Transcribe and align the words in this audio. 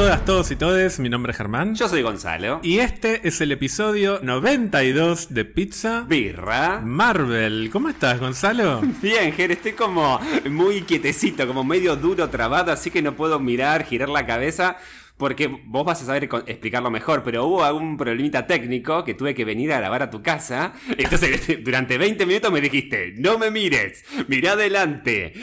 todas, 0.00 0.24
todos 0.24 0.50
y 0.50 0.56
todes. 0.56 0.98
Mi 0.98 1.10
nombre 1.10 1.32
es 1.32 1.36
Germán. 1.36 1.74
Yo 1.74 1.86
soy 1.86 2.00
Gonzalo. 2.00 2.60
Y 2.62 2.78
este 2.78 3.28
es 3.28 3.42
el 3.42 3.52
episodio 3.52 4.18
92 4.22 5.34
de 5.34 5.44
Pizza 5.44 6.06
Birra. 6.08 6.80
Marvel. 6.82 7.68
¿Cómo 7.70 7.90
estás, 7.90 8.18
Gonzalo? 8.18 8.80
Bien, 9.02 9.30
Ger, 9.34 9.52
estoy 9.52 9.72
como 9.72 10.18
muy 10.48 10.80
quietecito, 10.82 11.46
como 11.46 11.64
medio 11.64 11.96
duro, 11.96 12.30
trabado, 12.30 12.72
así 12.72 12.90
que 12.90 13.02
no 13.02 13.14
puedo 13.14 13.38
mirar, 13.38 13.84
girar 13.84 14.08
la 14.08 14.24
cabeza. 14.24 14.78
Porque 15.20 15.48
vos 15.66 15.84
vas 15.84 16.00
a 16.00 16.06
saber 16.06 16.30
explicarlo 16.46 16.90
mejor, 16.90 17.22
pero 17.22 17.44
hubo 17.44 17.62
algún 17.62 17.98
problemita 17.98 18.46
técnico 18.46 19.04
que 19.04 19.12
tuve 19.12 19.34
que 19.34 19.44
venir 19.44 19.70
a 19.70 19.78
grabar 19.78 20.02
a 20.02 20.08
tu 20.08 20.22
casa. 20.22 20.72
Entonces, 20.96 21.62
durante 21.62 21.98
20 21.98 22.24
minutos 22.24 22.50
me 22.50 22.62
dijiste, 22.62 23.12
no 23.18 23.38
me 23.38 23.50
mires, 23.50 24.02
mira 24.28 24.52
adelante, 24.52 25.34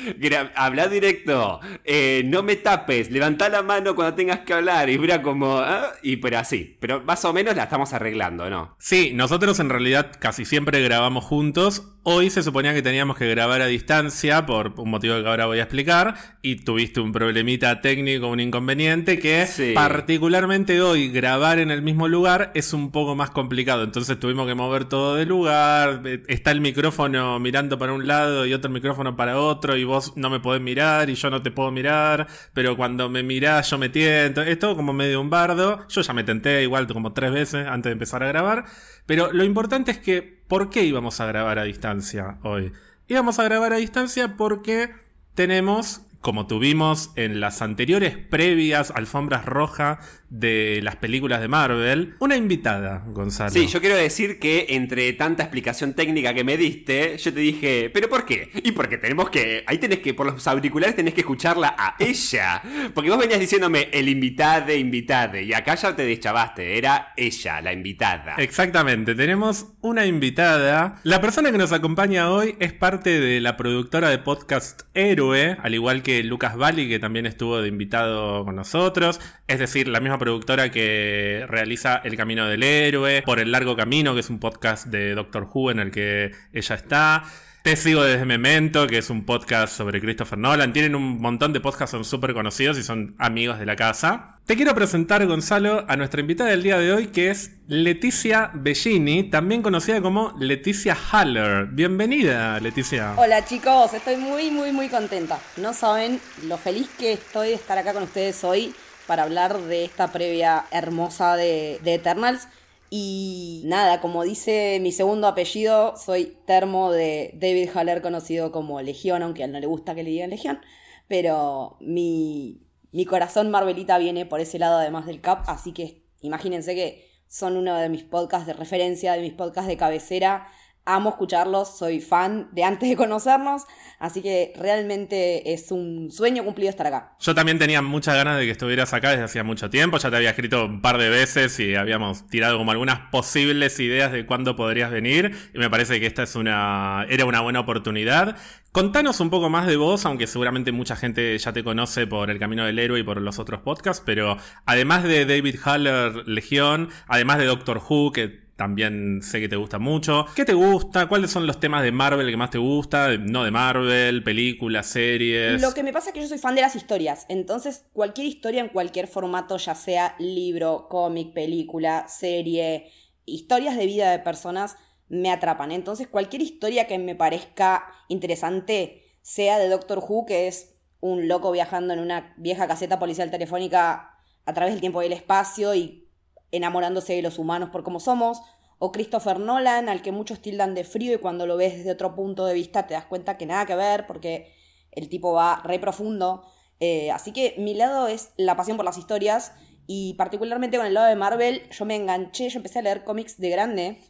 habla 0.55 0.87
directo, 0.87 1.59
eh, 1.85 2.23
no 2.25 2.41
me 2.41 2.55
tapes, 2.55 3.11
levanta 3.11 3.49
la 3.49 3.61
mano 3.61 3.93
cuando 3.93 4.15
tengas 4.15 4.39
que 4.39 4.53
hablar. 4.53 4.89
Y 4.89 4.97
mira 4.97 5.21
como, 5.21 5.59
ah", 5.59 5.91
y 6.01 6.17
pero 6.17 6.39
así. 6.39 6.75
Pero 6.79 7.03
más 7.03 7.23
o 7.25 7.31
menos 7.31 7.55
la 7.55 7.63
estamos 7.63 7.93
arreglando, 7.93 8.49
¿no? 8.49 8.75
Sí, 8.79 9.11
nosotros 9.13 9.59
en 9.59 9.69
realidad 9.69 10.11
casi 10.19 10.43
siempre 10.43 10.81
grabamos 10.81 11.23
juntos. 11.23 11.93
Hoy 12.01 12.29
se 12.29 12.41
suponía 12.41 12.73
que 12.73 12.81
teníamos 12.81 13.17
que 13.17 13.27
grabar 13.27 13.61
a 13.61 13.67
distancia 13.67 14.45
por 14.45 14.73
un 14.77 14.89
motivo 14.89 15.21
que 15.21 15.27
ahora 15.27 15.45
voy 15.45 15.59
a 15.59 15.63
explicar. 15.63 16.15
Y 16.41 16.63
tuviste 16.63 16.99
un 16.99 17.11
problemita 17.11 17.81
técnico, 17.81 18.27
un 18.29 18.39
inconveniente 18.39 19.19
que... 19.19 19.45
Particularmente 19.73 20.81
hoy, 20.81 21.09
grabar 21.09 21.59
en 21.59 21.71
el 21.71 21.81
mismo 21.81 22.07
lugar 22.07 22.51
es 22.53 22.73
un 22.73 22.91
poco 22.91 23.15
más 23.15 23.29
complicado. 23.31 23.83
Entonces 23.83 24.19
tuvimos 24.19 24.47
que 24.47 24.55
mover 24.55 24.85
todo 24.85 25.15
de 25.15 25.25
lugar. 25.25 26.01
Está 26.27 26.51
el 26.51 26.61
micrófono 26.61 27.39
mirando 27.39 27.77
para 27.77 27.93
un 27.93 28.07
lado 28.07 28.45
y 28.45 28.53
otro 28.53 28.69
micrófono 28.69 29.15
para 29.15 29.39
otro. 29.39 29.77
Y 29.77 29.83
vos 29.83 30.13
no 30.15 30.29
me 30.29 30.39
podés 30.39 30.61
mirar 30.61 31.09
y 31.09 31.15
yo 31.15 31.29
no 31.29 31.41
te 31.41 31.51
puedo 31.51 31.71
mirar. 31.71 32.27
Pero 32.53 32.75
cuando 32.77 33.09
me 33.09 33.23
mirás, 33.23 33.69
yo 33.69 33.77
me 33.77 33.89
tiento. 33.89 34.41
Es 34.41 34.59
todo 34.59 34.75
como 34.75 34.93
medio 34.93 35.21
un 35.21 35.29
bardo. 35.29 35.87
Yo 35.87 36.01
ya 36.01 36.13
me 36.13 36.23
tenté 36.23 36.63
igual 36.63 36.87
como 36.87 37.13
tres 37.13 37.31
veces 37.31 37.67
antes 37.67 37.89
de 37.89 37.93
empezar 37.93 38.23
a 38.23 38.27
grabar. 38.27 38.65
Pero 39.05 39.31
lo 39.31 39.43
importante 39.43 39.91
es 39.91 39.99
que, 39.99 40.21
¿por 40.21 40.69
qué 40.69 40.83
íbamos 40.83 41.19
a 41.21 41.25
grabar 41.25 41.59
a 41.59 41.63
distancia 41.63 42.37
hoy? 42.43 42.71
Íbamos 43.07 43.39
a 43.39 43.43
grabar 43.43 43.73
a 43.73 43.77
distancia 43.77 44.35
porque 44.35 44.89
tenemos 45.33 46.01
como 46.27 46.45
tuvimos 46.45 47.13
en 47.15 47.39
las 47.39 47.61
anteriores 47.61 48.17
previas 48.17 48.91
alfombras 48.91 49.45
rojas 49.45 49.99
de 50.29 50.81
las 50.83 50.97
películas 50.97 51.39
de 51.39 51.47
Marvel, 51.47 52.15
una 52.19 52.35
invitada, 52.35 53.03
Gonzalo. 53.07 53.51
Sí, 53.51 53.67
yo 53.67 53.79
quiero 53.79 53.95
decir 53.95 54.39
que 54.39 54.67
entre 54.69 55.13
tanta 55.13 55.43
explicación 55.43 55.93
técnica 55.93 56.33
que 56.33 56.43
me 56.43 56.57
diste, 56.57 57.17
yo 57.17 57.33
te 57.33 57.39
dije, 57.39 57.89
¿pero 57.93 58.09
por 58.09 58.25
qué? 58.25 58.49
Y 58.63 58.73
porque 58.73 58.97
tenemos 58.97 59.29
que, 59.29 59.63
ahí 59.67 59.77
tenés 59.77 59.99
que, 59.99 60.13
por 60.13 60.25
los 60.25 60.47
auriculares 60.47 60.95
tenés 60.95 61.13
que 61.13 61.21
escucharla 61.21 61.75
a 61.77 61.95
ella. 61.99 62.61
Porque 62.93 63.09
vos 63.09 63.19
venías 63.19 63.39
diciéndome 63.39 63.89
el 63.93 64.09
invitade, 64.09 64.77
invitade, 64.77 65.43
y 65.43 65.53
acá 65.53 65.75
ya 65.75 65.95
te 65.95 66.03
deschavaste, 66.03 66.77
era 66.77 67.13
ella, 67.15 67.61
la 67.61 67.71
invitada. 67.71 68.35
Exactamente, 68.37 69.15
tenemos 69.15 69.67
una 69.81 70.05
invitada. 70.05 70.99
La 71.03 71.21
persona 71.21 71.51
que 71.51 71.57
nos 71.57 71.71
acompaña 71.71 72.29
hoy 72.29 72.55
es 72.59 72.73
parte 72.73 73.19
de 73.19 73.39
la 73.39 73.55
productora 73.55 74.09
de 74.09 74.17
podcast 74.17 74.81
Héroe, 74.93 75.57
al 75.61 75.73
igual 75.73 76.03
que 76.03 76.23
Lucas 76.23 76.57
Bali, 76.57 76.89
que 76.89 76.99
también 76.99 77.25
estuvo 77.25 77.61
de 77.61 77.69
invitado 77.69 78.43
con 78.43 78.55
nosotros. 78.55 79.21
Es 79.47 79.59
decir, 79.59 79.87
la 79.87 80.01
misma 80.01 80.16
productora 80.17 80.71
que 80.71 81.45
realiza 81.47 82.01
El 82.03 82.15
Camino 82.15 82.47
del 82.47 82.63
Héroe, 82.63 83.21
Por 83.23 83.39
el 83.39 83.51
Largo 83.51 83.75
Camino, 83.75 84.13
que 84.13 84.21
es 84.21 84.29
un 84.29 84.39
podcast 84.39 84.87
de 84.87 85.15
Doctor 85.15 85.47
Who 85.53 85.71
en 85.71 85.79
el 85.79 85.91
que 85.91 86.31
ella 86.53 86.75
está. 86.75 87.23
Te 87.67 87.75
sigo 87.75 88.01
desde 88.01 88.23
Memento, 88.23 88.87
que 88.87 88.99
es 88.99 89.09
un 89.09 89.25
podcast 89.25 89.75
sobre 89.75 89.99
Christopher 89.99 90.39
Nolan. 90.39 90.71
Tienen 90.71 90.95
un 90.95 91.19
montón 91.19 91.51
de 91.51 91.59
podcasts, 91.59 91.91
son 91.91 92.05
súper 92.05 92.33
conocidos 92.33 92.77
y 92.77 92.83
son 92.83 93.13
amigos 93.17 93.59
de 93.59 93.65
la 93.65 93.75
casa. 93.75 94.37
Te 94.45 94.55
quiero 94.55 94.73
presentar, 94.73 95.25
Gonzalo, 95.27 95.83
a 95.89 95.97
nuestra 95.97 96.21
invitada 96.21 96.51
del 96.51 96.63
día 96.63 96.77
de 96.77 96.93
hoy, 96.93 97.07
que 97.07 97.29
es 97.29 97.57
Leticia 97.67 98.51
Bellini, 98.53 99.23
también 99.23 99.61
conocida 99.61 100.01
como 100.01 100.33
Leticia 100.39 100.97
Haller. 101.11 101.65
Bienvenida, 101.65 102.57
Leticia. 102.61 103.15
Hola 103.17 103.43
chicos, 103.43 103.93
estoy 103.93 104.15
muy, 104.15 104.49
muy, 104.49 104.71
muy 104.71 104.87
contenta. 104.87 105.37
No 105.57 105.73
saben 105.73 106.21
lo 106.43 106.57
feliz 106.57 106.87
que 106.97 107.11
estoy 107.11 107.49
de 107.49 107.55
estar 107.55 107.77
acá 107.77 107.91
con 107.91 108.03
ustedes 108.03 108.41
hoy 108.45 108.73
para 109.07 109.23
hablar 109.23 109.59
de 109.61 109.85
esta 109.85 110.11
previa 110.11 110.65
hermosa 110.71 111.35
de, 111.35 111.79
Eternals. 111.83 112.47
Y 112.89 113.63
nada, 113.65 113.99
como 113.99 114.23
dice 114.23 114.79
mi 114.81 114.91
segundo 114.91 115.27
apellido, 115.27 115.95
soy 115.97 116.37
termo 116.45 116.91
de 116.91 117.31
David 117.33 117.69
Haller, 117.73 118.01
conocido 118.01 118.51
como 118.51 118.81
Legión, 118.81 119.23
aunque 119.23 119.41
a 119.43 119.45
él 119.45 119.51
no 119.51 119.59
le 119.59 119.67
gusta 119.67 119.95
que 119.95 120.03
le 120.03 120.11
digan 120.11 120.29
Legión. 120.29 120.59
Pero 121.07 121.77
mi, 121.79 122.61
mi 122.91 123.05
corazón 123.05 123.49
Marvelita 123.49 123.97
viene 123.97 124.25
por 124.25 124.39
ese 124.39 124.59
lado 124.59 124.77
además 124.77 125.05
del 125.05 125.21
Cap, 125.21 125.43
así 125.47 125.73
que 125.73 126.03
imagínense 126.21 126.75
que 126.75 127.07
son 127.27 127.57
uno 127.57 127.75
de 127.75 127.89
mis 127.89 128.03
podcasts 128.03 128.47
de 128.47 128.53
referencia, 128.53 129.13
de 129.13 129.21
mis 129.21 129.33
podcasts 129.33 129.67
de 129.67 129.77
cabecera 129.77 130.47
amo 130.87 131.09
escucharlos, 131.09 131.77
soy 131.77 131.99
fan 131.99 132.49
de 132.53 132.63
antes 132.63 132.89
de 132.89 132.95
conocernos, 132.95 133.63
así 133.99 134.21
que 134.21 134.53
realmente 134.55 135.53
es 135.53 135.71
un 135.71 136.09
sueño 136.09 136.43
cumplido 136.43 136.69
estar 136.69 136.87
acá. 136.87 137.15
Yo 137.19 137.35
también 137.35 137.59
tenía 137.59 137.81
muchas 137.81 138.15
ganas 138.15 138.39
de 138.39 138.45
que 138.45 138.51
estuvieras 138.51 138.93
acá 138.93 139.11
desde 139.11 139.25
hacía 139.25 139.43
mucho 139.43 139.69
tiempo, 139.69 139.97
ya 139.97 140.09
te 140.09 140.15
había 140.15 140.29
escrito 140.29 140.65
un 140.65 140.81
par 140.81 140.97
de 140.97 141.09
veces 141.09 141.59
y 141.59 141.75
habíamos 141.75 142.27
tirado 142.27 142.57
como 142.57 142.71
algunas 142.71 143.09
posibles 143.11 143.79
ideas 143.79 144.11
de 144.11 144.25
cuándo 144.25 144.55
podrías 144.55 144.89
venir 144.89 145.35
y 145.53 145.59
me 145.59 145.69
parece 145.69 145.99
que 145.99 146.07
esta 146.07 146.23
es 146.23 146.35
una 146.35 147.05
era 147.09 147.25
una 147.25 147.41
buena 147.41 147.59
oportunidad. 147.59 148.37
Contanos 148.71 149.19
un 149.19 149.29
poco 149.29 149.49
más 149.49 149.65
de 149.65 149.75
vos, 149.75 150.05
aunque 150.05 150.27
seguramente 150.27 150.71
mucha 150.71 150.95
gente 150.95 151.37
ya 151.37 151.51
te 151.51 151.63
conoce 151.63 152.05
por 152.05 152.29
El 152.29 152.37
Camino 152.37 152.63
del 152.63 152.77
Héroe 152.77 152.99
y 152.99 153.03
por 153.03 153.19
los 153.21 153.39
otros 153.39 153.61
podcasts, 153.61 154.03
pero 154.05 154.37
además 154.65 155.03
de 155.03 155.25
David 155.25 155.55
Haller 155.63 156.27
Legión, 156.27 156.89
además 157.07 157.39
de 157.39 157.45
Doctor 157.45 157.81
Who, 157.89 158.11
que 158.11 158.46
también 158.57 159.21
sé 159.21 159.39
que 159.39 159.47
te 159.47 159.55
gusta 159.55 159.77
mucho. 159.77 160.25
¿Qué 160.35 160.43
te 160.43 160.55
gusta? 160.55 161.07
¿Cuáles 161.07 161.29
son 161.29 161.45
los 161.45 161.59
temas 161.59 161.83
de 161.83 161.91
Marvel 161.91 162.29
que 162.29 162.37
más 162.37 162.49
te 162.49 162.57
gusta? 162.57 163.15
No 163.17 163.43
de 163.43 163.51
Marvel, 163.51 164.23
películas, 164.23 164.87
series. 164.87 165.61
Lo 165.61 165.73
que 165.75 165.83
me 165.83 165.93
pasa 165.93 166.09
es 166.09 166.13
que 166.15 166.21
yo 166.21 166.27
soy 166.27 166.39
fan 166.39 166.55
de 166.55 166.61
las 166.61 166.75
historias. 166.75 167.27
Entonces, 167.29 167.85
cualquier 167.93 168.25
historia 168.25 168.61
en 168.61 168.69
cualquier 168.69 169.07
formato, 169.07 169.57
ya 169.57 169.75
sea 169.75 170.15
libro, 170.17 170.87
cómic, 170.89 171.33
película, 171.33 172.07
serie, 172.07 172.91
historias 173.25 173.77
de 173.77 173.85
vida 173.85 174.11
de 174.11 174.19
personas, 174.19 174.75
me 175.07 175.31
atrapan. 175.31 175.71
Entonces, 175.71 176.07
cualquier 176.07 176.41
historia 176.41 176.87
que 176.87 176.97
me 176.97 177.15
parezca 177.15 177.85
interesante, 178.09 179.03
sea 179.21 179.59
de 179.59 179.69
Doctor 179.69 179.99
Who, 179.99 180.25
que 180.25 180.47
es 180.47 180.79
un 180.99 181.27
loco 181.27 181.51
viajando 181.51 181.93
en 181.93 181.99
una 181.99 182.33
vieja 182.37 182.67
caseta 182.67 182.97
policial 182.97 183.29
telefónica 183.29 184.17
a 184.45 184.53
través 184.53 184.73
del 184.73 184.81
tiempo 184.81 185.03
y 185.03 185.05
el 185.05 185.13
espacio 185.13 185.75
y 185.75 186.06
enamorándose 186.51 187.13
de 187.13 187.21
los 187.21 187.39
humanos 187.39 187.69
por 187.69 187.83
cómo 187.83 187.99
somos, 187.99 188.41
o 188.79 188.91
Christopher 188.91 189.39
Nolan, 189.39 189.89
al 189.89 190.01
que 190.01 190.11
muchos 190.11 190.41
tildan 190.41 190.75
de 190.75 190.83
frío 190.83 191.13
y 191.13 191.17
cuando 191.17 191.47
lo 191.47 191.57
ves 191.57 191.77
desde 191.77 191.91
otro 191.91 192.15
punto 192.15 192.45
de 192.45 192.53
vista 192.53 192.85
te 192.85 192.93
das 192.93 193.05
cuenta 193.05 193.37
que 193.37 193.45
nada 193.45 193.65
que 193.65 193.75
ver 193.75 194.05
porque 194.05 194.53
el 194.91 195.09
tipo 195.09 195.33
va 195.33 195.61
re 195.63 195.79
profundo. 195.79 196.43
Eh, 196.79 197.09
así 197.11 197.33
que 197.33 197.55
mi 197.57 197.73
lado 197.73 198.07
es 198.07 198.33
la 198.37 198.55
pasión 198.55 198.77
por 198.77 198.85
las 198.85 198.97
historias 198.97 199.53
y 199.87 200.13
particularmente 200.13 200.77
con 200.77 200.85
el 200.85 200.93
lado 200.93 201.07
de 201.07 201.15
Marvel 201.15 201.67
yo 201.71 201.85
me 201.85 201.95
enganché, 201.95 202.49
yo 202.49 202.57
empecé 202.57 202.79
a 202.79 202.83
leer 202.83 203.03
cómics 203.03 203.39
de 203.39 203.49
grande 203.49 204.01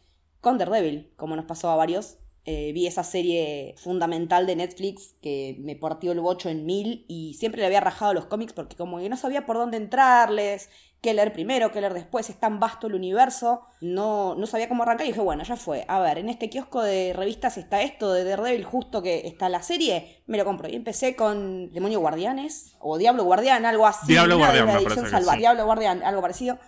con 0.42 0.58
Daredevil, 0.58 1.14
como 1.16 1.36
nos 1.36 1.46
pasó 1.46 1.70
a 1.70 1.76
varios. 1.76 2.18
Eh, 2.50 2.72
vi 2.72 2.88
esa 2.88 3.04
serie 3.04 3.76
fundamental 3.78 4.48
de 4.48 4.56
Netflix 4.56 5.16
que 5.22 5.58
me 5.60 5.76
partió 5.76 6.14
el 6.14 6.22
bocho 6.22 6.48
en 6.48 6.66
mil 6.66 7.04
y 7.10 7.34
siempre 7.34 7.60
le 7.60 7.66
había 7.66 7.82
rajado 7.82 8.14
los 8.14 8.28
cómics 8.28 8.54
porque 8.54 8.78
como 8.78 9.00
que 9.00 9.10
no 9.10 9.18
sabía 9.18 9.46
por 9.46 9.58
dónde 9.58 9.76
entrarles, 9.76 10.70
qué 11.02 11.14
leer 11.14 11.34
primero, 11.34 11.74
qué 11.74 11.82
leer 11.82 11.94
después, 11.94 12.30
es 12.30 12.40
tan 12.40 12.62
vasto 12.62 12.88
el 12.88 12.96
universo, 12.96 13.64
no, 13.82 14.34
no 14.36 14.46
sabía 14.48 14.70
cómo 14.70 14.84
arrancar 14.84 15.06
y 15.06 15.10
dije, 15.10 15.20
bueno, 15.20 15.44
ya 15.44 15.58
fue, 15.58 15.84
a 15.90 16.00
ver, 16.00 16.20
en 16.20 16.30
este 16.30 16.50
kiosco 16.50 16.82
de 16.82 17.12
revistas 17.12 17.58
está 17.58 17.82
esto, 17.82 18.14
de 18.14 18.24
Daredevil 18.24 18.64
justo 18.64 19.04
que 19.04 19.28
está 19.28 19.50
la 19.50 19.62
serie, 19.62 20.24
me 20.26 20.38
lo 20.38 20.46
compro. 20.46 20.70
Y 20.70 20.76
empecé 20.78 21.18
con 21.18 21.74
Demonio 21.74 22.00
Guardianes, 22.00 22.78
o 22.80 22.98
Diablo 22.98 23.26
Guardián, 23.26 23.66
algo 23.66 23.86
así. 23.86 24.08
Diablo 24.08 24.38
Guardián, 24.38 24.68
Diablo 25.38 25.66
Guardián, 25.66 26.02
algo 26.02 26.22
parecido. 26.22 26.60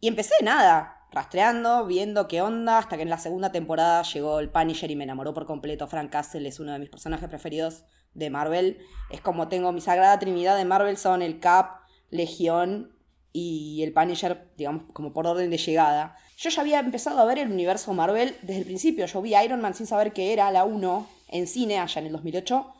Y 0.00 0.08
empecé 0.08 0.34
nada, 0.42 0.99
rastreando, 1.12 1.86
viendo 1.86 2.28
qué 2.28 2.42
onda, 2.42 2.78
hasta 2.78 2.96
que 2.96 3.02
en 3.02 3.10
la 3.10 3.18
segunda 3.18 3.52
temporada 3.52 4.02
llegó 4.02 4.38
el 4.38 4.50
Punisher 4.50 4.90
y 4.90 4.96
me 4.96 5.04
enamoró 5.04 5.34
por 5.34 5.46
completo. 5.46 5.86
Frank 5.86 6.10
Castle 6.10 6.48
es 6.48 6.60
uno 6.60 6.72
de 6.72 6.78
mis 6.78 6.90
personajes 6.90 7.28
preferidos 7.28 7.84
de 8.14 8.30
Marvel. 8.30 8.78
Es 9.10 9.20
como 9.20 9.48
tengo 9.48 9.72
mi 9.72 9.80
sagrada 9.80 10.18
trinidad 10.18 10.56
de 10.56 10.64
Marvel, 10.64 10.96
son 10.96 11.22
el 11.22 11.40
Cap, 11.40 11.80
Legión 12.10 12.96
y 13.32 13.82
el 13.82 13.92
Punisher, 13.92 14.50
digamos, 14.56 14.84
como 14.92 15.12
por 15.12 15.26
orden 15.26 15.50
de 15.50 15.58
llegada. 15.58 16.16
Yo 16.36 16.50
ya 16.50 16.62
había 16.62 16.80
empezado 16.80 17.20
a 17.20 17.24
ver 17.24 17.38
el 17.38 17.50
universo 17.50 17.92
Marvel 17.92 18.36
desde 18.42 18.60
el 18.60 18.66
principio. 18.66 19.06
Yo 19.06 19.22
vi 19.22 19.34
Iron 19.36 19.60
Man 19.60 19.74
sin 19.74 19.86
saber 19.86 20.12
qué 20.12 20.32
era 20.32 20.50
la 20.50 20.64
1 20.64 21.06
en 21.28 21.46
cine 21.46 21.78
allá 21.78 22.00
en 22.00 22.06
el 22.06 22.12
2008. 22.12 22.72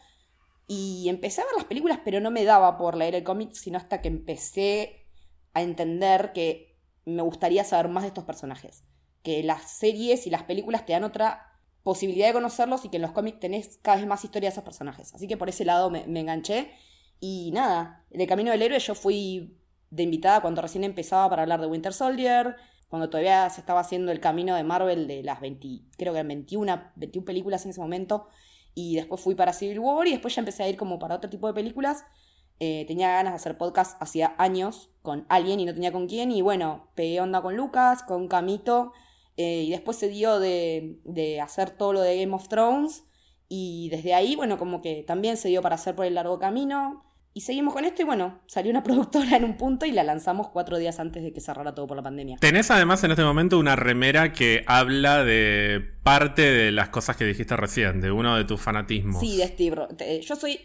Y 0.67 1.09
empecé 1.09 1.41
a 1.41 1.44
ver 1.44 1.55
las 1.56 1.65
películas, 1.65 1.99
pero 2.05 2.21
no 2.21 2.31
me 2.31 2.44
daba 2.44 2.79
por 2.79 2.97
leer 2.97 3.17
el 3.17 3.25
cómic, 3.25 3.53
sino 3.53 3.77
hasta 3.77 4.00
que 4.00 4.09
empecé 4.09 5.06
a 5.53 5.62
entender 5.62 6.32
que 6.32 6.69
me 7.05 7.23
gustaría 7.23 7.64
saber 7.64 7.88
más 7.88 8.02
de 8.02 8.08
estos 8.08 8.25
personajes. 8.25 8.85
Que 9.23 9.43
las 9.43 9.70
series 9.70 10.26
y 10.26 10.31
las 10.31 10.44
películas 10.44 10.87
te 10.87 10.93
dan 10.93 11.05
otra 11.05 11.50
posibilidad 11.82 12.29
de 12.29 12.32
conocerlos 12.32 12.85
y 12.85 12.88
que 12.88 12.97
en 12.97 13.02
los 13.02 13.12
cómics 13.12 13.41
tenés 13.41 13.79
cada 13.82 13.97
vez 13.97 14.06
más 14.06 14.25
historia 14.25 14.49
de 14.49 14.52
esos 14.52 14.64
personajes. 14.64 15.14
Así 15.14 15.26
que 15.26 15.37
por 15.37 15.49
ese 15.49 15.64
lado 15.64 15.91
me, 15.91 16.02
enganché. 16.02 16.70
Y 17.20 17.50
nada, 17.52 18.05
el 18.11 18.26
camino 18.26 18.50
del 18.50 18.62
héroe 18.62 18.79
yo 18.79 18.94
fui 18.94 19.58
de 19.91 20.02
invitada 20.02 20.41
cuando 20.41 20.62
recién 20.62 20.85
empezaba 20.85 21.29
para 21.29 21.43
hablar 21.43 21.61
de 21.61 21.67
Winter 21.67 21.93
Soldier, 21.93 22.56
cuando 22.88 23.11
todavía 23.11 23.49
se 23.50 23.61
estaba 23.61 23.81
haciendo 23.81 24.11
el 24.11 24.20
camino 24.20 24.55
de 24.55 24.64
Marvel 24.64 25.06
de 25.06 25.23
las 25.23 25.41
20, 25.41 25.69
creo 25.96 26.12
que 26.12 26.19
eran 26.19 26.29
21, 26.29 26.93
21 26.96 27.25
películas 27.25 27.64
en 27.64 27.73
ese 27.73 27.81
momento, 27.81 28.29
y 28.75 28.96
después 28.96 29.20
fui 29.20 29.35
para 29.35 29.53
Civil 29.53 29.81
War 29.81 30.06
y 30.06 30.12
después 30.12 30.35
ya 30.35 30.41
empecé 30.41 30.62
a 30.62 30.69
ir 30.69 30.76
como 30.76 30.99
para 30.99 31.17
otro 31.17 31.29
tipo 31.29 31.46
de 31.46 31.55
películas. 31.55 32.05
Eh, 32.61 32.85
tenía 32.87 33.09
ganas 33.09 33.33
de 33.33 33.37
hacer 33.37 33.59
podcast 33.59 34.01
hacía 34.03 34.35
años 34.39 34.91
con 35.03 35.27
alguien 35.29 35.61
y 35.61 35.65
no 35.65 35.75
tenía 35.75 35.93
con 35.93 36.07
quién, 36.07 36.31
y 36.31 36.43
bueno, 36.43 36.91
pegué 36.95 37.21
onda 37.21 37.43
con 37.43 37.57
Lucas, 37.57 38.03
con 38.03 38.29
Camito, 38.29 38.93
eh, 39.37 39.62
y 39.62 39.71
después 39.71 39.97
se 39.97 40.09
dio 40.09 40.39
de, 40.39 41.01
de 41.05 41.41
hacer 41.41 41.71
todo 41.71 41.95
lo 41.95 42.01
de 42.03 42.21
Game 42.21 42.35
of 42.35 42.49
Thrones, 42.49 43.05
y 43.53 43.89
desde 43.91 44.15
ahí, 44.15 44.37
bueno, 44.37 44.59
como 44.59 44.81
que 44.81 45.03
también 45.07 45.37
se 45.37 45.49
dio 45.49 45.61
para 45.61 45.75
hacer 45.75 45.97
por 45.97 46.07
el 46.07 46.15
largo 46.15 46.39
camino. 46.39 47.05
Y 47.33 47.43
seguimos 47.43 47.75
con 47.75 47.85
esto 47.85 48.03
y 48.03 48.05
bueno, 48.05 48.41
salió 48.47 48.71
una 48.71 48.83
productora 48.85 49.37
en 49.37 49.45
un 49.45 49.56
punto 49.56 49.87
y 49.87 49.93
la 49.93 50.05
lanzamos 50.05 50.49
cuatro 50.51 50.79
días 50.79 51.01
antes 51.01 51.23
de 51.23 51.33
que 51.33 51.41
cerrara 51.41 51.75
todo 51.75 51.87
por 51.87 51.97
la 51.97 52.03
pandemia. 52.03 52.37
Tenés 52.41 52.71
además 52.71 53.03
en 53.03 53.11
este 53.11 53.25
momento 53.25 53.59
una 53.59 53.75
remera 53.75 54.33
que 54.33 54.63
habla 54.67 55.25
de 55.25 55.81
parte 56.03 56.43
de 56.43 56.71
las 56.71 56.91
cosas 56.91 57.17
que 57.17 57.25
dijiste 57.25 57.56
recién, 57.56 58.01
de 58.01 58.13
uno 58.13 58.37
de 58.37 58.45
tus 58.45 58.61
fanatismos. 58.61 59.21
Sí, 59.21 59.37
de 59.37 59.49
Steve. 59.49 60.21
Yo 60.21 60.37
soy 60.37 60.61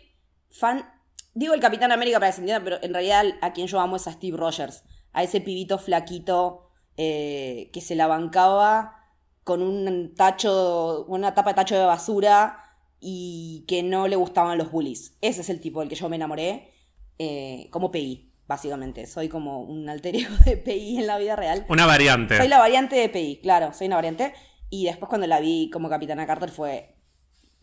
fan, 0.51 0.86
digo 1.35 1.53
el 1.53 1.59
Capitán 1.59 1.91
América 1.91 2.19
para 2.19 2.33
que 2.33 2.61
pero 2.63 2.77
en 2.81 2.93
realidad 2.93 3.25
a 3.41 3.53
quien 3.53 3.67
yo 3.67 3.79
amo 3.79 3.97
es 3.97 4.07
a 4.07 4.13
Steve 4.13 4.37
Rogers, 4.37 4.83
a 5.13 5.21
ese 5.21 5.41
pibito 5.41 5.77
flaquito 5.77 6.71
eh, 6.97 7.69
que 7.71 7.81
se 7.81 7.93
la 7.93 8.07
bancaba 8.07 8.95
con 9.43 9.61
un 9.61 10.15
tacho, 10.15 11.05
una 11.07 11.35
tapa 11.35 11.51
de 11.51 11.55
tacho 11.55 11.77
de 11.77 11.85
basura 11.85 12.63
y 12.99 13.65
que 13.67 13.83
no 13.83 14.07
le 14.07 14.15
gustaban 14.15 14.57
los 14.57 14.71
bullies. 14.71 15.17
Ese 15.21 15.41
es 15.41 15.49
el 15.49 15.61
tipo 15.61 15.81
del 15.81 15.89
que 15.89 15.95
yo 15.95 16.09
me 16.09 16.15
enamoré, 16.15 16.73
eh, 17.19 17.67
como 17.69 17.91
PI, 17.91 18.33
básicamente. 18.47 19.05
Soy 19.05 19.29
como 19.29 19.61
un 19.61 19.88
alter 19.88 20.15
ego 20.15 20.35
de 20.45 20.57
PI 20.57 20.97
en 20.99 21.07
la 21.07 21.19
vida 21.19 21.35
real. 21.35 21.65
Una 21.69 21.85
variante. 21.85 22.38
Soy 22.38 22.47
la 22.47 22.57
variante 22.57 22.95
de 22.95 23.09
PI, 23.09 23.41
claro, 23.43 23.73
soy 23.73 23.88
una 23.88 23.97
variante. 23.97 24.33
Y 24.71 24.85
después 24.85 25.09
cuando 25.09 25.27
la 25.27 25.39
vi 25.39 25.69
como 25.69 25.89
Capitana 25.89 26.25
Carter 26.25 26.49
fue... 26.49 26.94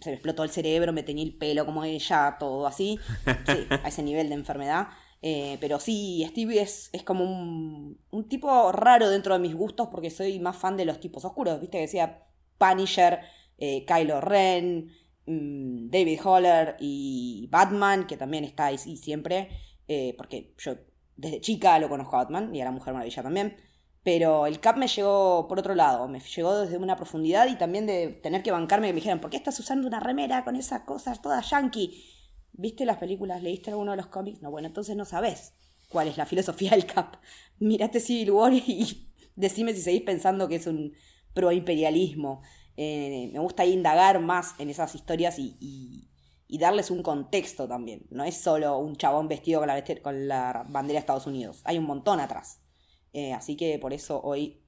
Se 0.03 0.11
me 0.11 0.15
explotó 0.15 0.45
el 0.45 0.51
cerebro, 0.51 0.93
me 0.93 1.03
tenía 1.03 1.25
el 1.25 1.35
pelo 1.35 1.65
como 1.65 1.85
ella, 1.85 2.37
todo 2.39 2.67
así. 2.67 2.99
Sí, 3.25 3.67
a 3.71 3.89
ese 3.89 4.03
nivel 4.03 4.29
de 4.29 4.35
enfermedad. 4.35 4.89
Eh, 5.23 5.57
pero 5.61 5.79
sí, 5.79 6.25
Stevie 6.29 6.61
es, 6.61 6.91
es 6.93 7.05
como 7.05 7.25
un, 7.25 7.99
un, 8.11 8.29
tipo 8.29 8.73
raro 8.73 9.09
dentro 9.09 9.35
de 9.35 9.41
mis 9.41 9.55
gustos 9.55 9.89
porque 9.89 10.11
soy 10.11 10.41
más 10.41 10.57
fan 10.57 10.77
de 10.77 10.85
los 10.85 11.01
tipos 11.01 11.25
oscuros. 11.25 11.61
Viste 11.61 11.79
que 11.79 11.83
decía 11.83 12.25
Punisher, 12.59 13.21
eh, 13.59 13.85
Kylo 13.87 14.21
Ren, 14.21 14.91
Mm, 15.27 15.89
David 15.91 16.21
Holler 16.25 16.77
y 16.81 17.49
Batman, 17.51 18.07
que 18.07 18.17
también 18.17 18.45
está 18.45 18.67
ahí 18.67 18.79
siempre, 18.79 19.51
eh, 19.87 20.15
porque 20.17 20.55
yo 20.59 20.75
desde 21.17 21.41
chica 21.41 21.79
lo 21.79 21.89
conozco 21.89 22.17
a 22.17 22.25
Batman 22.25 22.55
y 22.55 22.61
a 22.61 22.65
la 22.65 22.73
Mujer 22.73 22.93
Maravilla 22.93 23.23
también. 23.23 23.57
Pero 24.05 24.47
el 24.47 24.59
Cap 24.59 24.77
me 24.77 24.89
llegó 24.89 25.47
por 25.49 25.61
otro 25.61 25.75
lado, 25.75 26.09
me 26.09 26.19
llegó 26.19 26.59
desde 26.59 26.77
una 26.77 26.97
profundidad 26.97 27.47
y 27.49 27.57
también 27.57 27.87
de 27.87 28.09
tener 28.09 28.43
que 28.43 28.51
bancarme 28.51 28.89
que 28.89 28.93
me 28.93 28.97
dijeran, 28.97 29.21
¿por 29.21 29.31
qué 29.31 29.37
estás 29.37 29.59
usando 29.61 29.87
una 29.87 30.01
remera 30.01 30.45
con 30.45 30.57
esas 30.57 30.83
cosas 30.83 31.23
todas 31.23 31.51
yankee? 31.51 32.05
¿Viste 32.53 32.85
las 32.85 32.99
películas? 32.99 33.43
¿Leíste 33.43 33.71
alguno 33.71 33.93
de 33.93 33.97
los 33.97 34.09
cómics? 34.09 34.43
No, 34.43 34.51
bueno, 34.51 34.67
entonces 34.69 34.97
no 34.97 35.05
sabes 35.05 35.55
cuál 35.89 36.09
es 36.09 36.17
la 36.17 36.27
filosofía 36.27 36.73
del 36.73 36.87
Cap. 36.87 37.17
Mirate 37.61 38.01
Civil 38.01 38.33
War 38.33 38.53
y 38.53 39.13
decime 39.37 39.73
si 39.73 39.83
seguís 39.83 40.03
pensando 40.03 40.49
que 40.49 40.57
es 40.57 40.67
un 40.67 40.95
pro-imperialismo. 41.33 42.43
Eh, 42.77 43.31
me 43.33 43.39
gusta 43.39 43.65
indagar 43.65 44.21
más 44.21 44.55
en 44.59 44.71
esas 44.71 44.95
historias 44.95 45.39
y, 45.39 46.09
darles 46.59 46.91
un 46.91 47.03
contexto 47.03 47.67
también. 47.67 48.07
No 48.11 48.25
es 48.25 48.37
solo 48.37 48.79
un 48.79 48.97
chabón 48.97 49.27
vestido 49.27 49.61
con 49.61 49.69
la, 49.69 49.83
con 50.03 50.29
la 50.29 50.65
bandera 50.69 50.99
de 50.99 51.01
Estados 51.01 51.27
Unidos. 51.27 51.63
Hay 51.65 51.79
un 51.79 51.85
montón 51.85 52.21
atrás. 52.21 52.62
Eh, 53.13 53.33
así 53.33 53.57
que 53.57 53.79
por 53.79 53.93
eso 53.93 54.21
hoy 54.23 54.63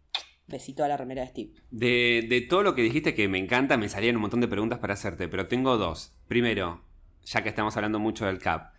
besito 0.46 0.84
a 0.84 0.88
la 0.88 0.96
remera 0.96 1.22
de 1.22 1.28
Steve. 1.28 1.52
De, 1.70 2.26
de, 2.28 2.40
todo 2.42 2.62
lo 2.62 2.74
que 2.74 2.82
dijiste 2.82 3.14
que 3.14 3.28
me 3.28 3.38
encanta, 3.38 3.76
me 3.76 3.88
salían 3.88 4.16
un 4.16 4.22
montón 4.22 4.40
de 4.40 4.48
preguntas 4.48 4.78
para 4.78 4.94
hacerte, 4.94 5.28
pero 5.28 5.48
tengo 5.48 5.76
dos. 5.76 6.18
Primero, 6.28 6.82
ya 7.24 7.42
que 7.42 7.48
estamos 7.48 7.76
hablando 7.76 7.98
mucho 7.98 8.26
del 8.26 8.38
Cap, 8.38 8.72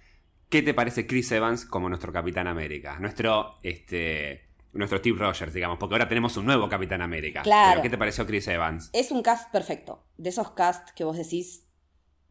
¿qué 0.50 0.62
te 0.62 0.74
parece 0.74 1.08
Chris 1.08 1.32
Evans 1.32 1.66
como 1.66 1.90
nuestro 1.90 2.14
Capitán 2.14 2.48
América? 2.48 3.00
Nuestro, 3.00 3.56
este, 3.64 4.50
nuestro 4.74 5.00
Steve 5.00 5.18
Rogers, 5.18 5.54
digamos, 5.54 5.78
porque 5.80 5.96
ahora 5.96 6.08
tenemos 6.08 6.38
un 6.38 6.46
nuevo 6.46 6.70
Capitán 6.70 7.02
América. 7.02 7.42
Claro. 7.42 7.82
¿Qué 7.82 7.90
te 7.90 7.98
pareció 7.98 8.26
Chris 8.28 8.48
Evans? 8.48 8.90
Es 8.94 9.12
un 9.12 9.24
cast 9.24 9.52
perfecto. 9.52 10.06
De 10.18 10.30
esos 10.30 10.52
casts 10.52 10.92
que 10.94 11.04
vos 11.04 11.18
decís, 11.18 11.66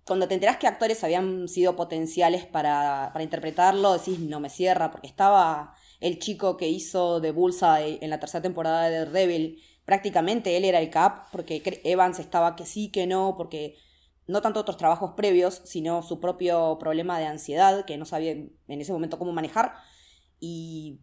cuando 0.05 0.29
te 0.29 0.35
enterás 0.35 0.59
que 0.59 0.67
actores 0.67 1.03
habían 1.03 1.49
sido 1.49 1.75
potenciales 1.75 2.45
para, 2.47 3.11
para 3.13 3.25
interpretarlo, 3.25 3.95
decís, 3.95 4.21
no 4.21 4.39
me 4.39 4.51
cierra, 4.51 4.91
porque 4.91 5.09
estaba 5.09 5.75
el 6.01 6.19
chico 6.19 6.57
que 6.57 6.69
hizo 6.69 7.21
de 7.21 7.33
Bullseye 7.33 7.99
en 8.03 8.11
la 8.11 8.21
tercera 8.21 8.43
temporada 8.43 8.89
de 8.89 8.99
Daredevil. 8.99 9.63
Prácticamente 9.85 10.57
él 10.57 10.65
era 10.65 10.81
el 10.81 10.91
Cap, 10.91 11.29
porque 11.33 11.63
Evans 11.85 12.19
estaba 12.19 12.57
que 12.57 12.67
sí, 12.67 12.91
que 12.91 13.07
no, 13.07 13.35
porque 13.37 13.77
no 14.27 14.41
tanto 14.41 14.61
otros 14.61 14.77
trabajos 14.77 15.13
previos, 15.17 15.63
sino 15.65 16.03
su 16.03 16.21
propio 16.21 16.79
problema 16.79 17.19
de 17.19 17.27
ansiedad, 17.27 17.85
que 17.85 17.99
no 17.99 18.05
sabía 18.05 18.33
en 18.33 18.57
ese 18.69 18.93
momento 18.93 19.19
cómo 19.19 19.33
manejar. 19.33 19.75
Y 20.41 21.01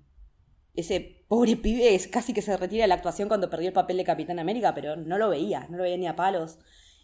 ese 0.73 1.25
pobre 1.27 1.55
pibe 1.57 1.95
es 1.95 2.07
casi 2.07 2.33
que 2.33 2.41
se 2.41 2.57
retira 2.57 2.83
de 2.83 2.87
la 2.87 2.95
actuación 2.95 3.27
cuando 3.27 3.49
perdió 3.49 3.67
el 3.67 3.73
papel 3.73 3.97
de 3.97 4.03
Capitán 4.03 4.39
América, 4.39 4.73
pero 4.73 4.95
no 4.95 5.17
lo 5.17 5.29
veía, 5.29 5.67
no 5.69 5.77
lo 5.77 5.83
veía 5.83 5.97
ni 5.97 6.07
a 6.07 6.15
palos. 6.15 6.57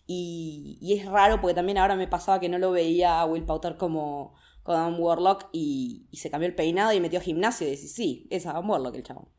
Y, 0.07 0.77
y 0.81 0.93
es 0.93 1.05
raro 1.05 1.41
porque 1.41 1.53
también 1.53 1.77
ahora 1.77 1.95
me 1.95 2.07
pasaba 2.07 2.39
que 2.39 2.49
no 2.49 2.57
lo 2.57 2.71
veía 2.71 3.19
a 3.19 3.25
Will 3.25 3.43
Powter 3.43 3.75
como, 3.77 4.35
como 4.67 4.77
Adam 4.77 4.99
Warlock 4.99 5.49
y, 5.53 6.07
y, 6.11 6.17
se 6.17 6.29
cambió 6.29 6.47
el 6.47 6.53
peinado 6.55 6.91
y 6.93 6.99
metió 6.99 7.21
gimnasio 7.21 7.65
y 7.65 7.71
decís, 7.71 7.93
sí, 7.93 8.27
es 8.29 8.45
Adam 8.45 8.69
Warlock 8.69 8.95
el 8.95 9.03
chabón. 9.03 9.29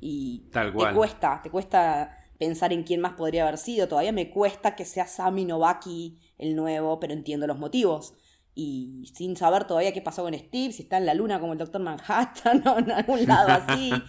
Y 0.00 0.48
Tal 0.50 0.72
te 0.72 0.94
cuesta, 0.94 1.40
te 1.42 1.50
cuesta 1.50 2.16
pensar 2.38 2.72
en 2.72 2.84
quién 2.84 3.02
más 3.02 3.12
podría 3.12 3.42
haber 3.42 3.58
sido. 3.58 3.86
Todavía 3.86 4.12
me 4.12 4.30
cuesta 4.30 4.74
que 4.74 4.86
sea 4.86 5.06
Sami 5.06 5.44
Novaki 5.44 6.18
el 6.38 6.56
nuevo, 6.56 6.98
pero 6.98 7.12
entiendo 7.12 7.46
los 7.46 7.58
motivos 7.58 8.14
y 8.54 9.04
sin 9.14 9.36
saber 9.36 9.66
todavía 9.66 9.92
qué 9.92 10.00
pasó 10.00 10.22
con 10.22 10.34
Steve, 10.34 10.72
si 10.72 10.82
está 10.82 10.96
en 10.96 11.06
la 11.06 11.14
luna 11.14 11.38
como 11.38 11.52
el 11.52 11.58
Doctor 11.58 11.82
Manhattan 11.82 12.66
o 12.66 12.78
en 12.78 12.90
algún 12.90 13.26
lado 13.26 13.50
así. 13.50 13.92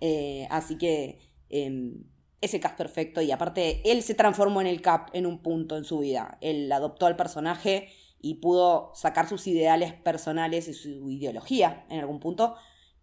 Eh, 0.00 0.46
así 0.50 0.78
que 0.78 1.18
em, 1.48 2.04
ese 2.40 2.60
cast 2.60 2.78
perfecto 2.78 3.20
y 3.20 3.32
aparte 3.32 3.82
él 3.84 4.04
se 4.04 4.14
transformó 4.14 4.60
en 4.60 4.68
el 4.68 4.80
Cap 4.80 5.08
en 5.12 5.26
un 5.26 5.42
punto 5.42 5.76
en 5.76 5.82
su 5.82 5.98
vida. 5.98 6.38
Él 6.40 6.70
adoptó 6.70 7.06
al 7.06 7.16
personaje 7.16 7.88
y 8.20 8.34
pudo 8.36 8.92
sacar 8.94 9.28
sus 9.28 9.46
ideales 9.46 9.92
personales 9.92 10.68
y 10.68 10.74
su 10.74 11.10
ideología 11.10 11.84
en 11.88 12.00
algún 12.00 12.20
punto 12.20 12.56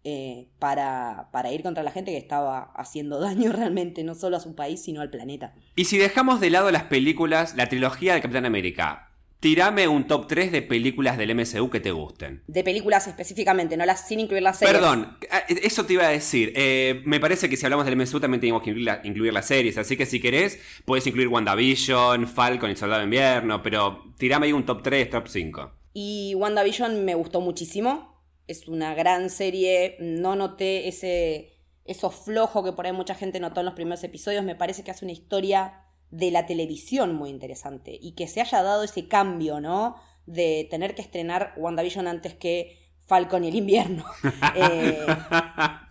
eh, 0.04 0.50
para, 0.60 1.30
para, 1.32 1.50
ir 1.50 1.64
contra 1.64 1.82
la 1.82 1.90
gente 1.90 2.12
que 2.12 2.16
estaba 2.16 2.70
haciendo 2.76 3.18
daño 3.20 3.50
realmente, 3.50 4.04
no 4.04 4.14
solo 4.14 4.36
a 4.36 4.40
su 4.40 4.54
país, 4.54 4.82
sino 4.82 5.00
al 5.00 5.10
planeta. 5.10 5.54
Y 5.74 5.86
si 5.86 5.98
dejamos 5.98 6.40
de 6.40 6.50
lado 6.50 6.70
las 6.70 6.84
películas, 6.84 7.56
la 7.56 7.68
trilogía 7.68 8.14
de 8.14 8.20
Capitán 8.20 8.46
América, 8.46 9.15
Tirame 9.40 9.86
un 9.86 10.06
top 10.06 10.26
3 10.28 10.50
de 10.50 10.62
películas 10.62 11.18
del 11.18 11.34
MCU 11.34 11.68
que 11.68 11.80
te 11.80 11.90
gusten. 11.90 12.42
De 12.46 12.64
películas 12.64 13.06
específicamente, 13.06 13.76
no 13.76 13.84
las 13.84 14.08
sin 14.08 14.20
incluir 14.20 14.42
las 14.42 14.58
series. 14.58 14.74
Perdón, 14.74 15.18
ah, 15.30 15.42
eso 15.48 15.84
te 15.84 15.92
iba 15.92 16.04
a 16.04 16.08
decir. 16.08 16.52
Eh, 16.56 17.02
me 17.04 17.20
parece 17.20 17.48
que 17.48 17.56
si 17.56 17.66
hablamos 17.66 17.84
del 17.84 17.96
MCU 17.96 18.18
también 18.18 18.40
tenemos 18.40 18.62
que 18.62 18.70
incluir, 18.70 19.32
las 19.32 19.46
series. 19.46 19.76
Así 19.76 19.96
que 19.96 20.06
si 20.06 20.20
querés, 20.20 20.58
puedes 20.86 21.06
incluir 21.06 21.28
WandaVision, 21.28 22.26
Falcon 22.26 22.70
y 22.70 22.76
Soldado 22.76 23.00
de 23.00 23.04
Invierno. 23.04 23.62
Pero 23.62 24.14
tirame 24.16 24.46
ahí 24.46 24.52
un 24.52 24.64
top 24.64 24.82
3, 24.82 25.10
top 25.10 25.28
5. 25.28 25.72
Y 25.92 26.34
WandaVision 26.36 27.04
me 27.04 27.14
gustó 27.14 27.40
muchísimo. 27.40 28.22
Es 28.46 28.68
una 28.68 28.94
gran 28.94 29.28
serie. 29.28 29.96
No 30.00 30.34
noté 30.34 30.88
ese, 30.88 31.52
eso 31.84 32.10
flojo 32.10 32.64
que 32.64 32.72
por 32.72 32.86
ahí 32.86 32.92
mucha 32.92 33.14
gente 33.14 33.38
notó 33.38 33.60
en 33.60 33.66
los 33.66 33.74
primeros 33.74 34.02
episodios. 34.02 34.44
Me 34.44 34.54
parece 34.54 34.82
que 34.82 34.90
hace 34.90 35.04
una 35.04 35.12
historia 35.12 35.85
de 36.10 36.30
la 36.30 36.46
televisión 36.46 37.14
muy 37.14 37.30
interesante 37.30 37.98
y 38.00 38.12
que 38.12 38.28
se 38.28 38.40
haya 38.40 38.62
dado 38.62 38.84
ese 38.84 39.08
cambio, 39.08 39.60
¿no? 39.60 39.96
De 40.26 40.66
tener 40.70 40.94
que 40.94 41.02
estrenar 41.02 41.54
WandaVision 41.56 42.06
antes 42.06 42.34
que 42.34 42.78
Falcon 43.06 43.44
y 43.44 43.48
el 43.48 43.56
invierno. 43.56 44.04
Eh, 44.56 45.04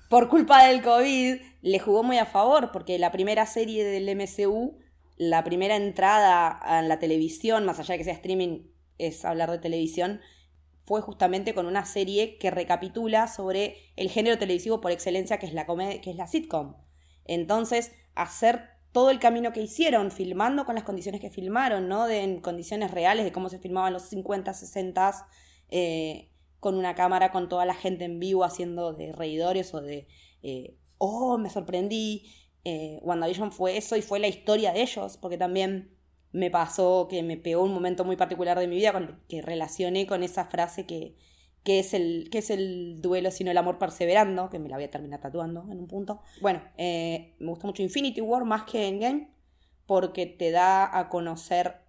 por 0.09 0.29
culpa 0.29 0.65
del 0.65 0.81
COVID 0.81 1.35
le 1.61 1.79
jugó 1.79 2.03
muy 2.03 2.17
a 2.17 2.25
favor 2.25 2.71
porque 2.71 2.97
la 2.97 3.11
primera 3.11 3.45
serie 3.45 3.83
del 3.83 4.09
MCU, 4.15 4.77
la 5.17 5.43
primera 5.43 5.75
entrada 5.75 6.59
en 6.79 6.89
la 6.89 6.99
televisión, 6.99 7.65
más 7.65 7.79
allá 7.79 7.93
de 7.93 7.97
que 7.99 8.03
sea 8.05 8.13
streaming, 8.13 8.67
es 8.97 9.25
hablar 9.25 9.51
de 9.51 9.59
televisión, 9.59 10.21
fue 10.85 11.01
justamente 11.01 11.53
con 11.53 11.65
una 11.65 11.85
serie 11.85 12.37
que 12.37 12.51
recapitula 12.51 13.27
sobre 13.27 13.77
el 13.95 14.09
género 14.09 14.37
televisivo 14.37 14.81
por 14.81 14.91
excelencia 14.91 15.39
que 15.39 15.47
es 15.47 15.53
la, 15.53 15.65
que 15.65 16.09
es 16.09 16.15
la 16.15 16.27
sitcom. 16.27 16.75
Entonces, 17.25 17.91
hacer 18.13 18.74
todo 18.95 19.09
el 19.09 19.19
camino 19.19 19.51
que 19.51 19.61
hicieron, 19.61 20.09
filmando 20.09 20.63
con 20.63 20.75
las 20.75 20.85
condiciones 20.85 21.19
que 21.19 21.29
filmaron, 21.29 21.89
¿no? 21.89 22.07
De, 22.07 22.21
en 22.21 22.39
condiciones 22.39 22.91
reales 22.91 23.25
de 23.25 23.33
cómo 23.33 23.49
se 23.49 23.59
filmaban 23.59 23.91
los 23.91 24.03
50, 24.03 24.53
60, 24.53 25.27
eh, 25.67 26.31
con 26.61 26.77
una 26.77 26.95
cámara 26.95 27.33
con 27.33 27.49
toda 27.49 27.65
la 27.65 27.73
gente 27.73 28.05
en 28.05 28.21
vivo 28.21 28.45
haciendo 28.45 28.93
de 28.93 29.11
reidores 29.11 29.73
o 29.73 29.81
de, 29.81 30.07
eh, 30.43 30.77
oh, 30.97 31.37
me 31.37 31.49
sorprendí. 31.49 32.31
Eh, 32.63 32.99
WandaVision 33.01 33.51
fue 33.51 33.75
eso 33.75 33.97
y 33.97 34.01
fue 34.01 34.19
la 34.19 34.29
historia 34.29 34.71
de 34.71 34.83
ellos, 34.83 35.17
porque 35.17 35.37
también 35.37 35.93
me 36.31 36.49
pasó 36.49 37.09
que 37.09 37.21
me 37.21 37.35
pegó 37.35 37.63
un 37.63 37.73
momento 37.73 38.05
muy 38.05 38.15
particular 38.15 38.57
de 38.57 38.67
mi 38.67 38.77
vida 38.77 38.93
con, 38.93 39.21
que 39.27 39.41
relacioné 39.41 40.07
con 40.07 40.23
esa 40.23 40.45
frase 40.45 40.85
que, 40.85 41.17
que 41.65 41.79
es 41.79 41.95
el, 41.95 42.29
que 42.31 42.37
es 42.37 42.51
el 42.51 43.01
duelo 43.01 43.31
sino 43.31 43.49
el 43.49 43.57
amor 43.57 43.79
perseverando, 43.79 44.51
que 44.51 44.59
me 44.59 44.69
la 44.69 44.77
voy 44.77 44.85
a 44.85 44.91
terminar 44.91 45.19
tatuando 45.19 45.65
en 45.71 45.79
un 45.79 45.87
punto. 45.87 46.21
Bueno, 46.39 46.61
eh, 46.77 47.33
me 47.39 47.47
gusta 47.47 47.65
mucho 47.65 47.81
Infinity 47.81 48.21
War 48.21 48.45
más 48.45 48.63
que 48.65 48.87
Endgame, 48.87 49.31
porque 49.87 50.27
te 50.27 50.51
da 50.51 50.97
a 50.97 51.09
conocer 51.09 51.81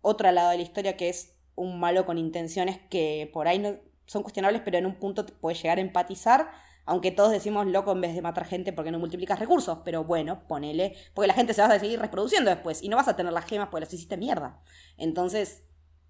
otro 0.00 0.30
lado 0.32 0.50
de 0.50 0.56
la 0.56 0.62
historia 0.64 0.96
que 0.96 1.08
es 1.08 1.36
un 1.54 1.78
malo 1.78 2.04
con 2.04 2.18
intenciones 2.18 2.80
que 2.90 3.30
por 3.32 3.46
ahí 3.46 3.60
no 3.60 3.76
son 4.06 4.24
cuestionables, 4.24 4.60
pero 4.64 4.78
en 4.78 4.86
un 4.86 4.96
punto 4.96 5.24
te 5.24 5.32
puedes 5.32 5.62
llegar 5.62 5.78
a 5.78 5.82
empatizar, 5.82 6.50
aunque 6.84 7.12
todos 7.12 7.30
decimos 7.30 7.68
loco 7.68 7.92
en 7.92 8.00
vez 8.00 8.16
de 8.16 8.22
matar 8.22 8.44
gente 8.44 8.72
porque 8.72 8.90
no 8.90 8.98
multiplicas 8.98 9.38
recursos, 9.38 9.78
pero 9.84 10.02
bueno, 10.02 10.48
ponele, 10.48 10.96
porque 11.14 11.28
la 11.28 11.34
gente 11.34 11.54
se 11.54 11.62
va 11.62 11.68
a 11.68 11.78
seguir 11.78 12.00
reproduciendo 12.00 12.50
después 12.50 12.82
y 12.82 12.88
no 12.88 12.96
vas 12.96 13.06
a 13.06 13.14
tener 13.14 13.32
las 13.32 13.44
gemas 13.44 13.68
porque 13.68 13.84
las 13.84 13.94
hiciste 13.94 14.16
mierda. 14.16 14.60
Entonces, 14.96 15.62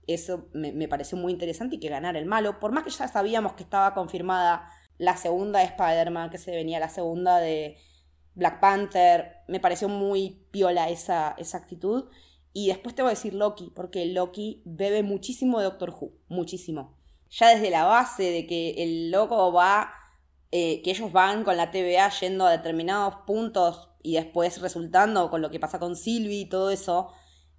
eso 0.07 0.49
me, 0.53 0.73
me 0.73 0.89
pareció 0.89 1.17
muy 1.19 1.33
interesante 1.33 1.77
y 1.77 1.81
que 1.81 1.89
ganara 1.89 2.19
el 2.19 2.27
malo, 2.27 2.61
por 2.61 2.73
más 2.73 2.85
que 2.85 2.91
ya 2.91 3.09
sabíamos 3.09 3.55
que 3.55 3.63
estaba 3.63 3.95
confirmada 3.95 4.69
la 4.99 5.17
segunda 5.17 5.61
de 5.61 5.67
Spider-Man, 5.67 6.31
que 6.31 6.39
se 6.39 6.53
venía 6.53 6.79
la 6.79 6.89
segunda 6.89 7.39
de 7.39 7.77
Black 8.35 8.61
Panther, 8.61 9.37
me 9.49 9.61
pareció 9.61 9.89
muy 9.89 10.47
piola 10.51 10.89
esa, 10.89 11.35
esa 11.39 11.59
actitud. 11.59 12.05
Y 12.53 12.69
después 12.69 12.95
te 12.95 13.03
voy 13.03 13.11
a 13.11 13.15
decir 13.15 13.35
Loki, 13.35 13.73
porque 13.75 14.07
Loki 14.07 14.63
bebe 14.65 15.03
muchísimo 15.03 15.59
de 15.59 15.65
Doctor 15.65 15.91
Who, 15.91 16.13
muchísimo. 16.29 16.97
Ya 17.31 17.49
desde 17.49 17.71
la 17.71 17.85
base 17.85 18.25
de 18.25 18.47
que 18.47 18.83
el 18.83 19.11
loco 19.11 19.53
va, 19.53 19.93
eh, 20.51 20.83
que 20.83 20.91
ellos 20.91 21.13
van 21.13 21.45
con 21.45 21.57
la 21.57 21.71
TVA 21.71 22.11
yendo 22.21 22.47
a 22.47 22.51
determinados 22.51 23.17
puntos 23.27 23.89
y 24.03 24.15
después 24.15 24.61
resultando 24.61 25.31
con 25.31 25.41
lo 25.41 25.51
que 25.51 25.59
pasa 25.59 25.79
con 25.79 25.97
Sylvie 25.97 26.41
y 26.41 26.49
todo 26.49 26.71
eso, 26.71 27.11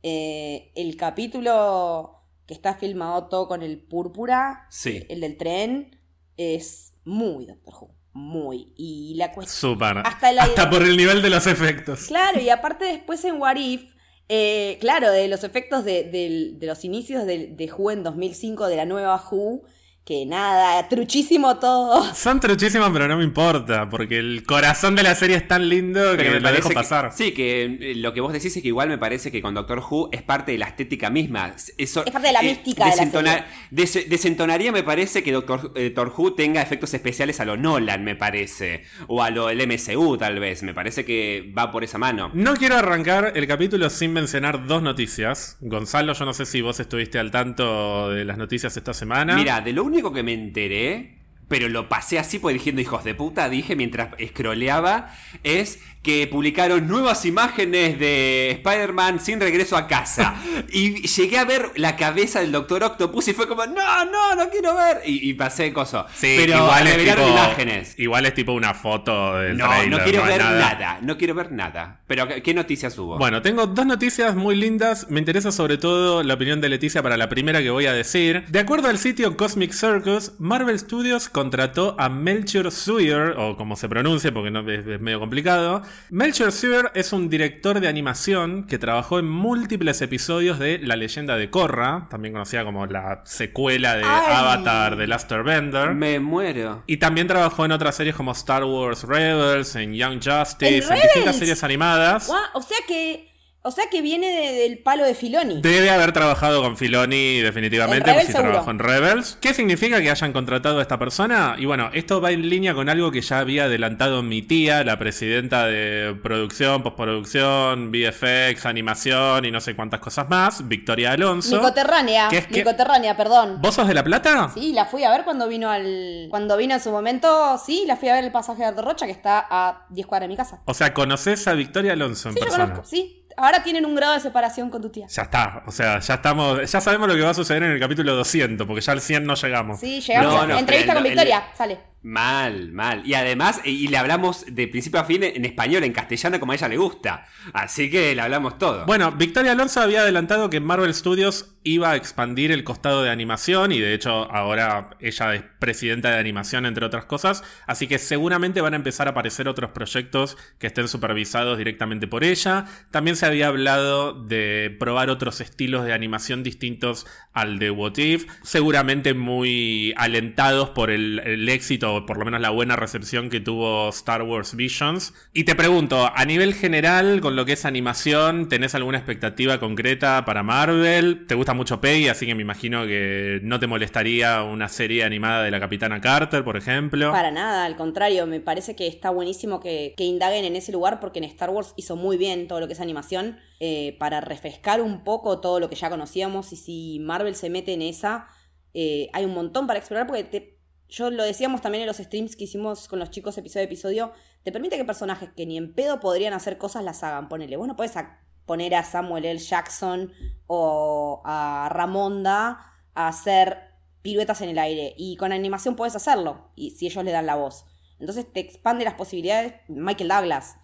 eh, 0.03 0.71
el 0.75 0.95
capítulo 0.95 2.22
que 2.47 2.53
está 2.53 2.75
filmado 2.75 3.27
todo 3.27 3.47
con 3.47 3.61
el 3.63 3.79
púrpura, 3.79 4.65
Sí. 4.69 5.05
el 5.09 5.21
del 5.21 5.37
tren, 5.37 5.99
es 6.37 6.93
muy 7.05 7.45
Doctor 7.45 7.73
Who, 7.73 7.95
muy. 8.13 8.73
Y 8.75 9.15
la 9.15 9.31
cuestión... 9.33 9.73
Súper. 9.73 9.99
Hasta 10.05 10.31
la- 10.31 10.43
Hasta 10.43 10.69
por 10.69 10.81
el 10.83 10.97
nivel 10.97 11.21
de 11.21 11.29
los 11.29 11.47
efectos. 11.47 12.07
Claro, 12.07 12.39
y 12.41 12.49
aparte 12.49 12.85
después 12.85 13.23
en 13.25 13.39
What 13.41 13.55
If, 13.57 13.83
eh, 14.29 14.77
claro, 14.81 15.11
de 15.11 15.27
los 15.27 15.43
efectos 15.43 15.83
de, 15.85 16.03
del- 16.05 16.57
de 16.59 16.67
los 16.67 16.83
inicios 16.85 17.25
de, 17.25 17.47
de 17.47 17.71
Who 17.71 17.91
en 17.91 18.03
2005, 18.03 18.67
de 18.67 18.75
la 18.77 18.85
nueva 18.85 19.15
Who, 19.29 19.63
que 20.05 20.25
nada, 20.25 20.89
truchísimo 20.89 21.59
todo. 21.59 22.03
Son 22.13 22.41
truchísimos, 22.41 22.89
pero 22.91 23.07
no 23.07 23.15
me 23.15 23.23
importa, 23.23 23.87
porque 23.89 24.17
el 24.19 24.43
corazón 24.45 24.97
de 24.97 25.03
la 25.03 25.15
serie 25.15 25.37
es 25.37 25.47
tan 25.47 25.69
lindo 25.69 26.17
que 26.17 26.29
me 26.29 26.39
lo 26.41 26.51
dejo 26.51 26.67
que- 26.67 26.75
pasar. 26.75 27.13
sí, 27.15 27.31
que 27.31 27.63
eh, 27.79 27.95
lo 27.95 28.11
que 28.13 28.19
vos 28.19 28.33
decís 28.33 28.53
es 28.57 28.61
que 28.61 28.67
igual 28.67 28.89
me 28.89 28.97
parece 28.97 29.31
que 29.31 29.41
con 29.41 29.53
Doctor 29.53 29.79
Who 29.89 30.09
es 30.11 30.21
parte 30.21 30.51
de 30.51 30.57
la 30.57 30.65
estética 30.65 31.09
misma. 31.09 31.55
Eso, 31.77 32.03
Es 32.05 32.11
parte 32.11 32.27
de 32.27 32.33
la 32.33 32.41
mística 32.41 32.83
de 32.93 33.21
la 33.23 33.45
des- 33.71 34.09
desentonaría, 34.09 34.73
me 34.73 34.83
parece, 34.83 35.23
que 35.23 35.31
Doctor, 35.31 35.71
eh, 35.75 35.93
Doctor 35.95 36.13
Who 36.17 36.33
tenga 36.33 36.61
efectos 36.61 36.93
especiales 36.93 37.39
a 37.39 37.45
lo 37.45 37.55
Nolan, 37.55 38.03
me 38.03 38.17
parece. 38.17 38.83
O 39.07 39.23
a 39.23 39.29
lo 39.29 39.47
del 39.47 39.65
MCU, 39.65 40.17
tal 40.17 40.37
vez. 40.39 40.63
Me 40.63 40.73
parece 40.73 41.05
que 41.05 41.53
va 41.57 41.71
por 41.71 41.85
esa 41.85 41.97
mano. 41.97 42.29
No 42.33 42.55
quiero 42.55 42.75
arrancar 42.75 43.31
el 43.35 43.47
capítulo 43.47 43.89
sin 43.89 44.11
mencionar 44.11 44.67
dos 44.67 44.81
noticias. 44.83 45.55
Gonzalo, 45.61 46.11
yo 46.11 46.25
no 46.25 46.33
sé 46.33 46.45
si 46.45 46.59
vos 46.61 46.81
estuviste 46.81 47.19
al 47.19 47.31
tanto 47.31 48.09
de 48.09 48.25
las 48.25 48.37
noticias 48.37 48.75
esta 48.75 48.93
semana. 48.93 49.35
Mira, 49.35 49.61
de 49.61 49.71
lo 49.71 49.92
único 49.93 50.11
que 50.11 50.23
me 50.23 50.33
enteré, 50.33 51.17
pero 51.47 51.69
lo 51.69 51.87
pasé 51.87 52.17
así 52.19 52.39
pues 52.39 52.53
diciendo 52.55 52.81
hijos 52.81 53.03
de 53.03 53.13
puta, 53.13 53.47
dije 53.47 53.75
mientras 53.75 54.09
scrolleaba, 54.27 55.13
es 55.43 55.79
que 56.03 56.27
publicaron 56.27 56.85
nuevas 56.85 57.25
imágenes 57.25 57.97
de 57.97 58.51
Spider-Man 58.51 59.21
sin 59.21 59.39
regreso 59.39 59.77
a 59.77 59.87
casa. 59.87 60.35
y 60.69 61.07
llegué 61.07 61.37
a 61.37 61.45
ver 61.45 61.71
la 61.75 61.95
cabeza 61.95 62.41
del 62.41 62.51
Doctor 62.51 62.83
Octopus 62.83 63.29
y 63.29 63.33
fue 63.33 63.47
como, 63.47 63.65
no, 63.65 64.05
no, 64.05 64.35
no 64.35 64.49
quiero 64.49 64.75
ver. 64.75 65.01
Y, 65.05 65.29
y 65.29 65.33
pasé 65.33 65.71
coso. 65.71 66.05
Sí, 66.13 66.35
pero 66.37 66.57
igual 66.57 66.87
es, 66.87 66.97
tipo, 66.97 67.27
imágenes. 67.27 67.95
igual 67.97 68.25
es 68.25 68.33
tipo 68.33 68.51
una 68.51 68.73
foto 68.73 69.37
del 69.37 69.57
No, 69.57 69.67
trailer, 69.67 69.89
no 69.89 70.03
quiero 70.03 70.23
ver 70.23 70.41
nada. 70.41 70.99
no 71.01 71.17
quiero 71.17 71.35
ver 71.35 71.51
nada. 71.53 72.01
Pero 72.05 72.27
¿qué, 72.27 72.53
noticias 72.53 72.97
hubo? 72.97 73.17
Bueno, 73.17 73.41
tengo 73.41 73.65
dos 73.67 73.85
noticias 73.85 74.35
muy 74.35 74.57
lindas. 74.57 75.09
Me 75.09 75.19
interesa 75.19 75.53
sobre 75.53 75.77
todo 75.77 76.21
la 76.21 76.33
opinión 76.33 76.59
de 76.59 76.67
Leticia 76.67 77.01
para 77.01 77.15
la 77.15 77.29
primera 77.29 77.61
que 77.61 77.69
voy 77.69 77.85
a 77.85 77.93
decir. 77.93 78.43
De 78.49 78.59
acuerdo 78.59 78.89
al 78.89 78.97
sitio 78.97 79.37
Cosmic 79.37 79.71
Circus, 79.71 80.33
Marvel 80.37 80.77
Studios 80.77 81.29
contrató 81.29 81.95
a 81.97 82.09
Melchior 82.09 82.71
Suyer, 82.71 83.35
o 83.37 83.55
como 83.55 83.77
se 83.77 83.87
pronuncia 83.87 84.33
porque 84.33 84.51
no, 84.51 84.69
es, 84.69 84.85
es 84.85 84.99
medio 84.99 85.21
complicado. 85.21 85.81
Melchior 86.09 86.51
Suyer 86.51 86.91
es 86.93 87.13
un 87.13 87.29
director 87.29 87.79
de 87.79 87.87
animación 87.87 88.65
que 88.67 88.77
trabajó 88.77 89.19
en 89.19 89.27
múltiples 89.29 90.01
episodios 90.01 90.59
de 90.59 90.79
La 90.79 90.95
leyenda 90.95 91.37
de 91.37 91.49
Korra, 91.49 92.07
también 92.09 92.33
conocida 92.33 92.63
como 92.63 92.85
la 92.85 93.21
secuela 93.25 93.95
de 93.95 94.03
Ay. 94.03 94.33
Avatar 94.35 94.95
de 94.95 95.07
Last 95.07 95.31
Airbender. 95.31 95.93
me 95.93 96.19
muero. 96.19 96.83
Y 96.87 96.97
también 96.97 97.27
trabajó 97.27 97.65
en 97.65 97.71
otras 97.71 97.95
series 97.95 98.15
como 98.15 98.31
Star 98.33 98.63
Wars 98.63 99.03
Rebels, 99.03 99.75
en 99.75 99.93
Young 99.93 100.21
Justice, 100.23 100.87
¿En 100.87 100.93
en, 100.93 101.01
distintas 101.01 101.35
series 101.37 101.63
animadas. 101.63 102.29
O 102.53 102.61
sea 102.61 102.77
que. 102.87 103.32
O 103.65 103.71
sea 103.71 103.85
que 103.89 104.01
viene 104.01 104.27
de- 104.27 104.51
del 104.51 104.79
palo 104.79 105.05
de 105.05 105.15
Filoni. 105.15 105.61
Debe 105.61 105.89
haber 105.89 106.11
trabajado 106.11 106.61
con 106.61 106.75
Filoni 106.75 107.39
definitivamente, 107.39 107.99
En 108.09 108.15
Rebels 108.15 108.25
si 108.27 108.31
seguro. 108.33 108.51
trabajó 108.51 108.71
en 108.71 108.79
Rebels. 108.79 109.37
¿Qué 109.39 109.53
significa 109.53 110.01
que 110.01 110.11
hayan 110.11 110.33
contratado 110.33 110.79
a 110.79 110.81
esta 110.81 110.99
persona? 110.99 111.55
Y 111.57 111.63
bueno, 111.65 111.89
esto 111.93 112.19
va 112.19 112.31
en 112.31 112.49
línea 112.49 112.73
con 112.73 112.89
algo 112.89 113.09
que 113.11 113.21
ya 113.21 113.39
había 113.39 113.63
adelantado 113.65 114.21
mi 114.21 114.41
tía, 114.41 114.83
la 114.83 114.99
presidenta 114.99 115.65
de 115.65 116.13
producción, 116.21 116.83
postproducción, 116.83 117.89
VFX, 117.91 118.65
animación 118.65 119.45
y 119.45 119.51
no 119.51 119.61
sé 119.61 119.75
cuántas 119.75 120.01
cosas 120.01 120.27
más, 120.29 120.67
Victoria 120.67 121.13
Alonso. 121.13 121.55
Nicoterránea. 121.55 122.27
¿Qué 122.29 122.39
es 122.39 122.47
que- 122.47 122.57
Nicoterránea, 122.59 123.15
perdón. 123.15 123.61
¿Vos 123.61 123.75
sos 123.75 123.87
de 123.87 123.93
La 123.93 124.03
Plata? 124.03 124.51
Sí, 124.53 124.73
la 124.73 124.85
fui 124.87 125.05
a 125.05 125.11
ver 125.11 125.23
cuando 125.23 125.47
vino 125.47 125.69
al. 125.69 126.27
Cuando 126.29 126.57
vino 126.57 126.73
en 126.73 126.81
su 126.81 126.91
momento, 126.91 127.57
sí, 127.65 127.85
la 127.87 127.95
fui 127.95 128.09
a 128.09 128.15
ver 128.15 128.25
el 128.25 128.31
pasaje 128.33 128.63
de 128.63 128.81
Rocha, 128.81 129.05
que 129.05 129.13
está 129.13 129.45
a 129.49 129.85
10 129.89 130.05
cuadras 130.05 130.27
de 130.27 130.33
mi 130.33 130.37
casa. 130.37 130.61
O 130.65 130.73
sea, 130.73 130.93
¿conoces 130.93 131.47
a 131.47 131.53
Victoria 131.53 131.93
Alonso 131.93 132.27
en 132.29 132.33
Sí, 132.35 132.39
yo 132.41 132.45
persona? 132.45 132.65
conozco, 132.65 132.85
sí. 132.85 133.22
Ahora 133.37 133.63
tienen 133.63 133.85
un 133.85 133.95
grado 133.95 134.13
de 134.13 134.19
separación 134.19 134.69
con 134.69 134.81
tu 134.81 134.89
tía. 134.89 135.07
Ya 135.07 135.23
está, 135.23 135.63
o 135.65 135.71
sea, 135.71 135.99
ya 135.99 136.13
estamos, 136.15 136.71
ya 136.71 136.81
sabemos 136.81 137.07
lo 137.07 137.15
que 137.15 137.21
va 137.21 137.29
a 137.31 137.33
suceder 137.33 137.63
en 137.63 137.71
el 137.71 137.79
capítulo 137.79 138.15
200, 138.15 138.65
porque 138.67 138.81
ya 138.81 138.91
al 138.93 139.01
100 139.01 139.25
no 139.25 139.35
llegamos. 139.35 139.79
Sí, 139.79 140.01
llegamos. 140.01 140.33
No, 140.33 140.41
a- 140.41 140.47
no, 140.47 140.57
entrevista 140.57 140.93
con 140.93 141.05
el- 141.05 141.11
Victoria, 141.11 141.43
sale. 141.57 141.79
Mal, 142.03 142.73
mal. 142.73 143.01
Y 143.05 143.13
además, 143.13 143.61
y 143.63 143.87
le 143.87 143.97
hablamos 143.97 144.45
de 144.45 144.67
principio 144.67 144.99
a 144.99 145.05
fin 145.05 145.23
en 145.23 145.45
español, 145.45 145.85
en 145.85 145.93
castellano, 145.93 146.37
como 146.37 146.51
a 146.51 146.55
ella 146.55 146.67
le 146.67 146.75
gusta. 146.75 147.25
Así 147.53 147.89
que 147.89 148.13
le 148.13 148.21
hablamos 148.21 148.57
todo. 148.57 148.85
Bueno, 148.85 149.13
Victoria 149.13 149.53
Alonso 149.53 149.79
había 149.79 150.01
adelantado 150.01 150.49
que 150.49 150.59
Marvel 150.59 150.93
Studios 150.93 151.55
iba 151.63 151.91
a 151.91 151.95
expandir 151.95 152.51
el 152.51 152.65
costado 152.65 153.03
de 153.03 153.09
animación 153.09 153.71
y 153.71 153.79
de 153.79 153.93
hecho 153.93 154.29
ahora 154.33 154.97
ella 154.99 155.33
es 155.33 155.43
presidenta 155.59 156.11
de 156.11 156.19
animación 156.19 156.65
entre 156.65 156.85
otras 156.85 157.05
cosas, 157.05 157.41
así 157.67 157.87
que 157.87 157.99
seguramente 157.99 158.59
van 158.59 158.73
a 158.73 158.75
empezar 158.75 159.07
a 159.07 159.11
aparecer 159.11 159.47
otros 159.47 159.71
proyectos 159.71 160.37
que 160.59 160.67
estén 160.67 160.89
supervisados 160.89 161.57
directamente 161.57 162.05
por 162.05 162.25
ella. 162.25 162.65
También 162.91 163.15
se 163.15 163.25
había 163.25 163.47
hablado 163.47 164.11
de 164.11 164.75
probar 164.77 165.09
otros 165.09 165.39
estilos 165.39 165.85
de 165.85 165.93
animación 165.93 166.43
distintos 166.43 167.07
al 167.31 167.59
de 167.59 167.71
What 167.71 167.97
If, 167.97 168.25
seguramente 168.43 169.13
muy 169.13 169.93
alentados 169.95 170.71
por 170.71 170.91
el 170.91 171.47
éxito 171.47 171.92
por 172.05 172.17
lo 172.17 172.25
menos 172.25 172.41
la 172.41 172.49
buena 172.49 172.75
recepción 172.75 173.29
que 173.29 173.39
tuvo 173.39 173.89
Star 173.89 174.21
Wars 174.23 174.55
Visions. 174.55 175.13
Y 175.33 175.43
te 175.45 175.55
pregunto, 175.55 176.09
a 176.13 176.25
nivel 176.25 176.53
general, 176.53 177.21
con 177.21 177.35
lo 177.35 177.45
que 177.45 177.53
es 177.53 177.65
animación, 177.65 178.49
¿tenés 178.49 178.75
alguna 178.75 178.97
expectativa 178.97 179.59
concreta 179.59 180.25
para 180.25 180.43
Marvel? 180.43 181.25
¿Te 181.27 181.35
gusta 181.35 181.53
mucho 181.53 181.79
Peggy? 181.81 182.07
Así 182.09 182.25
que 182.25 182.35
me 182.35 182.41
imagino 182.41 182.85
que 182.85 183.39
no 183.43 183.59
te 183.59 183.67
molestaría 183.67 184.43
una 184.43 184.69
serie 184.69 185.03
animada 185.03 185.43
de 185.43 185.51
la 185.51 185.59
Capitana 185.59 186.01
Carter, 186.01 186.43
por 186.43 186.57
ejemplo. 186.57 187.11
Para 187.11 187.31
nada, 187.31 187.65
al 187.65 187.75
contrario, 187.75 188.25
me 188.27 188.39
parece 188.39 188.75
que 188.75 188.87
está 188.87 189.09
buenísimo 189.09 189.59
que, 189.59 189.93
que 189.95 190.03
indaguen 190.03 190.45
en 190.45 190.55
ese 190.55 190.71
lugar 190.71 190.99
porque 190.99 191.19
en 191.19 191.25
Star 191.25 191.49
Wars 191.49 191.73
hizo 191.77 191.95
muy 191.95 192.17
bien 192.17 192.47
todo 192.47 192.59
lo 192.59 192.67
que 192.67 192.73
es 192.73 192.79
animación 192.81 193.37
eh, 193.59 193.95
para 193.99 194.19
refrescar 194.21 194.81
un 194.81 195.03
poco 195.03 195.39
todo 195.39 195.59
lo 195.59 195.69
que 195.69 195.75
ya 195.75 195.89
conocíamos 195.89 196.51
y 196.53 196.55
si 196.57 196.99
Marvel 196.99 197.35
se 197.35 197.49
mete 197.49 197.73
en 197.73 197.81
esa, 197.81 198.27
eh, 198.73 199.09
hay 199.13 199.25
un 199.25 199.33
montón 199.33 199.67
para 199.67 199.79
explorar 199.79 200.07
porque 200.07 200.23
te- 200.23 200.59
yo 200.93 201.09
lo 201.09 201.23
decíamos 201.23 201.61
también 201.61 201.81
en 201.81 201.87
los 201.87 201.97
streams 201.97 202.35
que 202.35 202.43
hicimos 202.43 202.87
con 202.87 202.99
los 202.99 203.09
chicos 203.09 203.35
episodio 203.37 203.61
a 203.61 203.65
episodio, 203.65 204.11
te 204.43 204.51
permite 204.51 204.77
que 204.77 204.85
personajes 204.85 205.31
que 205.35 205.47
ni 205.47 205.57
en 205.57 205.73
pedo 205.73 205.99
podrían 205.99 206.33
hacer 206.33 206.59
cosas 206.59 206.83
las 206.83 207.01
hagan, 207.03 207.29
ponele, 207.29 207.57
vos 207.57 207.67
no 207.67 207.75
a- 207.75 208.19
poner 208.45 208.75
a 208.75 208.83
Samuel 208.83 209.25
L. 209.25 209.39
Jackson 209.39 210.11
o 210.45 211.23
a 211.25 211.67
Ramonda 211.71 212.59
a 212.93 213.07
hacer 213.07 213.71
piruetas 214.03 214.41
en 214.41 214.49
el 214.49 214.59
aire. 214.59 214.93
Y 214.95 215.15
con 215.15 215.31
animación 215.31 215.75
puedes 215.75 215.95
hacerlo, 215.95 216.51
y 216.55 216.71
si 216.71 216.85
ellos 216.85 217.03
le 217.03 217.11
dan 217.11 217.25
la 217.25 217.35
voz. 217.35 217.65
Entonces 217.99 218.31
te 218.31 218.41
expande 218.41 218.85
las 218.85 218.93
posibilidades 218.93 219.55
Michael 219.69 220.09
Douglas 220.09 220.57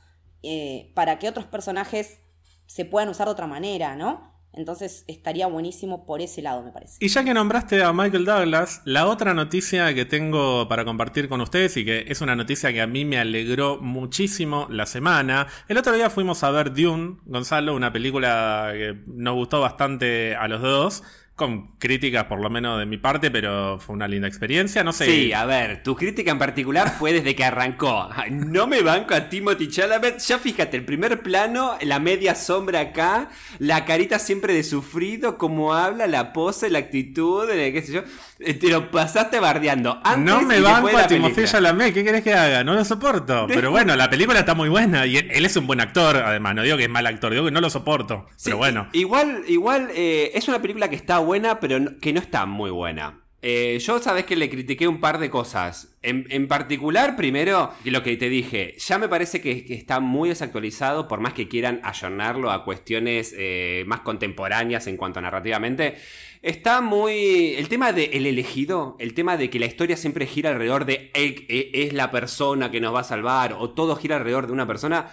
eh, 0.44 0.92
para 0.94 1.18
que 1.18 1.28
otros 1.28 1.46
personajes 1.46 2.20
se 2.68 2.86
puedan 2.86 3.10
usar 3.10 3.26
de 3.28 3.32
otra 3.32 3.48
manera, 3.48 3.96
¿no? 3.96 4.29
Entonces 4.54 5.06
estaría 5.08 5.48
buenísimo 5.48 6.06
por 6.06 6.22
ese 6.22 6.42
lado, 6.42 6.64
me 6.64 6.72
parece. 6.72 6.98
Y 7.00 7.08
ya 7.08 7.24
que 7.24 7.34
nombraste 7.34 7.84
a 7.84 7.94
Michael 7.94 8.26
Douglas, 8.26 8.82
la 8.86 9.08
otra 9.08 9.34
noticia 9.34 9.94
que 9.94 10.06
tengo 10.06 10.68
para 10.68 10.86
compartir 10.86 11.30
con 11.30 11.42
ustedes 11.42 11.78
y 11.78 11.86
que 11.86 12.06
es 12.08 12.22
una 12.22 12.36
noticia 12.36 12.74
que 12.74 12.82
a 12.82 12.88
mí 12.88 13.06
me 13.06 13.20
alegró 13.20 13.78
muchísimo 13.80 14.68
la 14.70 14.86
semana. 14.86 15.48
El 15.68 15.78
otro 15.78 15.94
día 15.94 16.10
fuimos 16.10 16.44
a 16.44 16.52
ver 16.52 16.74
Dune, 16.74 17.18
Gonzalo, 17.26 17.76
una 17.76 17.94
película 17.94 18.72
que 18.74 18.98
nos 19.08 19.36
gustó 19.36 19.62
bastante 19.62 20.36
a 20.36 20.48
los 20.48 20.62
dos. 20.62 21.04
Con 21.40 21.70
críticas 21.80 22.26
por 22.26 22.42
lo 22.42 22.50
menos 22.50 22.78
de 22.78 22.86
mi 22.86 22.98
parte, 22.98 23.32
pero 23.32 23.80
fue 23.80 23.96
una 23.96 24.10
linda 24.10 24.28
experiencia, 24.28 24.84
no 24.84 24.92
sé. 24.92 25.06
Sí, 25.06 25.32
a 25.32 25.46
ver, 25.46 25.82
tu 25.82 25.96
crítica 25.96 26.32
en 26.32 26.38
particular 26.38 26.94
fue 27.00 27.14
desde 27.14 27.34
que 27.34 27.46
arrancó. 27.46 28.10
No 28.30 28.68
me 28.68 28.82
banco 28.82 29.14
a 29.14 29.30
Timothy 29.30 29.70
Chalamet, 29.70 30.20
ya 30.20 30.38
fíjate, 30.38 30.76
el 30.76 30.84
primer 30.84 31.22
plano, 31.22 31.78
la 31.82 32.00
media 32.00 32.36
sombra 32.36 32.82
acá, 32.82 33.30
la 33.58 33.86
carita 33.86 34.20
siempre 34.20 34.54
de 34.54 34.64
sufrido, 34.64 35.38
cómo 35.38 35.74
habla, 35.74 36.08
la 36.08 36.34
pose, 36.34 36.70
la 36.70 36.80
actitud, 36.80 37.48
qué 37.48 37.82
sé 37.86 37.94
yo. 37.94 38.02
Eh, 38.40 38.54
te 38.54 38.70
lo 38.70 38.90
pasaste 38.90 39.40
bardeando. 39.40 40.02
no 40.18 40.42
me 40.42 40.62
banco 40.62 40.98
a 40.98 41.08
Timothy 41.08 41.46
Chalamet, 41.46 41.94
¿qué 41.94 42.04
querés 42.04 42.24
que 42.24 42.34
haga? 42.34 42.64
No 42.64 42.74
lo 42.74 42.84
soporto. 42.84 43.48
Pero 43.48 43.72
bueno, 43.72 43.96
la 43.96 44.10
película 44.10 44.40
está 44.40 44.56
muy 44.56 44.70
buena 44.70 45.06
y 45.06 45.18
él 45.18 45.46
es 45.46 45.56
un 45.56 45.68
buen 45.68 45.80
actor, 45.80 46.18
además, 46.18 46.56
no 46.56 46.64
digo 46.64 46.76
que 46.76 46.84
es 46.84 46.90
mal 46.90 47.06
actor, 47.06 47.32
digo 47.32 47.46
que 47.46 47.52
no 47.52 47.62
lo 47.62 47.70
soporto. 47.70 48.26
pero 48.44 48.58
bueno. 48.58 48.88
Igual, 48.94 49.44
igual 49.48 49.90
eh, 49.94 50.32
es 50.34 50.48
una 50.48 50.62
película 50.62 50.90
que 50.90 50.96
está 50.96 51.20
buena, 51.20 51.29
pero 51.60 52.00
que 52.00 52.14
no 52.14 52.20
está 52.20 52.46
muy 52.46 52.72
buena. 52.72 53.20
Eh, 53.42 53.80
yo 53.80 54.00
sabes 54.00 54.26
que 54.26 54.36
le 54.36 54.50
critiqué 54.50 54.88
un 54.88 55.00
par 55.00 55.18
de 55.18 55.30
cosas. 55.30 55.98
En, 56.02 56.48
particular, 56.48 57.16
primero, 57.16 57.72
lo 57.86 58.04
que 58.04 58.18
te 58.18 58.30
dije, 58.30 58.76
ya 58.78 58.98
me 58.98 59.08
parece 59.08 59.40
que, 59.42 59.66
está 59.70 60.00
muy 60.00 60.30
desactualizado, 60.30 61.08
por 61.08 61.22
más 61.22 61.34
que 61.34 61.48
quieran 61.48 61.80
ayornarlo 61.84 62.52
a 62.52 62.66
cuestiones 62.66 63.34
eh, 63.38 63.84
más 63.88 64.02
contemporáneas 64.02 64.88
en 64.88 64.98
cuanto 64.98 65.20
a 65.20 65.22
narrativamente. 65.22 65.96
Está 66.42 66.82
muy. 66.82 67.56
El 67.56 67.70
tema 67.70 67.94
de 67.94 68.06
el 68.14 68.26
elegido, 68.26 68.96
el 69.00 69.14
tema 69.14 69.38
de 69.38 69.50
que 69.50 69.60
la 69.60 69.66
historia 69.66 69.98
siempre 69.98 70.26
gira 70.26 70.50
alrededor 70.50 70.86
de 70.86 71.12
es 71.14 71.94
la 71.94 72.12
persona 72.12 72.72
que 72.72 72.82
nos 72.82 72.94
va 72.94 73.02
a 73.02 73.04
salvar, 73.04 73.54
o 73.54 73.70
todo 73.72 73.96
gira 73.96 74.18
alrededor 74.18 74.48
de 74.48 74.54
una 74.54 74.68
persona 74.68 75.12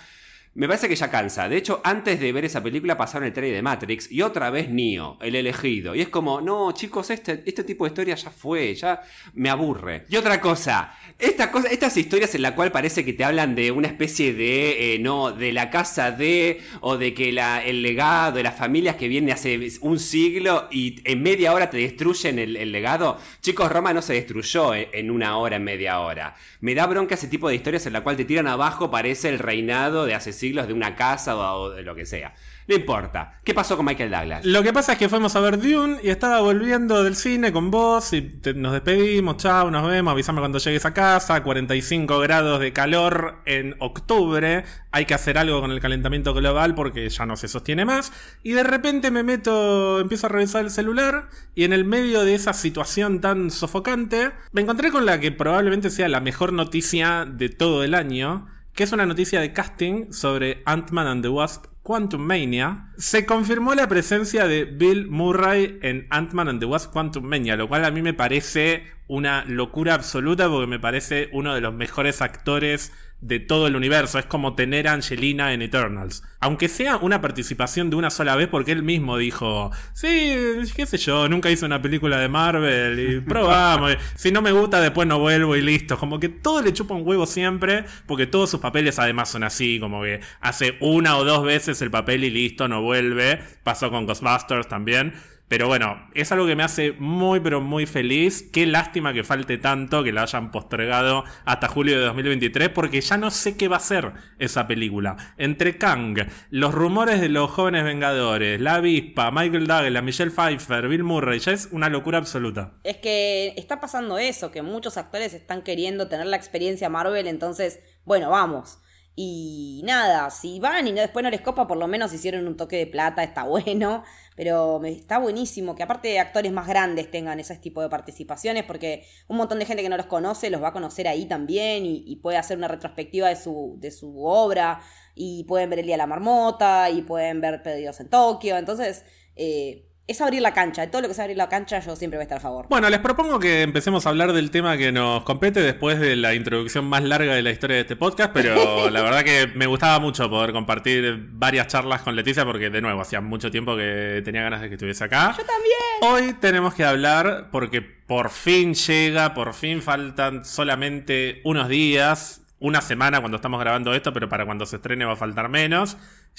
me 0.57 0.67
parece 0.67 0.89
que 0.89 0.97
ya 0.97 1.11
cansa. 1.11 1.49
De 1.49 1.57
hecho, 1.59 1.83
antes 1.85 2.19
de 2.19 2.33
ver 2.33 2.47
esa 2.47 2.63
película 2.63 2.97
pasaron 2.97 3.27
el 3.27 3.33
trailer 3.35 3.57
de 3.57 3.63
Matrix 3.63 4.11
y 4.11 4.23
otra 4.23 4.49
vez 4.49 4.71
Neo, 4.71 5.19
el 5.21 5.35
elegido. 5.35 5.95
Y 5.95 6.01
es 6.01 6.09
como, 6.09 6.41
no, 6.41 6.73
chicos, 6.73 7.11
este, 7.11 7.43
este 7.45 7.63
tipo 7.63 7.85
de 7.85 7.91
historia 7.91 8.15
ya 8.15 8.31
fue, 8.31 8.75
ya 8.75 9.03
me 9.35 9.51
aburre. 9.51 10.07
Y 10.09 10.17
otra 10.17 10.41
cosa, 10.41 10.95
esta 11.19 11.51
estas 11.71 11.97
historias 11.97 12.35
en 12.35 12.43
la 12.43 12.55
cual 12.55 12.73
parece 12.73 13.05
que 13.05 13.13
te 13.13 13.25
hablan 13.25 13.55
de 13.55 13.71
una 13.71 13.89
especie 13.89 14.33
de, 14.33 14.95
eh, 14.95 14.99
no, 14.99 15.31
de 15.31 15.53
la 15.53 15.69
casa 15.69 16.11
de, 16.11 16.63
o 16.81 16.97
de 16.97 17.13
que 17.13 17.33
la, 17.33 17.63
el 17.63 17.83
legado 17.83 18.37
de 18.37 18.43
las 18.43 18.57
familias 18.57 18.97
que 18.97 19.09
viene 19.09 19.33
hace 19.33 19.61
un 19.83 19.99
siglo 19.99 20.69
y 20.71 21.03
en 21.05 21.23
media 21.23 21.53
hora 21.53 21.69
te 21.69 21.77
destruyen 21.77 22.39
el, 22.39 22.73
legado. 22.73 23.19
Chicos, 23.43 23.71
Roma 23.71 23.93
no 23.93 24.01
se 24.01 24.15
destruyó 24.15 24.75
en, 24.75 24.89
en, 24.93 25.11
una 25.11 25.37
hora, 25.37 25.57
en 25.57 25.65
media 25.65 26.01
hora. 26.01 26.35
Me 26.61 26.75
da 26.75 26.87
bronca 26.87 27.15
ese 27.15 27.29
tipo 27.29 27.49
de 27.49 27.57
historias 27.57 27.87
en 27.87 27.93
la 27.93 28.03
cual 28.03 28.17
te 28.17 28.25
tiran 28.25 28.47
abajo, 28.47 28.91
parece 28.91 29.29
el 29.29 29.39
reinado 29.39 30.07
de 30.07 30.15
hace 30.59 30.69
de 30.69 30.75
una 30.75 30.95
casa 30.95 31.37
o 31.37 31.71
de 31.71 31.83
lo 31.83 31.95
que 31.95 32.07
sea. 32.07 32.35
No 32.69 32.75
importa. 32.75 33.38
¿Qué 33.45 33.55
pasó 33.55 33.76
con 33.76 33.87
Michael 33.87 34.11
Douglas? 34.11 34.45
Lo 34.45 34.62
que 34.65 34.73
pasa 34.73 34.95
es 34.95 34.99
que 34.99 35.09
fuimos 35.09 35.37
a 35.37 35.41
ver 35.41 35.61
Dune 35.61 35.99
y 36.03 36.09
estaba 36.09 36.41
volviendo 36.41 37.05
del 37.05 37.15
cine 37.15 37.53
con 37.53 37.71
vos 37.71 38.12
y 38.12 38.41
nos 38.57 38.73
despedimos, 38.73 39.37
chao, 39.37 39.71
nos 39.71 39.87
vemos, 39.87 40.11
avísame 40.11 40.41
cuando 40.41 40.59
llegues 40.59 40.85
a 40.85 40.93
casa, 40.93 41.45
45 41.45 42.19
grados 42.19 42.59
de 42.59 42.73
calor 42.73 43.41
en 43.47 43.76
octubre, 43.79 44.65
hay 44.91 45.05
que 45.05 45.15
hacer 45.15 45.38
algo 45.38 45.61
con 45.61 45.71
el 45.71 45.81
calentamiento 45.81 46.35
global 46.35 46.75
porque 46.75 47.09
ya 47.09 47.25
no 47.25 47.37
se 47.37 47.47
sostiene 47.47 47.85
más 47.85 48.12
y 48.43 48.53
de 48.53 48.65
repente 48.65 49.12
me 49.12 49.23
meto, 49.23 50.00
empiezo 50.00 50.26
a 50.26 50.31
revisar 50.31 50.65
el 50.65 50.71
celular 50.71 51.29
y 51.55 51.62
en 51.62 51.73
el 51.73 51.85
medio 51.85 52.25
de 52.25 52.35
esa 52.35 52.53
situación 52.53 53.21
tan 53.21 53.53
sofocante 53.53 54.33
me 54.50 54.62
encontré 54.62 54.91
con 54.91 55.07
la 55.07 55.21
que 55.21 55.31
probablemente 55.31 55.88
sea 55.88 56.09
la 56.09 56.21
mejor 56.21 56.53
noticia 56.53 57.26
de 57.26 57.49
todo 57.49 57.85
el 57.85 57.95
año 57.95 58.49
que 58.76 58.85
es 58.85 58.92
una 58.92 59.06
noticia 59.06 59.40
de 59.40 59.54
casting 59.54 60.12
sobre 60.12 60.62
Ant-Man 60.66 61.06
and 61.06 61.23
the 61.23 61.30
Wasp 61.30 61.64
Quantum 61.83 62.21
Mania, 62.21 62.92
se 62.99 63.25
confirmó 63.25 63.75
la 63.75 63.89
presencia 63.89 64.47
de 64.47 64.67
Bill 64.67 65.08
Murray 65.08 65.78
en 65.80 66.06
Ant-Man 66.10 66.49
and 66.49 66.60
the 66.60 66.67
Wasp 66.67 66.93
Quantum 66.93 67.25
Mania, 67.25 67.56
lo 67.56 67.69
cual 67.69 67.86
a 67.86 67.91
mí 67.91 68.02
me 68.02 68.12
parece 68.12 68.84
una 69.08 69.47
locura 69.47 69.95
absoluta 69.95 70.50
porque 70.50 70.67
me 70.67 70.78
parece 70.78 71.30
uno 71.32 71.54
de 71.54 71.62
los 71.62 71.73
mejores 71.73 72.21
actores 72.21 72.93
de 73.21 73.41
todo 73.41 73.67
el 73.67 73.76
universo. 73.76 74.19
Es 74.19 74.26
como 74.26 74.55
tener 74.55 74.89
a 74.89 74.93
Angelina 74.93 75.52
en 75.52 75.63
Eternals. 75.63 76.23
Aunque 76.41 76.69
sea 76.69 76.97
una 76.99 77.21
participación 77.21 77.91
de 77.91 77.97
una 77.97 78.11
sola 78.11 78.37
vez, 78.37 78.49
porque 78.49 78.73
él 78.73 78.83
mismo 78.83 79.17
dijo: 79.17 79.71
Sí, 79.95 80.35
qué 80.75 80.87
sé 80.87 80.99
yo, 80.99 81.29
nunca 81.29 81.50
hice 81.50 81.65
una 81.65 81.83
película 81.83 82.19
de 82.19 82.29
Marvel 82.29 82.99
y 82.99 83.21
probamos. 83.26 83.97
si 84.15 84.31
no 84.33 84.43
me 84.43 84.52
gusta, 84.52 84.81
después 84.81 85.09
no 85.09 85.19
vuelvo 85.19 85.57
y 85.57 85.63
listo. 85.63 85.99
Como 85.99 86.21
que 86.21 86.29
todo 86.29 86.63
le 86.63 86.73
chupa 86.73 86.95
un 86.95 87.07
huevo 87.07 87.26
siempre, 87.26 87.85
porque 88.07 88.26
todos 88.26 88.50
sus 88.50 88.61
papeles 88.61 88.99
además 88.99 89.31
son 89.31 89.45
así, 89.45 89.79
como 89.81 90.02
que 90.02 90.21
hace 90.41 90.76
una 90.81 91.17
o 91.17 91.25
dos 91.25 91.45
veces 91.45 91.81
el 91.83 91.91
papel 91.91 92.25
y 92.25 92.31
listo, 92.31 92.69
no 92.69 92.83
vuelve. 92.83 93.41
Pasó 93.63 93.91
con 93.91 94.07
Ghostbusters 94.07 94.69
también. 94.69 95.15
Pero 95.49 95.69
bueno, 95.69 96.09
es 96.15 96.32
algo 96.32 96.45
que 96.47 96.56
me 96.56 96.65
hace 96.65 96.93
muy 96.99 97.39
pero 97.39 97.61
muy 97.61 97.87
feliz. 97.87 98.50
Qué 98.52 98.67
lástima 98.67 99.13
que 99.13 99.23
falte 99.23 99.59
tanto, 99.59 100.02
que 100.02 100.13
la 100.13 100.23
hayan 100.23 100.50
postergado 100.50 101.25
hasta 101.45 101.69
julio 101.69 101.99
de 101.99 102.06
2023, 102.06 102.71
porque 102.71 103.00
ya 103.00 103.17
no 103.17 103.30
sé 103.30 103.56
qué 103.56 103.69
va 103.69 103.76
a 103.76 103.80
ser 103.80 104.13
esa 104.41 104.67
película. 104.67 105.17
Entre 105.39 105.78
Kang, 105.78 106.19
los 106.50 106.75
rumores 106.75 107.21
de 107.21 107.28
los 107.28 107.50
jóvenes 107.50 107.85
vengadores, 107.85 108.61
la 108.61 108.76
avispa, 108.76 109.30
Michael 109.30 109.69
Douglas, 109.69 110.02
Michelle 110.02 110.32
Pfeiffer, 110.32 110.89
Bill 110.89 111.04
Murray, 111.04 111.39
ya 111.39 111.52
es 111.52 111.69
una 111.71 111.89
locura 111.89 112.19
absoluta. 112.19 112.73
Es 112.82 112.97
que 112.97 113.54
está 113.56 113.80
pasando 113.80 114.19
eso, 114.19 114.50
que 114.50 114.63
muchos 114.63 114.97
actores 114.97 115.32
están 115.32 115.63
queriendo 115.63 116.09
tener 116.09 116.26
la 116.26 116.37
experiencia 116.37 116.89
Marvel, 116.89 117.28
entonces, 117.28 117.78
bueno, 118.04 118.30
vamos. 118.30 118.80
Y 119.19 119.81
nada, 119.85 120.29
si 120.29 120.61
van 120.61 120.87
y 120.87 120.93
después 120.93 121.23
no 121.23 121.31
les 121.31 121.41
copa, 121.41 121.67
por 121.67 121.79
lo 121.79 121.89
menos 121.89 122.13
hicieron 122.13 122.47
un 122.47 122.55
toque 122.55 122.76
de 122.76 122.87
plata, 122.87 123.23
está 123.25 123.43
bueno. 123.45 124.05
Pero 124.37 124.85
está 124.85 125.19
buenísimo 125.19 125.75
que 125.75 125.83
aparte 125.83 126.19
actores 126.21 126.52
más 126.52 126.69
grandes 126.69 127.11
tengan 127.11 127.41
ese 127.41 127.57
tipo 127.57 127.81
de 127.81 127.89
participaciones, 127.89 128.65
porque 128.65 129.07
un 129.29 129.39
montón 129.39 129.59
de 129.59 129.65
gente 129.65 129.83
que 129.83 129.89
no 129.89 129.97
los 129.97 130.07
conoce 130.07 130.50
los 130.50 130.63
va 130.63 130.69
a 130.69 130.73
conocer 130.75 131.09
ahí 131.09 131.25
también 131.25 131.87
y, 131.87 132.17
puede 132.17 132.37
hacer 132.37 132.59
una 132.59 132.69
retrospectiva 132.69 133.29
de 133.29 133.37
su, 133.37 133.76
de 133.79 133.91
su 133.91 134.23
obra. 134.25 134.83
Y 135.15 135.45
pueden 135.45 135.71
ver 135.71 135.79
El 135.79 135.87
Día 135.87 135.95
de 135.95 135.99
la 135.99 136.07
Marmota 136.07 136.91
y 136.91 137.00
pueden 137.00 137.41
ver 137.41 137.63
Pedidos 137.63 138.00
en 138.00 138.11
Tokio. 138.11 138.59
Entonces, 138.59 139.05
eh, 139.35 139.89
es 140.08 140.21
abrir 140.21 140.40
la 140.40 140.54
cancha. 140.54 140.82
De 140.82 140.88
todo 140.88 141.02
lo 141.02 141.08
que 141.08 141.12
es 141.12 141.19
abrir 141.19 141.36
la 141.36 141.49
cancha, 141.49 141.80
yo 141.80 141.97
siempre 141.97 142.19
voy 142.19 142.23
a 142.23 142.25
estar 142.25 142.38
a 142.38 142.40
favor. 142.40 142.66
Bueno, 142.69 142.88
les 142.88 143.00
propongo 143.00 143.40
que 143.40 143.62
empecemos 143.62 144.06
a 144.06 144.10
hablar 144.10 144.32
del 144.32 144.50
tema 144.50 144.76
que 144.76 144.92
nos 144.92 145.25
compete 145.25 145.60
después 145.60 145.99
de 145.99 146.14
la 146.16 146.34
introducción 146.34 146.84
más 146.84 147.02
larga 147.02 147.34
de 147.34 147.42
la 147.42 147.50
historia 147.50 147.76
de 147.76 147.82
este 147.82 147.97
podcast, 147.97 148.32
pero 148.32 148.88
la 148.90 149.02
verdad 149.02 149.25
que 149.25 149.50
me 149.54 149.66
gustaba 149.66 149.99
mucho 149.99 150.30
poder 150.30 150.52
compartir 150.52 151.28
varias 151.32 151.66
charlas 151.66 152.02
con 152.02 152.14
Leticia 152.14 152.45
porque, 152.45 152.71
de 152.71 152.80
nuevo, 152.80 153.00
hacía 153.00 153.21
mucho 153.21 153.50
tiempo 153.50 153.76
que 153.76 154.23
tenía 154.25 154.42
ganas 154.42 154.60
de 154.60 154.69
que 154.69 154.75
estuviese 154.75 155.04
acá. 155.04 155.34
Yo 155.36 155.45
también. 155.45 155.76
Hoy 156.02 156.34
tenemos 156.34 156.75
que 156.75 156.84
hablar 156.84 157.49
porque 157.50 157.82
por 157.82 158.30
fin 158.30 158.75
llega, 158.75 159.34
por 159.34 159.54
fin 159.54 159.82
faltan 159.82 160.45
solamente 160.45 161.40
unos 161.45 161.69
días 161.69 162.42
una 162.58 162.80
semana 162.80 163.21
cuando 163.21 163.36
estamos 163.36 163.60
grabando 163.60 163.92
esto, 163.92 164.12
pero 164.12 164.28
para 164.28 164.47
cuando 164.47 164.66
se 164.66 164.76
estrene 164.76 165.04
va 165.04 165.12
a 165.12 165.16
faltar 165.16 165.49
menos. 165.49 165.97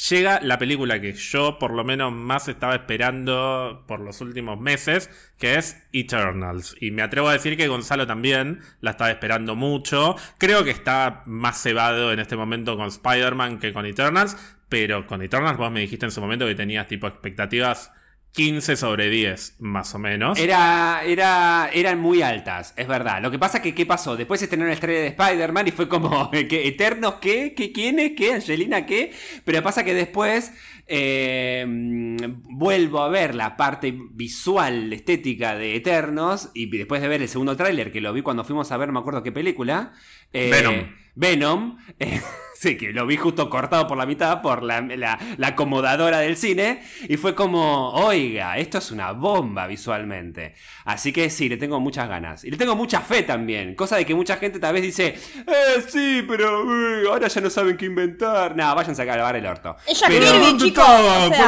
Llega 0.10 0.40
la 0.44 0.60
película 0.60 1.02
que 1.02 1.14
yo 1.14 1.58
por 1.58 1.74
lo 1.74 1.84
menos 1.84 2.14
más 2.14 2.48
estaba 2.48 2.76
esperando 2.76 3.84
por 3.88 4.00
los 4.00 4.22
últimos 4.22 4.60
meses, 4.60 5.10
que 5.40 5.56
es 5.56 5.84
Eternals. 5.92 6.76
Y 6.80 6.92
me 6.92 7.02
atrevo 7.02 7.30
a 7.30 7.34
decir 7.34 7.58
que 7.58 7.68
Gonzalo 7.68 8.06
también 8.06 8.60
la 8.80 8.92
estaba 8.92 9.10
esperando 9.10 9.56
mucho. 9.56 10.16
Creo 10.38 10.64
que 10.64 10.70
está 10.70 11.24
más 11.26 11.60
cebado 11.62 12.14
en 12.14 12.20
este 12.20 12.36
momento 12.36 12.78
con 12.78 12.90
Spider-Man 12.90 13.58
que 13.58 13.74
con 13.74 13.88
Eternals, 13.88 14.38
pero 14.70 15.08
con 15.08 15.24
Eternals 15.24 15.58
vos 15.58 15.72
me 15.72 15.80
dijiste 15.80 16.06
en 16.06 16.12
su 16.12 16.22
momento 16.22 16.46
que 16.46 16.54
tenías 16.54 16.86
tipo 16.86 17.08
expectativas 17.08 17.92
15 18.38 18.76
sobre 18.76 19.10
10, 19.10 19.56
más 19.58 19.96
o 19.96 19.98
menos. 19.98 20.38
Era, 20.38 21.02
era, 21.04 21.72
eran 21.74 22.00
muy 22.00 22.22
altas, 22.22 22.72
es 22.78 22.88
verdad. 22.88 23.20
Lo 23.20 23.32
que 23.32 23.40
pasa 23.40 23.58
es 23.58 23.64
que, 23.64 23.74
¿qué 23.74 23.88
pasó? 23.88 24.16
Después 24.16 24.40
se 24.40 24.46
estrenó 24.46 24.68
la 24.68 24.74
estrella 24.74 25.00
de 25.00 25.08
Spider-Man 25.08 25.70
y 25.70 25.72
fue 25.72 25.90
como, 25.90 26.30
¿qué, 26.48 26.68
¿Eternos 26.68 27.16
qué? 27.16 27.56
¿Qué 27.58 27.72
quiénes? 27.72 28.12
¿Qué? 28.16 28.36
¿Angelina 28.36 28.86
qué? 28.86 29.12
Pero 29.44 29.64
pasa 29.64 29.84
que 29.84 29.96
después 29.96 30.54
eh, 30.86 31.66
vuelvo 31.68 33.02
a 33.02 33.10
ver 33.10 33.34
la 33.34 33.58
parte 33.58 33.98
visual, 34.12 34.94
estética 34.94 35.56
de 35.56 35.76
Eternos 35.76 36.52
y 36.54 36.70
después 36.78 37.02
de 37.02 37.08
ver 37.08 37.24
el 37.24 37.30
segundo 37.30 37.58
tráiler, 37.58 37.92
que 37.92 38.02
lo 38.02 38.14
vi 38.14 38.22
cuando 38.22 38.44
fuimos 38.44 38.72
a 38.72 38.78
ver, 38.78 38.90
no 38.90 38.94
me 38.94 39.00
acuerdo 39.00 39.24
qué 39.24 39.32
película. 39.32 39.94
Eh, 40.32 40.52
Venom. 40.52 41.07
Venom. 41.18 41.78
Sí, 42.60 42.76
que 42.76 42.92
lo 42.92 43.06
vi 43.06 43.18
justo 43.18 43.52
cortado 43.52 43.86
por 43.86 44.00
la 44.00 44.08
mitad 44.08 44.42
por 44.42 44.64
la, 44.64 44.82
la, 44.82 45.20
acomodadora 45.44 46.18
del 46.18 46.38
cine. 46.38 46.82
Y 47.08 47.16
fue 47.18 47.36
como, 47.36 47.92
oiga, 47.92 48.58
esto 48.58 48.80
es 48.80 48.90
una 48.90 49.12
bomba 49.12 49.68
visualmente. 49.68 50.56
Así 50.84 51.14
que 51.14 51.30
sí, 51.30 51.50
le 51.50 51.58
tengo 51.58 51.80
muchas 51.80 52.10
ganas. 52.10 52.44
Y 52.44 52.50
le 52.50 52.58
tengo 52.58 52.76
mucha 52.76 53.02
fe 53.02 53.22
también. 53.22 53.76
Cosa 53.76 53.98
de 53.98 54.08
que 54.08 54.16
mucha 54.16 54.38
gente 54.38 54.58
tal 54.58 54.74
vez 54.74 54.82
dice, 54.82 55.10
eh, 55.46 55.84
sí, 55.88 56.26
pero 56.28 56.64
eh, 56.64 57.08
ahora 57.08 57.28
ya 57.28 57.42
no 57.42 57.52
saben 57.52 57.78
qué 57.78 57.86
inventar. 57.86 58.56
Nada, 58.56 58.74
váyanse 58.74 59.04
a 59.04 59.06
grabar 59.06 59.36
el 59.36 59.46
orto. 59.46 59.76
Ella 59.86 60.08
pero, 60.08 60.58
chicos. 60.58 60.84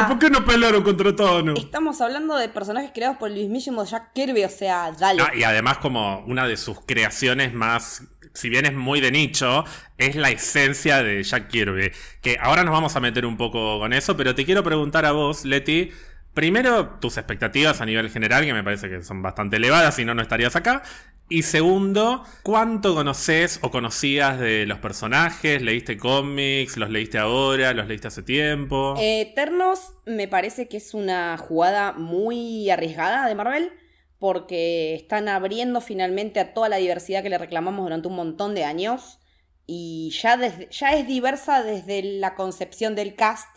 ¿Por 0.06 0.18
qué 0.20 0.30
no 0.30 0.44
pelearon 0.44 0.84
contra 0.84 1.16
Thanos? 1.16 1.58
Estamos 1.58 2.00
hablando 2.00 2.36
de 2.36 2.48
personajes 2.48 2.92
creados 2.94 3.16
por 3.16 3.32
el 3.32 3.34
mismísimo 3.34 3.84
Jack 3.84 4.12
Kirby, 4.12 4.44
o 4.44 4.48
sea, 4.48 4.92
dale. 4.92 5.24
y 5.34 5.42
además 5.42 5.78
como 5.78 6.20
una 6.26 6.46
de 6.46 6.56
sus 6.56 6.82
creaciones 6.86 7.52
más 7.52 8.04
si 8.34 8.48
bien 8.48 8.66
es 8.66 8.74
muy 8.74 9.00
de 9.00 9.10
nicho, 9.10 9.64
es 9.98 10.16
la 10.16 10.30
esencia 10.30 11.02
de 11.02 11.22
Jack 11.22 11.48
Kirby. 11.48 11.92
Que 12.22 12.38
ahora 12.40 12.64
nos 12.64 12.72
vamos 12.72 12.96
a 12.96 13.00
meter 13.00 13.26
un 13.26 13.36
poco 13.36 13.78
con 13.78 13.92
eso, 13.92 14.16
pero 14.16 14.34
te 14.34 14.44
quiero 14.44 14.62
preguntar 14.62 15.04
a 15.04 15.12
vos, 15.12 15.44
Leti, 15.44 15.90
Primero, 16.34 16.90
tus 17.00 17.16
expectativas 17.16 17.80
a 17.80 17.86
nivel 17.86 18.08
general, 18.08 18.44
que 18.44 18.54
me 18.54 18.62
parece 18.62 18.88
que 18.88 19.02
son 19.02 19.20
bastante 19.20 19.56
elevadas, 19.56 19.96
si 19.96 20.04
no, 20.04 20.14
no 20.14 20.22
estarías 20.22 20.54
acá. 20.54 20.84
Y 21.28 21.42
segundo, 21.42 22.24
¿cuánto 22.42 22.94
conoces 22.94 23.58
o 23.62 23.70
conocías 23.70 24.38
de 24.38 24.64
los 24.66 24.78
personajes? 24.78 25.60
¿Leíste 25.60 25.96
cómics? 25.96 26.76
¿Los 26.76 26.90
leíste 26.90 27.18
ahora? 27.18 27.72
¿Los 27.72 27.88
leíste 27.88 28.08
hace 28.08 28.22
tiempo? 28.22 28.94
Eternos 28.98 29.92
me 30.06 30.28
parece 30.28 30.68
que 30.68 30.76
es 30.76 30.94
una 30.94 31.36
jugada 31.36 31.92
muy 31.92 32.70
arriesgada 32.70 33.26
de 33.26 33.34
Marvel 33.34 33.72
porque 34.20 34.94
están 34.94 35.28
abriendo 35.28 35.80
finalmente 35.80 36.38
a 36.38 36.52
toda 36.54 36.68
la 36.68 36.76
diversidad 36.76 37.22
que 37.22 37.30
le 37.30 37.38
reclamamos 37.38 37.82
durante 37.84 38.06
un 38.06 38.14
montón 38.14 38.54
de 38.54 38.64
años 38.64 39.18
y 39.66 40.10
ya, 40.10 40.38
ya 40.70 40.92
es 40.92 41.06
diversa 41.06 41.62
desde 41.62 42.02
la 42.02 42.34
concepción 42.34 42.94
del 42.94 43.16
cast 43.16 43.48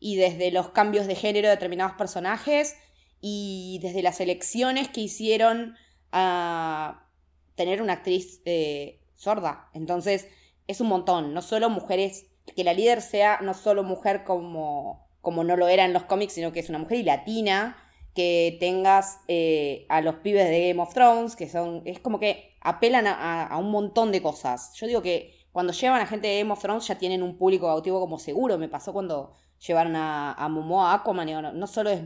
y 0.00 0.16
desde 0.16 0.50
los 0.50 0.70
cambios 0.70 1.06
de 1.06 1.16
género 1.16 1.48
de 1.48 1.54
determinados 1.54 1.96
personajes 1.96 2.76
y 3.20 3.78
desde 3.82 4.02
las 4.02 4.20
elecciones 4.20 4.88
que 4.88 5.02
hicieron 5.02 5.76
a 6.12 7.10
tener 7.54 7.82
una 7.82 7.94
actriz 7.94 8.40
eh, 8.46 9.00
sorda. 9.14 9.68
Entonces 9.74 10.28
es 10.66 10.80
un 10.80 10.88
montón, 10.88 11.34
no 11.34 11.42
solo 11.42 11.68
mujeres, 11.68 12.26
que 12.54 12.64
la 12.64 12.72
líder 12.72 13.02
sea 13.02 13.40
no 13.42 13.52
solo 13.52 13.82
mujer 13.82 14.24
como, 14.24 15.08
como 15.20 15.44
no 15.44 15.56
lo 15.56 15.68
era 15.68 15.84
en 15.84 15.92
los 15.92 16.04
cómics, 16.04 16.32
sino 16.32 16.52
que 16.52 16.60
es 16.60 16.70
una 16.70 16.78
mujer 16.78 16.98
y 16.98 17.02
latina, 17.02 17.76
que 18.16 18.56
tengas 18.58 19.20
eh, 19.28 19.86
a 19.88 20.00
los 20.00 20.16
pibes 20.16 20.48
de 20.48 20.68
Game 20.68 20.82
of 20.82 20.92
Thrones, 20.92 21.36
que 21.36 21.48
son, 21.48 21.82
es 21.84 22.00
como 22.00 22.18
que 22.18 22.56
apelan 22.60 23.06
a, 23.06 23.46
a 23.46 23.58
un 23.58 23.70
montón 23.70 24.10
de 24.10 24.20
cosas. 24.20 24.72
Yo 24.74 24.88
digo 24.88 25.02
que 25.02 25.36
cuando 25.52 25.72
llevan 25.72 26.00
a 26.00 26.06
gente 26.06 26.26
de 26.28 26.38
Game 26.40 26.52
of 26.52 26.60
Thrones 26.60 26.86
ya 26.86 26.98
tienen 26.98 27.22
un 27.22 27.38
público 27.38 27.66
cautivo 27.66 28.00
como 28.00 28.18
seguro. 28.18 28.58
Me 28.58 28.68
pasó 28.68 28.92
cuando 28.92 29.34
llevaron 29.66 29.96
a, 29.96 30.32
a 30.32 30.48
Momoa 30.48 30.92
Aquaman. 30.92 31.30
no, 31.30 31.52
no, 31.52 31.66
solo 31.66 31.90
es 31.90 32.02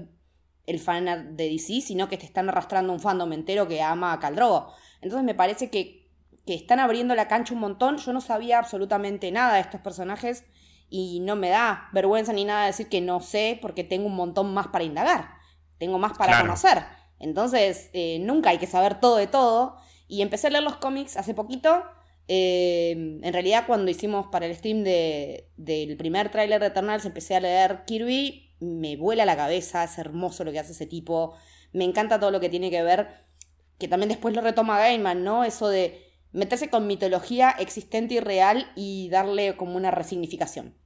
el 0.67 0.79
fan 0.79 1.37
de 1.37 1.49
DC, 1.49 1.81
sino 1.81 2.09
que 2.09 2.17
te 2.17 2.27
están 2.27 2.49
arrastrando 2.49 2.93
un 2.93 3.01
fandom 3.01 3.33
entero 3.33 3.67
que 3.67 3.83
ama 3.83 4.13
a 4.13 4.21
Caldrogo. 4.21 4.73
Entonces 5.01 5.25
me 5.25 5.35
parece 5.35 5.71
que, 5.71 6.11
que 6.47 6.55
están 6.55 6.79
abriendo 6.79 7.15
la 7.15 7.27
cancha 7.27 7.55
un 7.55 7.61
montón. 7.61 7.97
Yo 7.99 8.13
no 8.13 8.21
sabía 8.21 8.59
absolutamente 8.59 9.33
nada 9.33 9.55
de 9.55 9.61
estos 9.61 9.81
personajes 9.81 10.45
y 10.89 11.21
no 11.21 11.37
me 11.37 11.49
da 11.49 11.89
vergüenza 11.93 12.33
ni 12.33 12.45
nada 12.45 12.67
decir 12.67 12.89
que 12.89 13.01
no 13.01 13.21
sé 13.21 13.59
porque 13.63 13.85
tengo 13.85 14.07
un 14.07 14.17
montón 14.17 14.53
más 14.55 14.69
para 14.69 14.85
indagar. 14.85 15.40
Tengo 15.81 15.99
más 15.99 16.17
para 16.17 16.43
conocer. 16.43 16.85
Entonces, 17.19 17.91
eh, 17.93 18.19
nunca 18.21 18.51
hay 18.51 18.59
que 18.59 18.69
saber 18.69 19.01
todo 19.01 19.17
de 19.17 19.27
todo. 19.27 19.77
Y 20.07 20.23
empecé 20.23 20.47
a 20.47 20.51
leer 20.51 20.63
los 20.63 20.77
cómics 20.77 21.17
hace 21.17 21.35
poquito 21.35 21.83
eh, 22.33 22.93
en 22.93 23.33
realidad, 23.33 23.65
cuando 23.67 23.91
hicimos 23.91 24.29
para 24.29 24.47
el 24.47 24.55
stream 24.55 24.85
del 24.85 25.97
primer 25.97 26.31
tráiler 26.31 26.61
de 26.61 26.69
Eternals, 26.69 27.05
empecé 27.05 27.35
a 27.35 27.41
leer 27.41 27.85
Kirby, 27.87 28.55
me 28.61 28.97
vuela 28.97 29.25
la 29.25 29.37
cabeza, 29.37 29.83
es 29.83 29.99
hermoso 29.99 30.45
lo 30.45 30.53
que 30.53 30.61
hace 30.61 30.71
ese 30.71 30.87
tipo, 30.87 31.35
me 31.73 31.83
encanta 31.83 32.21
todo 32.21 32.31
lo 32.31 32.39
que 32.39 32.49
tiene 32.49 32.71
que 32.71 32.85
ver, 32.85 33.09
que 33.81 33.89
también 33.89 34.11
después 34.11 34.33
lo 34.33 34.43
retoma 34.43 34.79
Gaiman, 34.79 35.25
¿no? 35.25 35.43
Eso 35.43 35.69
de 35.69 36.07
meterse 36.31 36.71
con 36.71 36.87
mitología 36.87 37.51
existente 37.51 38.15
y 38.15 38.21
real 38.21 38.71
y 38.77 39.09
darle 39.09 39.57
como 39.57 39.77
una 39.77 39.91
resignificación. 39.91 40.77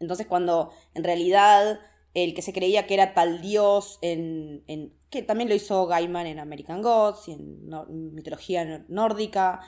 Entonces, 0.00 0.26
cuando 0.26 0.72
en 0.94 1.04
realidad 1.04 1.80
el 2.14 2.34
que 2.34 2.42
se 2.42 2.52
creía 2.52 2.86
que 2.86 2.94
era 2.94 3.14
tal 3.14 3.40
dios 3.40 3.98
en, 4.02 4.64
que 5.10 5.22
también 5.22 5.48
lo 5.48 5.54
hizo 5.54 5.86
Gaiman 5.86 6.26
en 6.26 6.38
American 6.38 6.82
Gods 6.82 7.28
y 7.28 7.32
en 7.32 8.14
mitología 8.14 8.84
nórdica, 8.88 9.60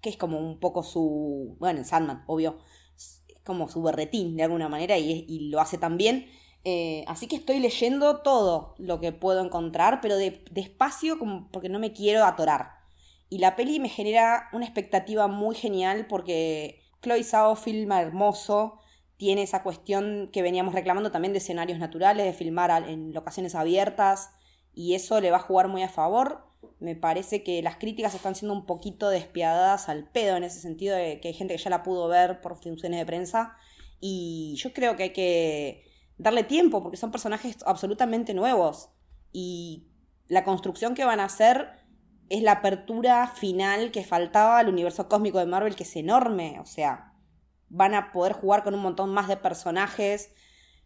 que 0.00 0.10
es 0.10 0.16
como 0.16 0.38
un 0.38 0.60
poco 0.60 0.82
su, 0.82 1.56
bueno, 1.58 1.80
en 1.80 1.84
Sandman, 1.84 2.24
obvio, 2.26 2.58
es 2.96 3.22
como 3.44 3.68
su 3.68 3.82
berretín 3.82 4.36
de 4.36 4.44
alguna 4.44 4.68
manera 4.68 4.98
y, 4.98 5.48
lo 5.50 5.60
hace 5.60 5.78
tan 5.78 5.96
bien. 5.96 6.30
Eh, 6.64 7.04
así 7.06 7.28
que 7.28 7.36
estoy 7.36 7.60
leyendo 7.60 8.22
todo 8.22 8.74
lo 8.78 9.00
que 9.00 9.12
puedo 9.12 9.44
encontrar, 9.44 10.00
pero 10.00 10.16
despacio 10.16 11.18
como 11.18 11.48
porque 11.50 11.68
no 11.68 11.78
me 11.78 11.92
quiero 11.92 12.24
atorar. 12.24 12.76
Y 13.28 13.38
la 13.38 13.56
peli 13.56 13.80
me 13.80 13.88
genera 13.88 14.48
una 14.52 14.64
expectativa 14.64 15.28
muy 15.28 15.54
genial 15.56 16.06
porque 16.08 16.82
Chloe 17.02 17.24
Zhao 17.24 17.56
filma 17.56 18.00
hermoso, 18.00 18.78
tiene 19.16 19.42
esa 19.42 19.62
cuestión 19.62 20.30
que 20.32 20.42
veníamos 20.42 20.74
reclamando 20.74 21.10
también 21.10 21.32
de 21.32 21.38
escenarios 21.38 21.78
naturales, 21.78 22.26
de 22.26 22.32
filmar 22.32 22.88
en 22.88 23.12
locaciones 23.12 23.54
abiertas, 23.54 24.30
y 24.74 24.94
eso 24.94 25.20
le 25.20 25.30
va 25.30 25.38
a 25.38 25.40
jugar 25.40 25.68
muy 25.68 25.82
a 25.82 25.88
favor. 25.88 26.44
Me 26.80 26.94
parece 26.94 27.42
que 27.42 27.62
las 27.62 27.76
críticas 27.76 28.14
están 28.14 28.34
siendo 28.34 28.54
un 28.54 28.66
poquito 28.66 29.08
despiadadas 29.08 29.88
al 29.88 30.10
pedo 30.10 30.36
en 30.36 30.44
ese 30.44 30.60
sentido 30.60 30.94
de 30.94 31.20
que 31.20 31.28
hay 31.28 31.34
gente 31.34 31.56
que 31.56 31.62
ya 31.62 31.70
la 31.70 31.82
pudo 31.82 32.08
ver 32.08 32.42
por 32.42 32.60
funciones 32.62 33.00
de 33.00 33.06
prensa 33.06 33.56
y 34.00 34.54
yo 34.58 34.74
creo 34.74 34.96
que 34.96 35.04
hay 35.04 35.12
que 35.12 35.84
darle 36.18 36.44
tiempo 36.44 36.82
porque 36.82 36.98
son 36.98 37.10
personajes 37.10 37.56
absolutamente 37.64 38.34
nuevos 38.34 38.90
y 39.32 39.88
la 40.28 40.44
construcción 40.44 40.94
que 40.94 41.04
van 41.04 41.20
a 41.20 41.24
hacer 41.24 41.70
es 42.28 42.42
la 42.42 42.52
apertura 42.52 43.26
final 43.28 43.90
que 43.90 44.04
faltaba 44.04 44.58
al 44.58 44.68
universo 44.68 45.08
cósmico 45.08 45.38
de 45.38 45.46
Marvel 45.46 45.76
que 45.76 45.84
es 45.84 45.96
enorme, 45.96 46.58
o 46.60 46.66
sea, 46.66 47.14
van 47.68 47.94
a 47.94 48.12
poder 48.12 48.32
jugar 48.32 48.62
con 48.62 48.74
un 48.74 48.80
montón 48.80 49.12
más 49.12 49.28
de 49.28 49.36
personajes 49.36 50.30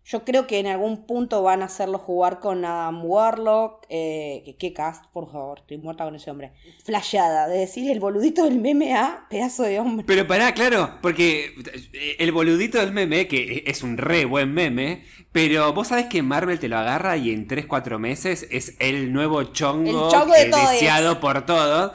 yo 0.05 0.25
creo 0.25 0.47
que 0.47 0.59
en 0.59 0.67
algún 0.67 1.07
punto 1.07 1.43
van 1.43 1.63
a 1.63 1.67
hacerlo 1.67 1.99
jugar 1.99 2.41
con 2.41 2.65
Adam 2.65 3.05
Warlock. 3.05 3.85
Eh, 3.89 4.57
¿Qué 4.59 4.73
cast? 4.73 5.05
Por 5.13 5.31
favor, 5.31 5.61
estoy 5.61 5.77
muerta 5.77 6.05
con 6.05 6.15
ese 6.15 6.31
hombre. 6.31 6.53
Flashada, 6.85 7.47
de 7.49 7.59
decir 7.59 7.91
el 7.91 8.01
boludito 8.01 8.45
del 8.45 8.59
meme 8.59 8.95
a 8.97 9.27
pedazo 9.29 9.63
de 9.63 9.79
hombre. 9.79 10.05
Pero 10.07 10.27
pará, 10.27 10.53
claro, 10.53 10.99
porque 11.03 11.55
eh, 11.93 12.17
el 12.19 12.33
boludito 12.33 12.79
del 12.81 12.93
meme, 12.93 13.29
que 13.29 13.63
es 13.67 13.83
un 13.83 13.99
re 13.99 14.25
buen 14.25 14.53
meme, 14.53 15.05
pero 15.33 15.73
vos 15.75 15.89
sabés 15.89 16.07
que 16.07 16.23
Marvel 16.23 16.59
te 16.59 16.69
lo 16.69 16.79
agarra 16.79 17.17
y 17.17 17.31
en 17.31 17.47
3-4 17.47 17.99
meses 17.99 18.49
es 18.51 18.77
el 18.81 19.13
nuevo 19.13 19.45
chongo, 19.45 20.11
deseado 20.27 21.21
por 21.21 21.45
todos. 21.45 21.93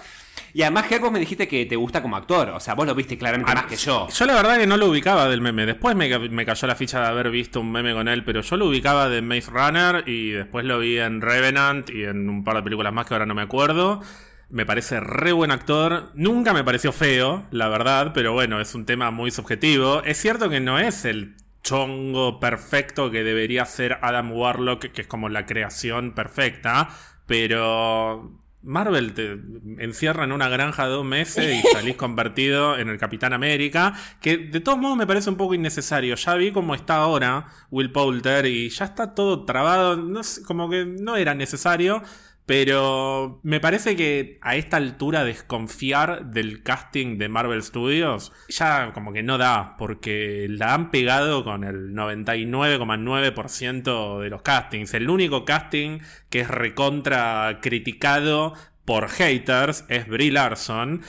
Y 0.56 0.62
además, 0.62 0.88
Ger, 0.88 1.02
vos 1.02 1.12
me 1.12 1.20
dijiste 1.20 1.50
que 1.50 1.66
te 1.66 1.76
gusta 1.76 2.02
como 2.02 2.16
actor. 2.16 2.52
O 2.52 2.62
sea, 2.62 2.76
vos 2.76 2.88
lo 2.88 2.96
viste 2.96 3.18
claramente 3.18 3.52
ah, 3.52 3.56
más 3.56 3.66
que 3.66 3.76
yo. 3.76 4.08
Yo 4.08 4.26
la 4.26 4.36
verdad 4.36 4.58
que 4.58 4.66
no 4.66 4.78
lo 4.78 4.88
ubicaba 4.88 5.28
del 5.28 5.42
meme. 5.42 5.66
Después 5.66 5.98
me, 5.98 6.10
cayó 6.46 6.68
la 6.68 6.76
ficha 6.76 7.02
de 7.02 7.08
haber 7.08 7.30
visto 7.30 7.60
un 7.60 7.74
meme 7.74 7.92
con 7.92 8.08
él, 8.08 8.24
pero 8.24 8.40
yo 8.40 8.56
lo 8.56 8.68
ubicaba 8.68 9.10
de 9.10 9.22
Maze 9.22 9.52
Runner 9.52 10.08
y 10.08 10.30
después 10.30 10.64
lo 10.64 10.80
vi 10.80 10.98
en 10.98 11.20
Revenant 11.20 11.90
y 11.90 12.06
en 12.06 12.30
un 12.30 12.46
par 12.46 12.56
de 12.56 12.64
películas 12.64 12.94
más 12.94 13.06
que 13.06 13.16
ahora 13.16 13.26
no 13.26 13.36
me 13.36 13.42
acuerdo. 13.42 14.02
Me 14.50 14.66
parece 14.66 15.02
re 15.02 15.34
buen 15.34 15.52
actor. 15.52 16.12
Nunca 16.14 16.54
me 16.54 16.64
pareció 16.64 16.94
feo, 16.94 17.46
la 17.52 17.68
verdad, 17.68 18.12
pero 18.14 18.32
bueno, 18.32 18.62
es 18.62 18.74
un 18.76 18.86
tema 18.86 19.12
muy 19.12 19.32
subjetivo. 19.32 20.04
Es 20.04 20.22
cierto 20.22 20.50
que 20.50 20.62
no 20.62 20.80
es 20.80 21.04
el 21.04 21.36
chongo 21.64 22.40
perfecto 22.40 23.12
que 23.12 23.26
debería 23.26 23.66
ser 23.66 23.98
Adam 24.02 24.32
Warlock, 24.32 24.86
que 24.94 25.02
es 25.02 25.08
como 25.08 25.28
la 25.28 25.46
creación 25.46 26.14
perfecta, 26.14 26.92
pero 27.26 28.45
Marvel 28.66 29.14
te 29.14 29.40
encierra 29.78 30.24
en 30.24 30.32
una 30.32 30.50
granja 30.50 30.86
de 30.86 30.92
dos 30.92 31.06
meses 31.06 31.64
y 31.64 31.68
salís 31.74 31.96
convertido 31.96 32.78
en 32.78 32.90
el 32.90 32.98
Capitán 32.98 33.32
América, 33.32 33.94
que 34.20 34.38
de 34.38 34.60
todos 34.60 34.78
modos 34.78 34.98
me 34.98 35.08
parece 35.08 35.30
un 35.30 35.38
poco 35.38 35.54
innecesario. 35.54 36.16
Ya 36.16 36.34
vi 36.34 36.52
cómo 36.52 36.76
está 36.76 36.98
ahora 36.98 37.48
Will 37.70 37.92
Poulter 37.92 38.46
y 38.48 38.70
ya 38.70 38.86
está 38.86 39.14
todo 39.14 39.46
trabado, 39.46 39.96
no 39.98 40.22
como 40.46 40.70
que 40.70 40.86
no 40.86 41.16
era 41.16 41.36
necesario. 41.36 42.02
Pero 42.46 43.40
me 43.42 43.60
parece 43.60 43.96
que 43.96 44.38
a 44.42 44.56
esta 44.56 44.78
altura 44.78 45.24
desconfiar 45.24 46.28
del 46.28 46.62
casting 46.62 47.18
de 47.18 47.28
Marvel 47.28 47.64
Studios 47.64 48.32
ya 48.50 48.94
como 48.94 49.14
que 49.14 49.24
no 49.24 49.40
da, 49.40 49.78
porque 49.78 50.46
la 50.50 50.76
han 50.76 50.92
pegado 50.92 51.44
con 51.44 51.64
el 51.64 51.96
99,9% 51.96 54.20
de 54.20 54.30
los 54.30 54.44
castings. 54.44 54.94
El 54.94 55.10
único 55.10 55.44
casting 55.44 56.02
que 56.30 56.42
es 56.42 56.48
recontra 56.48 57.58
criticado 57.62 58.54
por 58.86 59.10
haters 59.10 59.84
es 59.90 60.08
Brie 60.08 60.32
Larson. 60.32 61.02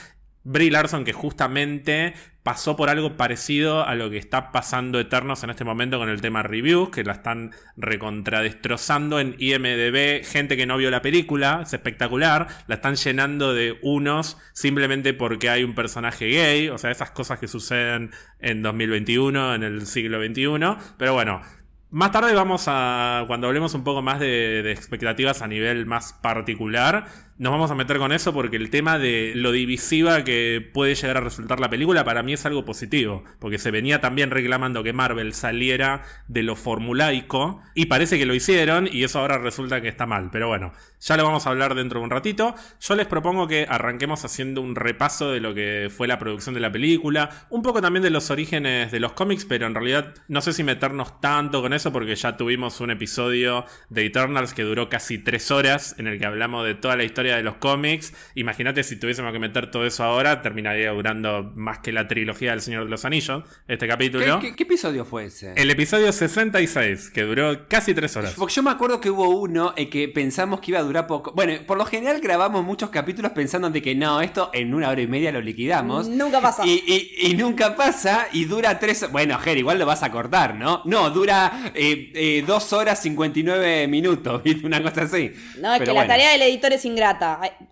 Brie 0.43 0.71
Larson 0.71 1.03
que 1.03 1.13
justamente 1.13 2.13
pasó 2.47 2.77
por 2.77 2.89
algo 2.89 3.17
parecido 3.17 3.85
a 3.85 3.93
lo 3.95 4.09
que 4.09 4.15
está 4.15 4.53
pasando 4.53 5.01
Eternos 5.01 5.43
en 5.43 5.49
este 5.49 5.65
momento 5.65 5.99
con 5.99 6.07
el 6.07 6.21
tema 6.21 6.43
reviews, 6.43 6.91
que 6.91 7.03
la 7.03 7.11
están 7.11 7.51
recontradestrozando 7.75 9.19
en 9.19 9.35
IMDB, 9.37 10.23
gente 10.23 10.55
que 10.55 10.65
no 10.65 10.77
vio 10.77 10.89
la 10.89 11.01
película, 11.01 11.59
es 11.63 11.73
espectacular, 11.73 12.47
la 12.67 12.75
están 12.75 12.95
llenando 12.95 13.53
de 13.53 13.77
unos 13.81 14.37
simplemente 14.53 15.13
porque 15.13 15.49
hay 15.49 15.65
un 15.65 15.75
personaje 15.75 16.29
gay, 16.29 16.69
o 16.69 16.77
sea, 16.77 16.89
esas 16.89 17.11
cosas 17.11 17.37
que 17.37 17.49
suceden 17.49 18.11
en 18.39 18.61
2021, 18.61 19.55
en 19.55 19.63
el 19.63 19.85
siglo 19.85 20.25
XXI, 20.25 20.93
pero 20.97 21.11
bueno. 21.11 21.41
Más 21.89 22.11
tarde 22.11 22.33
vamos 22.33 22.65
a, 22.67 23.23
cuando 23.27 23.47
hablemos 23.47 23.73
un 23.73 23.83
poco 23.85 24.01
más 24.01 24.19
de, 24.19 24.61
de 24.61 24.71
expectativas 24.71 25.41
a 25.41 25.47
nivel 25.47 25.85
más 25.85 26.11
particular, 26.13 27.07
nos 27.37 27.51
vamos 27.51 27.69
a 27.69 27.75
meter 27.75 27.97
con 27.97 28.11
eso 28.11 28.33
porque 28.33 28.57
el 28.57 28.69
tema 28.69 28.97
de 28.97 29.33
lo 29.35 29.51
divisiva 29.51 30.23
que 30.23 30.67
puede 30.73 30.95
llegar 30.95 31.17
a 31.17 31.21
resultar 31.21 31.59
la 31.59 31.69
película 31.69 32.03
para 32.03 32.23
mí 32.23 32.33
es 32.33 32.45
algo 32.45 32.65
positivo, 32.65 33.23
porque 33.39 33.59
se 33.59 33.69
venía 33.69 34.01
también 34.01 34.31
reclamando 34.31 34.83
que 34.83 34.93
Marvel 34.93 35.33
saliera 35.33 36.03
de 36.27 36.43
lo 36.43 36.55
formulaico 36.55 37.61
y 37.75 37.85
parece 37.85 38.17
que 38.17 38.25
lo 38.25 38.33
hicieron 38.33 38.89
y 38.91 39.03
eso 39.03 39.19
ahora 39.19 39.37
resulta 39.37 39.81
que 39.81 39.87
está 39.87 40.07
mal, 40.07 40.29
pero 40.31 40.47
bueno, 40.47 40.71
ya 40.99 41.15
lo 41.15 41.23
vamos 41.25 41.45
a 41.45 41.51
hablar 41.51 41.75
dentro 41.75 41.99
de 41.99 42.05
un 42.05 42.09
ratito. 42.09 42.55
Yo 42.81 42.95
les 42.95 43.05
propongo 43.05 43.47
que 43.47 43.67
arranquemos 43.69 44.25
haciendo 44.25 44.61
un 44.61 44.75
repaso 44.75 45.31
de 45.31 45.39
lo 45.39 45.53
que 45.53 45.91
fue 45.95 46.07
la 46.07 46.17
producción 46.17 46.55
de 46.55 46.61
la 46.61 46.71
película, 46.71 47.47
un 47.49 47.61
poco 47.61 47.81
también 47.81 48.03
de 48.03 48.09
los 48.09 48.31
orígenes 48.31 48.91
de 48.91 48.99
los 48.99 49.13
cómics, 49.13 49.45
pero 49.45 49.67
en 49.67 49.75
realidad 49.75 50.15
no 50.27 50.41
sé 50.41 50.53
si 50.53 50.63
meternos 50.63 51.21
tanto 51.21 51.61
con 51.61 51.73
eso 51.73 51.93
porque 51.93 52.15
ya 52.15 52.35
tuvimos 52.35 52.81
un 52.81 52.89
episodio 52.89 53.65
de 53.89 54.05
Eternals 54.05 54.53
que 54.55 54.63
duró 54.63 54.89
casi 54.89 55.19
tres 55.19 55.51
horas 55.51 55.95
en 55.99 56.07
el 56.07 56.17
que 56.17 56.25
hablamos 56.25 56.65
de 56.65 56.73
toda 56.73 56.95
la 56.95 57.03
historia 57.03 57.26
de 57.35 57.43
los 57.43 57.55
cómics. 57.55 58.13
Imagínate 58.35 58.83
si 58.83 58.95
tuviésemos 58.95 59.31
que 59.31 59.39
meter 59.39 59.71
todo 59.71 59.85
eso 59.85 60.03
ahora, 60.03 60.41
terminaría 60.41 60.91
durando 60.91 61.51
más 61.55 61.79
que 61.79 61.91
la 61.91 62.07
trilogía 62.07 62.51
del 62.51 62.61
Señor 62.61 62.85
de 62.85 62.89
los 62.89 63.05
Anillos, 63.05 63.43
este 63.67 63.87
capítulo. 63.87 64.39
¿Qué, 64.39 64.53
episodio 64.57 65.05
fue 65.05 65.25
ese? 65.25 65.53
El 65.55 65.69
episodio 65.69 66.11
66, 66.11 67.09
que 67.09 67.23
duró 67.23 67.67
casi 67.67 67.93
tres 67.93 68.15
horas. 68.15 68.33
Porque 68.37 68.53
yo 68.53 68.63
me 68.63 68.71
acuerdo 68.71 68.99
que 68.99 69.09
hubo 69.09 69.29
uno 69.29 69.73
en 69.75 69.89
que 69.89 70.07
pensamos 70.07 70.59
que 70.59 70.71
iba 70.71 70.79
a 70.79 70.83
durar 70.83 71.07
poco. 71.07 71.31
Bueno, 71.33 71.53
por 71.65 71.77
lo 71.77 71.85
general 71.85 72.19
grabamos 72.21 72.63
muchos 72.63 72.89
capítulos 72.89 73.31
pensando 73.31 73.69
de 73.69 73.81
que 73.81 73.95
no, 73.95 74.21
esto 74.21 74.51
en 74.53 74.73
una 74.73 74.89
hora 74.89 75.01
y 75.01 75.07
media 75.07 75.31
lo 75.31 75.41
liquidamos. 75.41 76.07
Nunca 76.07 76.41
pasa. 76.41 76.63
Y, 76.65 77.35
nunca 77.37 77.75
pasa 77.75 78.27
y 78.31 78.45
dura 78.45 78.79
tres. 78.79 79.11
Bueno, 79.11 79.37
Ger, 79.39 79.57
igual 79.57 79.79
lo 79.79 79.85
vas 79.85 80.03
a 80.03 80.11
cortar, 80.11 80.55
¿no? 80.55 80.81
No, 80.85 81.09
dura 81.09 81.71
eh, 81.73 82.11
eh, 82.13 82.43
dos 82.45 82.73
horas 82.73 83.01
59 83.01 83.87
minutos, 83.87 84.41
Una 84.63 84.81
cosa 84.81 85.03
así. 85.03 85.31
No, 85.59 85.73
es 85.73 85.81
que 85.81 85.93
la 85.93 86.07
tarea 86.07 86.31
del 86.31 86.41
editor 86.43 86.73
es 86.73 86.85
ingrata. 86.85 87.16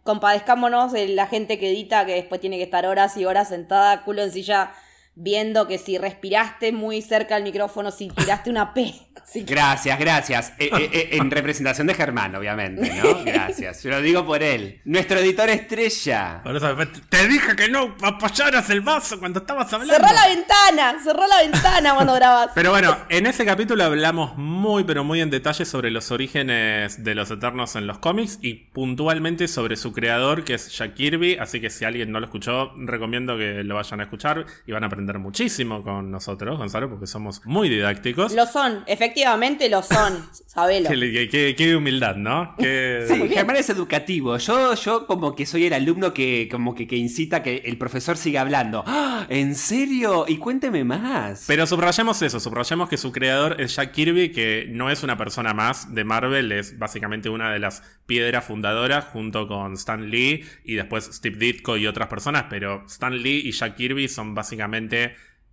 Compadezcámonos 0.03 0.91
de 0.91 1.07
la 1.09 1.27
gente 1.27 1.57
que 1.59 1.69
edita 1.69 2.05
que 2.05 2.15
después 2.15 2.41
tiene 2.41 2.57
que 2.57 2.63
estar 2.63 2.85
horas 2.85 3.17
y 3.17 3.25
horas 3.25 3.49
sentada, 3.49 4.03
culo 4.03 4.23
en 4.23 4.31
silla 4.31 4.71
viendo 5.15 5.67
que 5.67 5.77
si 5.77 5.97
respiraste 5.97 6.71
muy 6.71 7.01
cerca 7.01 7.35
al 7.35 7.43
micrófono, 7.43 7.91
si 7.91 8.09
tiraste 8.09 8.49
una 8.49 8.73
P. 8.73 8.93
Gracias, 9.33 9.99
gracias. 9.99 10.53
Eh, 10.59 10.69
eh, 10.71 10.89
eh, 10.91 11.09
en 11.13 11.31
representación 11.31 11.87
de 11.87 11.93
Germán, 11.93 12.35
obviamente, 12.35 12.93
¿no? 13.01 13.23
Gracias. 13.25 13.83
Yo 13.83 13.89
lo 13.89 14.01
digo 14.01 14.25
por 14.25 14.43
él. 14.43 14.81
Nuestro 14.85 15.19
editor 15.19 15.49
estrella. 15.49 16.41
Por 16.43 16.55
eso 16.55 16.75
te 17.09 17.27
dije 17.27 17.55
que 17.55 17.69
no 17.69 17.95
apoyaras 18.01 18.69
el 18.69 18.81
vaso 18.81 19.19
cuando 19.19 19.39
estabas 19.39 19.71
hablando. 19.73 19.93
Cerró 19.93 20.13
la 20.13 20.27
ventana, 20.27 21.03
cerró 21.03 21.27
la 21.27 21.41
ventana 21.41 21.95
cuando 21.95 22.13
grabas. 22.13 22.51
Pero 22.53 22.71
bueno, 22.71 22.97
en 23.09 23.25
ese 23.25 23.45
capítulo 23.45 23.83
hablamos 23.83 24.37
muy, 24.37 24.83
pero 24.83 25.03
muy 25.03 25.21
en 25.21 25.29
detalle 25.29 25.65
sobre 25.65 25.91
los 25.91 26.11
orígenes 26.11 27.03
de 27.03 27.15
los 27.15 27.31
Eternos 27.31 27.75
en 27.75 27.87
los 27.87 27.97
cómics 27.97 28.39
y 28.41 28.53
puntualmente 28.53 29.47
sobre 29.47 29.75
su 29.75 29.91
creador, 29.91 30.43
que 30.43 30.53
es 30.53 30.77
Jack 30.77 30.93
Kirby. 30.93 31.37
Así 31.37 31.59
que 31.59 31.69
si 31.69 31.85
alguien 31.85 32.11
no 32.11 32.19
lo 32.19 32.25
escuchó, 32.25 32.73
recomiendo 32.77 33.37
que 33.37 33.63
lo 33.63 33.75
vayan 33.75 33.99
a 34.01 34.03
escuchar 34.03 34.45
y 34.67 34.71
van 34.71 34.83
a 34.83 34.87
aprender 34.87 35.04
muchísimo 35.13 35.83
con 35.83 36.11
nosotros, 36.11 36.57
Gonzalo, 36.57 36.89
porque 36.89 37.07
somos 37.07 37.41
muy 37.45 37.69
didácticos. 37.69 38.33
Lo 38.33 38.45
son, 38.45 38.83
efectivamente 38.87 39.69
lo 39.69 39.83
son, 39.83 40.27
sabelo. 40.47 40.89
qué, 40.89 41.75
humildad, 41.75 42.15
¿no? 42.15 42.55
Sí, 43.07 43.29
Germán 43.29 43.57
es 43.57 43.69
educativo. 43.69 44.37
Yo, 44.37 44.73
yo 44.73 45.05
como 45.05 45.35
que 45.35 45.45
soy 45.45 45.65
el 45.65 45.73
alumno 45.73 46.13
que 46.13 46.47
como 46.49 46.73
que, 46.73 46.87
que 46.87 46.95
incita 46.95 47.43
que 47.43 47.57
el 47.65 47.77
profesor 47.77 48.17
siga 48.17 48.41
hablando. 48.41 48.83
¡Ah! 48.87 49.25
¿En 49.29 49.55
serio? 49.55 50.25
Y 50.27 50.37
cuénteme 50.37 50.83
más. 50.83 51.45
Pero 51.47 51.67
subrayemos 51.67 52.21
eso, 52.21 52.39
subrayemos 52.39 52.89
que 52.89 52.97
su 52.97 53.11
creador 53.11 53.61
es 53.61 53.75
Jack 53.75 53.91
Kirby, 53.91 54.31
que 54.31 54.67
no 54.69 54.89
es 54.89 55.03
una 55.03 55.17
persona 55.17 55.53
más 55.53 55.93
de 55.93 56.03
Marvel, 56.03 56.51
es 56.51 56.77
básicamente 56.77 57.29
una 57.29 57.51
de 57.51 57.59
las 57.59 57.83
piedras 58.05 58.45
fundadoras 58.45 59.05
junto 59.05 59.47
con 59.47 59.73
Stan 59.73 60.09
Lee 60.09 60.45
y 60.63 60.75
después 60.75 61.05
Steve 61.05 61.37
Ditko 61.37 61.77
y 61.77 61.87
otras 61.87 62.07
personas, 62.07 62.45
pero 62.49 62.83
Stan 62.87 63.15
Lee 63.15 63.41
y 63.45 63.51
Jack 63.51 63.75
Kirby 63.75 64.07
son 64.07 64.35
básicamente 64.35 64.94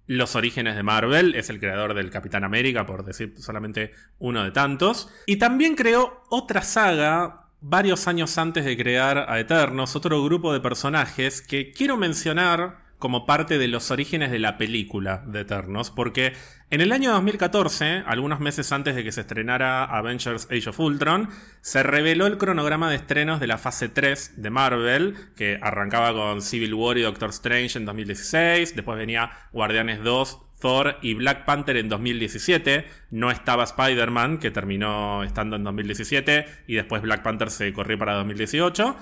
los 0.07 0.37
orígenes 0.37 0.77
de 0.77 0.83
Marvel, 0.83 1.35
es 1.35 1.49
el 1.51 1.61
creador 1.61 1.95
del 1.95 2.11
Capitán 2.11 2.45
América, 2.45 2.87
por 2.87 3.05
decir 3.05 3.35
solamente 3.39 3.93
uno 4.19 4.45
de 4.45 4.51
tantos. 4.51 5.09
Y 5.27 5.37
también 5.37 5.75
creó 5.75 6.25
otra 6.29 6.63
saga 6.63 7.47
varios 7.61 8.09
años 8.09 8.37
antes 8.39 8.65
de 8.65 8.77
crear 8.77 9.31
a 9.31 9.39
Eternos, 9.39 9.95
otro 9.95 10.23
grupo 10.25 10.53
de 10.53 10.61
personajes 10.61 11.41
que 11.41 11.71
quiero 11.71 11.97
mencionar 11.97 12.82
como 13.03 13.27
parte 13.27 13.59
de 13.59 13.67
los 13.67 13.91
orígenes 13.91 14.31
de 14.31 14.39
la 14.39 14.57
película 14.57 15.25
de 15.27 15.41
Eternos, 15.41 15.91
porque 15.91 16.35
en 16.71 16.81
el 16.81 16.93
año 16.93 17.11
2014, 17.11 18.05
algunos 18.07 18.39
meses 18.39 18.71
antes 18.71 18.95
de 18.95 19.03
que 19.03 19.11
se 19.11 19.23
estrenara 19.23 19.83
Avengers 19.83 20.47
Age 20.53 20.71
of 20.71 20.79
Ultron, 20.79 21.29
se 21.63 21.83
reveló 21.83 22.29
el 22.29 22.39
cronograma 22.39 22.89
de 22.89 22.95
estrenos 22.95 23.41
de 23.41 23.49
la 23.49 23.59
fase 23.59 23.89
3 23.89 24.41
de 24.41 24.51
Marvel, 24.51 25.17
que 25.35 25.59
arrancaba 25.61 26.13
con 26.13 26.43
Civil 26.43 26.75
War 26.75 26.97
y 26.97 27.03
Doctor 27.03 27.31
Strange 27.31 27.77
en 27.77 27.87
2016, 27.87 28.77
después 28.77 28.97
venía 28.97 29.33
Guardianes 29.53 30.05
2, 30.05 30.39
Thor 30.61 30.99
y 31.03 31.15
Black 31.15 31.45
Panther 31.45 31.79
en 31.79 31.89
2017. 31.89 32.87
No 33.11 33.33
estaba 33.33 33.65
Spider-Man, 33.65 34.39
que 34.39 34.53
terminó 34.53 35.25
estando 35.25 35.57
en 35.57 35.65
2017, 35.65 36.47
y 36.69 36.77
después 36.77 37.03
Black 37.03 37.25
Panther 37.25 37.51
se 37.51 37.73
corrió 37.73 37.99
para 37.99 38.15
2018. 38.15 38.97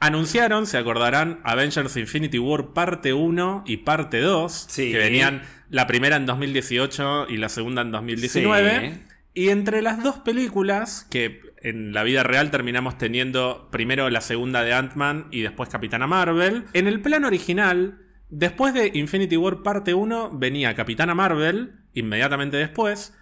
Anunciaron, 0.00 0.66
se 0.66 0.78
acordarán, 0.78 1.40
Avengers 1.42 1.96
Infinity 1.96 2.38
War 2.38 2.72
parte 2.72 3.12
1 3.12 3.64
y 3.66 3.78
parte 3.78 4.20
2, 4.20 4.68
que 4.74 4.96
venían 4.96 5.42
la 5.70 5.86
primera 5.86 6.16
en 6.16 6.26
2018 6.26 7.26
y 7.28 7.36
la 7.36 7.48
segunda 7.48 7.82
en 7.82 7.90
2019. 7.90 9.00
Y 9.34 9.48
entre 9.48 9.82
las 9.82 10.02
dos 10.02 10.18
películas, 10.18 11.06
que 11.10 11.40
en 11.62 11.92
la 11.92 12.04
vida 12.04 12.22
real 12.22 12.50
terminamos 12.50 12.98
teniendo 12.98 13.68
primero 13.70 14.08
la 14.10 14.20
segunda 14.20 14.62
de 14.62 14.72
Ant-Man 14.72 15.26
y 15.30 15.42
después 15.42 15.68
Capitana 15.68 16.06
Marvel, 16.06 16.64
en 16.72 16.86
el 16.86 17.00
plan 17.00 17.24
original, 17.24 17.98
después 18.30 18.74
de 18.74 18.92
Infinity 18.94 19.36
War 19.36 19.62
parte 19.62 19.94
1 19.94 20.30
venía 20.34 20.74
Capitana 20.74 21.14
Marvel, 21.14 21.72
inmediatamente 21.94 22.56
después, 22.56 23.17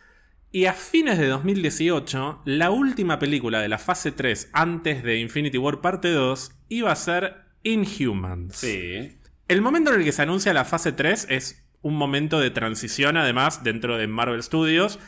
y 0.53 0.67
a 0.67 0.73
fines 0.73 1.19
de 1.19 1.27
2018, 1.27 2.43
la 2.45 2.71
última 2.71 3.19
película 3.19 3.61
de 3.61 3.69
la 3.69 3.79
fase 3.79 4.13
3 4.13 4.51
antes 4.53 5.03
de 5.03 5.19
Infinity 5.19 5.59
War 5.59 5.81
parte 5.81 6.11
2 6.11 6.53
iba 6.69 6.93
a 6.93 6.97
ser 6.97 7.45
Inhumans. 7.63 8.57
Sí. 8.57 9.19
El 9.49 9.61
momento 9.61 9.93
en 9.93 10.01
el 10.01 10.05
que 10.05 10.13
se 10.13 10.23
anuncia 10.23 10.55
la 10.55 10.65
fase 10.65 10.93
3 10.93 11.27
es 11.31 11.67
un 11.83 11.95
momento 11.95 12.41
de 12.41 12.51
transición 12.51 13.17
además 13.17 13.63
dentro 13.63 13.97
de 13.97 14.07
Marvel 14.07 14.43
Studios 14.43 14.99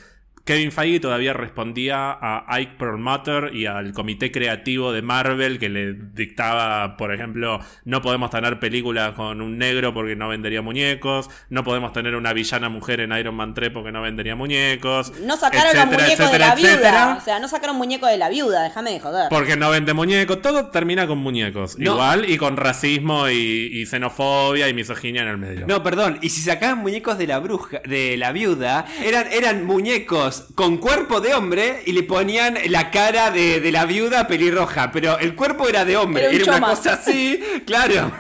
Kevin 0.48 0.72
Feige 0.72 0.98
todavía 0.98 1.34
respondía 1.34 2.11
a 2.11 2.42
Ike 2.54 2.76
Perlmutter 2.78 3.54
y 3.54 3.66
al 3.66 3.92
comité 3.92 4.32
creativo 4.32 4.94
de 4.94 5.02
Marvel 5.02 5.58
que 5.58 5.68
le 5.68 5.92
dictaba, 5.92 6.96
por 6.96 7.12
ejemplo, 7.12 7.61
no 7.84 8.00
podemos 8.00 8.30
tener 8.30 8.58
películas 8.58 9.12
con 9.12 9.42
un 9.42 9.58
negro 9.58 9.92
porque 9.92 10.16
no 10.16 10.26
vendería 10.26 10.62
muñecos, 10.62 11.28
no 11.50 11.64
podemos 11.64 11.92
tener 11.92 12.16
una 12.16 12.32
villana 12.32 12.70
mujer 12.70 13.00
en 13.00 13.12
Iron 13.12 13.34
Man 13.34 13.52
3 13.52 13.72
porque 13.74 13.92
no 13.92 14.00
vendería 14.00 14.37
muñecos. 14.37 15.12
No 15.20 15.37
sacaron 15.37 15.76
los 15.76 16.00
muñecos 16.00 16.32
de 16.32 16.38
la 16.38 16.54
viuda. 16.54 17.18
O 17.20 17.20
sea, 17.22 17.40
no 17.40 17.48
sacaron 17.48 17.76
muñecos 17.76 18.08
de 18.08 18.16
la 18.16 18.30
viuda, 18.30 18.62
déjame 18.62 18.92
de 18.92 19.00
joder. 19.00 19.28
Porque 19.28 19.54
no 19.58 19.68
vende 19.68 19.92
muñecos, 19.92 20.40
todo 20.40 20.68
termina 20.68 21.06
con 21.06 21.18
muñecos. 21.18 21.76
Igual 21.78 22.24
y 22.26 22.38
con 22.38 22.56
racismo 22.56 23.28
y, 23.28 23.84
xenofobia 23.84 24.66
y 24.66 24.72
misoginia 24.72 25.20
en 25.20 25.28
el 25.28 25.37
medio. 25.37 25.66
No, 25.66 25.82
perdón, 25.82 26.18
y 26.22 26.30
si 26.30 26.40
sacaban 26.40 26.78
muñecos 26.78 27.18
de 27.18 27.26
la 27.26 27.38
bruja, 27.38 27.82
de 27.84 28.16
la 28.16 28.32
viuda, 28.32 28.87
eran, 29.04 29.26
eran 29.30 29.66
muñecos 29.66 30.38
con 30.55 30.79
cuerpo 30.79 31.20
de 31.20 31.35
hombre 31.35 31.83
y 31.87 31.92
le 31.92 32.03
ponían 32.03 32.59
la 32.68 32.90
cara 32.90 33.31
de, 33.31 33.68
la 33.72 33.85
viuda 33.85 34.27
pelirroja, 34.27 34.90
pero 34.92 35.18
el 35.18 35.35
cuerpo 35.35 35.68
era 35.68 35.85
de 35.85 35.96
hombre, 35.96 36.35
era, 36.35 36.57
una 36.57 36.68
cosa 36.68 36.94
así, 36.94 37.40
claro, 37.66 38.12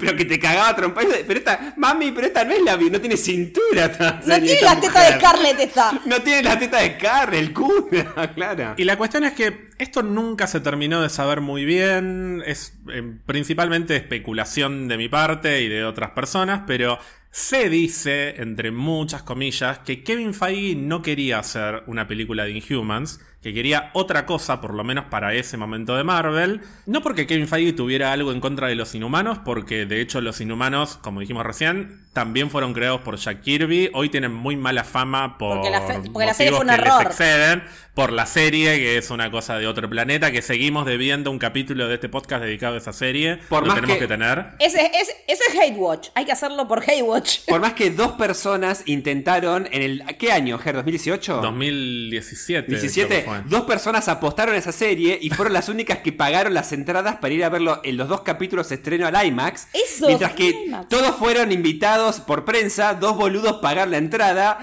pero 0.00 0.16
que 0.16 0.24
te 0.24 0.38
cagaba 0.38 0.74
trompa. 0.74 1.02
Pero 1.26 1.38
esta, 1.38 1.74
mami, 1.76 2.12
pero 2.12 2.26
esta 2.26 2.44
no 2.44 2.52
es 2.52 2.62
la 2.62 2.76
viuda, 2.76 2.92
no 2.92 3.00
tiene 3.00 3.16
cintura. 3.16 3.92
No 4.28 4.40
tiene 4.40 4.62
la 4.62 4.80
teta 4.80 5.02
de 5.02 5.18
Scarlett 5.18 5.60
esta. 5.60 6.00
No 6.04 6.22
tiene 6.22 6.42
la 6.42 6.58
teta 6.58 6.78
de 6.78 6.94
Scarlett, 6.96 7.40
el 7.40 7.52
cuna, 7.52 8.32
claro. 8.34 8.74
Y 8.76 8.84
la 8.84 8.96
cuestión 8.96 9.24
es 9.24 9.32
que 9.32 9.68
esto 9.78 10.02
nunca 10.02 10.46
se 10.46 10.60
terminó 10.60 11.00
de 11.00 11.08
saber 11.08 11.40
muy 11.40 11.64
bien, 11.64 12.42
es 12.46 12.74
eh, 12.92 13.02
principalmente 13.26 13.96
especulación 13.96 14.88
de 14.88 14.96
mi 14.96 15.08
parte 15.08 15.62
y 15.62 15.68
de 15.68 15.84
otras 15.84 16.10
personas, 16.10 16.62
pero 16.66 16.98
se 17.30 17.68
dice, 17.68 18.40
entre 18.40 18.70
muchas 18.70 19.22
comillas, 19.22 19.80
que 19.80 20.02
Kevin 20.02 20.34
Feige 20.34 20.74
no 20.76 21.02
quería 21.02 21.38
hacer 21.38 21.82
una 21.86 22.08
película 22.08 22.44
de 22.44 22.52
Inhumans, 22.52 23.20
que 23.42 23.54
quería 23.54 23.90
otra 23.94 24.26
cosa, 24.26 24.60
por 24.60 24.74
lo 24.74 24.82
menos 24.82 25.04
para 25.06 25.34
ese 25.34 25.56
momento 25.56 25.96
de 25.96 26.04
Marvel. 26.04 26.60
No 26.86 27.02
porque 27.02 27.26
Kevin 27.26 27.46
Feige 27.46 27.72
tuviera 27.72 28.12
algo 28.12 28.32
en 28.32 28.40
contra 28.40 28.68
de 28.68 28.74
los 28.74 28.94
inhumanos, 28.94 29.38
porque 29.44 29.86
de 29.86 30.00
hecho 30.00 30.20
los 30.20 30.40
inhumanos, 30.40 30.96
como 30.96 31.20
dijimos 31.20 31.44
recién, 31.44 32.07
también 32.18 32.50
fueron 32.50 32.74
creados 32.74 33.02
por 33.02 33.16
Jack 33.16 33.42
Kirby. 33.42 33.90
Hoy 33.94 34.08
tienen 34.08 34.34
muy 34.34 34.56
mala 34.56 34.82
fama 34.82 35.38
por 35.38 35.58
porque 35.58 35.70
la, 35.70 35.86
porque 36.12 36.26
la 36.26 36.34
serie 36.34 36.52
fue 36.52 36.64
un 36.64 36.70
error. 36.70 37.02
exceden, 37.06 37.62
por 37.94 38.12
la 38.12 38.26
serie, 38.26 38.76
que 38.78 38.96
es 38.96 39.10
una 39.10 39.28
cosa 39.30 39.56
de 39.56 39.66
otro 39.68 39.88
planeta, 39.88 40.32
que 40.32 40.42
seguimos 40.42 40.86
debiendo 40.86 41.30
un 41.30 41.38
capítulo 41.40 41.86
de 41.86 41.94
este 41.94 42.08
podcast 42.08 42.42
dedicado 42.42 42.74
a 42.74 42.78
esa 42.78 42.92
serie. 42.92 43.38
Por 43.48 43.66
lo 43.66 43.74
tenemos 43.74 43.98
que, 43.98 44.06
tener. 44.08 44.52
Ese, 44.58 44.86
ese, 44.86 45.16
ese, 45.28 45.42
es 45.48 45.54
Hate 45.60 45.76
Watch. 45.76 46.08
Hay 46.16 46.24
que 46.24 46.32
hacerlo 46.32 46.66
por 46.66 46.80
Hate 46.80 47.02
Watch. 47.02 47.40
Por 47.46 47.60
más 47.60 47.74
que 47.74 47.90
dos 48.02 48.12
personas 48.12 48.82
intentaron 48.86 49.68
en 49.70 49.82
el. 49.82 50.04
¿Qué 50.16 50.32
año, 50.32 50.58
Ger? 50.58 50.76
¿2018? 50.76 51.40
2017. 51.40 52.68
17 52.68 53.26
dos 53.46 53.62
personas 53.62 54.08
apostaron 54.08 54.54
a 54.56 54.58
esa 54.58 54.72
serie 54.72 55.18
y 55.20 55.30
fueron 55.30 55.52
las 55.52 55.68
únicas 55.68 55.98
que 55.98 56.12
pagaron 56.12 56.54
las 56.54 56.72
entradas 56.72 57.16
para 57.16 57.34
ir 57.34 57.44
a 57.44 57.48
verlo 57.48 57.80
en 57.84 57.96
los 57.96 58.08
dos 58.08 58.22
capítulos 58.22 58.68
de 58.68 58.74
estreno 58.76 59.06
al 59.06 59.26
IMAX. 59.26 59.68
Eso, 59.72 60.06
mientras 60.06 60.32
que 60.32 60.50
IMAX. 60.50 60.88
todos 60.88 61.16
fueron 61.16 61.52
invitados 61.52 62.07
por 62.16 62.44
prensa, 62.44 62.94
dos 62.94 63.16
boludos 63.16 63.58
pagaron 63.58 63.92
la 63.92 63.98
entrada. 63.98 64.58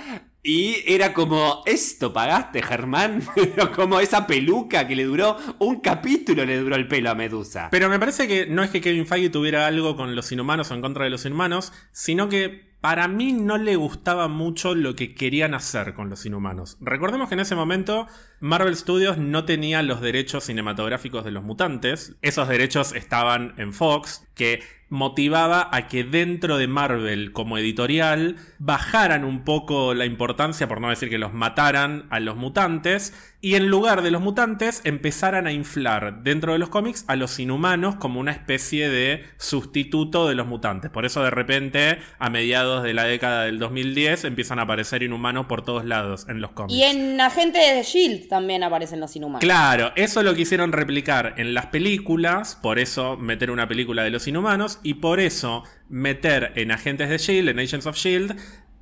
Y 0.48 0.84
era 0.86 1.12
como, 1.14 1.64
esto 1.66 2.14
pagaste, 2.14 2.62
Germán. 2.62 3.24
Como 3.76 4.00
esa 4.00 4.28
peluca 4.28 4.88
que 4.88 4.96
le 4.96 5.06
duró 5.06 5.38
un 5.58 5.82
capítulo, 5.82 6.46
le 6.46 6.60
duró 6.60 6.76
el 6.76 6.88
pelo 6.88 7.10
a 7.10 7.16
Medusa. 7.16 7.70
Pero 7.72 7.90
me 7.90 7.98
parece 7.98 8.28
que 8.28 8.46
no 8.46 8.62
es 8.62 8.70
que 8.70 8.80
Kevin 8.80 9.08
Feige 9.08 9.32
tuviera 9.32 9.66
algo 9.66 9.96
con 9.96 10.16
los 10.16 10.32
inhumanos 10.32 10.70
o 10.70 10.76
en 10.76 10.82
contra 10.82 11.06
de 11.06 11.10
los 11.10 11.26
inhumanos, 11.26 11.74
sino 11.92 12.30
que 12.30 12.76
para 12.80 13.08
mí 13.08 13.34
no 13.34 13.58
le 13.58 13.76
gustaba 13.76 14.28
mucho 14.28 14.76
lo 14.76 14.96
que 14.96 15.16
querían 15.16 15.56
hacer 15.56 15.96
con 15.96 16.12
los 16.12 16.24
inhumanos. 16.28 16.78
Recordemos 16.80 17.28
que 17.28 17.34
en 17.34 17.40
ese 17.40 17.56
momento 17.56 18.06
Marvel 18.40 18.76
Studios 18.76 19.18
no 19.18 19.46
tenía 19.46 19.82
los 19.82 20.02
derechos 20.02 20.44
cinematográficos 20.44 21.26
de 21.26 21.32
los 21.32 21.44
mutantes. 21.44 22.16
Esos 22.22 22.48
derechos 22.48 22.94
estaban 22.94 23.56
en 23.58 23.74
Fox, 23.74 24.28
que 24.36 24.62
motivaba 24.96 25.70
a 25.72 25.88
que 25.88 26.04
dentro 26.04 26.58
de 26.58 26.68
Marvel 26.68 27.32
como 27.32 27.60
editorial 27.60 28.38
bajaran 28.58 29.24
un 29.24 29.44
poco 29.44 29.94
la 29.94 30.06
importancia, 30.06 30.68
por 30.68 30.82
no 30.82 30.90
decir 30.90 31.10
que 31.10 31.20
los 31.20 31.34
mataran 31.34 32.08
a 32.10 32.20
los 32.20 32.36
mutantes, 32.36 33.14
y 33.46 33.54
en 33.54 33.68
lugar 33.68 34.02
de 34.02 34.10
los 34.10 34.24
mutantes 34.24 34.82
empezaran 34.86 35.46
a 35.46 35.52
inflar 35.52 36.24
dentro 36.24 36.54
de 36.54 36.58
los 36.58 36.70
cómics 36.70 37.06
a 37.08 37.16
los 37.16 37.38
inhumanos 37.40 37.96
como 37.96 38.20
una 38.20 38.32
especie 38.32 38.90
de 38.90 39.24
sustituto 39.38 40.28
de 40.28 40.34
los 40.34 40.48
mutantes. 40.48 40.90
Por 40.90 41.06
eso 41.06 41.22
de 41.22 41.30
repente, 41.30 42.00
a 42.18 42.32
mediados 42.32 42.82
de 42.82 42.96
la 42.96 43.04
década 43.04 43.44
del 43.44 43.60
2010, 43.60 44.24
empiezan 44.24 44.58
a 44.58 44.64
aparecer 44.64 45.04
inhumanos 45.04 45.46
por 45.46 45.64
todos 45.64 45.86
lados 45.86 46.26
en 46.28 46.42
los 46.42 46.54
cómics. 46.54 46.74
Y 46.74 46.84
en 46.86 47.22
Agentes 47.22 47.62
de 47.76 47.84
Shield 47.84 48.30
también 48.30 48.64
aparecen 48.64 49.00
los 49.00 49.16
inhumanos. 49.16 49.42
Claro, 49.42 49.92
eso 49.96 50.24
lo 50.24 50.34
quisieron 50.34 50.72
replicar 50.72 51.36
en 51.38 51.54
las 51.54 51.68
películas, 51.68 52.58
por 52.60 52.80
eso 52.80 53.16
meter 53.16 53.52
una 53.52 53.68
película 53.68 54.02
de 54.02 54.10
los 54.10 54.28
inhumanos 54.28 54.80
y 54.86 54.94
por 54.94 55.20
eso 55.20 55.64
meter 55.90 56.52
en 56.56 56.72
Agentes 56.72 57.10
de 57.10 57.18
Shield, 57.18 57.50
en 57.50 57.60
Agents 57.60 57.88
of 57.88 57.98
Shield, 57.98 58.38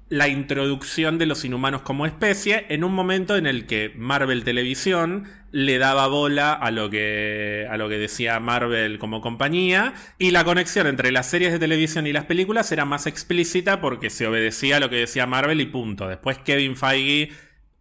la 0.10 0.28
introducción 0.28 1.18
de 1.18 1.26
los 1.26 1.46
inhumanos 1.46 1.82
como 1.82 2.06
especie 2.06 2.66
en 2.68 2.84
un 2.84 2.94
momento 2.94 3.38
en 3.38 3.48
el 3.48 3.66
que 3.66 3.94
Marvel 3.96 4.44
Televisión 4.44 5.24
le 5.52 5.78
daba 5.78 6.08
bola 6.08 6.52
a 6.54 6.72
lo 6.72 6.90
que 6.90 7.66
a 7.70 7.78
lo 7.78 7.88
que 7.88 7.98
decía 7.98 8.40
Marvel 8.42 9.00
como 9.00 9.22
compañía 9.22 9.94
y 10.20 10.32
la 10.32 10.44
conexión 10.44 10.88
entre 10.88 11.12
las 11.12 11.30
series 11.30 11.54
de 11.54 11.60
televisión 11.60 12.06
y 12.06 12.12
las 12.12 12.26
películas 12.26 12.72
era 12.74 12.84
más 12.84 13.08
explícita 13.08 13.80
porque 13.80 14.10
se 14.10 14.28
obedecía 14.28 14.78
a 14.78 14.80
lo 14.82 14.90
que 14.90 14.98
decía 14.98 15.26
Marvel 15.26 15.62
y 15.62 15.68
punto. 15.68 16.10
Después 16.10 16.38
Kevin 16.40 16.76
Feige 16.76 17.32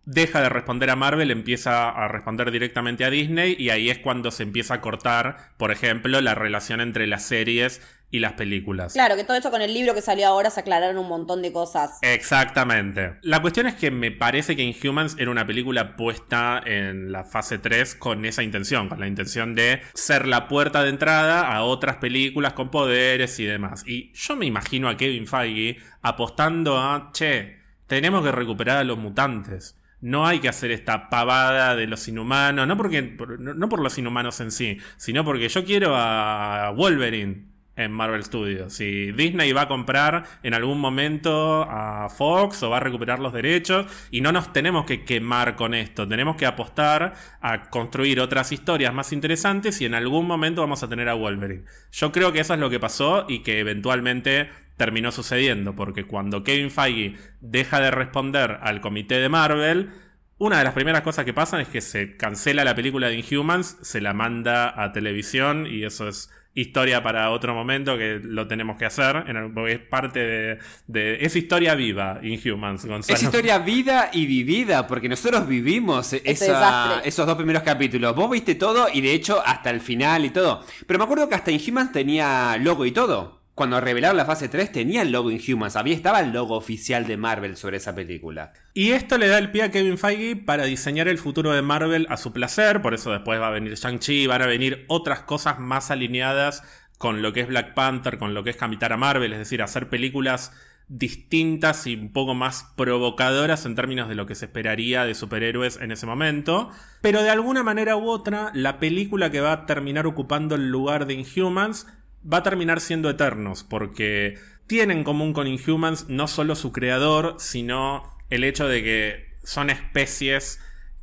deja 0.05 0.41
de 0.41 0.49
responder 0.49 0.91
a 0.91 0.97
Marvel, 0.97 1.31
empieza 1.31 1.89
a 1.91 2.09
responder 2.09 2.51
directamente 2.51 3.05
a 3.05 3.11
Disney 3.11 3.57
y 3.59 3.71
ahí 3.71 3.91
es 3.91 3.99
cuando 3.99 4.31
se 4.31 4.43
empieza 4.43 4.75
a 4.75 4.81
cortar, 4.81 5.53
por 5.57 5.71
ejemplo, 5.71 6.21
la 6.21 6.35
relación 6.35 6.81
entre 6.81 7.07
las 7.07 7.23
series 7.23 7.81
y 8.13 8.19
las 8.19 8.35
películas. 8.35 8.93
Claro, 8.93 9.17
que 9.17 9.25
todo 9.25 9.39
eso 9.39 9.51
con 9.51 9.63
el 9.63 9.73
libro 9.73 9.95
que 9.95 10.03
salió 10.03 10.27
ahora 10.27 10.51
se 10.51 10.61
aclararon 10.61 10.99
un 10.99 11.09
montón 11.09 11.41
de 11.41 11.51
cosas. 11.51 11.99
Exactamente. 12.03 13.15
La 13.23 13.41
cuestión 13.41 13.67
es 13.67 13.75
que 13.75 13.91
me 13.91 14.11
parece 14.11 14.55
que 14.55 14.63
Inhumans 14.63 15.17
era 15.19 15.31
una 15.31 15.47
película 15.47 15.97
puesta 15.97 16.63
en 16.65 17.11
la 17.11 17.25
fase 17.25 17.59
3 17.59 17.95
con 17.95 18.27
esa 18.27 18.43
intención, 18.43 18.91
con 18.91 19.01
la 19.01 19.07
intención 19.07 19.55
de 19.55 19.81
ser 19.95 20.27
la 20.27 20.47
puerta 20.47 20.83
de 20.83 20.91
entrada 20.91 21.55
a 21.55 21.65
otras 21.65 21.97
películas 21.97 22.53
con 22.53 22.71
poderes 22.71 23.41
y 23.41 23.47
demás. 23.47 23.83
Y 23.87 24.13
yo 24.13 24.37
me 24.37 24.45
imagino 24.45 24.91
a 24.91 24.97
Kevin 24.99 25.27
Feige 25.27 25.79
apostando 26.03 26.79
a, 26.79 27.11
che, 27.15 27.57
tenemos 27.87 28.23
que 28.23 28.33
recuperar 28.33 28.77
a 28.77 28.85
los 28.85 28.99
mutantes. 28.99 29.79
No 30.03 30.27
hay 30.27 30.41
que 30.41 30.49
hacer 30.51 30.71
esta 30.71 31.09
pavada 31.09 31.75
de 31.77 31.87
los 31.87 32.07
inhumanos, 32.09 32.67
no, 32.69 32.77
porque, 32.77 33.03
por- 33.03 33.41
no, 33.41 33.55
no 33.55 33.69
por 33.71 33.81
los 33.81 33.97
inhumanos 33.97 34.39
en 34.41 34.51
sí, 34.51 34.77
sino 34.99 35.25
porque 35.25 35.49
yo 35.49 35.65
quiero 35.65 35.95
a 35.97 36.71
Wolverine 36.77 37.47
en 37.75 37.91
Marvel 37.91 38.23
Studios. 38.23 38.75
Si 38.75 39.13
Disney 39.13 39.53
va 39.53 39.63
a 39.63 39.69
comprar 39.69 40.25
en 40.43 40.53
algún 40.53 40.79
momento 40.79 41.63
a 41.71 42.11
Fox 42.11 42.63
o 42.63 42.69
va 42.71 42.77
a 42.77 42.81
recuperar 42.81 43.19
los 43.19 43.33
derechos 43.33 43.87
y 44.11 44.21
no 44.21 44.31
nos 44.31 44.53
tenemos 44.53 44.85
que 44.85 45.05
quemar 45.05 45.57
con 45.57 45.73
esto, 45.73 46.07
tenemos 46.07 46.37
que 46.37 46.45
apostar 46.45 47.15
a 47.41 47.71
construir 47.71 48.21
otras 48.21 48.53
historias 48.53 48.93
más 48.93 49.13
interesantes 49.15 49.81
y 49.81 49.87
en 49.87 49.95
algún 49.95 50.27
momento 50.27 50.61
vamos 50.61 50.83
a 50.83 50.89
tener 50.89 51.09
a 51.09 51.15
Wolverine. 51.15 51.65
Yo 51.93 52.13
creo 52.13 52.31
que 52.33 52.41
eso 52.41 52.53
es 52.53 52.61
lo 52.61 52.69
que 52.69 52.79
pasó 52.79 53.25
y 53.27 53.39
que 53.39 53.61
eventualmente 53.61 54.51
terminó 54.85 55.13
sucediendo, 55.13 55.75
porque 55.77 56.03
cuando 56.05 56.43
Kevin 56.43 56.71
Feige 56.73 57.15
deja 57.41 57.79
de 57.81 57.91
responder 57.93 58.59
al 58.63 58.81
comité 58.81 59.15
de 59.21 59.29
Marvel, 59.29 59.91
una 60.39 60.59
de 60.59 60.65
las 60.65 60.73
primeras 60.75 61.03
cosas 61.03 61.25
que 61.25 61.33
pasan 61.33 61.61
es 61.61 61.69
que 61.69 61.81
se 61.81 62.17
cancela 62.17 62.65
la 62.65 62.75
película 62.75 63.07
de 63.09 63.15
Inhumans, 63.17 63.77
se 63.83 64.01
la 64.01 64.13
manda 64.13 64.75
a 64.83 64.93
televisión 64.93 65.67
y 65.71 65.85
eso 65.85 66.09
es 66.09 66.31
historia 66.55 67.03
para 67.03 67.31
otro 67.31 67.55
momento 67.55 67.97
que 67.97 68.21
lo 68.23 68.47
tenemos 68.47 68.77
que 68.77 68.85
hacer, 68.85 69.25
en 69.29 69.37
el- 69.37 69.53
porque 69.53 69.73
es 69.73 69.79
parte 69.79 70.19
de, 70.21 70.59
de- 70.89 71.25
Es 71.25 71.35
historia 71.37 71.75
viva, 71.77 72.19
Inhumans, 72.23 72.85
Gonzalo. 72.85 73.17
Es 73.17 73.23
historia 73.23 73.59
vida 73.59 74.11
y 74.13 74.27
vivida, 74.27 74.87
porque 74.89 75.09
nosotros 75.09 75.47
vivimos 75.47 76.13
Este 76.13 76.31
esa- 76.33 77.01
esos 77.05 77.25
dos 77.27 77.37
primeros 77.37 77.63
capítulos. 77.63 78.15
Vos 78.15 78.29
viste 78.31 78.55
todo 78.57 78.89
y 78.93 79.01
de 79.01 79.13
hecho 79.15 79.41
hasta 79.47 79.71
el 79.71 79.81
final 79.81 80.25
y 80.27 80.31
todo. 80.31 80.63
Pero 80.87 80.99
me 80.99 81.05
acuerdo 81.05 81.29
que 81.29 81.37
hasta 81.37 81.51
Inhumans 81.53 81.93
tenía 81.93 82.57
logo 82.59 82.85
y 82.85 82.91
todo. 82.93 83.42
Cuando 83.55 83.81
revelaron 83.83 84.17
la 84.17 84.25
fase 84.25 84.49
3 84.49 84.73
tenía 84.73 85.03
el 85.03 85.13
logo 85.13 85.31
Inhumans. 85.31 85.77
Había 85.77 85.95
estaba 85.95 86.21
el 86.21 86.33
logo 86.33 86.57
oficial 86.57 87.07
de 87.07 87.19
Marvel 87.19 87.57
sobre 87.57 87.77
esa 87.77 87.95
película. 87.95 88.55
Y 88.73 88.93
esto 88.93 89.19
le 89.19 89.29
da 89.29 89.37
el 89.37 89.51
pie 89.51 89.65
a 89.65 89.71
Kevin 89.71 89.99
Feige 89.99 90.37
para 90.37 90.65
diseñar 90.65 91.07
el 91.07 91.19
futuro 91.19 91.53
de 91.53 91.61
Marvel 91.61 92.07
a 92.09 92.17
su 92.17 92.33
placer, 92.33 92.81
por 92.81 92.95
eso 92.95 93.13
después 93.13 93.39
va 93.41 93.49
a 93.49 93.51
venir 93.51 93.75
Shang-Chi, 93.75 94.27
van 94.27 94.41
a 94.41 94.47
venir 94.47 94.87
otras 94.89 95.21
cosas 95.21 95.59
más 95.59 95.91
alineadas 95.91 96.63
con 96.97 97.21
lo 97.21 97.33
que 97.35 97.41
es 97.41 97.49
Black 97.49 97.75
Panther, 97.75 98.17
con 98.17 98.33
lo 98.33 98.43
que 98.43 98.51
es 98.51 98.57
Capitana 98.57 98.97
Marvel, 98.97 99.33
es 99.33 99.39
decir, 99.41 99.61
hacer 99.61 99.91
películas 99.91 100.53
distintas 100.89 101.87
y 101.87 101.95
un 101.95 102.13
poco 102.13 102.35
más 102.35 102.73
provocadoras 102.77 103.67
en 103.67 103.75
términos 103.75 104.09
de 104.09 104.15
lo 104.15 104.27
que 104.27 104.35
se 104.35 104.47
esperaría 104.47 105.05
de 105.05 105.15
superhéroes 105.15 105.79
en 105.81 105.91
ese 105.91 106.07
momento. 106.07 106.71
Pero 107.01 107.23
de 107.23 107.31
alguna 107.31 107.63
manera 107.63 107.97
u 107.97 108.09
otra, 108.09 108.51
la 108.55 108.79
película 108.79 109.31
que 109.31 109.41
va 109.41 109.53
a 109.53 109.67
terminar 109.67 110.07
ocupando 110.07 110.55
el 110.55 110.71
lugar 110.71 111.07
de 111.07 111.15
Inhumans 111.15 111.87
va 112.31 112.39
a 112.39 112.43
terminar 112.43 112.81
siendo 112.81 113.11
Eternos, 113.11 113.65
porque 113.65 114.39
tiene 114.67 114.95
en 114.95 115.05
común 115.05 115.33
con 115.33 115.47
Inhumans 115.47 116.09
no 116.09 116.29
solo 116.29 116.55
su 116.55 116.73
creador, 116.73 117.37
sino 117.39 118.17
el 118.31 118.45
hecho 118.45 118.67
de 118.69 118.83
que 118.83 119.37
son 119.45 119.71
especies 119.71 120.61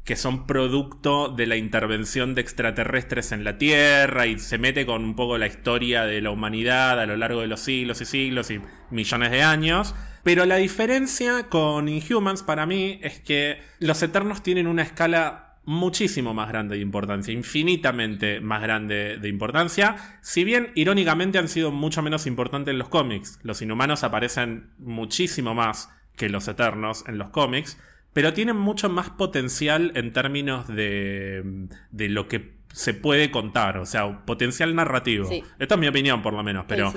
que 0.09 0.15
son 0.15 0.47
producto 0.47 1.29
de 1.29 1.45
la 1.45 1.55
intervención 1.55 2.33
de 2.33 2.41
extraterrestres 2.41 3.31
en 3.31 3.43
la 3.43 3.59
Tierra 3.59 4.25
y 4.25 4.39
se 4.39 4.57
mete 4.57 4.83
con 4.87 5.03
un 5.03 5.15
poco 5.15 5.37
la 5.37 5.45
historia 5.45 6.05
de 6.05 6.19
la 6.19 6.31
humanidad 6.31 6.99
a 6.99 7.05
lo 7.05 7.15
largo 7.15 7.41
de 7.41 7.47
los 7.47 7.59
siglos 7.59 8.01
y 8.01 8.05
siglos 8.05 8.49
y 8.49 8.59
millones 8.89 9.29
de 9.29 9.43
años. 9.43 9.93
Pero 10.23 10.45
la 10.45 10.55
diferencia 10.55 11.43
con 11.43 11.87
Inhumans 11.87 12.41
para 12.41 12.65
mí 12.65 12.99
es 13.03 13.19
que 13.19 13.61
los 13.77 14.01
Eternos 14.01 14.41
tienen 14.41 14.65
una 14.65 14.81
escala 14.81 15.48
muchísimo 15.69 16.33
más 16.33 16.49
grande 16.49 16.77
de 16.77 16.81
importancia, 16.81 17.31
infinitamente 17.31 18.41
más 18.41 18.59
grande 18.63 19.19
de 19.21 19.29
importancia, 19.29 19.97
si 20.23 20.43
bien 20.43 20.71
irónicamente 20.73 21.37
han 21.37 21.47
sido 21.47 21.71
mucho 21.71 22.01
menos 22.01 22.25
importantes 22.25 22.71
en 22.71 22.79
los 22.79 22.89
cómics. 22.89 23.39
Los 23.43 23.61
inhumanos 23.61 24.03
aparecen 24.03 24.71
muchísimo 24.79 25.53
más 25.53 25.91
que 26.15 26.27
los 26.27 26.47
eternos 26.47 27.03
en 27.07 27.19
los 27.19 27.29
cómics, 27.29 27.77
pero 28.13 28.33
tienen 28.33 28.55
mucho 28.55 28.89
más 28.89 29.11
potencial 29.11 29.91
en 29.93 30.11
términos 30.11 30.67
de, 30.67 31.67
de 31.91 32.09
lo 32.09 32.27
que 32.27 32.57
se 32.73 32.95
puede 32.95 33.29
contar, 33.29 33.77
o 33.77 33.85
sea, 33.85 34.25
potencial 34.25 34.73
narrativo. 34.73 35.29
Sí. 35.29 35.43
Esto 35.59 35.75
es 35.75 35.79
mi 35.79 35.87
opinión 35.87 36.23
por 36.23 36.33
lo 36.33 36.41
menos, 36.41 36.65
pero... 36.67 36.91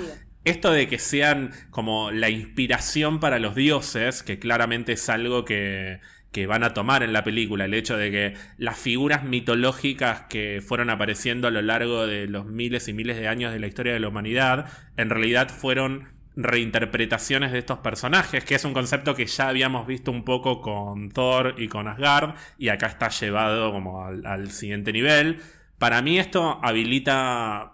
Esto 0.45 0.73
de 0.73 0.89
que 0.89 0.99
sean 0.99 1.51
como 1.69 2.11
la 2.11 2.29
inspiración 2.29 3.21
para 3.21 3.39
los 3.39 3.55
dioses, 3.55 4.23
que 4.23 4.39
claramente 4.39 4.91
es 4.91 5.07
algo 5.07 5.45
que, 5.45 6.01
que 6.33 6.47
van 6.47 6.63
a 6.63 6.73
tomar 6.73 7.03
en 7.03 7.13
la 7.13 7.23
película, 7.23 7.65
el 7.65 7.73
hecho 7.75 7.95
de 7.95 8.11
que 8.11 8.33
las 8.57 8.77
figuras 8.77 9.23
mitológicas 9.23 10.21
que 10.23 10.61
fueron 10.65 10.89
apareciendo 10.89 11.47
a 11.47 11.51
lo 11.51 11.61
largo 11.61 12.07
de 12.07 12.27
los 12.27 12.47
miles 12.47 12.87
y 12.87 12.93
miles 12.93 13.17
de 13.17 13.27
años 13.27 13.53
de 13.53 13.59
la 13.59 13.67
historia 13.67 13.93
de 13.93 13.99
la 13.99 14.07
humanidad, 14.07 14.65
en 14.97 15.09
realidad 15.11 15.49
fueron 15.49 16.09
reinterpretaciones 16.35 17.51
de 17.51 17.59
estos 17.59 17.77
personajes, 17.79 18.43
que 18.43 18.55
es 18.55 18.65
un 18.65 18.73
concepto 18.73 19.13
que 19.13 19.27
ya 19.27 19.47
habíamos 19.47 19.85
visto 19.85 20.11
un 20.11 20.25
poco 20.25 20.59
con 20.59 21.11
Thor 21.11 21.53
y 21.59 21.67
con 21.67 21.87
Asgard, 21.87 22.33
y 22.57 22.69
acá 22.69 22.87
está 22.87 23.09
llevado 23.09 23.71
como 23.71 24.03
al, 24.03 24.25
al 24.25 24.49
siguiente 24.49 24.91
nivel. 24.91 25.39
Para 25.77 26.01
mí 26.01 26.17
esto 26.17 26.59
habilita 26.63 27.73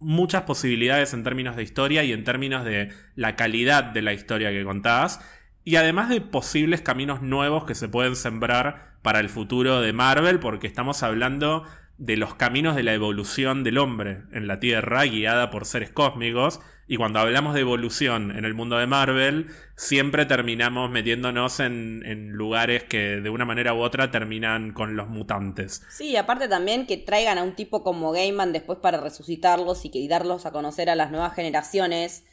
muchas 0.00 0.42
posibilidades 0.42 1.14
en 1.14 1.22
términos 1.22 1.54
de 1.54 1.62
historia 1.62 2.02
y 2.02 2.12
en 2.12 2.24
términos 2.24 2.64
de 2.64 2.90
la 3.14 3.36
calidad 3.36 3.84
de 3.84 4.02
la 4.02 4.12
historia 4.12 4.50
que 4.50 4.64
contás. 4.64 5.20
Y 5.64 5.76
además 5.76 6.08
de 6.08 6.20
posibles 6.20 6.80
caminos 6.80 7.22
nuevos 7.22 7.64
que 7.64 7.74
se 7.74 7.88
pueden 7.88 8.16
sembrar 8.16 8.94
para 9.02 9.20
el 9.20 9.28
futuro 9.28 9.80
de 9.80 9.92
Marvel, 9.92 10.40
porque 10.40 10.66
estamos 10.66 11.02
hablando 11.02 11.64
de 12.00 12.16
los 12.16 12.34
caminos 12.34 12.76
de 12.76 12.82
la 12.82 12.94
evolución 12.94 13.62
del 13.62 13.76
hombre 13.76 14.22
en 14.32 14.46
la 14.46 14.58
Tierra, 14.58 15.04
guiada 15.04 15.50
por 15.50 15.66
seres 15.66 15.90
cósmicos. 15.90 16.60
Y 16.88 16.96
cuando 16.96 17.20
hablamos 17.20 17.54
de 17.54 17.60
evolución 17.60 18.36
en 18.36 18.46
el 18.46 18.54
mundo 18.54 18.78
de 18.78 18.86
Marvel, 18.86 19.48
siempre 19.76 20.24
terminamos 20.24 20.90
metiéndonos 20.90 21.60
en, 21.60 22.32
lugares 22.32 22.84
que 22.84 23.20
de 23.20 23.30
una 23.30 23.44
manera 23.44 23.74
u 23.74 23.80
otra 23.80 24.10
terminan 24.10 24.72
con 24.72 24.96
los 24.96 25.08
mutantes. 25.08 25.82
Sí, 25.90 26.16
aparte 26.16 26.48
también 26.48 26.86
que 26.86 26.96
traigan 26.96 27.36
a 27.36 27.42
un 27.42 27.54
tipo 27.54 27.84
como 27.84 28.12
Gaiman 28.12 28.52
después 28.52 28.78
para 28.78 28.98
resucitarlos 28.98 29.84
y, 29.84 29.90
que, 29.90 30.08
darlos 30.08 30.46
a 30.46 30.52
conocer 30.52 30.88
a 30.88 30.96
las 30.96 31.10
nuevas 31.10 31.34
generaciones. 31.34 32.24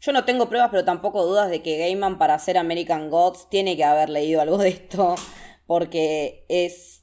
Yo 0.00 0.12
no 0.12 0.24
tengo 0.24 0.48
pruebas, 0.48 0.70
pero 0.70 0.84
tampoco 0.84 1.24
dudas 1.24 1.50
de 1.50 1.62
que 1.62 1.78
Gaiman 1.78 2.18
para 2.18 2.34
hacer 2.34 2.58
American 2.58 3.10
Gods 3.10 3.48
tiene 3.48 3.76
que 3.76 3.84
haber 3.84 4.10
leído 4.10 4.40
algo 4.40 4.58
de 4.58 4.68
esto, 4.68 5.14
porque 5.66 6.44
es 6.48 7.02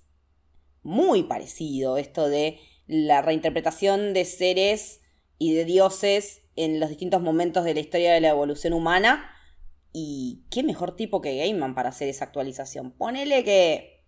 muy 0.84 1.24
parecido 1.24 1.98
esto 1.98 2.30
de 2.30 2.60
la 2.88 3.22
reinterpretación 3.22 4.14
de 4.14 4.26
seres 4.26 5.02
y 5.38 5.54
de 5.54 5.66
dioses 5.66 6.44
en 6.56 6.80
los 6.80 6.90
distintos 6.90 7.22
momentos 7.22 7.64
de 7.64 7.74
la 7.74 7.80
historia 7.80 8.14
de 8.14 8.22
la 8.22 8.30
evolución 8.30 8.74
humana. 8.74 9.30
Y 9.92 10.46
qué 10.50 10.64
mejor 10.64 10.96
tipo 10.96 11.22
que 11.22 11.38
Gaiman 11.38 11.76
para 11.76 11.90
hacer 11.90 12.10
esa 12.10 12.26
actualización. 12.26 12.92
Ponele 12.92 13.44
que 13.44 14.06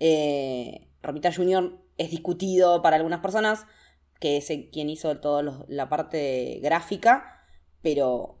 eh, 0.00 0.88
Romita 1.02 1.32
Jr. 1.32 1.78
es 1.96 2.10
discutido 2.10 2.82
para 2.82 2.96
algunas 2.96 3.20
personas, 3.20 3.66
que 4.20 4.38
es 4.38 4.50
quien 4.72 4.90
hizo 4.90 5.18
toda 5.18 5.64
la 5.68 5.88
parte 5.88 6.60
gráfica, 6.62 7.37
pero 7.82 8.38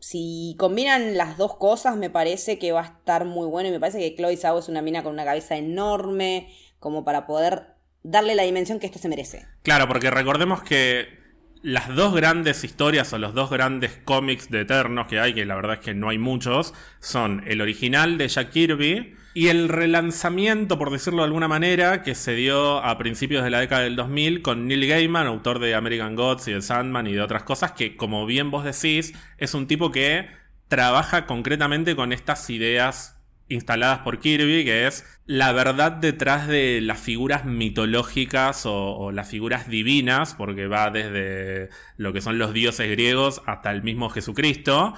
si 0.00 0.54
combinan 0.58 1.16
las 1.16 1.38
dos 1.38 1.56
cosas 1.56 1.96
me 1.96 2.10
parece 2.10 2.58
que 2.58 2.72
va 2.72 2.80
a 2.82 2.84
estar 2.84 3.24
muy 3.24 3.46
bueno 3.46 3.68
y 3.68 3.72
me 3.72 3.80
parece 3.80 3.98
que 3.98 4.14
Chloe 4.14 4.36
Zhao 4.36 4.58
es 4.58 4.68
una 4.68 4.82
mina 4.82 5.02
con 5.02 5.12
una 5.12 5.24
cabeza 5.24 5.56
enorme, 5.56 6.52
como 6.78 7.04
para 7.04 7.26
poder 7.26 7.74
darle 8.02 8.34
la 8.34 8.42
dimensión 8.42 8.78
que 8.78 8.86
esto 8.86 8.98
se 8.98 9.08
merece. 9.08 9.46
Claro, 9.62 9.88
porque 9.88 10.10
recordemos 10.10 10.62
que 10.62 11.23
las 11.64 11.88
dos 11.96 12.14
grandes 12.14 12.62
historias 12.62 13.10
o 13.14 13.18
los 13.18 13.32
dos 13.32 13.48
grandes 13.48 13.98
cómics 14.04 14.50
de 14.50 14.60
Eternos 14.60 15.06
que 15.06 15.18
hay, 15.18 15.32
que 15.32 15.46
la 15.46 15.54
verdad 15.54 15.76
es 15.76 15.80
que 15.80 15.94
no 15.94 16.10
hay 16.10 16.18
muchos, 16.18 16.74
son 17.00 17.42
el 17.46 17.62
original 17.62 18.18
de 18.18 18.28
Jack 18.28 18.50
Kirby 18.50 19.14
y 19.32 19.48
el 19.48 19.70
relanzamiento, 19.70 20.76
por 20.76 20.90
decirlo 20.90 21.22
de 21.22 21.28
alguna 21.28 21.48
manera, 21.48 22.02
que 22.02 22.14
se 22.14 22.34
dio 22.34 22.84
a 22.84 22.98
principios 22.98 23.42
de 23.42 23.48
la 23.48 23.60
década 23.60 23.80
del 23.80 23.96
2000 23.96 24.42
con 24.42 24.68
Neil 24.68 24.86
Gaiman, 24.86 25.26
autor 25.26 25.58
de 25.58 25.74
American 25.74 26.14
Gods 26.14 26.48
y 26.48 26.52
de 26.52 26.60
Sandman 26.60 27.06
y 27.06 27.14
de 27.14 27.22
otras 27.22 27.44
cosas, 27.44 27.72
que 27.72 27.96
como 27.96 28.26
bien 28.26 28.50
vos 28.50 28.62
decís, 28.62 29.14
es 29.38 29.54
un 29.54 29.66
tipo 29.66 29.90
que 29.90 30.28
trabaja 30.68 31.24
concretamente 31.24 31.96
con 31.96 32.12
estas 32.12 32.50
ideas 32.50 33.13
instaladas 33.48 34.00
por 34.00 34.18
Kirby, 34.18 34.64
que 34.64 34.86
es 34.86 35.04
la 35.26 35.52
verdad 35.52 35.92
detrás 35.92 36.48
de 36.48 36.80
las 36.80 37.00
figuras 37.00 37.44
mitológicas 37.44 38.64
o, 38.66 39.12
las 39.12 39.28
figuras 39.28 39.68
divinas, 39.68 40.34
porque 40.34 40.66
va 40.66 40.90
desde 40.90 41.70
lo 41.96 42.12
que 42.12 42.20
son 42.20 42.38
los 42.38 42.52
dioses 42.52 42.90
griegos 42.90 43.42
hasta 43.46 43.70
el 43.70 43.82
mismo 43.82 44.10
Jesucristo, 44.10 44.94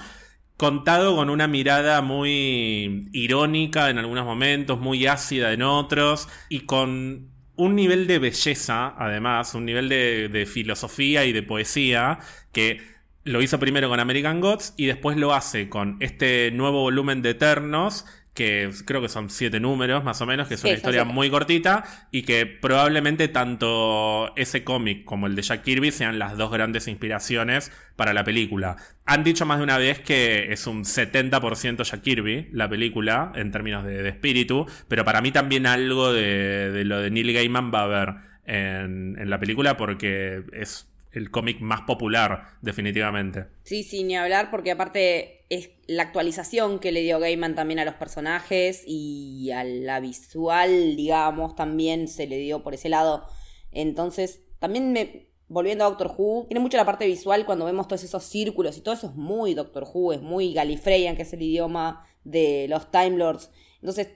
contado 0.57 1.15
con 1.15 1.29
una 1.29 1.47
mirada 1.47 2.01
muy 2.01 3.09
irónica 3.13 3.89
en 3.89 3.99
algunos 3.99 4.25
momentos, 4.25 4.79
muy 4.79 5.05
ácida 5.07 5.53
en 5.53 5.61
otros, 5.61 6.27
y 6.49 6.61
con 6.61 7.29
un 7.57 7.75
nivel 7.75 8.07
de 8.07 8.19
belleza, 8.19 8.93
además, 8.97 9.55
un 9.55 9.65
nivel 9.65 9.89
de, 9.89 10.47
filosofía 10.51 11.25
y 11.25 11.33
de 11.33 11.43
poesía 11.43 12.19
que 12.51 12.81
lo 13.23 13.41
hizo 13.41 13.59
primero 13.59 13.89
con 13.89 13.99
American 13.99 14.39
Gods 14.39 14.73
y 14.77 14.85
después 14.85 15.17
lo 15.17 15.33
hace 15.33 15.67
con 15.67 15.97
este 15.99 16.51
nuevo 16.51 16.81
volumen 16.81 17.21
de 17.21 17.31
Eternos 17.31 18.05
que 18.37 18.69
creo 18.85 19.01
que 19.01 19.09
son 19.09 19.31
siete 19.31 19.59
números 19.59 20.03
más 20.03 20.21
o 20.21 20.27
menos, 20.27 20.47
que 20.47 20.53
es 20.53 20.63
una 20.63 20.73
historia 20.73 21.03
muy 21.05 21.31
cortita 21.31 21.83
y 22.11 22.21
que 22.21 22.45
probablemente 22.45 23.27
tanto 23.29 24.31
ese 24.35 24.63
cómic 24.63 25.05
como 25.05 25.25
el 25.25 25.35
de 25.35 25.41
Jack 25.41 25.63
Kirby 25.63 25.89
sean 25.89 26.19
las 26.19 26.37
dos 26.37 26.51
grandes 26.51 26.87
inspiraciones 26.87 27.71
para 27.95 28.13
la 28.13 28.23
película. 28.23 28.77
Han 29.07 29.23
dicho 29.23 29.47
más 29.47 29.57
de 29.57 29.63
una 29.63 29.79
vez 29.79 30.01
que 30.01 30.53
es 30.53 30.67
un 30.67 30.83
70% 30.83 31.83
Jack 31.83 32.01
Kirby 32.01 32.49
la 32.51 32.69
película 32.69 33.31
en 33.33 33.51
términos 33.51 33.83
de, 33.83 34.07
espíritu, 34.07 34.67
pero 34.87 35.03
para 35.03 35.19
mí 35.21 35.31
también 35.31 35.65
algo 35.65 36.13
de, 36.13 36.83
lo 36.85 37.01
de 37.01 37.09
Neil 37.09 37.33
Gaiman 37.33 37.71
va 37.73 37.79
a 37.79 37.83
haber 37.85 38.13
en, 38.45 39.17
en 39.17 39.29
la 39.31 39.39
película 39.39 39.77
porque 39.77 40.43
es 40.53 40.87
el 41.11 41.31
cómic 41.31 41.59
más 41.59 41.81
popular, 41.81 42.43
definitivamente. 42.61 43.45
Sí, 43.63 43.81
sí, 43.81 44.03
ni 44.03 44.15
hablar, 44.15 44.51
porque 44.51 44.69
aparte 44.69 45.36
es 45.49 45.69
la 45.87 46.03
actualización 46.03 46.79
que 46.79 46.91
le 46.91 47.01
dio 47.01 47.19
Gaiman 47.19 47.55
también 47.55 47.79
a 47.79 47.85
los 47.85 47.95
personajes 47.95 48.83
y 48.85 49.51
a 49.51 49.63
la 49.63 49.99
visual, 49.99 50.95
digamos, 50.95 51.55
también 51.55 52.07
se 52.07 52.27
le 52.27 52.37
dio 52.37 52.63
por 52.63 52.73
ese 52.73 52.89
lado. 52.89 53.25
Entonces, 53.71 54.41
también 54.59 54.91
me, 54.91 55.29
volviendo 55.47 55.85
a 55.85 55.89
Doctor 55.89 56.13
Who, 56.17 56.47
tiene 56.47 56.59
mucho 56.59 56.77
la 56.77 56.85
parte 56.85 57.05
visual 57.07 57.45
cuando 57.45 57.65
vemos 57.65 57.87
todos 57.87 58.03
esos 58.03 58.23
círculos 58.23 58.77
y 58.77 58.81
todo 58.81 58.95
eso 58.95 59.07
es 59.07 59.15
muy 59.15 59.53
Doctor 59.53 59.87
Who, 59.91 60.13
es 60.13 60.21
muy 60.21 60.53
Gallifreyan, 60.53 61.15
que 61.15 61.21
es 61.21 61.33
el 61.33 61.41
idioma 61.41 62.05
de 62.23 62.67
los 62.67 62.91
Time 62.91 63.17
Lords. 63.17 63.49
Entonces, 63.81 64.09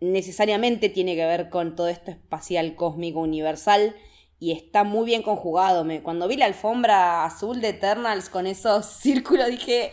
necesariamente 0.00 0.88
tiene 0.88 1.14
que 1.14 1.26
ver 1.26 1.50
con 1.50 1.76
todo 1.76 1.88
esto 1.88 2.10
espacial, 2.10 2.74
cósmico, 2.74 3.20
universal 3.20 3.94
y 4.38 4.52
está 4.52 4.84
muy 4.84 5.06
bien 5.06 5.22
conjugado. 5.22 5.84
Me, 5.84 6.02
cuando 6.02 6.28
vi 6.28 6.36
la 6.36 6.46
alfombra 6.46 7.24
azul 7.24 7.60
de 7.60 7.70
Eternals 7.70 8.28
con 8.28 8.46
esos 8.46 8.86
círculos 9.00 9.48
dije, 9.48 9.92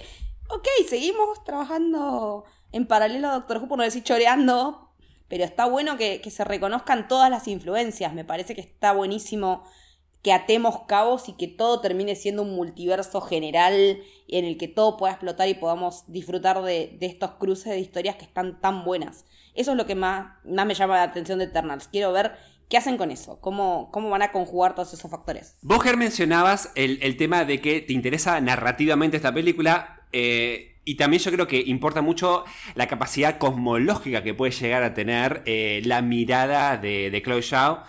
ok, 0.53 0.67
seguimos 0.87 1.43
trabajando 1.43 2.43
en 2.71 2.85
paralelo 2.87 3.29
a 3.29 3.33
Doctor 3.33 3.57
Who, 3.57 3.67
por 3.67 3.77
no 3.77 3.83
decir 3.83 4.03
choreando, 4.03 4.89
pero 5.27 5.43
está 5.43 5.65
bueno 5.65 5.97
que, 5.97 6.21
que 6.21 6.31
se 6.31 6.43
reconozcan 6.43 7.07
todas 7.07 7.29
las 7.29 7.47
influencias. 7.47 8.13
Me 8.13 8.25
parece 8.25 8.55
que 8.55 8.61
está 8.61 8.91
buenísimo 8.93 9.63
que 10.21 10.33
atemos 10.33 10.81
cabos 10.87 11.29
y 11.29 11.33
que 11.33 11.47
todo 11.47 11.81
termine 11.81 12.15
siendo 12.15 12.43
un 12.43 12.55
multiverso 12.55 13.21
general 13.21 13.99
en 14.27 14.45
el 14.45 14.57
que 14.57 14.67
todo 14.67 14.97
pueda 14.97 15.13
explotar 15.13 15.47
y 15.47 15.55
podamos 15.55 16.03
disfrutar 16.07 16.61
de, 16.61 16.95
de, 16.99 17.05
estos 17.07 17.31
cruces 17.31 17.71
de 17.71 17.79
historias 17.79 18.17
que 18.17 18.25
están 18.25 18.61
tan 18.61 18.85
buenas. 18.85 19.25
Eso 19.55 19.71
es 19.71 19.77
lo 19.77 19.87
que 19.87 19.95
más, 19.95 20.33
más 20.45 20.65
me 20.65 20.75
llama 20.75 20.97
la 20.97 21.03
atención 21.03 21.39
de 21.39 21.45
Eternals. 21.45 21.87
Quiero 21.87 22.11
ver 22.11 22.37
¿Qué 22.71 22.77
hacen 22.77 22.95
con 22.95 23.11
eso? 23.11 23.37
¿Cómo, 23.41 23.89
cómo 23.91 24.09
van 24.09 24.21
a 24.21 24.31
conjugar 24.31 24.75
todos 24.75 24.93
esos 24.93 25.11
factores? 25.11 25.57
Vos, 25.61 25.83
Ger, 25.83 25.97
mencionabas 25.97 26.71
el, 26.75 27.17
tema 27.17 27.43
de 27.43 27.59
que 27.59 27.81
te 27.81 27.91
interesa 27.91 28.39
narrativamente 28.39 29.17
esta 29.17 29.33
película. 29.33 30.00
Eh, 30.11 30.75
y 30.83 30.95
también 30.95 31.21
yo 31.21 31.31
creo 31.31 31.47
que 31.47 31.59
importa 31.59 32.01
mucho 32.01 32.43
la 32.75 32.87
capacidad 32.87 33.37
cosmológica 33.37 34.23
que 34.23 34.33
puede 34.33 34.51
llegar 34.51 34.83
a 34.83 34.93
tener 34.93 35.43
eh, 35.45 35.81
la 35.85 36.01
mirada 36.01 36.77
de, 36.77 37.11
de 37.11 37.21
Chloe 37.21 37.43
Zhao. 37.43 37.83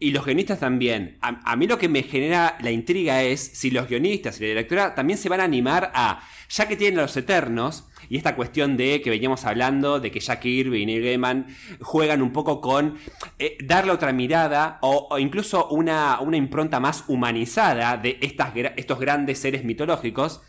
Y 0.00 0.12
los 0.12 0.24
guionistas 0.24 0.60
también. 0.60 1.18
A, 1.20 1.56
mí 1.56 1.66
lo 1.66 1.76
que 1.76 1.88
me 1.88 2.04
genera 2.04 2.56
la 2.60 2.70
intriga 2.70 3.24
es 3.24 3.40
si 3.40 3.72
los 3.72 3.88
guionistas 3.88 4.38
y 4.38 4.44
la 4.44 4.48
directora 4.50 4.94
también 4.94 5.18
se 5.18 5.28
van 5.28 5.40
a 5.40 5.44
animar 5.44 5.90
a, 5.92 6.22
ya 6.48 6.68
que 6.68 6.76
tienen 6.76 7.00
a 7.00 7.02
los 7.02 7.16
Eternos, 7.16 7.88
y 8.08 8.16
esta 8.16 8.36
cuestión 8.36 8.76
de 8.76 9.02
que 9.02 9.10
veníamos 9.10 9.44
hablando, 9.44 9.98
de 9.98 10.12
que 10.12 10.20
Jack 10.20 10.40
Kirby 10.40 10.82
y 10.82 10.86
Neil 10.86 11.02
Gaiman 11.02 11.46
juegan 11.80 12.22
un 12.22 12.32
poco 12.32 12.60
con 12.60 12.96
eh, 13.40 13.58
darle 13.64 13.90
otra 13.90 14.12
mirada 14.12 14.78
o, 14.82 15.18
incluso 15.18 15.68
una, 15.68 16.20
una, 16.20 16.36
impronta 16.36 16.78
más 16.78 17.04
humanizada 17.08 17.96
de 17.96 18.18
estas, 18.20 18.52
estos 18.76 19.00
grandes 19.00 19.40
seres 19.40 19.64
mitológicos. 19.64 20.42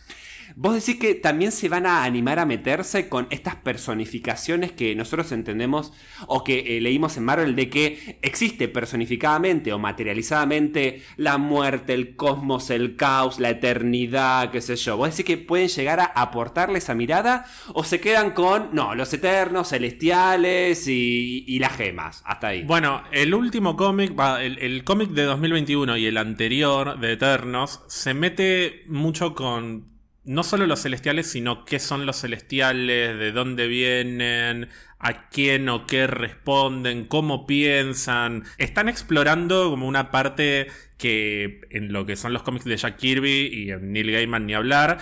Vos 0.56 0.74
decís 0.74 1.00
que 1.00 1.16
también 1.16 1.52
se 1.52 1.70
van 1.70 1.86
a 1.86 2.04
animar 2.04 2.40
a 2.40 2.46
meterse 2.46 3.10
con 3.10 3.28
estas 3.30 3.56
personificaciones 3.56 4.72
que 4.72 4.96
nosotros 4.96 5.32
entendemos 5.32 5.94
o 6.28 6.44
que 6.44 6.78
eh, 6.78 6.82
leímos 6.82 7.18
en 7.18 7.26
Marvel 7.26 7.56
de 7.56 7.70
que 7.70 8.20
existe 8.22 8.68
personificadamente 8.68 9.74
o 9.74 9.80
materializadamente 9.80 11.04
la 11.18 11.38
muerte, 11.38 11.94
el 11.94 12.16
cosmos, 12.16 12.70
el 12.70 12.96
caos, 12.96 13.40
la 13.40 13.50
eternidad, 13.50 14.52
qué 14.52 14.62
sé 14.62 14.76
yo. 14.76 14.98
Vos 14.98 15.12
decís 15.12 15.26
que 15.26 15.38
pueden 15.38 15.68
llegar 15.68 16.00
a 16.00 16.06
aportarle 16.06 16.80
esa 16.80 16.96
mirada 16.96 17.46
o 17.74 17.84
se 17.84 18.00
quedan 18.00 18.32
con, 18.32 18.70
no, 18.74 18.96
los 18.96 19.14
eternos, 19.14 19.70
celestiales 19.70 20.88
y, 20.88 21.60
las 21.60 21.76
gemas. 21.76 22.22
Hasta 22.26 22.48
ahí. 22.48 22.64
Bueno, 22.64 23.04
el 23.12 23.34
último 23.34 23.76
cómic, 23.76 24.14
el, 24.40 24.58
el 24.60 24.84
cómic 24.86 25.10
de 25.10 25.24
2021 25.24 25.98
y 25.98 26.06
el 26.06 26.16
anterior 26.16 26.98
de 27.00 27.14
Eternos 27.14 27.82
se 27.88 28.14
mete 28.14 28.84
mucho 28.88 29.36
con 29.36 29.99
no 30.30 30.44
solo 30.44 30.68
los 30.68 30.84
celestiales, 30.84 31.26
sino 31.26 31.66
qué 31.66 31.80
son 31.80 32.06
los 32.06 32.22
celestiales, 32.22 33.18
de 33.18 33.32
dónde 33.32 33.68
vienen, 33.68 34.70
a 35.00 35.28
quién 35.30 35.68
o 35.70 35.88
qué 35.88 36.06
responden, 36.06 37.06
cómo 37.06 37.48
piensan. 37.48 38.44
Están 38.60 38.90
explorando 38.90 39.72
como 39.72 39.88
una 39.88 40.12
parte 40.12 40.68
que 41.00 41.62
en 41.72 41.92
lo 41.92 42.06
que 42.06 42.16
son 42.16 42.32
los 42.32 42.44
cómics 42.44 42.66
de 42.66 42.78
Jack 42.78 42.98
Kirby 42.98 43.50
y 43.52 43.72
en 43.72 43.92
Neil 43.92 44.12
Gaiman 44.12 44.46
ni 44.46 44.54
hablar, 44.54 45.00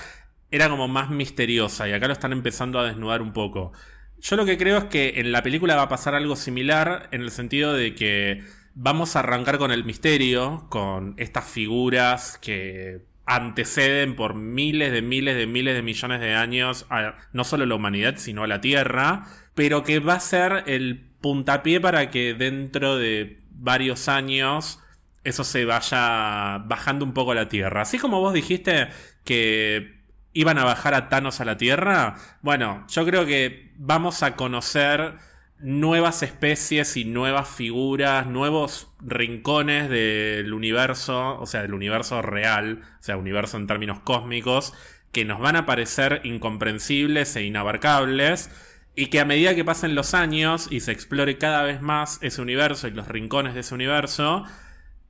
era 0.49 0.69
como 0.69 0.87
más 0.87 1.09
misteriosa 1.09 1.89
y 1.89 1.91
acá 1.91 2.07
lo 2.07 2.13
están 2.13 2.31
empezando 2.31 2.79
a 2.79 2.85
desnudar 2.85 3.21
un 3.21 3.33
poco. 3.33 3.73
Yo 4.21 4.37
lo 4.37 4.45
que 4.45 4.57
creo 4.57 4.77
es 4.77 4.85
que 4.85 5.15
en 5.17 5.33
la 5.33 5.43
película 5.43 5.75
va 5.75 5.81
a 5.83 5.89
pasar 5.89 6.15
algo 6.15 6.37
similar 6.37 7.09
en 7.11 7.19
el 7.19 7.31
sentido 7.31 7.73
de 7.73 7.95
que 7.95 8.45
vamos 8.75 9.17
a 9.17 9.19
arrancar 9.19 9.57
con 9.57 9.71
el 9.71 9.83
misterio, 9.83 10.67
con 10.69 11.15
estas 11.17 11.43
figuras 11.43 12.37
que 12.37 13.01
anteceden 13.27 14.15
por 14.15 14.35
miles 14.35 14.91
de 14.91 15.01
miles 15.01 15.35
de 15.35 15.45
miles 15.45 15.75
de 15.75 15.83
millones 15.83 16.21
de 16.21 16.33
años 16.33 16.87
a 16.89 17.15
no 17.33 17.43
solo 17.43 17.65
la 17.65 17.75
humanidad, 17.75 18.15
sino 18.17 18.43
a 18.43 18.47
la 18.47 18.61
Tierra, 18.61 19.25
pero 19.53 19.83
que 19.83 19.99
va 19.99 20.13
a 20.13 20.19
ser 20.19 20.63
el 20.65 21.11
puntapié 21.21 21.81
para 21.81 22.09
que 22.09 22.33
dentro 22.33 22.95
de 22.95 23.41
varios 23.51 24.07
años 24.07 24.79
eso 25.25 25.43
se 25.43 25.65
vaya 25.65 26.59
bajando 26.59 27.03
un 27.03 27.13
poco 27.13 27.33
a 27.33 27.35
la 27.35 27.49
Tierra. 27.49 27.81
Así 27.81 27.99
como 27.99 28.21
vos 28.21 28.33
dijiste 28.33 28.87
que 29.25 29.97
iban 30.31 30.57
a 30.57 30.63
bajar 30.63 30.93
a 30.93 31.09
Thanos 31.09 31.41
a 31.41 31.45
la 31.45 31.57
Tierra, 31.57 32.15
bueno, 32.41 32.85
yo 32.87 33.05
creo 33.05 33.25
que 33.25 33.73
vamos 33.75 34.23
a 34.23 34.37
conocer 34.37 35.15
nuevas 35.59 36.23
especies 36.23 36.95
y 36.95 37.03
nuevas 37.03 37.49
figuras, 37.49 38.25
nuevos 38.25 38.86
rincones 38.99 39.89
del 39.89 40.53
universo, 40.53 41.39
o 41.39 41.45
sea, 41.45 41.61
del 41.61 41.73
universo 41.73 42.21
real, 42.21 42.81
o 42.99 43.03
sea, 43.03 43.17
universo 43.17 43.57
en 43.57 43.67
términos 43.67 43.99
cósmicos, 43.99 44.73
que 45.11 45.25
nos 45.25 45.39
van 45.39 45.55
a 45.55 45.65
parecer 45.65 46.21
incomprensibles 46.23 47.35
e 47.35 47.43
inabarcables, 47.43 48.49
y 48.95 49.07
que 49.07 49.19
a 49.19 49.25
medida 49.25 49.55
que 49.55 49.63
pasen 49.63 49.93
los 49.93 50.13
años 50.13 50.67
y 50.71 50.79
se 50.79 50.91
explore 50.91 51.37
cada 51.37 51.63
vez 51.63 51.81
más 51.81 52.17
ese 52.21 52.41
universo 52.41 52.87
y 52.87 52.91
los 52.91 53.07
rincones 53.07 53.53
de 53.53 53.59
ese 53.59 53.75
universo, 53.75 54.43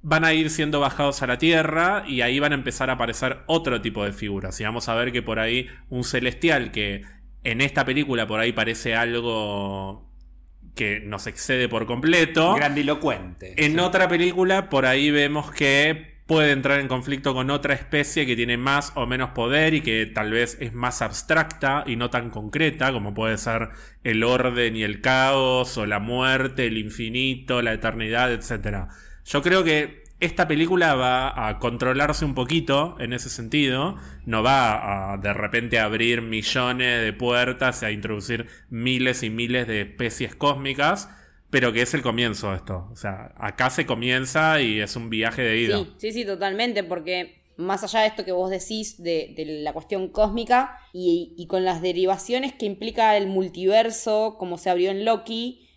van 0.01 0.25
a 0.25 0.33
ir 0.33 0.49
siendo 0.49 0.79
bajados 0.79 1.21
a 1.21 1.27
la 1.27 1.37
Tierra 1.37 2.03
y 2.07 2.21
ahí 2.21 2.39
van 2.39 2.51
a 2.51 2.55
empezar 2.55 2.89
a 2.89 2.93
aparecer 2.93 3.39
otro 3.47 3.81
tipo 3.81 4.03
de 4.05 4.13
figuras. 4.13 4.59
Y 4.59 4.63
vamos 4.63 4.89
a 4.89 4.95
ver 4.95 5.11
que 5.11 5.21
por 5.21 5.39
ahí 5.39 5.67
un 5.89 6.03
celestial 6.03 6.71
que 6.71 7.03
en 7.43 7.61
esta 7.61 7.85
película 7.85 8.27
por 8.27 8.39
ahí 8.39 8.51
parece 8.51 8.95
algo 8.95 10.06
que 10.77 11.01
nos 11.01 11.27
excede 11.27 11.67
por 11.67 11.85
completo. 11.85 12.55
Grandilocuente. 12.55 13.53
En 13.57 13.77
otra 13.81 14.07
película 14.07 14.69
por 14.69 14.85
ahí 14.85 15.11
vemos 15.11 15.51
que 15.51 16.15
puede 16.27 16.51
entrar 16.51 16.79
en 16.79 16.87
conflicto 16.87 17.33
con 17.33 17.49
otra 17.49 17.73
especie 17.73 18.25
que 18.25 18.35
tiene 18.35 18.57
más 18.57 18.91
o 18.95 19.05
menos 19.05 19.31
poder 19.31 19.73
y 19.73 19.81
que 19.81 20.05
tal 20.05 20.31
vez 20.31 20.57
es 20.59 20.73
más 20.73 21.01
abstracta 21.01 21.83
y 21.87 21.95
no 21.95 22.09
tan 22.09 22.29
concreta 22.29 22.91
como 22.91 23.13
puede 23.13 23.37
ser 23.37 23.69
el 24.03 24.23
orden 24.23 24.75
y 24.75 24.83
el 24.83 25.01
caos 25.01 25.77
o 25.77 25.85
la 25.85 25.99
muerte, 25.99 26.67
el 26.67 26.77
infinito, 26.77 27.61
la 27.61 27.73
eternidad, 27.73 28.31
etc. 28.31 28.89
Yo 29.25 29.41
creo 29.41 29.63
que 29.63 30.03
esta 30.19 30.47
película 30.47 30.95
va 30.95 31.47
a 31.47 31.59
controlarse 31.59 32.25
un 32.25 32.33
poquito 32.33 32.95
en 32.99 33.13
ese 33.13 33.29
sentido. 33.29 33.97
No 34.25 34.41
va 34.41 35.13
a 35.13 35.17
de 35.17 35.31
repente 35.33 35.79
abrir 35.79 36.21
millones 36.21 37.03
de 37.03 37.13
puertas 37.13 37.83
a 37.83 37.91
introducir 37.91 38.47
miles 38.69 39.21
y 39.21 39.29
miles 39.29 39.67
de 39.67 39.81
especies 39.81 40.35
cósmicas. 40.35 41.09
Pero 41.49 41.71
que 41.71 41.81
es 41.81 41.93
el 41.93 42.01
comienzo 42.01 42.49
de 42.49 42.57
esto. 42.57 42.89
O 42.91 42.95
sea, 42.95 43.33
acá 43.37 43.69
se 43.69 43.85
comienza 43.85 44.59
y 44.61 44.81
es 44.81 44.95
un 44.95 45.09
viaje 45.09 45.43
de 45.43 45.61
ida. 45.61 45.77
Sí, 45.77 45.93
sí, 45.97 46.11
sí, 46.11 46.25
totalmente. 46.25 46.83
Porque 46.83 47.43
más 47.55 47.83
allá 47.83 48.01
de 48.01 48.07
esto 48.07 48.25
que 48.25 48.33
vos 48.33 48.49
decís 48.49 49.01
de, 49.01 49.33
la 49.61 49.71
cuestión 49.71 50.09
cósmica 50.09 50.77
y 50.91 51.45
con 51.47 51.63
las 51.63 51.81
derivaciones 51.81 52.53
que 52.53 52.65
implica 52.65 53.15
el 53.15 53.27
multiverso, 53.27 54.35
como 54.37 54.57
se 54.57 54.71
abrió 54.71 54.91
en 54.91 55.05
Loki, 55.05 55.69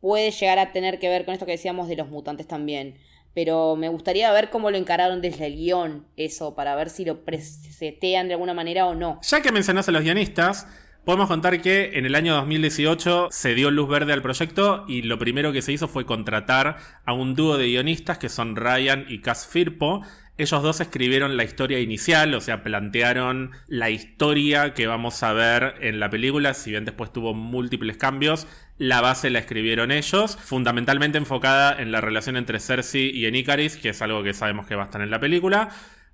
puede 0.00 0.30
llegar 0.30 0.58
a 0.58 0.72
tener 0.72 0.98
que 0.98 1.08
ver 1.08 1.26
con 1.26 1.34
esto 1.34 1.44
que 1.44 1.52
decíamos 1.52 1.88
de 1.88 1.96
los 1.96 2.08
mutantes 2.08 2.46
también 2.46 2.96
pero 3.34 3.76
me 3.76 3.88
gustaría 3.88 4.32
ver 4.32 4.50
cómo 4.50 4.70
lo 4.70 4.76
encararon 4.76 5.20
desde 5.20 5.46
el 5.46 5.56
guion, 5.56 6.06
eso, 6.16 6.54
para 6.54 6.74
ver 6.74 6.90
si 6.90 7.04
lo 7.04 7.24
presetean 7.24 8.28
de 8.28 8.34
alguna 8.34 8.54
manera 8.54 8.86
o 8.86 8.94
no. 8.94 9.20
Ya 9.22 9.40
que 9.40 9.52
mencionás 9.52 9.88
a 9.88 9.92
los 9.92 10.02
guionistas, 10.02 10.66
podemos 11.04 11.28
contar 11.28 11.60
que 11.62 11.92
en 11.94 12.06
el 12.06 12.14
año 12.14 12.34
2018 12.34 13.28
se 13.30 13.54
dio 13.54 13.70
luz 13.70 13.88
verde 13.88 14.12
al 14.12 14.22
proyecto 14.22 14.84
y 14.88 15.02
lo 15.02 15.18
primero 15.18 15.52
que 15.52 15.62
se 15.62 15.72
hizo 15.72 15.88
fue 15.88 16.06
contratar 16.06 16.76
a 17.04 17.12
un 17.12 17.34
dúo 17.34 17.56
de 17.56 17.66
guionistas 17.66 18.18
que 18.18 18.28
son 18.28 18.56
Ryan 18.56 19.06
y 19.08 19.20
Cass 19.20 19.46
Firpo, 19.46 20.02
ellos 20.40 20.62
dos 20.62 20.80
escribieron 20.80 21.36
la 21.36 21.44
historia 21.44 21.80
inicial, 21.80 22.32
o 22.32 22.40
sea, 22.40 22.62
plantearon 22.62 23.50
la 23.66 23.90
historia 23.90 24.72
que 24.72 24.86
vamos 24.86 25.22
a 25.22 25.34
ver 25.34 25.74
en 25.80 26.00
la 26.00 26.08
película, 26.08 26.54
si 26.54 26.70
bien 26.70 26.86
después 26.86 27.12
tuvo 27.12 27.34
múltiples 27.34 27.98
cambios, 27.98 28.46
la 28.80 29.02
base 29.02 29.28
la 29.28 29.40
escribieron 29.40 29.92
ellos, 29.92 30.38
fundamentalmente 30.38 31.18
enfocada 31.18 31.82
en 31.82 31.92
la 31.92 32.00
relación 32.00 32.38
entre 32.38 32.60
Cersei 32.60 33.10
y 33.14 33.26
Enicaris, 33.26 33.76
que 33.76 33.90
es 33.90 34.00
algo 34.00 34.22
que 34.22 34.32
sabemos 34.32 34.66
que 34.66 34.74
va 34.74 34.84
a 34.84 34.86
estar 34.86 35.02
en 35.02 35.10
la 35.10 35.20
película. 35.20 35.68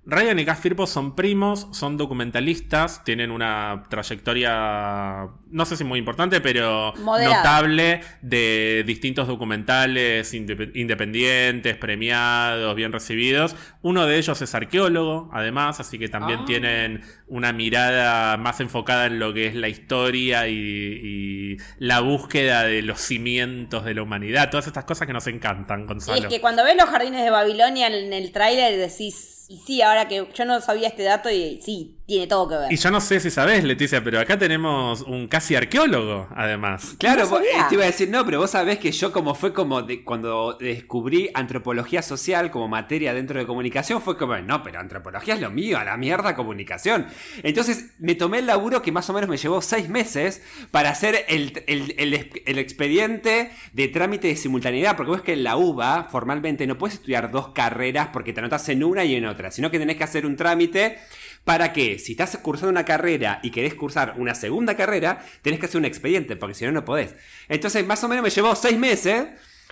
Ryan 0.09 0.39
y 0.39 0.45
Cass 0.45 0.59
Firpo 0.59 0.87
son 0.87 1.17
primos, 1.17 1.67
son 1.73 1.97
documentalistas, 1.97 3.03
tienen 3.03 3.29
una 3.29 3.83
trayectoria, 3.89 5.27
no 5.51 5.65
sé 5.65 5.75
si 5.75 5.83
muy 5.83 5.99
importante, 5.99 6.39
pero 6.39 6.93
notable 6.95 7.99
de 8.21 8.85
distintos 8.87 9.27
documentales 9.27 10.33
independientes, 10.33 11.75
premiados, 11.75 12.73
bien 12.73 12.93
recibidos. 12.93 13.57
Uno 13.81 14.05
de 14.05 14.17
ellos 14.17 14.41
es 14.41 14.55
arqueólogo, 14.55 15.29
además, 15.33 15.81
así 15.81 15.99
que 15.99 16.07
también 16.07 16.39
ah. 16.43 16.45
tienen 16.45 17.01
una 17.27 17.51
mirada 17.51 18.37
más 18.37 18.61
enfocada 18.61 19.07
en 19.07 19.19
lo 19.19 19.33
que 19.33 19.47
es 19.47 19.55
la 19.55 19.67
historia 19.67 20.47
y, 20.47 21.57
la 21.79 21.99
búsqueda 21.99 22.63
de 22.63 22.81
los 22.81 23.01
cimientos 23.01 23.83
de 23.83 23.93
la 23.93 24.03
humanidad, 24.03 24.49
todas 24.49 24.67
estas 24.67 24.85
cosas 24.85 25.05
que 25.05 25.11
nos 25.11 25.27
encantan, 25.27 25.85
Gonzalo. 25.85 26.17
Y 26.17 26.21
es 26.21 26.27
que 26.27 26.39
cuando 26.39 26.63
ves 26.63 26.77
los 26.77 26.85
jardines 26.85 27.25
de 27.25 27.29
Babilonia 27.29 27.87
en 27.87 28.13
el 28.13 28.31
tráiler 28.31 28.77
decís 28.77 29.36
y 29.47 29.57
sí, 29.59 29.81
ahora 29.81 30.07
que 30.07 30.27
yo 30.33 30.45
no 30.45 30.61
sabía 30.61 30.89
este 30.89 31.03
dato 31.03 31.29
y 31.29 31.61
sí, 31.61 31.96
tiene 32.07 32.25
todo 32.25 32.47
que 32.47 32.55
ver. 32.55 32.71
Y 32.71 32.77
yo 32.77 32.89
no 32.89 33.01
sé 33.01 33.19
si 33.19 33.29
sabes, 33.29 33.63
Leticia, 33.63 34.03
pero 34.03 34.19
acá 34.19 34.39
tenemos 34.39 35.01
un 35.01 35.27
casi 35.27 35.55
arqueólogo, 35.55 36.27
además. 36.35 36.95
Claro, 36.97 37.27
te 37.69 37.75
iba 37.75 37.83
a 37.83 37.87
decir, 37.87 38.09
no, 38.09 38.25
pero 38.25 38.39
vos 38.39 38.51
sabés 38.51 38.79
que 38.79 38.91
yo 38.91 39.11
como 39.11 39.35
fue 39.35 39.53
como 39.53 39.81
de, 39.81 40.03
cuando 40.03 40.53
descubrí 40.53 41.29
antropología 41.33 42.01
social 42.01 42.49
como 42.49 42.67
materia 42.67 43.13
dentro 43.13 43.39
de 43.39 43.45
comunicación, 43.45 44.01
fue 44.01 44.17
como, 44.17 44.37
no, 44.37 44.63
pero 44.63 44.79
antropología 44.79 45.33
es 45.33 45.41
lo 45.41 45.49
mío, 45.49 45.77
a 45.77 45.83
la 45.83 45.97
mierda 45.97 46.35
comunicación. 46.35 47.07
Entonces 47.43 47.87
me 47.99 48.15
tomé 48.15 48.39
el 48.39 48.47
laburo 48.47 48.81
que 48.81 48.91
más 48.91 49.09
o 49.09 49.13
menos 49.13 49.29
me 49.29 49.37
llevó 49.37 49.61
seis 49.61 49.89
meses 49.89 50.41
para 50.71 50.91
hacer 50.91 51.25
el, 51.27 51.63
el 51.67 52.57
expediente 52.57 53.51
de 53.73 53.87
trámite 53.89 54.27
de 54.27 54.35
simultaneidad, 54.37 54.95
porque 54.95 55.11
vos 55.11 55.21
que 55.21 55.33
en 55.33 55.43
la 55.43 55.57
UBA 55.57 56.05
formalmente 56.05 56.65
no 56.67 56.77
puedes 56.77 56.95
estudiar 56.95 57.31
dos 57.31 57.49
carreras 57.49 58.09
porque 58.13 58.31
te 58.31 58.39
anotas 58.39 58.69
en 58.69 58.83
una 58.83 59.03
y 59.03 59.15
en 59.15 59.25
otra 59.25 59.51
sino 59.51 59.71
que 59.71 59.79
tenés 59.79 59.97
que 59.97 60.03
hacer 60.03 60.25
un 60.25 60.35
trámite 60.35 60.99
para 61.47 61.71
que, 61.71 61.97
si 61.97 62.11
estás 62.11 62.35
cursando 62.39 62.71
una 62.71 62.83
carrera 62.83 63.39
y 63.41 63.51
querés 63.51 63.73
cursar 63.73 64.15
una 64.17 64.35
segunda 64.35 64.75
carrera, 64.75 65.23
tenés 65.41 65.61
que 65.61 65.67
hacer 65.67 65.79
un 65.79 65.85
expediente, 65.85 66.35
porque 66.35 66.53
si 66.53 66.65
no, 66.65 66.73
no 66.73 66.83
podés. 66.83 67.15
Entonces, 67.47 67.87
más 67.87 68.03
o 68.03 68.09
menos 68.09 68.21
me 68.21 68.29
llevó 68.29 68.53
seis 68.53 68.77
meses 68.77 69.27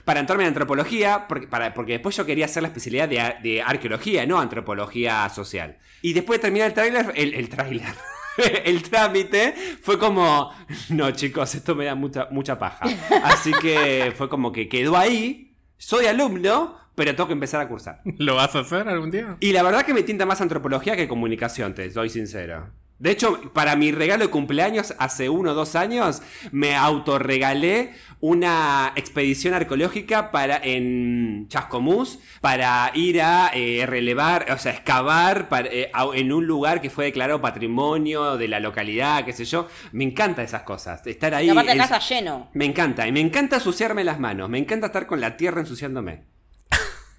para 0.05 0.21
entrarme 0.21 0.45
en 0.45 0.47
antropología, 0.47 1.27
porque, 1.27 1.49
porque 1.75 1.91
después 1.91 2.15
yo 2.15 2.25
quería 2.25 2.45
hacer 2.45 2.63
la 2.63 2.69
especialidad 2.69 3.09
de, 3.09 3.61
arqueología, 3.61 4.25
no 4.25 4.39
antropología 4.39 5.27
social. 5.27 5.77
Y 6.01 6.13
después 6.13 6.39
de 6.39 6.43
terminar 6.43 6.69
el 6.69 6.73
tráiler, 6.73 7.11
el, 7.13 7.33
el 7.33 7.49
tráiler. 7.49 7.93
el 8.63 8.81
trámite 8.81 9.53
fue 9.81 9.99
como, 9.99 10.51
no 10.87 11.11
chicos, 11.11 11.55
esto 11.55 11.75
me 11.75 11.83
da 11.83 11.95
mucha, 11.95 12.29
mucha 12.31 12.57
paja. 12.57 12.85
Así 13.21 13.51
que 13.51 14.13
fue 14.15 14.29
como 14.29 14.53
que 14.53 14.69
quedó 14.69 14.95
ahí, 14.95 15.57
soy 15.77 16.05
alumno, 16.05 16.84
pero 16.95 17.15
tengo 17.15 17.27
que 17.27 17.33
empezar 17.33 17.61
a 17.61 17.67
cursar. 17.67 18.01
¿Lo 18.17 18.35
vas 18.35 18.55
a 18.55 18.59
hacer 18.59 18.87
algún 18.87 19.11
día? 19.11 19.37
Y 19.39 19.51
la 19.51 19.63
verdad 19.63 19.85
que 19.85 19.93
me 19.93 20.03
tinta 20.03 20.25
más 20.25 20.41
antropología 20.41 20.95
que 20.95 21.07
comunicación, 21.07 21.73
te 21.75 21.91
soy 21.91 22.09
sincero. 22.09 22.71
De 22.97 23.11
hecho, 23.11 23.41
para 23.51 23.75
mi 23.75 23.91
regalo 23.91 24.23
de 24.23 24.31
cumpleaños 24.31 24.95
hace 24.99 25.27
uno 25.27 25.51
o 25.51 25.53
dos 25.53 25.75
años, 25.75 26.21
me 26.51 26.75
autorregalé 26.77 27.91
una 28.21 28.93
expedición 28.95 29.53
arqueológica 29.53 30.31
para, 30.31 30.57
en 30.63 31.47
Chascomús 31.49 32.19
para 32.39 32.91
ir 32.93 33.21
a 33.21 33.51
eh, 33.53 33.85
relevar, 33.85 34.49
o 34.49 34.57
sea, 34.57 34.71
excavar 34.71 35.49
eh, 35.69 35.91
en 36.13 36.31
un 36.31 36.47
lugar 36.47 36.79
que 36.79 36.89
fue 36.89 37.05
declarado 37.05 37.41
patrimonio 37.41 38.37
de 38.37 38.47
la 38.47 38.61
localidad, 38.61 39.25
qué 39.25 39.33
sé 39.33 39.43
yo. 39.43 39.67
Me 39.91 40.05
encanta 40.05 40.41
esas 40.41 40.63
cosas. 40.63 41.05
Estar 41.05 41.33
ahí. 41.33 41.47
Y 41.47 41.49
aparte 41.49 41.75
casa 41.75 41.99
lleno. 41.99 42.49
Me 42.53 42.63
encanta. 42.63 43.05
Y 43.05 43.11
me 43.11 43.19
encanta 43.19 43.57
ensuciarme 43.57 44.05
las 44.05 44.21
manos. 44.21 44.49
Me 44.49 44.57
encanta 44.57 44.87
estar 44.87 45.05
con 45.05 45.19
la 45.19 45.35
tierra 45.35 45.59
ensuciándome. 45.59 46.23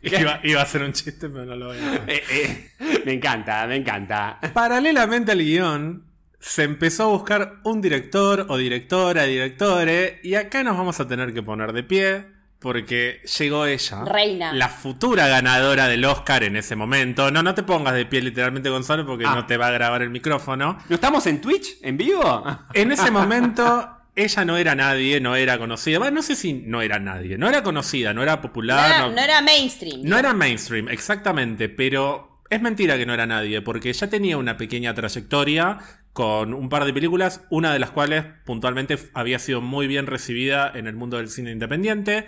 Iba, 0.43 0.63
a 0.63 0.67
ser 0.67 0.83
un 0.83 0.93
chiste, 0.93 1.29
pero 1.29 1.45
no 1.45 1.57
lo 1.57 1.67
voy 1.67 1.79
a 1.79 1.89
hacer. 1.89 2.03
Eh, 2.11 2.23
eh, 2.31 2.71
me 3.05 3.13
encanta, 3.13 3.67
me 3.67 3.77
encanta. 3.77 4.39
Paralelamente 4.53 5.33
al 5.33 5.39
guion, 5.39 6.05
se 6.39 6.65
empezó 6.65 7.05
a 7.05 7.07
buscar 7.07 7.61
un 7.65 7.81
director 7.81 8.47
o 8.49 8.57
directora, 8.57 9.25
directore, 9.25 10.21
y 10.23 10.35
acá 10.35 10.63
nos 10.63 10.77
vamos 10.77 11.01
a 11.01 11.09
tener 11.09 11.35
que 11.35 11.43
poner 11.43 11.73
de 11.73 11.83
pie. 11.83 12.37
Porque 12.59 13.21
llegó 13.39 13.67
ella. 13.67 14.03
Reina. 14.07 14.53
La 14.55 14.71
futura 14.71 15.29
ganadora 15.29 15.89
del 15.89 16.05
Oscar 16.07 16.43
en 16.43 16.57
ese 16.57 16.75
momento. 16.75 17.31
No, 17.31 17.43
no 17.43 17.55
te 17.55 17.63
pongas 17.63 17.95
de 17.95 18.07
pie 18.07 18.23
literalmente, 18.23 18.71
Gonzalo, 18.71 19.05
porque 19.05 19.27
ah. 19.27 19.35
no 19.35 19.47
te 19.47 19.59
va 19.59 19.69
a 19.69 19.71
grabar 19.71 20.01
el 20.01 20.09
micrófono. 20.09 20.79
¿No 20.89 20.95
estamos 20.95 21.27
en 21.27 21.43
Twitch? 21.43 21.77
¿En 21.83 21.99
vivo? 21.99 22.45
En 22.73 22.93
ese 22.93 23.11
momento 23.11 23.91
ella 24.17 24.45
no 24.47 24.57
era 24.57 24.75
nadie, 24.75 25.21
no 25.21 25.37
era 25.37 25.59
conocida. 25.59 26.11
no 26.11 26.23
sé 26.23 26.35
si 26.37 26.55
no 26.55 26.81
era 26.81 26.99
nadie. 26.99 27.37
No 27.37 27.49
era 27.49 27.63
conocida, 27.63 28.15
no 28.15 28.23
era 28.23 28.41
popular. 28.41 29.13
No 29.13 29.21
era, 29.21 29.43
mainstream. 29.43 30.01
No 30.03 30.19
era 30.19 30.33
mainstream, 30.33 30.89
exactamente. 30.89 31.69
Pero 31.69 32.41
es 32.49 32.63
mentira 32.63 32.97
que 32.97 33.05
no 33.05 33.13
era 33.13 33.27
nadie, 33.27 33.61
porque 33.61 33.93
ya 33.93 34.09
tenía 34.09 34.39
una 34.39 34.57
pequeña 34.57 34.95
trayectoria 34.95 35.79
con 36.15 36.55
un 36.55 36.71
par 36.71 36.87
de 36.87 36.95
películas, 36.95 37.43
una 37.51 37.75
de 37.75 37.79
las 37.79 37.91
cuales 37.91 38.25
puntualmente 38.47 38.99
había 39.13 39.39
sido 39.39 39.61
muy 39.61 39.87
bien 39.87 40.07
recibida 40.07 40.73
en 40.75 40.87
el 40.87 40.97
mundo 40.97 41.19
del 41.19 41.29
cine 41.29 41.53
independiente. 41.53 42.27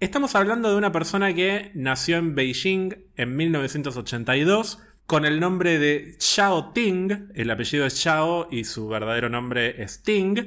Estamos 0.00 0.34
hablando 0.34 0.70
de 0.70 0.76
una 0.76 0.90
persona 0.90 1.32
que 1.32 1.70
nació 1.74 2.16
en 2.16 2.34
Beijing 2.34 2.94
en 3.16 3.36
1982 3.36 4.80
con 5.06 5.24
el 5.24 5.38
nombre 5.38 5.78
de 5.78 6.16
Xiao 6.18 6.72
Ting, 6.72 7.30
el 7.34 7.50
apellido 7.50 7.86
es 7.86 7.94
Xiao 7.94 8.48
y 8.50 8.64
su 8.64 8.88
verdadero 8.88 9.28
nombre 9.28 9.80
es 9.82 10.02
Ting 10.02 10.46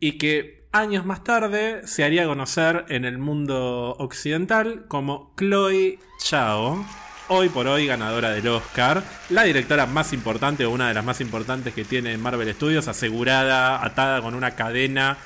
y 0.00 0.12
que 0.12 0.66
años 0.72 1.04
más 1.04 1.22
tarde 1.22 1.86
se 1.86 2.04
haría 2.04 2.26
conocer 2.26 2.86
en 2.88 3.04
el 3.04 3.18
mundo 3.18 3.94
occidental 3.98 4.86
como 4.88 5.34
Chloe 5.36 5.98
Chao, 6.22 6.84
hoy 7.28 7.48
por 7.48 7.66
hoy 7.66 7.86
ganadora 7.86 8.30
del 8.30 8.48
Oscar, 8.48 9.02
la 9.28 9.44
directora 9.44 9.86
más 9.86 10.12
importante 10.12 10.64
o 10.64 10.70
una 10.70 10.88
de 10.88 10.94
las 10.94 11.04
más 11.04 11.20
importantes 11.20 11.74
que 11.74 11.84
tiene 11.84 12.16
Marvel 12.16 12.52
Studios, 12.54 12.88
asegurada, 12.88 13.84
atada 13.84 14.22
con 14.22 14.34
una 14.34 14.52
cadena 14.52 15.18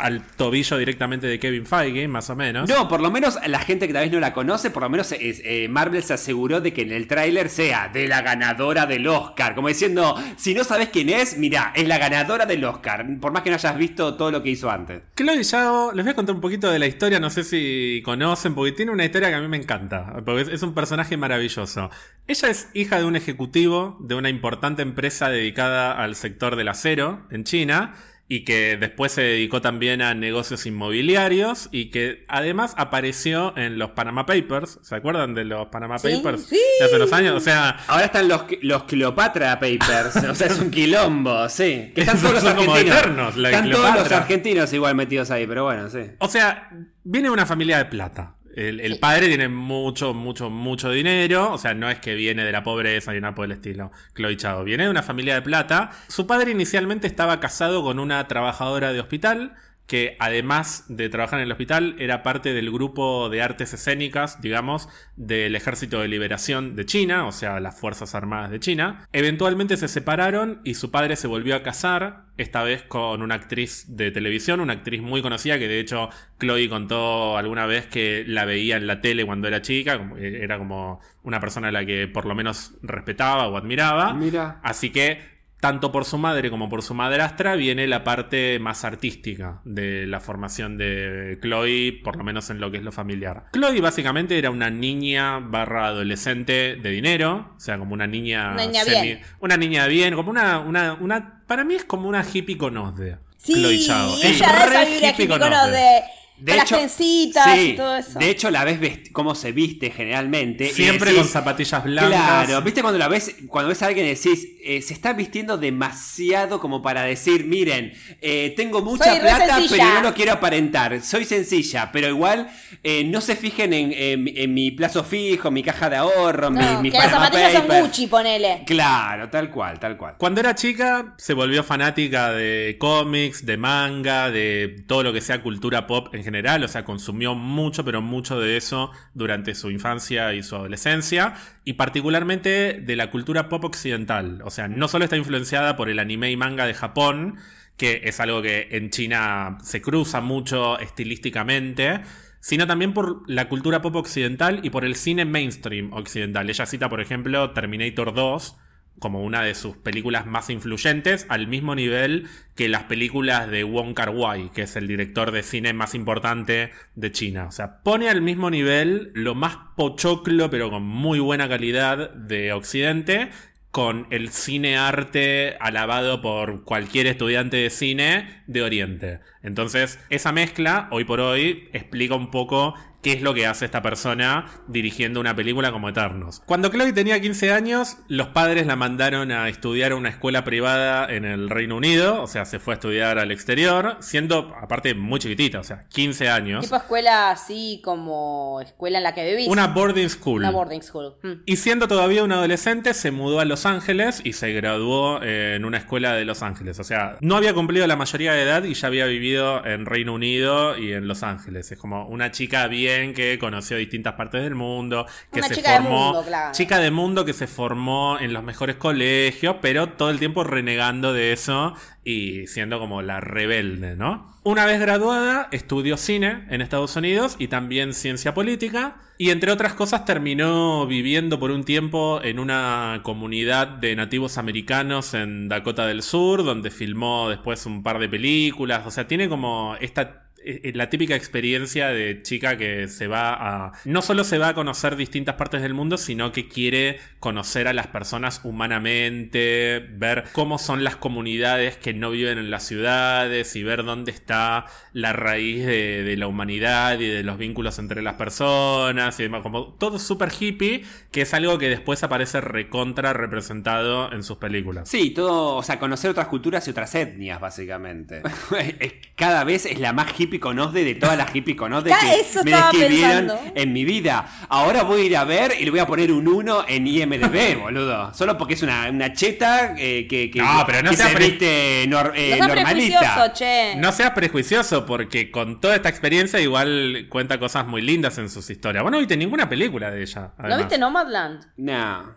al 0.00 0.22
tobillo 0.22 0.76
directamente 0.76 1.26
de 1.26 1.38
Kevin 1.38 1.66
Feige, 1.66 2.08
más 2.08 2.30
o 2.30 2.36
menos. 2.36 2.68
No, 2.68 2.88
por 2.88 3.00
lo 3.00 3.10
menos 3.10 3.38
la 3.46 3.60
gente 3.60 3.86
que 3.86 3.92
tal 3.92 4.04
vez 4.04 4.12
no 4.12 4.20
la 4.20 4.32
conoce, 4.32 4.70
por 4.70 4.82
lo 4.82 4.90
menos 4.90 5.12
eh, 5.12 5.68
Marvel 5.68 6.02
se 6.02 6.14
aseguró 6.14 6.60
de 6.60 6.72
que 6.72 6.82
en 6.82 6.92
el 6.92 7.06
tráiler 7.06 7.48
sea 7.48 7.88
de 7.88 8.08
la 8.08 8.22
ganadora 8.22 8.86
del 8.86 9.06
Oscar. 9.06 9.54
Como 9.54 9.68
diciendo, 9.68 10.14
si 10.36 10.54
no 10.54 10.64
sabes 10.64 10.88
quién 10.88 11.08
es, 11.08 11.38
mira, 11.38 11.72
es 11.74 11.86
la 11.86 11.98
ganadora 11.98 12.46
del 12.46 12.64
Oscar. 12.64 13.06
Por 13.20 13.32
más 13.32 13.42
que 13.42 13.50
no 13.50 13.56
hayas 13.56 13.76
visto 13.76 14.14
todo 14.14 14.30
lo 14.30 14.42
que 14.42 14.50
hizo 14.50 14.70
antes. 14.70 15.02
Chloe 15.16 15.44
Zhao, 15.44 15.92
les 15.92 16.04
voy 16.04 16.12
a 16.12 16.16
contar 16.16 16.34
un 16.34 16.40
poquito 16.40 16.70
de 16.70 16.78
la 16.78 16.86
historia, 16.86 17.20
no 17.20 17.30
sé 17.30 17.44
si 17.44 18.02
conocen, 18.04 18.54
porque 18.54 18.72
tiene 18.72 18.92
una 18.92 19.04
historia 19.04 19.28
que 19.28 19.34
a 19.34 19.40
mí 19.40 19.48
me 19.48 19.56
encanta. 19.56 20.22
Porque 20.24 20.52
es 20.52 20.62
un 20.62 20.74
personaje 20.74 21.16
maravilloso. 21.16 21.90
Ella 22.26 22.48
es 22.48 22.68
hija 22.74 22.98
de 22.98 23.04
un 23.04 23.16
ejecutivo 23.16 23.96
de 24.00 24.14
una 24.14 24.28
importante 24.28 24.82
empresa 24.82 25.28
dedicada 25.28 25.92
al 25.92 26.14
sector 26.14 26.56
del 26.56 26.68
acero 26.68 27.26
en 27.30 27.44
China 27.44 27.94
y 28.32 28.44
que 28.44 28.76
después 28.76 29.10
se 29.10 29.22
dedicó 29.22 29.60
también 29.60 30.00
a 30.00 30.14
negocios 30.14 30.64
inmobiliarios 30.64 31.68
y 31.72 31.90
que 31.90 32.24
además 32.28 32.74
apareció 32.76 33.52
en 33.56 33.76
los 33.76 33.90
Panama 33.90 34.24
Papers. 34.24 34.78
¿Se 34.82 34.94
acuerdan 34.94 35.34
de 35.34 35.44
los 35.44 35.66
Panama 35.66 35.96
Papers? 35.96 36.44
Sí. 36.44 36.60
De 36.78 36.86
hace 36.86 36.94
unos 36.94 37.12
años. 37.12 37.34
O 37.34 37.40
sea. 37.40 37.70
Ahora 37.88 38.04
están 38.04 38.28
los, 38.28 38.44
los 38.62 38.84
Cleopatra 38.84 39.58
Papers. 39.58 40.14
o 40.30 40.34
sea, 40.36 40.46
es 40.46 40.60
un 40.60 40.70
quilombo, 40.70 41.48
sí. 41.48 41.90
Que 41.92 42.02
están 42.02 42.20
todos 42.20 42.34
los 42.34 42.44
argentinos. 42.44 43.36
están 43.36 43.68
todos 43.68 43.94
los 43.96 44.12
argentinos 44.12 44.72
igual 44.72 44.94
metidos 44.94 45.32
ahí, 45.32 45.44
pero 45.48 45.64
bueno, 45.64 45.90
sí. 45.90 46.12
O 46.20 46.28
sea, 46.28 46.70
viene 47.02 47.26
de 47.26 47.32
una 47.32 47.46
familia 47.46 47.78
de 47.78 47.86
plata. 47.86 48.36
El, 48.54 48.98
padre 48.98 49.28
tiene 49.28 49.48
mucho, 49.48 50.12
mucho, 50.12 50.50
mucho 50.50 50.90
dinero. 50.90 51.52
O 51.52 51.58
sea, 51.58 51.74
no 51.74 51.88
es 51.88 51.98
que 52.00 52.14
viene 52.14 52.44
de 52.44 52.52
la 52.52 52.62
pobreza 52.62 53.12
ni 53.12 53.20
nada 53.20 53.34
por 53.34 53.44
el 53.44 53.52
estilo. 53.52 53.92
Chloe 54.14 54.36
Chao. 54.36 54.64
Viene 54.64 54.84
de 54.84 54.90
una 54.90 55.02
familia 55.02 55.34
de 55.34 55.42
plata. 55.42 55.90
Su 56.08 56.26
padre 56.26 56.50
inicialmente 56.50 57.06
estaba 57.06 57.40
casado 57.40 57.82
con 57.82 57.98
una 57.98 58.26
trabajadora 58.26 58.92
de 58.92 59.00
hospital 59.00 59.54
que 59.90 60.16
además 60.20 60.84
de 60.86 61.08
trabajar 61.08 61.40
en 61.40 61.46
el 61.46 61.50
hospital 61.50 61.96
era 61.98 62.22
parte 62.22 62.54
del 62.54 62.70
grupo 62.70 63.28
de 63.28 63.42
artes 63.42 63.74
escénicas, 63.74 64.40
digamos, 64.40 64.88
del 65.16 65.56
Ejército 65.56 66.00
de 66.00 66.06
Liberación 66.06 66.76
de 66.76 66.86
China, 66.86 67.26
o 67.26 67.32
sea, 67.32 67.58
las 67.58 67.80
Fuerzas 67.80 68.14
Armadas 68.14 68.52
de 68.52 68.60
China. 68.60 69.08
Eventualmente 69.12 69.76
se 69.76 69.88
separaron 69.88 70.60
y 70.62 70.74
su 70.74 70.92
padre 70.92 71.16
se 71.16 71.26
volvió 71.26 71.56
a 71.56 71.64
casar, 71.64 72.26
esta 72.36 72.62
vez 72.62 72.82
con 72.82 73.20
una 73.20 73.34
actriz 73.34 73.84
de 73.88 74.12
televisión, 74.12 74.60
una 74.60 74.74
actriz 74.74 75.02
muy 75.02 75.22
conocida 75.22 75.58
que 75.58 75.66
de 75.66 75.80
hecho 75.80 76.08
Chloe 76.38 76.68
contó 76.68 77.36
alguna 77.36 77.66
vez 77.66 77.88
que 77.88 78.22
la 78.28 78.44
veía 78.44 78.76
en 78.76 78.86
la 78.86 79.00
tele 79.00 79.26
cuando 79.26 79.48
era 79.48 79.60
chica, 79.60 80.12
era 80.20 80.56
como 80.56 81.00
una 81.24 81.40
persona 81.40 81.66
a 81.66 81.72
la 81.72 81.84
que 81.84 82.06
por 82.06 82.26
lo 82.26 82.36
menos 82.36 82.74
respetaba 82.82 83.48
o 83.48 83.56
admiraba. 83.56 84.14
Mira. 84.14 84.60
Así 84.62 84.90
que 84.90 85.39
tanto 85.60 85.92
por 85.92 86.04
su 86.04 86.18
madre 86.18 86.50
como 86.50 86.68
por 86.68 86.82
su 86.82 86.94
madrastra 86.94 87.54
viene 87.54 87.86
la 87.86 88.02
parte 88.02 88.58
más 88.58 88.84
artística 88.84 89.60
de 89.64 90.06
la 90.06 90.20
formación 90.20 90.76
de 90.76 91.38
Chloe, 91.42 92.00
por 92.02 92.16
lo 92.16 92.24
menos 92.24 92.50
en 92.50 92.60
lo 92.60 92.70
que 92.70 92.78
es 92.78 92.82
lo 92.82 92.92
familiar. 92.92 93.44
Chloe 93.52 93.80
básicamente 93.80 94.38
era 94.38 94.50
una 94.50 94.70
niña 94.70 95.38
barra 95.38 95.86
adolescente 95.86 96.76
de 96.76 96.90
dinero, 96.90 97.52
o 97.56 97.60
sea, 97.60 97.78
como 97.78 97.94
una 97.94 98.06
niña... 98.06 98.52
Una 98.52 98.66
niña 98.66 98.84
bien. 98.84 99.20
Una 99.40 99.56
niña 99.56 99.86
bien, 99.86 100.14
como 100.14 100.30
una, 100.30 100.58
una, 100.60 100.94
una... 100.94 101.42
Para 101.46 101.64
mí 101.64 101.74
es 101.74 101.84
como 101.84 102.08
una 102.08 102.24
hippie 102.24 102.56
conosde. 102.56 103.18
Sí, 103.36 103.54
Chloe 103.54 103.78
Chao. 103.80 104.14
ella 104.22 104.64
esa 104.66 105.10
hippie 105.10 105.28
conosde 105.28 106.02
de 106.40 106.56
hecho, 106.56 106.76
sí, 106.88 107.32
y 107.58 107.76
todo 107.76 107.96
eso. 107.96 108.18
De 108.18 108.30
hecho, 108.30 108.50
la 108.50 108.64
ves 108.64 108.78
cómo 109.12 109.34
se 109.34 109.52
viste 109.52 109.90
generalmente. 109.90 110.70
Siempre 110.70 111.14
con 111.14 111.26
zapatillas 111.26 111.84
blancas. 111.84 112.46
Claro, 112.46 112.62
viste 112.62 112.80
cuando 112.80 112.98
la 112.98 113.08
ves, 113.08 113.36
cuando 113.46 113.68
ves 113.68 113.82
a 113.82 113.86
alguien 113.86 114.06
y 114.06 114.10
decís, 114.10 114.48
eh, 114.64 114.80
se 114.80 114.94
está 114.94 115.12
vistiendo 115.12 115.58
demasiado 115.58 116.58
como 116.60 116.80
para 116.80 117.02
decir, 117.02 117.44
miren, 117.44 117.92
eh, 118.22 118.54
tengo 118.56 118.80
mucha 118.80 119.20
plata, 119.20 119.58
pero 119.68 119.84
no 119.84 120.00
lo 120.00 120.14
quiero 120.14 120.32
aparentar. 120.32 121.02
Soy 121.02 121.26
sencilla, 121.26 121.90
pero 121.92 122.08
igual 122.08 122.50
eh, 122.82 123.04
no 123.04 123.20
se 123.20 123.36
fijen 123.36 123.72
en, 123.74 124.54
mi 124.54 124.70
plazo 124.70 125.04
fijo, 125.04 125.50
mi 125.50 125.62
caja 125.62 125.90
de 125.90 125.96
ahorro, 125.96 126.50
mi, 126.50 126.64
mi 126.80 126.90
Que 126.90 126.98
las 126.98 127.10
zapatillas 127.10 127.52
son 127.52 127.68
Gucci, 127.68 128.06
ponele. 128.06 128.62
Claro, 128.66 129.28
tal 129.28 129.50
cual, 129.50 129.78
tal 129.78 129.96
cual. 129.98 130.14
Cuando 130.16 130.40
era 130.40 130.54
chica, 130.54 131.14
se 131.18 131.34
volvió 131.34 131.62
fanática 131.62 132.32
de 132.32 132.76
cómics, 132.78 133.44
de 133.44 133.56
manga, 133.58 134.30
de 134.30 134.82
todo 134.86 135.02
lo 135.02 135.12
que 135.12 135.20
sea 135.20 135.42
cultura 135.42 135.86
pop 135.86 136.14
en 136.14 136.22
general 136.22 136.29
general, 136.30 136.62
o 136.62 136.68
sea, 136.68 136.84
consumió 136.84 137.34
mucho, 137.34 137.84
pero 137.84 138.00
mucho 138.00 138.38
de 138.38 138.56
eso 138.56 138.92
durante 139.14 139.54
su 139.54 139.70
infancia 139.70 140.32
y 140.34 140.42
su 140.42 140.54
adolescencia, 140.56 141.34
y 141.64 141.72
particularmente 141.74 142.80
de 142.80 142.96
la 142.96 143.10
cultura 143.10 143.48
pop 143.48 143.64
occidental. 143.64 144.40
O 144.44 144.50
sea, 144.50 144.68
no 144.68 144.88
solo 144.88 145.04
está 145.04 145.16
influenciada 145.16 145.76
por 145.76 145.88
el 145.88 145.98
anime 145.98 146.30
y 146.30 146.36
manga 146.36 146.66
de 146.66 146.74
Japón, 146.74 147.36
que 147.76 148.02
es 148.04 148.20
algo 148.20 148.42
que 148.42 148.68
en 148.70 148.90
China 148.90 149.58
se 149.62 149.82
cruza 149.82 150.20
mucho 150.20 150.78
estilísticamente, 150.78 152.00
sino 152.40 152.66
también 152.66 152.94
por 152.94 153.28
la 153.28 153.48
cultura 153.48 153.82
pop 153.82 153.96
occidental 153.96 154.60
y 154.62 154.70
por 154.70 154.84
el 154.84 154.94
cine 154.94 155.24
mainstream 155.24 155.92
occidental. 155.92 156.48
Ella 156.48 156.66
cita, 156.66 156.88
por 156.88 157.00
ejemplo, 157.00 157.50
Terminator 157.50 158.14
2 158.14 158.56
como 159.00 159.24
una 159.24 159.42
de 159.42 159.56
sus 159.56 159.76
películas 159.76 160.26
más 160.26 160.50
influyentes, 160.50 161.26
al 161.28 161.48
mismo 161.48 161.74
nivel 161.74 162.28
que 162.54 162.68
las 162.68 162.84
películas 162.84 163.50
de 163.50 163.64
Wong 163.64 163.94
Kar 163.94 164.10
Wai, 164.10 164.50
que 164.52 164.62
es 164.62 164.76
el 164.76 164.86
director 164.86 165.32
de 165.32 165.42
cine 165.42 165.72
más 165.72 165.94
importante 165.94 166.70
de 166.94 167.10
China. 167.10 167.46
O 167.46 167.50
sea, 167.50 167.82
pone 167.82 168.08
al 168.08 168.20
mismo 168.20 168.50
nivel 168.50 169.10
lo 169.14 169.34
más 169.34 169.56
pochoclo, 169.76 170.50
pero 170.50 170.70
con 170.70 170.84
muy 170.84 171.18
buena 171.18 171.48
calidad 171.48 172.10
de 172.10 172.52
Occidente, 172.52 173.30
con 173.70 174.06
el 174.10 174.30
cine 174.30 174.76
arte 174.76 175.56
alabado 175.60 176.20
por 176.20 176.64
cualquier 176.64 177.06
estudiante 177.06 177.56
de 177.56 177.70
cine 177.70 178.42
de 178.46 178.62
Oriente. 178.62 179.20
Entonces, 179.42 179.98
esa 180.10 180.32
mezcla, 180.32 180.88
hoy 180.90 181.04
por 181.04 181.20
hoy, 181.20 181.68
explica 181.72 182.16
un 182.16 182.30
poco 182.30 182.74
qué 183.02 183.12
es 183.12 183.22
lo 183.22 183.34
que 183.34 183.46
hace 183.46 183.64
esta 183.64 183.82
persona 183.82 184.46
dirigiendo 184.68 185.20
una 185.20 185.34
película 185.34 185.72
como 185.72 185.88
Eternos. 185.88 186.42
Cuando 186.46 186.68
Chloe 186.68 186.92
tenía 186.92 187.20
15 187.20 187.52
años, 187.52 187.96
los 188.08 188.28
padres 188.28 188.66
la 188.66 188.76
mandaron 188.76 189.32
a 189.32 189.48
estudiar 189.48 189.92
a 189.92 189.96
una 189.96 190.10
escuela 190.10 190.44
privada 190.44 191.10
en 191.12 191.24
el 191.24 191.48
Reino 191.48 191.76
Unido, 191.76 192.22
o 192.22 192.26
sea, 192.26 192.44
se 192.44 192.58
fue 192.58 192.74
a 192.74 192.76
estudiar 192.76 193.18
al 193.18 193.30
exterior, 193.30 193.96
siendo 194.00 194.54
aparte 194.60 194.94
muy 194.94 195.20
chiquitita, 195.20 195.60
o 195.60 195.64
sea, 195.64 195.86
15 195.88 196.28
años. 196.28 196.64
Tipo 196.64 196.76
escuela 196.76 197.30
así 197.30 197.80
como 197.84 198.60
escuela 198.60 198.98
en 198.98 199.04
la 199.04 199.14
que 199.14 199.24
vivís. 199.24 199.48
Una 199.48 199.68
boarding 199.68 200.08
school. 200.08 200.40
Una 200.40 200.50
boarding 200.50 200.82
school. 200.82 201.14
Mm. 201.22 201.32
Y 201.46 201.56
siendo 201.56 201.88
todavía 201.88 202.24
un 202.24 202.32
adolescente, 202.32 202.94
se 202.94 203.10
mudó 203.10 203.40
a 203.40 203.44
Los 203.44 203.66
Ángeles 203.66 204.20
y 204.24 204.34
se 204.34 204.52
graduó 204.52 205.22
en 205.22 205.64
una 205.64 205.78
escuela 205.78 206.12
de 206.14 206.24
Los 206.24 206.42
Ángeles. 206.42 206.78
O 206.78 206.84
sea, 206.84 207.16
no 207.20 207.36
había 207.36 207.54
cumplido 207.54 207.86
la 207.86 207.96
mayoría 207.96 208.32
de 208.32 208.42
edad 208.42 208.64
y 208.64 208.74
ya 208.74 208.88
había 208.88 209.06
vivido 209.06 209.64
en 209.64 209.86
Reino 209.86 210.14
Unido 210.14 210.76
y 210.76 210.92
en 210.92 211.08
Los 211.08 211.22
Ángeles. 211.22 211.70
Es 211.72 211.78
como 211.78 212.06
una 212.06 212.30
chica 212.30 212.66
bien 212.66 212.89
que 213.14 213.38
conoció 213.38 213.76
distintas 213.76 214.14
partes 214.14 214.42
del 214.42 214.54
mundo, 214.54 215.06
que 215.32 215.42
se 215.42 215.54
chica 215.56 215.76
formó. 215.76 215.88
De 215.88 216.04
mundo, 216.04 216.24
claro. 216.26 216.52
Chica 216.52 216.78
de 216.78 216.90
mundo 216.90 217.24
que 217.24 217.32
se 217.32 217.46
formó 217.46 218.18
en 218.18 218.32
los 218.32 218.42
mejores 218.42 218.76
colegios, 218.76 219.56
pero 219.60 219.90
todo 219.90 220.10
el 220.10 220.18
tiempo 220.18 220.44
renegando 220.44 221.12
de 221.12 221.32
eso 221.32 221.74
y 222.04 222.46
siendo 222.46 222.78
como 222.78 223.02
la 223.02 223.20
rebelde, 223.20 223.96
¿no? 223.96 224.30
Una 224.42 224.64
vez 224.64 224.80
graduada, 224.80 225.48
estudió 225.52 225.98
cine 225.98 226.46
en 226.48 226.62
Estados 226.62 226.96
Unidos 226.96 227.36
y 227.38 227.48
también 227.48 227.92
ciencia 227.92 228.32
política. 228.32 228.96
Y 229.18 229.28
entre 229.28 229.52
otras 229.52 229.74
cosas 229.74 230.06
terminó 230.06 230.86
viviendo 230.86 231.38
por 231.38 231.50
un 231.50 231.64
tiempo 231.64 232.22
en 232.22 232.38
una 232.38 233.00
comunidad 233.02 233.68
de 233.68 233.94
nativos 233.94 234.38
americanos 234.38 235.12
en 235.12 235.50
Dakota 235.50 235.86
del 235.86 236.02
Sur, 236.02 236.42
donde 236.42 236.70
filmó 236.70 237.28
después 237.28 237.66
un 237.66 237.82
par 237.82 237.98
de 237.98 238.08
películas. 238.08 238.86
O 238.86 238.90
sea, 238.90 239.06
tiene 239.06 239.28
como 239.28 239.76
esta 239.78 240.29
la 240.74 240.88
típica 240.88 241.14
experiencia 241.14 241.88
de 241.88 242.22
chica 242.22 242.56
que 242.56 242.88
se 242.88 243.06
va 243.06 243.34
a. 243.34 243.72
No 243.84 244.02
solo 244.02 244.24
se 244.24 244.38
va 244.38 244.48
a 244.48 244.54
conocer 244.54 244.96
distintas 244.96 245.34
partes 245.34 245.62
del 245.62 245.74
mundo, 245.74 245.98
sino 245.98 246.32
que 246.32 246.48
quiere 246.48 246.98
conocer 247.18 247.68
a 247.68 247.72
las 247.72 247.88
personas 247.88 248.40
humanamente, 248.44 249.86
ver 249.92 250.24
cómo 250.32 250.58
son 250.58 250.84
las 250.84 250.96
comunidades 250.96 251.76
que 251.76 251.92
no 251.92 252.10
viven 252.10 252.38
en 252.38 252.50
las 252.50 252.64
ciudades 252.66 253.54
y 253.56 253.62
ver 253.62 253.84
dónde 253.84 254.12
está 254.12 254.66
la 254.92 255.12
raíz 255.12 255.66
de, 255.66 256.14
la 256.16 256.26
humanidad 256.26 256.98
y 256.98 257.06
de 257.06 257.22
los 257.22 257.38
vínculos 257.38 257.78
entre 257.78 258.02
las 258.02 258.14
personas 258.14 259.18
y 259.20 259.24
demás. 259.24 259.42
Como 259.42 259.74
todo 259.74 259.98
súper 259.98 260.30
hippie, 260.38 260.84
que 261.10 261.22
es 261.22 261.34
algo 261.34 261.58
que 261.58 261.68
después 261.68 262.02
aparece 262.02 262.40
recontra 262.40 263.12
representado 263.12 264.12
en 264.12 264.22
sus 264.22 264.38
películas. 264.38 264.88
Sí, 264.88 265.10
todo, 265.10 265.56
o 265.56 265.62
sea, 265.62 265.78
conocer 265.78 266.10
otras 266.10 266.28
culturas 266.28 266.66
y 266.66 266.70
otras 266.70 266.94
etnias, 266.94 267.40
básicamente. 267.40 268.22
Cada 269.16 269.44
vez 269.44 269.66
es 269.66 269.78
la 269.78 269.92
más 269.92 270.18
hippie 270.18 270.29
hippie 270.30 270.40
conozde 270.40 270.84
de 270.84 270.94
todas 270.94 271.16
las 271.18 271.34
hippie 271.34 271.56
conozde 271.56 271.90
que 272.00 272.20
eso 272.20 272.44
me 272.44 272.52
describieron 272.52 273.26
pensando. 273.26 273.52
en 273.54 273.72
mi 273.72 273.84
vida. 273.84 274.26
Ahora 274.48 274.82
voy 274.84 275.02
a 275.02 275.04
ir 275.04 275.16
a 275.16 275.24
ver 275.24 275.54
y 275.58 275.64
le 275.64 275.70
voy 275.70 275.80
a 275.80 275.86
poner 275.86 276.12
un 276.12 276.28
1 276.28 276.64
en 276.68 276.86
IMDB, 276.86 277.58
boludo. 277.60 278.14
Solo 278.14 278.38
porque 278.38 278.54
es 278.54 278.62
una, 278.62 278.88
una 278.90 279.12
cheta 279.12 279.74
eh, 279.76 280.06
que, 280.08 280.30
que, 280.30 280.38
No, 280.40 280.62
pero 280.66 280.82
no 280.82 280.90
que 280.90 280.96
sea 280.96 281.08
se 281.08 281.14
pre- 281.16 281.26
viste 281.26 281.88
nor- 281.88 282.12
eh, 282.14 282.36
no 282.38 282.46
seas 282.46 282.62
prejuicioso, 282.64 283.04
normalita. 283.04 283.32
che. 283.32 283.74
No 283.76 283.92
seas 283.92 284.10
prejuicioso, 284.12 284.86
porque 284.86 285.30
con 285.30 285.60
toda 285.60 285.74
esta 285.76 285.88
experiencia 285.88 286.40
igual 286.40 287.06
cuenta 287.08 287.38
cosas 287.38 287.66
muy 287.66 287.82
lindas 287.82 288.16
en 288.18 288.28
sus 288.30 288.48
historias. 288.50 288.82
Vos 288.84 288.92
no 288.92 288.98
viste 288.98 289.16
ninguna 289.16 289.48
película 289.48 289.90
de 289.90 290.02
ella. 290.02 290.32
¿No 290.38 290.56
viste 290.58 290.78
Nomadland? 290.78 291.44
No, 291.56 292.14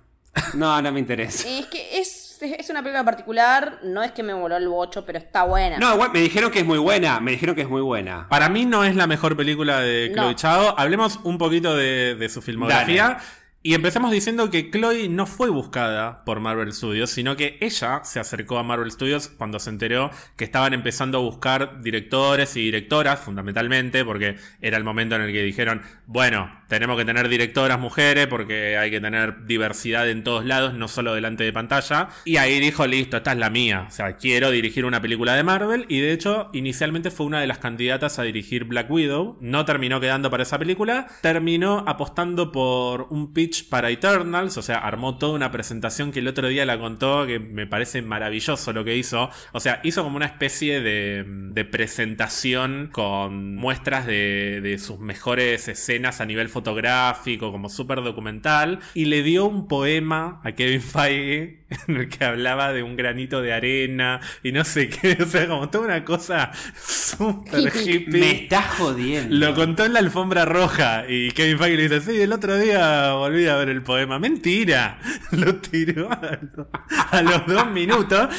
no, 0.53 0.81
no 0.81 0.91
me 0.91 0.99
interesa. 0.99 1.47
Es 1.49 1.65
que 1.67 1.99
es, 1.99 2.37
es 2.41 2.69
una 2.69 2.81
película 2.81 3.03
particular, 3.05 3.79
no 3.83 4.03
es 4.03 4.11
que 4.11 4.23
me 4.23 4.33
voló 4.33 4.57
el 4.57 4.67
bocho, 4.67 5.05
pero 5.05 5.17
está 5.17 5.43
buena. 5.43 5.77
No, 5.77 5.97
me 6.11 6.19
dijeron 6.19 6.51
que 6.51 6.59
es 6.59 6.65
muy 6.65 6.77
buena, 6.77 7.19
me 7.19 7.31
dijeron 7.31 7.55
que 7.55 7.61
es 7.61 7.69
muy 7.69 7.81
buena. 7.81 8.27
Para 8.29 8.49
mí 8.49 8.65
no 8.65 8.83
es 8.83 8.95
la 8.95 9.07
mejor 9.07 9.37
película 9.37 9.79
de 9.79 10.11
Chloe 10.13 10.25
No. 10.25 10.33
Chao. 10.33 10.75
Hablemos 10.77 11.19
un 11.23 11.37
poquito 11.37 11.75
de, 11.75 12.15
de 12.15 12.29
su 12.29 12.41
filmografía. 12.41 13.19
Y 13.65 13.75
empecemos 13.75 14.11
diciendo 14.11 14.49
que 14.49 14.69
Chloe 14.69 15.07
no 15.07 15.25
fue 15.25 15.49
buscada 15.49 16.25
por 16.25 16.41
Marvel 16.41 16.73
Studios, 16.73 17.11
sino 17.11 17.37
que 17.37 17.57
ella 17.61 18.01
se 18.03 18.19
acercó 18.19 18.57
a 18.57 18.63
Marvel 18.63 18.91
Studios 18.91 19.29
cuando 19.29 19.57
se 19.57 19.69
enteró 19.69 20.11
que 20.35 20.43
estaban 20.43 20.73
empezando 20.73 21.19
a 21.19 21.21
buscar 21.21 21.81
directores 21.81 22.57
y 22.57 22.61
directoras, 22.61 23.21
fundamentalmente, 23.21 24.03
porque 24.03 24.35
era 24.59 24.75
el 24.75 24.83
momento 24.83 25.15
en 25.15 25.21
el 25.21 25.31
que 25.31 25.43
dijeron, 25.43 25.81
bueno, 26.07 26.51
tenemos 26.67 26.97
que 26.97 27.05
tener 27.05 27.29
directoras 27.29 27.79
mujeres 27.79 28.27
porque 28.27 28.77
hay 28.77 28.91
que 28.91 28.99
tener 28.99 29.45
diversidad 29.45 30.09
en 30.09 30.25
todos 30.25 30.43
lados, 30.43 30.73
no 30.73 30.89
solo 30.89 31.13
delante 31.13 31.45
de 31.45 31.53
pantalla. 31.53 32.09
Y 32.25 32.35
ahí 32.35 32.59
dijo, 32.59 32.85
listo, 32.85 33.15
esta 33.15 33.31
es 33.31 33.37
la 33.37 33.49
mía. 33.49 33.85
O 33.87 33.91
sea, 33.91 34.17
quiero 34.17 34.51
dirigir 34.51 34.83
una 34.83 35.01
película 35.01 35.35
de 35.35 35.43
Marvel. 35.43 35.85
Y 35.87 36.01
de 36.01 36.11
hecho, 36.11 36.49
inicialmente 36.51 37.11
fue 37.11 37.27
una 37.27 37.39
de 37.39 37.47
las 37.47 37.59
candidatas 37.59 38.19
a 38.19 38.23
dirigir 38.23 38.65
Black 38.65 38.91
Widow. 38.91 39.37
No 39.39 39.63
terminó 39.63 40.01
quedando 40.01 40.29
para 40.29 40.43
esa 40.43 40.59
película. 40.59 41.07
Terminó 41.21 41.85
apostando 41.87 42.51
por 42.51 43.07
un 43.09 43.33
pitch 43.33 43.52
para 43.61 43.91
Eternals. 43.91 44.57
O 44.57 44.61
sea, 44.61 44.79
armó 44.79 45.17
toda 45.17 45.33
una 45.33 45.51
presentación 45.51 46.11
que 46.11 46.19
el 46.19 46.27
otro 46.27 46.47
día 46.47 46.65
la 46.65 46.79
contó, 46.79 47.27
que 47.27 47.39
me 47.39 47.67
parece 47.67 48.01
maravilloso 48.01 48.73
lo 48.73 48.83
que 48.83 48.97
hizo. 48.97 49.29
O 49.51 49.59
sea, 49.59 49.79
hizo 49.83 50.03
como 50.03 50.15
una 50.15 50.25
especie 50.25 50.81
de, 50.81 51.23
de 51.27 51.65
presentación 51.65 52.89
con 52.91 53.55
muestras 53.55 54.07
de, 54.07 54.61
de 54.61 54.79
sus 54.79 54.99
mejores 54.99 55.67
escenas 55.67 56.21
a 56.21 56.25
nivel 56.25 56.49
fotográfico, 56.49 57.51
como 57.51 57.69
súper 57.69 58.01
documental. 58.01 58.79
Y 58.93 59.05
le 59.05 59.21
dio 59.21 59.45
un 59.45 59.67
poema 59.67 60.41
a 60.43 60.53
Kevin 60.53 60.81
Feige 60.81 61.63
en 61.87 61.97
el 61.97 62.09
que 62.09 62.23
hablaba 62.25 62.73
de 62.73 62.83
un 62.83 62.95
granito 62.95 63.41
de 63.41 63.53
arena 63.53 64.19
y 64.43 64.51
no 64.51 64.63
sé 64.63 64.89
qué. 64.89 65.17
O 65.23 65.25
sea, 65.25 65.47
como 65.47 65.69
toda 65.69 65.85
una 65.85 66.05
cosa 66.05 66.51
súper 66.75 67.71
hippie. 67.87 68.19
Me 68.19 68.31
está 68.43 68.61
jodiendo. 68.61 69.35
Lo 69.35 69.55
contó 69.55 69.85
en 69.85 69.93
la 69.93 69.99
alfombra 69.99 70.45
roja 70.45 71.05
y 71.07 71.31
Kevin 71.31 71.57
Feige 71.57 71.77
le 71.77 71.83
dice, 71.83 72.01
sí, 72.01 72.21
el 72.21 72.33
otro 72.33 72.57
día 72.57 73.13
volví 73.13 73.42
a 73.49 73.55
ver 73.57 73.69
el 73.69 73.81
poema. 73.83 74.19
Mentira, 74.19 74.99
lo 75.31 75.55
tiró 75.55 76.09
a, 76.11 76.39
lo- 76.55 76.69
a 77.11 77.21
los 77.21 77.45
dos 77.47 77.71
minutos, 77.71 78.29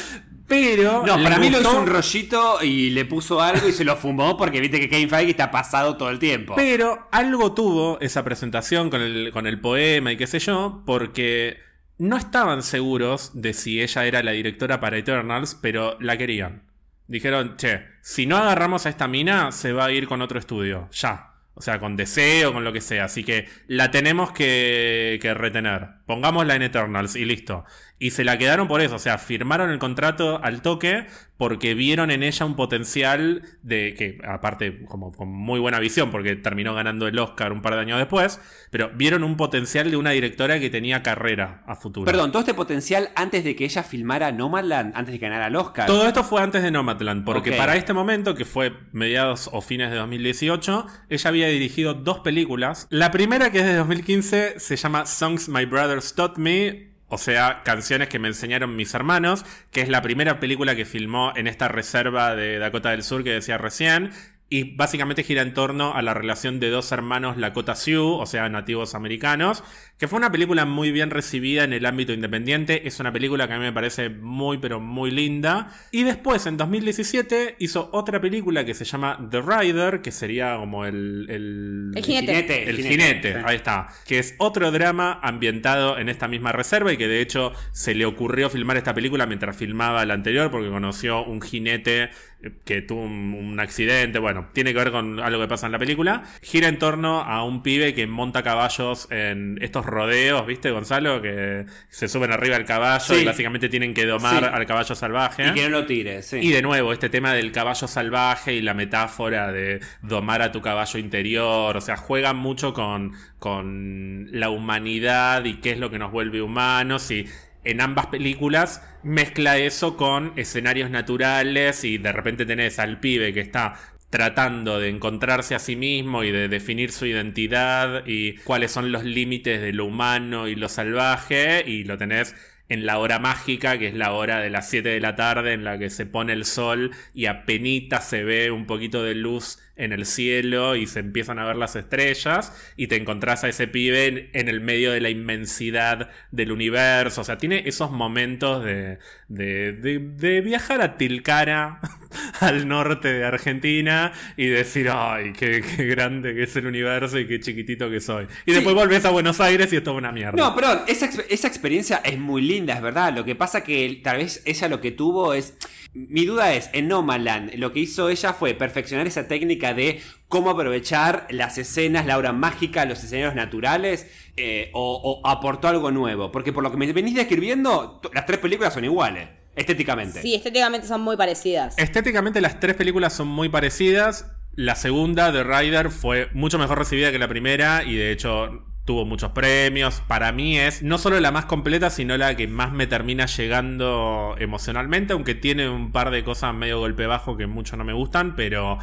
pero... 0.47 1.03
No, 1.05 1.21
para 1.23 1.37
mí 1.39 1.49
lo 1.49 1.59
hizo 1.61 1.79
un 1.79 1.87
rollito 1.87 2.63
y 2.63 2.91
le 2.91 3.05
puso 3.05 3.41
algo 3.41 3.67
y 3.67 3.71
se 3.71 3.83
lo 3.83 3.95
fumó 3.97 4.37
porque 4.37 4.59
viste 4.61 4.79
que 4.79 4.89
Kevin 4.89 5.09
Feige 5.09 5.31
está 5.31 5.49
pasado 5.51 5.97
todo 5.97 6.09
el 6.09 6.19
tiempo. 6.19 6.53
Pero 6.55 7.07
algo 7.11 7.53
tuvo 7.53 7.99
esa 8.01 8.23
presentación 8.23 8.89
con 8.89 9.01
el, 9.01 9.31
con 9.31 9.47
el 9.47 9.59
poema 9.59 10.11
y 10.11 10.17
qué 10.17 10.27
sé 10.27 10.39
yo, 10.39 10.83
porque 10.85 11.57
no 11.97 12.17
estaban 12.17 12.61
seguros 12.61 13.31
de 13.33 13.53
si 13.53 13.81
ella 13.81 14.05
era 14.05 14.21
la 14.21 14.31
directora 14.31 14.79
para 14.79 14.97
Eternals, 14.97 15.57
pero 15.61 15.97
la 15.99 16.17
querían. 16.17 16.63
Dijeron, 17.07 17.55
che, 17.57 17.85
si 18.01 18.25
no 18.25 18.35
agarramos 18.37 18.85
a 18.85 18.89
esta 18.89 19.07
mina, 19.07 19.51
se 19.51 19.71
va 19.73 19.85
a 19.85 19.91
ir 19.91 20.07
con 20.07 20.21
otro 20.21 20.39
estudio, 20.39 20.89
ya. 20.91 21.34
O 21.55 21.61
sea, 21.61 21.79
con 21.79 21.95
deseo, 21.97 22.53
con 22.53 22.63
lo 22.63 22.73
que 22.73 22.81
sea. 22.81 23.05
Así 23.05 23.23
que 23.23 23.47
la 23.67 23.91
tenemos 23.91 24.31
que, 24.31 25.19
que 25.21 25.33
retener. 25.33 26.04
Pongámosla 26.05 26.55
en 26.55 26.61
Eternals 26.61 27.15
y 27.15 27.25
listo. 27.25 27.65
Y 27.97 28.11
se 28.11 28.23
la 28.23 28.37
quedaron 28.37 28.67
por 28.67 28.81
eso. 28.81 28.95
O 28.95 28.99
sea, 28.99 29.17
firmaron 29.17 29.71
el 29.71 29.79
contrato 29.79 30.39
al 30.43 30.61
toque 30.61 31.07
porque 31.37 31.73
vieron 31.73 32.11
en 32.11 32.23
ella 32.23 32.45
un 32.45 32.55
potencial 32.55 33.41
de 33.61 33.93
que, 33.97 34.19
aparte, 34.25 34.85
como 34.85 35.11
con 35.11 35.29
muy 35.29 35.59
buena 35.59 35.79
visión, 35.79 36.11
porque 36.11 36.35
terminó 36.35 36.73
ganando 36.73 37.07
el 37.07 37.19
Oscar 37.19 37.51
un 37.51 37.61
par 37.61 37.75
de 37.75 37.81
años 37.81 37.97
después, 37.97 38.39
pero 38.71 38.91
vieron 38.95 39.23
un 39.23 39.35
potencial 39.35 39.91
de 39.91 39.97
una 39.97 40.11
directora 40.11 40.59
que 40.59 40.69
tenía 40.69 41.03
carrera 41.03 41.63
a 41.67 41.75
futuro. 41.75 42.05
Perdón, 42.05 42.31
todo 42.31 42.41
este 42.41 42.53
potencial 42.53 43.09
antes 43.15 43.43
de 43.43 43.55
que 43.55 43.65
ella 43.65 43.83
filmara 43.83 44.31
Nomadland, 44.31 44.95
antes 44.95 45.13
de 45.13 45.19
que 45.19 45.25
ganara 45.25 45.47
el 45.47 45.55
Oscar. 45.55 45.87
Todo 45.87 46.07
esto 46.07 46.23
fue 46.23 46.41
antes 46.41 46.63
de 46.63 46.71
Nomadland, 46.71 47.25
porque 47.25 47.51
para 47.53 47.75
este 47.75 47.93
momento, 47.93 48.35
que 48.35 48.45
fue 48.45 48.73
mediados 48.93 49.49
o 49.51 49.61
fines 49.61 49.91
de 49.91 49.97
2018, 49.97 50.87
ella 51.09 51.29
había 51.29 51.47
dirigido 51.47 51.93
dos 51.93 52.19
películas. 52.19 52.87
La 52.89 53.11
primera, 53.11 53.51
que 53.51 53.59
es 53.59 53.65
de 53.65 53.75
2015, 53.75 54.59
se 54.59 54.75
llama 54.77 55.05
Songs 55.05 55.49
My 55.49 55.65
Taught 56.01 56.37
Me. 56.37 56.95
O 57.07 57.17
sea, 57.17 57.61
canciones 57.63 58.09
que 58.09 58.17
me 58.17 58.27
enseñaron 58.27 58.75
mis 58.75 58.93
hermanos, 58.93 59.45
que 59.71 59.81
es 59.81 59.89
la 59.89 60.01
primera 60.01 60.39
película 60.39 60.75
que 60.75 60.85
filmó 60.85 61.33
en 61.35 61.47
esta 61.47 61.67
reserva 61.67 62.35
de 62.35 62.57
Dakota 62.57 62.91
del 62.91 63.03
Sur 63.03 63.23
que 63.23 63.31
decía 63.31 63.57
recién. 63.57 64.11
Y 64.49 64.75
básicamente 64.75 65.23
gira 65.23 65.41
en 65.41 65.53
torno 65.53 65.95
a 65.95 66.01
la 66.01 66.13
relación 66.13 66.59
de 66.59 66.69
dos 66.69 66.91
hermanos 66.91 67.37
Lakota 67.37 67.75
Sioux, 67.75 68.19
o 68.19 68.25
sea, 68.25 68.47
nativos 68.47 68.93
americanos, 68.93 69.63
que 69.97 70.09
fue 70.09 70.17
una 70.17 70.31
película 70.31 70.65
muy 70.65 70.91
bien 70.91 71.09
recibida 71.09 71.63
en 71.63 71.71
el 71.71 71.85
ámbito 71.85 72.11
independiente. 72.11 72.87
Es 72.87 72.99
una 72.99 73.13
película 73.13 73.47
que 73.47 73.53
a 73.53 73.57
mí 73.57 73.63
me 73.63 73.71
parece 73.71 74.09
muy, 74.09 74.57
pero 74.57 74.81
muy 74.81 75.09
linda. 75.09 75.71
Y 75.91 76.03
después, 76.03 76.45
en 76.47 76.57
2017, 76.57 77.55
hizo 77.59 77.89
otra 77.93 78.19
película 78.19 78.65
que 78.65 78.73
se 78.73 78.83
llama 78.83 79.17
The 79.31 79.41
Rider, 79.41 80.01
que 80.01 80.11
sería 80.11 80.57
como 80.57 80.85
el... 80.85 81.27
El, 81.29 81.91
El 81.95 82.03
jinete. 82.03 82.69
el 82.69 82.77
jinete, 82.77 83.35
ahí 83.45 83.55
está. 83.55 83.87
Que 84.05 84.19
es 84.19 84.35
otro 84.37 84.69
drama 84.71 85.19
ambientado 85.23 85.97
en 85.97 86.09
esta 86.09 86.27
misma 86.27 86.51
reserva 86.51 86.91
y 86.91 86.97
que 86.97 87.07
de 87.07 87.21
hecho 87.21 87.53
se 87.71 87.95
le 87.95 88.05
ocurrió 88.05 88.49
filmar 88.49 88.75
esta 88.75 88.93
película 88.93 89.25
mientras 89.25 89.55
filmaba 89.55 90.05
la 90.05 90.13
anterior 90.13 90.51
porque 90.51 90.69
conoció 90.69 91.23
un 91.23 91.41
jinete 91.41 92.09
eh, 92.41 92.51
que 92.65 92.81
tuvo 92.81 93.03
un, 93.03 93.33
un 93.33 93.59
accidente. 93.61 94.19
Bueno, 94.19 94.47
tiene 94.53 94.73
que 94.73 94.79
ver 94.79 94.91
con 94.91 95.21
algo 95.21 95.41
que 95.41 95.47
pasa 95.47 95.67
en 95.67 95.71
la 95.71 95.79
película. 95.79 96.23
Gira 96.41 96.67
en 96.67 96.79
torno 96.79 97.21
a 97.21 97.45
un 97.45 97.63
pibe 97.63 97.93
que 97.93 98.07
monta 98.07 98.43
caballos 98.43 99.07
en 99.09 99.57
estos 99.61 99.84
rodeos, 99.85 100.45
¿viste, 100.45 100.71
Gonzalo? 100.71 101.21
Que 101.21 101.65
se 101.89 102.07
suben 102.07 102.31
arriba 102.31 102.55
del 102.57 102.65
caballo 102.65 103.03
Sí. 103.15 103.21
y 103.21 103.25
básicamente 103.25 103.69
tienen 103.69 103.93
que 103.93 104.05
domar 104.05 104.43
Sí. 104.43 104.49
al 104.53 104.65
caballo 104.65 104.95
salvaje. 104.95 105.47
Y 105.47 105.53
que 105.53 105.63
no 105.63 105.69
lo 105.69 105.85
tire, 105.85 106.21
sí. 106.21 106.37
Y 106.41 106.51
de 106.51 106.61
nuevo, 106.61 106.93
este 106.93 107.09
tema 107.09 107.33
del 107.33 107.51
caballo 107.51 107.87
salvaje 107.87 108.53
y 108.53 108.61
la 108.61 108.73
metáfora 108.73 109.51
de 109.51 109.79
domar 110.01 110.41
a 110.41 110.51
tu 110.51 110.61
caballo 110.61 110.99
interior. 110.99 111.77
O 111.77 111.81
sea, 111.81 111.97
juegan 111.97 112.37
mucho 112.37 112.73
con, 112.73 113.13
con 113.39 114.27
la 114.31 114.49
humanidad 114.49 115.45
y 115.45 115.55
qué 115.61 115.71
es 115.71 115.79
lo 115.79 115.89
que 115.91 115.99
nos 115.99 116.11
vuelve 116.11 116.41
humanos. 116.41 117.09
Y 117.11 117.27
en 117.63 117.81
ambas 117.81 118.07
películas 118.07 118.81
mezcla 119.03 119.57
eso 119.57 119.97
con 119.97 120.33
escenarios 120.35 120.89
naturales 120.89 121.83
y 121.83 121.97
de 121.97 122.11
repente 122.11 122.45
tenés 122.45 122.79
al 122.79 122.99
pibe 122.99 123.33
que 123.33 123.39
está 123.41 123.73
tratando 124.09 124.79
de 124.79 124.89
encontrarse 124.89 125.55
a 125.55 125.59
sí 125.59 125.75
mismo 125.75 126.23
y 126.23 126.31
de 126.31 126.47
definir 126.47 126.91
su 126.91 127.05
identidad 127.05 128.03
y 128.05 128.35
cuáles 128.37 128.71
son 128.71 128.91
los 128.91 129.03
límites 129.03 129.61
de 129.61 129.73
lo 129.73 129.85
humano 129.85 130.47
y 130.47 130.55
lo 130.55 130.69
salvaje 130.69 131.63
y 131.67 131.83
lo 131.83 131.97
tenés 131.97 132.35
en 132.69 132.85
la 132.85 132.97
hora 132.97 133.19
mágica, 133.19 133.77
que 133.77 133.87
es 133.87 133.93
la 133.93 134.13
hora 134.13 134.39
de 134.39 134.49
las 134.49 134.69
7 134.69 134.89
de 134.89 134.99
la 134.99 135.15
tarde 135.15 135.53
en 135.53 135.63
la 135.63 135.77
que 135.77 135.89
se 135.89 136.05
pone 136.05 136.33
el 136.33 136.45
sol 136.45 136.91
y 137.13 137.27
apenas 137.27 138.07
se 138.07 138.23
ve 138.23 138.51
un 138.51 138.65
poquito 138.65 139.03
de 139.03 139.15
luz 139.15 139.59
en 139.77 139.91
el 139.91 140.05
cielo 140.05 140.75
y 140.75 140.87
se 140.87 140.99
empiezan 140.99 141.37
a 141.39 141.45
ver 141.45 141.55
las 141.57 141.75
estrellas 141.75 142.53
y 142.77 142.87
te 142.87 142.95
encontrás 142.95 143.43
a 143.43 143.49
ese 143.49 143.67
pibe 143.67 144.05
en, 144.07 144.29
en 144.33 144.47
el 144.47 144.61
medio 144.61 144.91
de 144.91 145.01
la 145.01 145.09
inmensidad 145.09 146.09
del 146.31 146.51
universo. 146.51 147.21
O 147.21 147.23
sea, 147.23 147.37
tiene 147.37 147.63
esos 147.65 147.91
momentos 147.91 148.63
de, 148.63 148.99
de, 149.27 149.73
de- 149.73 149.99
de 149.99 150.41
viajar 150.41 150.81
a 150.81 150.97
Tilcara, 150.97 151.79
al 152.39 152.67
norte 152.67 153.11
de 153.13 153.25
Argentina, 153.25 154.13
y 154.37 154.47
decir, 154.47 154.89
ay, 154.91 155.33
qué, 155.33 155.61
qué 155.75 155.85
grande 155.85 156.33
que 156.33 156.43
es 156.43 156.55
el 156.55 156.67
universo 156.67 157.19
y 157.19 157.27
qué 157.27 157.39
chiquitito 157.39 157.89
que 157.89 157.99
soy. 157.99 158.25
Y 158.45 158.51
Sí. 158.51 158.55
después 158.55 158.75
volvés 158.75 159.03
a 159.05 159.09
Buenos 159.09 159.41
Aires 159.41 159.71
y 159.73 159.77
es 159.77 159.83
toda 159.83 159.97
una 159.97 160.11
mierda. 160.11 160.37
No, 160.37 160.55
perdón, 160.55 160.81
esa, 160.87 161.09
esa 161.29 161.47
experiencia 161.47 162.01
es 162.03 162.17
muy 162.17 162.41
linda, 162.41 162.73
es 162.75 162.81
verdad. 162.81 163.13
Lo 163.13 163.25
que 163.25 163.35
pasa 163.35 163.63
que 163.63 163.99
tal 164.03 164.17
vez 164.17 164.41
ella 164.45 164.67
lo 164.69 164.79
que 164.81 164.91
tuvo 164.91 165.33
es. 165.33 165.57
Mi 165.93 166.25
duda 166.25 166.53
es, 166.53 166.69
en 166.73 166.89
Nomadland, 166.89 167.53
lo 167.55 167.71
que 167.71 167.79
hizo 167.79 168.09
ella 168.09 168.33
fue 168.33 168.53
perfeccionar 168.53 169.07
esa 169.07 169.29
técnica 169.29 169.64
de 169.73 170.01
cómo 170.27 170.49
aprovechar 170.49 171.27
las 171.29 171.57
escenas, 171.57 172.05
la 172.05 172.17
hora 172.17 172.33
mágica, 172.33 172.85
los 172.85 173.03
escenarios 173.03 173.35
naturales, 173.35 174.07
eh, 174.37 174.69
o, 174.73 175.21
o 175.23 175.27
aportó 175.27 175.67
algo 175.67 175.91
nuevo. 175.91 176.31
Porque 176.31 176.53
por 176.53 176.63
lo 176.63 176.71
que 176.71 176.77
me 176.77 176.91
venís 176.91 177.15
describiendo, 177.15 178.01
las 178.13 178.25
tres 178.25 178.39
películas 178.39 178.73
son 178.73 178.85
iguales, 178.85 179.29
estéticamente. 179.55 180.21
Sí, 180.21 180.35
estéticamente 180.35 180.87
son 180.87 181.01
muy 181.01 181.17
parecidas. 181.17 181.77
Estéticamente 181.77 182.41
las 182.41 182.59
tres 182.59 182.75
películas 182.75 183.13
son 183.13 183.27
muy 183.27 183.49
parecidas. 183.49 184.31
La 184.53 184.75
segunda, 184.75 185.31
The 185.31 185.43
Rider, 185.43 185.89
fue 185.89 186.29
mucho 186.33 186.57
mejor 186.57 186.79
recibida 186.79 187.11
que 187.11 187.19
la 187.19 187.27
primera 187.27 187.83
y 187.83 187.95
de 187.95 188.11
hecho 188.11 188.63
tuvo 188.85 189.03
muchos 189.03 189.31
premios. 189.31 190.01
Para 190.07 190.31
mí 190.31 190.57
es 190.57 190.83
no 190.83 190.97
solo 190.97 191.19
la 191.19 191.31
más 191.31 191.45
completa, 191.45 191.89
sino 191.89 192.15
la 192.17 192.35
que 192.37 192.47
más 192.47 192.71
me 192.71 192.87
termina 192.87 193.25
llegando 193.25 194.35
emocionalmente, 194.39 195.13
aunque 195.13 195.35
tiene 195.35 195.67
un 195.67 195.91
par 195.91 196.11
de 196.11 196.23
cosas 196.23 196.53
medio 196.53 196.79
golpe 196.79 197.07
bajo 197.07 197.35
que 197.35 197.47
mucho 197.47 197.75
no 197.75 197.83
me 197.83 197.93
gustan, 197.93 198.35
pero 198.35 198.77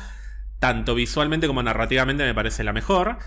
tanto 0.62 0.94
visualmente 0.94 1.48
como 1.48 1.60
narrativamente 1.60 2.22
me 2.22 2.34
parece 2.34 2.62
la 2.62 2.72
mejor. 2.72 3.18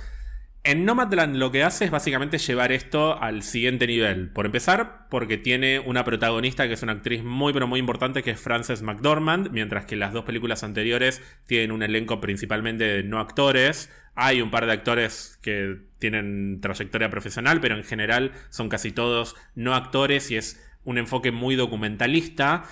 En 0.63 0.85
Nomadland 0.85 1.35
lo 1.35 1.51
que 1.51 1.63
hace 1.63 1.83
es 1.83 1.91
básicamente 1.91 2.37
llevar 2.37 2.71
esto 2.71 3.21
al 3.21 3.43
siguiente 3.43 3.87
nivel. 3.87 4.29
Por 4.29 4.45
empezar, 4.45 5.09
porque 5.09 5.37
tiene 5.37 5.79
una 5.79 6.05
protagonista 6.05 6.65
que 6.65 6.75
es 6.75 6.81
una 6.81 6.93
actriz 6.93 7.25
muy 7.25 7.51
pero 7.51 7.67
muy 7.67 7.81
importante 7.81 8.23
que 8.23 8.31
es 8.31 8.39
Frances 8.39 8.83
McDormand, 8.83 9.49
mientras 9.51 9.85
que 9.85 9.97
las 9.97 10.13
dos 10.13 10.23
películas 10.23 10.63
anteriores 10.63 11.21
tienen 11.45 11.73
un 11.73 11.83
elenco 11.83 12.21
principalmente 12.21 12.85
de 12.85 13.03
no 13.03 13.19
actores. 13.19 13.91
Hay 14.15 14.41
un 14.41 14.49
par 14.49 14.65
de 14.65 14.71
actores 14.71 15.37
que 15.41 15.75
tienen 15.99 16.61
trayectoria 16.61 17.09
profesional, 17.09 17.59
pero 17.59 17.75
en 17.75 17.83
general 17.83 18.31
son 18.49 18.69
casi 18.69 18.93
todos 18.93 19.35
no 19.55 19.75
actores 19.75 20.31
y 20.31 20.37
es 20.37 20.65
un 20.85 20.97
enfoque 20.97 21.33
muy 21.33 21.57
documentalista. 21.57 22.63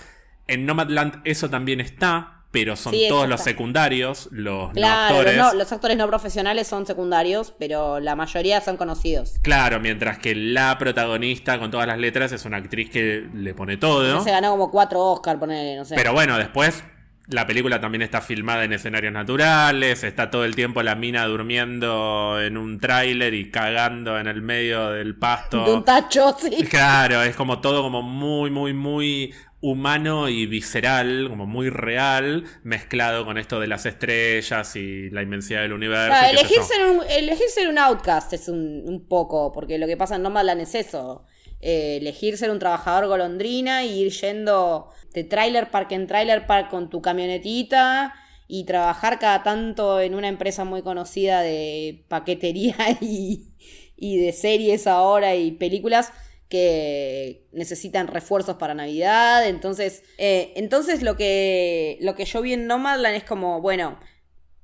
En 0.47 0.65
Nomadland 0.65 1.19
eso 1.25 1.49
también 1.49 1.81
está, 1.81 2.32
pero 2.53 2.75
son 2.75 2.93
todos 3.09 3.27
los 3.27 3.41
secundarios, 3.41 4.29
los 4.31 4.69
actores. 4.77 5.35
no, 5.35 5.55
los 5.55 5.71
actores 5.71 5.97
no 5.97 6.07
profesionales 6.07 6.67
son 6.67 6.85
secundarios, 6.85 7.51
pero 7.57 7.99
la 7.99 8.15
mayoría 8.15 8.61
son 8.61 8.77
conocidos. 8.77 9.39
Claro, 9.41 9.79
mientras 9.79 10.19
que 10.19 10.35
la 10.35 10.77
protagonista 10.77 11.57
con 11.57 11.71
todas 11.71 11.87
las 11.87 11.97
letras 11.97 12.31
es 12.31 12.45
una 12.45 12.57
actriz 12.57 12.91
que 12.91 13.27
le 13.33 13.55
pone 13.55 13.77
todo. 13.77 14.23
Se 14.23 14.29
ganó 14.29 14.51
como 14.51 14.69
cuatro 14.69 15.03
Oscar, 15.03 15.39
poner, 15.39 15.75
no 15.75 15.83
sé. 15.83 15.95
Pero 15.95 16.13
bueno, 16.13 16.37
después 16.37 16.83
la 17.27 17.47
película 17.47 17.81
también 17.81 18.03
está 18.03 18.21
filmada 18.21 18.65
en 18.65 18.73
escenarios 18.73 19.13
naturales, 19.13 20.03
está 20.03 20.29
todo 20.29 20.45
el 20.45 20.55
tiempo 20.55 20.83
la 20.83 20.93
mina 20.93 21.25
durmiendo 21.25 22.39
en 22.39 22.57
un 22.57 22.79
tráiler 22.79 23.33
y 23.33 23.49
cagando 23.49 24.19
en 24.19 24.27
el 24.27 24.43
medio 24.43 24.91
del 24.91 25.15
pasto. 25.15 25.65
De 25.65 25.73
un 25.73 25.83
tacho, 25.83 26.35
sí. 26.39 26.65
Claro, 26.69 27.23
es 27.23 27.35
como 27.35 27.61
todo 27.61 27.81
como 27.81 28.03
muy, 28.03 28.51
muy, 28.51 28.73
muy 28.73 29.33
humano 29.63 30.27
y 30.27 30.45
visceral, 30.45 31.27
como 31.29 31.47
muy 31.47 31.69
real, 31.69 32.43
mezclado 32.63 33.23
con 33.23 33.37
esto 33.37 33.61
de 33.61 33.67
las 33.67 33.85
estrellas 33.85 34.75
y 34.75 35.09
la 35.09 35.21
inmensidad 35.21 35.61
del 35.61 35.71
universo. 35.71 36.13
elegir, 36.29 36.61
ser 36.61 36.85
un, 36.85 37.01
elegir, 37.09 37.47
ser 37.47 37.69
un, 37.69 37.77
outcast 37.77 38.33
es 38.33 38.49
un, 38.49 39.05
poco, 39.07 39.53
porque 39.53 39.77
lo 39.77 39.87
que 39.87 39.95
pasa 39.95 40.17
en 40.17 40.23
Nomadland 40.23 40.59
es 40.59 40.75
eso. 40.75 41.23
Eh, 41.61 41.99
elegir 42.01 42.37
ser 42.37 42.51
un 42.51 42.59
trabajador 42.59 43.07
golondrina 43.07 43.85
y 43.85 44.01
ir 44.01 44.11
yendo 44.11 44.89
de 45.13 45.23
trailer 45.23 45.71
park 45.71 45.93
en 45.93 46.07
trailer 46.07 46.45
park 46.45 46.69
con 46.69 46.89
tu 46.89 47.01
camionetita 47.01 48.13
y 48.49 48.65
trabajar 48.65 49.17
cada 49.17 49.43
tanto 49.43 50.01
en 50.01 50.13
una 50.13 50.27
empresa 50.27 50.65
muy 50.65 50.81
conocida 50.81 51.41
de 51.41 52.03
paquetería 52.09 52.75
y, 52.99 53.53
y 53.95 54.17
de 54.17 54.33
series 54.33 54.87
ahora 54.87 55.35
y 55.35 55.51
películas 55.51 56.11
que 56.53 57.47
necesitan 57.51 58.05
refuerzos 58.05 58.57
para 58.57 58.75
Navidad. 58.75 59.47
Entonces, 59.47 60.03
eh, 60.19 60.53
entonces 60.55 61.01
lo, 61.01 61.17
que, 61.17 61.97
lo 61.99 62.13
que 62.13 62.25
yo 62.25 62.43
vi 62.43 62.53
en 62.53 62.67
Nomadland 62.67 63.15
es 63.15 63.23
como, 63.23 63.59
bueno, 63.59 63.97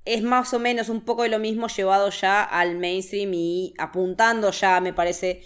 es 0.05 0.21
más 0.21 0.53
o 0.53 0.59
menos 0.59 0.89
un 0.89 1.01
poco 1.01 1.23
de 1.23 1.29
lo 1.29 1.39
mismo 1.39 1.67
llevado 1.67 2.11
ya 2.11 2.43
al 2.43 2.77
mainstream 2.77 3.33
y 3.33 3.73
apuntando 3.79 4.51
ya, 4.51 4.79
me 4.81 4.93
parece. 4.93 5.41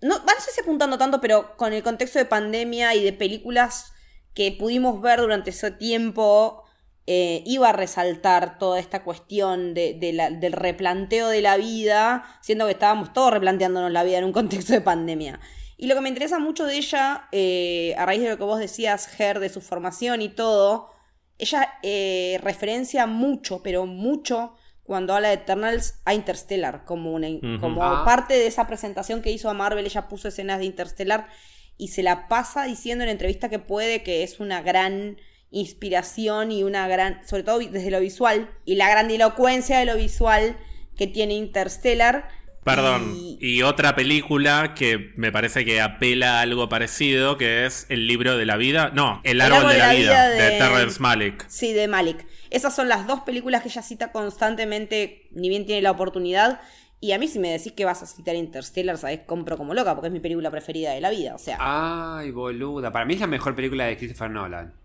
No, 0.00 0.18
no 0.18 0.40
sé 0.40 0.50
si 0.50 0.60
apuntando 0.60 0.98
tanto, 0.98 1.20
pero 1.20 1.56
con 1.56 1.72
el 1.72 1.84
contexto 1.84 2.18
de 2.18 2.24
pandemia 2.24 2.96
y 2.96 3.04
de 3.04 3.12
películas 3.12 3.92
que 4.34 4.50
pudimos 4.50 5.00
ver 5.00 5.20
durante 5.20 5.50
ese 5.50 5.70
tiempo 5.70 6.63
eh, 7.06 7.42
iba 7.44 7.68
a 7.68 7.72
resaltar 7.72 8.58
toda 8.58 8.80
esta 8.80 9.02
cuestión 9.04 9.74
de, 9.74 9.98
del 10.40 10.52
replanteo 10.52 11.28
de 11.28 11.42
la 11.42 11.56
vida, 11.56 12.24
siendo 12.40 12.64
que 12.64 12.72
estábamos 12.72 13.12
todos 13.12 13.32
replanteándonos 13.32 13.90
la 13.92 14.04
vida 14.04 14.18
en 14.18 14.24
un 14.24 14.32
contexto 14.32 14.72
de 14.72 14.80
pandemia. 14.80 15.40
Y 15.76 15.86
lo 15.86 15.94
que 15.94 16.00
me 16.00 16.08
interesa 16.08 16.38
mucho 16.38 16.64
de 16.64 16.76
ella, 16.76 17.28
eh, 17.32 17.94
a 17.98 18.06
raíz 18.06 18.22
de 18.22 18.30
lo 18.30 18.38
que 18.38 18.44
vos 18.44 18.58
decías, 18.58 19.06
Ger, 19.06 19.38
de 19.38 19.50
su 19.50 19.60
formación 19.60 20.22
y 20.22 20.30
todo, 20.30 20.90
ella 21.36 21.74
eh, 21.82 22.38
referencia 22.42 23.06
mucho, 23.06 23.62
pero 23.62 23.84
mucho, 23.84 24.54
cuando 24.84 25.14
habla 25.14 25.28
de 25.28 25.34
Eternals 25.34 26.00
a 26.06 26.14
Interstellar, 26.14 26.84
como, 26.84 27.12
una, 27.12 27.28
como 27.60 27.82
ah. 27.82 28.04
parte 28.06 28.34
de 28.34 28.46
esa 28.46 28.66
presentación 28.66 29.20
que 29.20 29.30
hizo 29.30 29.50
a 29.50 29.54
Marvel, 29.54 29.84
ella 29.84 30.08
puso 30.08 30.28
escenas 30.28 30.58
de 30.58 30.64
Interstellar 30.64 31.28
y 31.76 31.88
se 31.88 32.02
la 32.02 32.28
pasa 32.28 32.64
diciendo 32.64 33.04
en 33.04 33.10
entrevista 33.10 33.48
que 33.48 33.58
puede, 33.58 34.02
que 34.02 34.22
es 34.22 34.40
una 34.40 34.62
gran 34.62 35.18
inspiración 35.54 36.52
y 36.52 36.62
una 36.62 36.86
gran, 36.88 37.26
sobre 37.26 37.44
todo 37.44 37.58
desde 37.58 37.90
lo 37.90 38.00
visual, 38.00 38.50
y 38.64 38.74
la 38.74 38.90
grandilocuencia 38.90 39.78
de 39.78 39.86
lo 39.86 39.96
visual 39.96 40.56
que 40.96 41.06
tiene 41.06 41.34
Interstellar. 41.34 42.28
Perdón, 42.64 43.14
y... 43.14 43.62
otra 43.62 43.94
película 43.94 44.74
que 44.74 45.12
me 45.16 45.30
parece 45.30 45.66
que 45.66 45.82
apela 45.82 46.38
a 46.38 46.40
algo 46.40 46.68
parecido, 46.70 47.36
que 47.36 47.66
es 47.66 47.84
El 47.90 48.06
libro 48.06 48.38
de 48.38 48.46
la 48.46 48.56
vida. 48.56 48.90
No, 48.94 49.20
El 49.22 49.40
árbol, 49.42 49.70
de, 49.70 49.78
la, 49.78 49.92
vida, 49.92 50.30
de... 50.30 50.42
de 50.42 50.50
Terrence 50.58 50.98
Malick. 50.98 51.46
Sí, 51.48 51.74
de 51.74 51.88
Malick. 51.88 52.26
Esas 52.50 52.74
son 52.74 52.88
las 52.88 53.06
dos 53.06 53.20
películas 53.20 53.62
que 53.62 53.68
ella 53.68 53.82
cita 53.82 54.12
constantemente, 54.12 55.28
ni 55.32 55.50
bien 55.50 55.66
tiene 55.66 55.82
la 55.82 55.90
oportunidad. 55.90 56.60
Y 57.00 57.12
a 57.12 57.18
mí 57.18 57.28
si 57.28 57.38
me 57.38 57.50
decís 57.50 57.72
que 57.72 57.84
vas 57.84 58.02
a 58.02 58.06
citar 58.06 58.34
Interstellar, 58.34 58.96
sabes, 58.96 59.20
compro 59.26 59.58
como 59.58 59.74
loca, 59.74 59.94
porque 59.94 60.06
es 60.06 60.12
mi 60.12 60.20
película 60.20 60.50
preferida 60.50 60.92
de 60.92 61.02
la 61.02 61.10
vida, 61.10 61.34
o 61.34 61.38
sea. 61.38 61.58
Ay, 61.60 62.30
boluda. 62.30 62.90
Para 62.92 63.04
mí 63.04 63.12
es 63.12 63.20
la 63.20 63.26
mejor 63.26 63.54
película 63.54 63.84
de 63.84 63.98
Christopher 63.98 64.30
Nolan. 64.30 64.83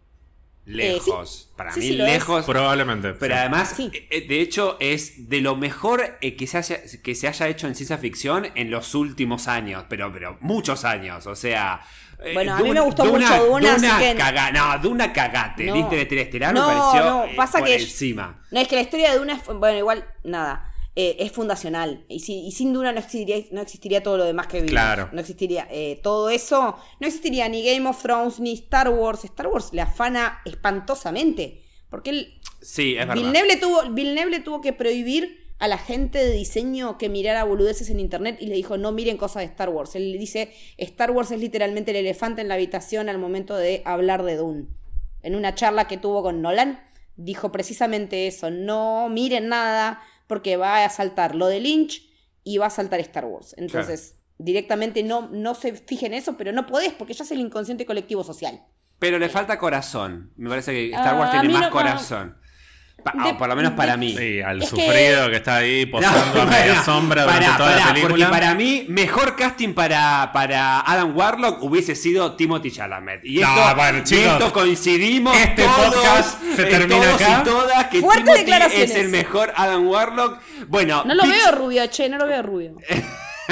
Lejos. 0.69 1.49
Para 1.55 1.75
mí, 1.75 1.89
lejos. 1.89 2.45
Probablemente. 2.45 3.13
Pero 3.13 3.35
además, 3.35 3.79
eh, 3.79 4.07
eh, 4.11 4.27
de 4.27 4.39
hecho, 4.39 4.77
es 4.79 5.27
de 5.27 5.41
lo 5.41 5.55
mejor 5.55 6.17
eh, 6.21 6.35
que, 6.35 6.45
se 6.45 6.59
haya, 6.59 6.81
que 7.03 7.15
se 7.15 7.27
haya 7.27 7.47
hecho 7.47 7.65
en 7.65 7.73
ciencia 7.73 7.97
ficción 7.97 8.47
en 8.53 8.69
los 8.69 8.93
últimos 8.93 9.47
años. 9.47 9.85
Pero, 9.89 10.13
pero 10.13 10.37
muchos 10.41 10.85
años. 10.85 11.25
O 11.25 11.35
sea. 11.35 11.81
Bueno, 12.33 12.53
a 12.53 12.59
mí 12.59 12.69
me 12.69 12.81
gustó 12.81 13.05
mucho 13.05 13.45
Duna. 13.45 13.77
Duna 13.77 14.51
no, 14.51 14.79
Duna 14.79 15.11
cagate. 15.11 15.65
No. 15.65 15.73
¿Viste 15.73 16.05
de 16.05 16.39
no, 16.39 16.53
me 16.53 16.59
pareció 16.59 17.03
no, 17.03 17.25
pasa 17.35 17.63
que 17.63 17.75
encima. 17.75 18.39
No, 18.51 18.59
es 18.59 18.67
que 18.67 18.75
la 18.75 18.81
historia 18.81 19.11
de 19.11 19.17
Duna 19.17 19.33
es. 19.33 19.45
Bueno, 19.45 19.77
igual, 19.77 20.05
nada. 20.23 20.71
Eh, 20.95 21.17
es 21.19 21.31
fundacional. 21.31 22.03
Y, 22.09 22.19
sin 22.19 22.73
duda 22.73 22.91
no 22.91 22.99
existiría, 22.99 23.37
no 23.51 23.61
existiría 23.61 24.03
todo 24.03 24.17
lo 24.17 24.25
demás 24.25 24.47
que 24.47 24.57
vimos. 24.57 24.71
Claro. 24.71 25.09
No 25.13 25.21
existiría 25.21 25.67
eh, 25.71 25.99
todo 26.03 26.29
eso. 26.29 26.77
No 26.99 27.07
existiría 27.07 27.47
ni 27.47 27.63
Game 27.63 27.87
of 27.87 28.01
Thrones 28.01 28.39
ni 28.39 28.53
Star 28.53 28.89
Wars. 28.89 29.23
Star 29.23 29.47
Wars 29.47 29.69
le 29.71 29.81
afana 29.81 30.41
espantosamente. 30.45 31.63
Porque 31.89 32.09
él. 32.09 32.41
Sí, 32.61 32.97
es 32.97 33.07
Villeneuve 33.13 33.57
tuvo, 33.57 33.89
Villeneuve 33.91 34.39
tuvo 34.41 34.61
que 34.61 34.73
prohibir 34.73 35.39
a 35.59 35.67
la 35.67 35.77
gente 35.77 36.19
de 36.19 36.31
diseño 36.31 36.97
que 36.97 37.09
mirara 37.09 37.43
boludeces 37.43 37.89
en 37.89 37.99
internet 37.99 38.37
y 38.39 38.47
le 38.47 38.55
dijo 38.55 38.77
no 38.77 38.91
miren 38.91 39.17
cosas 39.17 39.41
de 39.41 39.45
Star 39.45 39.69
Wars. 39.69 39.95
Él 39.95 40.13
le 40.13 40.17
dice 40.17 40.51
Star 40.77 41.11
Wars 41.11 41.31
es 41.31 41.39
literalmente 41.39 41.91
el 41.91 41.97
elefante 41.97 42.41
en 42.41 42.47
la 42.47 42.55
habitación 42.55 43.09
al 43.09 43.17
momento 43.17 43.55
de 43.55 43.81
hablar 43.85 44.23
de 44.23 44.37
Dune. 44.37 44.65
En 45.21 45.35
una 45.35 45.55
charla 45.55 45.87
que 45.87 45.97
tuvo 45.97 46.23
con 46.23 46.41
Nolan, 46.41 46.81
dijo 47.17 47.51
precisamente 47.51 48.27
eso, 48.27 48.49
no 48.49 49.09
miren 49.09 49.49
nada, 49.49 50.01
porque 50.29 50.57
va 50.57 50.85
a 50.85 50.89
saltar 50.89 51.33
lo 51.33 51.47
de 51.47 51.59
Lynch 51.59 52.07
y 52.43 52.59
va 52.59 52.67
a 52.67 52.69
saltar 52.69 52.99
Star 52.99 53.25
Wars. 53.25 53.55
Entonces, 53.57 54.19
directamente 54.37 55.01
no, 55.01 55.27
no 55.27 55.55
se 55.55 55.73
fijen 55.73 56.13
en 56.13 56.19
eso, 56.19 56.37
pero 56.37 56.51
no 56.51 56.67
podés 56.67 56.93
porque 56.93 57.15
ya 57.15 57.23
es 57.23 57.31
el 57.31 57.39
inconsciente 57.39 57.87
colectivo 57.87 58.23
social. 58.23 58.63
Pero 58.99 59.17
le 59.17 59.27
falta 59.27 59.57
corazón. 59.57 60.31
Me 60.37 60.47
parece 60.47 60.71
que 60.71 60.91
Star 60.91 61.17
Wars 61.17 61.31
ah, 61.33 61.41
tiene 61.41 61.57
más 61.57 61.69
corazón. 61.69 62.37
Ah, 63.05 63.35
por 63.37 63.47
lo 63.47 63.55
menos 63.55 63.73
para 63.73 63.97
mí. 63.97 64.15
Sí, 64.17 64.41
al 64.41 64.63
sufrido 64.63 65.29
que... 65.29 65.35
está 65.37 65.57
ahí 65.57 65.85
posando 65.85 66.41
a 66.41 66.45
media 66.47 66.83
sombra 66.83 67.23
durante 67.23 67.57
toda 67.57 67.75
la 67.75 67.87
película. 67.87 68.09
Porque 68.09 68.25
para 68.25 68.55
mí, 68.55 68.85
mejor 68.87 69.35
casting 69.35 69.73
para, 69.73 70.31
para 70.33 70.81
Adam 70.81 71.15
Warlock 71.15 71.63
hubiese 71.63 71.95
sido 71.95 72.35
Timothy 72.35 72.71
Chalamet. 72.71 73.23
Y 73.23 73.41
esto, 73.41 74.53
coincidimos 74.53 75.35
este 75.37 75.63
podcast 75.63 76.41
se 76.55 76.63
eh, 76.63 76.65
termina 76.65 77.13
acá. 77.15 77.41
y 77.41 77.43
todas 77.43 77.85
que 77.85 78.01
Timothy 78.01 78.81
es 78.81 78.95
el 78.95 79.09
mejor 79.09 79.53
Adam 79.55 79.87
Warlock. 79.87 80.39
Bueno, 80.67 81.03
no 81.05 81.13
lo 81.13 81.23
veo 81.23 81.51
rubio, 81.51 81.85
che, 81.87 82.09
no 82.09 82.17
lo 82.17 82.27
veo 82.27 82.41
rubio. 82.41 82.75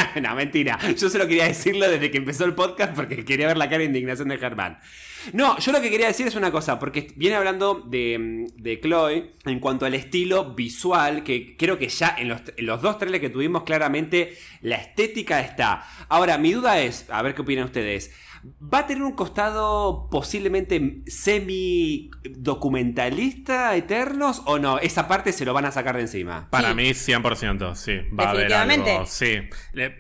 no, 0.22 0.36
mentira. 0.36 0.78
Yo 0.96 1.10
solo 1.10 1.28
quería 1.28 1.46
decirlo 1.46 1.90
desde 1.90 2.12
que 2.12 2.18
empezó 2.18 2.46
el 2.46 2.54
podcast 2.54 2.94
porque 2.94 3.24
quería 3.26 3.48
ver 3.48 3.58
la 3.58 3.66
cara 3.66 3.80
de 3.80 3.86
indignación 3.86 4.30
de 4.30 4.38
Germán. 4.38 4.80
No, 5.34 5.58
yo 5.60 5.72
lo 5.72 5.82
que 5.82 5.90
quería 5.90 6.08
decir 6.08 6.28
es 6.28 6.36
una 6.36 6.52
cosa, 6.52 6.80
porque 6.80 7.08
viene 7.16 7.36
hablando 7.36 7.76
de, 7.76 8.48
de 8.56 8.80
Chloe 8.80 9.34
en 9.46 9.60
cuanto 9.60 9.86
al 9.86 9.94
estilo 9.94 10.54
visual, 10.54 11.24
que 11.24 11.58
creo 11.58 11.78
que 11.78 11.90
ya 11.90 12.16
en 12.18 12.30
los, 12.30 12.42
dos 12.82 12.98
trailers 12.98 13.22
que 13.22 13.30
tuvimos 13.30 13.64
claramente 13.64 14.38
la 14.62 14.78
estética 14.78 15.42
está. 15.42 15.86
Ahora, 16.10 16.38
mi 16.38 16.54
duda 16.54 16.80
es, 16.80 17.10
a 17.10 17.22
ver 17.22 17.36
qué 17.36 17.42
opinan 17.42 17.66
ustedes. 17.66 18.12
¿Va 18.62 18.80
a 18.80 18.88
tener 18.88 19.04
un 19.04 19.14
costado 19.14 20.10
posiblemente 20.10 21.02
semi-documentalista, 21.08 23.76
Eternos, 23.76 24.42
o 24.46 24.60
no? 24.60 24.80
Esa 24.80 25.08
parte 25.08 25.32
se 25.34 25.44
lo 25.44 25.54
van 25.54 25.66
a 25.66 25.72
sacar 25.72 25.96
de 25.96 26.04
encima. 26.04 26.48
Para 26.50 26.74
mí, 26.74 26.92
100%, 26.92 27.76
sí. 27.76 27.98
Va 28.18 28.26
a 28.26 28.30
haber 28.30 28.54
algo. 28.54 29.06
Sí. 29.06 29.40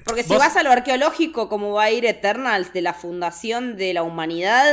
Porque 0.05 0.23
si 0.23 0.35
vas 0.35 0.55
a 0.55 0.63
lo 0.63 0.71
arqueológico, 0.71 1.49
como 1.49 1.73
va 1.73 1.83
a 1.85 1.91
ir 1.91 2.05
Eternals, 2.05 2.71
de 2.73 2.81
la 2.81 2.93
fundación 2.93 3.75
de 3.75 3.93
la 3.93 4.03
humanidad, 4.03 4.65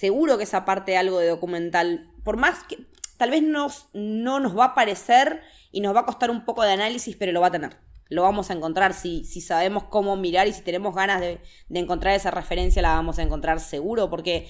seguro 0.00 0.38
que 0.38 0.44
esa 0.44 0.64
parte 0.64 0.96
algo 0.96 1.18
de 1.18 1.28
documental, 1.28 2.10
por 2.24 2.38
más 2.38 2.64
que 2.64 2.78
tal 3.18 3.30
vez 3.30 3.42
nos, 3.42 3.88
no 3.92 4.40
nos 4.40 4.58
va 4.58 4.64
a 4.64 4.74
parecer 4.74 5.42
y 5.72 5.82
nos 5.82 5.94
va 5.94 6.00
a 6.00 6.06
costar 6.06 6.30
un 6.30 6.46
poco 6.46 6.62
de 6.62 6.72
análisis, 6.72 7.16
pero 7.16 7.32
lo 7.32 7.42
va 7.42 7.48
a 7.48 7.52
tener. 7.52 7.76
Lo 8.08 8.22
vamos 8.22 8.48
a 8.48 8.54
encontrar 8.54 8.94
si, 8.94 9.24
si 9.24 9.42
sabemos 9.42 9.84
cómo 9.84 10.16
mirar 10.16 10.48
y 10.48 10.54
si 10.54 10.62
tenemos 10.62 10.94
ganas 10.94 11.20
de, 11.20 11.38
encontrar 11.68 12.14
esa 12.14 12.30
referencia, 12.30 12.80
la 12.80 12.94
vamos 12.94 13.18
a 13.18 13.22
encontrar 13.22 13.60
seguro, 13.60 14.08
porque 14.08 14.48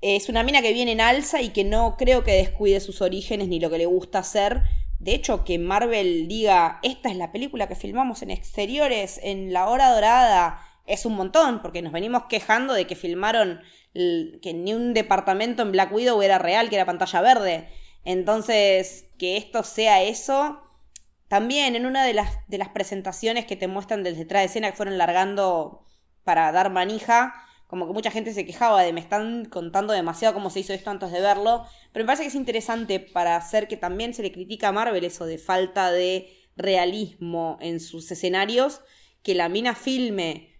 es 0.00 0.30
una 0.30 0.42
mina 0.42 0.62
que 0.62 0.72
viene 0.72 0.92
en 0.92 1.02
alza 1.02 1.42
y 1.42 1.50
que 1.50 1.64
no 1.64 1.96
creo 1.98 2.24
que 2.24 2.32
descuide 2.32 2.80
sus 2.80 3.02
orígenes 3.02 3.48
ni 3.48 3.60
lo 3.60 3.68
que 3.68 3.76
le 3.76 3.86
gusta 3.86 4.20
hacer. 4.20 4.62
De 4.98 5.14
hecho, 5.14 5.44
que 5.44 5.58
Marvel 5.58 6.26
diga, 6.26 6.80
esta 6.82 7.10
es 7.10 7.16
la 7.16 7.32
película 7.32 7.68
que 7.68 7.74
filmamos 7.74 8.22
en 8.22 8.30
exteriores, 8.30 9.20
en 9.22 9.52
la 9.52 9.68
hora 9.68 9.90
dorada, 9.90 10.58
es 10.86 11.06
un 11.06 11.14
montón, 11.14 11.62
porque 11.62 11.82
nos 11.82 11.92
venimos 11.92 12.24
quejando 12.28 12.74
de 12.74 12.86
que 12.86 12.96
filmaron 12.96 13.60
que 13.94 14.52
ni 14.54 14.74
un 14.74 14.92
departamento 14.92 15.62
en 15.62 15.72
Black 15.72 15.92
Widow 15.92 16.20
era 16.22 16.38
real, 16.38 16.68
que 16.68 16.76
era 16.76 16.84
pantalla 16.84 17.20
verde. 17.20 17.68
Entonces, 18.04 19.06
que 19.18 19.36
esto 19.36 19.62
sea 19.62 20.02
eso, 20.02 20.60
también 21.28 21.74
en 21.74 21.86
una 21.86 22.04
de 22.04 22.12
las, 22.12 22.46
de 22.48 22.58
las 22.58 22.68
presentaciones 22.68 23.46
que 23.46 23.56
te 23.56 23.68
muestran 23.68 24.02
desde 24.02 24.18
detrás 24.18 24.42
de 24.42 24.46
escena 24.46 24.70
que 24.70 24.76
fueron 24.76 24.98
largando 24.98 25.84
para 26.22 26.52
dar 26.52 26.70
manija, 26.70 27.34
como 27.66 27.86
que 27.86 27.92
mucha 27.92 28.10
gente 28.10 28.32
se 28.34 28.44
quejaba 28.44 28.82
de 28.82 28.92
me 28.92 29.00
están 29.00 29.46
contando 29.46 29.92
demasiado 29.92 30.34
cómo 30.34 30.50
se 30.50 30.60
hizo 30.60 30.72
esto 30.72 30.90
antes 30.90 31.10
de 31.12 31.20
verlo, 31.20 31.66
pero 31.92 32.04
me 32.04 32.06
parece 32.06 32.24
que 32.24 32.28
es 32.28 32.34
interesante 32.34 33.00
para 33.00 33.36
hacer 33.36 33.68
que 33.68 33.76
también 33.76 34.14
se 34.14 34.22
le 34.22 34.32
critica 34.32 34.68
a 34.68 34.72
Marvel 34.72 35.04
eso 35.04 35.24
de 35.24 35.38
falta 35.38 35.90
de 35.90 36.30
realismo 36.56 37.58
en 37.60 37.80
sus 37.80 38.10
escenarios, 38.10 38.80
que 39.22 39.34
la 39.34 39.48
mina 39.48 39.74
filme 39.74 40.53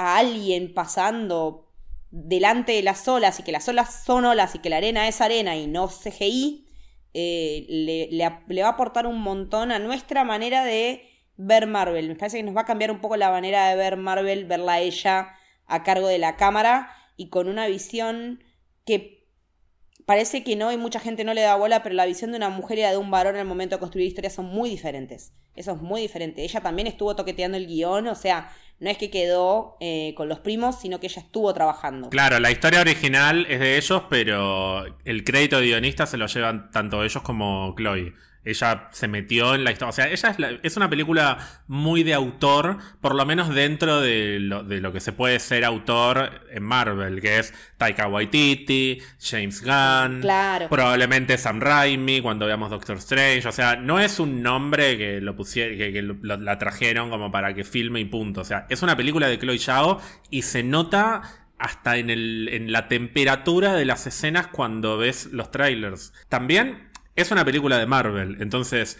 a 0.00 0.16
alguien 0.16 0.72
pasando 0.72 1.68
delante 2.10 2.72
de 2.72 2.82
las 2.82 3.06
olas 3.06 3.38
y 3.38 3.42
que 3.42 3.52
las 3.52 3.68
olas 3.68 4.02
son 4.02 4.24
olas 4.24 4.54
y 4.54 4.60
que 4.60 4.70
la 4.70 4.78
arena 4.78 5.06
es 5.06 5.20
arena 5.20 5.56
y 5.56 5.66
no 5.66 5.88
CGI, 5.88 6.66
eh, 7.12 7.66
le, 7.68 8.08
le, 8.10 8.62
va 8.62 8.68
a 8.68 8.72
aportar 8.72 9.06
un 9.06 9.20
montón 9.20 9.70
a 9.70 9.78
nuestra 9.78 10.24
manera 10.24 10.64
de 10.64 11.06
ver 11.36 11.66
Marvel. 11.66 12.08
Me 12.08 12.16
parece 12.16 12.38
que 12.38 12.42
nos 12.42 12.56
va 12.56 12.62
a 12.62 12.64
cambiar 12.64 12.90
un 12.90 13.02
poco 13.02 13.18
la 13.18 13.30
manera 13.30 13.68
de 13.68 13.76
ver 13.76 13.98
Marvel, 13.98 14.46
verla 14.46 14.80
ella 14.80 15.34
a 15.66 15.82
cargo 15.82 16.08
de 16.08 16.16
la 16.16 16.36
cámara 16.36 16.96
y 17.18 17.28
con 17.28 17.46
una 17.46 17.66
visión 17.66 18.42
que 18.86 19.19
parece 20.10 20.42
que 20.42 20.56
no 20.56 20.72
y 20.72 20.76
mucha 20.76 20.98
gente 20.98 21.22
no 21.22 21.34
le 21.34 21.42
da 21.42 21.54
bola, 21.54 21.84
pero 21.84 21.94
la 21.94 22.04
visión 22.04 22.32
de 22.32 22.36
una 22.36 22.48
mujer 22.48 22.78
y 22.78 22.82
la 22.82 22.90
de 22.90 22.96
un 22.96 23.12
varón 23.12 23.36
en 23.36 23.42
el 23.42 23.46
momento 23.46 23.76
de 23.76 23.78
construir 23.78 24.08
historias 24.08 24.32
son 24.32 24.46
muy 24.46 24.68
diferentes. 24.68 25.32
Eso 25.54 25.70
es 25.70 25.80
muy 25.80 26.00
diferente. 26.00 26.42
Ella 26.42 26.60
también 26.60 26.88
estuvo 26.88 27.14
toqueteando 27.14 27.56
el 27.56 27.68
guion, 27.68 28.08
o 28.08 28.16
sea, 28.16 28.50
no 28.80 28.90
es 28.90 28.98
que 28.98 29.08
quedó 29.08 29.76
eh, 29.78 30.12
con 30.16 30.28
los 30.28 30.40
primos, 30.40 30.80
sino 30.80 30.98
que 30.98 31.06
ella 31.06 31.22
estuvo 31.22 31.54
trabajando. 31.54 32.10
Claro, 32.10 32.40
la 32.40 32.50
historia 32.50 32.80
original 32.80 33.46
es 33.48 33.60
de 33.60 33.76
ellos, 33.76 34.02
pero 34.10 34.84
el 35.04 35.22
crédito 35.22 35.60
de 35.60 35.66
guionista 35.66 36.06
se 36.06 36.16
lo 36.16 36.26
llevan 36.26 36.72
tanto 36.72 37.04
ellos 37.04 37.22
como 37.22 37.72
Chloe. 37.76 38.12
Ella 38.42 38.88
se 38.92 39.06
metió 39.06 39.54
en 39.54 39.64
la 39.64 39.72
historia. 39.72 39.90
O 39.90 39.92
sea, 39.92 40.08
ella 40.08 40.58
es, 40.62 40.76
una 40.76 40.88
película 40.88 41.38
muy 41.66 42.02
de 42.02 42.14
autor, 42.14 42.78
por 43.00 43.14
lo 43.14 43.26
menos 43.26 43.54
dentro 43.54 44.00
de 44.00 44.38
lo, 44.40 44.92
que 44.92 45.00
se 45.00 45.12
puede 45.12 45.38
ser 45.40 45.64
autor 45.64 46.46
en 46.50 46.62
Marvel, 46.62 47.20
que 47.20 47.38
es 47.38 47.52
Taika 47.76 48.08
Waititi, 48.08 48.98
James 49.20 49.62
Gunn, 49.62 50.22
probablemente 50.70 51.36
Sam 51.36 51.60
Raimi 51.60 52.22
cuando 52.22 52.46
veamos 52.46 52.70
Doctor 52.70 52.96
Strange. 52.96 53.46
O 53.46 53.52
sea, 53.52 53.76
no 53.76 54.00
es 54.00 54.18
un 54.18 54.42
nombre 54.42 54.96
que 54.96 55.20
lo 55.20 55.36
pusieron, 55.36 55.76
que, 55.76 56.02
la 56.22 56.58
trajeron 56.58 57.10
como 57.10 57.30
para 57.30 57.54
que 57.54 57.64
filme 57.64 58.00
y 58.00 58.06
punto. 58.06 58.40
O 58.40 58.44
sea, 58.44 58.66
es 58.70 58.82
una 58.82 58.96
película 58.96 59.28
de 59.28 59.38
Chloe 59.38 59.58
Zhao 59.58 60.00
y 60.30 60.42
se 60.42 60.62
nota 60.62 61.22
hasta 61.58 61.98
en, 61.98 62.08
el, 62.08 62.48
en 62.50 62.72
la 62.72 62.88
temperatura 62.88 63.74
de 63.74 63.84
las 63.84 64.06
escenas 64.06 64.46
cuando 64.46 64.96
ves 64.96 65.26
los 65.26 65.50
trailers. 65.50 66.14
También 66.30 66.89
es 67.20 67.30
una 67.30 67.44
película 67.44 67.78
de 67.78 67.86
Marvel, 67.86 68.36
entonces 68.40 68.98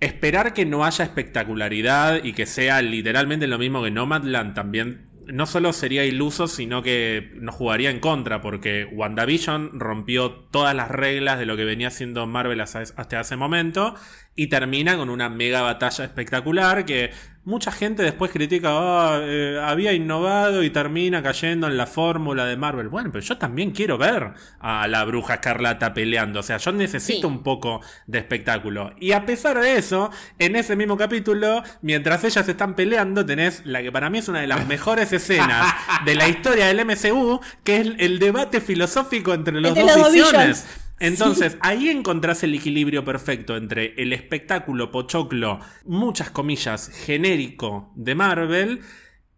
esperar 0.00 0.52
que 0.52 0.66
no 0.66 0.84
haya 0.84 1.04
espectacularidad 1.04 2.22
y 2.24 2.32
que 2.32 2.46
sea 2.46 2.82
literalmente 2.82 3.46
lo 3.46 3.58
mismo 3.58 3.82
que 3.82 3.90
Nomadland 3.90 4.54
también 4.54 5.10
no 5.26 5.46
solo 5.46 5.72
sería 5.72 6.04
iluso, 6.04 6.48
sino 6.48 6.82
que 6.82 7.32
nos 7.36 7.54
jugaría 7.54 7.90
en 7.90 8.00
contra, 8.00 8.40
porque 8.42 8.86
WandaVision 8.92 9.80
rompió 9.80 10.30
todas 10.32 10.74
las 10.74 10.90
reglas 10.90 11.38
de 11.38 11.46
lo 11.46 11.56
que 11.56 11.64
venía 11.64 11.90
siendo 11.90 12.26
Marvel 12.26 12.60
hasta 12.60 13.20
ese 13.20 13.36
momento 13.36 13.94
y 14.36 14.48
termina 14.48 14.96
con 14.96 15.10
una 15.10 15.28
mega 15.28 15.62
batalla 15.62 16.04
espectacular 16.04 16.84
que 16.84 17.10
mucha 17.44 17.70
gente 17.70 18.02
después 18.02 18.30
critica, 18.30 19.18
eh, 19.20 19.60
había 19.62 19.92
innovado 19.92 20.62
y 20.62 20.70
termina 20.70 21.22
cayendo 21.22 21.66
en 21.66 21.76
la 21.76 21.86
fórmula 21.86 22.46
de 22.46 22.56
Marvel. 22.56 22.88
Bueno, 22.88 23.10
pero 23.12 23.24
yo 23.24 23.36
también 23.36 23.70
quiero 23.72 23.98
ver 23.98 24.32
a 24.60 24.88
la 24.88 25.04
bruja 25.04 25.34
escarlata 25.34 25.94
peleando. 25.94 26.40
O 26.40 26.42
sea, 26.42 26.56
yo 26.56 26.72
necesito 26.72 27.28
un 27.28 27.42
poco 27.42 27.80
de 28.06 28.18
espectáculo. 28.18 28.94
Y 28.98 29.12
a 29.12 29.26
pesar 29.26 29.60
de 29.60 29.76
eso, 29.76 30.10
en 30.38 30.56
ese 30.56 30.76
mismo 30.76 30.96
capítulo, 30.96 31.62
mientras 31.82 32.24
ellas 32.24 32.48
están 32.48 32.74
peleando, 32.74 33.24
tenés 33.26 33.64
la 33.64 33.82
que 33.82 33.92
para 33.92 34.10
mí 34.10 34.18
es 34.18 34.28
una 34.28 34.40
de 34.40 34.46
las 34.46 34.66
mejores 34.68 35.12
escenas 35.12 35.74
de 36.04 36.14
la 36.14 36.28
historia 36.28 36.66
del 36.66 36.84
MCU, 36.84 37.40
que 37.62 37.80
es 37.80 37.88
el 37.98 38.18
debate 38.18 38.60
filosófico 38.60 39.34
entre 39.34 39.60
los 39.60 39.74
dos 39.74 40.12
visiones. 40.12 40.83
Entonces, 41.00 41.56
ahí 41.60 41.88
encontrás 41.88 42.42
el 42.44 42.54
equilibrio 42.54 43.04
perfecto 43.04 43.56
entre 43.56 43.94
el 44.00 44.12
espectáculo 44.12 44.90
pochoclo, 44.90 45.60
muchas 45.84 46.30
comillas, 46.30 46.88
genérico 46.88 47.92
de 47.96 48.14
Marvel 48.14 48.80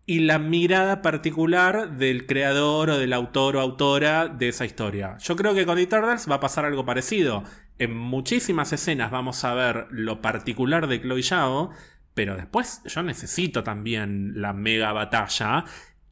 y 0.05 0.21
la 0.21 0.39
mirada 0.39 1.03
particular 1.03 1.97
del 1.97 2.27
creador 2.27 2.91
o 2.91 2.99
del 2.99 3.13
autor 3.13 3.57
o 3.57 3.61
autora 3.61 4.29
de 4.29 4.49
esa 4.49 4.65
historia. 4.65 5.19
Yo 5.19 5.35
creo 5.35 5.55
que 5.55 5.67
con 5.67 5.79
Eternals 5.79 6.31
va 6.31 6.37
a 6.37 6.41
pasar 6.41 6.65
algo 6.65 6.85
parecido. 6.85 7.43
En 7.79 7.97
muchísimas 7.97 8.73
escenas 8.73 9.11
vamos 9.11 9.43
a 9.45 9.55
ver 9.55 9.89
lo 9.91 10.23
particular 10.23 10.87
de 10.87 11.01
Chloe 11.01 11.23
Zhao, 11.23 11.71
pero 12.15 12.37
después 12.37 12.83
yo 12.85 13.03
necesito 13.03 13.65
también 13.65 14.41
la 14.41 14.53
mega 14.53 14.93
batalla 14.93 15.65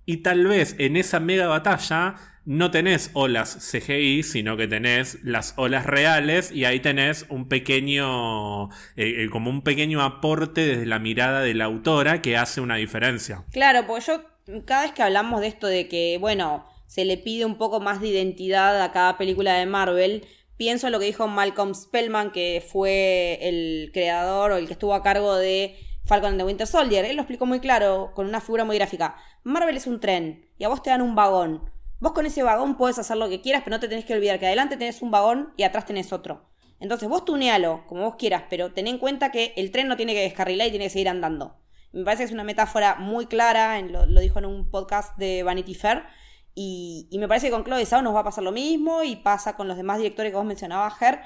y 0.05 0.18
tal 0.18 0.47
vez 0.47 0.74
en 0.78 0.97
esa 0.97 1.20
mega 1.20 1.47
batalla 1.47 2.16
no 2.47 2.70
tenés 2.70 3.11
olas 3.14 3.70
CGI, 3.70 4.22
sino 4.22 4.57
que 4.57 4.68
tenés 4.68 5.18
las 5.22 5.55
olas 5.57 5.86
reales 5.86 6.53
y 6.53 6.64
ahí 6.64 6.80
tenés 6.80 7.26
un 7.28 7.49
pequeño, 7.49 8.68
eh, 8.97 9.24
eh, 9.24 9.28
como 9.30 9.51
un 9.51 9.62
pequeño 9.62 10.03
aporte 10.03 10.66
desde 10.66 10.86
la 10.86 10.99
mirada 10.99 11.40
de 11.40 11.55
la 11.55 11.64
autora 11.64 12.20
que 12.20 12.36
hace 12.36 12.61
una 12.61 12.76
diferencia. 12.76 13.45
Claro, 13.51 13.86
porque 13.86 14.05
yo 14.07 14.62
cada 14.64 14.82
vez 14.82 14.92
que 14.92 15.03
hablamos 15.03 15.40
de 15.40 15.47
esto 15.47 15.66
de 15.66 15.88
que, 15.88 16.18
bueno, 16.20 16.66
se 16.86 17.05
le 17.05 17.16
pide 17.16 17.45
un 17.45 17.57
poco 17.57 17.80
más 17.80 18.01
de 18.01 18.09
identidad 18.09 18.82
a 18.82 18.92
cada 18.92 19.16
película 19.16 19.55
de 19.55 19.66
Marvel, 19.66 20.26
pienso 20.57 20.86
en 20.86 20.92
lo 20.92 20.99
que 20.99 21.07
dijo 21.07 21.26
Malcolm 21.26 21.74
Spellman, 21.74 22.30
que 22.30 22.62
fue 22.66 23.38
el 23.40 23.90
creador 23.92 24.53
o 24.53 24.57
el 24.57 24.66
que 24.66 24.74
estuvo 24.74 24.95
a 24.95 25.03
cargo 25.03 25.34
de 25.36 25.76
Falcon 26.05 26.30
and 26.32 26.38
the 26.38 26.45
Winter 26.45 26.66
Soldier. 26.66 27.05
Él 27.05 27.16
lo 27.16 27.22
explicó 27.22 27.47
muy 27.47 27.61
claro, 27.61 28.12
con 28.14 28.26
una 28.26 28.40
figura 28.40 28.64
muy 28.64 28.76
gráfica. 28.76 29.16
Marvel 29.42 29.76
es 29.76 29.86
un 29.86 30.01
tren 30.01 30.47
y 30.59 30.64
a 30.64 30.68
vos 30.68 30.82
te 30.82 30.90
dan 30.90 31.03
un 31.03 31.14
vagón. 31.14 31.74
Vos 32.01 32.12
con 32.12 32.26
ese 32.26 32.42
vagón 32.42 32.76
puedes 32.76 32.99
hacer 32.99 33.16
lo 33.16 33.28
que 33.28 33.40
quieras, 33.40 33.62
pero 33.64 33.76
no 33.76 33.80
te 33.80 33.88
tenés 33.88 34.05
que 34.05 34.14
olvidar 34.14 34.38
que 34.38 34.47
adelante 34.47 34.76
tenés 34.76 35.03
un 35.03 35.11
vagón 35.11 35.53
y 35.57 35.62
atrás 35.62 35.86
tenés 35.86 36.12
otro. 36.12 36.51
Entonces 36.80 37.09
vos 37.09 37.24
tunealo 37.24 37.86
como 37.86 38.03
vos 38.03 38.16
quieras, 38.16 38.45
pero 38.51 38.72
ten 38.72 38.86
en 38.86 38.99
cuenta 38.99 39.30
que 39.30 39.55
el 39.57 39.70
tren 39.70 39.88
no 39.88 39.97
tiene 39.97 40.12
que 40.12 40.20
descarrilar 40.20 40.66
y 40.68 40.70
tiene 40.70 40.86
que 40.86 40.90
seguir 40.90 41.09
andando. 41.09 41.57
Me 41.92 42.05
parece 42.05 42.22
que 42.22 42.26
es 42.26 42.32
una 42.32 42.45
metáfora 42.45 42.97
muy 42.97 43.26
clara, 43.26 43.80
lo, 43.80 44.20
dijo 44.20 44.40
en 44.40 44.47
un 44.47 44.68
podcast 44.68 45.16
de 45.16 45.45
Vanity 45.45 45.74
Fair. 45.74 46.03
Y, 46.55 47.09
me 47.18 47.28
parece 47.28 47.47
que 47.47 47.53
con 47.53 47.64
Chloe 47.64 47.86
Zhao 47.86 48.03
nos 48.03 48.14
va 48.14 48.20
a 48.20 48.24
pasar 48.24 48.45
lo 48.45 48.53
mismo 48.53 49.03
y 49.03 49.16
pasa 49.16 49.57
con 49.57 49.68
los 49.68 49.76
demás 49.76 49.99
directores 49.99 50.32
que 50.32 50.36
vos 50.36 50.45
mencionabas, 50.45 50.99
Ger, 50.99 51.20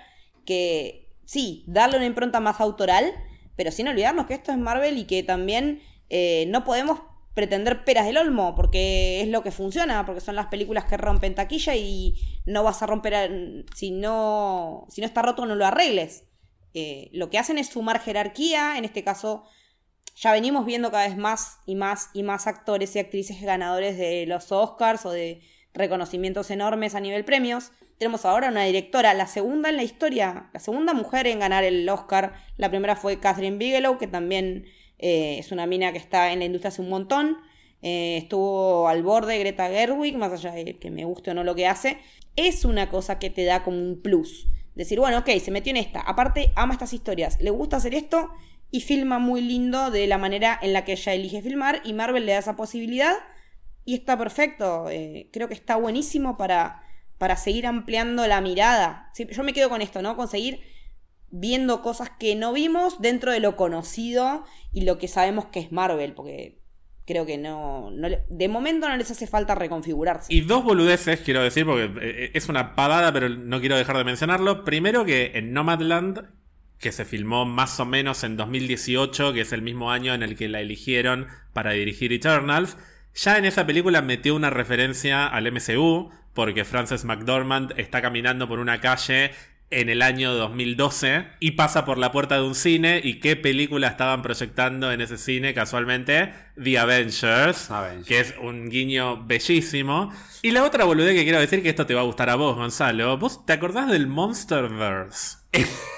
que 0.44 1.10
sí, 1.24 1.64
darle 1.66 1.96
una 1.96 2.06
impronta 2.06 2.40
más 2.40 2.60
autoral, 2.60 3.12
pero 3.56 3.70
sin 3.70 3.88
olvidarnos 3.88 4.26
que 4.26 4.34
esto 4.34 4.52
es 4.52 4.58
Marvel 4.58 4.98
y 4.98 5.04
que 5.04 5.22
también 5.22 5.82
eh, 6.10 6.46
no 6.48 6.64
podemos 6.64 7.00
pretender 7.38 7.84
peras 7.84 8.04
del 8.04 8.16
olmo, 8.16 8.56
porque 8.56 9.20
es 9.20 9.28
lo 9.28 9.44
que 9.44 9.52
funciona, 9.52 10.04
porque 10.04 10.20
son 10.20 10.34
las 10.34 10.48
películas 10.48 10.86
que 10.86 10.96
rompen 10.96 11.36
taquilla 11.36 11.76
y 11.76 12.16
no 12.46 12.64
vas 12.64 12.82
a 12.82 12.86
romper, 12.86 13.64
si 13.76 13.92
no, 13.92 14.88
si 14.90 15.00
no 15.00 15.06
está 15.06 15.22
roto 15.22 15.46
no 15.46 15.54
lo 15.54 15.64
arregles. 15.64 16.24
Eh, 16.74 17.10
lo 17.12 17.30
que 17.30 17.38
hacen 17.38 17.56
es 17.56 17.68
sumar 17.68 18.00
jerarquía, 18.00 18.76
en 18.76 18.84
este 18.84 19.04
caso 19.04 19.44
ya 20.16 20.32
venimos 20.32 20.66
viendo 20.66 20.90
cada 20.90 21.06
vez 21.06 21.16
más 21.16 21.60
y 21.64 21.76
más 21.76 22.10
y 22.12 22.24
más 22.24 22.48
actores 22.48 22.96
y 22.96 22.98
actrices 22.98 23.40
ganadores 23.40 23.96
de 23.96 24.26
los 24.26 24.50
Oscars 24.50 25.06
o 25.06 25.12
de 25.12 25.40
reconocimientos 25.72 26.50
enormes 26.50 26.96
a 26.96 27.00
nivel 27.00 27.24
premios. 27.24 27.70
Tenemos 27.98 28.24
ahora 28.24 28.48
una 28.48 28.64
directora, 28.64 29.14
la 29.14 29.28
segunda 29.28 29.68
en 29.68 29.76
la 29.76 29.84
historia, 29.84 30.50
la 30.52 30.58
segunda 30.58 30.92
mujer 30.92 31.28
en 31.28 31.38
ganar 31.38 31.62
el 31.62 31.88
Oscar. 31.88 32.32
La 32.56 32.68
primera 32.68 32.96
fue 32.96 33.20
Catherine 33.20 33.58
Bigelow, 33.58 33.96
que 33.96 34.08
también 34.08 34.64
eh, 34.98 35.36
es 35.38 35.52
una 35.52 35.66
mina 35.66 35.92
que 35.92 35.98
está 35.98 36.32
en 36.32 36.40
la 36.40 36.44
industria 36.44 36.68
hace 36.68 36.82
un 36.82 36.88
montón. 36.88 37.38
Eh, 37.82 38.18
estuvo 38.18 38.88
al 38.88 39.02
borde 39.02 39.38
Greta 39.38 39.68
Gerwig, 39.68 40.16
más 40.16 40.32
allá 40.32 40.52
de 40.52 40.78
que 40.78 40.90
me 40.90 41.04
guste 41.04 41.30
o 41.30 41.34
no 41.34 41.44
lo 41.44 41.54
que 41.54 41.66
hace. 41.66 41.98
Es 42.36 42.64
una 42.64 42.88
cosa 42.88 43.18
que 43.18 43.30
te 43.30 43.44
da 43.44 43.62
como 43.62 43.78
un 43.78 44.00
plus. 44.02 44.48
Decir, 44.74 45.00
bueno, 45.00 45.18
ok, 45.18 45.30
se 45.40 45.50
metió 45.50 45.70
en 45.70 45.76
esta. 45.76 46.00
Aparte, 46.00 46.52
ama 46.54 46.74
estas 46.74 46.92
historias. 46.92 47.40
Le 47.40 47.50
gusta 47.50 47.76
hacer 47.76 47.94
esto 47.94 48.30
y 48.70 48.80
filma 48.80 49.18
muy 49.18 49.40
lindo 49.40 49.90
de 49.90 50.06
la 50.06 50.18
manera 50.18 50.58
en 50.60 50.72
la 50.72 50.84
que 50.84 50.92
ella 50.92 51.14
elige 51.14 51.42
filmar. 51.42 51.80
Y 51.84 51.92
Marvel 51.92 52.26
le 52.26 52.32
da 52.32 52.38
esa 52.38 52.56
posibilidad. 52.56 53.14
Y 53.84 53.94
está 53.94 54.16
perfecto. 54.18 54.88
Eh, 54.90 55.30
creo 55.32 55.48
que 55.48 55.54
está 55.54 55.76
buenísimo 55.76 56.36
para, 56.36 56.82
para 57.16 57.36
seguir 57.36 57.66
ampliando 57.66 58.26
la 58.26 58.40
mirada. 58.40 59.10
yo 59.16 59.42
me 59.42 59.52
quedo 59.52 59.68
con 59.68 59.82
esto, 59.82 60.02
¿no? 60.02 60.16
Conseguir 60.16 60.60
viendo 61.30 61.82
cosas 61.82 62.10
que 62.18 62.34
no 62.36 62.52
vimos 62.52 63.00
dentro 63.00 63.32
de 63.32 63.40
lo 63.40 63.56
conocido 63.56 64.44
y 64.72 64.82
lo 64.82 64.98
que 64.98 65.08
sabemos 65.08 65.46
que 65.46 65.60
es 65.60 65.72
Marvel, 65.72 66.14
porque 66.14 66.58
creo 67.08 67.24
que 67.24 67.38
no, 67.38 67.90
de 68.28 68.48
momento 68.48 68.88
no 68.88 68.96
les 68.96 69.10
hace 69.10 69.26
falta 69.26 69.54
reconfigurarse. 69.54 70.32
Y 70.32 70.42
dos 70.42 70.62
boludeces, 70.62 71.20
quiero 71.20 71.42
decir, 71.42 71.64
porque 71.64 71.90
eh, 72.02 72.30
es 72.34 72.48
una 72.50 72.74
pavada, 72.74 73.12
pero 73.12 73.30
no 73.30 73.60
quiero 73.60 73.76
dejar 73.78 73.96
de 73.96 74.04
mencionarlo. 74.04 74.62
Primero 74.62 75.06
que 75.06 75.32
en 75.34 75.54
Nomadland, 75.54 76.26
que 76.78 76.92
se 76.92 77.06
filmó 77.06 77.46
más 77.46 77.80
o 77.80 77.86
menos 77.86 78.24
en 78.24 78.36
2018, 78.36 79.32
que 79.32 79.40
es 79.40 79.52
el 79.52 79.62
mismo 79.62 79.90
año 79.90 80.12
en 80.12 80.22
el 80.22 80.36
que 80.36 80.48
la 80.48 80.60
eligieron 80.60 81.28
para 81.54 81.72
dirigir 81.72 82.12
Eternals, 82.12 82.76
ya 83.14 83.38
en 83.38 83.46
esa 83.46 83.66
película 83.66 84.02
metió 84.02 84.36
una 84.36 84.50
referencia 84.50 85.26
al 85.26 85.50
MCU, 85.50 86.10
porque 86.34 86.64
Frances 86.64 87.04
McDormand 87.04 87.72
está 87.78 88.02
caminando 88.02 88.46
por 88.48 88.58
una 88.58 88.80
calle 88.80 89.32
en 89.70 89.88
el 89.88 90.02
año 90.02 90.34
2012 90.34 91.26
y 91.40 91.52
pasa 91.52 91.84
por 91.84 91.98
la 91.98 92.12
puerta 92.12 92.36
de 92.36 92.42
un 92.42 92.54
cine 92.54 93.00
y 93.02 93.20
qué 93.20 93.36
película 93.36 93.88
estaban 93.88 94.22
proyectando 94.22 94.90
en 94.92 95.00
ese 95.00 95.18
cine 95.18 95.54
casualmente 95.54 96.32
The 96.62 96.78
Avengers, 96.78 97.70
Avengers. 97.70 98.06
que 98.06 98.20
es 98.20 98.34
un 98.40 98.70
guiño 98.70 99.24
bellísimo. 99.24 100.12
Y 100.42 100.52
la 100.52 100.64
otra 100.64 100.84
boludez 100.84 101.14
que 101.14 101.24
quiero 101.24 101.40
decir 101.40 101.62
que 101.62 101.68
esto 101.70 101.86
te 101.86 101.94
va 101.94 102.00
a 102.00 102.04
gustar 102.04 102.30
a 102.30 102.36
vos, 102.36 102.56
Gonzalo. 102.56 103.18
¿Vos 103.18 103.44
te 103.44 103.52
acordás 103.52 103.90
del 103.90 104.06
Monsterverse? 104.06 105.38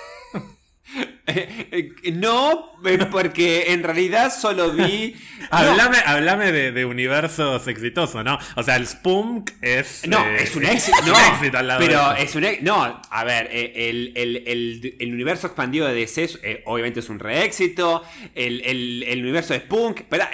Eh, 1.32 1.93
eh, 2.03 2.11
no, 2.12 2.72
porque 3.12 3.66
en 3.72 3.84
realidad 3.84 4.32
solo 4.36 4.72
vi. 4.72 5.14
Hablame, 5.51 5.99
hablame 6.05 6.51
de, 6.51 6.72
de 6.72 6.84
universos 6.84 7.68
exitosos, 7.68 8.24
¿no? 8.24 8.36
O 8.57 8.64
sea, 8.64 8.74
el 8.74 8.86
Spunk 8.88 9.53
es. 9.62 10.03
No, 10.09 10.18
eh, 10.26 10.38
es 10.43 10.57
un 10.57 10.64
éxito. 10.66 10.97
es 10.99 11.07
no, 11.07 11.12
un 11.14 11.34
éxito 11.34 11.59
al 11.59 11.68
lado 11.68 11.80
pero 11.80 12.12
de 12.14 12.22
es 12.24 12.34
un 12.34 12.43
éxito. 12.45 12.64
No, 12.74 13.01
a 13.11 13.24
ver, 13.24 13.49
el, 13.53 14.12
el- 14.16 14.43
el- 14.45 14.97
el 14.99 15.12
universo 15.14 15.47
expandido 15.47 15.86
de 15.86 15.95
DC 15.95 16.30
eh, 16.43 16.62
obviamente 16.66 16.99
es 16.99 17.09
un 17.09 17.20
re 17.20 17.45
éxito. 17.45 18.03
El, 18.34 18.61
el- 18.62 19.05
el 19.07 19.22
universo 19.22 19.55
de 19.55 19.61
Spunk. 19.61 20.01
Pero, 20.09 20.24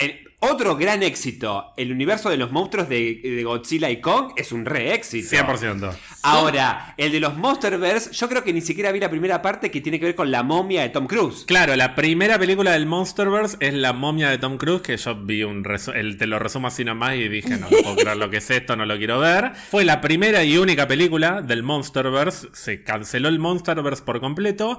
otro 0.51 0.76
gran 0.76 1.03
éxito. 1.03 1.72
El 1.76 1.92
universo 1.92 2.30
de 2.30 2.36
los 2.36 2.53
monstruos 2.53 2.88
de, 2.88 3.20
de 3.22 3.44
Godzilla 3.44 3.90
y 3.90 4.01
Kong 4.01 4.32
es 4.36 4.53
un 4.53 4.64
re 4.64 4.94
éxito. 4.94 5.36
100%. 5.36 5.94
Ahora, 6.22 6.94
el 6.97 7.12
de 7.12 7.20
los 7.20 7.36
Monsterverse, 7.36 8.12
yo 8.12 8.28
creo 8.28 8.42
que 8.42 8.53
ni 8.53 8.61
siquiera 8.61 8.90
vi 8.90 9.01
la 9.01 9.11
primera 9.11 9.42
parte 9.42 9.70
que 9.70 9.80
tiene 9.80 10.01
que 10.01 10.07
ver 10.07 10.14
con 10.14 10.30
la 10.30 10.42
momia 10.42 10.82
de 10.82 10.88
Tom 10.88 11.07
Cruise. 11.07 11.44
Claro, 11.47 11.76
la 11.76 11.94
primera 11.94 12.38
película 12.38 12.72
del 12.72 12.86
Monsterverse 12.86 13.57
es 13.61 13.74
La 13.74 13.92
momia 13.92 14.28
de 14.30 14.38
Tom 14.38 14.59
Cruise, 14.59 14.82
que 14.82 14.97
yo 14.97 15.14
vi 15.14 15.44
un 15.44 15.64
el, 15.94 16.18
te 16.18 16.26
lo 16.26 16.38
resumo 16.38 16.68
así 16.68 16.84
nomás 16.84 17.14
y 17.16 17.28
dije, 17.28 17.51
no, 17.51 17.68
no 17.70 17.78
puedo 17.82 17.97
creer 17.97 18.16
lo 18.16 18.30
que 18.30 18.38
es 18.38 18.51
esto, 18.51 18.76
no 18.76 18.86
lo 18.86 18.97
quiero 18.97 19.20
ver. 19.20 19.53
Fue 19.70 19.84
la 19.84 20.01
primera 20.01 20.42
y 20.44 20.59
única 20.59 20.88
película 20.88 21.42
del 21.42 21.62
Monsterverse, 21.62 22.49
se 22.53 22.82
canceló 22.82 23.28
el 23.28 23.38
Monsterverse 23.38 24.03
por 24.03 24.20
completo. 24.20 24.78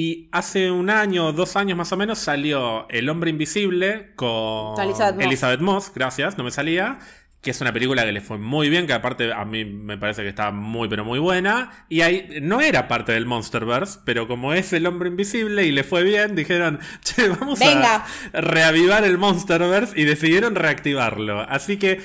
Y 0.00 0.28
hace 0.30 0.70
un 0.70 0.90
año 0.90 1.26
o 1.26 1.32
dos 1.32 1.56
años 1.56 1.76
más 1.76 1.90
o 1.90 1.96
menos 1.96 2.20
salió 2.20 2.88
El 2.88 3.08
Hombre 3.08 3.30
Invisible 3.30 4.12
con 4.14 4.80
Elizabeth 4.80 5.16
Moss. 5.16 5.24
Elizabeth 5.24 5.60
Moss, 5.60 5.92
gracias, 5.92 6.38
no 6.38 6.44
me 6.44 6.52
salía. 6.52 7.00
Que 7.40 7.50
es 7.50 7.60
una 7.60 7.72
película 7.72 8.04
que 8.04 8.12
le 8.12 8.20
fue 8.20 8.38
muy 8.38 8.70
bien, 8.70 8.86
que 8.86 8.92
aparte 8.92 9.32
a 9.32 9.44
mí 9.44 9.64
me 9.64 9.98
parece 9.98 10.22
que 10.22 10.28
está 10.28 10.52
muy 10.52 10.88
pero 10.88 11.04
muy 11.04 11.18
buena. 11.18 11.84
Y 11.88 12.02
ahí 12.02 12.38
no 12.40 12.60
era 12.60 12.86
parte 12.86 13.10
del 13.10 13.26
Monsterverse, 13.26 13.98
pero 14.04 14.28
como 14.28 14.52
es 14.54 14.72
el 14.72 14.86
hombre 14.86 15.08
invisible 15.08 15.66
y 15.66 15.72
le 15.72 15.82
fue 15.82 16.04
bien, 16.04 16.36
dijeron, 16.36 16.78
che, 17.02 17.28
vamos 17.30 17.58
Venga. 17.58 18.06
a 18.32 18.40
reavivar 18.40 19.02
el 19.02 19.18
Monsterverse 19.18 20.00
y 20.00 20.04
decidieron 20.04 20.54
reactivarlo. 20.54 21.40
Así 21.40 21.76
que, 21.76 22.00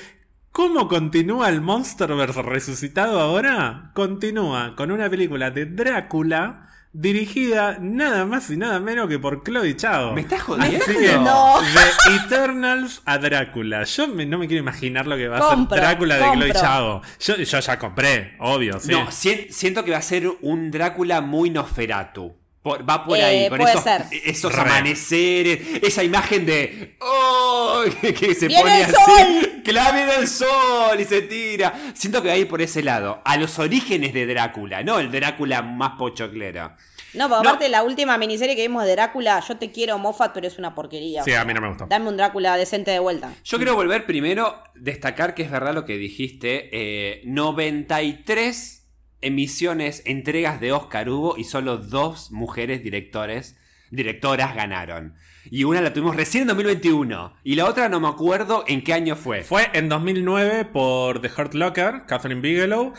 ¿cómo 0.50 0.88
continúa 0.88 1.48
el 1.48 1.60
Monsterverse 1.60 2.42
resucitado 2.42 3.20
ahora? 3.20 3.92
Continúa 3.94 4.74
con 4.74 4.90
una 4.90 5.08
película 5.08 5.52
de 5.52 5.66
Drácula 5.66 6.73
dirigida 6.94 7.76
nada 7.80 8.24
más 8.24 8.48
y 8.50 8.56
nada 8.56 8.78
menos 8.80 9.08
que 9.08 9.18
por 9.18 9.42
Chloe 9.42 9.76
Chao. 9.76 10.12
¿Me 10.14 10.20
estás 10.22 10.42
jodiendo? 10.42 10.78
Así 10.84 10.94
que, 10.96 11.12
No. 11.18 11.56
de 11.60 12.16
Eternals 12.16 13.02
a 13.04 13.18
Drácula. 13.18 13.82
Yo 13.84 14.08
me- 14.08 14.24
no 14.24 14.38
me 14.38 14.46
quiero 14.46 14.62
imaginar 14.62 15.06
lo 15.06 15.16
que 15.16 15.26
va 15.28 15.38
a 15.38 15.40
Compro, 15.40 15.76
ser 15.76 15.84
Drácula 15.84 16.14
de 16.16 16.20
compro. 16.22 16.40
Chloe 16.48 16.52
Chao. 16.60 17.02
Yo, 17.20 17.36
yo 17.36 17.60
ya 17.60 17.78
compré, 17.78 18.36
obvio, 18.38 18.78
sí. 18.80 18.92
No, 18.92 19.10
sien- 19.10 19.48
siento 19.50 19.84
que 19.84 19.90
va 19.90 19.98
a 19.98 20.02
ser 20.02 20.30
un 20.40 20.70
Drácula 20.70 21.20
muy 21.20 21.50
Nosferatu. 21.50 22.34
Por- 22.64 22.88
va 22.88 23.04
por 23.04 23.18
Eh, 23.18 23.22
ahí, 23.24 23.48
con 23.50 23.58
puede 23.58 23.72
esos, 23.72 23.84
ser. 23.84 24.02
esos 24.24 24.52
Re. 24.54 24.60
amaneceres, 24.62 25.60
esa 25.82 26.02
imagen 26.02 26.46
de. 26.46 26.96
¡Oh! 27.00 27.82
que 28.00 28.34
se 28.34 28.48
¡Viene 28.48 28.62
pone 28.62 28.78
el 28.78 28.84
así. 28.86 28.94
sol! 28.94 29.62
¡Clave 29.62 30.06
del 30.06 30.26
sol! 30.26 30.98
Y 30.98 31.04
se 31.04 31.20
tira. 31.22 31.74
Siento 31.94 32.22
que 32.22 32.28
va 32.28 32.34
a 32.34 32.38
ir 32.38 32.48
por 32.48 32.62
ese 32.62 32.82
lado. 32.82 33.20
A 33.26 33.36
los 33.36 33.58
orígenes 33.58 34.14
de 34.14 34.26
Drácula, 34.26 34.82
no 34.82 34.98
el 34.98 35.12
Drácula 35.12 35.60
más 35.60 35.92
pochoclera. 35.98 36.76
No, 37.12 37.28
porque 37.28 37.42
No. 37.44 37.48
aparte 37.50 37.68
la 37.68 37.82
última 37.82 38.16
miniserie 38.18 38.56
que 38.56 38.62
vimos 38.62 38.84
de 38.86 38.92
Drácula, 38.92 39.38
yo 39.46 39.56
te 39.58 39.70
quiero 39.70 39.98
Moffat, 39.98 40.32
pero 40.32 40.46
es 40.48 40.58
una 40.58 40.74
porquería. 40.74 41.22
Sí, 41.22 41.30
o 41.30 41.34
sea, 41.34 41.42
a 41.42 41.44
mí 41.44 41.52
no 41.54 41.60
me 41.60 41.68
gustó. 41.68 41.86
Dame 41.86 42.08
un 42.08 42.16
Drácula 42.16 42.56
decente 42.56 42.90
de 42.90 42.98
vuelta. 42.98 43.30
Yo 43.44 43.58
quiero 43.58 43.74
volver 43.76 44.06
primero, 44.06 44.60
destacar 44.74 45.34
que 45.34 45.42
es 45.42 45.50
verdad 45.50 45.74
lo 45.74 45.84
que 45.84 45.96
dijiste. 45.98 46.70
eh, 46.72 47.20
93 47.26 48.83
emisiones, 49.24 50.02
entregas 50.06 50.60
de 50.60 50.72
Oscar 50.72 51.08
hubo 51.08 51.36
y 51.36 51.44
solo 51.44 51.78
dos 51.78 52.30
mujeres 52.30 52.82
directores, 52.82 53.56
directoras 53.90 54.54
ganaron. 54.54 55.14
Y 55.50 55.64
una 55.64 55.80
la 55.80 55.92
tuvimos 55.92 56.16
recién 56.16 56.42
en 56.42 56.48
2021. 56.48 57.34
Y 57.44 57.54
la 57.54 57.66
otra 57.66 57.88
no 57.88 58.00
me 58.00 58.08
acuerdo 58.08 58.64
en 58.66 58.82
qué 58.82 58.92
año 58.92 59.16
fue. 59.16 59.42
Fue 59.42 59.68
en 59.74 59.88
2009 59.88 60.64
por 60.66 61.20
The 61.20 61.30
Hurt 61.36 61.54
Locker, 61.54 62.06
Catherine 62.06 62.40
Bigelow. 62.40 62.94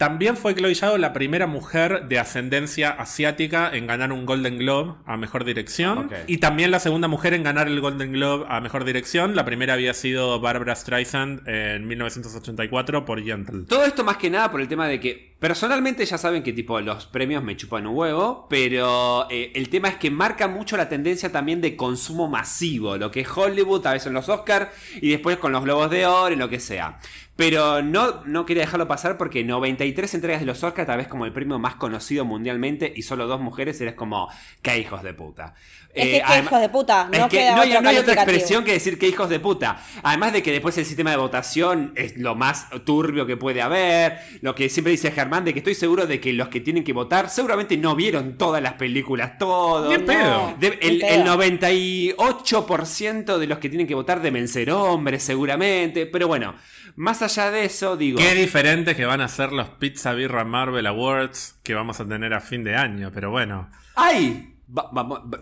También 0.00 0.38
fue 0.38 0.54
Chloe 0.54 0.74
Zhao 0.74 0.96
la 0.96 1.12
primera 1.12 1.46
mujer 1.46 2.08
de 2.08 2.18
ascendencia 2.18 2.88
asiática 2.88 3.68
en 3.70 3.86
ganar 3.86 4.12
un 4.12 4.24
Golden 4.24 4.56
Globe 4.56 4.94
a 5.04 5.18
Mejor 5.18 5.44
Dirección. 5.44 6.08
Y 6.26 6.38
también 6.38 6.70
la 6.70 6.80
segunda 6.80 7.06
mujer 7.06 7.34
en 7.34 7.42
ganar 7.42 7.68
el 7.68 7.82
Golden 7.82 8.12
Globe 8.12 8.46
a 8.48 8.62
Mejor 8.62 8.86
Dirección. 8.86 9.36
La 9.36 9.44
primera 9.44 9.74
había 9.74 9.92
sido 9.92 10.40
Barbara 10.40 10.74
Streisand 10.74 11.46
en 11.46 11.86
1984 11.86 13.04
por 13.04 13.22
Gentle. 13.22 13.66
Todo 13.68 13.84
esto 13.84 14.02
más 14.02 14.16
que 14.16 14.30
nada 14.30 14.50
por 14.50 14.62
el 14.62 14.68
tema 14.68 14.88
de 14.88 15.00
que 15.00 15.34
personalmente 15.38 16.06
ya 16.06 16.16
saben 16.16 16.42
que 16.42 16.54
tipo 16.54 16.80
los 16.80 17.04
premios 17.04 17.44
me 17.44 17.54
chupan 17.54 17.86
un 17.86 17.94
huevo, 17.94 18.46
pero 18.48 19.26
eh, 19.28 19.52
el 19.54 19.68
tema 19.68 19.88
es 19.88 19.96
que 19.96 20.10
marca 20.10 20.48
mucho 20.48 20.78
la 20.78 20.88
tendencia 20.88 21.30
también 21.30 21.60
de 21.60 21.76
consumo 21.76 22.26
masivo, 22.26 22.96
lo 22.96 23.10
que 23.10 23.20
es 23.20 23.28
Hollywood, 23.28 23.86
a 23.86 23.92
veces 23.92 24.06
en 24.06 24.14
los 24.14 24.30
Oscars 24.30 24.68
y 25.02 25.10
después 25.10 25.36
con 25.36 25.52
los 25.52 25.62
Globos 25.62 25.90
de 25.90 26.06
Oro 26.06 26.32
y 26.32 26.38
lo 26.38 26.48
que 26.48 26.58
sea. 26.58 26.98
Pero 27.36 27.82
no, 27.82 28.22
no 28.26 28.44
quería 28.44 28.64
dejarlo 28.64 28.86
pasar 28.86 29.16
porque 29.16 29.42
93 29.44 30.12
entregas 30.14 30.40
de 30.40 30.46
los 30.46 30.62
Oscars, 30.62 30.86
tal 30.86 30.98
vez 30.98 31.08
como 31.08 31.24
el 31.24 31.32
premio 31.32 31.58
más 31.58 31.76
conocido 31.76 32.26
mundialmente 32.26 32.92
y 32.94 33.00
solo 33.02 33.26
dos 33.26 33.40
mujeres, 33.40 33.80
eres 33.80 33.94
como, 33.94 34.28
qué 34.60 34.78
hijos 34.78 35.02
de 35.02 35.14
puta. 35.14 35.54
Es 35.94 36.04
Eh, 36.06 36.10
que 36.10 36.22
qué 36.26 36.38
hijos 36.40 36.60
de 36.60 36.68
puta, 36.68 37.08
no 37.10 37.16
es 37.24 37.28
que 37.28 37.38
queda 37.38 37.56
no, 37.56 37.62
hay, 37.62 37.70
otro 37.70 37.82
no 37.82 37.88
hay 37.88 37.96
otra 37.96 38.12
expresión 38.14 38.62
que 38.62 38.72
decir 38.72 38.98
que 38.98 39.08
hijos 39.08 39.28
de 39.30 39.40
puta. 39.40 39.82
Además 40.02 40.34
de 40.34 40.42
que 40.42 40.52
después 40.52 40.76
el 40.78 40.84
sistema 40.84 41.10
de 41.12 41.16
votación 41.16 41.92
es 41.96 42.16
lo 42.18 42.34
más 42.34 42.66
turbio 42.84 43.24
que 43.26 43.36
puede 43.38 43.62
haber. 43.62 44.18
Lo 44.42 44.54
que 44.54 44.68
siempre 44.68 44.90
dice 44.92 45.10
Germán, 45.10 45.44
de 45.46 45.52
que 45.54 45.60
estoy 45.60 45.74
seguro 45.74 46.06
de 46.06 46.20
que 46.20 46.32
los 46.34 46.48
que 46.48 46.60
tienen 46.60 46.84
que 46.84 46.92
votar 46.92 47.30
seguramente 47.30 47.76
no 47.78 47.96
vieron 47.96 48.36
todas 48.36 48.62
las 48.62 48.74
películas, 48.74 49.38
todo. 49.38 49.90
En 49.90 50.04
pedo. 50.04 50.54
De- 50.60 50.78
el, 50.80 50.98
pedo. 50.98 51.08
el 51.08 51.24
98% 51.24 53.38
de 53.38 53.46
los 53.46 53.58
que 53.58 53.68
tienen 53.68 53.86
que 53.86 53.94
votar 53.94 54.20
deben 54.20 54.46
ser 54.46 54.70
hombres, 54.70 55.22
seguramente. 55.22 56.06
Pero 56.06 56.28
bueno, 56.28 56.54
más 56.96 57.22
allá 57.22 57.50
de 57.50 57.64
eso, 57.64 57.96
digo. 57.96 58.18
Qué 58.18 58.34
diferentes 58.34 58.96
que 58.96 59.04
van 59.04 59.20
a 59.20 59.28
ser 59.28 59.52
los 59.52 59.68
Pizza 59.70 60.12
Birra 60.12 60.44
Marvel 60.44 60.86
Awards 60.86 61.56
que 61.62 61.74
vamos 61.74 62.00
a 62.00 62.06
tener 62.08 62.34
a 62.34 62.40
fin 62.40 62.64
de 62.64 62.76
año, 62.76 63.10
pero 63.14 63.30
bueno. 63.30 63.70
¡Ay! 63.96 64.46
Va- 64.72 64.88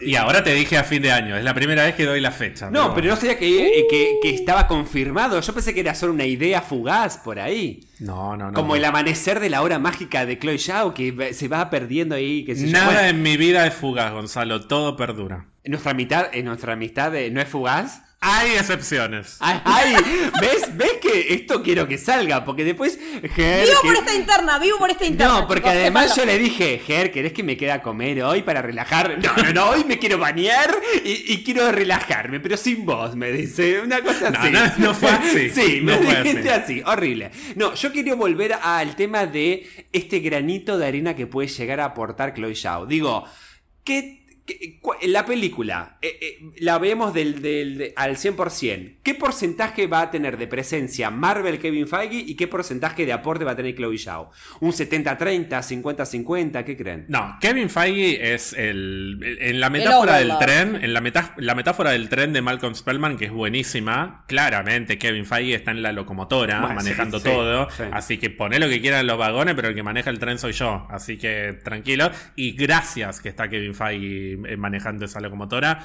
Y 0.01 0.15
ahora 0.17 0.43
te 0.43 0.55
dije 0.55 0.79
a 0.79 0.85
fin 0.85 1.03
de 1.03 1.13
año, 1.13 1.37
es 1.37 1.45
la 1.45 1.53
primera 1.53 1.85
vez 1.85 1.95
que 1.95 2.07
doy 2.07 2.19
la 2.19 2.31
fecha. 2.31 2.71
No, 2.71 2.95
pero 2.95 3.09
no 3.09 3.17
sabía 3.17 3.39
que, 3.39 3.79
eh, 3.81 3.87
que, 3.91 4.15
que 4.23 4.31
estaba 4.35 4.67
confirmado. 4.67 5.39
Yo 5.39 5.53
pensé 5.53 5.75
que 5.75 5.81
era 5.81 5.95
solo 5.95 6.15
una 6.15 6.25
idea 6.25 6.63
fugaz 6.63 7.19
por 7.19 7.39
ahí. 7.39 7.81
No, 8.01 8.39
no, 8.39 8.47
no. 8.47 8.55
Como 8.55 8.69
no. 8.69 8.77
el 8.77 8.85
amanecer 8.87 9.39
de 9.39 9.51
la 9.51 9.61
hora 9.61 9.79
mágica 9.79 10.25
de 10.25 10.39
Chloe 10.39 10.59
Zhao, 10.59 10.95
que 10.95 11.35
se 11.35 11.47
va 11.49 11.69
perdiendo 11.69 12.15
ahí. 12.15 12.43
Que 12.47 12.55
Nada 12.55 12.87
Bueno, 12.87 13.01
en 13.01 13.21
mi 13.23 13.37
vida 13.37 13.67
es 13.67 13.75
fugaz, 13.75 14.13
Gonzalo, 14.13 14.67
todo 14.67 14.97
perdura. 14.97 15.45
nuestra 15.67 15.93
mitad, 15.93 16.29
en 16.33 16.47
nuestra 16.47 16.73
amistad 16.73 17.15
eh, 17.15 17.31
no 17.31 17.43
es 17.43 17.49
fugaz. 17.49 18.05
Hay 18.21 18.51
excepciones. 18.51 19.37
Ay, 19.39 19.61
ay, 19.65 19.95
¿ves? 20.41 20.77
¿Ves 20.77 20.95
que 21.01 21.35
esto 21.35 21.63
quiero 21.63 21.87
que 21.87 21.99
salga? 21.99 22.45
Porque 22.45 22.65
después, 22.65 22.99
Ger, 23.35 23.65
Vivo 23.69 23.81
que- 23.81 23.89
por 23.89 23.97
esta 23.97 24.15
interna, 24.15 24.59
vivo 24.59 24.77
por 24.77 24.91
esta 24.91 25.07
interna. 25.07 25.41
No, 25.41 25.47
porque 25.47 25.63
chicos, 25.63 25.77
además 25.77 26.17
yo 26.17 26.25
le 26.25 26.37
dije, 26.37 26.81
Ger, 26.85 27.13
¿querés 27.13 27.33
que 27.33 27.45
me 27.45 27.57
quede 27.57 27.71
a 27.71 27.81
comer 27.81 28.21
hoy 28.25 28.43
para 28.43 28.61
relajar? 28.61 29.19
No, 29.23 29.33
no, 29.45 29.53
no, 29.53 29.71
hoy 29.71 29.85
me 29.85 30.01
quiero 30.01 30.19
bañar 30.19 30.75
y, 31.05 31.33
y 31.33 31.45
quiero 31.45 31.71
relajarme, 31.71 32.41
pero 32.41 32.57
sin 32.57 32.85
vos, 32.85 33.15
me 33.15 33.31
dice. 33.31 33.81
Una 33.83 34.01
cosa 34.03 34.31
No, 34.31 34.39
así. 34.41 34.51
no, 34.51 34.61
no 34.79 34.95
fue 34.95 35.11
así. 35.11 35.51
Sí, 35.55 35.81
No 35.81 35.93
me 35.93 35.99
fue 35.99 36.23
dijiste 36.23 36.51
así. 36.51 36.81
así, 36.81 36.83
horrible. 36.85 37.31
No, 37.55 37.75
yo 37.75 37.93
quería 37.93 38.17
volver 38.17 38.53
al 38.61 38.97
tema 38.97 39.27
de 39.27 39.87
este 39.93 40.19
granito 40.19 40.77
de 40.77 40.87
arena 40.89 41.15
que 41.15 41.29
puede 41.29 41.47
llegar 41.47 41.79
a 41.79 41.85
aportar 41.85 42.35
Chloe 42.35 42.57
Zhao. 42.57 42.85
Digo, 42.85 43.25
¿qué, 43.85 44.18
La 45.03 45.27
película, 45.27 45.99
eh, 46.01 46.19
eh, 46.21 46.39
la 46.61 46.79
vemos 46.79 47.13
del, 47.13 47.43
del, 47.43 47.93
al 47.97 48.17
100%. 48.17 48.97
¿Qué 49.03 49.15
porcentaje 49.15 49.87
va 49.87 50.03
a 50.03 50.11
tener 50.11 50.39
de 50.39 50.47
presencia 50.47 51.11
Marvel 51.11 51.59
Kevin 51.59 51.87
Feige 51.87 52.17
y 52.17 52.35
qué 52.35 52.49
porcentaje 52.49 53.05
de 53.05 53.13
aporte 53.13 53.45
va 53.45 53.53
a 53.53 53.57
tener 53.57 53.75
Chloe 53.75 53.99
Zhao? 53.99 54.31
¿Un 54.61 54.73
70-30, 54.73 55.49
50-50? 55.49 56.65
¿Qué 56.65 56.77
creen? 56.77 57.05
No, 57.09 57.37
Kevin 57.41 57.69
Feige 57.69 58.35
es 58.35 58.53
el. 58.55 59.19
En 59.41 59.61
la 59.61 59.71
metáfora 59.71 60.17
del 60.17 60.33
tren, 60.39 60.79
en 60.83 60.93
la, 60.93 61.35
la 61.37 61.55
metáfora 61.55 61.91
del 61.91 62.09
tren 62.09 62.33
de 62.33 62.43
Malcolm 62.43 62.75
Spellman, 62.75 63.17
que 63.17 63.27
es 63.27 63.33
buenísima, 63.33 64.25
claramente 64.27 64.99
Kevin 64.99 65.27
Feige 65.27 65.55
está 65.55 65.71
en 65.71 65.83
la 65.83 65.93
locomotora, 65.93 66.61
manejando 66.61 67.21
todo. 67.21 67.69
Así 67.93 68.19
que 68.19 68.31
pone 68.31 68.59
lo 68.59 68.69
que 68.69 68.81
quieran 68.81 69.01
en 69.01 69.07
los 69.07 69.19
vagones, 69.19 69.55
pero 69.55 69.69
el 69.69 69.75
que 69.75 69.83
maneja 69.83 70.11
el 70.11 70.19
tren 70.19 70.39
soy 70.39 70.53
yo. 70.53 70.87
Así 70.91 71.19
que 71.19 71.59
tranquilo. 71.63 72.11
Y 72.37 72.53
gracias 72.53 73.21
que 73.21 73.29
está 73.29 73.49
Kevin 73.49 73.75
Feige 73.75 74.38
manejando 74.57 75.05
esa 75.05 75.21
locomotora 75.21 75.81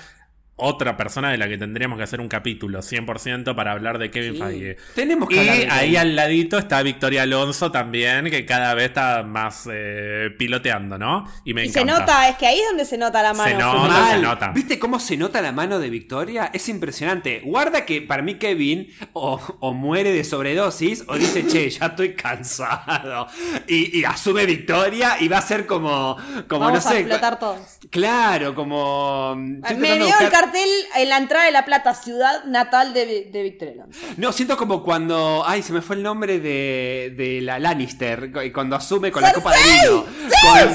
otra 0.56 0.96
persona 0.96 1.32
de 1.32 1.38
la 1.38 1.48
que 1.48 1.58
tendríamos 1.58 1.98
que 1.98 2.04
hacer 2.04 2.22
un 2.22 2.28
capítulo 2.28 2.80
100% 2.80 3.56
para 3.56 3.72
hablar 3.72 3.98
de 3.98 4.12
Kevin 4.12 4.38
Feige. 4.38 4.78
Tenemos 4.94 5.28
que 5.28 5.44
y 5.44 5.50
ahí 5.70 5.96
al 5.96 6.16
ladito 6.16 6.60
está 6.60 6.84
Victoria 6.84 7.24
Alonso 7.24 7.72
también, 7.72 8.30
que 8.30 8.46
cada 8.46 8.74
vez 8.76 8.86
está 8.86 9.24
más 9.24 9.68
eh, 9.72 10.30
piloteando, 10.38 10.98
¿no? 11.00 11.28
Y 11.44 11.54
me 11.56 11.68
se 11.70 11.84
nota, 11.84 12.30
es 12.30 12.38
que 12.38 12.46
ahí 12.46 12.60
es 12.60 12.68
donde 12.68 12.86
se 12.86 12.98
nota 12.98 13.24
la 13.24 13.34
mano. 13.34 13.50
Se 13.50 13.56
nota, 13.56 14.12
se 14.12 14.20
nota. 14.20 14.52
¿Viste 14.52 14.78
cómo 14.78 15.00
se 15.00 15.18
nota 15.18 15.42
la 15.42 15.52
mano 15.52 15.80
de 15.80 15.90
Victoria? 15.90 16.52
Es 16.54 16.70
impresionante. 16.70 17.42
Guarda 17.44 17.84
que 17.86 18.02
para 18.02 18.22
mí 18.22 18.36
Kevin 18.36 18.90
o, 19.14 19.74
muere 19.74 20.12
de 20.12 20.24
sobredosis 20.24 21.04
o 21.08 21.18
dice, 21.18 21.48
che, 21.48 21.70
ya 21.70 21.88
estoy 21.88 22.14
cansado. 22.14 23.28
Y, 23.68 24.04
asume 24.04 24.46
Victoria 24.46 25.18
y 25.20 25.28
va 25.28 25.40
a 25.40 25.42
ser 25.42 25.66
como, 25.66 26.16
como 26.48 26.66
Vamos 26.66 26.86
no 26.86 26.92
sé. 26.92 26.98
A 26.98 27.00
explotar 27.00 27.40
todos. 27.40 27.60
Claro, 27.90 28.54
como... 28.54 29.36
Me 29.36 29.98
dio 29.98 30.20
el 30.20 30.30
cartel 30.44 30.70
en 30.96 31.10
la 31.10 31.18
entrada 31.18 31.46
de 31.46 31.52
La 31.52 31.66
Plata, 31.66 31.94
ciudad 31.94 32.44
natal 32.46 32.94
de, 32.94 33.30
de 33.32 33.44
Victoria 33.44 33.86
No, 34.18 34.32
siento 34.32 34.58
como 34.58 34.84
cuando. 34.84 35.44
Ay, 35.46 35.62
se 35.64 35.74
me 35.74 35.82
fue 35.82 35.96
el 35.96 36.04
nombre 36.04 36.40
de, 36.40 37.14
de 37.16 37.42
la 37.42 37.60
Lannister. 37.60 38.32
Cuando 38.52 38.76
asume 38.76 39.12
con 39.12 39.22
la 39.22 39.34
copa 39.34 39.54
de 39.54 39.64
vino. 39.64 40.06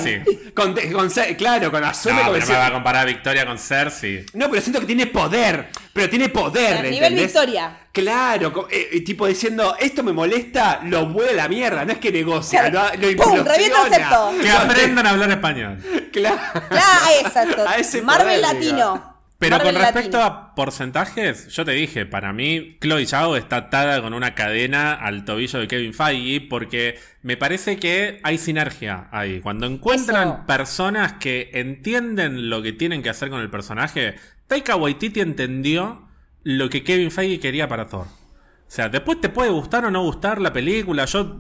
¡Sí! 0.03 0.53
Con, 0.55 0.75
con, 0.75 1.11
claro, 1.37 1.71
cuando 1.71 1.89
asume 1.89 2.17
no, 2.17 2.25
con 2.25 2.33
pero 2.35 2.47
me 2.47 2.55
va 2.55 2.67
a 2.67 2.73
comparar 2.73 3.03
a 3.03 3.07
Victoria 3.07 3.47
con 3.47 3.59
Cersei. 3.59 4.27
No, 4.35 4.49
pero 4.51 4.63
siento 4.63 4.81
que 4.81 4.87
tiene 4.87 5.07
poder. 5.07 5.69
Pero 5.93 6.09
tiene 6.09 6.29
poder. 6.29 6.79
A 6.79 6.83
nivel 6.83 7.15
Victoria. 7.15 7.79
Claro, 7.93 8.69
eh, 8.71 9.01
tipo 9.01 9.27
diciendo, 9.27 9.75
esto 9.79 10.05
me 10.05 10.13
molesta, 10.13 10.81
lo 10.85 11.07
vuelve 11.07 11.33
a 11.33 11.35
la 11.35 11.49
mierda, 11.49 11.85
no 11.85 11.93
es 11.93 11.99
que 11.99 12.13
negocia, 12.13 12.69
lo, 12.69 12.81
lo 12.95 13.45
Que 14.41 14.51
aprendan 14.51 15.07
a 15.07 15.11
hablar 15.11 15.31
español. 15.31 15.83
Claro, 16.13 16.39
claro 16.69 17.11
exacto. 17.25 17.65
Marvel 18.05 18.41
latino. 18.41 19.18
Pero 19.39 19.61
con 19.61 19.73
respecto 19.73 20.21
a 20.21 20.53
porcentajes, 20.57 21.47
yo 21.49 21.65
te 21.65 21.71
dije, 21.71 22.07
para 22.07 22.33
mí 22.33 22.77
Chloe 22.81 23.07
Zhao 23.07 23.37
está 23.37 23.57
atada 23.57 24.03
con 24.03 24.13
una 24.13 24.35
cadena 24.35 24.95
al 24.95 25.25
tobillo 25.25 25.61
de 25.61 25.69
Kevin 25.69 25.95
Feige 25.95 26.41
porque 26.41 26.99
me 27.23 27.37
parece 27.37 27.77
que 27.77 28.19
hay 28.25 28.37
sinergia 28.37 29.07
ahí. 29.13 29.41
Cuando 29.41 29.67
encuentran 29.67 30.45
personas 30.45 31.13
que 31.15 31.51
entienden 31.55 32.51
lo 32.51 32.63
que 32.63 32.73
tienen 32.73 33.01
que 33.01 33.11
hacer 33.11 33.31
con 33.31 33.41
el 33.41 33.49
personaje, 33.49 34.17
Taika 34.49 34.75
Waititi 34.75 35.21
entendió 35.21 36.09
lo 36.43 36.69
que 36.69 36.83
Kevin 36.83 37.13
Feige 37.13 37.39
quería 37.39 37.69
para 37.69 37.87
Thor. 37.87 38.07
O 38.69 38.71
sea, 38.71 38.89
después 38.89 39.21
te 39.21 39.29
puede 39.29 39.51
gustar 39.51 39.85
o 39.85 39.91
no 39.91 40.03
gustar 40.03 40.41
la 40.41 40.53
película. 40.53 41.05
Yo 41.05 41.37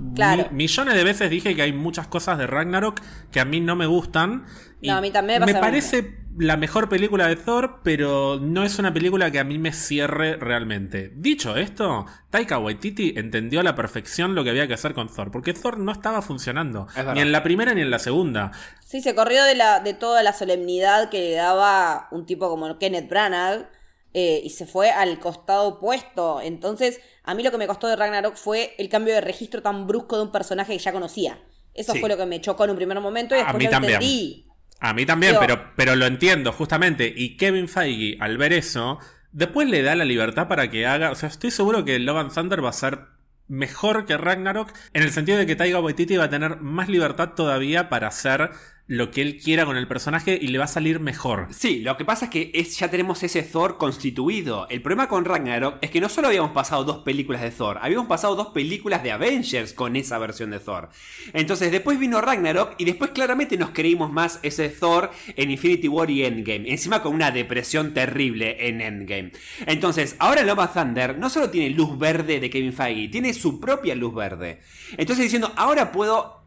millones 0.52 0.94
de 0.94 1.04
veces 1.04 1.28
dije 1.30 1.56
que 1.56 1.62
hay 1.62 1.72
muchas 1.72 2.06
cosas 2.06 2.38
de 2.38 2.46
Ragnarok 2.46 3.00
que 3.32 3.40
a 3.40 3.44
mí 3.44 3.60
no 3.60 3.74
me 3.74 3.86
gustan. 3.86 4.46
no, 4.82 4.96
a 4.96 5.00
mí 5.00 5.10
también 5.10 5.40
me, 5.40 5.52
me 5.52 5.60
parece 5.60 6.17
la 6.36 6.56
mejor 6.56 6.88
película 6.88 7.26
de 7.26 7.36
Thor, 7.36 7.80
pero 7.82 8.38
no 8.40 8.64
es 8.64 8.78
una 8.78 8.92
película 8.92 9.30
que 9.30 9.38
a 9.38 9.44
mí 9.44 9.58
me 9.58 9.72
cierre 9.72 10.36
realmente. 10.36 11.10
Dicho 11.14 11.56
esto, 11.56 12.06
Taika 12.30 12.58
Waititi 12.58 13.14
entendió 13.16 13.60
a 13.60 13.62
la 13.62 13.74
perfección 13.74 14.34
lo 14.34 14.44
que 14.44 14.50
había 14.50 14.66
que 14.66 14.74
hacer 14.74 14.94
con 14.94 15.08
Thor, 15.08 15.30
porque 15.30 15.54
Thor 15.54 15.78
no 15.78 15.92
estaba 15.92 16.22
funcionando, 16.22 16.86
ni 17.14 17.20
en 17.20 17.32
la 17.32 17.42
primera 17.42 17.74
ni 17.74 17.80
en 17.80 17.90
la 17.90 17.98
segunda. 17.98 18.52
Sí, 18.84 19.00
se 19.00 19.14
corrió 19.14 19.44
de, 19.44 19.54
la, 19.54 19.80
de 19.80 19.94
toda 19.94 20.22
la 20.22 20.32
solemnidad 20.32 21.10
que 21.10 21.20
le 21.20 21.32
daba 21.34 22.08
un 22.10 22.26
tipo 22.26 22.48
como 22.48 22.78
Kenneth 22.78 23.08
Branagh. 23.08 23.70
Eh, 24.14 24.40
y 24.42 24.50
se 24.50 24.64
fue 24.64 24.90
al 24.90 25.18
costado 25.20 25.68
opuesto. 25.68 26.40
Entonces, 26.40 26.98
a 27.24 27.34
mí 27.34 27.42
lo 27.42 27.50
que 27.50 27.58
me 27.58 27.66
costó 27.66 27.88
de 27.88 27.94
Ragnarok 27.94 28.36
fue 28.36 28.74
el 28.78 28.88
cambio 28.88 29.12
de 29.12 29.20
registro 29.20 29.60
tan 29.60 29.86
brusco 29.86 30.16
de 30.16 30.22
un 30.22 30.32
personaje 30.32 30.72
que 30.72 30.78
ya 30.78 30.92
conocía. 30.92 31.38
Eso 31.74 31.94
fue 31.94 32.08
lo 32.08 32.16
que 32.16 32.26
me 32.26 32.40
chocó 32.40 32.64
en 32.64 32.70
un 32.70 32.76
primer 32.76 32.98
momento 33.00 33.36
y 33.36 33.38
después 33.38 33.54
a 33.54 33.58
mí 33.58 33.68
también. 33.68 33.94
entendí. 33.94 34.47
A 34.80 34.94
mí 34.94 35.06
también, 35.06 35.36
pero, 35.40 35.72
pero 35.74 35.96
lo 35.96 36.06
entiendo, 36.06 36.52
justamente. 36.52 37.12
Y 37.14 37.36
Kevin 37.36 37.68
Feige, 37.68 38.16
al 38.20 38.38
ver 38.38 38.52
eso, 38.52 38.98
después 39.32 39.68
le 39.68 39.82
da 39.82 39.96
la 39.96 40.04
libertad 40.04 40.48
para 40.48 40.70
que 40.70 40.86
haga. 40.86 41.10
O 41.10 41.14
sea, 41.14 41.28
estoy 41.28 41.50
seguro 41.50 41.84
que 41.84 41.98
Logan 41.98 42.30
Thunder 42.30 42.64
va 42.64 42.70
a 42.70 42.74
ser 42.74 43.00
mejor 43.48 44.04
que 44.04 44.16
Ragnarok, 44.16 44.72
en 44.92 45.02
el 45.02 45.10
sentido 45.10 45.38
de 45.38 45.46
que 45.46 45.56
Taika 45.56 45.80
Waititi 45.80 46.16
va 46.16 46.24
a 46.24 46.30
tener 46.30 46.60
más 46.60 46.88
libertad 46.88 47.30
todavía 47.30 47.88
para 47.88 48.08
hacer 48.08 48.50
lo 48.88 49.10
que 49.10 49.20
él 49.20 49.36
quiera 49.36 49.66
con 49.66 49.76
el 49.76 49.86
personaje 49.86 50.38
y 50.40 50.48
le 50.48 50.56
va 50.56 50.64
a 50.64 50.68
salir 50.68 50.98
mejor. 50.98 51.48
Sí, 51.50 51.80
lo 51.80 51.98
que 51.98 52.06
pasa 52.06 52.24
es 52.24 52.30
que 52.30 52.64
ya 52.64 52.90
tenemos 52.90 53.22
ese 53.22 53.42
Thor 53.42 53.76
constituido. 53.76 54.66
El 54.70 54.80
problema 54.80 55.08
con 55.08 55.26
Ragnarok 55.26 55.76
es 55.82 55.90
que 55.90 56.00
no 56.00 56.08
solo 56.08 56.28
habíamos 56.28 56.52
pasado 56.52 56.84
dos 56.84 56.98
películas 56.98 57.42
de 57.42 57.50
Thor, 57.50 57.78
habíamos 57.82 58.06
pasado 58.06 58.34
dos 58.34 58.48
películas 58.48 59.02
de 59.02 59.12
Avengers 59.12 59.74
con 59.74 59.94
esa 59.94 60.18
versión 60.18 60.50
de 60.50 60.58
Thor. 60.58 60.88
Entonces 61.34 61.70
después 61.70 61.98
vino 61.98 62.22
Ragnarok 62.22 62.76
y 62.78 62.86
después 62.86 63.10
claramente 63.10 63.58
nos 63.58 63.70
creímos 63.70 64.10
más 64.10 64.40
ese 64.42 64.70
Thor 64.70 65.10
en 65.36 65.50
Infinity 65.50 65.88
War 65.88 66.10
y 66.10 66.24
Endgame. 66.24 66.70
Encima 66.70 67.02
con 67.02 67.14
una 67.14 67.30
depresión 67.30 67.92
terrible 67.92 68.68
en 68.68 68.80
Endgame. 68.80 69.32
Entonces, 69.66 70.16
ahora 70.18 70.42
Loma 70.42 70.72
Thunder 70.72 71.18
no 71.18 71.28
solo 71.28 71.50
tiene 71.50 71.70
luz 71.76 71.98
verde 71.98 72.40
de 72.40 72.48
Kevin 72.48 72.72
Feige, 72.72 73.08
tiene 73.08 73.34
su 73.34 73.60
propia 73.60 73.94
luz 73.94 74.14
verde. 74.14 74.60
Entonces 74.96 75.24
diciendo, 75.24 75.52
ahora 75.56 75.92
puedo 75.92 76.37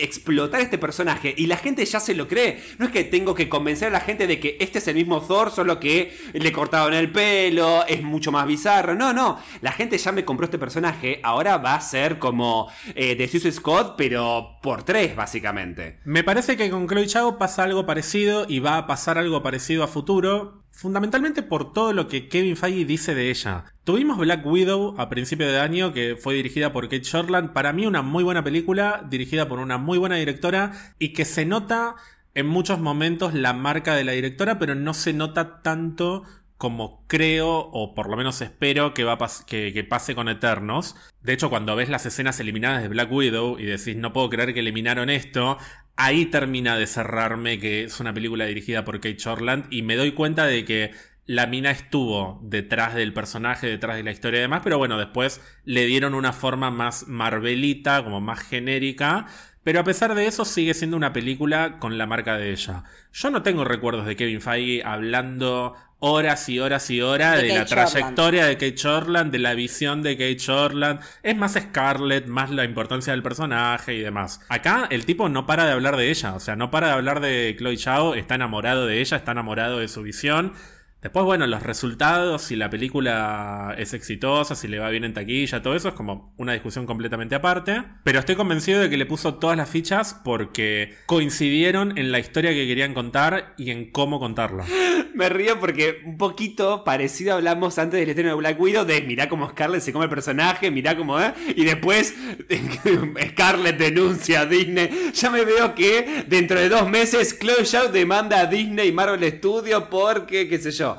explotar 0.00 0.60
este 0.60 0.78
personaje 0.78 1.34
y 1.36 1.46
la 1.46 1.56
gente 1.56 1.84
ya 1.84 2.00
se 2.00 2.14
lo 2.14 2.28
cree. 2.28 2.62
No 2.78 2.86
es 2.86 2.92
que 2.92 3.04
tengo 3.04 3.34
que 3.34 3.48
convencer 3.48 3.88
a 3.88 3.92
la 3.92 4.00
gente 4.00 4.26
de 4.26 4.40
que 4.40 4.56
este 4.60 4.78
es 4.78 4.88
el 4.88 4.96
mismo 4.96 5.20
Thor, 5.20 5.50
solo 5.50 5.78
que 5.78 6.16
le 6.32 6.52
cortaron 6.52 6.94
el 6.94 7.12
pelo, 7.12 7.86
es 7.86 8.02
mucho 8.02 8.32
más 8.32 8.46
bizarro. 8.46 8.94
No, 8.94 9.12
no, 9.12 9.38
la 9.60 9.72
gente 9.72 9.98
ya 9.98 10.12
me 10.12 10.24
compró 10.24 10.44
este 10.44 10.58
personaje, 10.58 11.20
ahora 11.22 11.58
va 11.58 11.74
a 11.74 11.80
ser 11.80 12.18
como 12.18 12.70
eh, 12.94 13.14
de 13.14 13.28
Suicide 13.28 13.52
Scott, 13.52 13.94
pero 13.96 14.58
por 14.62 14.82
tres, 14.82 15.14
básicamente. 15.16 15.98
Me 16.04 16.24
parece 16.24 16.56
que 16.56 16.70
con 16.70 16.88
Chloe 16.88 17.06
Chao 17.06 17.38
pasa 17.38 17.64
algo 17.64 17.86
parecido 17.86 18.46
y 18.48 18.60
va 18.60 18.76
a 18.76 18.86
pasar 18.86 19.18
algo 19.18 19.42
parecido 19.42 19.84
a 19.84 19.88
futuro 19.88 20.59
fundamentalmente 20.70 21.42
por 21.42 21.72
todo 21.72 21.92
lo 21.92 22.08
que 22.08 22.28
Kevin 22.28 22.56
Feige 22.56 22.84
dice 22.84 23.14
de 23.14 23.30
ella. 23.30 23.64
Tuvimos 23.84 24.18
Black 24.18 24.44
Widow 24.46 24.94
a 24.98 25.08
principio 25.08 25.50
de 25.50 25.58
año, 25.58 25.92
que 25.92 26.16
fue 26.16 26.34
dirigida 26.34 26.72
por 26.72 26.84
Kate 26.84 27.02
Shortland. 27.02 27.52
Para 27.52 27.72
mí, 27.72 27.86
una 27.86 28.02
muy 28.02 28.24
buena 28.24 28.44
película, 28.44 29.06
dirigida 29.08 29.48
por 29.48 29.58
una 29.58 29.78
muy 29.78 29.98
buena 29.98 30.16
directora 30.16 30.72
y 30.98 31.12
que 31.12 31.24
se 31.24 31.44
nota 31.44 31.96
en 32.34 32.46
muchos 32.46 32.78
momentos 32.78 33.34
la 33.34 33.52
marca 33.52 33.94
de 33.94 34.04
la 34.04 34.12
directora, 34.12 34.58
pero 34.58 34.74
no 34.74 34.94
se 34.94 35.12
nota 35.12 35.62
tanto 35.62 36.24
como 36.60 37.06
creo, 37.06 37.70
o 37.72 37.94
por 37.94 38.10
lo 38.10 38.18
menos 38.18 38.42
espero, 38.42 38.92
que, 38.92 39.02
va 39.02 39.16
que, 39.46 39.72
que, 39.72 39.82
pase 39.82 40.14
con 40.14 40.28
Eternos. 40.28 40.94
De 41.22 41.32
hecho, 41.32 41.48
cuando 41.48 41.74
ves 41.74 41.88
las 41.88 42.04
escenas 42.04 42.38
eliminadas 42.38 42.82
de 42.82 42.88
Black 42.88 43.10
Widow 43.10 43.58
y 43.58 43.64
decís, 43.64 43.96
no 43.96 44.12
puedo 44.12 44.28
creer 44.28 44.52
que 44.52 44.60
eliminaron 44.60 45.08
esto, 45.08 45.56
ahí 46.00 46.24
termina 46.24 46.76
de 46.76 46.86
cerrarme 46.86 47.58
que 47.58 47.84
es 47.84 48.00
una 48.00 48.14
película 48.14 48.46
dirigida 48.46 48.84
por 48.84 49.00
Kate 49.00 49.18
Shortland 49.18 49.66
y 49.70 49.82
me 49.82 49.96
doy 49.96 50.12
cuenta 50.12 50.46
de 50.46 50.64
que 50.64 50.92
la 51.26 51.46
mina 51.46 51.70
estuvo 51.70 52.40
detrás 52.42 52.94
del 52.94 53.12
personaje, 53.12 53.66
detrás 53.66 53.96
de 53.96 54.02
la 54.02 54.10
historia 54.10 54.38
y 54.38 54.40
demás, 54.40 54.62
pero 54.64 54.78
bueno, 54.78 54.96
después 54.96 55.42
le 55.64 55.84
dieron 55.84 56.14
una 56.14 56.32
forma 56.32 56.70
más 56.70 57.06
marvelita, 57.06 58.02
como 58.02 58.20
más 58.20 58.40
genérica, 58.40 59.26
pero 59.62 59.80
a 59.80 59.84
pesar 59.84 60.14
de 60.14 60.26
eso 60.26 60.44
sigue 60.44 60.74
siendo 60.74 60.96
una 60.96 61.12
película 61.12 61.78
con 61.78 61.98
la 61.98 62.06
marca 62.06 62.36
de 62.36 62.52
ella. 62.52 62.84
Yo 63.12 63.30
no 63.30 63.42
tengo 63.42 63.64
recuerdos 63.64 64.06
de 64.06 64.16
Kevin 64.16 64.40
Feige 64.40 64.82
hablando 64.84 65.74
horas 66.00 66.48
y 66.48 66.58
horas 66.58 66.90
y 66.90 67.02
horas 67.02 67.40
de, 67.40 67.48
la 67.48 67.66
trayectoria 67.66 68.46
de 68.46 68.54
Kate 68.54 68.74
Shortland, 68.74 69.30
de 69.30 69.38
la 69.38 69.54
visión 69.54 70.02
de 70.02 70.16
Kate 70.16 70.38
Shortland. 70.38 71.00
Es 71.22 71.36
más 71.36 71.52
Scarlett, 71.52 72.26
más 72.26 72.50
la 72.50 72.64
importancia 72.64 73.12
del 73.12 73.22
personaje 73.22 73.94
y 73.94 74.00
demás. 74.00 74.40
Acá 74.48 74.88
el 74.90 75.04
tipo 75.04 75.28
no 75.28 75.46
para 75.46 75.66
de 75.66 75.72
hablar 75.72 75.96
de 75.96 76.10
ella, 76.10 76.34
o 76.34 76.40
sea, 76.40 76.56
no 76.56 76.70
para 76.70 76.88
de 76.88 76.92
hablar 76.94 77.20
de 77.20 77.54
Chloe 77.56 77.76
Zhao, 77.76 78.14
está 78.14 78.34
enamorado 78.34 78.86
de 78.86 79.00
ella, 79.00 79.18
está 79.18 79.32
enamorado 79.32 79.78
de 79.78 79.88
su 79.88 80.02
visión. 80.02 80.54
Después, 81.02 81.24
bueno, 81.24 81.46
los 81.46 81.62
resultados, 81.62 82.42
si 82.42 82.56
la 82.56 82.68
película 82.68 83.74
es 83.78 83.94
exitosa, 83.94 84.54
si 84.54 84.68
le 84.68 84.78
va 84.78 84.90
bien 84.90 85.04
en 85.04 85.14
taquilla, 85.14 85.62
todo 85.62 85.74
eso 85.74 85.88
es 85.88 85.94
como 85.94 86.34
una 86.36 86.52
discusión 86.52 86.84
completamente 86.84 87.34
aparte. 87.34 87.82
Pero 88.04 88.18
estoy 88.18 88.34
convencido 88.34 88.80
de 88.80 88.90
que 88.90 88.98
le 88.98 89.06
puso 89.06 89.36
todas 89.36 89.56
las 89.56 89.70
fichas 89.70 90.20
porque 90.22 90.94
coincidieron 91.06 91.96
en 91.96 92.12
la 92.12 92.18
historia 92.18 92.50
que 92.50 92.66
querían 92.66 92.92
contar 92.92 93.54
y 93.56 93.70
en 93.70 93.90
cómo 93.90 94.20
contarla. 94.20 94.66
Me 95.14 95.28
río 95.28 95.58
porque 95.58 96.02
un 96.04 96.18
poquito 96.18 96.84
parecido 96.84 97.34
hablamos 97.34 97.78
antes 97.78 97.98
del 97.98 98.08
estreno 98.08 98.30
de 98.30 98.36
Black 98.36 98.60
Widow 98.60 98.84
de 98.84 99.00
mirá 99.02 99.28
cómo 99.28 99.48
Scarlett 99.48 99.82
se 99.82 99.92
come 99.92 100.04
el 100.04 100.10
personaje, 100.10 100.70
mirá 100.70 100.96
cómo, 100.96 101.20
¿eh? 101.20 101.32
Y 101.56 101.64
después 101.64 102.14
Scarlett 103.30 103.78
denuncia 103.78 104.42
a 104.42 104.46
Disney. 104.46 105.12
Ya 105.14 105.30
me 105.30 105.44
veo 105.44 105.74
que 105.74 106.24
dentro 106.28 106.60
de 106.60 106.68
dos 106.68 106.88
meses 106.88 107.38
Chloe 107.38 107.64
Zhao 107.64 107.88
demanda 107.88 108.40
a 108.40 108.46
Disney 108.46 108.88
y 108.88 108.92
Marvel 108.92 109.30
Studios 109.32 109.84
porque, 109.90 110.48
qué 110.48 110.58
sé 110.58 110.70
yo. 110.70 110.89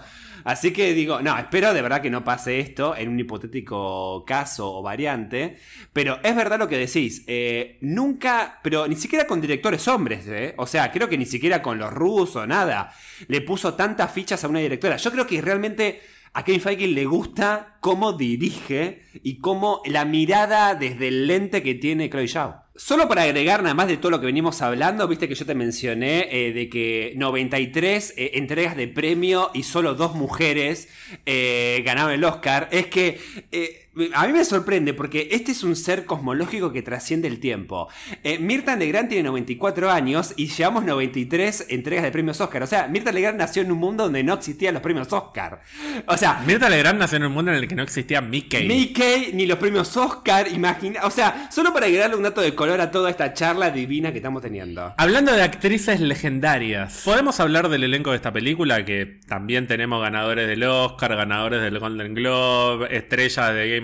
Así 0.44 0.72
que 0.72 0.94
digo, 0.94 1.22
no, 1.22 1.38
espero 1.38 1.74
de 1.74 1.82
verdad 1.82 2.02
que 2.02 2.10
no 2.10 2.24
pase 2.24 2.60
esto 2.60 2.96
en 2.96 3.10
un 3.10 3.20
hipotético 3.20 4.24
caso 4.26 4.74
o 4.74 4.82
variante. 4.82 5.58
Pero 5.94 6.20
es 6.24 6.36
verdad 6.36 6.60
lo 6.60 6.68
que 6.68 6.78
decís. 6.78 7.24
Eh, 7.28 7.78
nunca, 7.82 8.60
pero 8.64 8.88
ni 8.88 8.96
siquiera 8.96 9.28
con 9.28 9.42
directores 9.42 9.88
hombres, 9.88 10.28
¿eh? 10.28 10.54
O 10.58 10.68
sea, 10.68 10.92
creo 10.92 11.10
que 11.10 11.18
ni 11.18 11.26
siquiera 11.26 11.62
con 11.62 11.78
los 11.78 11.92
rusos, 11.92 12.48
nada. 12.48 12.94
Le 13.28 13.42
puso 13.42 13.74
tantas 13.74 14.12
fichas 14.12 14.44
a 14.44 14.48
una 14.48 14.60
directora. 14.60 14.98
Yo 14.98 15.12
creo 15.12 15.28
que 15.28 15.42
realmente 15.42 16.02
a 16.34 16.46
Kevin 16.46 16.62
Feige 16.62 16.88
le 16.88 17.06
gusta 17.06 17.78
cómo 17.82 18.14
dirige 18.14 19.02
y 19.22 19.40
cómo 19.40 19.82
la 19.86 20.06
mirada 20.06 20.76
desde 20.76 21.10
el 21.10 21.28
lente 21.28 21.62
que 21.62 21.76
tiene 21.76 22.10
Chloe 22.10 22.28
Zhao. 22.28 22.61
Solo 22.84 23.08
para 23.08 23.22
agregar 23.22 23.62
nada 23.62 23.76
más 23.76 23.88
de 23.88 23.98
todo 23.98 24.10
lo 24.10 24.20
que 24.20 24.26
venimos 24.26 24.64
hablando, 24.64 25.08
viste 25.08 25.28
que 25.28 25.36
yo 25.36 25.46
te 25.46 25.54
mencioné 25.54 26.28
eh, 26.32 26.52
de 26.52 26.68
que 26.68 27.14
93 27.16 28.16
eh, 28.18 28.32
entregas 28.34 28.76
de 28.76 28.88
premio 28.88 29.52
y 29.54 29.62
solo 29.62 29.94
dos 29.94 30.16
mujeres 30.16 30.90
eh, 31.28 31.84
ganaron 31.86 32.12
el 32.12 32.24
Oscar. 32.24 32.70
Es 32.72 32.88
que 32.88 33.20
a 34.14 34.26
mí 34.26 34.34
me 34.34 34.46
sorprende 34.46 34.94
porque 34.94 35.28
este 35.32 35.52
es 35.52 35.64
un 35.64 35.76
ser 35.76 36.06
cosmológico 36.06 36.72
que 36.72 36.82
trasciende 36.82 37.28
el 37.28 37.40
tiempo. 37.40 37.90
Mirta 38.40 38.76
Legrand 38.76 39.10
tiene 39.10 39.24
94 39.24 39.92
años 39.92 40.34
y 40.38 40.48
llevamos 40.48 40.86
93 40.86 41.68
entregas 41.70 42.04
de 42.06 42.12
premios 42.12 42.40
Oscar. 42.40 42.64
O 42.64 42.68
sea, 42.68 42.88
Mirta 42.88 43.12
Legrand 43.12 43.38
nació 43.38 43.64
en 43.64 43.72
un 43.72 43.80
mundo 43.80 44.06
donde 44.06 44.24
no 44.24 44.36
existían 44.36 44.74
los 44.74 44.84
premios 44.84 45.12
Oscar. 45.12 45.62
O 46.06 46.16
sea, 46.16 46.42
Mirta 46.46 46.70
Legrand 46.70 47.00
nació 47.00 47.18
en 47.18 47.26
un 47.26 47.34
mundo 47.34 47.52
en 47.52 47.58
el 47.58 47.68
que 47.68 47.76
no 47.76 47.84
existía 47.84 48.22
Mickey. 48.22 48.68
Mickey 48.68 49.32
ni 49.34 49.46
los 49.46 49.58
premios 49.58 49.96
Oscar, 49.98 50.48
imagina. 50.48 51.02
O 51.04 51.12
sea, 51.12 51.50
solo 51.52 51.74
para 51.74 51.88
agregarle 51.88 52.16
un 52.16 52.24
dato 52.24 52.42
de 52.42 52.56
color 52.56 52.80
a 52.80 52.92
toda 52.92 53.10
esta 53.10 53.34
charla 53.34 53.72
divina 53.72 54.12
que 54.12 54.20
estamos 54.20 54.42
teniendo. 54.42 54.94
Hablando 54.98 55.34
de 55.34 55.44
actrices 55.44 56.00
legendarias, 56.00 57.02
podemos 57.04 57.40
hablar 57.42 57.68
del 57.68 57.84
elenco 57.84 58.12
de 58.12 58.16
esta 58.16 58.32
película 58.32 58.86
que 58.86 59.20
también 59.28 59.68
tenemos 59.68 60.02
ganadores 60.02 60.48
del 60.48 60.64
Oscar, 60.64 61.16
ganadores 61.16 61.62
del 61.62 61.78
Golden 61.78 62.14
Globe, 62.14 62.96
estrellas 62.96 63.54
de 63.54 63.70
Game 63.70 63.81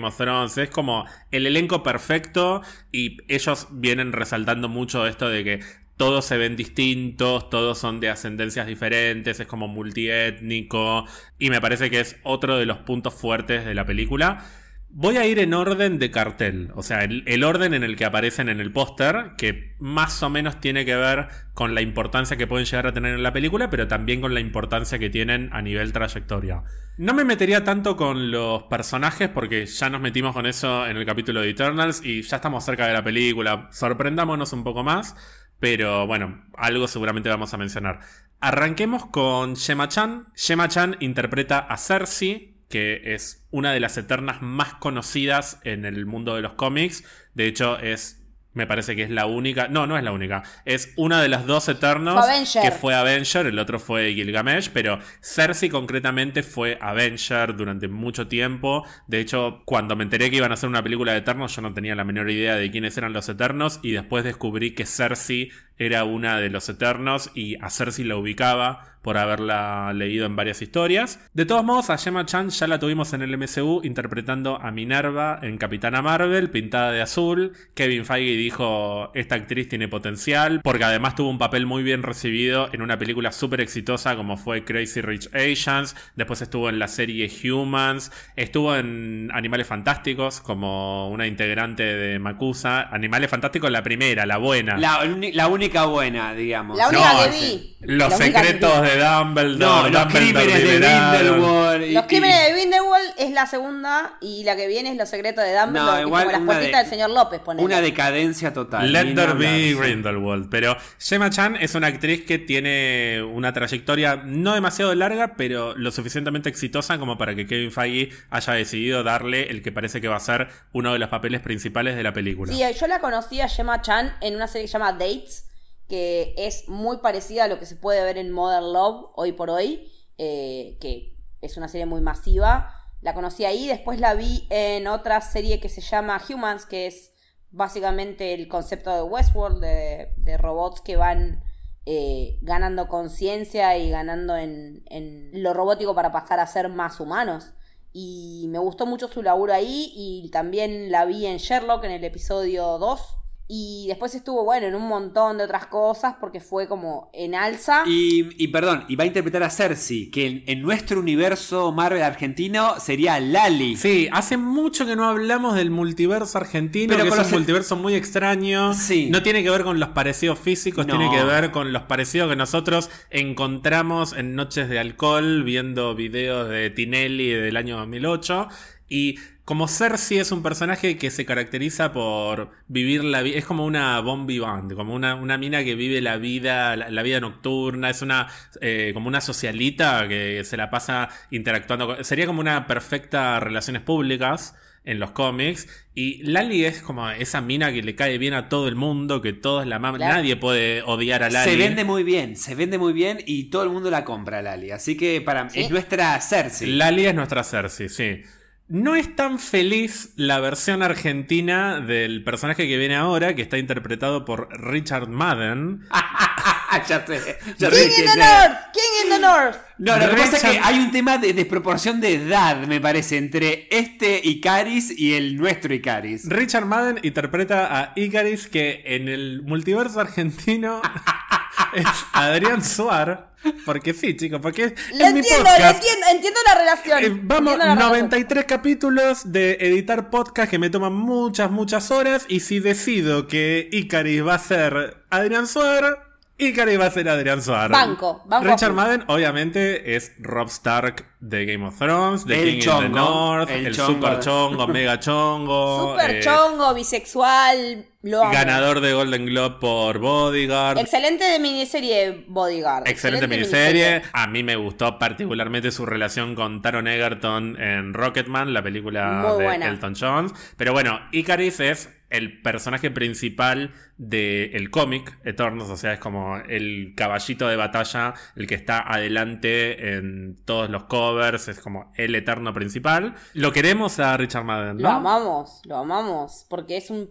Es 0.58 0.70
como 0.70 1.06
el 1.30 1.46
elenco 1.46 1.82
perfecto 1.82 2.62
y 2.92 3.18
ellos 3.28 3.68
vienen 3.70 4.12
resaltando 4.12 4.68
mucho 4.68 5.06
esto 5.06 5.28
de 5.28 5.44
que 5.44 5.60
todos 5.96 6.24
se 6.24 6.38
ven 6.38 6.56
distintos, 6.56 7.50
todos 7.50 7.78
son 7.78 8.00
de 8.00 8.08
ascendencias 8.08 8.66
diferentes, 8.66 9.40
es 9.40 9.46
como 9.46 9.66
multiétnico 9.68 11.04
y 11.38 11.50
me 11.50 11.60
parece 11.60 11.90
que 11.90 12.00
es 12.00 12.16
otro 12.22 12.56
de 12.56 12.66
los 12.66 12.78
puntos 12.78 13.14
fuertes 13.14 13.64
de 13.64 13.74
la 13.74 13.84
película. 13.84 14.44
Voy 14.90 15.18
a 15.18 15.26
ir 15.26 15.38
en 15.38 15.52
orden 15.52 15.98
de 15.98 16.10
cartel, 16.10 16.72
o 16.74 16.82
sea, 16.82 17.04
el, 17.04 17.44
orden 17.44 17.74
en 17.74 17.84
el 17.84 17.94
que 17.94 18.06
aparecen 18.06 18.48
en 18.48 18.58
el 18.58 18.72
póster, 18.72 19.32
que 19.36 19.76
más 19.78 20.22
o 20.22 20.30
menos 20.30 20.60
tiene 20.60 20.86
que 20.86 20.96
ver 20.96 21.28
con 21.52 21.74
la 21.74 21.82
importancia 21.82 22.38
que 22.38 22.46
pueden 22.46 22.64
llegar 22.64 22.86
a 22.86 22.94
tener 22.94 23.14
en 23.14 23.22
la 23.22 23.34
película, 23.34 23.68
pero 23.68 23.86
también 23.86 24.22
con 24.22 24.32
la 24.32 24.40
importancia 24.40 24.98
que 24.98 25.10
tienen 25.10 25.50
a 25.52 25.60
nivel 25.60 25.92
trayectoria. 25.92 26.62
No 26.96 27.12
me 27.12 27.24
metería 27.24 27.64
tanto 27.64 27.96
con 27.96 28.30
los 28.30 28.62
personajes 28.64 29.28
porque 29.28 29.66
ya 29.66 29.90
nos 29.90 30.00
metimos 30.00 30.32
con 30.32 30.46
eso 30.46 30.86
en 30.86 30.96
el 30.96 31.04
capítulo 31.04 31.42
de 31.42 31.50
Eternals 31.50 32.02
y 32.02 32.22
ya 32.22 32.36
estamos 32.36 32.64
cerca 32.64 32.86
de 32.86 32.94
la 32.94 33.04
película, 33.04 33.68
sorprendámonos 33.70 34.54
un 34.54 34.64
poco 34.64 34.82
más, 34.82 35.14
pero 35.60 36.06
bueno, 36.06 36.44
algo 36.56 36.88
seguramente 36.88 37.28
vamos 37.28 37.52
a 37.52 37.58
mencionar. 37.58 38.00
Arranquemos 38.40 39.06
con 39.06 39.54
Shema 39.54 39.88
Chan. 39.88 40.26
Shema 40.36 40.68
Chan 40.68 40.96
interpreta 41.00 41.58
a 41.58 41.76
Cersei, 41.76 42.47
que 42.68 43.14
es 43.14 43.46
una 43.50 43.72
de 43.72 43.80
las 43.80 43.96
Eternas 43.96 44.42
más 44.42 44.74
conocidas 44.74 45.60
en 45.64 45.84
el 45.84 46.06
mundo 46.06 46.34
de 46.34 46.42
los 46.42 46.52
cómics. 46.52 47.04
De 47.34 47.46
hecho, 47.46 47.78
es 47.78 48.18
me 48.58 48.66
parece 48.66 48.96
que 48.96 49.04
es 49.04 49.10
la 49.10 49.26
única. 49.26 49.68
No, 49.68 49.86
no 49.86 49.96
es 49.96 50.02
la 50.02 50.10
única. 50.10 50.42
Es 50.64 50.92
una 50.96 51.22
de 51.22 51.28
las 51.28 51.46
dos 51.46 51.68
Eternos 51.68 52.26
que 52.60 52.72
fue 52.72 52.92
Avenger. 52.92 53.46
El 53.46 53.58
otro 53.58 53.78
fue 53.78 54.12
Gilgamesh. 54.14 54.70
Pero 54.72 54.98
Cersei, 55.22 55.68
concretamente, 55.68 56.42
fue 56.42 56.76
Avenger 56.80 57.54
durante 57.54 57.86
mucho 57.86 58.26
tiempo. 58.26 58.84
De 59.06 59.20
hecho, 59.20 59.62
cuando 59.64 59.94
me 59.94 60.02
enteré 60.02 60.28
que 60.28 60.38
iban 60.38 60.50
a 60.50 60.54
hacer 60.54 60.68
una 60.68 60.82
película 60.82 61.12
de 61.12 61.18
Eternos, 61.18 61.54
yo 61.54 61.62
no 61.62 61.72
tenía 61.72 61.94
la 61.94 62.02
menor 62.02 62.28
idea 62.30 62.56
de 62.56 62.68
quiénes 62.70 62.98
eran 62.98 63.12
los 63.12 63.28
Eternos. 63.28 63.78
Y 63.84 63.92
después 63.92 64.24
descubrí 64.24 64.74
que 64.74 64.86
Cersei 64.86 65.52
era 65.78 66.04
una 66.04 66.38
de 66.38 66.50
los 66.50 66.68
Eternos. 66.68 67.30
Y 67.34 67.56
a 67.62 67.70
Cersei 67.70 68.04
la 68.04 68.16
ubicaba 68.16 68.98
por 69.02 69.16
haberla 69.16 69.92
leído 69.94 70.26
en 70.26 70.36
varias 70.36 70.60
historias. 70.60 71.20
De 71.32 71.46
todos 71.46 71.64
modos, 71.64 71.88
a 71.88 71.98
Gemma 71.98 72.26
Chan 72.26 72.50
ya 72.50 72.66
la 72.66 72.78
tuvimos 72.78 73.12
en 73.12 73.22
el 73.22 73.38
MCU 73.38 73.80
interpretando 73.84 74.60
a 74.60 74.70
Minerva 74.70 75.38
en 75.40 75.56
Capitana 75.56 76.02
Marvel, 76.02 76.50
pintada 76.50 76.92
de 76.92 77.00
azul. 77.00 77.52
Kevin 77.74 78.04
Feige 78.04 78.36
dijo, 78.36 79.10
esta 79.14 79.36
actriz 79.36 79.68
tiene 79.68 79.88
potencial, 79.88 80.60
porque 80.62 80.84
además 80.84 81.14
tuvo 81.14 81.30
un 81.30 81.38
papel 81.38 81.64
muy 81.64 81.82
bien 81.82 82.02
recibido 82.02 82.68
en 82.72 82.82
una 82.82 82.98
película 82.98 83.32
súper 83.32 83.60
exitosa 83.60 84.16
como 84.16 84.36
fue 84.36 84.64
Crazy 84.64 85.00
Rich 85.00 85.30
Asians, 85.34 85.96
después 86.16 86.42
estuvo 86.42 86.68
en 86.68 86.78
la 86.78 86.88
serie 86.88 87.30
Humans, 87.50 88.12
estuvo 88.36 88.76
en 88.76 89.30
Animales 89.32 89.66
Fantásticos 89.66 90.40
como 90.40 91.08
una 91.10 91.26
integrante 91.26 91.82
de 91.82 92.18
Makusa. 92.18 92.82
Animales 92.94 93.30
Fantásticos 93.30 93.70
la 93.70 93.82
primera, 93.82 94.26
la 94.26 94.38
buena. 94.38 94.76
La, 94.76 95.48
única 95.48 95.67
buena, 95.84 96.34
digamos. 96.34 96.76
La 96.76 96.88
única 96.88 97.24
que 97.24 97.30
vi. 97.30 97.76
Los 97.80 98.12
secretos 98.14 98.82
de 98.82 98.98
Dumbledore. 98.98 99.56
No, 99.56 99.88
los 99.88 100.06
crímenes 100.06 100.64
de 100.64 100.78
Grindelwald. 100.78 101.92
Los 101.92 102.06
crímenes 102.06 102.44
de 102.44 102.52
Grindelwald 102.52 103.14
es 103.16 103.30
la 103.30 103.46
segunda 103.46 104.18
y 104.20 104.42
la 104.42 104.56
que 104.56 104.66
viene 104.66 104.90
es 104.90 104.96
los 104.96 105.08
secretos 105.08 105.44
de 105.44 105.54
Dumbledore. 105.54 106.02
No, 106.02 106.08
igual 106.08 106.24
como 106.24 106.32
las 106.32 106.42
puertitas 106.42 106.82
del 106.82 106.90
señor 106.90 107.10
López, 107.10 107.40
ponele. 107.40 107.64
Una 107.64 107.80
decadencia 107.80 108.52
total. 108.52 108.92
Let 108.92 109.14
there 109.14 109.34
be 109.34 109.74
Grindelwald. 109.74 110.48
Pero 110.50 110.76
Gemma 110.98 111.30
Chan 111.30 111.56
es 111.56 111.74
una 111.76 111.86
actriz 111.86 112.24
que 112.24 112.38
tiene 112.38 113.22
una 113.22 113.52
trayectoria 113.52 114.16
no 114.16 114.54
demasiado 114.54 114.94
larga, 114.94 115.34
pero 115.36 115.76
lo 115.76 115.92
suficientemente 115.92 116.48
exitosa 116.48 116.98
como 116.98 117.16
para 117.16 117.36
que 117.36 117.46
Kevin 117.46 117.70
Feige 117.70 118.10
haya 118.30 118.52
decidido 118.54 119.04
darle 119.04 119.50
el 119.50 119.62
que 119.62 119.70
parece 119.70 120.00
que 120.00 120.08
va 120.08 120.16
a 120.16 120.20
ser 120.20 120.48
uno 120.72 120.92
de 120.92 120.98
los 120.98 121.08
papeles 121.10 121.40
principales 121.40 121.96
de 121.96 122.02
la 122.02 122.12
película. 122.12 122.52
Sí, 122.52 122.60
yo 122.78 122.86
la 122.88 122.98
conocí 122.98 123.40
a 123.40 123.48
Gemma 123.48 123.82
Chan 123.82 124.16
en 124.20 124.34
una 124.34 124.48
serie 124.48 124.64
que 124.64 124.68
se 124.68 124.72
llama 124.72 124.92
Dates 124.92 125.44
que 125.88 126.34
es 126.36 126.68
muy 126.68 126.98
parecida 126.98 127.44
a 127.44 127.48
lo 127.48 127.58
que 127.58 127.66
se 127.66 127.76
puede 127.76 128.04
ver 128.04 128.18
en 128.18 128.30
Modern 128.30 128.72
Love 128.72 129.10
hoy 129.14 129.32
por 129.32 129.50
hoy, 129.50 129.90
eh, 130.18 130.76
que 130.80 131.16
es 131.40 131.56
una 131.56 131.68
serie 131.68 131.86
muy 131.86 132.02
masiva. 132.02 132.74
La 133.00 133.14
conocí 133.14 133.44
ahí, 133.44 133.66
después 133.66 133.98
la 133.98 134.14
vi 134.14 134.46
en 134.50 134.86
otra 134.86 135.20
serie 135.20 135.60
que 135.60 135.68
se 135.68 135.80
llama 135.80 136.20
Humans, 136.28 136.66
que 136.66 136.86
es 136.86 137.12
básicamente 137.50 138.34
el 138.34 138.48
concepto 138.48 138.94
de 138.94 139.02
Westworld, 139.02 139.60
de, 139.60 140.36
robots 140.36 140.82
que 140.82 140.96
van 140.96 141.42
eh, 141.86 142.38
ganando 142.42 142.88
conciencia 142.88 143.78
y 143.78 143.88
ganando 143.88 144.36
en, 144.36 144.84
lo 145.32 145.54
robótico 145.54 145.94
para 145.94 146.12
pasar 146.12 146.38
a 146.38 146.46
ser 146.46 146.68
más 146.68 147.00
humanos. 147.00 147.54
Y 147.92 148.46
me 148.50 148.58
gustó 148.58 148.84
mucho 148.84 149.08
su 149.08 149.22
laburo 149.22 149.54
ahí 149.54 149.90
y 149.94 150.30
también 150.30 150.92
la 150.92 151.06
vi 151.06 151.24
en 151.24 151.38
Sherlock 151.38 151.84
en 151.84 151.92
el 151.92 152.04
episodio 152.04 152.76
2 152.76 153.18
y 153.50 153.86
después 153.88 154.14
estuvo, 154.14 154.44
bueno, 154.44 154.66
en 154.66 154.74
un 154.74 154.86
montón 154.86 155.38
de 155.38 155.44
otras 155.44 155.66
cosas 155.68 156.16
porque 156.20 156.38
fue 156.38 156.68
como 156.68 157.08
en 157.14 157.34
alza. 157.34 157.82
Y, 157.86 158.48
perdón, 158.48 158.84
y 158.88 158.96
va 158.96 159.04
a 159.04 159.06
interpretar 159.06 159.42
a 159.42 159.48
Cersei, 159.48 160.10
que 160.10 160.44
en, 160.46 160.60
nuestro 160.60 161.00
universo 161.00 161.72
Marvel 161.72 162.02
argentino 162.02 162.78
sería 162.78 163.18
Lali. 163.20 163.76
Sí, 163.76 164.06
hace 164.12 164.36
mucho 164.36 164.84
que 164.84 164.96
no 164.96 165.08
hablamos 165.08 165.54
del 165.54 165.70
multiverso 165.70 166.36
argentino, 166.36 166.94
Pero 166.94 167.04
que 167.10 167.20
es 167.20 167.26
un 167.26 167.32
multiverso 167.32 167.76
muy 167.76 167.94
extraño. 167.94 168.74
Sí. 168.74 169.08
No 169.10 169.22
tiene 169.22 169.42
que 169.42 169.48
ver 169.48 169.64
con 169.64 169.80
los 169.80 169.88
parecidos 169.90 170.38
físicos, 170.38 170.86
tiene 170.86 171.10
que 171.10 171.24
ver 171.24 171.50
con 171.50 171.72
los 171.72 171.84
parecidos 171.84 172.28
que 172.28 172.36
nosotros 172.36 172.90
encontramos 173.08 174.12
en 174.12 174.34
noches 174.34 174.68
de 174.68 174.78
alcohol 174.78 175.42
viendo 175.42 175.94
videos 175.94 176.50
de 176.50 176.68
Tinelli 176.68 177.30
del 177.30 177.56
año 177.56 177.78
2008. 177.78 178.48
Y 178.90 179.18
como 179.48 179.66
Cersei 179.66 180.18
es 180.18 180.30
un 180.30 180.42
personaje 180.42 180.98
que 180.98 181.10
se 181.10 181.24
caracteriza 181.24 181.90
por 181.90 182.50
vivir 182.66 183.02
la 183.02 183.22
vida. 183.22 183.38
Es 183.38 183.46
como 183.46 183.64
una 183.64 183.98
bombi 184.00 184.38
band, 184.38 184.74
como 184.74 184.92
una, 184.92 185.14
una, 185.14 185.38
mina 185.38 185.64
que 185.64 185.74
vive 185.74 186.02
la 186.02 186.18
vida, 186.18 186.76
la, 186.76 187.02
vida 187.02 187.18
nocturna. 187.18 187.88
Es 187.88 188.02
una 188.02 188.28
eh, 188.60 188.90
como 188.92 189.08
una 189.08 189.22
socialita 189.22 190.06
que 190.06 190.44
se 190.44 190.58
la 190.58 190.68
pasa 190.68 191.08
interactuando. 191.30 192.04
sería 192.04 192.26
como 192.26 192.40
una 192.40 192.66
perfecta 192.66 193.40
relaciones 193.40 193.80
públicas. 193.80 194.54
en 194.84 194.98
los 194.98 195.12
cómics. 195.12 195.66
Y 195.94 196.22
Lali 196.24 196.66
es 196.66 196.82
como 196.82 197.08
esa 197.10 197.40
mina 197.40 197.72
que 197.72 197.82
le 197.82 197.94
cae 197.94 198.18
bien 198.18 198.34
a 198.34 198.50
todo 198.50 198.68
el 198.68 198.74
mundo, 198.74 199.22
que 199.22 199.32
todos 199.32 199.66
la 199.66 199.78
maman. 199.78 200.00
Nadie 200.00 200.36
puede 200.36 200.82
odiar 200.82 201.22
a 201.22 201.30
Lali. 201.30 201.50
Se 201.50 201.56
vende 201.56 201.84
muy 201.84 202.04
bien, 202.04 202.36
se 202.36 202.54
vende 202.54 202.76
muy 202.76 202.92
bien 202.92 203.18
y 203.24 203.44
todo 203.44 203.62
el 203.62 203.70
mundo 203.70 203.90
la 203.90 204.04
compra, 204.04 204.42
Lali. 204.42 204.72
Así 204.72 204.94
que 204.94 205.22
para 205.22 205.48
es 205.54 205.70
nuestra 205.70 206.20
Cersei. 206.20 206.68
Lali 206.72 207.06
es 207.06 207.14
nuestra 207.14 207.44
Cersei, 207.44 207.88
sí. 207.88 208.22
No 208.68 208.96
es 208.96 209.16
tan 209.16 209.38
feliz 209.38 210.12
la 210.16 210.40
versión 210.40 210.82
argentina 210.82 211.80
del 211.80 212.22
personaje 212.22 212.68
que 212.68 212.76
viene 212.76 212.96
ahora, 212.96 213.34
que 213.34 213.40
está 213.40 213.56
interpretado 213.56 214.26
por 214.26 214.48
Richard 214.60 215.08
Madden. 215.08 215.84
ya 216.88 217.06
sé. 217.06 217.38
King 217.56 217.98
in 217.98 218.06
the 218.06 218.16
North, 218.16 218.58
King 218.72 219.04
in 219.04 219.10
the 219.10 219.18
North. 219.18 219.56
No, 219.78 219.96
lo 219.96 220.10
que 220.10 220.16
pasa 220.16 220.36
es 220.36 220.42
que 220.42 220.60
hay 220.62 220.78
un 220.78 220.90
tema 220.90 221.18
de 221.18 221.32
desproporción 221.32 222.00
de 222.00 222.14
edad, 222.14 222.56
me 222.66 222.80
parece, 222.80 223.16
entre 223.16 223.68
este 223.70 224.20
Icaris 224.22 224.90
y 224.96 225.14
el 225.14 225.36
nuestro 225.36 225.72
Icaris. 225.72 226.28
Richard 226.28 226.66
Madden 226.66 226.98
interpreta 227.02 227.78
a 227.78 227.92
Icaris 227.94 228.48
que 228.48 228.82
en 228.84 229.08
el 229.08 229.42
multiverso 229.42 230.00
argentino 230.00 230.82
es 231.74 231.86
Adrián 232.12 232.64
Suar. 232.64 233.28
Porque 233.64 233.94
sí, 233.94 234.16
chicos, 234.16 234.40
porque 234.42 234.74
lo 234.94 235.06
entiendo, 235.06 235.44
lo 235.44 235.66
entiendo, 235.66 236.06
entiendo 236.10 236.40
la 236.44 236.54
relación. 236.58 237.04
Eh, 237.04 237.20
vamos, 237.22 237.56
93 237.56 238.44
capítulos 238.46 239.32
de 239.32 239.52
editar 239.60 240.10
podcast 240.10 240.50
que 240.50 240.58
me 240.58 240.70
toman 240.70 240.92
muchas, 240.92 241.48
muchas 241.48 241.92
horas. 241.92 242.26
Y 242.28 242.40
si 242.40 242.58
decido 242.58 243.28
que 243.28 243.68
Icaris 243.70 244.26
va 244.26 244.34
a 244.34 244.38
ser 244.40 245.04
Adrián 245.10 245.46
Suar, 245.46 246.07
Icaris 246.38 246.78
va 246.78 246.86
a 246.86 246.90
ser 246.90 247.08
Adrián 247.08 247.42
Suar. 247.42 247.70
Banco, 247.70 248.22
banco. 248.24 248.48
Richard 248.48 248.72
Madden, 248.72 249.04
obviamente, 249.08 249.96
es 249.96 250.12
Rob 250.20 250.46
Stark 250.46 251.04
de 251.18 251.46
Game 251.46 251.66
of 251.66 251.76
Thrones, 251.76 252.24
de 252.24 252.36
King 252.36 252.70
in 252.70 252.80
the 252.82 252.88
North, 252.90 253.50
el, 253.50 253.74
super 253.74 254.20
chongo, 254.20 254.68
mega 254.68 255.00
chongo. 255.00 255.92
Super 255.98 256.10
eh, 256.10 256.20
chongo, 256.20 256.74
bisexual, 256.74 257.86
Ganador 258.02 258.80
de 258.80 258.92
Golden 258.92 259.26
Globe 259.26 259.56
por 259.60 259.98
Bodyguard. 259.98 260.78
Excelente 260.78 261.24
de 261.24 261.40
miniserie 261.40 262.24
Bodyguard. 262.28 262.86
Excelente, 262.86 263.26
miniserie. 263.26 264.02
A 264.12 264.28
mí 264.28 264.44
me 264.44 264.54
gustó 264.54 264.98
particularmente 265.00 265.72
su 265.72 265.84
relación 265.84 266.36
con 266.36 266.62
Taron 266.62 266.86
Egerton 266.86 267.60
en 267.60 267.94
Rocketman, 267.94 268.54
la 268.54 268.62
película 268.62 269.34
de 269.36 269.66
Elton 269.66 269.96
John. 269.98 270.32
Pero 270.56 270.72
bueno, 270.72 271.00
Icaris 271.10 271.58
es 271.58 271.88
el 272.10 272.40
personaje 272.42 272.90
principal 272.90 273.74
del 273.96 274.70
cómic 274.70 275.18
Eternos, 275.24 275.68
o 275.68 275.76
sea, 275.76 275.94
es 275.94 275.98
como 275.98 276.36
el 276.36 276.94
caballito 276.96 277.48
de 277.48 277.56
batalla, 277.56 278.14
el 278.36 278.46
que 278.46 278.54
está 278.54 278.80
adelante 278.80 279.96
en 279.96 280.36
todos 280.44 280.70
los 280.70 280.84
covers, 280.84 281.48
es 281.48 281.60
como 281.60 281.92
el 281.96 282.14
eterno 282.14 282.54
principal. 282.54 283.14
Lo 283.34 283.52
queremos 283.52 283.98
a 283.98 284.16
Richard 284.16 284.44
Madden, 284.44 284.76
¿no? 284.78 284.82
Lo 284.82 284.88
amamos, 284.90 285.60
lo 285.64 285.76
amamos, 285.76 286.46
porque 286.48 286.76
es 286.76 286.90
un 286.90 287.10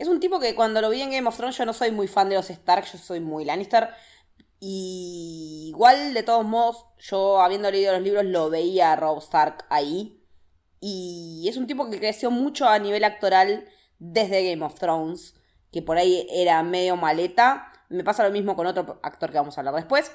es 0.00 0.08
un 0.08 0.18
tipo 0.18 0.40
que 0.40 0.54
cuando 0.54 0.80
lo 0.80 0.88
vi 0.88 1.02
en 1.02 1.10
Game 1.10 1.28
of 1.28 1.36
Thrones 1.36 1.58
yo 1.58 1.66
no 1.66 1.74
soy 1.74 1.92
muy 1.92 2.08
fan 2.08 2.30
de 2.30 2.34
los 2.34 2.48
Stark, 2.48 2.86
yo 2.90 2.98
soy 2.98 3.20
muy 3.20 3.44
Lannister. 3.44 3.90
Y 4.58 5.66
igual, 5.68 6.14
de 6.14 6.22
todos 6.22 6.46
modos, 6.46 6.86
yo 6.98 7.42
habiendo 7.42 7.70
leído 7.70 7.92
los 7.92 8.00
libros 8.00 8.24
lo 8.24 8.48
veía 8.48 8.92
a 8.92 8.96
Rob 8.96 9.18
Stark 9.18 9.66
ahí. 9.68 10.24
Y 10.80 11.46
es 11.50 11.58
un 11.58 11.66
tipo 11.66 11.90
que 11.90 11.98
creció 11.98 12.30
mucho 12.30 12.66
a 12.66 12.78
nivel 12.78 13.04
actoral 13.04 13.68
desde 14.00 14.50
Game 14.50 14.64
of 14.64 14.74
Thrones, 14.74 15.36
que 15.70 15.82
por 15.82 15.98
ahí 15.98 16.26
era 16.32 16.60
medio 16.64 16.96
maleta. 16.96 17.72
Me 17.88 18.02
pasa 18.02 18.24
lo 18.24 18.32
mismo 18.32 18.56
con 18.56 18.66
otro 18.66 18.98
actor 19.02 19.30
que 19.30 19.38
vamos 19.38 19.56
a 19.56 19.60
hablar 19.60 19.74
después. 19.74 20.10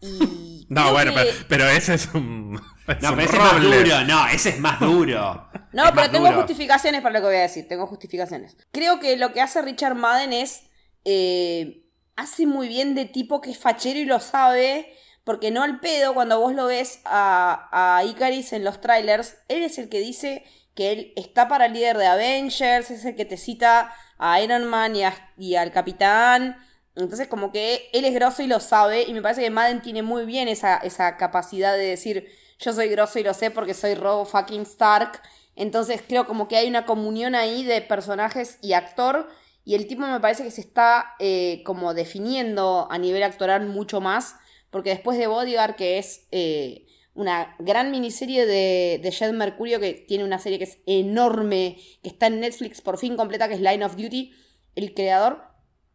Y 0.00 0.66
no, 0.70 0.92
bueno, 0.92 1.12
pero, 1.48 1.66
ese 1.68 1.94
es 1.94 2.08
un. 2.14 2.52
no, 2.54 2.62
pero 2.86 3.20
ese 3.20 3.36
es 3.36 3.42
más 3.42 3.62
duro, 3.62 4.04
no, 4.04 4.28
ese 4.28 4.48
es 4.50 4.60
más 4.60 4.80
duro. 4.80 5.48
no, 5.72 5.84
pero 5.94 6.10
tengo 6.10 6.32
justificaciones 6.32 7.00
para 7.02 7.14
lo 7.14 7.20
que 7.20 7.26
voy 7.26 7.36
a 7.36 7.42
decir, 7.42 7.66
tengo 7.66 7.86
justificaciones. 7.86 8.56
Creo 8.70 9.00
que 9.00 9.16
lo 9.16 9.32
que 9.32 9.40
hace 9.40 9.60
Richard 9.62 9.96
Madden 9.96 10.32
es. 10.32 10.62
Eh, 11.04 11.86
hace 12.16 12.46
muy 12.46 12.68
bien 12.68 12.94
de 12.94 13.06
tipo 13.06 13.40
que 13.40 13.50
es 13.50 13.58
fachero 13.58 13.98
y 13.98 14.04
lo 14.04 14.20
sabe. 14.20 14.94
Porque 15.22 15.50
no 15.50 15.62
al 15.62 15.80
pedo, 15.80 16.14
cuando 16.14 16.40
vos 16.40 16.54
lo 16.54 16.66
ves 16.66 17.00
a, 17.04 17.68
a 17.70 18.04
Icaris 18.04 18.54
en 18.54 18.64
los 18.64 18.80
trailers, 18.80 19.36
él 19.48 19.62
es 19.62 19.78
el 19.78 19.90
que 19.90 20.00
dice 20.00 20.44
que 20.74 20.92
él 20.92 21.12
está 21.16 21.48
para 21.48 21.66
el 21.66 21.72
líder 21.72 21.98
de 21.98 22.06
Avengers, 22.06 22.90
es 22.90 23.04
el 23.04 23.16
que 23.16 23.24
te 23.24 23.36
cita 23.36 23.92
a 24.18 24.40
Iron 24.40 24.66
Man 24.66 24.94
y, 24.96 25.02
y 25.38 25.56
al 25.56 25.72
Capitán 25.72 26.56
entonces 26.96 27.28
como 27.28 27.52
que 27.52 27.88
él 27.92 28.04
es 28.04 28.14
grosso 28.14 28.42
y 28.42 28.46
lo 28.46 28.60
sabe 28.60 29.02
y 29.02 29.12
me 29.12 29.22
parece 29.22 29.42
que 29.42 29.50
Madden 29.50 29.82
tiene 29.82 30.02
muy 30.02 30.24
bien 30.24 30.48
esa, 30.48 30.76
esa 30.78 31.16
capacidad 31.16 31.76
de 31.76 31.84
decir 31.84 32.28
yo 32.58 32.72
soy 32.72 32.88
grosso 32.88 33.18
y 33.18 33.22
lo 33.22 33.32
sé 33.32 33.50
porque 33.50 33.74
soy 33.74 33.94
Rob 33.94 34.26
fucking 34.26 34.62
Stark. 34.62 35.22
Entonces 35.56 36.02
creo 36.06 36.26
como 36.26 36.46
que 36.46 36.56
hay 36.56 36.68
una 36.68 36.84
comunión 36.84 37.34
ahí 37.34 37.64
de 37.64 37.80
personajes 37.80 38.58
y 38.60 38.72
actor 38.72 39.28
y 39.64 39.74
el 39.74 39.86
tipo 39.86 40.06
me 40.06 40.20
parece 40.20 40.42
que 40.42 40.50
se 40.50 40.60
está 40.60 41.14
eh, 41.18 41.62
como 41.64 41.94
definiendo 41.94 42.88
a 42.90 42.98
nivel 42.98 43.22
actoral 43.22 43.66
mucho 43.66 44.00
más 44.00 44.36
porque 44.70 44.90
después 44.90 45.16
de 45.18 45.26
Bodyguard 45.26 45.76
que 45.76 45.98
es 45.98 46.26
eh, 46.32 46.86
una 47.20 47.54
gran 47.58 47.90
miniserie 47.90 48.46
de, 48.46 49.00
de 49.02 49.12
Jed 49.12 49.32
Mercurio 49.32 49.78
que 49.78 49.92
tiene 49.92 50.24
una 50.24 50.38
serie 50.38 50.58
que 50.58 50.64
es 50.64 50.78
enorme, 50.86 51.78
que 52.02 52.08
está 52.08 52.26
en 52.26 52.40
Netflix 52.40 52.80
por 52.80 52.98
fin 52.98 53.16
completa, 53.16 53.48
que 53.48 53.54
es 53.54 53.60
Line 53.60 53.84
of 53.84 53.96
Duty, 53.96 54.32
el 54.74 54.94
creador 54.94 55.50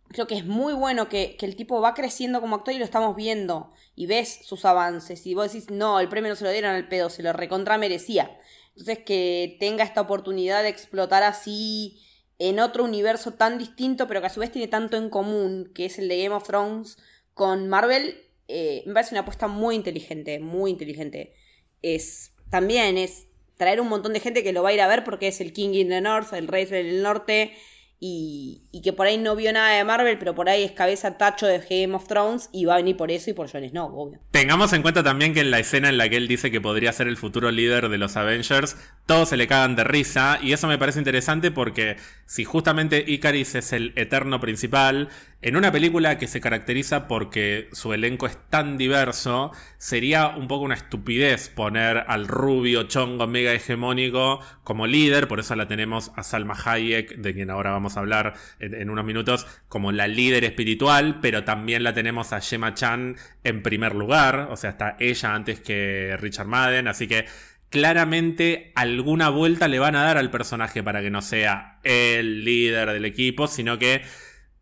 creo 0.09 0.27
que 0.27 0.35
es 0.35 0.45
muy 0.45 0.73
bueno 0.73 1.09
que, 1.09 1.37
el 1.41 1.55
tipo 1.55 1.81
va 1.81 1.93
creciendo 1.93 2.41
como 2.41 2.55
actor 2.55 2.73
y 2.73 2.77
lo 2.77 2.85
estamos 2.85 3.15
viendo 3.15 3.71
y 3.95 4.05
ves 4.05 4.39
sus 4.43 4.65
avances 4.65 5.25
y 5.25 5.33
vos 5.33 5.51
decís, 5.51 5.69
no, 5.69 5.99
el 5.99 6.09
premio 6.09 6.29
no 6.29 6.35
se 6.35 6.43
lo 6.43 6.51
dieron 6.51 6.73
al 6.73 6.87
pedo, 6.87 7.09
se 7.09 7.23
lo 7.23 7.33
recontra 7.33 7.77
merecía. 7.77 8.37
Entonces 8.69 8.99
que 9.05 9.57
tenga 9.59 9.83
esta 9.83 10.01
oportunidad 10.01 10.63
de 10.63 10.69
explotar 10.69 11.23
así 11.23 12.01
en 12.39 12.59
otro 12.59 12.83
universo 12.83 13.33
tan 13.33 13.57
distinto, 13.57 14.07
pero 14.07 14.21
que 14.21 14.27
a 14.27 14.29
su 14.29 14.39
vez 14.39 14.51
tiene 14.51 14.67
tanto 14.67 14.97
en 14.97 15.09
común, 15.09 15.71
que 15.73 15.85
es 15.85 15.97
el 15.99 16.07
de 16.07 16.23
Game 16.23 16.35
of 16.35 16.45
Thrones 16.45 16.97
con 17.33 17.67
Marvel, 17.67 18.24
eh, 18.47 18.83
me 18.85 18.93
parece 18.93 19.13
una 19.13 19.21
apuesta 19.21 19.47
muy 19.47 19.75
inteligente, 19.75 20.39
muy 20.39 20.71
inteligente. 20.71 21.33
Es 21.81 22.31
también 22.49 22.97
es 22.97 23.27
traer 23.57 23.81
un 23.81 23.87
montón 23.87 24.13
de 24.13 24.19
gente 24.19 24.43
que 24.43 24.53
lo 24.53 24.63
va 24.63 24.69
a 24.69 24.73
ir 24.73 24.81
a 24.81 24.87
ver 24.87 25.03
porque 25.03 25.27
es 25.27 25.41
el 25.41 25.53
King 25.53 25.73
in 25.73 25.89
the 25.89 26.01
North, 26.01 26.33
el 26.33 26.47
Rey 26.47 26.65
del 26.65 27.01
Norte, 27.01 27.53
y, 27.99 28.81
que 28.83 28.93
por 28.93 29.07
ahí 29.07 29.17
no 29.17 29.35
vio 29.35 29.51
nada 29.51 29.75
de 29.75 29.83
Marvel, 29.83 30.19
pero 30.19 30.35
por 30.35 30.47
ahí 30.49 30.63
es 30.63 30.73
cabeza 30.73 31.17
tacho 31.17 31.47
de 31.47 31.59
Game 31.59 31.95
of 31.95 32.07
Thrones 32.07 32.49
y 32.51 32.65
va 32.65 32.75
a 32.75 32.77
venir 32.77 32.97
por 32.97 33.09
eso 33.09 33.29
y 33.29 33.33
por 33.33 33.49
Jon 33.49 33.67
Snow, 33.67 33.97
obvio. 33.97 34.19
Tengamos 34.31 34.73
en 34.73 34.81
cuenta 34.81 35.01
también 35.01 35.33
que 35.33 35.39
en 35.39 35.49
la 35.49 35.59
escena 35.59 35.89
en 35.89 35.97
la 35.97 36.07
que 36.09 36.17
él 36.17 36.27
dice 36.27 36.51
que 36.51 36.61
podría 36.61 36.91
ser 36.93 37.07
el 37.07 37.17
futuro 37.17 37.49
líder 37.51 37.89
de 37.89 37.97
los 37.97 38.15
Avengers, 38.15 38.77
todos 39.05 39.29
se 39.29 39.37
le 39.37 39.47
cagan 39.47 39.75
de 39.75 39.85
risa 39.85 40.39
y 40.41 40.53
eso 40.53 40.67
me 40.67 40.77
parece 40.77 40.99
interesante 40.99 41.51
porque 41.51 41.95
si 42.25 42.43
justamente 42.43 43.03
Icaris 43.07 43.55
es 43.55 43.73
el 43.73 43.93
eterno 43.95 44.39
principal, 44.39 45.09
en 45.45 45.55
una 45.55 45.71
película 45.71 46.17
que 46.17 46.25
se 46.25 46.41
caracteriza 46.41 47.07
porque 47.07 47.69
su 47.71 47.93
elenco 47.93 48.25
es 48.25 48.35
tan 48.49 48.79
diverso, 48.79 49.51
sería 49.77 50.29
un 50.29 50.47
poco 50.47 50.65
una 50.65 50.73
estupidez 50.73 51.49
poner 51.49 52.03
al 52.07 52.27
rubio 52.27 52.87
chongo 52.87 53.27
mega 53.27 53.53
hegemónico 53.53 54.39
como 54.63 54.87
líder, 54.87 55.27
por 55.27 55.39
eso 55.39 55.55
la 55.55 55.67
tenemos 55.67 56.11
a 56.15 56.23
Salma 56.23 56.57
Hayek, 56.65 57.17
de 57.17 57.35
quien 57.35 57.51
ahora 57.51 57.69
vamos 57.69 57.95
a 57.95 57.99
hablar 57.99 58.33
en, 58.57 58.89
unos 58.89 59.05
minutos, 59.05 59.45
como 59.67 59.91
la 59.91 60.07
líder 60.07 60.45
espiritual, 60.45 61.19
pero 61.21 61.43
también 61.43 61.83
la 61.83 61.93
tenemos 61.93 62.33
a 62.33 62.41
Gemma 62.41 62.73
Chan 62.73 63.15
en 63.43 63.61
primer 63.61 63.93
lugar, 63.93 64.47
o 64.49 64.57
sea, 64.57 64.71
está 64.71 64.97
ella 64.99 65.35
antes 65.35 65.59
que 65.59 66.17
Richard 66.19 66.47
Madden, 66.47 66.87
así 66.87 67.07
que 67.07 67.27
claramente 67.69 68.71
alguna 68.73 69.29
vuelta 69.29 69.67
le 69.67 69.77
van 69.77 69.95
a 69.95 70.03
dar 70.03 70.17
al 70.17 70.31
personaje 70.31 70.81
para 70.81 71.03
que 71.03 71.11
no 71.11 71.21
sea 71.21 71.77
el 71.83 72.43
líder 72.43 72.93
del 72.93 73.05
equipo, 73.05 73.47
sino 73.47 73.77
que 73.77 74.01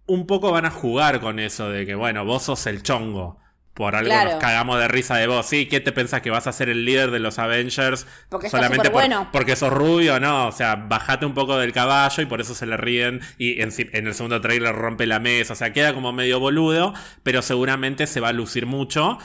un 0.06 0.28
poco 0.28 0.52
van 0.52 0.66
a 0.66 0.72
jugar 0.72 1.20
con 1.20 1.40
eso 1.40 1.70
de 1.70 1.86
que, 1.86 1.96
bueno, 1.96 2.26
vos 2.26 2.44
sos 2.44 2.66
el 2.68 2.84
chongo. 2.84 3.40
Por 3.74 3.96
algo 3.96 4.14
nos 4.14 4.36
cagamos 4.36 4.80
de 4.80 4.88
risa 4.88 5.18
de 5.18 5.26
vos. 5.26 5.48
Sí, 5.48 5.66
¿qué 5.66 5.80
te 5.80 5.92
pensás 5.92 6.22
que 6.22 6.30
vas 6.30 6.46
a 6.46 6.52
ser 6.52 6.70
el 6.70 6.86
líder 6.86 7.10
de 7.10 7.18
los 7.18 7.40
Avengers? 7.40 8.06
Porque 8.30 8.48
solamente 8.48 8.90
bueno. 8.90 9.30
porque 9.32 9.56
sos 9.56 9.74
rubio, 9.74 10.20
no. 10.20 10.48
O 10.48 10.52
sea, 10.52 10.76
bajate 10.76 11.26
un 11.26 11.34
poco 11.34 11.58
del 11.58 11.74
caballo 11.74 12.22
y 12.22 12.28
por 12.28 12.40
eso 12.40 12.54
se 12.54 12.68
le 12.68 12.78
ríen. 12.78 13.22
Y 13.40 13.64
en, 13.64 13.72
en, 13.76 14.06
el 14.06 14.14
segundo 14.14 14.40
trailer 14.42 14.76
rompe 14.76 15.08
la 15.08 15.20
mesa. 15.20 15.54
O 15.54 15.56
sea, 15.56 15.74
queda 15.74 15.96
como 15.96 16.14
medio 16.14 16.40
boludo, 16.40 16.94
pero 17.24 17.42
seguramente 17.42 18.06
se 18.06 18.20
va 18.20 18.30
a 18.30 18.34
lucir 18.34 18.68
mucho. 18.68 19.18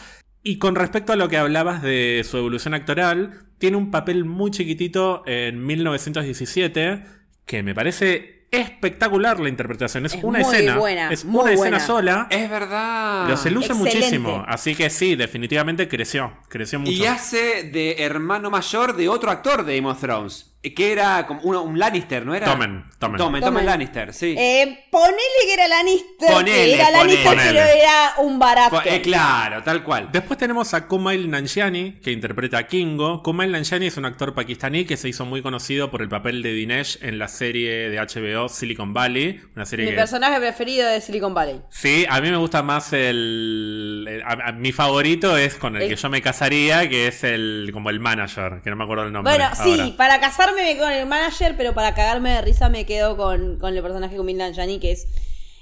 Y 0.43 0.57
con 0.57 0.77
respecto 0.77 1.13
a 1.13 1.17
lo 1.17 1.29
que 1.29 1.37
hablabas 1.37 1.83
de 1.83 2.25
su 2.25 2.39
evolución 2.39 2.73
actoral, 2.73 3.49
tiene 3.59 3.77
un 3.77 3.91
papel 3.91 4.25
muy 4.25 4.51
chiquitito 4.51 5.25
en 5.27 5.67
1917 5.67 7.05
que 7.45 7.63
me 7.63 7.75
parece 7.75 8.38
espectacular 8.51 9.39
la 9.41 9.49
interpretación. 9.49 10.07
Es, 10.07 10.15
una 10.23 10.41
escena. 10.41 10.79
es 11.11 11.25
una 11.25 11.53
escena 11.53 11.81
sola. 11.81 12.27
Es 12.31 12.49
verdad. 12.49 13.25
Pero 13.25 13.37
se 13.37 13.51
luce 13.51 13.75
muchísimo. 13.75 14.45
Así 14.47 14.75
que 14.75 14.91
sí, 14.91 15.17
definitivamente 15.17 15.89
creció. 15.89 16.33
Creció 16.49 16.79
mucho. 16.79 16.93
Y 16.93 17.07
hace 17.07 17.65
de 17.65 17.97
hermano 17.99 18.51
mayor 18.51 18.97
de 18.97 19.09
otro 19.09 19.31
actor 19.31 19.65
de 19.65 19.77
Game 19.77 19.89
of 19.89 20.01
Thrones. 20.01 20.48
Que 20.61 20.93
era 20.93 21.25
como 21.27 21.41
uno- 21.43 21.63
un 21.63 21.79
Lannister, 21.79 22.27
¿no 22.27 22.35
era? 22.35 22.47
Tomen, 22.47 22.85
tomen. 22.99 23.19
Tomen, 23.19 23.41
Tomen. 23.43 23.65
Lannister, 23.65 24.13
sí. 24.13 24.35
Eh, 24.37 24.87
ponele 24.91 25.17
que 25.47 25.55
era 25.55 25.69
Lannister, 25.69 26.29
Ponele, 26.33 26.75
era 26.75 26.91
Lannister, 26.91 27.25
ponele. 27.25 27.53
pero 27.53 27.65
era 27.81 28.13
un 28.19 28.39
barato. 28.39 28.83
Eh, 28.85 29.01
claro, 29.01 29.63
tal 29.63 29.85
cual. 29.85 30.09
Después 30.13 30.37
tenemos 30.39 30.75
a 30.75 30.87
Kumail 30.89 31.31
Nanjiani, 31.31 32.01
que 32.03 32.11
interpreta 32.11 32.59
a 32.59 32.67
Kingo. 32.67 33.23
Kumail 33.23 33.53
Nanjiani 33.53 33.87
es 33.87 33.97
un 33.97 34.05
actor 34.05 34.35
pakistaní 34.35 34.85
que 34.85 34.97
se 34.97 35.09
hizo 35.09 35.25
muy 35.25 35.43
conocido 35.43 35.91
por 35.93 36.03
el 36.03 36.09
papel 36.09 36.43
de 36.43 36.53
Dinesh 36.53 36.99
en 37.03 37.19
la 37.19 37.29
serie 37.29 37.89
de 37.89 37.99
HBO 38.01 38.49
Silicon 38.49 38.93
Valley. 38.93 39.41
Una 39.55 39.65
serie 39.65 39.85
Mi 39.87 39.93
que... 39.93 39.97
personaje 39.97 40.39
preferido 40.41 40.89
de 40.89 41.01
Silicon 41.01 41.35
Valley. 41.35 41.61
Sí, 41.71 42.05
a 42.09 42.21
mí 42.21 42.31
me 42.31 42.37
gusta 42.37 42.63
más 42.65 42.93
el... 42.93 44.07
el- 44.09 44.23
a- 44.23 44.49
a- 44.49 44.53
mi 44.53 44.73
favorito 44.73 45.37
es 45.37 45.55
con 45.55 45.77
el 45.77 45.83
El- 45.83 45.89
que 45.91 45.97
yo 45.97 46.09
me 46.11 46.21
casaría, 46.21 46.89
que 46.89 47.07
es 47.07 47.23
el 47.25 47.71
como 47.73 47.91
el 47.91 48.01
manager, 48.01 48.61
que 48.63 48.71
no 48.71 48.77
me 48.77 48.85
acuerdo 48.85 49.05
el 49.05 49.13
nombre. 49.13 49.33
Bueno, 49.35 49.45
ahora. 49.57 49.57
sí, 49.87 49.95
para 49.97 50.19
casarme 50.21 50.48
me 50.55 50.75
quedo 50.75 50.85
con 50.85 50.93
el 50.93 51.07
manager, 51.07 51.57
pero 51.57 51.75
para 51.75 51.95
cagarme 51.95 52.31
de 52.31 52.43
risa 52.43 52.69
me 52.69 52.87
quedo 52.87 53.17
con, 53.17 53.59
con 53.59 53.75
el 53.75 53.83
personaje 53.83 54.13
de 54.13 54.19
Kumail 54.19 54.39
Nanjiani, 54.39 54.79
que 54.81 54.93
es... 54.93 55.07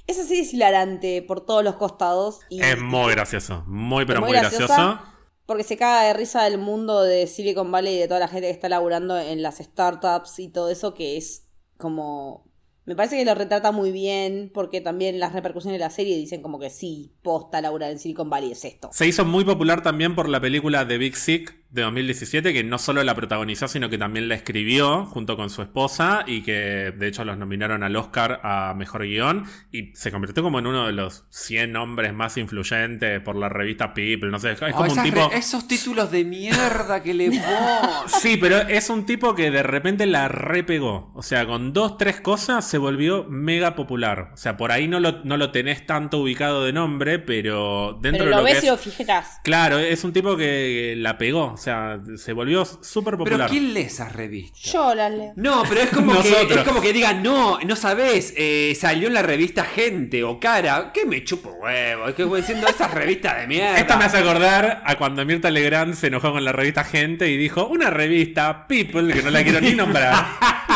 Esa 0.06 0.22
serie 0.22 0.42
es 0.42 0.54
hilarante 0.54 1.20
por 1.22 1.40
todos 1.40 1.64
los 1.64 1.74
costados. 1.74 2.40
Y, 2.48 2.62
Es 2.62 2.80
muy 2.80 3.12
gracioso, 3.12 3.64
muy 3.66 4.04
pero 4.06 4.20
muy, 4.20 4.30
muy 4.30 4.38
gracioso. 4.38 5.00
Porque 5.46 5.62
se 5.62 5.76
caga 5.76 6.02
de 6.02 6.12
risa 6.12 6.44
del 6.44 6.58
mundo 6.58 7.02
de 7.02 7.26
Silicon 7.26 7.70
Valley 7.70 7.94
y 7.94 7.98
de 7.98 8.08
toda 8.08 8.20
la 8.20 8.28
gente 8.28 8.48
que 8.48 8.52
está 8.52 8.68
laburando 8.68 9.18
en 9.18 9.42
las 9.42 9.58
startups 9.58 10.38
y 10.40 10.48
todo 10.48 10.70
eso, 10.70 10.94
que 10.94 11.16
es 11.16 11.48
como. 11.76 12.44
Me 12.84 12.94
parece 12.94 13.16
que 13.16 13.24
lo 13.24 13.34
retrata 13.34 13.72
muy 13.72 13.90
bien, 13.90 14.50
porque 14.54 14.80
también 14.80 15.18
las 15.18 15.32
repercusiones 15.32 15.80
de 15.80 15.84
la 15.84 15.90
serie 15.90 16.16
dicen 16.16 16.40
como 16.40 16.60
que 16.60 16.70
sí, 16.70 17.16
posta 17.22 17.60
laburar 17.60 17.90
en 17.90 17.98
Silicon 17.98 18.30
Valley 18.30 18.52
es 18.52 18.64
esto. 18.64 18.90
Se 18.92 19.08
hizo 19.08 19.24
muy 19.24 19.44
popular 19.44 19.82
también 19.82 20.14
por 20.14 20.28
la 20.28 20.40
película 20.40 20.86
The 20.86 20.98
Big 20.98 21.16
Sick 21.16 21.65
de 21.76 21.82
2017, 21.82 22.52
que 22.52 22.64
no 22.64 22.78
solo 22.78 23.04
la 23.04 23.14
protagonizó, 23.14 23.68
sino 23.68 23.88
que 23.88 23.98
también 23.98 24.28
la 24.28 24.34
escribió 24.34 25.04
junto 25.06 25.36
con 25.36 25.50
su 25.50 25.62
esposa 25.62 26.24
y 26.26 26.42
que 26.42 26.92
de 26.96 27.06
hecho 27.06 27.24
los 27.24 27.38
nominaron 27.38 27.82
al 27.84 27.94
Oscar 27.94 28.40
a 28.42 28.74
Mejor 28.76 29.02
Guión 29.02 29.44
y 29.70 29.94
se 29.94 30.10
convirtió 30.10 30.42
como 30.42 30.58
en 30.58 30.66
uno 30.66 30.86
de 30.86 30.92
los 30.92 31.24
100 31.30 31.76
hombres 31.76 32.12
más 32.14 32.36
influyentes 32.36 33.20
por 33.20 33.36
la 33.36 33.48
revista 33.48 33.94
People, 33.94 34.30
no 34.30 34.38
sé, 34.38 34.52
es 34.52 34.62
Oh, 34.62 34.66
como 34.72 34.82
un 34.84 34.90
esas 34.90 35.04
tipo... 35.04 35.28
re- 35.28 35.38
esos 35.38 35.68
títulos 35.68 36.10
de 36.10 36.24
mierda 36.24 37.02
que 37.02 37.14
le. 37.14 37.30
Sí, 38.06 38.36
pero 38.36 38.56
es 38.58 38.90
un 38.90 39.04
tipo 39.06 39.34
que 39.34 39.50
de 39.50 39.62
repente 39.62 40.06
la 40.06 40.28
repegó. 40.28 41.12
O 41.14 41.22
sea, 41.22 41.46
con 41.46 41.72
dos, 41.72 41.98
tres 41.98 42.20
cosas 42.20 42.66
se 42.68 42.78
volvió 42.78 43.24
mega 43.28 43.74
popular. 43.74 44.30
O 44.34 44.36
sea, 44.36 44.56
por 44.56 44.72
ahí 44.72 44.88
no 44.88 45.00
lo, 45.00 45.22
no 45.24 45.36
lo 45.36 45.50
tenés 45.50 45.86
tanto 45.86 46.18
ubicado 46.18 46.64
de 46.64 46.72
nombre, 46.72 47.18
pero 47.18 47.98
dentro 48.00 48.24
Pero 48.24 48.24
de 48.24 48.30
lo 48.30 48.36
lo 48.42 48.46
que 48.46 48.52
ves 48.54 48.64
y 48.64 48.66
es- 48.66 48.72
lo 48.72 48.78
fijeras. 48.78 49.40
Claro, 49.44 49.78
es 49.78 50.04
un 50.04 50.12
tipo 50.12 50.36
que 50.36 50.94
la 50.96 51.18
pegó, 51.18 51.52
o 51.52 51.56
sea, 51.66 52.00
se 52.16 52.32
volvió 52.32 52.64
súper 52.64 53.14
Pero 53.14 53.24
popular. 53.24 53.50
¿quién 53.50 53.74
lee 53.74 53.82
esas 53.82 54.12
revistas? 54.12 54.72
Yo 54.72 54.94
las 54.94 55.12
leo. 55.12 55.32
No, 55.36 55.62
pero 55.68 55.80
es 55.82 55.90
como, 55.90 56.22
que, 56.22 56.42
es 56.42 56.62
como 56.64 56.80
que 56.80 56.92
digan, 56.92 57.22
no, 57.22 57.58
no 57.58 57.76
sabés, 57.76 58.32
eh, 58.36 58.76
salió 58.78 59.08
en 59.08 59.14
la 59.14 59.22
revista 59.22 59.64
Gente 59.64 60.24
o 60.24 60.38
Cara, 60.40 60.92
que 60.92 61.04
me 61.04 61.24
chupo 61.24 61.50
huevo, 61.50 62.08
es 62.08 62.14
que 62.14 62.24
voy 62.24 62.40
diciendo 62.40 62.66
esas 62.68 62.92
revistas 62.92 63.38
de 63.40 63.46
mierda. 63.46 63.78
Esta 63.78 63.96
me 63.96 64.04
hace 64.04 64.18
acordar 64.18 64.82
a 64.84 64.96
cuando 64.96 65.24
Mirta 65.24 65.50
Legrand 65.50 65.94
se 65.94 66.06
enojó 66.06 66.32
con 66.32 66.44
la 66.44 66.52
revista 66.52 66.84
Gente 66.84 67.28
y 67.28 67.36
dijo, 67.36 67.66
una 67.66 67.90
revista, 67.90 68.66
People, 68.66 69.12
que 69.12 69.22
no 69.22 69.30
la 69.30 69.42
quiero 69.42 69.60
ni 69.60 69.74
nombrar. 69.74 70.14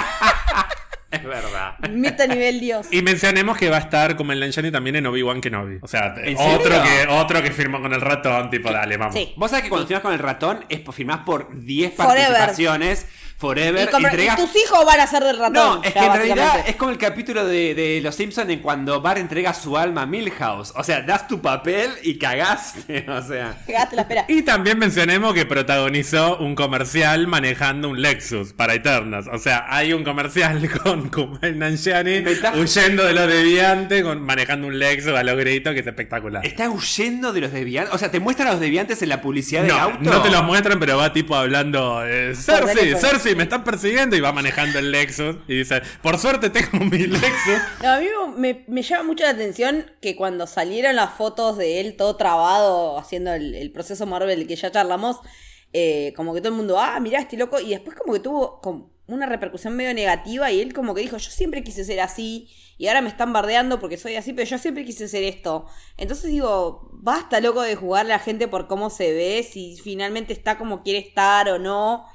Es 1.21 1.25
verdad. 1.29 1.79
Meta 1.91 2.27
nivel 2.27 2.61
Dios. 2.61 2.87
Y 2.91 3.03
mencionemos 3.03 3.57
que 3.59 3.71
va 3.71 3.77
a 3.77 3.81
estar 3.81 4.17
como 4.17 4.33
el 4.33 4.41
Nanjiani 4.41 4.71
también 4.71 4.97
en 4.97 5.07
Obi-Wan 5.07 5.41
Kenobi. 5.41 5.79
O 5.83 5.89
sea, 5.89 6.15
¿En 6.23 6.37
otro 6.37 6.73
serio? 6.73 6.83
que, 6.83 7.13
otro 7.13 7.43
que 7.43 7.51
firmó 7.53 7.81
con 7.81 7.93
el 7.93 8.01
ratón, 8.01 8.51
tipo, 8.51 8.71
dale, 8.73 8.97
vamos. 8.97 9.15
Sí. 9.15 9.33
Vos 9.37 9.51
sabés 9.51 9.65
que 9.65 9.71
cuando 9.71 9.87
firmás 9.87 10.03
con 10.03 10.13
el 10.13 10.19
ratón 10.19 10.65
es 10.69 10.81
firmás 10.93 11.21
por 11.25 11.49
10 11.59 11.95
Forever. 11.95 12.17
participaciones, 12.33 13.01
forever, 13.01 13.30
Y, 13.41 13.87
como- 13.91 14.07
y 14.09 14.11
entregas- 14.11 14.37
tus 14.37 14.55
hijos 14.57 14.85
van 14.85 15.01
a 15.01 15.07
ser 15.07 15.25
del 15.25 15.39
ratón. 15.39 15.53
No, 15.55 15.83
es 15.83 15.95
ya, 15.95 16.01
que 16.01 16.07
en 16.07 16.13
realidad 16.13 16.65
es 16.67 16.77
como 16.77 16.91
el 16.91 16.99
capítulo 16.99 17.47
de, 17.47 17.75
de 17.75 18.01
Los 18.03 18.15
Simpsons 18.15 18.51
en 18.51 18.61
cuando 18.61 19.01
Bar 19.01 19.19
entrega 19.19 19.55
su 19.55 19.77
alma 19.79 20.03
a 20.03 20.07
Milhouse. 20.07 20.73
O 20.77 20.85
sea, 20.85 21.03
das 21.03 21.27
tu 21.29 21.41
papel 21.41 21.91
y 22.03 22.19
cagaste. 22.19 23.07
O 23.11 23.23
sea. 23.23 23.57
Cagaste 23.67 23.97
la 23.97 24.03
espera. 24.03 24.25
Y 24.29 24.43
también 24.43 24.79
mencionemos 24.79 25.35
que 25.35 25.47
protagonizó 25.47 26.37
un 26.39 26.55
comercial 26.55 27.27
manejando 27.27 27.89
un 27.89 28.01
Lexus 28.03 28.53
para 28.53 28.75
Eternas. 28.75 29.27
O 29.33 29.39
sea, 29.39 29.67
hay 29.69 29.93
un 29.93 30.05
comercial 30.05 30.69
con 30.83 31.09
Kumail 31.09 31.59
Nanjiani 31.59 32.25
huyendo 32.57 33.05
de 33.05 33.13
los 33.15 33.27
deviantes, 33.29 34.03
con, 34.03 34.23
manejando 34.23 34.67
un 34.67 34.79
Lexus 34.79 35.15
a 35.15 35.23
los 35.23 35.37
gritos, 35.37 35.73
que 35.75 35.81
es 35.81 35.87
espectacular. 35.87 36.45
¿Está 36.47 36.69
huyendo 36.71 37.33
de 37.33 37.41
los 37.41 37.53
deviantes? 37.53 37.95
O 37.95 37.99
sea, 37.99 38.11
¿te 38.11 38.21
muestran 38.21 38.49
a 38.49 38.53
los 38.53 38.61
deviantes 38.61 39.01
en 39.03 39.09
la 39.09 39.21
publicidad 39.21 39.63
del 39.63 39.73
No, 39.73 39.79
auto? 39.79 39.99
no 40.01 40.23
te 40.23 40.31
los 40.31 40.43
muestran, 40.45 40.79
pero 40.79 40.97
va 40.99 41.13
tipo 41.13 41.35
hablando, 41.37 42.05
eh, 42.07 42.35
Cersei, 42.35 42.75
teléfono. 42.75 42.99
Cersei, 43.31 43.37
me 43.37 43.45
están 43.45 43.65
persiguiendo 43.65 44.17
y 44.17 44.21
va 44.21 44.33
manejando 44.33 44.79
el 44.79 44.91
Lexus 44.91 45.37
y 45.47 45.59
dice, 45.59 45.83
por 46.03 46.19
suerte 46.19 46.51
tengo 46.51 46.85
mi 46.85 47.07
Lexus. 47.07 47.61
A 47.85 47.99
mí 47.99 48.07
me, 48.37 48.65
me 48.67 48.83
llama 48.83 49.05
mucho 49.05 49.25
la 49.25 49.31
atención 49.31 49.91
que 50.01 50.17
cuando 50.17 50.47
salieron 50.47 50.97
las 50.97 51.15
fotos 51.15 51.57
de 51.57 51.81
él 51.81 51.97
todo 51.97 52.17
trabado 52.17 52.99
haciendo 52.99 53.33
el, 53.33 53.55
el 53.55 53.71
proceso 53.73 54.07
Marvel 54.07 54.47
que 54.47 54.57
ya 54.57 54.71
charlamos, 54.71 55.19
eh, 55.73 56.13
como 56.17 56.35
que 56.35 56.41
todo 56.41 56.51
el 56.51 56.57
mundo, 56.57 56.79
ah, 56.79 56.99
mirá 57.01 57.21
este 57.21 57.37
loco, 57.37 57.61
y 57.61 57.71
después 57.71 57.97
como 57.97 58.13
que 58.13 58.21
tuvo 58.21 58.61
como 58.61 58.91
una 59.07 59.27
repercusión 59.27 59.77
medio 59.77 59.93
negativa 59.95 60.51
y 60.51 60.61
él 60.61 60.73
como 60.73 60.95
que 60.95 61.03
dijo, 61.03 61.17
yo 61.17 61.31
siempre 61.31 61.65
quise 61.65 61.85
ser 61.85 62.01
así 62.01 62.49
y 62.79 62.87
ahora 62.87 63.03
me 63.03 63.09
están 63.09 63.33
bardeando 63.33 63.81
porque 63.81 63.97
soy 63.97 64.17
así, 64.17 64.33
pero 64.33 64.49
yo 64.49 64.59
siempre 64.59 64.85
quise 64.85 65.09
ser 65.09 65.25
esto. 65.25 65.67
Entonces 65.97 66.31
digo, 66.31 66.89
basta 66.93 67.41
loco 67.41 67.63
de 67.63 67.77
jugar 67.77 68.07
a 68.07 68.09
la 68.09 68.19
gente 68.19 68.49
por 68.49 68.69
cómo 68.69 68.89
se 68.89 69.13
ve, 69.13 69.43
si 69.43 69.77
finalmente 69.77 70.33
está 70.33 70.57
como 70.57 70.83
quiere 70.83 71.01
estar 71.01 71.49
o 71.51 71.59
no. 71.59 72.07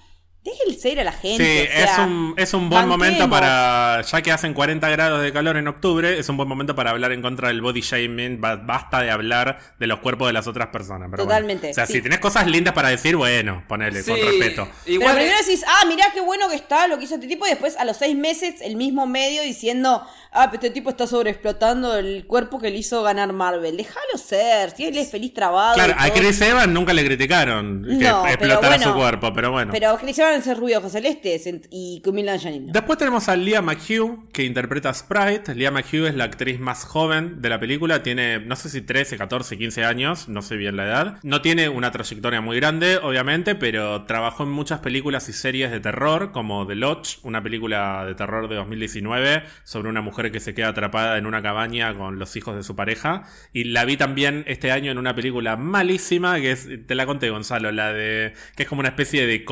Déjenle 0.45 0.77
ser 0.80 0.99
a 0.99 1.03
la 1.03 1.11
gente. 1.11 1.43
Sí, 1.43 1.67
o 1.67 1.72
sea, 1.73 1.84
es, 1.93 1.99
un, 1.99 2.34
es 2.38 2.53
un 2.53 2.69
buen 2.69 2.88
momento 2.88 3.27
para, 3.30 4.01
ya 4.03 4.22
que 4.22 4.31
hacen 4.31 4.53
40 4.53 4.88
grados 4.89 5.22
de 5.23 5.34
calor 5.34 5.57
en 5.57 5.67
octubre, 5.67 6.19
es 6.19 6.30
un 6.30 6.38
buen 6.38 6.47
momento 6.47 6.76
para 6.76 6.91
hablar 6.91 7.11
en 7.13 7.23
contra 7.23 7.47
del 7.47 7.61
body 7.61 7.81
shaming. 7.81 8.39
Ba- 8.39 8.57
Basta 8.57 9.01
de 9.01 9.09
hablar 9.09 9.59
de 9.80 9.88
los 9.88 9.99
cuerpos 9.99 10.27
de 10.27 10.34
las 10.34 10.45
otras 10.45 10.67
personas. 10.67 11.09
pero 11.09 11.26
bueno. 11.26 11.35
Totalmente, 11.35 11.72
O 11.72 11.73
sea, 11.73 11.88
sí. 11.88 11.93
si 11.93 12.01
tenés 12.01 12.19
cosas 12.19 12.45
lindas 12.45 12.73
para 12.76 12.89
decir, 12.89 13.15
bueno, 13.15 13.63
ponele, 13.67 14.03
con 14.03 14.15
respeto. 14.15 14.67
Pero 14.85 14.93
Igual 14.95 15.15
primero 15.15 15.35
decís, 15.39 15.65
ah, 15.67 15.85
mirá 15.88 16.05
qué 16.13 16.22
bueno 16.22 16.47
que 16.47 16.55
está 16.55 16.88
lo 16.88 16.99
que 16.99 17.05
hizo 17.05 17.15
este 17.15 17.27
tipo, 17.27 17.47
y 17.47 17.49
después 17.49 17.76
a 17.77 17.84
los 17.85 17.97
seis 17.97 18.15
meses 18.15 18.61
el 18.61 18.76
mismo 18.76 19.07
medio 19.07 19.41
diciendo, 19.41 20.05
ah, 20.31 20.45
pero 20.51 20.55
este 20.55 20.69
tipo 20.69 20.91
está 20.91 21.07
sobreexplotando 21.07 21.97
el 21.97 22.26
cuerpo 22.27 22.59
que 22.59 22.69
le 22.69 22.77
hizo 22.77 23.01
ganar 23.01 23.34
Marvel. 23.34 23.77
Déjalo 23.77 24.17
ser, 24.17 24.72
si 24.76 24.85
él 24.85 24.97
es 24.97 25.09
feliz 25.09 25.34
trabado. 25.34 25.73
Claro, 25.73 25.95
a. 25.97 26.09
Chris 26.11 26.39
Evans 26.41 26.67
nunca 26.72 26.93
le 26.93 27.03
criticaron 27.03 27.84
que 27.99 28.05
No, 28.05 28.22
pero 28.23 28.34
explotara 28.53 28.80
su 28.80 28.93
cuerpo, 28.93 29.34
pero 29.34 29.51
bueno. 29.51 29.72
Pero 29.72 29.97
Chris 29.97 30.19
Evans 30.19 30.35
es 30.38 30.57
rubio 30.57 30.80
ojos 30.80 30.91
celestes 30.91 31.48
en- 31.48 31.62
y 31.72 32.02
Kumail 32.03 32.26
Nanjiani 32.28 32.60
no. 32.60 32.74
Después 32.74 32.98
tenemos 32.99 33.28
a 33.30 33.36
Leah 33.36 33.62
McHugh, 33.62 34.30
que 34.32 34.44
interpreta 34.44 34.90
a 34.90 34.94
Sprite. 34.94 35.56
Leah 35.56 35.72
McHugh 35.72 36.06
es 36.07 36.16
la 36.16 36.26
actriz 36.26 36.60
más 36.60 36.84
joven 36.86 37.41
de 37.41 37.49
la 37.49 37.60
película. 37.60 38.03
Tiene, 38.03 38.40
no 38.40 38.56
sé 38.56 38.70
si 38.70 38.82
13, 38.82 39.18
14, 39.18 39.57
15 39.57 39.84
años, 39.86 40.28
no 40.30 40.41
sé 40.41 40.56
bien 40.57 40.76
la 40.76 40.86
edad. 40.86 41.18
No 41.24 41.41
tiene 41.41 41.70
una 41.70 41.91
trayectoria 41.91 42.41
muy 42.41 42.57
grande, 42.57 42.98
obviamente, 42.98 43.56
pero 43.56 44.03
trabajó 44.06 44.44
en 44.44 44.49
muchas 44.49 44.80
películas 44.80 45.28
y 45.30 45.34
series 45.34 45.72
de 45.72 45.80
terror, 45.80 46.32
como 46.32 46.66
The 46.68 46.76
Lodge, 46.76 47.20
una 47.24 47.41
película 47.41 48.06
de 48.06 48.16
terror 48.16 48.48
de 48.49 48.56
2019, 48.56 49.44
sobre 49.64 49.90
una 49.90 50.02
mujer 50.02 50.32
que 50.32 50.40
se 50.40 50.53
queda 50.53 50.70
atrapada 50.70 51.18
en 51.18 51.26
una 51.26 51.41
cabaña 51.41 51.94
con 51.94 52.20
los 52.20 52.36
hijos 52.36 52.56
de 52.56 52.64
su 52.64 52.76
pareja. 52.76 53.24
Y 53.53 53.66
la 53.66 53.86
vi 53.86 53.98
también 53.98 54.44
este 54.48 54.72
año 54.72 54.91
en 54.91 54.98
una 54.98 55.16
película 55.16 55.56
malísima, 55.57 56.40
que 56.40 56.52
es, 56.52 56.68
te 56.88 56.95
la 56.95 57.06
conté, 57.06 57.30
Gonzalo, 57.30 57.72
la 57.72 57.94
de, 57.94 58.34
que 58.56 58.64
es 58.64 58.70
como 58.70 58.80
una 58.80 58.90
especie 58.90 59.26
de 59.28 59.44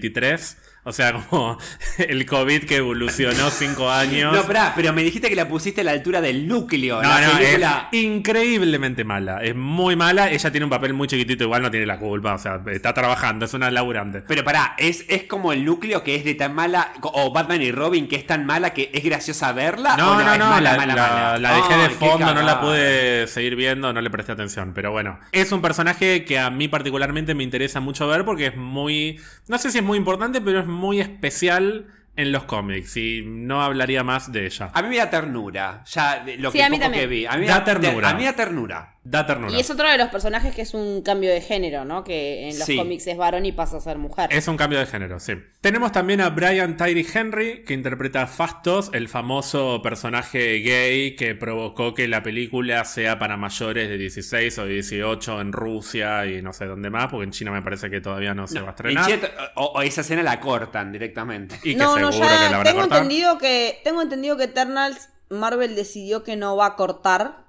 COVID-23. 0.00 0.69
O 0.82 0.92
sea, 0.92 1.12
como 1.12 1.58
el 1.98 2.24
COVID 2.26 2.64
que 2.64 2.76
evolucionó 2.76 3.50
cinco 3.50 3.90
años. 3.90 4.32
No, 4.34 4.42
pará, 4.44 4.72
pero 4.74 4.92
me 4.92 5.02
dijiste 5.02 5.28
que 5.28 5.36
la 5.36 5.46
pusiste 5.46 5.82
a 5.82 5.84
la 5.84 5.90
altura 5.92 6.20
del 6.20 6.48
núcleo. 6.48 7.02
No, 7.02 7.08
la 7.08 7.20
no, 7.20 7.38
película. 7.38 7.88
es 7.92 8.02
increíblemente 8.02 9.04
mala. 9.04 9.42
Es 9.42 9.54
muy 9.54 9.94
mala. 9.96 10.30
Ella 10.30 10.50
tiene 10.50 10.64
un 10.64 10.70
papel 10.70 10.94
muy 10.94 11.06
chiquitito, 11.08 11.44
igual 11.44 11.62
no 11.62 11.70
tiene 11.70 11.84
la 11.86 11.98
culpa. 11.98 12.34
O 12.34 12.38
sea, 12.38 12.62
está 12.72 12.94
trabajando, 12.94 13.44
es 13.44 13.52
una 13.54 13.70
laburante. 13.70 14.22
Pero 14.26 14.42
pará, 14.42 14.74
es, 14.78 15.04
es 15.08 15.24
como 15.24 15.52
el 15.52 15.64
núcleo 15.64 16.02
que 16.02 16.14
es 16.14 16.24
de 16.24 16.34
tan 16.34 16.54
mala, 16.54 16.92
o 17.02 17.32
Batman 17.32 17.60
y 17.60 17.72
Robin 17.72 18.08
que 18.08 18.16
es 18.16 18.26
tan 18.26 18.46
mala 18.46 18.70
que 18.70 18.90
es 18.94 19.04
graciosa 19.04 19.52
verla. 19.52 19.96
No, 19.96 20.14
no, 20.22 20.32
es 20.32 20.38
no, 20.38 20.46
mala, 20.48 20.72
la, 20.72 20.76
mala, 20.78 20.94
la- 20.94 21.02
mala? 21.08 21.38
la 21.38 21.56
dejé 21.56 21.74
de 21.76 21.84
Ay, 21.84 21.94
fondo, 21.98 22.34
no 22.34 22.42
la 22.42 22.60
pude 22.60 23.26
seguir 23.26 23.54
viendo, 23.56 23.92
no 23.92 24.00
le 24.00 24.08
presté 24.10 24.32
atención. 24.32 24.72
Pero 24.74 24.92
bueno, 24.92 25.18
es 25.32 25.52
un 25.52 25.60
personaje 25.60 26.24
que 26.24 26.38
a 26.38 26.48
mí 26.50 26.68
particularmente 26.68 27.34
me 27.34 27.42
interesa 27.44 27.80
mucho 27.80 28.06
ver 28.08 28.24
porque 28.24 28.46
es 28.46 28.56
muy, 28.56 29.20
no 29.48 29.58
sé 29.58 29.70
si 29.70 29.78
es 29.78 29.84
muy 29.84 29.98
importante, 29.98 30.40
pero 30.40 30.60
es 30.60 30.66
muy 30.70 31.00
especial 31.00 31.86
en 32.16 32.32
los 32.32 32.44
cómics 32.44 32.96
y 32.96 33.22
no 33.24 33.62
hablaría 33.62 34.04
más 34.04 34.30
de 34.32 34.46
ella. 34.46 34.70
A 34.74 34.82
mí 34.82 34.88
me 34.90 34.96
da 34.98 35.08
ternura, 35.10 35.82
ya 35.86 36.22
de 36.24 36.36
lo 36.36 36.50
Sí, 36.50 36.58
que 36.58 36.64
a 36.64 36.68
mí 36.68 36.76
poco 36.76 36.82
también. 36.84 37.02
que 37.02 37.06
vi. 37.06 37.26
A 37.26 37.36
mí 37.36 37.46
Da 37.46 37.58
me 37.60 37.64
ternura. 37.64 38.10
A 38.10 38.14
mí 38.14 38.20
me 38.20 38.24
da 38.26 38.32
ternura. 38.34 38.94
Da 39.02 39.24
ternura. 39.26 39.56
Y 39.56 39.60
es 39.60 39.70
otro 39.70 39.88
de 39.90 39.96
los 39.96 40.08
personajes 40.08 40.54
que 40.54 40.60
es 40.60 40.74
un 40.74 41.00
cambio 41.00 41.30
de 41.32 41.40
género, 41.40 41.86
¿no? 41.86 42.04
Que 42.04 42.50
en 42.50 42.58
los 42.58 42.66
Sí. 42.66 42.76
cómics 42.76 43.06
es 43.06 43.16
varón 43.16 43.46
y 43.46 43.52
pasa 43.52 43.78
a 43.78 43.80
ser 43.80 43.96
mujer. 43.96 44.28
Es 44.30 44.46
un 44.46 44.58
cambio 44.58 44.78
de 44.78 44.84
género, 44.84 45.18
sí. 45.18 45.32
Tenemos 45.62 45.90
también 45.90 46.20
a 46.20 46.28
Brian 46.28 46.76
Tyree 46.76 47.06
Henry, 47.12 47.64
que 47.64 47.72
interpreta 47.72 48.22
a 48.22 48.26
Fastos, 48.26 48.90
el 48.92 49.08
famoso 49.08 49.80
personaje 49.82 50.58
gay 50.60 51.16
que 51.16 51.34
provocó 51.34 51.94
que 51.94 52.08
la 52.08 52.22
película 52.22 52.84
sea 52.84 53.18
para 53.18 53.38
mayores 53.38 53.88
de 53.88 53.96
16 53.96 54.58
o 54.58 54.66
18 54.66 55.40
en 55.40 55.52
Rusia 55.52 56.26
y 56.26 56.42
no 56.42 56.52
sé 56.52 56.66
dónde 56.66 56.90
más, 56.90 57.08
porque 57.10 57.24
en 57.24 57.30
China 57.30 57.52
me 57.52 57.62
parece 57.62 57.88
que 57.88 58.02
todavía 58.02 58.34
no 58.34 58.46
se 58.48 58.60
va 58.60 58.68
a 58.68 58.70
estrenar. 58.72 59.10
Chet- 59.10 59.30
o, 59.56 59.64
o 59.76 59.80
esa 59.82 60.02
escena 60.02 60.22
la 60.22 60.40
cortan 60.40 60.92
directamente. 60.92 61.56
Y 61.64 61.72
que 61.72 61.76
no, 61.76 61.98
no, 61.98 62.12
seguro 62.12 62.28
que 62.28 62.34
la 62.34 62.50
ya 62.50 62.50
van 62.58 62.60
a 62.60 62.64
tengo 62.64 62.80
cortar. 62.80 62.98
entendido 63.02 63.38
que 63.38 63.80
tengo 63.82 64.02
entendido 64.02 64.36
que 64.36 64.44
Eternals 64.44 65.08
Marvel 65.30 65.74
decidió 65.74 66.22
que 66.22 66.36
no 66.36 66.54
va 66.56 66.66
a 66.66 66.76
cortar 66.76 67.48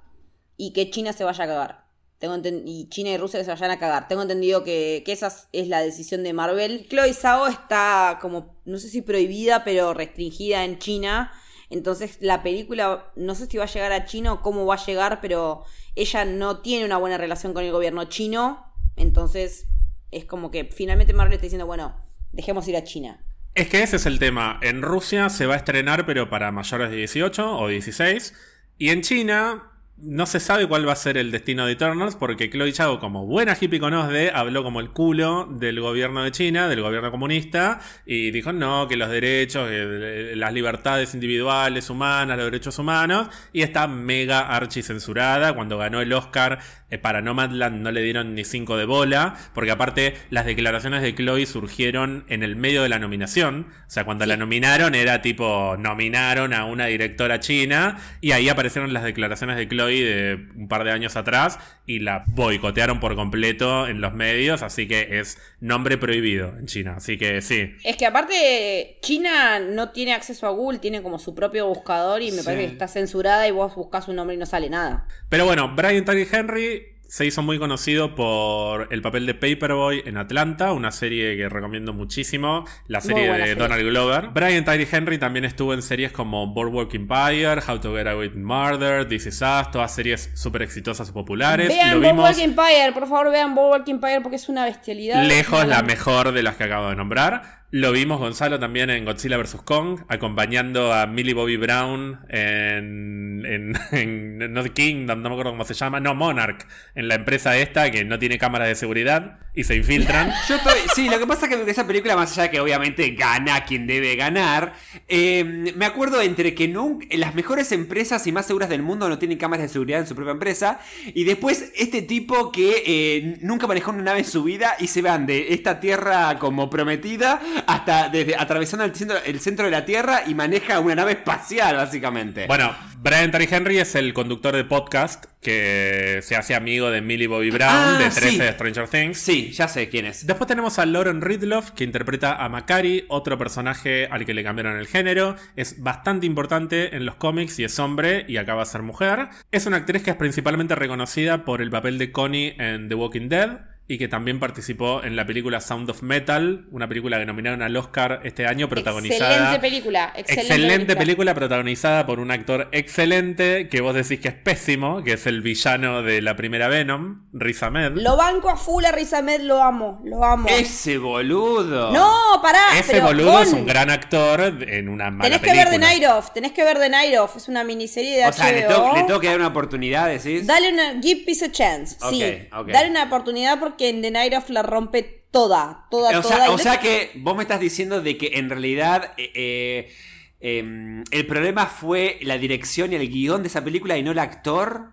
y 0.62 0.72
que 0.72 0.90
China 0.90 1.12
se 1.12 1.24
vaya 1.24 1.42
a 1.42 1.46
cagar. 1.48 1.84
Tengo 2.20 2.36
y 2.64 2.88
China 2.88 3.10
y 3.10 3.16
Rusia 3.16 3.42
se 3.42 3.50
vayan 3.50 3.72
a 3.72 3.80
cagar. 3.80 4.06
Tengo 4.06 4.22
entendido 4.22 4.62
que, 4.62 5.02
que 5.04 5.10
esa 5.10 5.26
es 5.50 5.66
la 5.66 5.80
decisión 5.80 6.22
de 6.22 6.32
Marvel. 6.32 6.86
Chloe 6.88 7.12
Zhao 7.14 7.48
está 7.48 8.20
como, 8.22 8.54
no 8.64 8.78
sé 8.78 8.88
si 8.88 9.02
prohibida, 9.02 9.64
pero 9.64 9.92
restringida 9.92 10.64
en 10.64 10.78
China. 10.78 11.32
Entonces 11.68 12.18
la 12.20 12.44
película, 12.44 13.10
no 13.16 13.34
sé 13.34 13.46
si 13.46 13.56
va 13.56 13.64
a 13.64 13.66
llegar 13.66 13.90
a 13.90 14.04
China 14.04 14.34
o 14.34 14.40
cómo 14.40 14.64
va 14.64 14.76
a 14.76 14.86
llegar, 14.86 15.20
pero 15.20 15.64
ella 15.96 16.24
no 16.24 16.60
tiene 16.60 16.84
una 16.84 16.96
buena 16.96 17.18
relación 17.18 17.54
con 17.54 17.64
el 17.64 17.72
gobierno 17.72 18.04
chino. 18.04 18.72
Entonces 18.94 19.66
es 20.12 20.24
como 20.26 20.52
que 20.52 20.66
finalmente 20.66 21.12
Marvel 21.12 21.34
está 21.34 21.46
diciendo, 21.46 21.66
bueno, 21.66 21.96
dejemos 22.30 22.68
ir 22.68 22.76
a 22.76 22.84
China. 22.84 23.20
Es 23.56 23.66
que 23.66 23.82
ese 23.82 23.96
es 23.96 24.06
el 24.06 24.20
tema. 24.20 24.60
En 24.62 24.82
Rusia 24.82 25.28
se 25.28 25.46
va 25.46 25.54
a 25.54 25.56
estrenar, 25.56 26.06
pero 26.06 26.30
para 26.30 26.52
mayores 26.52 26.90
de 26.90 26.98
18 26.98 27.58
o 27.58 27.66
16. 27.66 28.32
Y 28.78 28.90
en 28.90 29.02
China 29.02 29.71
no 30.02 30.26
se 30.26 30.40
sabe 30.40 30.66
cuál 30.66 30.86
va 30.86 30.92
a 30.92 30.96
ser 30.96 31.16
el 31.16 31.30
destino 31.30 31.64
de 31.64 31.72
Eternals, 31.72 32.16
porque 32.16 32.50
Chloe 32.50 32.72
Zhao, 32.72 32.98
como 32.98 33.24
buena 33.24 33.56
hippie 33.58 33.78
con 33.78 33.94
OSDE, 33.94 34.32
habló 34.34 34.64
como 34.64 34.80
el 34.80 34.90
culo 34.90 35.46
del 35.48 35.80
gobierno 35.80 36.24
de 36.24 36.32
China, 36.32 36.66
del 36.66 36.80
gobierno 36.80 37.12
comunista, 37.12 37.80
y 38.04 38.32
dijo 38.32 38.52
no, 38.52 38.88
que 38.88 38.96
los 38.96 39.10
derechos, 39.10 39.68
que 39.68 40.32
las 40.34 40.52
libertades 40.52 41.14
individuales, 41.14 41.88
humanas, 41.88 42.36
los 42.36 42.46
derechos 42.46 42.78
humanos, 42.80 43.28
y 43.52 43.62
está 43.62 43.86
mega 43.86 44.40
archi 44.40 44.82
censurada. 44.82 45.54
Cuando 45.54 45.78
ganó 45.78 46.00
el 46.00 46.12
Oscar 46.12 46.58
eh, 46.90 46.98
para 46.98 47.22
Nomadland 47.22 47.80
no 47.80 47.92
le 47.92 48.02
dieron 48.02 48.34
ni 48.34 48.44
cinco 48.44 48.76
de 48.76 48.86
bola, 48.86 49.36
porque 49.54 49.70
aparte 49.70 50.16
las 50.30 50.46
declaraciones 50.46 51.02
de 51.02 51.14
Chloe 51.14 51.46
surgieron 51.46 52.24
en 52.28 52.42
el 52.42 52.56
medio 52.56 52.82
de 52.82 52.88
la 52.88 52.98
nominación. 52.98 53.68
O 53.86 53.90
sea, 53.90 54.04
cuando 54.04 54.26
la 54.26 54.36
nominaron 54.36 54.96
era 54.96 55.22
tipo, 55.22 55.76
nominaron 55.78 56.54
a 56.54 56.64
una 56.64 56.86
directora 56.86 57.38
china, 57.38 57.98
y 58.20 58.32
ahí 58.32 58.48
aparecieron 58.48 58.92
las 58.92 59.04
declaraciones 59.04 59.56
de 59.56 59.68
Chloe 59.68 59.91
de 60.00 60.46
un 60.56 60.68
par 60.68 60.84
de 60.84 60.90
años 60.92 61.16
atrás, 61.16 61.58
y 61.86 61.98
la 61.98 62.24
boicotearon 62.28 63.00
por 63.00 63.14
completo 63.16 63.86
en 63.88 64.00
los 64.00 64.14
medios, 64.14 64.62
así 64.62 64.86
que 64.86 65.18
es 65.20 65.38
nombre 65.60 65.98
prohibido 65.98 66.56
en 66.58 66.66
China. 66.66 66.94
Así 66.96 67.18
que 67.18 67.42
sí. 67.42 67.74
Es 67.84 67.96
que 67.96 68.06
aparte 68.06 68.98
China 69.02 69.58
no 69.58 69.90
tiene 69.90 70.14
acceso 70.14 70.46
a 70.46 70.50
Google, 70.50 70.78
tiene 70.78 71.02
como 71.02 71.18
su 71.18 71.34
propio 71.34 71.66
buscador 71.66 72.22
y 72.22 72.30
me 72.32 72.38
Sí. 72.38 72.44
parece 72.44 72.66
que 72.66 72.72
está 72.72 72.88
censurada 72.88 73.46
y 73.48 73.50
vos 73.50 73.74
buscas 73.74 74.08
un 74.08 74.16
nombre 74.16 74.36
y 74.36 74.38
no 74.38 74.46
sale 74.46 74.70
nada. 74.70 75.06
Pero 75.28 75.44
bueno, 75.44 75.74
Brian 75.74 76.04
Tyree 76.04 76.28
Henry 76.30 76.86
se 77.12 77.26
hizo 77.26 77.42
muy 77.42 77.58
conocido 77.58 78.14
por 78.14 78.88
el 78.90 79.02
papel 79.02 79.26
de 79.26 79.34
Paperboy 79.34 80.02
en 80.06 80.16
Atlanta, 80.16 80.72
una 80.72 80.90
serie 80.90 81.36
que 81.36 81.46
recomiendo 81.50 81.92
muchísimo, 81.92 82.64
la 82.86 83.02
serie 83.02 83.30
de 83.30 83.38
serie. 83.38 83.54
Donald 83.54 83.82
Glover. 83.82 84.28
Brian 84.28 84.64
Tyree 84.64 84.88
Henry 84.90 85.18
también 85.18 85.44
estuvo 85.44 85.74
en 85.74 85.82
series 85.82 86.10
como 86.10 86.46
Boardwalk 86.54 86.94
Empire, 86.94 87.58
How 87.68 87.80
to 87.80 87.94
Get 87.94 88.06
Away 88.06 88.28
with 88.28 88.34
Murder, 88.34 89.06
This 89.06 89.26
Is 89.26 89.42
Us, 89.42 89.70
todas 89.70 89.94
series 89.94 90.30
súper 90.32 90.62
exitosas 90.62 91.10
y 91.10 91.12
populares. 91.12 91.68
Vean 91.68 91.90
Lo 91.90 92.00
vimos 92.00 92.16
Boardwalk 92.16 92.38
Empire, 92.38 92.92
por 92.94 93.06
favor 93.06 93.30
vean 93.30 93.54
Boardwalk 93.54 93.86
Empire 93.86 94.22
porque 94.22 94.36
es 94.36 94.48
una 94.48 94.64
bestialidad. 94.64 95.22
lejos 95.22 95.66
la 95.66 95.82
mejor 95.82 96.32
de 96.32 96.42
las 96.42 96.56
que 96.56 96.64
acabo 96.64 96.88
de 96.88 96.96
nombrar. 96.96 97.61
Lo 97.74 97.90
vimos 97.90 98.18
Gonzalo 98.18 98.60
también 98.60 98.90
en 98.90 99.06
Godzilla 99.06 99.38
vs. 99.38 99.62
Kong, 99.64 100.00
acompañando 100.08 100.92
a 100.92 101.06
Millie 101.06 101.32
Bobby 101.32 101.56
Brown 101.56 102.18
en, 102.28 103.42
en, 103.46 103.72
en- 103.92 104.52
no 104.52 104.62
Kingdom, 104.62 105.22
no 105.22 105.30
me 105.30 105.34
acuerdo 105.34 105.52
cómo 105.52 105.64
se 105.64 105.72
llama, 105.72 105.98
no 105.98 106.14
Monarch, 106.14 106.66
en 106.94 107.08
la 107.08 107.14
empresa 107.14 107.56
esta 107.56 107.90
que 107.90 108.04
no 108.04 108.18
tiene 108.18 108.36
cámaras 108.36 108.68
de 108.68 108.74
seguridad 108.74 109.38
y 109.54 109.64
se 109.64 109.74
infiltran. 109.76 110.30
Yo 110.48 110.56
estoy, 110.56 110.80
sí, 110.94 111.08
lo 111.08 111.18
que 111.18 111.26
pasa 111.26 111.46
es 111.46 111.56
que 111.56 111.70
esa 111.70 111.86
película, 111.86 112.14
más 112.14 112.32
allá 112.32 112.42
de 112.42 112.50
que 112.50 112.60
obviamente 112.60 113.08
gana 113.12 113.64
quien 113.64 113.86
debe 113.86 114.16
ganar, 114.16 114.74
eh, 115.08 115.72
me 115.74 115.86
acuerdo 115.86 116.20
entre 116.20 116.54
que 116.54 116.68
nunca, 116.68 117.06
las 117.12 117.34
mejores 117.34 117.72
empresas 117.72 118.26
y 118.26 118.32
más 118.32 118.44
seguras 118.46 118.68
del 118.68 118.82
mundo 118.82 119.08
no 119.08 119.18
tienen 119.18 119.38
cámaras 119.38 119.62
de 119.62 119.72
seguridad 119.72 120.00
en 120.00 120.06
su 120.06 120.14
propia 120.14 120.32
empresa, 120.32 120.78
y 121.06 121.24
después 121.24 121.72
este 121.74 122.02
tipo 122.02 122.52
que 122.52 122.82
eh, 122.84 123.38
nunca 123.40 123.66
manejó 123.66 123.92
una 123.92 124.02
nave 124.02 124.18
en 124.18 124.24
su 124.26 124.44
vida 124.44 124.76
y 124.78 124.88
se 124.88 125.00
van 125.00 125.24
de 125.24 125.54
esta 125.54 125.80
tierra 125.80 126.38
como 126.38 126.68
prometida 126.68 127.40
hasta 127.66 128.08
desde 128.08 128.36
atravesando 128.36 128.84
el 128.84 128.94
centro, 128.94 129.16
el 129.24 129.40
centro 129.40 129.64
de 129.64 129.70
la 129.70 129.84
Tierra 129.84 130.22
y 130.26 130.34
maneja 130.34 130.80
una 130.80 130.94
nave 130.94 131.12
espacial, 131.12 131.76
básicamente. 131.76 132.46
Bueno, 132.46 132.74
Brian 132.98 133.30
Terry 133.30 133.48
Henry 133.50 133.78
es 133.78 133.94
el 133.94 134.12
conductor 134.14 134.54
de 134.54 134.64
podcast 134.64 135.24
que 135.40 136.20
se 136.22 136.36
hace 136.36 136.54
amigo 136.54 136.90
de 136.90 137.00
Millie 137.00 137.26
Bobby 137.26 137.50
Brown 137.50 137.68
Ah, 137.72 137.96
de 137.98 138.04
13 138.10 138.30
sí. 138.30 138.38
de 138.38 138.52
Stranger 138.52 138.88
Things. 138.88 139.18
Sí, 139.18 139.50
ya 139.50 139.66
sé 139.66 139.88
quién 139.88 140.06
es. 140.06 140.24
Después 140.26 140.46
tenemos 140.46 140.78
a 140.78 140.86
Lauren 140.86 141.20
Ridloff, 141.20 141.70
que 141.72 141.82
interpreta 141.82 142.36
a 142.36 142.48
Macari, 142.48 143.04
otro 143.08 143.36
personaje 143.38 144.06
al 144.06 144.24
que 144.24 144.34
le 144.34 144.44
cambiaron 144.44 144.78
el 144.78 144.86
género. 144.86 145.34
Es 145.56 145.82
bastante 145.82 146.26
importante 146.26 146.94
en 146.94 147.04
los 147.04 147.16
cómics 147.16 147.58
y 147.58 147.64
es 147.64 147.76
hombre 147.80 148.24
y 148.28 148.36
acaba 148.36 148.62
de 148.62 148.70
ser 148.70 148.82
mujer. 148.82 149.28
Es 149.50 149.66
una 149.66 149.78
actriz 149.78 150.02
que 150.04 150.10
es 150.10 150.16
principalmente 150.16 150.76
reconocida 150.76 151.44
por 151.44 151.60
el 151.60 151.70
papel 151.70 151.98
de 151.98 152.12
Connie 152.12 152.54
en 152.58 152.88
The 152.88 152.94
Walking 152.94 153.28
Dead 153.28 153.71
y 153.88 153.98
que 153.98 154.08
también 154.08 154.40
participó 154.40 155.02
en 155.02 155.16
la 155.16 155.26
película 155.26 155.60
Sound 155.60 155.90
of 155.90 156.02
Metal, 156.02 156.66
una 156.70 156.88
película 156.88 157.18
que 157.18 157.26
nominaron 157.26 157.62
al 157.62 157.76
Oscar 157.76 158.20
este 158.24 158.46
año, 158.46 158.68
protagonizada. 158.68 159.32
Excelente 159.34 159.58
película, 159.60 160.12
excelente, 160.16 160.52
Excelente 160.54 160.96
película 160.96 161.34
protagonizada 161.34 162.06
por 162.06 162.18
un 162.20 162.30
actor 162.30 162.68
excelente 162.72 163.68
que 163.68 163.80
vos 163.80 163.94
decís 163.94 164.20
que 164.20 164.28
es 164.28 164.34
pésimo, 164.34 165.02
que 165.02 165.14
es 165.14 165.26
el 165.26 165.42
villano 165.42 166.02
de 166.02 166.22
la 166.22 166.36
primera 166.36 166.68
Venom, 166.68 167.24
Riz 167.32 167.62
Ahmed. 167.62 167.92
Lo 167.96 168.16
banco 168.16 168.48
a 168.50 168.56
full 168.56 168.84
a 168.84 168.92
Riz 168.92 169.12
Ahmed, 169.12 169.40
lo 169.42 169.60
amo, 169.62 170.00
lo 170.04 170.24
amo. 170.24 170.48
Ese 170.48 170.98
boludo. 170.98 171.92
No, 171.92 172.40
pará. 172.40 172.78
Ese 172.78 172.92
pero 172.92 173.06
boludo 173.06 173.42
es 173.42 173.52
un 173.52 173.66
gran 173.66 173.90
actor 173.90 174.40
en 174.68 174.88
una 174.88 175.10
mala 175.10 175.24
Tenés 175.24 175.40
que 175.40 175.46
película. 175.48 175.70
ver 175.70 175.72
The 175.72 175.78
Night 175.86 176.04
Of, 176.08 176.32
tenés 176.32 176.52
que 176.52 176.64
ver 176.64 176.78
The 176.78 176.88
Night 176.88 177.18
Of, 177.18 177.36
es 177.36 177.48
una 177.48 177.64
miniserie 177.64 178.16
de 178.18 178.26
O 178.26 178.32
sea, 178.32 178.52
le, 178.52 178.64
HBO. 178.66 178.74
tengo- 178.74 178.94
le 178.94 179.02
tengo 179.04 179.20
que 179.20 179.26
dar 179.26 179.36
una 179.36 179.48
oportunidad, 179.48 180.06
decís. 180.08 180.46
Dale 180.46 180.72
una, 180.72 181.00
give 181.02 181.22
peace 181.26 181.44
a 181.46 181.50
chance, 181.50 181.96
sí. 182.10 182.22
Dale 182.68 182.88
una 182.90 183.02
oportunidad 183.04 183.58
porque 183.58 183.71
en 183.80 184.02
The 184.02 184.10
Night 184.10 184.34
Of 184.34 184.50
la 184.50 184.62
rompe 184.62 185.02
toda, 185.30 185.86
toda, 185.90 186.18
O 186.18 186.22
toda. 186.22 186.36
sea, 186.36 186.50
o 186.50 186.58
sea 186.58 186.80
que 186.80 187.10
vos 187.16 187.36
me 187.36 187.42
estás 187.42 187.60
diciendo 187.60 188.02
de 188.02 188.16
que 188.18 188.32
en 188.34 188.50
realidad 188.50 189.12
eh, 189.16 189.30
eh, 189.34 189.92
em, 190.40 191.04
el 191.10 191.26
problema 191.26 191.66
fue 191.66 192.18
la 192.22 192.38
dirección 192.38 192.92
y 192.92 192.96
el 192.96 193.08
guion 193.08 193.42
de 193.42 193.48
esa 193.48 193.64
película 193.64 193.96
y 193.96 194.02
no 194.02 194.10
el 194.12 194.18
actor. 194.18 194.92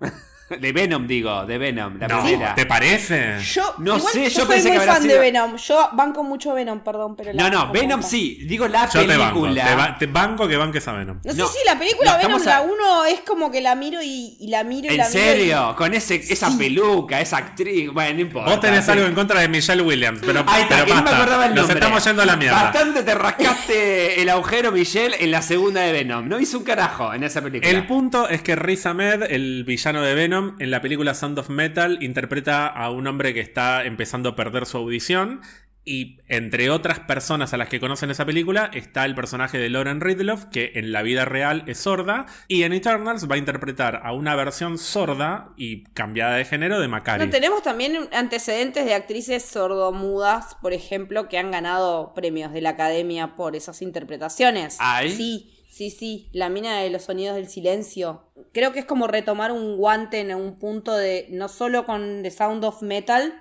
de 0.58 0.72
Venom, 0.72 1.06
digo, 1.06 1.46
de 1.46 1.58
Venom, 1.58 1.98
la 1.98 2.08
No, 2.08 2.22
primera. 2.22 2.54
¿te 2.54 2.66
parece? 2.66 3.38
Yo, 3.40 3.74
No 3.78 3.96
igual 3.98 4.12
sé, 4.12 4.30
yo 4.30 4.40
soy 4.40 4.48
pensé 4.54 4.68
muy 4.70 4.78
que 4.78 4.84
fan 4.86 5.02
sido- 5.02 5.14
de 5.14 5.20
Venom. 5.20 5.56
Yo 5.56 5.88
banco 5.92 6.24
mucho 6.24 6.54
Venom, 6.54 6.80
perdón, 6.80 7.14
pero 7.16 7.32
la 7.32 7.42
No, 7.48 7.66
no, 7.66 7.72
Venom 7.72 8.02
sí, 8.02 8.38
digo 8.46 8.66
la 8.68 8.88
Yo 8.90 9.00
te 9.06 9.16
banco. 9.16 9.40
película. 9.42 9.64
Te, 9.64 9.74
ba- 9.74 9.96
te 9.98 10.06
banco 10.06 10.48
que 10.48 10.56
banques 10.56 10.86
a 10.88 10.92
Venom. 10.92 11.18
No, 11.24 11.32
No, 11.32 11.46
sé 11.46 11.52
si 11.58 11.64
la 11.66 11.78
película 11.78 12.12
no, 12.12 12.18
Venom, 12.18 12.42
a- 12.42 12.44
la 12.44 12.60
1 12.62 13.04
es 13.06 13.20
como 13.20 13.50
que 13.50 13.60
la 13.60 13.74
miro 13.74 14.00
y, 14.02 14.36
y 14.40 14.48
la 14.48 14.64
miro 14.64 14.86
y 14.88 14.90
¿En 14.92 14.96
la 14.98 15.08
miro. 15.08 15.20
serio? 15.20 15.74
Con 15.76 15.94
ese, 15.94 16.16
esa 16.16 16.50
Sí. 16.50 16.56
peluca, 16.58 17.20
esa 17.20 17.36
actriz. 17.38 17.90
Bueno, 17.92 18.14
no 18.14 18.20
importa. 18.20 18.50
Vos 18.50 18.60
tenés 18.60 18.84
sí. 18.84 18.90
algo 18.90 19.06
en 19.06 19.14
contra 19.14 19.40
de 19.40 19.48
Michelle 19.48 19.82
Williams, 19.82 20.20
pero, 20.24 20.44
Ahí 20.46 20.62
está, 20.62 20.74
pero 20.76 20.86
que 20.86 20.90
no 20.90 20.96
me 20.96 21.02
basta. 21.02 21.16
acordaba 21.18 21.46
el 21.46 21.54
Nos 21.54 21.58
nombre. 21.68 21.78
estamos 21.78 22.04
yendo 22.04 22.22
a 22.22 22.26
la 22.26 22.36
mierda. 22.36 22.62
Bastante 22.64 23.02
te 23.02 23.14
rascaste 23.14 24.22
el 24.22 24.28
agujero, 24.28 24.72
Michelle, 24.72 25.16
en 25.20 25.30
la 25.30 25.42
segunda 25.42 25.80
de 25.82 25.92
Venom. 25.92 26.28
No 26.28 26.38
hizo 26.40 26.58
un 26.58 26.64
carajo 26.64 27.12
en 27.14 27.24
esa 27.24 27.40
película. 27.42 27.70
El 27.70 27.86
punto 27.86 28.28
es 28.28 28.42
que 28.42 28.56
Riz 28.56 28.86
Ahmed, 28.86 29.24
el 29.30 29.64
villano 29.64 30.02
de 30.02 30.14
Venom, 30.14 30.39
en 30.58 30.70
la 30.70 30.80
película 30.80 31.14
Sound 31.14 31.38
of 31.38 31.48
Metal, 31.50 32.02
interpreta 32.02 32.66
a 32.66 32.90
un 32.90 33.06
hombre 33.06 33.34
que 33.34 33.40
está 33.40 33.84
empezando 33.84 34.30
a 34.30 34.36
perder 34.36 34.66
su 34.66 34.78
audición. 34.78 35.40
Y 35.82 36.18
entre 36.28 36.68
otras 36.68 37.00
personas 37.00 37.54
a 37.54 37.56
las 37.56 37.68
que 37.68 37.80
conocen 37.80 38.10
esa 38.10 38.26
película 38.26 38.70
está 38.74 39.06
el 39.06 39.14
personaje 39.14 39.58
de 39.58 39.70
Lauren 39.70 40.00
Ridloff, 40.00 40.44
que 40.44 40.72
en 40.74 40.92
la 40.92 41.02
vida 41.02 41.24
real 41.24 41.64
es 41.66 41.78
sorda. 41.78 42.26
Y 42.48 42.64
en 42.64 42.74
Eternals 42.74 43.28
va 43.28 43.36
a 43.36 43.38
interpretar 43.38 44.02
a 44.04 44.12
una 44.12 44.36
versión 44.36 44.76
sorda 44.76 45.54
y 45.56 45.84
cambiada 45.94 46.36
de 46.36 46.44
género 46.44 46.80
de 46.80 46.86
Macari. 46.86 47.24
No, 47.24 47.30
tenemos 47.30 47.62
también 47.62 48.08
antecedentes 48.12 48.84
de 48.84 48.94
actrices 48.94 49.42
sordomudas, 49.42 50.54
por 50.60 50.74
ejemplo, 50.74 51.28
que 51.28 51.38
han 51.38 51.50
ganado 51.50 52.12
premios 52.14 52.52
de 52.52 52.60
la 52.60 52.70
academia 52.70 53.34
por 53.34 53.56
esas 53.56 53.80
interpretaciones. 53.80 54.76
¿Ay? 54.80 55.10
Sí, 55.10 55.59
sí, 55.80 55.90
sí. 55.90 56.28
La 56.34 56.50
mina 56.50 56.82
de 56.82 56.90
los 56.90 57.04
sonidos 57.04 57.36
del 57.36 57.48
silencio. 57.48 58.30
Creo 58.52 58.72
que 58.72 58.80
es 58.80 58.84
como 58.84 59.06
retomar 59.06 59.50
un 59.50 59.78
guante 59.78 60.20
en 60.20 60.34
un 60.34 60.58
punto 60.58 60.94
de. 60.94 61.26
No 61.30 61.48
solo 61.48 61.86
con 61.86 62.22
The 62.22 62.30
Sound 62.30 62.62
of 62.64 62.82
Metal, 62.82 63.32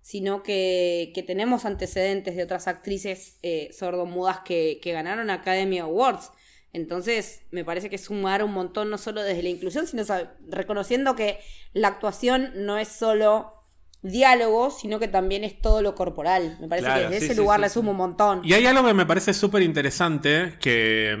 sino 0.00 0.42
que, 0.42 1.12
que 1.14 1.22
tenemos 1.22 1.64
antecedentes 1.64 2.34
de 2.34 2.42
otras 2.42 2.66
actrices 2.66 3.38
eh, 3.42 3.70
sordomudas 3.72 4.40
que, 4.40 4.80
que 4.82 4.90
ganaron 4.90 5.30
Academy 5.30 5.78
Awards. 5.78 6.32
Entonces, 6.72 7.42
me 7.52 7.64
parece 7.64 7.88
que 7.88 7.98
sumar 7.98 8.42
un 8.42 8.52
montón, 8.52 8.90
no 8.90 8.98
solo 8.98 9.22
desde 9.22 9.44
la 9.44 9.50
inclusión, 9.50 9.86
sino 9.86 10.02
reconociendo 10.48 11.14
que 11.14 11.38
la 11.74 11.86
actuación 11.86 12.50
no 12.56 12.76
es 12.76 12.88
solo 12.88 13.52
diálogo, 14.02 14.72
sino 14.72 14.98
que 14.98 15.06
también 15.06 15.44
es 15.44 15.60
todo 15.60 15.80
lo 15.80 15.94
corporal. 15.94 16.58
Me 16.60 16.66
parece 16.66 16.88
que 16.88 17.00
desde 17.08 17.26
ese 17.26 17.34
lugar 17.36 17.60
le 17.60 17.68
sumo 17.68 17.92
un 17.92 17.98
montón. 17.98 18.40
Y 18.44 18.52
hay 18.54 18.66
algo 18.66 18.84
que 18.84 18.94
me 18.94 19.06
parece 19.06 19.32
súper 19.32 19.62
interesante, 19.62 20.54
que 20.60 21.16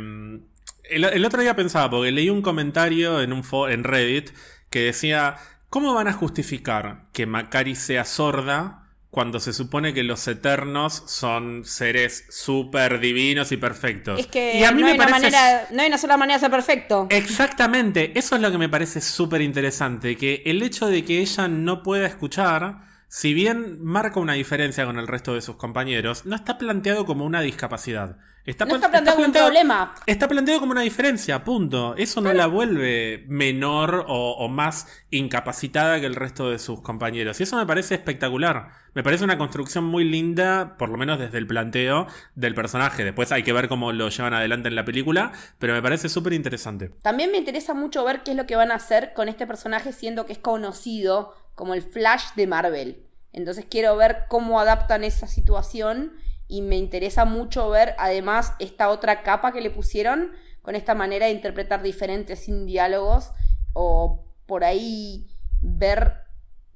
el, 0.90 1.24
otro 1.24 1.42
día 1.42 1.56
pensaba, 1.56 1.90
porque 1.90 2.12
leí 2.12 2.30
un 2.30 2.42
comentario 2.42 3.20
en, 3.20 3.32
un 3.32 3.44
en 3.70 3.84
Reddit 3.84 4.30
que 4.70 4.80
decía, 4.80 5.36
¿cómo 5.68 5.94
van 5.94 6.08
a 6.08 6.12
justificar 6.12 7.06
que 7.12 7.26
Macari 7.26 7.74
sea 7.74 8.04
sorda? 8.04 8.84
cuando 9.14 9.38
se 9.38 9.52
supone 9.52 9.94
que 9.94 10.02
los 10.02 10.26
eternos 10.26 11.04
son 11.06 11.64
seres 11.64 12.26
súper 12.30 12.98
divinos 12.98 13.52
y 13.52 13.56
perfectos. 13.56 14.18
Es 14.18 14.26
que 14.26 14.58
no, 14.58 14.66
hay 14.66 14.94
una 14.96 15.08
manera, 15.08 15.68
no 15.70 15.82
hay 15.82 15.86
una 15.86 15.98
sola 15.98 16.16
manera 16.16 16.38
de 16.38 16.40
ser 16.40 16.50
perfecto. 16.50 17.06
Exactamente, 17.10 18.18
eso 18.18 18.34
es 18.34 18.42
lo 18.42 18.50
que 18.50 18.58
me 18.58 18.68
parece 18.68 19.00
súper 19.00 19.40
interesante, 19.40 20.16
que 20.16 20.42
el 20.46 20.60
hecho 20.62 20.88
de 20.88 21.04
que 21.04 21.20
ella 21.20 21.46
no 21.46 21.84
pueda 21.84 22.08
escuchar, 22.08 22.88
si 23.06 23.34
bien 23.34 23.84
marca 23.84 24.18
una 24.18 24.32
diferencia 24.32 24.84
con 24.84 24.98
el 24.98 25.06
resto 25.06 25.32
de 25.34 25.42
sus 25.42 25.54
compañeros, 25.54 26.26
no 26.26 26.34
está 26.34 26.58
planteado 26.58 27.06
como 27.06 27.24
una 27.24 27.40
discapacidad. 27.40 28.18
Está, 28.46 28.66
no 28.66 28.74
está 28.74 28.90
planteado 28.90 29.16
como 29.16 29.28
un 29.28 29.32
problema. 29.32 29.94
Está 30.04 30.28
planteado 30.28 30.60
como 30.60 30.72
una 30.72 30.82
diferencia, 30.82 31.42
punto. 31.44 31.94
Eso 31.96 32.20
no 32.20 32.30
la 32.34 32.46
vuelve 32.46 33.24
menor 33.26 34.04
o, 34.06 34.48
más 34.48 34.86
incapacitada 35.10 35.98
que 35.98 36.04
el 36.04 36.14
resto 36.14 36.50
de 36.50 36.58
sus 36.58 36.82
compañeros. 36.82 37.40
Y 37.40 37.44
eso 37.44 37.56
me 37.56 37.64
parece 37.64 37.94
espectacular. 37.94 38.68
Me 38.92 39.02
parece 39.02 39.24
una 39.24 39.38
construcción 39.38 39.84
muy 39.84 40.04
linda, 40.04 40.76
por 40.76 40.90
lo 40.90 40.98
menos 40.98 41.18
desde 41.18 41.38
el 41.38 41.46
planteo 41.46 42.06
del 42.34 42.54
personaje. 42.54 43.02
Después 43.02 43.32
hay 43.32 43.42
que 43.44 43.54
ver 43.54 43.66
cómo 43.66 43.92
lo 43.92 44.10
llevan 44.10 44.34
adelante 44.34 44.68
en 44.68 44.74
la 44.74 44.84
película, 44.84 45.32
pero 45.58 45.72
me 45.72 45.80
parece 45.80 46.10
súper 46.10 46.34
interesante. 46.34 46.90
También 47.00 47.32
me 47.32 47.38
interesa 47.38 47.72
mucho 47.72 48.04
ver 48.04 48.22
qué 48.24 48.32
es 48.32 48.36
lo 48.36 48.44
que 48.44 48.56
van 48.56 48.72
a 48.72 48.74
hacer 48.74 49.14
con 49.14 49.30
este 49.30 49.46
personaje, 49.46 49.92
siendo 49.92 50.26
que 50.26 50.34
es 50.34 50.38
conocido 50.38 51.34
como 51.54 51.72
el 51.72 51.80
Flash 51.80 52.34
de 52.36 52.46
Marvel. 52.46 53.06
Entonces 53.32 53.64
quiero 53.68 53.96
ver 53.96 54.24
cómo 54.28 54.60
adaptan 54.60 55.02
esa 55.02 55.26
situación 55.26 56.12
y 56.48 56.62
me 56.62 56.76
interesa 56.76 57.24
mucho 57.24 57.70
ver 57.70 57.94
además 57.98 58.54
esta 58.58 58.90
otra 58.90 59.22
capa 59.22 59.52
que 59.52 59.60
le 59.60 59.70
pusieron 59.70 60.32
con 60.62 60.74
esta 60.76 60.94
manera 60.94 61.26
de 61.26 61.32
interpretar 61.32 61.82
diferentes 61.82 62.40
sin 62.40 62.66
diálogos 62.66 63.32
o 63.72 64.24
por 64.46 64.64
ahí 64.64 65.26
ver 65.62 66.24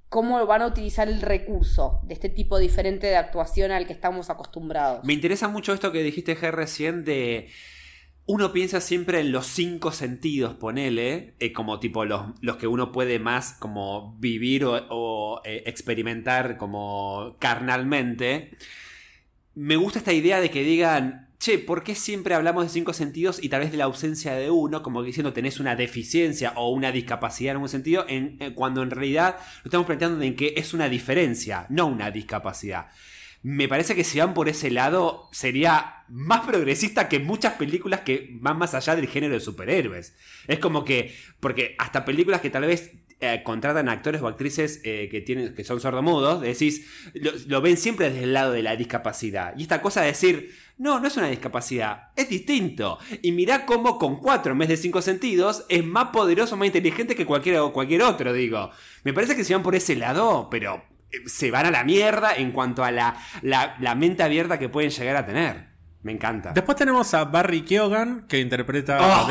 cómo 0.08 0.44
van 0.46 0.62
a 0.62 0.66
utilizar 0.66 1.08
el 1.08 1.20
recurso 1.20 2.00
de 2.04 2.14
este 2.14 2.28
tipo 2.28 2.58
diferente 2.58 3.06
de 3.06 3.16
actuación 3.16 3.70
al 3.70 3.86
que 3.86 3.92
estamos 3.92 4.30
acostumbrados. 4.30 5.04
Me 5.04 5.12
interesa 5.12 5.48
mucho 5.48 5.72
esto 5.72 5.92
que 5.92 6.02
dijiste, 6.02 6.36
G, 6.36 6.50
recién 6.50 7.04
de... 7.04 7.48
Uno 8.26 8.52
piensa 8.52 8.82
siempre 8.82 9.20
en 9.20 9.32
los 9.32 9.46
cinco 9.46 9.90
sentidos, 9.90 10.54
ponele, 10.54 11.34
eh, 11.40 11.52
como 11.54 11.80
tipo 11.80 12.04
los, 12.04 12.26
los, 12.42 12.56
que 12.56 12.66
uno 12.66 12.92
puede 12.92 13.18
más 13.18 13.54
como 13.54 14.18
vivir 14.18 14.66
o, 14.66 15.40
eh, 15.44 15.62
experimentar 15.64 16.58
como 16.58 17.36
carnalmente 17.38 18.50
me 19.58 19.74
gusta 19.74 19.98
esta 19.98 20.12
idea 20.12 20.40
de 20.40 20.52
que 20.52 20.62
digan, 20.62 21.30
che, 21.40 21.58
¿por 21.58 21.82
qué 21.82 21.96
siempre 21.96 22.34
hablamos 22.34 22.62
de 22.62 22.70
cinco 22.70 22.92
sentidos 22.92 23.42
y 23.42 23.48
tal 23.48 23.60
vez 23.60 23.72
de 23.72 23.76
la 23.76 23.84
ausencia 23.84 24.34
de 24.34 24.52
uno, 24.52 24.84
como 24.84 25.02
diciendo 25.02 25.32
tenés 25.32 25.58
una 25.58 25.74
deficiencia 25.74 26.52
o 26.54 26.70
una 26.70 26.92
discapacidad 26.92 27.56
en 27.56 27.62
un 27.62 27.68
sentido, 27.68 28.04
en, 28.08 28.36
eh, 28.38 28.54
cuando 28.54 28.84
en 28.84 28.90
realidad 28.92 29.36
lo 29.64 29.68
estamos 29.68 29.88
planteando 29.88 30.22
en 30.22 30.36
que 30.36 30.54
es 30.56 30.74
una 30.74 30.88
diferencia, 30.88 31.66
no 31.70 31.88
una 31.88 32.12
discapacidad. 32.12 32.86
Me 33.42 33.66
parece 33.66 33.96
que 33.96 34.04
si 34.04 34.20
van 34.20 34.32
por 34.32 34.48
ese 34.48 34.70
lado 34.70 35.28
sería 35.32 36.04
más 36.08 36.46
progresista 36.46 37.08
que 37.08 37.18
muchas 37.18 37.54
películas 37.54 38.02
que 38.02 38.28
van 38.40 38.58
más 38.58 38.74
allá 38.74 38.94
del 38.94 39.08
género 39.08 39.34
de 39.34 39.40
superhéroes. 39.40 40.14
Es 40.46 40.60
como 40.60 40.84
que, 40.84 41.16
porque 41.40 41.74
hasta 41.78 42.04
películas 42.04 42.40
que 42.40 42.50
tal 42.50 42.62
vez 42.62 42.92
eh, 43.20 43.42
contratan 43.42 43.88
actores 43.88 44.22
o 44.22 44.28
actrices 44.28 44.80
eh, 44.84 45.08
que, 45.10 45.20
tienen, 45.20 45.52
que 45.52 45.64
son 45.64 45.80
sordomudos, 45.80 46.40
decís, 46.40 46.86
lo, 47.48 47.60
ven 47.60 47.76
siempre 47.76 48.10
desde 48.10 48.22
el 48.22 48.32
lado 48.32 48.52
de 48.52 48.62
la 48.62 48.76
discapacidad. 48.76 49.54
Y 49.56 49.62
esta 49.62 49.82
cosa 49.82 50.02
de 50.02 50.08
decir, 50.08 50.54
no, 50.76 51.00
no 51.00 51.08
es 51.08 51.16
una 51.16 51.26
discapacidad, 51.26 52.10
es 52.14 52.28
distinto. 52.28 53.00
Y 53.20 53.32
mirá 53.32 53.66
cómo 53.66 53.98
con 53.98 54.20
cuatro 54.20 54.52
en 54.52 54.58
vez 54.58 54.68
de 54.68 54.76
cinco 54.76 55.02
sentidos 55.02 55.64
es 55.68 55.84
más 55.84 56.10
poderoso, 56.10 56.56
más 56.56 56.66
inteligente 56.66 57.16
que 57.16 57.26
cualquier, 57.26 57.60
cualquier 57.72 58.02
otro, 58.02 58.32
digo. 58.32 58.70
Me 59.02 59.12
parece 59.12 59.34
que 59.34 59.42
se 59.42 59.52
van 59.52 59.64
por 59.64 59.74
ese 59.74 59.96
lado, 59.96 60.48
pero 60.48 60.84
eh, 61.10 61.28
se 61.28 61.50
van 61.50 61.66
a 61.66 61.72
la 61.72 61.82
mierda 61.82 62.36
en 62.36 62.52
cuanto 62.52 62.84
a 62.84 62.92
la, 62.92 63.16
la, 63.42 63.94
mente 63.96 64.22
abierta 64.22 64.60
que 64.60 64.68
pueden 64.68 64.90
llegar 64.90 65.16
a 65.16 65.26
tener. 65.26 65.66
Me 66.02 66.12
encanta. 66.12 66.52
Después 66.52 66.78
tenemos 66.78 67.12
a 67.14 67.24
Barry 67.24 67.62
Keoghan, 67.62 68.28
que 68.28 68.38
interpreta 68.38 68.98
a 68.98 69.26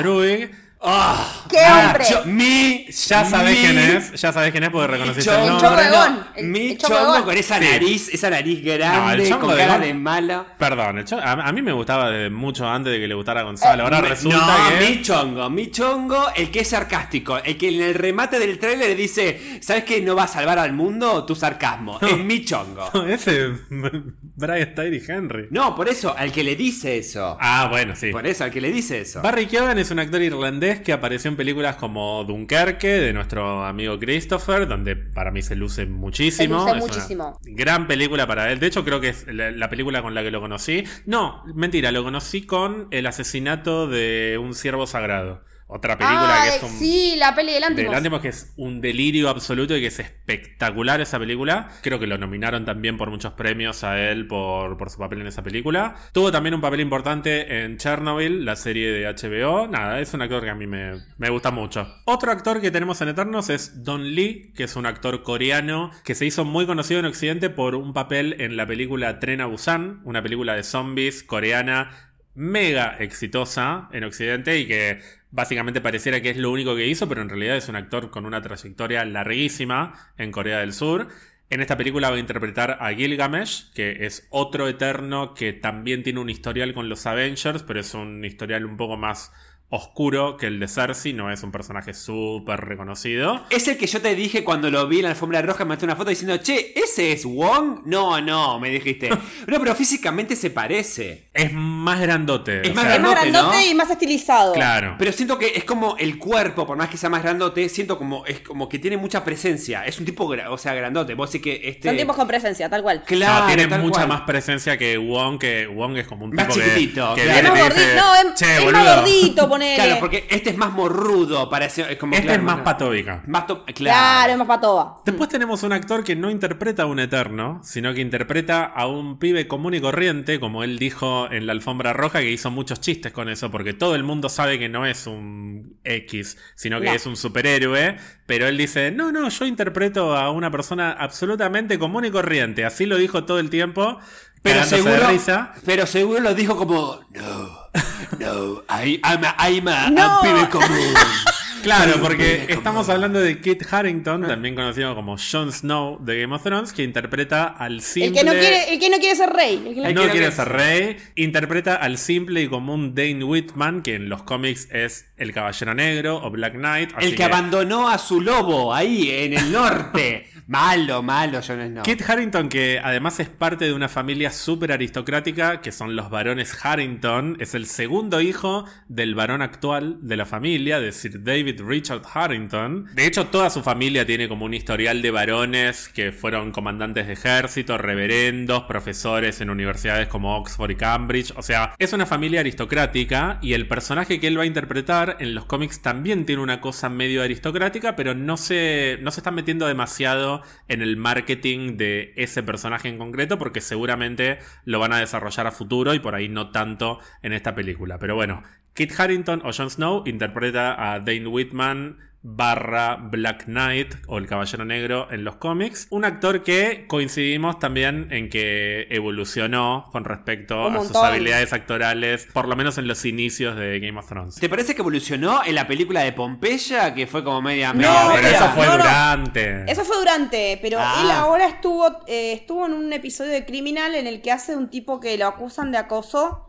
oh. 0.79 0.87
Druid. 0.87 1.07
¡Ah! 1.07 1.45
¡Qué 1.49 1.57
hombre! 1.57 2.05
mi, 2.25 2.85
ya 2.91 3.25
sabés 3.25 3.57
quién 3.57 3.77
es, 3.77 4.21
ya 4.21 4.31
sabés 4.31 4.51
quién 4.51 4.63
es 4.63 4.69
porque 4.69 4.87
reconociste 4.87 5.31
el 5.31 5.47
nombre. 5.47 6.43
mi 6.43 6.77
chongo 6.77 7.23
con 7.23 7.37
esa 7.37 7.59
nariz, 7.59 8.09
esa 8.13 8.29
nariz 8.29 8.63
grande, 8.63 9.29
con 9.29 9.55
cara 9.55 9.79
de, 9.79 9.93
mala. 9.93 10.45
Perdón, 10.57 11.03
a, 11.21 11.51
mí 11.51 11.61
me 11.61 11.71
gustaba 11.71 12.11
mucho 12.29 12.67
antes 12.67 12.93
de 12.93 12.99
que 12.99 13.07
le 13.07 13.15
gustara 13.15 13.41
a 13.41 13.43
Gonzalo. 13.43 13.83
Ahora 13.83 14.01
resulta 14.01 14.69
no, 14.69 14.85
mi 14.85 15.01
chongo, 15.01 15.49
mi 15.49 15.71
chongo, 15.71 16.27
el 16.35 16.51
que 16.51 16.59
es 16.59 16.67
sarcástico, 16.67 17.37
el 17.37 17.57
que 17.57 17.69
en 17.69 17.81
el 17.81 17.93
remate 17.93 18.39
del 18.39 18.59
trailer 18.59 18.95
dice, 18.95 19.59
¿sabes 19.61 19.83
que 19.83 20.01
no 20.01 20.15
va 20.15 20.23
a 20.23 20.27
salvar 20.27 20.59
al 20.59 20.73
mundo? 20.73 21.25
Tu 21.25 21.35
sarcasmo. 21.35 21.99
Es 22.01 22.17
mi 22.17 22.43
chongo. 22.43 22.89
ese 23.07 23.51
Brian 23.69 24.75
Tyree 24.75 25.03
Henry. 25.07 25.47
No, 25.51 25.75
por 25.75 25.89
eso, 25.89 26.15
al 26.17 26.31
que 26.31 26.43
le 26.43 26.55
dice 26.55 26.97
eso. 26.97 27.37
Ah, 27.39 27.67
bueno, 27.69 27.95
sí. 27.95 28.11
Por 28.11 28.27
eso, 28.27 28.43
al 28.43 28.51
que 28.51 28.61
le 28.61 28.71
dice 28.71 29.01
eso. 29.01 29.21
Barry 29.21 29.47
Keoghan 29.47 29.77
es 29.77 29.91
un 29.91 29.99
actor 29.99 30.21
irlandés 30.21 30.66
que 30.75 30.93
apareció 30.93 31.29
en 31.29 31.37
películas 31.37 31.75
como 31.77 32.23
Dunkerque, 32.23 32.99
de 32.99 33.13
nuestro 33.13 33.65
amigo 33.65 33.97
Christopher, 33.97 34.67
donde 34.67 34.95
para 34.95 35.31
mí 35.31 35.41
se 35.41 35.55
luce 35.55 35.85
muchísimo. 35.85 36.65
Se 36.65 36.75
luce 36.75 36.79
muchísimo. 36.79 37.39
Gran 37.43 37.87
película 37.87 38.27
para 38.27 38.51
él. 38.51 38.59
De 38.59 38.67
hecho, 38.67 38.83
creo 38.83 38.99
que 38.99 39.09
es 39.09 39.25
la, 39.27 39.69
película 39.69 40.01
con 40.01 40.13
la 40.13 40.23
que 40.23 40.31
lo 40.31 40.41
conocí. 40.41 40.83
No, 41.05 41.43
mentira, 41.55 41.91
lo 41.91 42.03
conocí 42.03 42.45
con 42.45 42.87
el 42.91 43.07
asesinato 43.07 43.87
de 43.87 44.37
un 44.41 44.53
ciervo 44.53 44.85
sagrado. 44.87 45.43
Otra 45.69 45.97
película 45.97 46.43
que 46.43 46.55
es 46.55 46.63
un. 46.63 46.79
Sí, 46.79 47.15
la 47.17 47.35
peli 47.35 47.51
del 47.53 47.63
Antimos. 47.65 48.21
que 48.21 48.29
es 48.29 48.53
un 48.55 48.79
delirio 48.79 49.29
absoluto 49.29 49.75
y 49.75 49.81
que 49.81 49.87
es 49.87 49.99
espectacular 49.99 51.01
esa 51.01 51.19
película. 51.19 51.69
Creo 51.81 51.99
que 51.99 52.07
lo 52.07 52.17
nominaron 52.17 52.63
también 52.63 52.97
por 52.97 53.09
muchos 53.09 53.33
premios 53.33 53.83
a 53.83 53.99
él 53.99 54.27
por, 54.27 54.77
por 54.77 54.89
su 54.89 54.97
papel 54.97 55.21
en 55.21 55.27
esa 55.27 55.43
película. 55.43 55.95
Tuvo 56.13 56.31
también 56.31 56.55
un 56.55 56.61
papel 56.61 56.79
importante 56.79 57.63
en 57.63 57.77
Chernobyl, 57.77 58.45
la 58.45 58.55
serie 58.55 58.89
de 58.91 59.05
HBO. 59.07 59.67
Nada, 59.67 59.99
es 59.99 60.13
un 60.13 60.21
actor 60.21 60.41
que 60.41 60.49
a 60.49 60.55
mí 60.55 60.67
me, 60.67 61.03
me 61.17 61.29
gusta 61.29 61.51
mucho. 61.51 61.85
Otro 62.05 62.31
actor 62.31 62.61
que 62.61 62.71
tenemos 62.71 63.01
en 63.01 63.09
Eternos 63.09 63.49
es 63.49 63.83
Don 63.83 64.03
Lee, 64.03 64.53
que 64.55 64.63
es 64.63 64.75
un 64.77 64.85
actor 64.85 65.21
coreano 65.23 65.91
que 66.05 66.15
se 66.15 66.25
hizo 66.25 66.45
muy 66.45 66.65
conocido 66.65 67.01
en 67.01 67.07
Occidente 67.07 67.49
por 67.49 67.75
un 67.75 67.91
papel 67.91 68.37
en 68.39 68.55
la 68.55 68.65
película 68.65 69.19
Tren 69.19 69.41
a 69.41 69.47
Busan, 69.47 69.99
una 70.05 70.23
película 70.23 70.55
de 70.55 70.63
zombies 70.63 71.23
coreana 71.23 72.07
mega 72.37 72.95
exitosa 72.99 73.89
en 73.91 74.03
Occidente 74.03 74.59
y 74.59 74.67
que 74.67 75.01
básicamente 75.37 75.81
pareciera 75.81 76.19
que 76.19 76.31
es 76.31 76.37
lo 76.37 76.51
único 76.51 76.75
que 76.75 76.87
hizo, 76.87 77.07
pero 77.07 77.21
en 77.21 77.29
realidad 77.29 77.57
es 77.57 77.69
un 77.69 77.75
actor 77.75 78.09
con 78.09 78.25
una 78.25 78.41
trayectoria 78.41 79.05
larguísima 79.05 79.93
en 80.17 80.31
Corea 80.31 80.61
del 80.61 80.73
Sur. 80.73 81.09
En 81.51 81.61
esta 81.61 81.77
película 81.77 82.09
va 82.09 82.15
a 82.15 82.19
interpretar 82.19 82.79
a 82.81 82.91
Gilgamesh, 82.91 83.71
que 83.73 84.07
es 84.07 84.27
otro 84.31 84.67
eterno 84.67 85.35
que 85.35 85.53
también 85.53 86.01
tiene 86.01 86.21
un 86.21 86.31
historial 86.31 86.73
con 86.73 86.89
los 86.89 87.05
Avengers, 87.05 87.61
pero 87.61 87.79
es 87.79 87.93
un 87.93 88.25
historial 88.25 88.65
un 88.65 88.77
poco 88.77 88.97
más 88.97 89.31
oscuro 89.69 90.37
que 90.37 90.47
el 90.47 90.59
de 90.59 90.67
Cersei, 90.67 91.13
no 91.13 91.31
es 91.31 91.43
un 91.43 91.51
personaje 91.51 91.93
súper 91.93 92.61
reconocido. 92.61 93.41
Es 93.49 93.67
el 93.67 93.77
que 93.77 93.87
yo 93.87 94.01
te 94.01 94.15
dije 94.15 94.43
cuando 94.43 94.71
lo 94.71 94.87
vi 94.87 94.97
en 94.97 95.03
la 95.03 95.09
alfombra 95.09 95.41
roja, 95.41 95.65
me 95.65 95.69
mandé 95.69 95.85
una 95.85 95.95
foto 95.95 96.09
diciendo, 96.09 96.37
che, 96.37 96.73
¿ese 96.79 97.11
es 97.11 97.25
Wong? 97.25 97.81
No, 97.85 98.21
no, 98.21 98.59
me 98.59 98.69
dijiste. 98.69 99.09
no, 99.47 99.59
pero 99.59 99.75
físicamente 99.75 100.35
se 100.35 100.51
parece. 100.51 101.29
Es 101.33 101.51
más 101.53 101.99
grandote. 101.99 102.67
Es 102.67 102.73
más 102.73 102.85
grandote, 102.85 103.67
y 103.67 103.75
más 103.75 103.89
estilizado. 103.89 104.53
Claro. 104.53 104.95
Pero 104.97 105.11
siento 105.11 105.37
que 105.37 105.53
es 105.55 105.65
como 105.65 105.97
el 105.97 106.17
cuerpo, 106.17 106.65
por 106.65 106.77
más 106.77 106.89
que 106.89 106.97
sea 106.97 107.09
más 107.09 107.23
grandote, 107.23 107.67
siento 107.67 107.97
como, 107.97 108.25
es 108.25 108.39
como 108.39 108.69
que 108.69 108.79
tiene 108.79 108.97
mucha 108.97 109.23
presencia. 109.23 109.85
Es 109.85 109.99
un 109.99 110.05
tipo, 110.05 110.25
o 110.25 110.57
sea, 110.57 110.73
grandote. 110.73 111.13
Vos 111.13 111.29
sí 111.29 111.41
que 111.41 111.61
este... 111.63 111.89
Son 111.89 111.97
tipos 111.97 112.15
con 112.15 112.27
presencia, 112.27 112.69
tal 112.69 112.83
cual. 112.83 113.03
Claro, 113.03 113.47
tiene 113.47 113.67
mucha 113.79 114.07
más 114.07 114.21
presencia 114.21 114.77
que 114.77 114.97
Wong, 114.97 115.39
que 115.39 115.67
Wong 115.67 115.97
es 115.97 116.07
como 116.07 116.25
un 116.25 116.31
tipo 116.31 116.43
más 116.43 116.53
chiquitito, 116.53 117.15
que, 117.15 117.23
es 117.23 117.43
más 117.43 117.59
gordito, 117.59 117.95
no, 117.95 118.15
es, 118.15 118.71
más 118.71 118.95
gordito, 118.97 119.49
Claro, 119.75 119.97
porque 119.99 120.25
este 120.29 120.49
es 120.51 120.57
más 120.57 120.71
morrudo, 120.73 121.49
parece. 121.49 121.91
Es 121.91 121.97
como, 121.97 122.13
Este 122.13 122.25
claro, 122.27 122.39
es 122.41 122.45
más 122.45 122.59
patóbica. 122.61 123.23
Más 123.27 123.47
to- 123.47 123.63
claro. 123.65 123.73
Claro, 123.75 124.31
es 124.33 124.37
más 124.39 124.47
patoba. 124.47 125.01
Después 125.05 125.29
tenemos 125.29 125.63
un 125.63 125.73
actor 125.73 126.03
que 126.03 126.15
no 126.15 126.29
interpreta 126.29 126.83
a 126.83 126.85
un 126.85 126.99
eterno, 126.99 127.61
sino 127.63 127.93
que 127.93 128.01
interpreta 128.01 128.65
a 128.65 128.87
un 128.87 129.19
pibe 129.19 129.47
común 129.47 129.73
y 129.73 129.81
corriente, 129.81 130.39
como 130.39 130.63
él 130.63 130.77
dijo 130.79 131.31
en 131.31 131.45
la 131.45 131.51
alfombra 131.53 131.93
roja, 131.93 132.19
que 132.19 132.31
hizo 132.31 132.51
muchos 132.51 132.79
chistes 132.81 133.11
con 133.11 133.29
eso, 133.29 133.51
porque 133.51 133.73
todo 133.73 133.95
el 133.95 134.03
mundo 134.03 134.29
sabe 134.29 134.59
que 134.59 134.69
no 134.69 134.85
es 134.85 135.07
un 135.07 135.77
X, 135.83 136.37
sino 136.55 136.79
que 136.79 136.87
No. 136.87 136.93
es 136.93 137.05
un 137.05 137.15
superhéroe, 137.17 137.97
pero 138.25 138.47
él 138.47 138.57
dice, 138.57 138.91
no, 138.91 139.11
no, 139.11 139.29
yo 139.29 139.45
interpreto 139.45 140.15
a 140.15 140.31
una 140.31 140.51
persona 140.51 140.91
absolutamente 140.91 141.79
común 141.79 142.05
y 142.05 142.11
corriente, 142.11 142.65
así 142.65 142.85
lo 142.85 142.97
dijo 142.97 143.23
todo 143.25 143.39
el 143.39 143.49
tiempo, 143.49 143.99
Pero 144.43 144.63
seguro, 144.63 145.07
risa. 145.09 145.53
pero 145.65 145.85
seguro 145.85 146.19
lo 146.19 146.33
dijo 146.33 146.55
como, 146.55 146.99
no, 147.11 147.49
no, 148.19 148.63
I, 148.69 148.99
I'm 149.03 149.23
a, 149.23 149.33
I'm 149.37 149.67
a, 149.67 149.89
No. 149.89 150.01
I'm 150.01 150.23
pibe 150.23 150.49
común. 150.49 151.35
Claro, 151.63 151.95
porque 152.01 152.45
estamos 152.49 152.87
hablando 152.89 153.19
de 153.19 153.39
Kit 153.41 153.63
Harington, 153.71 154.21
también 154.27 154.55
conocido 154.55 154.95
como 154.95 155.17
Jon 155.17 155.51
Snow 155.51 155.97
de 156.03 156.21
Game 156.21 156.33
of 156.35 156.43
Thrones, 156.43 156.73
que 156.73 156.83
interpreta 156.83 157.45
al 157.47 157.73
El 157.75 157.81
simple... 157.81 158.19
que, 158.19 158.25
no 158.25 158.31
quiere, 158.31 158.73
el 158.73 158.79
que 158.79 158.89
no 158.89 158.97
quiere 158.97 159.15
ser 159.15 159.29
rey. 159.29 159.55
el 159.67 159.73
que 159.75 159.81
no- 159.81 159.87
El 159.87 159.95
quiere 159.95 160.11
quiere 160.11 160.31
ser 160.31 160.47
rey. 160.49 160.97
Interpreta 161.15 161.75
al 161.75 161.97
simple 161.97 162.41
y 162.41 162.47
común 162.47 162.93
Dane 162.95 163.23
Whitman, 163.23 163.81
que 163.81 163.95
en 163.95 164.09
los 164.09 164.23
cómics 164.23 164.67
es 164.71 165.07
el 165.17 165.33
Caballero 165.33 165.73
Negro 165.73 166.17
o 166.23 166.29
Black 166.29 166.53
Knight. 166.53 166.91
así 166.95 167.07
El 167.07 167.15
que 167.15 167.23
abandonó 167.23 167.89
a 167.89 167.97
su 167.97 168.21
lobo 168.21 168.73
ahí 168.73 169.09
en 169.11 169.33
el 169.33 169.51
norte. 169.51 170.27
malo, 170.47 171.03
malo, 171.03 171.41
Jon 171.45 171.59
Snow. 171.67 171.83
Kit 171.83 172.01
Harrington, 172.07 172.47
que 172.49 172.79
además 172.81 173.19
es 173.19 173.27
parte 173.29 173.65
de 173.65 173.73
una 173.73 173.89
familia 173.89 174.31
súper 174.31 174.71
aristocrática, 174.71 175.61
que 175.61 175.71
son 175.71 175.95
los 175.95 176.09
varones 176.09 176.57
Harrington, 176.63 177.35
es 177.39 177.53
el 177.53 177.65
segundo 177.65 178.21
hijo 178.21 178.65
del 178.87 179.13
varón 179.15 179.41
actual 179.41 179.97
de 180.01 180.15
la 180.15 180.25
familia, 180.25 180.79
de 180.79 180.91
Sir 180.91 181.23
David 181.23 181.46
Richard 181.55 182.01
Harrington. 182.13 182.85
De 182.93 183.05
hecho, 183.05 183.27
toda 183.27 183.49
su 183.49 183.63
familia 183.63 184.05
tiene 184.05 184.27
como 184.27 184.45
un 184.45 184.53
historial 184.53 185.01
de 185.01 185.11
varones 185.11 185.89
que 185.89 186.11
fueron 186.11 186.51
comandantes 186.51 187.07
de 187.07 187.13
ejército, 187.13 187.77
reverendos, 187.77 188.63
profesores 188.63 189.41
en 189.41 189.49
universidades 189.49 190.07
como 190.07 190.37
Oxford 190.37 190.71
y 190.71 190.75
Cambridge. 190.75 191.33
O 191.35 191.41
sea, 191.41 191.75
es 191.77 191.93
una 191.93 192.05
familia 192.05 192.41
aristocrática 192.41 193.39
y 193.41 193.53
el 193.53 193.67
personaje 193.67 194.19
que 194.19 194.27
él 194.27 194.37
va 194.37 194.43
a 194.43 194.47
interpretar 194.47 195.17
en 195.19 195.35
los 195.35 195.45
cómics 195.45 195.81
también 195.81 196.25
tiene 196.25 196.41
una 196.41 196.61
cosa 196.61 196.89
medio 196.89 197.23
aristocrática, 197.23 197.95
pero 197.95 198.13
no 198.13 198.37
se, 198.37 198.97
no 199.01 199.11
se 199.11 199.19
está 199.19 199.31
metiendo 199.31 199.67
demasiado 199.67 200.41
en 200.67 200.81
el 200.81 200.97
marketing 200.97 201.77
de 201.77 202.13
ese 202.15 202.43
personaje 202.43 202.89
en 202.89 202.97
concreto 202.97 203.37
porque 203.37 203.61
seguramente 203.61 204.39
lo 204.65 204.79
van 204.79 204.93
a 204.93 204.99
desarrollar 204.99 205.47
a 205.47 205.51
futuro 205.51 205.93
y 205.93 205.99
por 205.99 206.15
ahí 206.15 206.29
no 206.29 206.51
tanto 206.51 206.99
en 207.21 207.33
esta 207.33 207.55
película. 207.55 207.99
Pero 207.99 208.15
bueno, 208.15 208.43
Kit 208.77 208.93
Harrington 208.99 209.41
o 209.43 209.51
Jon 209.51 209.71
Snow 209.71 210.03
interpreta 210.05 210.93
a 210.93 210.99
Dane 210.99 211.25
Whitman 211.25 211.97
barra 212.21 212.95
Black 212.97 213.45
Knight 213.45 213.95
o 214.05 214.19
el 214.19 214.27
Caballero 214.27 214.65
Negro 214.65 215.07
en 215.09 215.23
los 215.23 215.37
cómics. 215.37 215.87
Un 215.89 216.05
actor 216.05 216.43
que 216.43 216.85
coincidimos 216.87 217.57
también 217.57 218.09
en 218.11 218.29
que 218.29 218.85
evolucionó 218.91 219.87
con 219.91 220.03
respecto 220.03 220.67
Un 220.67 220.75
a 220.75 220.81
sus 220.83 220.95
habilidades 220.95 221.53
actorales, 221.53 222.27
por 222.33 222.47
lo 222.47 222.55
menos 222.55 222.77
en 222.77 222.87
los 222.87 223.03
inicios 223.05 223.55
de 223.55 223.79
Game 223.79 223.97
of 223.97 224.07
Thrones. 224.07 224.35
¿Te 224.35 224.47
parece 224.47 224.75
que 224.75 224.81
evolucionó 224.81 225.43
en 225.43 225.55
la 225.55 225.65
película 225.65 226.01
de 226.01 226.11
Pompeya? 226.11 226.93
Que 226.93 227.07
fue 227.07 227.23
como 227.23 227.41
media... 227.41 227.73
No, 227.73 227.79
media 227.79 228.03
No, 228.03 228.09
pero 228.13 228.27
eso 228.27 228.49
fue 228.49 228.65
no, 228.67 228.71
no. 228.77 228.83
durante. 228.83 229.71
Eso 229.71 229.83
fue 229.85 229.97
durante, 229.97 230.59
pero 230.61 230.77
Ah. 230.79 231.01
él 231.03 231.09
ahora 231.09 231.47
estuvo, 231.47 232.03
eh, 232.05 232.33
estuvo 232.33 232.67
en 232.67 232.73
un 232.73 232.93
episodio 232.93 233.31
de 233.31 233.43
Criminal 233.43 233.95
en 233.95 234.05
el 234.05 234.21
que 234.21 234.31
hace 234.31 234.55
un 234.55 234.69
tipo 234.69 234.99
que 234.99 235.17
lo 235.17 235.25
acusan 235.25 235.71
de 235.71 235.79
acoso 235.79 236.43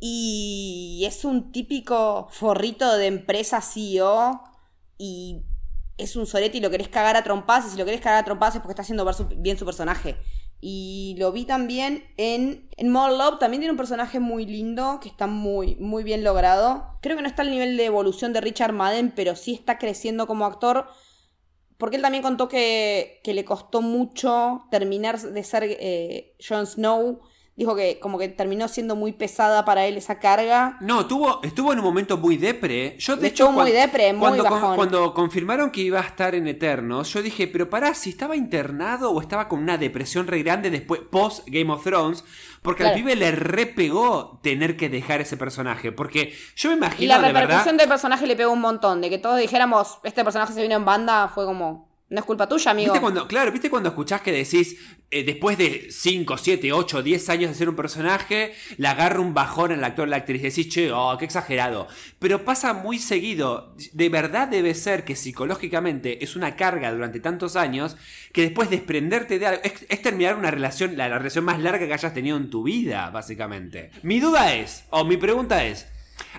y 0.00 1.04
es 1.06 1.24
un 1.24 1.52
típico 1.52 2.28
forrito 2.30 2.96
de 2.96 3.06
empresa 3.06 3.60
CEO 3.60 4.42
y 4.96 5.42
es 5.98 6.16
un 6.16 6.26
sorete 6.26 6.56
y 6.56 6.60
lo 6.60 6.70
querés 6.70 6.88
cagar 6.88 7.16
a 7.16 7.22
trompadas 7.22 7.66
y 7.66 7.70
si 7.70 7.78
lo 7.78 7.84
querés 7.84 8.00
cagar 8.00 8.22
a 8.22 8.24
trompadas 8.24 8.56
es 8.56 8.62
porque 8.62 8.72
está 8.72 8.82
haciendo 8.82 9.06
bien 9.36 9.58
su 9.58 9.64
personaje. 9.64 10.16
Y 10.62 11.16
lo 11.18 11.32
vi 11.32 11.46
también 11.46 12.04
en, 12.18 12.68
en 12.76 12.90
More 12.90 13.16
Love, 13.16 13.38
también 13.38 13.60
tiene 13.62 13.72
un 13.72 13.78
personaje 13.78 14.20
muy 14.20 14.44
lindo, 14.44 15.00
que 15.00 15.08
está 15.08 15.26
muy, 15.26 15.76
muy 15.76 16.04
bien 16.04 16.22
logrado. 16.22 16.98
Creo 17.00 17.16
que 17.16 17.22
no 17.22 17.28
está 17.28 17.42
al 17.42 17.50
nivel 17.50 17.76
de 17.78 17.86
evolución 17.86 18.32
de 18.34 18.42
Richard 18.42 18.72
Madden, 18.72 19.12
pero 19.14 19.36
sí 19.36 19.54
está 19.54 19.78
creciendo 19.78 20.26
como 20.26 20.44
actor. 20.44 20.86
Porque 21.78 21.96
él 21.96 22.02
también 22.02 22.22
contó 22.22 22.48
que, 22.48 23.20
que 23.24 23.32
le 23.32 23.46
costó 23.46 23.80
mucho 23.80 24.66
terminar 24.70 25.18
de 25.18 25.44
ser 25.44 25.64
eh, 25.64 26.36
Jon 26.46 26.66
Snow. 26.66 27.20
Dijo 27.60 27.76
que 27.76 27.98
como 28.00 28.18
que 28.18 28.28
terminó 28.30 28.68
siendo 28.68 28.96
muy 28.96 29.12
pesada 29.12 29.66
para 29.66 29.84
él 29.84 29.98
esa 29.98 30.18
carga. 30.18 30.78
No, 30.80 31.04
tuvo, 31.06 31.40
estuvo 31.42 31.74
en 31.74 31.78
un 31.80 31.84
momento 31.84 32.16
muy 32.16 32.38
depre. 32.38 32.96
Yo, 32.98 33.16
de 33.16 33.26
Estuvo 33.26 33.48
hecho, 33.48 33.52
muy 33.52 33.70
cuan- 33.70 33.82
depre, 33.82 34.12
muy 34.14 34.20
cuando, 34.20 34.44
bajón. 34.44 34.76
cuando 34.76 35.12
confirmaron 35.12 35.70
que 35.70 35.82
iba 35.82 35.98
a 36.00 36.04
estar 36.04 36.34
en 36.34 36.46
Eternos, 36.46 37.12
yo 37.12 37.20
dije, 37.20 37.46
pero 37.48 37.68
pará, 37.68 37.92
si 37.92 38.08
estaba 38.08 38.34
internado 38.34 39.10
o 39.10 39.20
estaba 39.20 39.46
con 39.46 39.58
una 39.58 39.76
depresión 39.76 40.26
re 40.26 40.42
grande 40.42 40.70
después, 40.70 41.02
post 41.10 41.46
Game 41.48 41.70
of 41.70 41.84
Thrones, 41.84 42.24
porque 42.62 42.82
al 42.84 42.92
Claro. 42.94 43.04
pibe 43.04 43.16
le 43.16 43.30
repegó 43.32 44.40
tener 44.42 44.78
que 44.78 44.88
dejar 44.88 45.20
ese 45.20 45.36
personaje. 45.36 45.92
Porque 45.92 46.32
yo 46.56 46.70
me 46.70 46.76
Y 46.76 46.78
imagino 46.78 47.08
la 47.08 47.16
de 47.18 47.26
verdad. 47.26 47.40
repercusión 47.42 47.76
del 47.76 47.88
personaje 47.88 48.26
le 48.26 48.36
pegó 48.36 48.52
un 48.52 48.62
montón. 48.62 49.02
De 49.02 49.10
que 49.10 49.18
todos 49.18 49.38
dijéramos, 49.38 49.98
este 50.02 50.24
personaje 50.24 50.54
se 50.54 50.62
vino 50.62 50.76
en 50.76 50.86
banda, 50.86 51.28
fue 51.28 51.44
como, 51.44 51.89
no 52.10 52.18
es 52.18 52.24
culpa 52.24 52.48
tuya, 52.48 52.72
amigo. 52.72 52.92
¿Viste 52.92 53.00
cuando, 53.00 53.28
claro, 53.28 53.52
¿viste 53.52 53.70
cuando 53.70 53.90
escuchás 53.90 54.20
que 54.20 54.32
decís, 54.32 54.76
eh, 55.12 55.22
después 55.22 55.56
de 55.56 55.86
5, 55.90 56.36
7, 56.36 56.72
8, 56.72 57.02
10 57.04 57.28
años 57.28 57.50
de 57.50 57.54
ser 57.54 57.68
un 57.68 57.76
personaje, 57.76 58.52
le 58.78 58.88
agarra 58.88 59.20
un 59.20 59.32
bajón 59.32 59.70
al 59.70 59.84
actor 59.84 60.08
o 60.08 60.10
la 60.10 60.16
actriz? 60.16 60.42
Decís, 60.42 60.68
che, 60.68 60.90
oh, 60.90 61.16
qué 61.18 61.24
exagerado. 61.24 61.86
Pero 62.18 62.44
pasa 62.44 62.72
muy 62.72 62.98
seguido. 62.98 63.76
De 63.92 64.08
verdad 64.08 64.48
debe 64.48 64.74
ser 64.74 65.04
que 65.04 65.14
psicológicamente 65.14 66.24
es 66.24 66.34
una 66.34 66.56
carga 66.56 66.92
durante 66.92 67.20
tantos 67.20 67.54
años 67.54 67.96
que 68.32 68.42
después 68.42 68.70
desprenderte 68.70 69.38
de 69.38 69.46
algo. 69.46 69.62
Es, 69.62 70.02
terminar 70.02 70.34
una 70.34 70.50
relación, 70.50 70.96
la, 70.96 71.08
la 71.08 71.18
relación 71.18 71.44
más 71.44 71.60
larga 71.60 71.86
que 71.86 71.94
hayas 71.94 72.12
tenido 72.12 72.36
en 72.36 72.50
tu 72.50 72.64
vida, 72.64 73.08
básicamente. 73.10 73.92
Mi 74.02 74.18
duda 74.18 74.52
es, 74.56 74.84
o 74.90 75.04
mi 75.04 75.16
pregunta 75.16 75.64
es. 75.64 75.86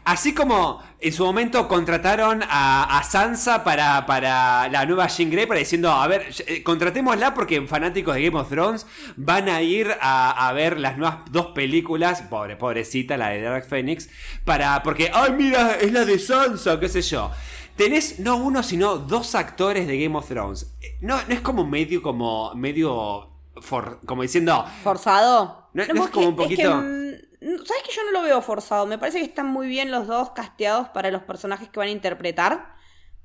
Así 0.03 0.33
como 0.33 0.81
en 0.99 1.13
su 1.13 1.23
momento 1.23 1.67
contrataron 1.67 2.41
a, 2.49 2.97
a 2.97 3.03
Sansa 3.03 3.63
para, 3.63 4.05
para 4.07 4.67
la 4.69 4.85
nueva 4.85 5.07
Jean 5.07 5.29
Grey, 5.29 5.45
para 5.45 5.59
diciendo, 5.59 5.91
a 5.91 6.07
ver, 6.07 6.27
eh, 6.47 6.63
contratémosla 6.63 7.33
porque 7.35 7.61
fanáticos 7.67 8.15
de 8.15 8.23
Game 8.23 8.39
of 8.39 8.49
Thrones 8.49 8.85
van 9.15 9.47
a 9.49 9.61
ir 9.61 9.91
a, 10.01 10.47
a 10.47 10.53
ver 10.53 10.79
las 10.79 10.97
nuevas 10.97 11.19
dos 11.31 11.47
películas, 11.47 12.23
pobre, 12.23 12.55
pobrecita, 12.55 13.15
la 13.17 13.29
de 13.29 13.41
Dark 13.41 13.65
Phoenix, 13.67 14.09
para, 14.43 14.81
porque, 14.83 15.11
ay, 15.13 15.33
mira, 15.33 15.75
es 15.75 15.91
la 15.91 16.03
de 16.05 16.17
Sansa, 16.17 16.79
qué 16.79 16.89
sé 16.89 17.01
yo. 17.03 17.29
Tenés 17.75 18.19
no 18.19 18.37
uno, 18.37 18.63
sino 18.63 18.97
dos 18.97 19.33
actores 19.35 19.87
de 19.87 19.99
Game 20.01 20.17
of 20.17 20.27
Thrones. 20.27 20.75
Eh, 20.81 20.97
No, 21.01 21.17
no 21.27 21.33
es 21.33 21.41
como 21.41 21.65
medio, 21.65 22.01
como, 22.01 22.53
medio, 22.55 23.29
for- 23.61 23.99
como 24.05 24.21
diciendo, 24.23 24.65
¿Forzado? 24.83 25.69
No- 25.73 25.85
no 25.93 26.03
es 26.05 26.09
como 26.11 26.27
un 26.29 26.35
poquito- 26.35 26.61
que, 26.61 26.69
mm, 26.69 27.11
¿Sabes 27.41 27.83
que 27.83 27.95
yo 27.95 28.03
no 28.05 28.11
lo 28.11 28.21
veo 28.21 28.39
forzado? 28.41 28.85
Me 28.85 28.99
parece 28.99 29.17
que 29.17 29.25
están 29.25 29.47
muy 29.47 29.67
bien 29.67 29.89
los 29.89 30.05
dos 30.05 30.29
casteados 30.31 30.89
para 30.89 31.09
los 31.09 31.23
personajes 31.23 31.69
que 31.69 31.79
van 31.79 31.87
a 31.87 31.91
interpretar. 31.91 32.75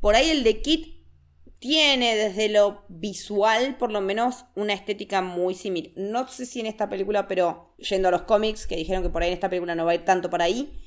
Por 0.01 0.15
ahí 0.15 0.31
el 0.31 0.43
de 0.43 0.63
Kit 0.63 0.97
tiene 1.59 2.17
desde 2.17 2.49
lo 2.49 2.85
visual, 2.89 3.77
por 3.77 3.93
lo 3.93 4.01
menos, 4.01 4.47
una 4.55 4.73
estética 4.73 5.21
muy 5.21 5.55
similar. 5.55 5.93
No 5.97 6.29
sé 6.29 6.47
si 6.47 6.61
en 6.61 6.67
esta 6.67 6.89
película, 6.89 7.29
pero 7.29 7.75
yendo 7.77 8.09
a 8.09 8.11
los 8.11 8.23
cómics, 8.23 8.67
que 8.67 8.77
dijeron 8.77 9.03
que 9.03 9.11
por 9.11 9.23
ahí 9.23 9.29
en 9.29 9.35
esta 9.35 9.51
película 9.51 9.75
no 9.75 9.85
va 9.85 9.93
a 9.93 9.97
ir 9.97 10.05
tanto 10.07 10.31
para 10.31 10.45
ahí, 10.45 10.81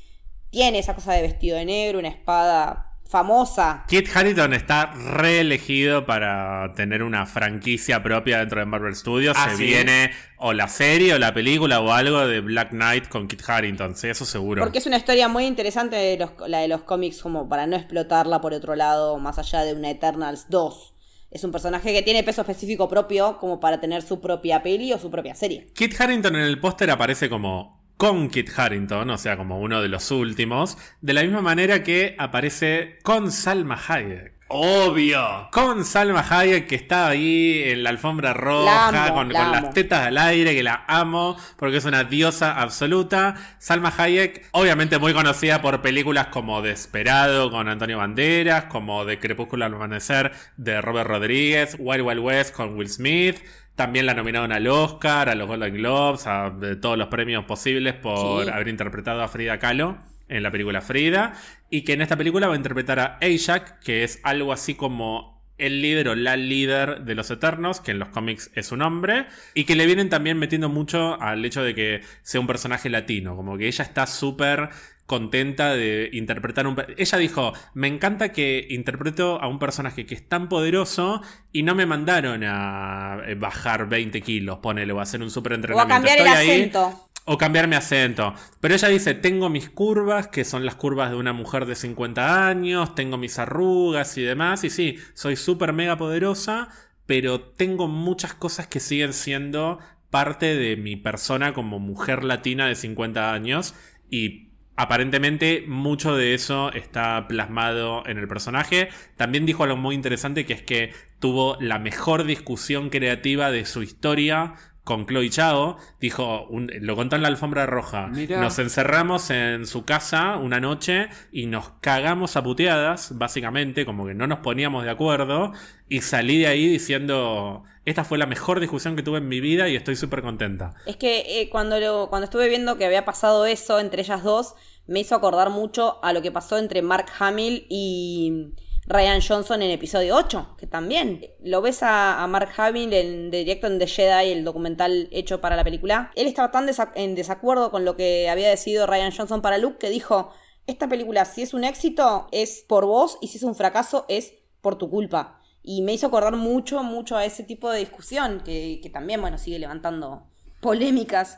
tiene 0.49 0.79
esa 0.79 0.95
cosa 0.95 1.13
de 1.13 1.21
vestido 1.21 1.55
de 1.55 1.65
negro, 1.65 1.99
una 1.99 2.09
espada 2.09 2.88
famosa. 3.09 3.85
Kit 3.87 4.07
Harington 4.15 4.53
está 4.53 4.93
reelegido 4.93 6.05
para 6.05 6.73
tener 6.75 7.01
una 7.01 7.25
franquicia 7.25 8.03
propia 8.03 8.39
dentro 8.39 8.59
de 8.59 8.67
Marvel 8.67 8.95
Studios. 8.95 9.35
Ah, 9.37 9.49
Se 9.49 9.57
¿sí? 9.57 9.63
viene 9.63 10.11
o 10.37 10.53
la 10.53 10.67
serie 10.67 11.15
o 11.15 11.19
la 11.19 11.33
película 11.33 11.81
o 11.81 11.91
algo 11.91 12.27
de 12.27 12.39
Black 12.39 12.69
Knight 12.69 13.07
con 13.07 13.27
Kit 13.27 13.41
Harington. 13.47 13.95
Sí, 13.95 14.07
eso 14.07 14.25
seguro. 14.25 14.61
Porque 14.61 14.77
es 14.77 14.85
una 14.85 14.97
historia 14.97 15.27
muy 15.27 15.45
interesante 15.45 15.95
de 15.95 16.17
los, 16.17 16.29
la 16.47 16.59
de 16.59 16.67
los 16.67 16.83
cómics, 16.83 17.21
como 17.21 17.49
para 17.49 17.65
no 17.65 17.75
explotarla 17.75 18.41
por 18.41 18.53
otro 18.53 18.75
lado, 18.75 19.17
más 19.17 19.39
allá 19.39 19.63
de 19.63 19.73
una 19.73 19.89
Eternals 19.89 20.45
2. 20.49 20.93
Es 21.31 21.43
un 21.43 21.51
personaje 21.51 21.91
que 21.93 22.01
tiene 22.03 22.23
peso 22.23 22.41
específico 22.41 22.87
propio, 22.87 23.37
como 23.39 23.59
para 23.59 23.79
tener 23.79 24.03
su 24.03 24.21
propia 24.21 24.61
peli 24.61 24.93
o 24.93 24.99
su 24.99 25.09
propia 25.09 25.33
serie. 25.35 25.67
Kit 25.73 25.99
Harington 25.99 26.35
en 26.35 26.41
el 26.43 26.59
póster 26.59 26.89
aparece 26.91 27.29
como 27.29 27.78
con 27.99 28.29
Kit 28.29 28.57
Harington, 28.57 29.09
o 29.09 29.17
sea, 29.17 29.35
como 29.35 29.59
uno 29.59 29.81
de 29.81 29.89
los 29.89 30.09
últimos, 30.11 30.77
de 31.01 31.11
la 31.11 31.21
misma 31.21 31.41
manera 31.41 31.83
que 31.83 32.15
aparece 32.17 32.97
con 33.03 33.29
Salma 33.29 33.77
Hayek. 33.89 34.38
Obvio. 34.49 35.47
Con 35.51 35.85
Salma 35.85 36.25
Hayek 36.29 36.67
que 36.67 36.75
está 36.75 37.07
ahí 37.07 37.63
en 37.65 37.83
la 37.83 37.91
alfombra 37.91 38.33
roja, 38.33 38.91
La 38.91 39.05
amo, 39.05 39.13
con, 39.15 39.31
la 39.33 39.39
con 39.43 39.51
las 39.51 39.73
tetas 39.73 40.07
al 40.07 40.17
aire, 40.17 40.53
que 40.53 40.63
la 40.63 40.83
amo, 40.87 41.37
porque 41.57 41.77
es 41.77 41.85
una 41.85 42.03
diosa 42.03 42.59
absoluta. 42.59 43.35
Salma 43.59 43.93
Hayek, 43.97 44.47
obviamente 44.51 44.97
muy 44.99 45.13
conocida 45.13 45.61
por 45.61 45.81
películas 45.81 46.27
como 46.27 46.61
Desperado 46.61 47.51
con 47.51 47.69
Antonio 47.69 47.97
Banderas, 47.99 48.65
como 48.65 49.05
De 49.05 49.19
Crepúsculo 49.19 49.65
al 49.65 49.73
Amanecer 49.73 50.31
de 50.57 50.81
Robert 50.81 51.07
Rodríguez, 51.09 51.75
Wild 51.79 52.01
Wild 52.05 52.19
West 52.19 52.55
con 52.55 52.75
Will 52.77 52.89
Smith. 52.89 53.37
También 53.75 54.05
la 54.05 54.13
nominaron 54.13 54.51
al 54.51 54.67
Oscar, 54.67 55.29
a 55.29 55.35
los 55.35 55.47
Golden 55.47 55.73
Globes, 55.73 56.27
a 56.27 56.49
de 56.49 56.75
todos 56.75 56.97
los 56.97 57.07
premios 57.07 57.45
posibles 57.45 57.93
por 57.93 58.43
Sí. 58.43 58.49
haber 58.49 58.67
interpretado 58.67 59.23
a 59.23 59.29
Frida 59.29 59.57
Kahlo 59.57 59.97
en 60.29 60.43
la 60.43 60.51
película 60.51 60.81
Frida, 60.81 61.33
y 61.69 61.81
que 61.81 61.93
en 61.93 62.01
esta 62.01 62.17
película 62.17 62.47
va 62.47 62.53
a 62.53 62.57
interpretar 62.57 62.99
a 62.99 63.17
Ajax, 63.21 63.73
que 63.83 64.03
es 64.03 64.19
algo 64.23 64.53
así 64.53 64.75
como 64.75 65.39
el 65.57 65.81
líder 65.81 66.07
o 66.07 66.15
la 66.15 66.37
líder 66.37 67.01
de 67.01 67.15
los 67.15 67.29
Eternos, 67.29 67.81
que 67.81 67.91
en 67.91 67.99
los 67.99 68.09
cómics 68.09 68.49
es 68.55 68.71
un 68.71 68.81
hombre, 68.81 69.25
y 69.53 69.65
que 69.65 69.75
le 69.75 69.85
vienen 69.85 70.09
también 70.09 70.37
metiendo 70.37 70.69
mucho 70.69 71.21
al 71.21 71.43
hecho 71.43 71.61
de 71.61 71.75
que 71.75 72.01
sea 72.21 72.39
un 72.39 72.47
personaje 72.47 72.89
latino, 72.89 73.35
como 73.35 73.57
que 73.57 73.67
ella 73.67 73.83
está 73.83 74.07
súper 74.07 74.69
contenta 75.05 75.73
de 75.73 76.09
interpretar 76.13 76.67
un... 76.67 76.77
Ella 76.95 77.17
dijo, 77.17 77.51
me 77.73 77.87
encanta 77.87 78.31
que 78.31 78.67
interpreto 78.69 79.41
a 79.41 79.47
un 79.47 79.57
personaje 79.57 80.05
que 80.05 80.13
es 80.13 80.29
tan 80.29 80.47
poderoso 80.47 81.23
y 81.51 81.63
no 81.63 81.73
me 81.73 81.87
mandaron 81.87 82.43
a 82.45 83.19
eh, 83.25 83.33
bajar 83.33 83.89
20 83.89 84.21
kilos, 84.21 84.59
ponele, 84.59 84.93
o 84.93 84.99
a 84.99 85.03
hacer 85.03 85.23
un 85.23 85.31
súper 85.31 85.53
O 85.53 85.55
a 85.55 85.57
entrenamiento. 85.57 85.93
cambiar 85.95 86.19
el 86.19 86.27
ahí, 86.27 86.49
acento. 86.51 87.08
O 87.31 87.37
cambiar 87.37 87.67
mi 87.67 87.75
acento. 87.75 88.33
Pero 88.59 88.73
ella 88.73 88.87
dice, 88.87 89.13
tengo 89.13 89.49
mis 89.49 89.69
curvas, 89.69 90.29
que 90.29 90.43
son 90.43 90.65
las 90.65 90.73
curvas 90.73 91.11
de 91.11 91.15
una 91.15 91.31
mujer 91.31 91.67
de 91.67 91.75
50 91.75 92.47
años, 92.47 92.95
tengo 92.95 93.17
mis 93.17 93.37
arrugas 93.37 94.17
y 94.17 94.23
demás. 94.23 94.63
Y 94.63 94.71
sí, 94.71 94.97
soy 95.13 95.35
súper 95.35 95.71
mega 95.71 95.95
poderosa, 95.95 96.69
pero 97.05 97.39
tengo 97.39 97.87
muchas 97.87 98.33
cosas 98.33 98.65
que 98.65 98.79
siguen 98.79 99.13
siendo 99.13 99.77
parte 100.09 100.55
de 100.55 100.75
mi 100.75 100.95
persona 100.95 101.53
como 101.53 101.77
mujer 101.77 102.23
latina 102.23 102.65
de 102.65 102.73
50 102.73 103.31
años. 103.31 103.75
Y 104.09 104.49
aparentemente 104.75 105.65
mucho 105.67 106.15
de 106.15 106.33
eso 106.33 106.73
está 106.73 107.27
plasmado 107.27 108.07
en 108.07 108.17
el 108.17 108.27
personaje. 108.27 108.89
También 109.17 109.45
dijo 109.45 109.63
algo 109.63 109.77
muy 109.77 109.93
interesante 109.93 110.47
que 110.47 110.53
es 110.53 110.63
que 110.63 110.93
tuvo 111.19 111.57
la 111.61 111.77
mejor 111.77 112.23
discusión 112.23 112.89
creativa 112.89 113.51
de 113.51 113.65
su 113.65 113.83
historia 113.83 114.55
con 114.89 115.05
Chloe 115.05 115.29
Chao. 115.29 115.77
Dijo, 116.01 116.45
un- 116.49 116.69
lo 116.81 116.95
contó 116.95 117.15
en 117.15 117.21
la 117.21 117.27
alfombra 117.29 117.65
roja. 117.65 118.07
Mirá. 118.07 118.41
Nos 118.41 118.57
encerramos 118.59 119.29
en 119.29 119.65
su 119.67 119.85
casa 119.85 120.35
una 120.37 120.59
noche 120.59 121.07
y 121.31 121.45
nos 121.45 121.69
cagamos 121.79 122.35
a 122.35 122.43
puteadas, 122.43 123.17
básicamente, 123.17 123.85
como 123.85 124.05
que 124.07 124.15
no 124.15 124.25
nos 124.27 124.39
poníamos 124.39 124.83
de 124.83 124.89
acuerdo. 124.89 125.53
Y 125.87 126.01
salí 126.01 126.39
de 126.39 126.47
ahí 126.47 126.67
diciendo, 126.67 127.63
esta 127.85 128.03
fue 128.03 128.17
la 128.17 128.25
mejor 128.25 128.59
discusión 128.59 128.95
que 128.95 129.03
tuve 129.03 129.19
en 129.19 129.27
mi 129.27 129.39
vida 129.39 129.69
y 129.69 129.75
estoy 129.75 129.95
súper 129.95 130.21
contenta. 130.21 130.73
Es 130.85 130.97
que 130.97 131.41
eh, 131.41 131.49
cuando, 131.49 131.79
lo- 131.79 132.09
cuando 132.09 132.25
estuve 132.25 132.49
viendo 132.49 132.77
que 132.77 132.85
había 132.85 133.05
pasado 133.05 133.45
eso 133.45 133.79
entre 133.79 134.01
ellas 134.01 134.23
dos, 134.23 134.55
me 134.87 134.99
hizo 135.01 135.13
acordar 135.15 135.51
mucho 135.51 136.03
a 136.03 136.13
lo 136.13 136.21
que 136.23 136.31
pasó 136.31 136.57
entre 136.57 136.81
Mark 136.81 137.05
Hamill 137.19 137.67
y 137.69 138.53
Ryan 138.89 139.21
Johnson 139.21 139.61
en 139.61 139.69
episodio 139.69 140.15
8, 140.15 140.55
que 140.57 140.65
también 140.65 141.21
lo 141.43 141.61
ves 141.61 141.83
a, 141.83 142.25
Mark 142.27 142.49
Hamill 142.57 142.91
en 142.91 143.29
directo 143.29 143.67
en 143.67 143.77
The 143.77 143.85
Jedi, 143.85 144.31
el 144.31 144.43
documental 144.43 145.07
hecho 145.11 145.39
para 145.39 145.55
la 145.55 145.63
película. 145.63 146.09
Él 146.15 146.25
estaba 146.25 146.49
tan 146.49 146.67
en 146.95 147.13
desacuerdo 147.13 147.69
con 147.69 147.85
lo 147.85 147.95
que 147.95 148.27
había 148.29 148.49
decidido 148.49 148.87
Ryan 148.87 149.11
Johnson 149.15 149.43
para 149.43 149.59
Luke 149.59 149.77
que 149.77 149.91
dijo, 149.91 150.31
esta 150.65 150.89
película 150.89 151.25
si 151.25 151.43
es 151.43 151.53
un 151.53 151.65
éxito 151.65 152.29
es 152.31 152.65
por 152.67 152.87
vos 152.87 153.19
y 153.21 153.27
si 153.27 153.37
es 153.37 153.43
un 153.43 153.53
fracaso 153.53 154.05
es 154.09 154.33
por 154.59 154.79
tu 154.79 154.89
culpa. 154.89 155.39
Y 155.61 155.83
me 155.83 155.93
hizo 155.93 156.07
acordar 156.07 156.35
mucho, 156.35 156.81
mucho 156.81 157.15
a 157.15 157.25
ese 157.25 157.43
tipo 157.43 157.69
de 157.69 157.77
discusión 157.77 158.41
que, 158.43 158.79
que 158.81 158.89
también, 158.89 159.21
bueno, 159.21 159.37
sigue 159.37 159.59
levantando 159.59 160.25
polémicas 160.61 161.37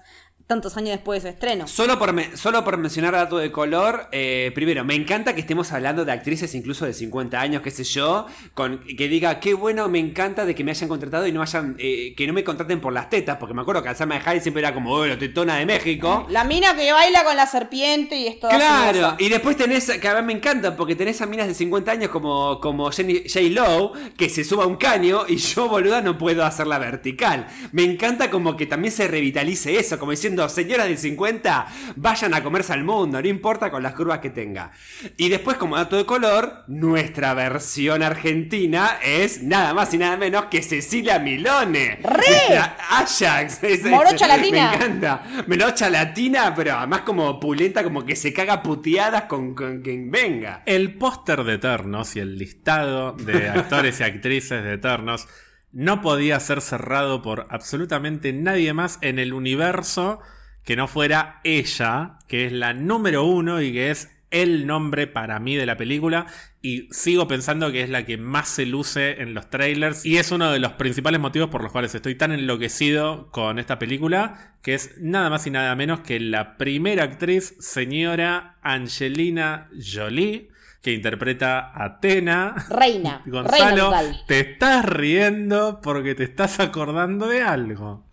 tantos 0.51 0.75
años 0.75 0.89
después 0.91 1.23
de 1.23 1.29
su 1.29 1.33
estreno. 1.33 1.65
Solo 1.65 1.97
por, 1.97 2.11
me- 2.11 2.35
solo 2.35 2.61
por 2.65 2.75
mencionar 2.77 3.13
dato 3.13 3.37
de 3.37 3.53
color, 3.53 4.09
eh, 4.11 4.51
primero, 4.53 4.83
me 4.83 4.95
encanta 4.95 5.33
que 5.33 5.39
estemos 5.39 5.71
hablando 5.71 6.03
de 6.03 6.11
actrices 6.11 6.53
incluso 6.55 6.85
de 6.85 6.93
50 6.93 7.39
años, 7.39 7.61
qué 7.61 7.71
sé 7.71 7.85
yo, 7.85 8.25
con, 8.53 8.79
que 8.97 9.07
diga, 9.07 9.39
qué 9.39 9.53
bueno, 9.53 9.87
me 9.87 9.99
encanta 9.99 10.45
de 10.45 10.53
que 10.53 10.65
me 10.65 10.71
hayan 10.71 10.89
contratado 10.89 11.25
y 11.25 11.31
no 11.31 11.41
hayan, 11.41 11.75
eh, 11.79 12.13
que 12.17 12.27
no 12.27 12.33
me 12.33 12.43
contraten 12.43 12.81
por 12.81 12.91
las 12.91 13.09
tetas, 13.09 13.37
porque 13.37 13.53
me 13.53 13.61
acuerdo 13.61 13.81
que 13.81 13.87
Alzama 13.87 14.15
de 14.19 14.21
Harry 14.25 14.41
siempre 14.41 14.59
era 14.61 14.73
como, 14.73 14.91
oh, 14.93 15.05
la 15.05 15.17
tetona 15.17 15.55
de 15.55 15.65
México. 15.65 16.25
La 16.29 16.43
mina 16.43 16.75
que 16.75 16.91
baila 16.91 17.23
con 17.23 17.35
la 17.37 17.47
serpiente 17.47 18.17
y 18.17 18.27
esto. 18.27 18.49
Claro, 18.49 19.15
y 19.19 19.29
después 19.29 19.55
tenés, 19.55 19.89
que 19.89 20.07
a 20.07 20.21
mí 20.21 20.27
me 20.27 20.33
encanta, 20.33 20.75
porque 20.75 20.95
tenés 20.97 21.21
a 21.21 21.25
minas 21.27 21.47
de 21.47 21.53
50 21.53 21.91
años 21.91 22.09
como, 22.09 22.59
como 22.59 22.91
Jenny, 22.91 23.23
J. 23.27 23.39
Lowe, 23.51 23.93
que 24.17 24.29
se 24.29 24.43
suba 24.43 24.65
a 24.65 24.67
un 24.67 24.75
caño 24.75 25.21
y 25.29 25.37
yo, 25.37 25.69
boluda, 25.69 26.01
no 26.01 26.17
puedo 26.17 26.43
hacerla 26.43 26.77
vertical. 26.77 27.47
Me 27.71 27.83
encanta 27.83 28.29
como 28.29 28.57
que 28.57 28.65
también 28.65 28.91
se 28.91 29.07
revitalice 29.07 29.77
eso, 29.77 29.97
como 29.97 30.11
diciendo, 30.11 30.40
señoras 30.49 30.87
de 30.87 30.97
50, 30.97 31.67
vayan 31.95 32.33
a 32.33 32.43
comerse 32.43 32.73
al 32.73 32.83
mundo, 32.83 33.21
no 33.21 33.27
importa 33.27 33.69
con 33.71 33.83
las 33.83 33.93
curvas 33.93 34.19
que 34.19 34.29
tenga. 34.29 34.71
Y 35.17 35.29
después, 35.29 35.57
como 35.57 35.75
dato 35.75 35.97
de 35.97 36.05
color, 36.05 36.63
nuestra 36.67 37.33
versión 37.33 38.03
argentina 38.03 38.97
es 39.03 39.43
nada 39.43 39.73
más 39.73 39.93
y 39.93 39.97
nada 39.97 40.17
menos 40.17 40.45
que 40.45 40.61
Cecilia 40.61 41.19
Milone. 41.19 41.99
¡Re! 42.03 42.57
Ajax. 42.57 43.63
Es- 43.63 43.63
es- 43.63 43.85
Morocha 43.85 44.27
latina. 44.27 44.69
Me 44.71 44.75
encanta. 44.85 45.23
Morocha 45.47 45.89
latina, 45.89 46.53
pero 46.55 46.77
además 46.77 47.01
como 47.01 47.39
pulenta, 47.39 47.83
como 47.83 48.05
que 48.05 48.15
se 48.15 48.33
caga 48.33 48.61
puteadas 48.63 49.23
con, 49.23 49.53
con 49.55 49.81
quien 49.81 50.11
venga. 50.11 50.63
El 50.65 50.95
póster 50.95 51.43
de 51.43 51.55
Eternos 51.55 52.15
y 52.15 52.19
el 52.19 52.37
listado 52.37 53.13
de 53.13 53.49
actores 53.49 53.99
y 53.99 54.03
actrices 54.03 54.63
de 54.63 54.73
Eternos 54.73 55.27
no 55.73 56.01
podía 56.01 56.39
ser 56.39 56.61
cerrado 56.61 57.21
por 57.21 57.47
absolutamente 57.49 58.33
nadie 58.33 58.73
más 58.73 58.99
en 59.01 59.19
el 59.19 59.33
universo 59.33 60.19
que 60.63 60.75
no 60.75 60.87
fuera 60.87 61.39
ella, 61.43 62.19
que 62.27 62.45
es 62.45 62.51
la 62.51 62.73
número 62.73 63.23
uno 63.23 63.61
y 63.61 63.73
que 63.73 63.91
es 63.91 64.09
el 64.29 64.65
nombre 64.65 65.07
para 65.07 65.39
mí 65.39 65.55
de 65.55 65.65
la 65.65 65.77
película. 65.77 66.27
Y 66.61 66.87
sigo 66.91 67.27
pensando 67.27 67.71
que 67.71 67.81
es 67.81 67.89
la 67.89 68.05
que 68.05 68.17
más 68.17 68.47
se 68.47 68.65
luce 68.65 69.21
en 69.21 69.33
los 69.33 69.49
trailers 69.49 70.05
y 70.05 70.17
es 70.17 70.31
uno 70.31 70.51
de 70.51 70.59
los 70.59 70.73
principales 70.73 71.19
motivos 71.19 71.49
por 71.49 71.63
los 71.63 71.71
cuales 71.71 71.93
estoy 71.95 72.15
tan 72.15 72.31
enloquecido 72.31 73.29
con 73.31 73.57
esta 73.59 73.79
película 73.79 74.55
que 74.61 74.75
es 74.75 74.95
nada 74.99 75.29
más 75.29 75.47
y 75.47 75.51
nada 75.51 75.75
menos 75.75 76.01
que 76.01 76.19
la 76.19 76.57
primera 76.57 77.03
actriz 77.03 77.55
señora 77.59 78.57
Angelina 78.61 79.69
Jolie 79.73 80.50
que 80.81 80.91
interpreta 80.93 81.59
a 81.59 81.85
Atena 81.85 82.55
Reina. 82.69 83.21
Gonzalo, 83.25 83.93
te 84.27 84.39
estás 84.39 84.83
riendo 84.85 85.79
porque 85.81 86.15
te 86.15 86.23
estás 86.23 86.59
acordando 86.59 87.27
de 87.27 87.43
algo. 87.43 88.05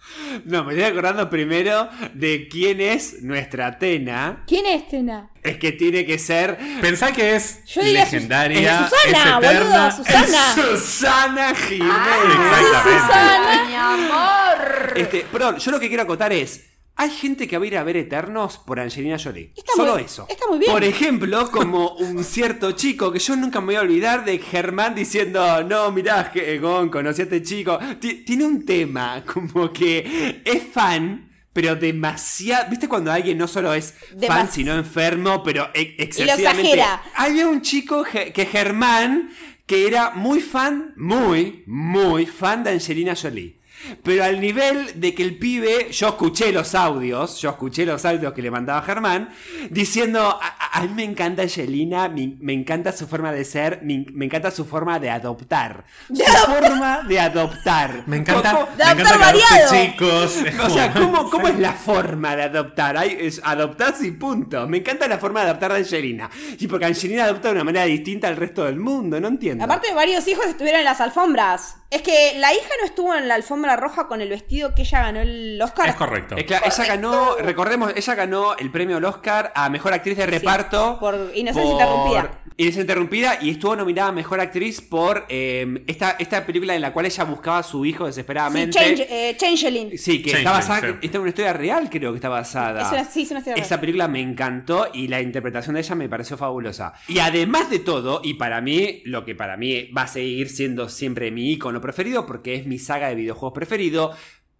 No, 0.44 0.64
me 0.64 0.72
estoy 0.74 0.84
acordando 0.90 1.28
primero 1.30 1.88
de 2.14 2.48
quién 2.50 2.80
es 2.80 3.22
nuestra 3.22 3.68
Atena. 3.68 4.44
¿Quién 4.46 4.66
es 4.66 4.86
Tena? 4.88 5.30
Es 5.42 5.56
que 5.58 5.72
tiene 5.72 6.04
que 6.04 6.18
ser 6.18 6.58
Pensá 6.82 7.12
que 7.12 7.36
es 7.36 7.64
Yo 7.66 7.82
diría 7.82 8.04
Sus- 8.04 8.12
legendaria, 8.14 8.80
es 8.80 8.88
Susana, 8.90 9.38
es 9.40 9.44
eterna. 9.50 9.60
boludo, 9.70 9.90
Susana. 9.92 10.54
Susana 10.54 11.54
Jiménez. 11.54 11.94
Ah, 11.96 12.60
Exactamente. 12.60 13.00
Susana. 13.00 13.64
mi 13.66 13.74
amor. 13.74 14.92
Este, 14.98 15.26
perdón, 15.32 15.56
yo 15.56 15.70
lo 15.70 15.80
que 15.80 15.88
quiero 15.88 16.02
acotar 16.02 16.32
es. 16.32 16.64
Hay 17.00 17.10
gente 17.10 17.46
que 17.46 17.56
va 17.56 17.64
a 17.64 17.66
ir 17.68 17.76
a 17.78 17.84
ver 17.84 17.96
Eternos 17.96 18.58
por 18.58 18.80
Angelina 18.80 19.16
Jolie. 19.22 19.52
Está 19.56 19.72
Solo 19.76 19.94
muy- 19.94 20.02
eso. 20.02 20.26
está 20.28 20.46
muy 20.48 20.58
bien. 20.58 20.72
Por 20.72 20.82
ejemplo, 20.82 21.48
como 21.52 21.90
un 21.92 22.24
cierto 22.24 22.72
chico 22.72 23.12
que 23.12 23.20
yo 23.20 23.36
nunca 23.36 23.60
me 23.60 23.66
voy 23.66 23.74
a 23.76 23.80
olvidar 23.82 24.24
de 24.24 24.38
Germán 24.38 24.96
diciendo, 24.96 25.62
no, 25.62 25.92
mirá, 25.92 26.24
Ge- 26.34 26.58
Gon, 26.58 26.88
conocí 26.88 27.20
a 27.20 27.24
este 27.24 27.40
chico. 27.42 27.78
Ti- 28.00 28.24
Tiene 28.24 28.44
un 28.44 28.66
tema 28.66 29.22
como 29.24 29.72
que 29.72 30.42
es 30.44 30.62
fan, 30.72 31.30
pero 31.52 31.76
demasiado... 31.76 32.68
¿Viste 32.68 32.88
cuando 32.88 33.12
alguien 33.12 33.38
no 33.38 33.46
solo 33.46 33.72
es 33.74 33.94
fan, 34.26 34.50
sino 34.50 34.74
enfermo, 34.74 35.42
pero 35.44 35.70
e- 35.74 35.94
excesivamente... 35.98 36.72
exagera. 36.72 37.02
Había 37.14 37.46
un 37.48 37.62
chico 37.62 38.02
que 38.02 38.44
Germán, 38.50 39.30
que 39.66 39.86
era 39.86 40.10
muy 40.10 40.40
fan, 40.40 40.94
muy, 40.96 41.62
muy 41.66 42.26
fan 42.26 42.64
de 42.64 42.70
Angelina 42.70 43.14
Jolie. 43.14 43.57
Pero 44.02 44.24
al 44.24 44.40
nivel 44.40 45.00
de 45.00 45.14
que 45.14 45.22
el 45.22 45.36
pibe, 45.38 45.90
yo 45.90 46.08
escuché 46.08 46.52
los 46.52 46.74
audios, 46.74 47.40
yo 47.40 47.50
escuché 47.50 47.86
los 47.86 48.04
audios 48.04 48.32
que 48.32 48.42
le 48.42 48.50
mandaba 48.50 48.82
Germán, 48.82 49.30
diciendo, 49.70 50.38
a, 50.72 50.82
mí 50.82 50.88
me 50.94 51.04
encanta 51.04 51.42
Angelina, 51.42 52.08
me, 52.08 52.36
me 52.40 52.52
encanta 52.52 52.92
su 52.92 53.06
forma 53.06 53.32
de 53.32 53.44
ser, 53.44 53.80
me, 53.82 54.04
me 54.12 54.24
encanta 54.26 54.50
su 54.50 54.64
forma 54.64 54.98
de 54.98 55.10
adoptar. 55.10 55.84
De 56.08 56.24
su 56.24 56.30
adoptar. 56.30 56.62
forma 56.70 57.02
de 57.08 57.20
adoptar. 57.20 58.02
Me 58.06 58.16
encanta, 58.18 58.52
¿Cómo- 58.52 58.68
me 58.70 58.76
De 58.76 58.82
encanta 58.82 59.10
adoptar 59.10 59.34
que 59.34 59.40
variado. 59.40 59.72
chicos. 59.72 60.38
O 60.66 60.70
sea, 60.70 60.92
¿cómo, 60.92 61.30
cómo 61.30 61.48
es 61.48 61.58
la 61.58 61.72
forma 61.72 62.36
de 62.36 62.42
adoptar? 62.44 62.96
Hay, 62.96 63.16
es 63.20 63.40
adoptarse 63.44 64.06
y 64.06 64.10
punto. 64.12 64.66
Me 64.68 64.78
encanta 64.78 65.06
la 65.08 65.18
forma 65.18 65.40
de 65.42 65.46
adoptar 65.50 65.72
de 65.72 65.78
Angelina. 65.78 66.28
Y 66.58 66.66
porque 66.66 66.84
Angelina 66.86 67.24
adopta 67.24 67.48
de 67.48 67.54
una 67.54 67.64
manera 67.64 67.84
distinta 67.86 68.28
al 68.28 68.36
resto 68.36 68.64
del 68.64 68.78
mundo, 68.78 69.20
no 69.20 69.28
entiendo. 69.28 69.64
Aparte, 69.64 69.92
varios 69.94 70.26
hijos 70.28 70.46
estuvieron 70.46 70.80
en 70.80 70.84
las 70.84 71.00
alfombras. 71.00 71.76
Es 71.90 72.02
que 72.02 72.34
la 72.38 72.52
hija 72.52 72.68
no 72.80 72.86
estuvo 72.86 73.14
en 73.14 73.28
la 73.28 73.34
alfombra 73.34 73.74
roja 73.76 74.08
con 74.08 74.20
el 74.20 74.28
vestido 74.28 74.74
que 74.74 74.82
ella 74.82 75.00
ganó 75.04 75.20
el 75.20 75.58
Oscar. 75.62 75.88
Es 75.88 75.94
correcto. 75.94 76.36
Es 76.36 76.44
claro, 76.44 76.66
ella 76.66 76.84
ganó, 76.84 77.36
recordemos, 77.36 77.92
ella 77.96 78.14
ganó 78.14 78.56
el 78.58 78.70
premio 78.70 78.98
al 78.98 79.04
Oscar 79.06 79.52
a 79.54 79.70
Mejor 79.70 79.94
Actriz 79.94 80.18
de 80.18 80.26
Reparto. 80.26 80.67
Por 81.00 81.32
Inocencia 81.34 81.72
Interrumpida. 81.72 82.40
Inocencia 82.56 82.80
Interrumpida 82.82 83.38
y 83.40 83.50
estuvo 83.50 83.76
nominada 83.76 84.08
a 84.08 84.12
Mejor 84.12 84.40
Actriz 84.40 84.80
por 84.80 85.24
eh, 85.28 85.84
esta, 85.86 86.16
esta 86.18 86.44
película 86.44 86.74
en 86.74 86.80
la 86.82 86.92
cual 86.92 87.06
ella 87.06 87.24
buscaba 87.24 87.58
a 87.58 87.62
su 87.62 87.84
hijo 87.84 88.04
Sí, 88.04 88.08
desesperadamente. 88.08 88.76
change, 88.78 89.06
eh, 89.08 89.36
Changeling. 89.36 89.90
Sí, 89.96 90.22
que 90.22 90.30
Changeling, 90.32 90.36
está 90.38 90.50
basada, 90.52 90.80
sí. 90.80 90.94
esta 91.02 91.18
es 91.18 91.20
una 91.20 91.28
historia 91.28 91.52
real, 91.52 91.88
creo 91.90 92.10
que 92.12 92.16
está 92.16 92.28
basada. 92.28 92.82
Es 92.82 92.88
una- 92.92 93.04
sí, 93.04 93.22
es 93.22 93.30
una 93.30 93.40
historia 93.40 93.62
Esa 93.62 93.68
real. 93.76 93.80
película 93.80 94.08
me 94.08 94.20
encantó 94.20 94.88
y 94.92 95.06
la 95.08 95.20
interpretación 95.20 95.74
de 95.74 95.80
ella 95.82 95.94
me 95.94 96.08
pareció 96.08 96.36
fabulosa. 96.36 96.94
Y 97.06 97.20
además 97.20 97.70
de 97.70 97.78
todo, 97.78 98.20
y 98.24 98.34
para 98.34 98.60
mí, 98.60 99.02
lo 99.04 99.24
que 99.24 99.34
para 99.36 99.56
mí 99.56 99.84
va 99.96 100.02
a 100.02 100.08
seguir 100.08 100.48
siendo 100.48 100.88
siempre 100.88 101.30
mi 101.30 101.52
icono 101.52 101.80
preferido, 101.80 102.26
porque 102.26 102.56
es 102.56 102.66
mi 102.66 102.78
saga 102.78 103.08
de 103.08 103.14
videojuegos 103.14 103.54
preferido, 103.54 104.12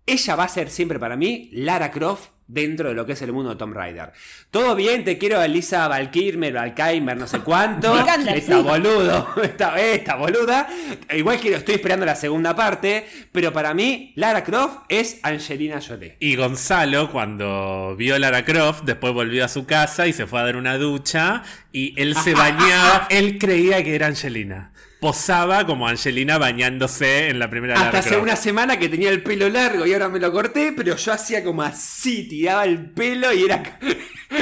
ella 0.07 0.37
va 0.37 0.45
a 0.45 0.49
ser 0.49 0.71
siempre 0.71 0.99
para 0.99 1.17
mí 1.17 1.51
Lara 1.53 1.91
Croft 1.91 2.31
dentro 2.49 2.89
de 2.89 2.95
lo 2.95 3.07
que 3.07 3.13
es 3.13 3.23
el 3.23 3.33
mundo 3.33 3.51
de 3.51 3.57
Tomb 3.57 3.75
Raider. 3.75 4.13
Todo 4.51 4.75
bien, 4.75 5.05
te 5.05 5.19
quiero 5.19 5.41
Elisa 5.41 5.87
Valkirmer, 5.87 6.55
Valkeimer, 6.55 7.17
no 7.17 7.27
sé 7.27 7.41
cuánto. 7.41 7.95
Sí. 8.49 8.53
boludo, 8.53 9.29
esta, 9.43 9.79
esta 9.79 10.17
boluda. 10.17 10.67
Igual 11.15 11.39
que 11.39 11.55
estoy 11.55 11.75
esperando 11.75 12.07
la 12.07 12.17
segunda 12.17 12.55
parte, 12.57 13.07
pero 13.33 13.53
para 13.53 13.75
mí 13.75 14.13
Lara 14.17 14.43
Croft 14.43 14.79
es 14.89 15.21
Angelina 15.23 15.81
Jolie. 15.87 16.17
Y 16.21 16.37
Gonzalo, 16.37 17.11
cuando 17.13 17.95
vio 17.97 18.15
a 18.15 18.19
Lara 18.19 18.45
Croft, 18.45 18.85
después 18.85 19.13
volvió 19.13 19.45
a 19.45 19.49
su 19.49 19.67
casa 19.67 20.07
y 20.07 20.13
se 20.13 20.27
fue 20.27 20.41
a 20.41 20.45
dar 20.45 20.57
una 20.57 20.79
ducha 20.79 21.43
y 21.73 22.01
él 22.01 22.15
se 22.17 22.35
bañaba, 22.35 23.07
él 23.11 23.39
creía 23.39 23.83
que 23.85 23.95
era 23.95 24.07
Angelina. 24.07 24.73
Posaba 25.01 25.65
como 25.67 25.87
Angelina 25.87 26.39
bañándose 26.39 27.29
en 27.29 27.39
la 27.39 27.49
primera 27.49 27.75
Hasta 27.75 27.87
Lara 27.87 27.99
hace 28.01 28.09
Croft. 28.11 28.23
una 28.23 28.37
semana 28.37 28.79
que 28.79 28.89
tenía 28.89 29.11
el 29.11 29.23
pelo 29.23 29.49
largo 29.49 29.87
y 29.87 29.93
ahora 29.93 30.09
me 30.09 30.19
lo 30.19 30.33
corté, 30.33 30.73
pero 30.77 30.97
yo 30.97 31.13
hacía 31.13 31.45
como 31.45 31.63
así, 31.63 32.27
tiraba 32.29 32.65
el 32.65 32.91
pelo 32.91 33.33
y 33.33 33.45
era... 33.45 33.79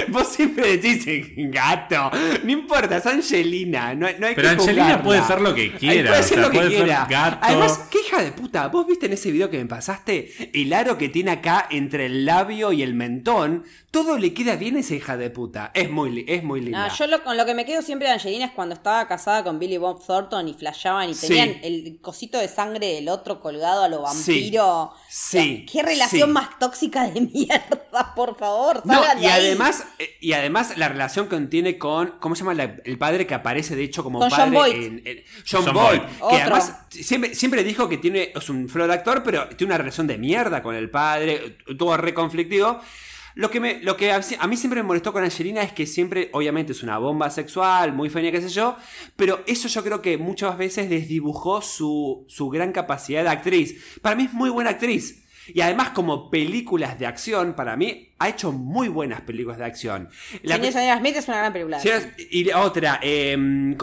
Vos 0.08 0.26
siempre 0.28 0.76
decís 0.78 1.06
gato, 1.36 2.10
no 2.42 2.50
importa, 2.50 2.96
es 2.96 3.06
Angelina, 3.06 3.94
no, 3.94 4.08
no 4.18 4.26
hay 4.26 4.34
Pero 4.34 4.48
que 4.48 4.54
Angelina 4.54 5.00
puede 5.02 5.22
ser 5.22 5.40
lo 5.40 5.54
que 5.54 5.62
Ay, 5.62 5.70
quiera, 5.70 6.10
Puede 6.10 6.20
o 6.20 6.24
ser 6.24 6.34
sea, 6.38 6.42
lo 6.42 6.50
que 6.50 6.58
puede 6.58 6.70
ser 6.70 6.84
quiera. 6.84 7.06
gato. 7.08 7.38
Además, 7.40 7.80
qué 7.90 7.98
hija 8.00 8.22
de 8.22 8.32
puta, 8.32 8.66
vos 8.66 8.84
viste 8.86 9.06
en 9.06 9.12
ese 9.12 9.30
video 9.30 9.48
que 9.48 9.58
me 9.58 9.66
pasaste 9.66 10.50
el 10.52 10.72
aro 10.72 10.98
que 10.98 11.08
tiene 11.08 11.30
acá 11.30 11.68
entre 11.70 12.06
el 12.06 12.24
labio 12.24 12.72
y 12.72 12.82
el 12.82 12.94
mentón, 12.94 13.64
todo 13.92 14.18
le 14.18 14.34
queda 14.34 14.56
bien 14.56 14.76
a 14.76 14.80
esa 14.80 14.94
hija 14.96 15.16
de 15.16 15.30
puta. 15.30 15.70
Es 15.72 15.88
muy, 15.88 16.24
es 16.26 16.42
muy 16.42 16.60
linda. 16.62 16.86
Ah, 16.86 16.92
yo 16.96 17.06
lo- 17.06 17.22
con 17.22 17.36
lo 17.36 17.46
que 17.46 17.54
me 17.54 17.64
quedo 17.64 17.80
siempre 17.80 18.08
de 18.08 18.14
Angelina 18.14 18.46
es 18.46 18.50
cuando 18.52 18.74
estaba 18.74 19.06
casada 19.06 19.44
con 19.44 19.60
Billy 19.60 19.78
Bob 19.78 20.04
Thornton 20.04 20.45
y 20.48 20.54
flashaban 20.54 21.10
y 21.10 21.14
Sí. 21.14 21.28
tenían 21.28 21.56
el 21.62 21.98
cosito 22.00 22.38
de 22.38 22.48
sangre 22.48 22.86
del 22.94 23.08
otro 23.08 23.40
colgado 23.40 23.84
a 23.84 23.88
lo 23.88 24.02
vampiro. 24.02 24.22
Sí, 24.22 24.56
O 24.58 24.94
sea, 25.08 25.42
sí, 25.42 25.66
Qué 25.70 25.82
relación 25.82 26.28
sí. 26.28 26.32
más 26.32 26.58
tóxica 26.58 27.08
de 27.08 27.20
mierda, 27.32 28.14
por 28.14 28.36
favor. 28.38 28.82
No, 28.84 29.00
de 29.00 29.22
y 29.22 29.26
ahí. 29.26 29.46
además, 29.46 29.84
eh, 29.98 30.10
y 30.20 30.32
además 30.32 30.76
la 30.76 30.88
relación 30.88 31.28
que 31.28 31.38
tiene 31.42 31.78
con, 31.78 32.14
¿cómo 32.20 32.34
se 32.34 32.40
llama 32.40 32.54
la- 32.54 32.76
el 32.84 32.98
padre 32.98 33.26
que 33.26 33.34
aparece 33.34 33.76
de 33.76 33.84
hecho 33.84 34.02
como 34.02 34.18
Con 34.20 34.30
padre 34.30 34.44
John 34.44 34.54
Boyd. 34.54 34.74
en- 34.74 35.02
en- 35.06 35.24
John, 35.50 35.64
John 35.64 35.74
Boyd, 35.74 35.98
Boyd. 35.98 36.00
que 36.08 36.22
Otro. 36.24 36.36
además 36.38 36.76
siempre, 36.90 37.34
siempre 37.34 37.64
dijo 37.64 37.88
que 37.88 37.98
tiene, 37.98 38.32
es 38.34 38.48
un 38.50 38.68
flor 38.68 38.90
actor, 38.90 39.22
pero 39.22 39.48
tiene 39.50 39.72
una 39.72 39.78
relación 39.78 40.06
de 40.06 40.18
mierda 40.18 40.62
con 40.62 40.74
el 40.74 40.90
padre, 40.90 41.56
todo 41.78 41.96
re 41.96 42.12
conflictivo. 42.14 42.80
Lo 43.36 43.50
que, 43.50 43.60
me, 43.60 43.82
lo 43.82 43.98
que 43.98 44.12
a 44.12 44.20
a 44.38 44.46
mí 44.46 44.56
siempre 44.56 44.82
me 44.82 44.86
molestó 44.86 45.12
con 45.12 45.22
Angelina 45.22 45.60
es 45.62 45.70
que 45.70 45.86
siempre, 45.86 46.30
obviamente, 46.32 46.72
es 46.72 46.82
una 46.82 46.96
bomba 46.96 47.28
sexual, 47.28 47.92
muy 47.92 48.08
fea, 48.08 48.32
qué 48.32 48.40
sé 48.40 48.48
yo, 48.48 48.76
pero 49.14 49.42
eso 49.46 49.68
yo 49.68 49.84
creo 49.84 50.00
que 50.00 50.16
muchas 50.16 50.56
veces 50.56 50.88
desdibujó 50.88 51.60
su, 51.60 52.24
su 52.28 52.48
gran 52.48 52.72
capacidad 52.72 53.22
de 53.22 53.28
actriz. 53.28 53.98
Para 54.00 54.16
mí 54.16 54.24
es 54.24 54.32
muy 54.32 54.48
buena 54.48 54.70
actriz. 54.70 55.22
Y 55.52 55.60
además, 55.60 55.90
como 55.90 56.30
películas 56.30 56.98
de 56.98 57.06
acción, 57.06 57.54
para 57.54 57.76
mí 57.76 58.14
ha 58.18 58.28
hecho 58.28 58.50
muy 58.52 58.88
buenas 58.88 59.20
películas 59.20 59.58
de 59.58 59.64
acción. 59.64 60.08
La, 60.42 60.56
Señor 60.56 60.72
Señora 60.72 60.98
Smith 60.98 61.16
es 61.16 61.28
una 61.28 61.36
gran 61.38 61.52
película. 61.52 61.78
Sí, 61.78 61.90
y 62.30 62.44
la 62.44 62.62
otra, 62.62 62.98
eh, 63.02 63.36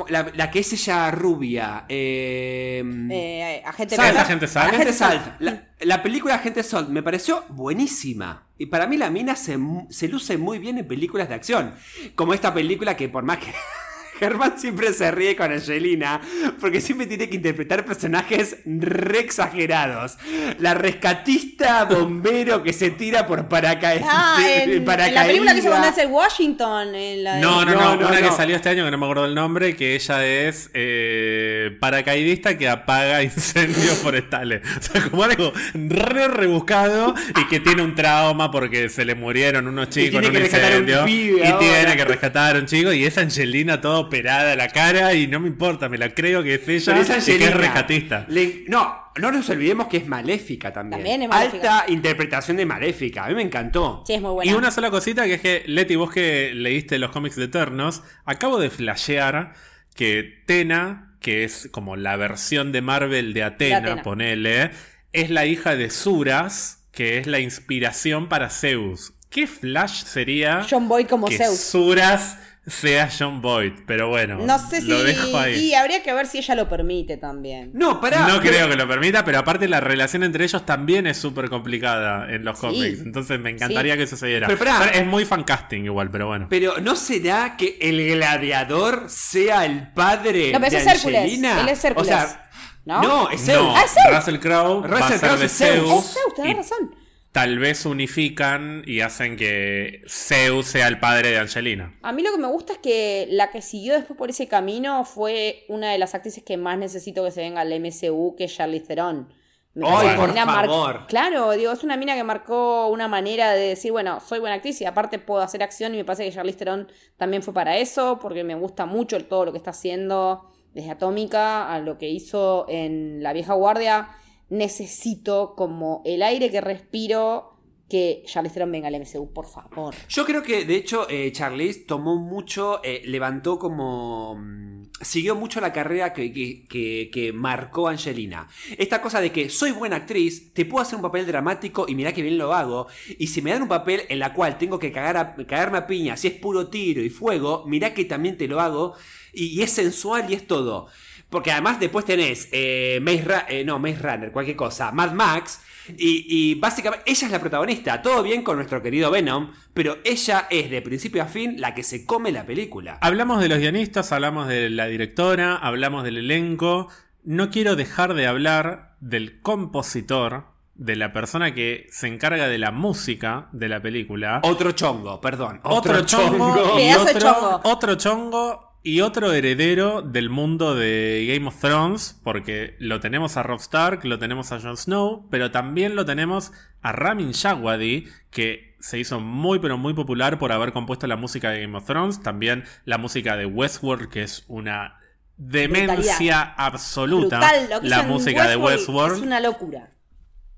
la, 0.10 0.32
la 0.36 0.52
que 0.52 0.60
es 0.60 0.74
ella 0.74 1.12
rubia. 1.12 1.86
Eh, 1.88 2.84
Eh, 3.12 3.62
agente 3.66 3.96
¿Sabes, 3.96 4.12
Carter. 4.12 4.26
Agente 4.26 4.48
Salt? 4.48 4.74
Agente 4.74 4.94
Salt. 4.94 5.22
La, 5.40 5.70
la 5.80 6.04
película 6.04 6.36
Agente 6.36 6.64
Salt 6.64 6.90
me 6.90 7.02
pareció 7.04 7.46
buenísima. 7.50 8.48
Y 8.64 8.68
para 8.68 8.88
mí 8.88 8.96
la 8.96 9.10
mina 9.10 9.36
se, 9.36 9.60
se 9.90 10.08
luce 10.08 10.38
muy 10.38 10.58
bien 10.58 10.78
en 10.78 10.88
películas 10.88 11.28
de 11.28 11.36
acción. 11.36 11.74
Como 12.16 12.34
esta 12.34 12.54
película 12.54 12.96
que 12.96 13.10
por 13.10 13.26
más 13.26 13.40
que... 13.40 13.54
Germán 14.24 14.54
siempre 14.58 14.94
se 14.94 15.12
ríe 15.12 15.36
con 15.36 15.52
Angelina 15.52 16.22
porque 16.60 16.80
siempre 16.82 17.08
tiene 17.08 17.28
que 17.30 17.36
interpretar 17.36 17.86
personajes 17.86 18.58
re 18.66 19.20
exagerados. 19.20 20.18
La 20.60 20.74
rescatista 20.74 21.86
bombero 21.86 22.64
que 22.64 22.74
se 22.74 22.90
tira 22.92 23.26
por 23.28 23.48
paracaídas. 23.48 24.08
Ah, 24.10 24.38
en, 24.42 24.70
en 24.72 24.86
la 24.86 25.26
película 25.26 25.54
que 25.54 25.60
hizo 25.60 25.70
con 25.70 25.82
Denzel 25.82 26.08
Washington. 26.08 26.96
En 26.96 27.24
la 27.24 27.36
de- 27.36 27.42
No, 27.42 27.66
no, 27.66 27.72
no, 27.74 27.80
No, 27.82 27.96
no, 27.98 28.08
una 28.08 28.20
no. 28.22 28.30
que 28.30 28.36
salió 28.36 28.56
este 28.56 28.70
año 28.70 28.86
que 28.86 28.92
no 28.92 28.98
me 28.98 29.06
acuerdo 29.06 29.26
el 29.26 29.36
nombre, 29.36 29.76
que 29.76 29.96
ella 29.96 30.26
es 30.26 30.70
eh, 30.74 31.76
paracaidista 31.80 32.58
que 32.58 32.70
apaga 32.70 33.22
incendios 33.24 33.98
forestales. 33.98 34.62
O 34.80 34.82
sea, 34.82 35.10
como 35.10 35.24
algo 35.24 35.54
re 35.74 36.28
rebuscado 36.28 37.14
y 37.40 37.48
que 37.48 37.60
tiene 37.60 37.82
un 37.82 37.96
trauma 37.96 38.52
porque 38.52 38.90
se 38.90 39.06
le 39.06 39.16
murieron 39.16 39.68
unos 39.68 39.90
chicos 39.90 40.24
en 40.24 40.30
un 40.30 40.38
incendio. 40.42 41.06
pibe 41.06 41.40
y 41.40 41.48
ahora. 41.48 41.60
tiene 41.60 41.96
que 41.98 42.06
rescatar 42.06 42.56
a 42.56 42.60
un 42.60 42.66
chico 42.66 42.94
y 42.94 43.06
es 43.06 43.18
Angelina 43.18 43.82
toda 43.82 44.00
operada 44.14 44.56
la 44.56 44.68
cara 44.70 45.14
y 45.16 45.26
no 45.28 45.40
me 45.40 45.48
importa, 45.48 45.90
me 45.90 45.98
la 45.98 46.14
creo 46.14 46.44
que 46.44 46.54
es 46.56 46.68
ella 46.68 47.00
es 47.00 47.28
y 47.28 47.38
que 47.38 47.46
es 47.46 47.54
rescatista. 47.54 48.26
Le- 48.30 48.64
no, 48.68 48.96
no 49.18 49.32
nos 49.32 49.50
olvidemos 49.50 49.88
que 49.88 49.98
es 49.98 50.08
maléfica 50.08 50.72
también. 50.72 51.00
También 51.02 51.22
es 51.24 51.30
maléfica. 51.30 51.80
Alta 51.80 51.92
interpretación 51.92 52.58
de 52.58 52.66
maléfica. 52.66 53.26
A 53.26 53.30
mí 53.30 53.36
me 53.36 53.42
encantó. 53.42 54.04
Sí, 54.06 54.14
es 54.14 54.22
muy 54.22 54.32
buena. 54.32 54.52
Y 54.52 54.54
una 54.56 54.70
sola 54.70 54.92
cosita 54.92 55.26
que 55.26 55.34
es 55.36 55.42
que, 55.42 55.64
Leti, 55.66 55.96
vos 55.96 56.12
que 56.12 56.52
leíste 56.54 57.00
los 57.00 57.10
cómics 57.12 57.36
de 57.36 57.46
Eternos, 57.46 58.04
acabo 58.26 58.60
de 58.60 58.70
flashear 58.70 59.54
que 59.96 60.44
Tena, 60.46 61.16
que 61.20 61.44
es 61.44 61.70
como 61.72 61.96
la 61.96 62.16
versión 62.16 62.72
de 62.72 62.82
Marvel 62.82 63.34
de 63.34 63.44
Atena, 63.44 63.80
De 63.82 63.88
Atena. 63.88 64.04
ponele, 64.04 64.72
es 65.12 65.30
la 65.32 65.46
hija 65.48 65.76
de 65.76 65.90
Suras, 65.90 66.84
que 66.92 67.18
es 67.18 67.26
la 67.28 67.40
inspiración 67.40 68.30
para 68.30 68.50
Zeus. 68.52 69.14
¿Qué 69.32 69.48
flash 69.48 70.04
sería 70.04 70.64
John 70.70 70.88
Boyd 70.88 71.08
como 71.08 71.28
que 71.28 71.38
Zeus. 71.38 71.58
Suras 71.60 72.38
sea 72.66 73.10
John 73.18 73.42
Boyd? 73.42 73.74
Pero 73.86 74.08
bueno, 74.10 74.38
No 74.38 74.58
sé 74.58 74.82
si. 74.82 74.88
lo 74.88 75.04
dejo 75.04 75.38
ahí. 75.38 75.56
Y 75.56 75.74
habría 75.74 76.02
que 76.02 76.14
ver 76.14 76.28
si 76.28 76.38
ella 76.38 76.56
lo 76.56 76.70
permite 76.70 77.18
también. 77.18 77.72
No, 77.74 78.00
pará. 78.00 78.22
No 78.28 78.40
pero- 78.40 78.42
creo 78.42 78.70
que 78.70 78.76
lo 78.78 78.88
permita, 78.88 79.26
pero 79.26 79.40
aparte 79.40 79.68
la 79.68 79.80
relación 79.82 80.24
entre 80.24 80.46
ellos 80.46 80.66
también 80.66 81.06
es 81.08 81.18
súper 81.18 81.50
complicada 81.50 82.32
en 82.34 82.46
los 82.46 82.58
Sí. 82.60 82.66
cómics. 82.66 83.00
Entonces 83.02 83.40
me 83.40 83.50
encantaría 83.50 83.94
Sí. 83.94 83.98
que 83.98 84.04
eso 84.04 84.16
se 84.18 84.28
diera. 84.28 84.48
Pero 84.48 84.60
pará. 84.60 84.90
es 84.94 85.06
muy 85.06 85.26
fan 85.26 85.44
casting 85.44 85.84
igual, 85.84 86.10
pero 86.10 86.28
bueno. 86.28 86.48
Pero 86.50 86.76
¿no 86.82 86.96
será 86.96 87.58
que 87.58 87.78
el 87.82 88.16
gladiador 88.16 89.06
sea 89.10 89.66
el 89.66 89.92
padre 89.92 90.52
No, 90.54 90.60
pero 90.60 90.72
de 90.72 90.78
es 90.78 90.88
Hércules. 90.88 91.22
Angelina? 91.22 91.62
Él 91.62 91.70
es 91.70 91.84
Hércules. 91.84 92.12
O 92.12 92.14
sea, 92.16 92.50
¿No? 92.86 93.02
no, 93.02 93.30
es 93.30 93.42
Zeus. 93.46 93.62
No, 93.64 93.76
Ah, 93.78 93.82
es 93.86 93.92
Zeus. 93.92 94.18
Russell 94.18 94.40
Crowe 94.40 94.88
Russell 94.88 95.20
Crowe 95.20 95.44
es 95.46 95.58
Zeus. 95.58 95.74
Zeus. 95.90 96.06
Es 96.06 96.14
Zeus, 96.14 96.36
tenés 96.36 96.52
y 96.52 96.54
razón. 96.56 96.96
Tal 97.34 97.58
vez 97.58 97.86
unifican 97.88 98.84
y 98.86 99.02
hacen 99.02 99.38
que 99.38 100.04
Zeus 100.08 100.68
sea 100.68 100.88
el 100.88 101.00
padre 101.00 101.32
de 101.32 101.40
Angelina. 101.40 101.98
A 102.04 102.12
mí 102.14 102.22
lo 102.22 102.32
que 102.32 102.38
me 102.38 102.48
gusta 102.48 102.74
es 102.74 102.80
que 102.80 103.28
la 103.32 103.50
que 103.50 103.62
siguió 103.64 103.96
después 103.96 104.18
por 104.18 104.30
ese 104.30 104.48
camino 104.48 105.04
fue 105.04 105.66
una 105.68 105.92
de 105.92 105.98
las 105.98 106.14
actrices 106.14 106.44
que 106.44 106.58
más 106.58 106.78
necesito 106.78 107.24
que 107.26 107.32
se 107.32 107.42
venga 107.42 107.62
al 107.62 107.74
MCU, 107.74 108.36
que 108.38 108.44
es 108.46 108.56
Charlize 108.56 108.86
Theron. 108.86 109.34
Me 109.74 109.84
por 110.16 110.36
mar- 110.36 110.66
favor. 110.68 111.08
Claro, 111.08 111.52
digo, 111.54 111.72
es 111.72 111.84
una 111.84 111.98
mina 111.98 112.14
que 112.14 112.24
marcó 112.24 112.90
una 112.90 113.08
manera 113.08 113.54
de 113.54 113.70
decir, 113.70 113.92
bueno, 113.92 114.20
soy 114.20 114.38
buena 114.38 114.58
actriz 114.58 114.80
y 114.82 114.86
aparte 114.86 115.18
puedo 115.18 115.42
hacer 115.42 115.64
acción 115.64 115.96
y 115.96 115.98
me 115.98 116.06
parece 116.06 116.26
que 116.26 116.32
Charlize 116.32 116.60
Theron 116.60 116.88
también 117.18 117.42
fue 117.42 117.56
para 117.56 117.78
eso, 117.78 118.20
porque 118.22 118.44
me 118.44 118.54
gusta 118.54 118.86
mucho 118.86 119.18
todo 119.26 119.46
lo 119.46 119.52
que 119.52 119.58
está 119.58 119.72
haciendo 119.72 120.52
desde 120.76 120.92
Atómica 120.92 121.74
a 121.74 121.80
lo 121.80 121.98
que 121.98 122.10
hizo 122.10 122.68
en 122.70 123.24
La 123.24 123.34
Vieja 123.34 123.54
Guardia. 123.56 124.10
Necesito 124.54 125.56
como 125.56 126.02
el 126.06 126.24
aire 126.24 126.50
que 126.50 126.62
respiro 126.62 127.50
que 127.90 128.24
Charlize 128.26 128.66
venga 128.66 128.88
al 128.88 128.96
MCU, 129.00 129.32
por 129.34 129.46
favor. 129.46 129.94
Yo 130.10 130.26
creo 130.26 130.42
que, 130.42 130.66
de 130.66 130.76
hecho, 130.78 131.08
eh, 131.10 131.32
Charlize 131.32 131.82
tomó 131.86 132.16
mucho, 132.16 132.80
eh, 132.84 133.02
levantó 133.06 133.60
como... 133.60 134.36
mm, 134.36 134.74
Siguió 135.02 135.36
mucho 135.36 135.60
la 135.60 135.74
carrera 135.74 136.14
que, 136.14 136.32
que- 136.32 137.10
que- 137.12 137.34
marcó 137.34 137.88
Angelina. 137.90 138.48
Esta 138.78 139.02
cosa 139.02 139.20
de 139.20 139.32
que 139.32 139.50
soy 139.50 139.72
buena 139.72 139.98
actriz, 139.98 140.54
te 140.54 140.66
puedo 140.66 140.82
hacer 140.82 140.96
un 140.96 141.02
papel 141.02 141.26
dramático 141.28 141.86
y 141.90 141.96
mirá 141.96 142.14
que 142.14 142.22
bien 142.22 142.38
lo 142.38 142.54
hago. 142.54 142.88
Y 143.20 143.28
si 143.28 143.42
me 143.42 143.52
dan 143.52 143.64
un 143.64 143.68
papel 143.68 144.02
en 144.10 144.20
la 144.20 144.34
cual 144.34 144.58
tengo 144.58 144.80
que 144.80 144.92
cagar 144.94 145.18
a- 145.18 145.36
cagarme 145.46 145.80
a 145.80 145.88
piña, 145.88 146.16
si 146.16 146.28
es 146.28 146.34
puro 146.36 146.68
tiro 146.70 147.02
y 147.04 147.10
fuego, 147.10 147.66
mirá 147.68 147.94
que 147.94 148.06
también 148.06 148.38
te 148.38 148.48
lo 148.48 148.62
hago. 148.62 148.94
Y 149.34 149.62
es 149.62 149.72
sensual 149.72 150.30
y 150.30 150.36
es 150.36 150.48
todo. 150.48 150.88
Porque 151.34 151.52
además 151.52 151.80
después 151.80 152.06
tenés 152.06 152.48
eh, 152.52 153.00
Maze 153.02 153.24
Ra- 153.24 153.46
eh, 153.50 153.66
no, 153.66 153.80
Maze 153.80 153.98
Runner, 153.98 154.32
cualquier 154.32 154.56
cosa, 154.56 154.92
Mad 154.92 155.14
Max. 155.14 155.62
Y, 155.98 156.28
y 156.30 156.56
básicamente 156.56 157.04
ella 157.12 157.26
es 157.26 157.32
la 157.32 157.40
protagonista. 157.40 158.04
Todo 158.04 158.22
bien 158.22 158.44
con 158.44 158.56
nuestro 158.58 158.84
querido 158.84 159.10
Venom, 159.10 159.52
pero 159.74 159.98
ella 160.06 160.46
es 160.52 160.70
de 160.70 160.84
principio 160.84 161.24
a 161.24 161.26
fin 161.26 161.60
la 161.60 161.74
que 161.74 161.82
se 161.82 162.06
come 162.06 162.32
la 162.32 162.46
película. 162.46 163.00
Hablamos 163.02 163.42
de 163.42 163.50
los 163.50 163.58
guionistas, 163.58 164.12
hablamos 164.12 164.48
de 164.48 164.70
la 164.70 164.86
directora, 164.86 165.56
hablamos 165.56 166.04
del 166.04 166.18
elenco. 166.18 166.88
No 167.24 167.50
quiero 167.50 167.76
dejar 167.76 168.14
de 168.14 168.28
hablar 168.28 168.96
del 169.00 169.42
compositor, 169.42 170.54
de 170.76 170.96
la 170.96 171.14
persona 171.14 171.56
que 171.56 171.88
se 171.90 172.08
encarga 172.08 172.48
de 172.48 172.60
la 172.60 172.70
música 172.72 173.50
de 173.54 173.70
la 173.70 173.82
película. 173.82 174.40
Otro 174.44 174.72
chongo, 174.74 175.20
perdón. 175.20 175.62
otro 175.64 176.02
chongo, 176.06 176.80
y 176.80 176.84
de 176.84 176.96
otro, 176.96 177.20
chongo. 177.20 177.62
otro 177.64 177.96
chongo 177.96 178.73
y 178.84 179.00
otro 179.00 179.32
heredero 179.32 180.02
del 180.02 180.30
mundo 180.30 180.76
de 180.76 181.26
Game 181.30 181.48
of 181.48 181.60
Thrones, 181.60 182.20
porque 182.22 182.76
lo 182.80 183.00
tenemos 183.00 183.38
a 183.38 183.44
Rob 183.44 183.60
Stark, 183.60 184.04
lo 184.04 184.20
tenemos 184.20 184.52
a 184.52 184.60
Jon 184.60 184.76
Snow, 184.76 185.28
pero 185.32 185.52
también 185.52 185.96
lo 185.96 186.06
tenemos 186.06 186.52
a 186.82 186.92
Ramin 186.92 187.32
Djawadi, 187.32 188.08
que 188.30 188.76
se 188.82 189.00
hizo 189.00 189.22
muy 189.22 189.60
pero 189.60 189.78
muy 189.78 189.94
popular 189.94 190.38
por 190.38 190.52
haber 190.52 190.74
compuesto 190.74 191.08
la 191.08 191.16
música 191.16 191.52
de 191.52 191.62
Game 191.62 191.78
of 191.78 191.86
Thrones, 191.86 192.22
también 192.22 192.66
la 192.84 192.98
música 192.98 193.38
de 193.38 193.46
Westworld, 193.46 194.10
que 194.10 194.24
es 194.24 194.44
una 194.50 195.00
demencia 195.38 195.94
Brutalidad. 195.96 196.54
absoluta, 196.58 197.38
Brutal, 197.38 197.70
lo 197.70 197.82
que 197.82 197.88
la 197.88 198.04
música 198.04 198.48
de 198.50 198.58
Westworld 198.58 198.80
Westworld. 198.80 199.16
Es 199.16 199.22
una 199.22 199.40
locura. 199.40 199.94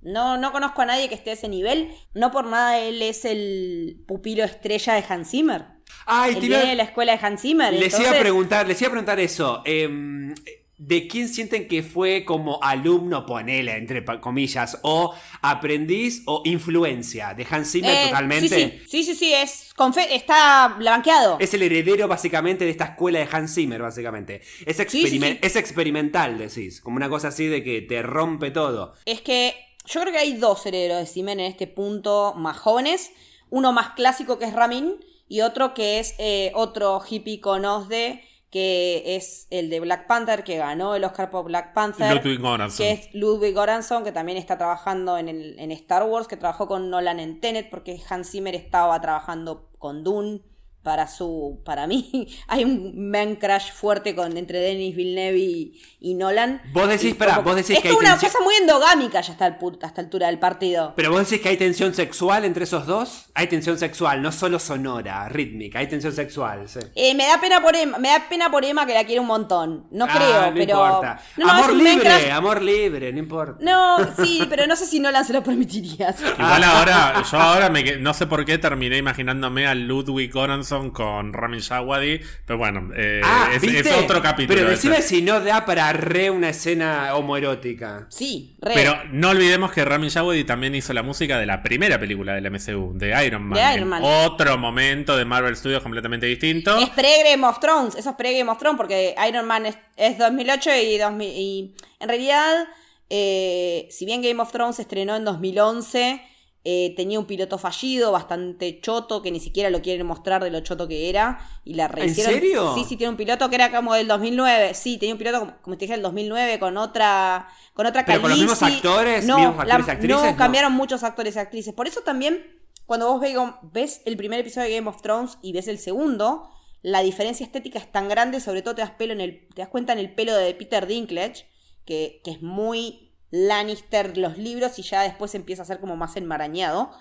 No, 0.01 0.37
no 0.37 0.51
conozco 0.51 0.81
a 0.81 0.85
nadie 0.85 1.09
que 1.09 1.15
esté 1.15 1.29
a 1.29 1.33
ese 1.33 1.47
nivel. 1.47 1.91
No 2.13 2.31
por 2.31 2.45
nada 2.45 2.79
él 2.79 3.01
es 3.01 3.25
el 3.25 4.03
pupilo 4.07 4.43
estrella 4.43 4.93
de 4.93 5.03
Hans 5.07 5.29
Zimmer. 5.29 5.74
Ay, 6.05 6.35
viene 6.35 6.47
iba- 6.57 6.65
de 6.65 6.75
la 6.75 6.83
escuela 6.83 7.17
de 7.17 7.25
Hans 7.25 7.41
Zimmer. 7.41 7.73
Les 7.73 7.99
iba 7.99 8.11
a 8.11 8.19
preguntar, 8.19 8.67
les 8.67 8.79
iba 8.81 8.87
a 8.89 8.91
preguntar 8.91 9.19
eso. 9.19 9.61
em, 9.65 10.33
¿De 10.77 11.07
quién 11.07 11.29
sienten 11.29 11.69
que 11.69 11.83
fue 11.83 12.25
como 12.25 12.61
alumno, 12.61 13.25
ponele, 13.25 13.77
entre 13.77 14.03
comillas, 14.19 14.77
o 14.81 15.15
aprendiz 15.41 16.23
o 16.25 16.41
influencia? 16.43 17.33
¿De 17.33 17.47
Hans 17.49 17.71
Zimmer 17.71 17.95
Eh, 17.95 18.05
totalmente? 18.07 18.49
Sí, 18.49 18.79
sí, 18.85 18.87
sí, 18.89 19.03
sí, 19.05 19.15
sí, 19.15 19.33
es 19.33 19.73
está 20.11 20.75
blanqueado. 20.77 21.37
Es 21.39 21.53
el 21.53 21.61
heredero 21.61 22.09
básicamente 22.09 22.65
de 22.65 22.71
esta 22.71 22.83
escuela 22.85 23.19
de 23.19 23.27
Hans 23.31 23.55
Zimmer, 23.55 23.81
básicamente. 23.81 24.41
Es, 24.65 24.75
sí, 24.75 24.83
experime- 24.83 25.31
sí. 25.33 25.39
es 25.41 25.55
experimental, 25.55 26.37
decís. 26.37 26.81
Como 26.81 26.97
una 26.97 27.07
cosa 27.07 27.29
así 27.29 27.47
de 27.47 27.63
que 27.63 27.81
te 27.81 28.01
rompe 28.01 28.51
todo. 28.51 28.95
Es 29.05 29.21
que 29.21 29.55
yo 29.85 30.01
creo 30.01 30.11
que 30.11 30.19
hay 30.19 30.33
dos 30.33 30.65
herederos 30.65 30.99
de 30.99 31.05
Zimmer 31.07 31.39
en 31.39 31.45
este 31.45 31.67
punto 31.67 32.33
más 32.35 32.57
jóvenes. 32.57 33.11
Uno 33.49 33.71
más 33.71 33.91
clásico 33.91 34.37
que 34.39 34.45
es 34.45 34.53
Ramin 34.53 34.95
y 35.27 35.41
otro 35.41 35.73
que 35.73 35.99
es 35.99 36.15
eh, 36.19 36.51
otro 36.55 37.01
hippie 37.07 37.39
con 37.41 37.65
OSDE 37.65 38.21
que 38.51 39.15
es 39.17 39.47
el 39.49 39.69
de 39.69 39.81
Black 39.81 40.07
Panther 40.07 40.43
que 40.45 40.55
ganó 40.57 40.95
el 40.95 41.03
Oscar 41.03 41.29
por 41.29 41.43
Black 41.43 41.73
Panther. 41.73 42.15
Ludwig 42.15 42.39
Göransson. 42.39 42.77
Que 42.85 42.91
es 42.93 43.09
Ludwig 43.13 43.53
Göransson, 43.53 44.03
que 44.05 44.13
también 44.13 44.37
está 44.37 44.57
trabajando 44.57 45.17
en, 45.17 45.27
el- 45.27 45.59
en 45.59 45.71
Star 45.73 46.03
Wars, 46.03 46.27
que 46.27 46.37
trabajó 46.37 46.65
con 46.67 46.89
Nolan 46.89 47.19
en 47.19 47.41
Tenet, 47.41 47.69
porque 47.69 47.99
Hans 48.09 48.31
Zimmer 48.31 48.55
estaba 48.55 49.01
trabajando 49.01 49.67
con 49.77 50.05
Dune 50.05 50.39
para 50.85 51.07
su. 51.07 51.59
para 51.65 51.85
mí. 51.87 52.29
Hay 52.47 52.63
un 52.63 53.09
man 53.11 53.35
crash 53.35 53.73
fuerte 53.73 54.15
con, 54.15 54.37
entre 54.37 54.59
Denis 54.59 54.95
Villeneuve 54.95 55.37
y, 55.39 55.81
y 55.99 56.13
Nolan. 56.13 56.61
Vos 56.71 56.87
decís, 56.87 57.15
como- 57.15 57.41
vos 57.41 57.55
decís 57.57 57.71
es 57.75 57.81
que 57.81 57.89
hay 57.89 57.93
una 57.95 58.11
tensión- 58.17 58.31
cosa 58.31 58.43
muy 58.45 58.55
endogámica 58.55 59.19
ya 59.19 59.33
hasta, 59.33 59.47
el, 59.47 59.55
hasta 59.81 59.99
altura 60.01 60.27
del 60.27 60.39
partido. 60.39 60.93
Pero 60.95 61.11
vos 61.11 61.27
decís 61.27 61.41
que 61.41 61.49
hay 61.49 61.57
tensión 61.57 61.93
sexual 61.93 62.45
entre 62.45 62.63
esos 62.63 62.85
dos. 62.85 63.25
Hay 63.33 63.47
tensión 63.47 63.77
sexual, 63.77 64.21
no 64.21 64.31
solo 64.31 64.59
sonora, 64.59 65.27
rítmica, 65.27 65.79
hay 65.79 65.87
tensión 65.87 66.13
sexual, 66.13 66.69
sí. 66.69 66.79
Eh, 66.95 67.13
me 67.15 67.25
da 67.27 67.41
pena 67.41 67.61
por 67.61 67.75
Emma, 67.75 67.97
me 67.97 68.09
da 68.09 68.29
pena 68.29 68.49
por 68.51 68.63
Emma 68.63 68.85
que 68.85 68.93
la 68.93 69.03
quiere 69.03 69.19
un 69.19 69.27
montón. 69.27 69.87
No 69.91 70.05
Ah, 70.07 70.13
creo, 70.15 70.41
no 70.51 70.53
pero. 70.53 70.85
importa. 70.85 71.19
No, 71.37 71.49
amor 71.49 71.71
es 71.71 71.77
libre, 71.77 72.09
crush. 72.19 72.29
amor 72.31 72.61
libre, 72.61 73.11
no 73.11 73.19
importa. 73.19 73.57
No, 73.61 73.97
sí, 74.23 74.43
pero 74.49 74.67
no 74.67 74.75
sé 74.75 74.85
si 74.85 74.99
Nolan 74.99 75.25
se 75.25 75.33
lo 75.33 75.43
permitiría. 75.43 76.13
Igual 76.37 76.63
ahora, 76.63 77.23
yo 77.29 77.37
ahora 77.39 77.69
me, 77.69 77.97
no 77.97 78.13
sé 78.13 78.27
por 78.27 78.45
qué 78.45 78.57
terminé 78.57 78.97
imaginándome 78.97 79.65
a 79.65 79.73
Ludwig 79.73 80.31
Göransson 80.31 80.74
con 80.91 81.33
Ramin 81.33 81.59
Djawadi, 81.59 82.21
pero 82.45 82.57
bueno, 82.57 82.89
eh, 82.95 83.21
Ah, 83.23 83.49
es, 83.53 83.61
¿viste? 83.61 83.79
es 83.89 83.95
otro 83.97 84.21
capítulo. 84.21 84.57
Pero 84.57 84.69
decime 84.69 85.01
si 85.01 85.21
no 85.21 85.39
da 85.39 85.65
para 85.65 85.91
re 85.93 86.29
una 86.29 86.49
escena 86.49 87.15
homoerótica. 87.15 88.07
Sí, 88.09 88.55
re. 88.61 88.73
Pero 88.75 88.95
no 89.11 89.29
olvidemos 89.29 89.71
que 89.71 89.83
Ramin 89.85 90.09
Djawadi 90.09 90.43
también 90.43 90.75
hizo 90.75 90.93
la 90.93 91.03
música 91.03 91.39
de 91.39 91.45
la 91.45 91.63
primera 91.63 91.99
película 91.99 92.33
del 92.33 92.49
MCU, 92.51 92.93
de 92.95 93.25
Iron 93.25 93.43
Man. 93.43 93.59
De 93.59 93.75
Iron 93.75 93.89
Man. 93.89 94.01
Otro 94.03 94.57
momento 94.57 95.17
de 95.17 95.25
Marvel 95.25 95.55
Studios 95.55 95.81
completamente 95.81 96.25
distinto. 96.25 96.77
Es 96.77 96.89
pre-Game 96.89 97.45
of 97.45 97.59
Thrones, 97.59 97.95
eso 97.95 98.11
es 98.11 98.15
pre-Game 98.15 98.51
of 98.51 98.57
Thrones, 98.59 98.77
porque 98.77 99.15
Iron 99.27 99.47
Man 99.47 99.65
es, 99.65 99.77
es 99.97 100.17
2008 100.17 100.69
y, 100.75 100.97
2000, 100.97 101.27
y 101.29 101.75
en 101.99 102.07
realidad, 102.09 102.67
eh, 103.09 103.87
si 103.89 104.05
bien 104.05 104.21
Game 104.21 104.41
of 104.41 104.51
Thrones 104.51 104.75
se 104.77 104.83
estrenó 104.83 105.15
en 105.15 105.25
2011, 105.25 106.21
eh, 106.67 106.93
tenía 106.97 107.19
un 107.19 107.25
piloto 107.25 107.57
fallido, 107.59 108.11
bastante 108.11 108.81
choto, 108.81 109.21
que 109.21 109.31
ni 109.31 109.39
siquiera 109.39 109.69
lo 109.69 109.81
quieren 109.81 110.05
mostrar 110.07 110.43
de 110.43 110.49
lo 110.49 110.59
choto 110.61 110.87
que 110.87 111.09
era, 111.09 111.39
y 111.63 111.75
la 111.75 111.87
rehicieron. 111.87 112.33
serio? 112.33 112.73
Sí, 112.75 112.83
sí, 112.89 112.97
tiene 112.97 113.11
un 113.11 113.17
piloto 113.17 113.47
que 113.49 113.55
era 113.55 113.71
como 113.71 113.93
del 113.93 114.07
2009, 114.07 114.73
sí, 114.73 114.97
tenía 114.97 115.13
un 115.13 115.19
piloto, 115.19 115.39
como, 115.41 115.53
como 115.61 115.77
te 115.77 115.85
dije, 115.85 115.93
del 115.93 116.01
2009, 116.01 116.59
con 116.59 116.75
otra 116.77 117.47
con 117.73 117.85
otra 117.85 118.03
¿Pero 118.05 118.21
con 118.21 118.29
los 118.31 118.39
mismos 118.39 118.63
actores, 118.63 119.25
no, 119.25 119.37
mismos 119.37 119.59
actores 119.59 119.83
y 119.85 119.87
la- 119.87 119.93
actrices? 119.93 120.21
No, 120.23 120.31
No. 120.31 120.37
cambiaron 120.37 120.73
muchos 120.73 121.03
actores 121.03 121.35
y 121.35 121.39
actrices. 121.39 121.73
Por 121.73 121.87
eso 121.87 122.01
también, 122.01 122.43
cuando 122.85 123.11
vos 123.11 123.19
ve- 123.21 123.35
ves 123.73 124.01
el 124.05 124.17
primer 124.17 124.39
episodio 124.39 124.67
de 124.69 124.75
Game 124.75 124.89
of 124.89 125.01
Thrones 125.01 125.37
y 125.43 125.51
ves 125.53 125.67
el 125.67 125.77
segundo, 125.77 126.49
la 126.81 127.01
diferencia 127.03 127.45
estética 127.45 127.77
es 127.79 127.91
tan 127.91 128.07
grande, 128.09 128.39
sobre 128.39 128.61
todo 128.61 128.75
te 128.75 128.81
das, 128.81 128.91
pelo 128.91 129.13
en 129.13 129.21
el, 129.21 129.47
te 129.53 129.61
das 129.61 129.69
cuenta 129.69 129.93
en 129.93 129.99
el 129.99 130.13
pelo 130.15 130.33
de 130.35 130.53
Peter 130.55 130.87
Dinklage, 130.87 131.45
que, 131.85 132.21
que 132.23 132.31
es 132.31 132.41
muy 132.41 133.04
Lannister 133.35 134.17
los 134.17 134.37
libros 134.37 134.79
y 134.79 134.81
ya 134.81 135.01
después 135.01 135.35
empieza 135.35 135.63
a 135.63 135.65
ser 135.65 135.79
como 135.79 135.95
más 135.95 136.15
enmarañado. 136.15 136.91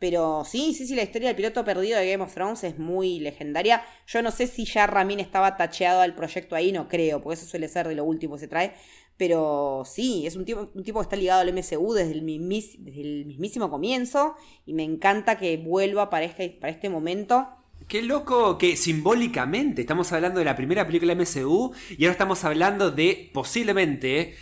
Pero 0.00 0.44
sí, 0.44 0.74
sí, 0.74 0.86
sí, 0.86 0.94
la 0.94 1.02
historia 1.02 1.28
del 1.28 1.36
piloto 1.36 1.64
perdido 1.64 1.98
de 1.98 2.10
Game 2.10 2.22
of 2.22 2.34
Thrones 2.34 2.64
es 2.64 2.78
muy 2.78 3.20
legendaria. 3.20 3.82
Yo 4.06 4.22
no 4.22 4.32
sé 4.32 4.46
si 4.48 4.64
ya 4.64 4.86
Ramin 4.86 5.20
estaba 5.20 5.56
tacheado 5.56 6.00
al 6.00 6.14
proyecto 6.14 6.56
ahí, 6.56 6.72
no 6.72 6.88
creo, 6.88 7.22
porque 7.22 7.38
eso 7.38 7.46
suele 7.46 7.68
ser 7.68 7.86
de 7.88 7.94
lo 7.94 8.04
último 8.04 8.34
que 8.34 8.40
se 8.40 8.48
trae. 8.48 8.74
Pero 9.16 9.84
sí, 9.86 10.26
es 10.26 10.34
un 10.34 10.44
tipo, 10.44 10.68
un 10.74 10.82
tipo 10.82 10.98
que 10.98 11.04
está 11.04 11.16
ligado 11.16 11.40
al 11.40 11.52
MCU 11.52 11.94
desde 11.94 12.12
el, 12.12 12.26
desde 12.80 13.00
el 13.00 13.26
mismísimo 13.26 13.70
comienzo 13.70 14.34
y 14.66 14.74
me 14.74 14.82
encanta 14.82 15.38
que 15.38 15.56
vuelva 15.56 16.10
para 16.10 16.24
este, 16.24 16.50
para 16.50 16.72
este 16.72 16.90
momento. 16.90 17.48
Qué 17.86 18.02
loco 18.02 18.58
que 18.58 18.76
simbólicamente 18.76 19.82
estamos 19.82 20.10
hablando 20.12 20.40
de 20.40 20.44
la 20.44 20.56
primera 20.56 20.86
película 20.86 21.14
MCU 21.14 21.72
y 21.96 22.04
ahora 22.04 22.12
estamos 22.12 22.44
hablando 22.44 22.90
de 22.90 23.30
posiblemente 23.32 24.34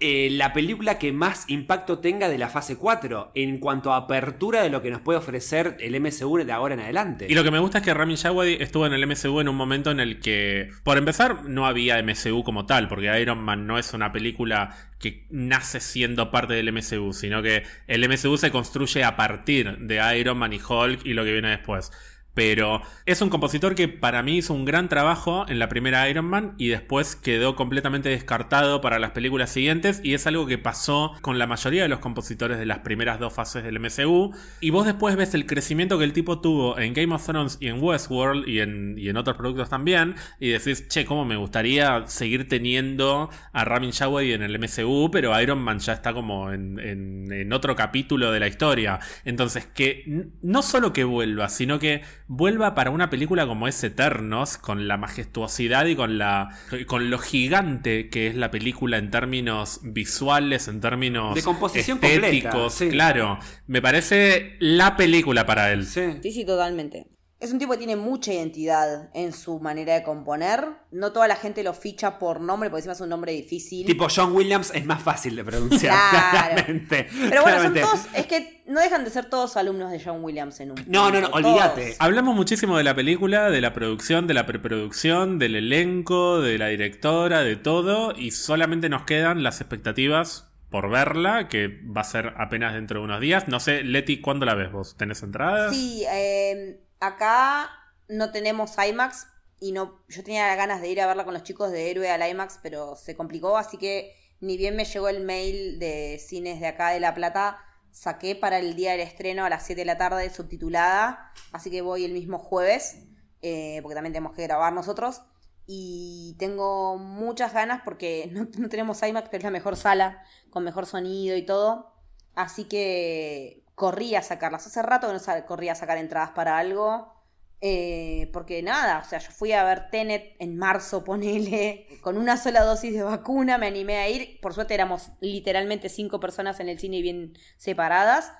eh, 0.00 0.28
la 0.30 0.52
película 0.52 0.96
que 0.96 1.10
más 1.10 1.44
impacto 1.48 1.98
tenga 1.98 2.28
de 2.28 2.38
la 2.38 2.48
fase 2.48 2.76
4 2.76 3.32
en 3.34 3.58
cuanto 3.58 3.92
a 3.92 3.96
apertura 3.96 4.62
de 4.62 4.70
lo 4.70 4.80
que 4.80 4.90
nos 4.90 5.00
puede 5.00 5.18
ofrecer 5.18 5.76
el 5.80 6.00
MCU 6.00 6.38
de 6.44 6.52
ahora 6.52 6.74
en 6.74 6.80
adelante. 6.80 7.26
Y 7.28 7.34
lo 7.34 7.42
que 7.42 7.50
me 7.50 7.58
gusta 7.58 7.78
es 7.78 7.84
que 7.84 7.92
Ramin 7.92 8.14
Djawadi 8.14 8.58
estuvo 8.60 8.86
en 8.86 8.92
el 8.92 9.04
MCU 9.04 9.40
en 9.40 9.48
un 9.48 9.56
momento 9.56 9.90
en 9.90 9.98
el 9.98 10.20
que, 10.20 10.70
por 10.84 10.98
empezar, 10.98 11.44
no 11.46 11.66
había 11.66 12.00
MCU 12.00 12.44
como 12.44 12.64
tal, 12.64 12.86
porque 12.86 13.20
Iron 13.20 13.42
Man 13.42 13.66
no 13.66 13.76
es 13.76 13.92
una 13.92 14.12
película 14.12 14.76
que 15.00 15.26
nace 15.30 15.80
siendo 15.80 16.30
parte 16.30 16.54
del 16.54 16.72
MCU, 16.72 17.12
sino 17.12 17.42
que 17.42 17.64
el 17.88 18.08
MCU 18.08 18.36
se 18.36 18.52
construye 18.52 19.02
a 19.02 19.16
partir 19.16 19.78
de 19.78 20.18
Iron 20.18 20.38
Man 20.38 20.52
y 20.52 20.60
Hulk 20.60 21.04
y 21.06 21.14
lo 21.14 21.24
que 21.24 21.32
viene 21.32 21.48
después. 21.48 21.90
Pero 22.38 22.82
es 23.04 23.20
un 23.20 23.30
compositor 23.30 23.74
que 23.74 23.88
para 23.88 24.22
mí 24.22 24.36
hizo 24.36 24.54
un 24.54 24.64
gran 24.64 24.88
trabajo 24.88 25.44
en 25.48 25.58
la 25.58 25.68
primera 25.68 26.08
Iron 26.08 26.26
Man 26.26 26.54
y 26.56 26.68
después 26.68 27.16
quedó 27.16 27.56
completamente 27.56 28.10
descartado 28.10 28.80
para 28.80 29.00
las 29.00 29.10
películas 29.10 29.50
siguientes 29.50 30.00
y 30.04 30.14
es 30.14 30.24
algo 30.28 30.46
que 30.46 30.56
pasó 30.56 31.14
con 31.20 31.40
la 31.40 31.48
mayoría 31.48 31.82
de 31.82 31.88
los 31.88 31.98
compositores 31.98 32.56
de 32.60 32.64
las 32.66 32.78
primeras 32.78 33.18
dos 33.18 33.32
fases 33.32 33.64
del 33.64 33.80
MCU 33.80 34.30
y 34.60 34.70
vos 34.70 34.86
después 34.86 35.16
ves 35.16 35.34
el 35.34 35.46
crecimiento 35.46 35.98
que 35.98 36.04
el 36.04 36.12
tipo 36.12 36.40
tuvo 36.40 36.78
en 36.78 36.94
Game 36.94 37.12
of 37.12 37.26
Thrones 37.26 37.58
y 37.60 37.66
en 37.66 37.82
Westworld 37.82 38.46
y 38.48 38.60
en, 38.60 38.94
y 38.96 39.08
en 39.08 39.16
otros 39.16 39.36
productos 39.36 39.68
también 39.68 40.14
y 40.38 40.50
decís, 40.50 40.86
che, 40.86 41.04
cómo 41.04 41.24
me 41.24 41.34
gustaría 41.36 42.06
seguir 42.06 42.46
teniendo 42.46 43.30
a 43.52 43.64
Ramin 43.64 43.90
Djawadi 43.90 44.32
en 44.34 44.42
el 44.42 44.60
MCU, 44.60 45.10
pero 45.10 45.40
Iron 45.42 45.58
Man 45.58 45.80
ya 45.80 45.94
está 45.94 46.12
como 46.14 46.52
en, 46.52 46.78
en- 46.78 47.32
en 47.32 47.52
otro 47.52 47.74
capítulo 47.74 48.30
de 48.30 48.38
la 48.38 48.46
historia. 48.46 49.00
Entonces, 49.24 49.66
que 49.66 50.28
no 50.42 50.62
solo 50.62 50.92
que 50.92 51.02
vuelva, 51.02 51.48
sino 51.48 51.80
que 51.80 52.02
vuelva 52.28 52.74
para 52.74 52.90
una 52.90 53.10
película 53.10 53.46
como 53.46 53.66
es 53.66 53.82
Eternos, 53.82 54.58
con 54.58 54.86
la 54.86 54.96
majestuosidad 54.96 55.86
y 55.86 55.96
con 55.96 56.18
la 56.18 56.50
con 56.86 57.10
lo 57.10 57.18
gigante 57.18 58.10
que 58.10 58.28
es 58.28 58.36
la 58.36 58.50
película 58.50 58.98
en 58.98 59.10
términos 59.10 59.80
visuales, 59.82 60.68
en 60.68 60.80
términos 60.80 61.34
De 61.34 61.42
composición 61.42 61.98
completa, 61.98 62.26
estéticos, 62.28 62.74
sí. 62.74 62.88
claro. 62.90 63.38
Me 63.66 63.82
parece 63.82 64.56
la 64.60 64.96
película 64.96 65.46
para 65.46 65.72
él. 65.72 65.86
Sí. 65.86 66.02
Sí, 66.22 66.32
sí, 66.32 66.44
totalmente. 66.44 67.06
Es 67.40 67.52
un 67.52 67.60
tipo 67.60 67.70
que 67.72 67.78
tiene 67.78 67.94
mucha 67.94 68.32
identidad 68.32 69.10
en 69.14 69.32
su 69.32 69.60
manera 69.60 69.94
de 69.94 70.02
componer. 70.02 70.64
No 70.90 71.12
toda 71.12 71.28
la 71.28 71.36
gente 71.36 71.62
lo 71.62 71.72
ficha 71.72 72.18
por 72.18 72.40
nombre, 72.40 72.68
porque 72.68 72.80
encima 72.80 72.94
es 72.94 73.00
un 73.00 73.10
nombre 73.10 73.30
difícil. 73.30 73.86
Tipo 73.86 74.08
John 74.12 74.32
Williams 74.34 74.72
es 74.74 74.84
más 74.84 75.00
fácil 75.00 75.36
de 75.36 75.44
pronunciar, 75.44 75.94
Claro. 76.10 76.30
claramente. 76.48 77.06
Pero 77.28 77.42
bueno, 77.42 77.62
son 77.62 77.74
todos. 77.74 78.06
Es 78.12 78.26
que 78.26 78.64
no 78.66 78.80
dejan 78.80 79.04
de 79.04 79.10
ser 79.10 79.26
todos 79.30 79.56
alumnos 79.56 79.92
de 79.92 80.00
John 80.04 80.24
Williams 80.24 80.58
en 80.58 80.72
un. 80.72 80.84
No, 80.88 81.12
no, 81.12 81.20
no, 81.20 81.30
punto, 81.30 81.48
olvídate. 81.48 81.82
todos. 81.84 81.96
Hablamos 82.00 82.34
muchísimo 82.34 82.76
de 82.76 82.82
la 82.82 82.96
película, 82.96 83.50
de 83.50 83.60
la 83.60 83.72
producción, 83.72 84.26
de 84.26 84.34
la 84.34 84.44
preproducción, 84.44 85.38
del 85.38 85.54
elenco, 85.54 86.40
de 86.40 86.58
la 86.58 86.66
directora, 86.66 87.42
de 87.42 87.54
todo, 87.54 88.14
y 88.16 88.32
solamente 88.32 88.88
nos 88.88 89.04
quedan 89.04 89.44
las 89.44 89.60
expectativas 89.60 90.50
por 90.70 90.90
verla, 90.90 91.46
que 91.48 91.68
va 91.84 92.00
a 92.00 92.04
ser 92.04 92.34
apenas 92.36 92.74
dentro 92.74 92.98
de 92.98 93.04
unos 93.04 93.20
días. 93.20 93.46
No 93.46 93.60
sé, 93.60 93.84
Leti, 93.84 94.20
¿cuándo 94.20 94.44
la 94.44 94.54
ves 94.54 94.72
vos? 94.72 94.96
¿Tenés 94.96 95.22
entradas? 95.22 95.72
Sí, 95.72 96.04
eh, 96.12 96.80
acá 97.00 97.70
no 98.08 98.30
tenemos 98.30 98.72
IMAX 98.78 99.26
y 99.60 99.72
no, 99.72 100.02
yo 100.08 100.22
tenía 100.22 100.54
ganas 100.54 100.80
de 100.80 100.88
ir 100.88 101.00
a 101.00 101.06
verla 101.06 101.24
con 101.24 101.34
los 101.34 101.42
chicos 101.42 101.70
de 101.70 101.90
Héroe 101.90 102.10
al 102.10 102.28
IMAX, 102.28 102.60
pero 102.62 102.96
se 102.96 103.16
complicó, 103.16 103.56
así 103.56 103.76
que 103.76 104.14
ni 104.40 104.56
bien 104.56 104.76
me 104.76 104.84
llegó 104.84 105.08
el 105.08 105.24
mail 105.24 105.78
de 105.78 106.20
cines 106.24 106.60
de 106.60 106.68
acá 106.68 106.90
de 106.90 107.00
La 107.00 107.14
Plata, 107.14 107.58
saqué 107.90 108.36
para 108.36 108.58
el 108.58 108.76
día 108.76 108.92
del 108.92 109.00
estreno 109.00 109.44
a 109.44 109.50
las 109.50 109.66
7 109.66 109.80
de 109.80 109.84
la 109.84 109.98
tarde 109.98 110.30
subtitulada, 110.30 111.32
así 111.52 111.70
que 111.70 111.82
voy 111.82 112.04
el 112.04 112.12
mismo 112.12 112.38
jueves, 112.38 112.98
eh, 113.42 113.80
porque 113.82 113.94
también 113.94 114.12
tenemos 114.12 114.36
que 114.36 114.42
grabar 114.42 114.72
nosotros. 114.72 115.22
Y 115.70 116.34
tengo 116.38 116.96
muchas 116.96 117.52
ganas 117.52 117.82
porque 117.84 118.28
no, 118.32 118.48
no 118.56 118.68
tenemos 118.68 119.02
IMAX, 119.02 119.28
pero 119.28 119.38
es 119.38 119.44
la 119.44 119.50
mejor 119.50 119.76
sala, 119.76 120.22
con 120.50 120.64
mejor 120.64 120.86
sonido 120.86 121.36
y 121.36 121.44
todo. 121.44 121.92
Así 122.34 122.64
que 122.64 123.64
corrí 123.78 124.14
a 124.16 124.22
sacarlas. 124.22 124.66
Hace 124.66 124.82
rato 124.82 125.06
que 125.08 125.14
no 125.14 125.20
sa- 125.20 125.46
corrí 125.46 125.70
a 125.70 125.76
sacar 125.76 125.98
entradas 125.98 126.30
para 126.32 126.58
algo. 126.58 127.14
Eh, 127.60 128.30
porque 128.32 128.62
nada, 128.62 129.00
o 129.00 129.04
sea, 129.08 129.18
yo 129.20 129.32
fui 129.32 129.52
a 129.52 129.64
ver 129.64 129.90
Tenet 129.90 130.36
en 130.40 130.56
marzo, 130.58 131.04
ponele, 131.08 131.86
con 132.02 132.16
una 132.18 132.36
sola 132.36 132.62
dosis 132.62 132.92
de 132.94 133.02
vacuna, 133.02 133.58
me 133.58 133.66
animé 133.68 133.98
a 133.98 134.08
ir. 134.08 134.40
Por 134.42 134.54
suerte 134.54 134.74
éramos 134.74 135.10
literalmente 135.20 135.88
cinco 135.88 136.20
personas 136.20 136.60
en 136.60 136.68
el 136.68 136.78
cine 136.80 137.02
bien 137.02 137.34
separadas, 137.56 138.32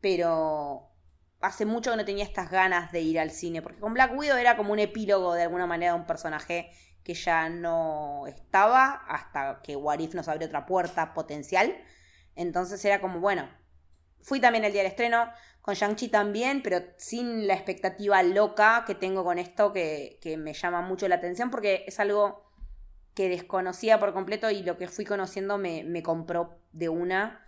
pero 0.00 0.90
hace 1.40 1.64
mucho 1.66 1.90
que 1.92 1.96
no 1.96 2.04
tenía 2.04 2.24
estas 2.24 2.50
ganas 2.50 2.92
de 2.92 3.00
ir 3.02 3.20
al 3.20 3.30
cine, 3.30 3.62
porque 3.62 3.80
con 3.80 3.94
Black 3.94 4.16
Widow 4.16 4.36
era 4.38 4.56
como 4.56 4.72
un 4.72 4.78
epílogo 4.80 5.34
de 5.34 5.42
alguna 5.44 5.66
manera 5.66 5.92
de 5.94 5.98
un 6.00 6.06
personaje 6.06 6.70
que 7.04 7.14
ya 7.14 7.48
no 7.48 8.26
estaba 8.26 9.04
hasta 9.08 9.60
que 9.62 9.76
Warif 9.76 10.14
nos 10.14 10.28
abrió 10.28 10.48
otra 10.48 10.66
puerta 10.66 11.14
potencial. 11.14 11.76
Entonces 12.34 12.84
era 12.84 13.00
como, 13.00 13.20
bueno, 13.20 13.48
fui 14.22 14.40
también 14.40 14.64
el 14.64 14.72
día 14.72 14.82
del 14.82 14.90
estreno, 14.90 15.30
con 15.60 15.74
Shang-Chi 15.74 16.08
también, 16.08 16.62
pero 16.62 16.80
sin 16.96 17.46
la 17.46 17.54
expectativa 17.54 18.22
loca 18.22 18.84
que 18.86 18.94
tengo 18.94 19.24
con 19.24 19.38
esto 19.38 19.72
que, 19.72 20.18
me 20.38 20.54
llama 20.54 20.80
mucho 20.80 21.08
la 21.08 21.16
atención 21.16 21.50
porque 21.50 21.84
es 21.86 21.98
algo 21.98 22.44
que 23.14 23.28
desconocía 23.28 23.98
por 23.98 24.12
completo 24.12 24.50
y 24.50 24.62
lo 24.62 24.76
que 24.76 24.86
fui 24.86 25.04
conociendo 25.04 25.58
me, 25.58 25.82
me 25.82 26.02
compró 26.02 26.60
de 26.72 26.88
una 26.88 27.44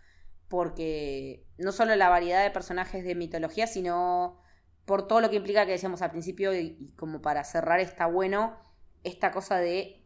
porque 0.49 1.47
no 1.59 1.73
solo 1.73 1.95
la 1.95 2.09
variedad 2.09 2.43
de 2.43 2.51
personajes 2.51 3.05
de 3.05 3.15
mitología, 3.15 3.67
sino 3.67 4.41
por 4.89 5.07
todo 5.07 5.21
lo 5.21 5.31
que 5.31 5.37
implica 5.37 5.67
que 5.67 5.73
decíamos 5.73 6.03
al 6.03 6.11
principio 6.11 6.53
y, 6.55 6.93
como 6.97 7.21
para 7.21 7.45
cerrar 7.45 7.79
está 7.79 8.07
bueno 8.07 8.57
esta 9.05 9.31
cosa 9.31 9.59
de 9.59 10.05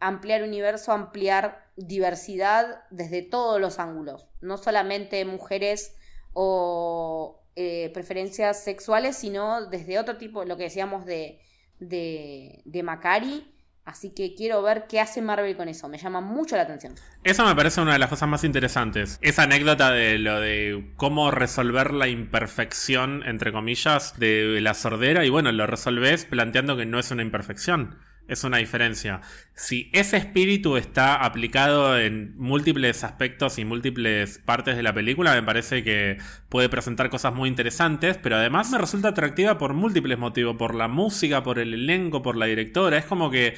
ampliar 0.00 0.42
universo, 0.42 0.92
ampliar 0.92 1.70
diversidad 1.76 2.84
desde 2.90 3.22
todos 3.22 3.60
los 3.60 3.78
ángulos, 3.78 4.28
no 4.40 4.58
solamente 4.58 5.24
mujeres 5.24 5.96
o 6.34 7.42
eh, 7.56 7.90
preferencias 7.94 8.62
sexuales, 8.62 9.16
sino 9.16 9.66
desde 9.66 9.98
otro 9.98 10.16
tipo, 10.18 10.44
lo 10.44 10.56
que 10.56 10.64
decíamos 10.64 11.06
de, 11.06 11.40
de, 11.78 12.60
de 12.64 12.82
Macari. 12.82 13.50
Así 13.84 14.14
que 14.14 14.34
quiero 14.34 14.62
ver 14.62 14.86
qué 14.88 14.98
hace 14.98 15.20
Marvel 15.20 15.56
con 15.56 15.68
eso. 15.68 15.88
Me 15.90 15.98
llama 15.98 16.22
mucho 16.22 16.56
la 16.56 16.62
atención. 16.62 16.94
Eso 17.22 17.44
me 17.44 17.54
parece 17.54 17.82
una 17.82 17.92
de 17.92 17.98
las 17.98 18.08
cosas 18.08 18.28
más 18.28 18.42
interesantes. 18.42 19.18
Esa 19.20 19.42
anécdota 19.42 19.90
de 19.90 20.18
lo 20.18 20.40
de 20.40 20.92
cómo 20.96 21.30
resolver 21.30 21.92
la 21.92 22.08
imperfección, 22.08 23.22
entre 23.26 23.52
comillas, 23.52 24.18
de 24.18 24.58
la 24.62 24.72
sordera. 24.72 25.26
Y 25.26 25.28
bueno, 25.28 25.52
lo 25.52 25.66
resolves 25.66 26.24
planteando 26.24 26.78
que 26.78 26.86
no 26.86 26.98
es 26.98 27.10
una 27.10 27.22
imperfección 27.22 27.98
es 28.28 28.44
una 28.44 28.58
diferencia. 28.58 29.20
Si 29.54 29.90
ese 29.92 30.16
espíritu 30.16 30.76
está 30.76 31.24
aplicado 31.24 31.98
en 31.98 32.34
múltiples 32.38 33.04
aspectos 33.04 33.58
y 33.58 33.64
múltiples 33.64 34.38
partes 34.38 34.76
de 34.76 34.82
la 34.82 34.94
película, 34.94 35.34
me 35.34 35.42
parece 35.42 35.84
que 35.84 36.18
puede 36.48 36.68
presentar 36.68 37.10
cosas 37.10 37.34
muy 37.34 37.48
interesantes, 37.48 38.18
pero 38.18 38.36
además 38.36 38.70
me 38.70 38.78
resulta 38.78 39.08
atractiva 39.08 39.58
por 39.58 39.74
múltiples 39.74 40.18
motivos, 40.18 40.56
por 40.56 40.74
la 40.74 40.88
música, 40.88 41.42
por 41.42 41.58
el 41.58 41.74
elenco, 41.74 42.22
por 42.22 42.36
la 42.36 42.46
directora. 42.46 42.98
Es 42.98 43.04
como 43.04 43.30
que 43.30 43.54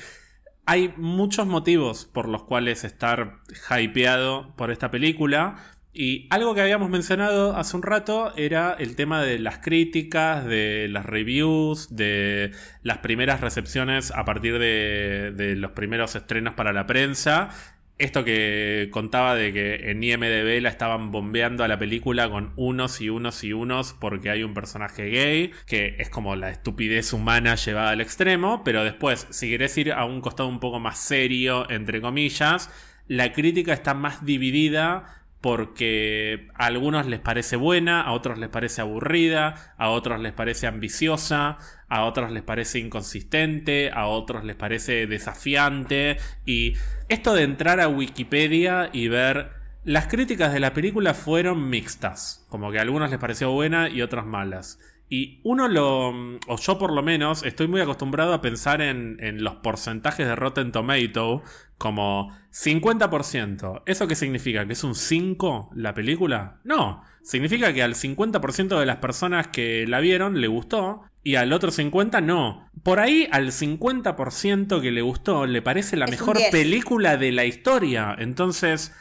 hay 0.67 0.93
muchos 0.97 1.47
motivos 1.47 2.07
por 2.07 2.29
los 2.29 2.43
cuales 2.43 2.83
estar 2.83 3.39
hypeado 3.71 4.55
por 4.57 4.73
esta 4.73 4.91
película. 4.91 5.57
Y 5.99 6.27
algo 6.29 6.55
que 6.55 6.61
habíamos 6.61 6.91
mencionado 6.91 7.57
hace 7.57 7.75
un 7.75 7.83
rato 7.83 8.37
era 8.37 8.77
el 8.79 8.97
tema 8.97 9.23
de 9.23 9.39
las 9.39 9.61
críticas, 9.61 10.45
de 10.45 10.89
las 10.91 11.07
reviews, 11.07 11.97
de 11.97 12.53
las 12.83 12.99
primeras 12.99 13.41
recepciones 13.41 14.11
a 14.11 14.27
partir 14.27 14.59
de, 14.59 15.55
los 15.57 15.71
primeros 15.71 16.15
estrenos 16.15 16.53
para 16.53 16.75
la 16.75 16.87
prensa. 16.87 17.49
Esto 17.97 18.25
que 18.25 18.91
contaba 18.93 19.35
de 19.37 19.55
que 19.55 19.91
en 19.91 20.05
IMDB 20.05 20.61
la 20.61 20.69
estaban 20.69 21.13
bombeando 21.13 21.65
a 21.65 21.69
la 21.69 21.79
película 21.79 22.29
con 22.29 22.53
unos 22.57 23.01
y 23.01 23.09
unos 23.09 23.43
y 23.43 23.55
unos 23.55 23.95
porque 23.95 24.29
hay 24.29 24.43
un 24.43 24.53
personaje 24.53 25.09
gay, 25.09 25.53
que 25.67 25.97
es 25.99 26.11
como 26.11 26.37
la 26.37 26.51
estupidez 26.51 27.15
humana 27.15 27.55
llevada 27.55 27.93
al 27.93 28.03
extremo, 28.03 28.63
pero 28.65 28.85
después, 28.85 29.27
si 29.31 29.49
querés 29.49 29.79
ir 29.79 29.93
a 29.95 30.05
un 30.05 30.21
costado 30.21 30.51
un 30.51 30.61
poco 30.61 30.79
más 30.79 30.99
serio, 30.99 31.67
entre 31.71 32.03
comillas, 32.03 32.69
la 33.09 33.33
crítica 33.33 33.73
está 33.73 33.95
más 33.95 34.27
dividida 34.27 35.23
porque 35.47 36.49
a 36.57 36.67
algunos 36.67 37.07
les 37.07 37.21
parece 37.21 37.55
buena, 37.55 38.01
a 38.01 38.11
otros 38.11 38.37
les 38.37 38.49
parece 38.49 38.81
aburrida, 38.81 39.75
a 39.79 39.91
otros 39.91 40.19
les 40.19 40.33
parece 40.33 40.67
ambiciosa, 40.67 41.59
a 41.89 42.03
otros 42.03 42.33
les 42.33 42.43
parece 42.43 42.81
inconsistente, 42.81 43.93
a 43.95 44.09
otros 44.09 44.43
les 44.43 44.57
parece 44.57 45.07
desafiante. 45.07 46.17
Y 46.47 46.73
esto 47.09 47.33
de 47.33 47.45
entrar 47.45 47.79
a 47.79 47.87
Wikipedia 47.87 48.91
y 48.93 49.07
ver 49.07 49.53
las 49.85 50.09
críticas 50.09 50.53
de 50.53 50.59
la 50.59 50.73
película 50.73 51.15
fueron 51.15 51.71
mixtas, 51.71 52.45
como 52.49 52.73
que 52.73 52.81
a 52.81 52.83
algunos 52.83 53.09
les 53.09 53.21
pareció 53.21 53.53
buena 53.53 53.89
y 53.89 54.03
otros 54.03 54.27
malas. 54.27 54.81
Y 55.09 55.41
uno 55.45 55.69
lo, 55.69 56.09
o 56.09 56.57
yo 56.59 56.79
por 56.79 56.93
lo 56.93 57.03
menos, 57.03 57.45
estoy 57.45 57.69
muy 57.69 57.81
acostumbrado 57.81 58.35
a 58.35 58.41
pensar 58.41 58.83
en, 58.83 59.17
en 59.21 59.45
los 59.45 59.57
porcentajes 59.57 60.27
de 60.27 60.35
Rotten 60.35 60.73
Tomato 60.73 61.43
como 61.79 62.33
50%. 62.53 63.83
¿Eso 63.87 64.09
qué 64.09 64.15
significa? 64.15 64.67
¿Que 64.67 64.73
es 64.73 64.83
un 64.83 64.95
5 64.95 65.71
la 65.75 65.95
película? 65.95 66.59
No, 66.65 67.03
significa 67.23 67.73
que 67.73 67.83
al 67.83 67.95
50% 67.95 68.79
de 68.79 68.87
las 68.87 68.97
personas 68.97 69.49
que 69.49 69.87
la 69.87 70.01
vieron 70.01 70.41
le 70.41 70.49
gustó 70.49 71.03
y 71.23 71.35
al 71.37 71.53
otro 71.53 71.71
50% 71.71 72.23
no. 72.23 72.71
Por 72.83 73.01
ahí 73.01 73.29
al 73.31 73.49
50% 73.49 74.81
que 74.81 74.91
le 74.91 75.03
gustó 75.03 75.47
le 75.47 75.61
parece 75.61 75.97
la 75.97 76.07
mejor 76.07 76.39
película 76.51 77.17
de 77.17 77.33
la 77.33 77.45
historia. 77.45 78.15
Entonces 78.19 78.95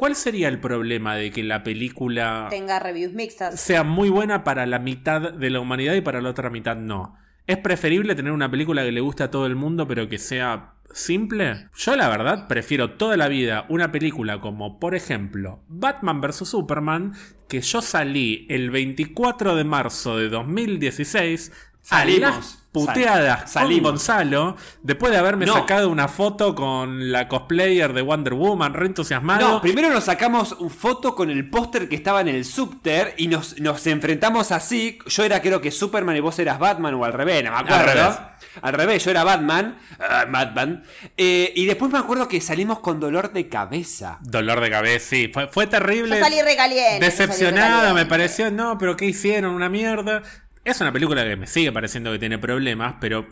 ¿Cuál 0.00 0.16
sería 0.16 0.48
el 0.48 0.60
problema 0.60 1.14
de 1.14 1.30
que 1.30 1.42
la 1.42 1.62
película 1.62 2.46
tenga 2.48 2.78
reviews 2.78 3.12
mixtas? 3.12 3.60
Sea 3.60 3.84
muy 3.84 4.08
buena 4.08 4.44
para 4.44 4.64
la 4.64 4.78
mitad 4.78 5.34
de 5.34 5.50
la 5.50 5.60
humanidad 5.60 5.92
y 5.92 6.00
para 6.00 6.22
la 6.22 6.30
otra 6.30 6.48
mitad 6.48 6.74
no. 6.74 7.18
¿Es 7.46 7.58
preferible 7.58 8.14
tener 8.14 8.32
una 8.32 8.50
película 8.50 8.82
que 8.82 8.92
le 8.92 9.02
guste 9.02 9.24
a 9.24 9.30
todo 9.30 9.44
el 9.44 9.56
mundo 9.56 9.86
pero 9.86 10.08
que 10.08 10.16
sea 10.16 10.72
simple? 10.90 11.68
Yo 11.76 11.96
la 11.96 12.08
verdad 12.08 12.48
prefiero 12.48 12.92
toda 12.92 13.18
la 13.18 13.28
vida 13.28 13.66
una 13.68 13.92
película 13.92 14.40
como 14.40 14.80
por 14.80 14.94
ejemplo 14.94 15.64
Batman 15.68 16.22
vs. 16.22 16.48
Superman 16.48 17.12
que 17.46 17.60
yo 17.60 17.82
salí 17.82 18.46
el 18.48 18.70
24 18.70 19.54
de 19.54 19.64
marzo 19.64 20.16
de 20.16 20.30
2016 20.30 21.52
Salimos. 21.90 22.58
puteadas 22.70 23.52
con 23.52 23.82
Gonzalo 23.82 24.56
después 24.82 25.10
de 25.10 25.18
haberme 25.18 25.46
sacado 25.46 25.88
una 25.88 26.06
foto 26.06 26.54
con 26.54 27.10
la 27.10 27.26
cosplayer 27.26 27.92
de 27.92 28.02
Wonder 28.02 28.34
Woman, 28.34 28.74
re 28.74 28.86
entusiasmado. 28.86 29.48
No, 29.48 29.60
primero 29.60 29.90
nos 29.90 30.04
sacamos 30.04 30.52
una 30.52 30.70
foto 30.70 31.16
con 31.16 31.30
el 31.30 31.50
póster 31.50 31.88
que 31.88 31.96
estaba 31.96 32.20
en 32.20 32.28
el 32.28 32.44
subter 32.44 33.14
y 33.16 33.26
nos, 33.26 33.58
nos 33.58 33.84
enfrentamos 33.88 34.52
así. 34.52 35.00
Yo 35.06 35.24
era 35.24 35.42
creo 35.42 35.60
que 35.60 35.72
Superman 35.72 36.16
y 36.16 36.20
vos 36.20 36.38
eras 36.38 36.60
Batman 36.60 36.94
o 36.94 37.04
al 37.04 37.12
revés, 37.12 37.42
no 37.42 37.50
me 37.50 37.56
acuerdo. 37.58 37.74
Al 37.76 37.86
revés. 37.86 38.18
Al 38.62 38.72
revés, 38.72 39.04
yo 39.04 39.10
era 39.10 39.24
Batman. 39.24 39.78
Ah, 39.98 40.26
Batman. 40.28 40.82
Eh, 41.16 41.52
y 41.54 41.66
después 41.66 41.90
me 41.92 41.98
acuerdo 41.98 42.26
que 42.28 42.40
salimos 42.40 42.80
con 42.80 42.98
dolor 43.00 43.32
de 43.32 43.48
cabeza. 43.48 44.18
Dolor 44.22 44.60
de 44.60 44.70
cabeza, 44.70 45.06
sí. 45.10 45.30
Fue, 45.32 45.48
fue 45.48 45.66
terrible. 45.66 46.16
Yo 46.18 46.24
salí 46.24 46.40
recaliente. 46.42 47.04
Decepcionada, 47.04 47.94
me 47.94 48.06
pareció. 48.06 48.50
No, 48.50 48.78
pero 48.78 48.96
¿qué 48.96 49.06
hicieron? 49.06 49.54
Una 49.54 49.68
mierda. 49.68 50.22
Es 50.70 50.80
una 50.80 50.92
película 50.92 51.24
que 51.24 51.34
me 51.34 51.48
sigue 51.48 51.72
pareciendo 51.72 52.12
que 52.12 52.20
tiene 52.20 52.38
problemas, 52.38 52.94
pero 53.00 53.26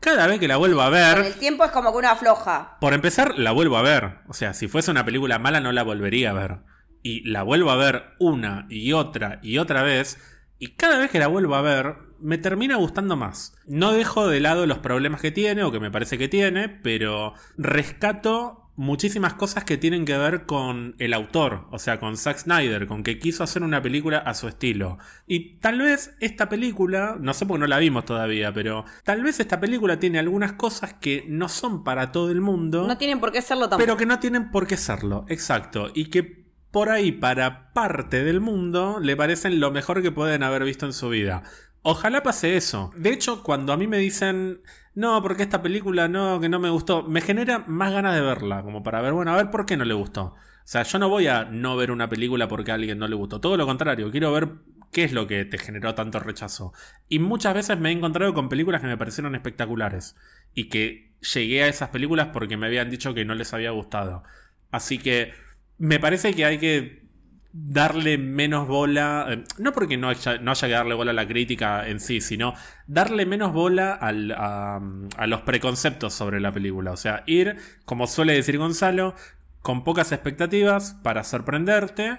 cada 0.00 0.26
vez 0.26 0.40
que 0.40 0.48
la 0.48 0.56
vuelvo 0.56 0.80
a 0.80 0.88
ver. 0.88 1.18
el 1.18 1.34
tiempo 1.34 1.62
es 1.62 1.70
como 1.70 1.92
que 1.92 1.98
una 1.98 2.16
floja. 2.16 2.78
Por 2.80 2.94
empezar, 2.94 3.38
la 3.38 3.52
vuelvo 3.52 3.76
a 3.76 3.82
ver. 3.82 4.20
O 4.26 4.32
sea, 4.32 4.54
si 4.54 4.68
fuese 4.68 4.90
una 4.90 5.04
película 5.04 5.38
mala, 5.38 5.60
no 5.60 5.70
la 5.70 5.82
volvería 5.82 6.30
a 6.30 6.32
ver. 6.32 6.60
Y 7.02 7.28
la 7.28 7.42
vuelvo 7.42 7.70
a 7.70 7.76
ver 7.76 8.14
una 8.18 8.66
y 8.70 8.94
otra 8.94 9.38
y 9.42 9.58
otra 9.58 9.82
vez. 9.82 10.18
Y 10.58 10.76
cada 10.76 10.98
vez 10.98 11.10
que 11.10 11.18
la 11.18 11.26
vuelvo 11.26 11.56
a 11.56 11.60
ver, 11.60 11.96
me 12.20 12.38
termina 12.38 12.76
gustando 12.76 13.16
más. 13.16 13.54
No 13.66 13.92
dejo 13.92 14.26
de 14.26 14.40
lado 14.40 14.64
los 14.64 14.78
problemas 14.78 15.20
que 15.20 15.30
tiene, 15.30 15.64
o 15.64 15.70
que 15.70 15.80
me 15.80 15.90
parece 15.90 16.16
que 16.16 16.28
tiene, 16.28 16.70
pero 16.70 17.34
rescato 17.58 18.67
muchísimas 18.78 19.34
cosas 19.34 19.64
que 19.64 19.76
tienen 19.76 20.04
que 20.04 20.16
ver 20.16 20.46
con 20.46 20.94
el 21.00 21.12
autor, 21.12 21.66
o 21.72 21.80
sea, 21.80 21.98
con 21.98 22.16
Zack 22.16 22.38
Snyder, 22.38 22.86
con 22.86 23.02
que 23.02 23.18
quiso 23.18 23.42
hacer 23.42 23.64
una 23.64 23.82
película 23.82 24.18
a 24.18 24.34
su 24.34 24.46
estilo. 24.46 24.98
Y 25.26 25.56
tal 25.56 25.80
vez 25.80 26.14
esta 26.20 26.48
película, 26.48 27.16
no 27.18 27.34
sé 27.34 27.44
por 27.44 27.56
qué 27.56 27.62
no 27.62 27.66
la 27.66 27.78
vimos 27.78 28.04
todavía, 28.04 28.52
pero 28.52 28.84
tal 29.02 29.24
vez 29.24 29.40
esta 29.40 29.58
película 29.58 29.98
tiene 29.98 30.20
algunas 30.20 30.52
cosas 30.52 30.94
que 30.94 31.24
no 31.28 31.48
son 31.48 31.82
para 31.82 32.12
todo 32.12 32.30
el 32.30 32.40
mundo. 32.40 32.86
No 32.86 32.96
tienen 32.96 33.18
por 33.18 33.32
qué 33.32 33.42
serlo 33.42 33.62
tampoco. 33.62 33.84
Pero 33.84 33.96
que 33.96 34.06
no 34.06 34.20
tienen 34.20 34.52
por 34.52 34.68
qué 34.68 34.76
serlo, 34.76 35.26
exacto. 35.28 35.90
Y 35.92 36.04
que 36.06 36.46
por 36.70 36.88
ahí 36.88 37.10
para 37.10 37.72
parte 37.72 38.22
del 38.22 38.40
mundo 38.40 39.00
le 39.02 39.16
parecen 39.16 39.58
lo 39.58 39.72
mejor 39.72 40.02
que 40.02 40.12
pueden 40.12 40.44
haber 40.44 40.62
visto 40.62 40.86
en 40.86 40.92
su 40.92 41.08
vida. 41.08 41.42
Ojalá 41.82 42.22
pase 42.22 42.56
eso. 42.56 42.92
De 42.96 43.10
hecho, 43.10 43.42
cuando 43.42 43.72
a 43.72 43.76
mí 43.76 43.88
me 43.88 43.98
dicen, 43.98 44.60
no, 44.98 45.22
porque 45.22 45.44
esta 45.44 45.62
película 45.62 46.08
no, 46.08 46.40
que 46.40 46.48
no 46.48 46.58
me 46.58 46.70
gustó, 46.70 47.04
me 47.04 47.20
genera 47.20 47.60
más 47.68 47.92
ganas 47.92 48.16
de 48.16 48.20
verla, 48.20 48.64
como 48.64 48.82
para 48.82 49.00
ver, 49.00 49.12
bueno, 49.12 49.32
a 49.32 49.36
ver 49.36 49.48
por 49.48 49.64
qué 49.64 49.76
no 49.76 49.84
le 49.84 49.94
gustó. 49.94 50.24
O 50.24 50.36
sea, 50.64 50.82
yo 50.82 50.98
no 50.98 51.08
voy 51.08 51.28
a 51.28 51.44
no 51.44 51.76
ver 51.76 51.92
una 51.92 52.08
película 52.08 52.48
porque 52.48 52.72
a 52.72 52.74
alguien 52.74 52.98
no 52.98 53.06
le 53.06 53.14
gustó. 53.14 53.40
Todo 53.40 53.56
lo 53.56 53.64
contrario, 53.64 54.10
quiero 54.10 54.32
ver 54.32 54.48
qué 54.90 55.04
es 55.04 55.12
lo 55.12 55.28
que 55.28 55.44
te 55.44 55.56
generó 55.56 55.94
tanto 55.94 56.18
rechazo. 56.18 56.72
Y 57.08 57.20
muchas 57.20 57.54
veces 57.54 57.78
me 57.78 57.90
he 57.90 57.92
encontrado 57.92 58.34
con 58.34 58.48
películas 58.48 58.80
que 58.80 58.88
me 58.88 58.96
parecieron 58.96 59.36
espectaculares. 59.36 60.16
Y 60.52 60.68
que 60.68 61.14
llegué 61.32 61.62
a 61.62 61.68
esas 61.68 61.90
películas 61.90 62.30
porque 62.32 62.56
me 62.56 62.66
habían 62.66 62.90
dicho 62.90 63.14
que 63.14 63.24
no 63.24 63.36
les 63.36 63.54
había 63.54 63.70
gustado. 63.70 64.24
Así 64.72 64.98
que 64.98 65.32
me 65.78 66.00
parece 66.00 66.34
que 66.34 66.44
hay 66.44 66.58
que 66.58 67.07
darle 67.52 68.18
menos 68.18 68.68
bola, 68.68 69.26
eh, 69.30 69.44
no 69.58 69.72
porque 69.72 69.96
no 69.96 70.08
haya, 70.08 70.38
que 70.38 70.68
darle 70.68 70.94
bola 70.94 71.12
a 71.12 71.14
la 71.14 71.26
crítica 71.26 71.88
en 71.88 72.00
sí, 72.00 72.20
sino 72.20 72.54
darle 72.86 73.26
menos 73.26 73.52
bola 73.52 73.92
al, 73.94 74.32
a, 74.32 74.80
a 75.16 75.26
los 75.26 75.42
preconceptos 75.42 76.14
sobre 76.14 76.40
la 76.40 76.52
película. 76.52 76.92
O 76.92 76.96
sea, 76.96 77.22
ir, 77.26 77.56
como 77.84 78.06
suele 78.06 78.34
decir 78.34 78.58
Gonzalo, 78.58 79.14
con 79.62 79.84
pocas 79.84 80.12
expectativas 80.12 80.96
para 81.02 81.24
sorprenderte. 81.24 82.18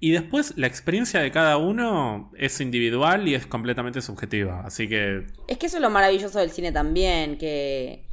Y 0.00 0.12
después 0.12 0.54
la 0.56 0.68
experiencia 0.68 1.20
de 1.20 1.32
cada 1.32 1.56
uno 1.56 2.30
es 2.36 2.60
individual 2.60 3.26
y 3.26 3.34
es 3.34 3.46
completamente 3.46 4.00
subjetiva. 4.00 4.62
Así 4.64 4.88
que... 4.88 5.26
Es 5.48 5.58
que 5.58 5.66
eso 5.66 5.78
es 5.78 5.82
lo 5.82 5.90
maravilloso 5.90 6.38
del 6.38 6.50
cine 6.50 6.70
también, 6.70 7.36
que 7.36 8.07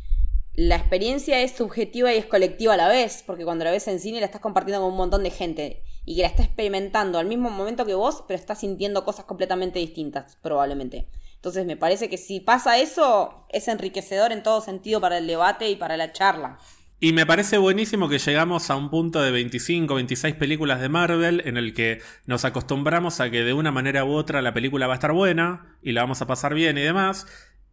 la 0.57 0.77
experiencia 0.77 1.41
es 1.41 1.51
subjetiva 1.51 2.13
y 2.13 2.17
es 2.17 2.25
colectiva 2.25 2.75
a 2.75 2.77
la 2.77 2.87
vez, 2.87 3.23
porque 3.25 3.43
cuando 3.43 3.65
la 3.65 3.71
ves 3.71 3.87
en 3.87 3.99
cine 3.99 4.19
la 4.19 4.25
estás 4.25 4.41
compartiendo 4.41 4.81
con 4.81 4.91
un 4.91 4.97
montón 4.97 5.23
de 5.23 5.31
gente 5.31 5.83
y 6.05 6.15
que 6.15 6.21
la 6.21 6.27
está 6.29 6.43
experimentando 6.43 7.19
al 7.19 7.25
mismo 7.25 7.49
momento 7.49 7.85
que 7.85 7.93
vos, 7.93 8.23
pero 8.27 8.39
estás 8.39 8.59
sintiendo 8.61 9.03
cosas 9.03 9.25
completamente 9.25 9.79
distintas, 9.79 10.37
probablemente. 10.41 11.07
Entonces 11.35 11.65
me 11.65 11.77
parece 11.77 12.09
que 12.09 12.17
si 12.17 12.39
pasa 12.39 12.79
eso, 12.79 13.45
es 13.49 13.67
enriquecedor 13.67 14.31
en 14.31 14.43
todo 14.43 14.61
sentido 14.61 15.01
para 15.01 15.17
el 15.17 15.27
debate 15.27 15.69
y 15.69 15.75
para 15.75 15.97
la 15.97 16.11
charla. 16.11 16.57
Y 16.99 17.11
me 17.11 17.25
parece 17.25 17.57
buenísimo 17.57 18.07
que 18.07 18.19
llegamos 18.19 18.69
a 18.69 18.77
un 18.77 18.89
punto 18.89 19.21
de 19.21 19.29
25, 19.29 19.93
26 19.93 20.35
películas 20.35 20.79
de 20.79 20.87
Marvel 20.87 21.43
en 21.45 21.57
el 21.57 21.73
que 21.73 22.01
nos 22.25 22.45
acostumbramos 22.45 23.19
a 23.19 23.29
que 23.29 23.43
de 23.43 23.53
una 23.53 23.71
manera 23.71 24.05
u 24.05 24.13
otra 24.13 24.41
la 24.41 24.53
película 24.53 24.87
va 24.87 24.93
a 24.93 24.95
estar 24.95 25.11
buena 25.11 25.77
y 25.83 25.91
la 25.91 26.01
vamos 26.01 26.21
a 26.21 26.27
pasar 26.27 26.53
bien 26.53 26.77
y 26.77 26.81
demás. 26.81 27.27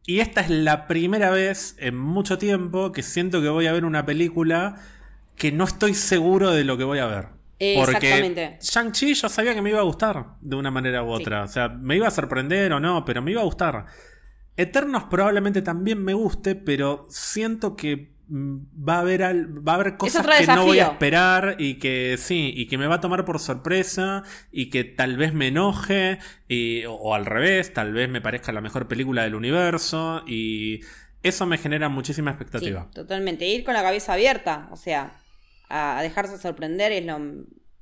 Y 0.04 0.20
esta 0.20 0.40
es 0.40 0.50
la 0.50 0.86
primera 0.88 1.30
vez 1.30 1.76
en 1.78 1.96
mucho 1.96 2.38
tiempo 2.38 2.92
que 2.92 3.02
siento 3.02 3.40
que 3.40 3.48
voy 3.48 3.66
a 3.66 3.72
ver 3.72 3.84
una 3.84 4.04
película 4.04 4.76
que 5.36 5.52
no 5.52 5.64
estoy 5.64 5.94
seguro 5.94 6.50
de 6.50 6.64
lo 6.64 6.76
que 6.76 6.84
voy 6.84 6.98
a 6.98 7.06
ver. 7.06 7.26
Porque 7.76 8.58
Shang-Chi 8.60 9.14
yo 9.14 9.28
sabía 9.28 9.54
que 9.54 9.62
me 9.62 9.70
iba 9.70 9.78
a 9.78 9.84
gustar 9.84 10.34
de 10.40 10.56
una 10.56 10.72
manera 10.72 11.04
u 11.04 11.10
otra. 11.10 11.44
O 11.44 11.48
sea, 11.48 11.68
me 11.68 11.96
iba 11.96 12.08
a 12.08 12.10
sorprender 12.10 12.72
o 12.72 12.80
no, 12.80 13.04
pero 13.04 13.22
me 13.22 13.30
iba 13.30 13.40
a 13.40 13.44
gustar. 13.44 13.86
Eternos 14.56 15.04
probablemente 15.04 15.62
también 15.62 16.02
me 16.02 16.12
guste, 16.12 16.56
pero 16.56 17.06
siento 17.08 17.76
que 17.76 18.11
va 18.28 18.96
a 18.96 19.00
haber, 19.00 19.22
va 19.22 19.72
a 19.72 19.74
haber 19.74 19.96
cosas 19.96 20.26
que 20.26 20.46
no 20.46 20.64
voy 20.64 20.78
a 20.78 20.88
esperar 20.88 21.56
y 21.58 21.78
que 21.78 22.16
sí, 22.18 22.52
y 22.54 22.66
que 22.66 22.78
me 22.78 22.86
va 22.86 22.96
a 22.96 23.00
tomar 23.00 23.24
por 23.24 23.38
sorpresa 23.38 24.22
y 24.50 24.70
que 24.70 24.84
tal 24.84 25.16
vez 25.16 25.34
me 25.34 25.48
enoje 25.48 26.18
y, 26.48 26.84
o, 26.86 27.14
al 27.14 27.26
revés, 27.26 27.72
tal 27.72 27.92
vez 27.92 28.08
me 28.08 28.20
parezca 28.20 28.52
la 28.52 28.60
mejor 28.60 28.88
película 28.88 29.22
del 29.22 29.34
universo 29.34 30.22
y 30.26 30.80
eso 31.22 31.46
me 31.46 31.58
genera 31.58 31.88
muchísima 31.88 32.30
expectativa. 32.30 32.88
totalmente, 32.92 33.46
ir 33.46 33.64
con 33.64 33.74
la 33.74 33.82
cabeza 33.82 34.14
abierta, 34.14 34.68
o 34.70 34.76
sea, 34.76 35.20
a, 35.68 36.00
dejarse 36.02 36.38
sorprender 36.38 36.92
es 36.92 37.04
lo 37.04 37.18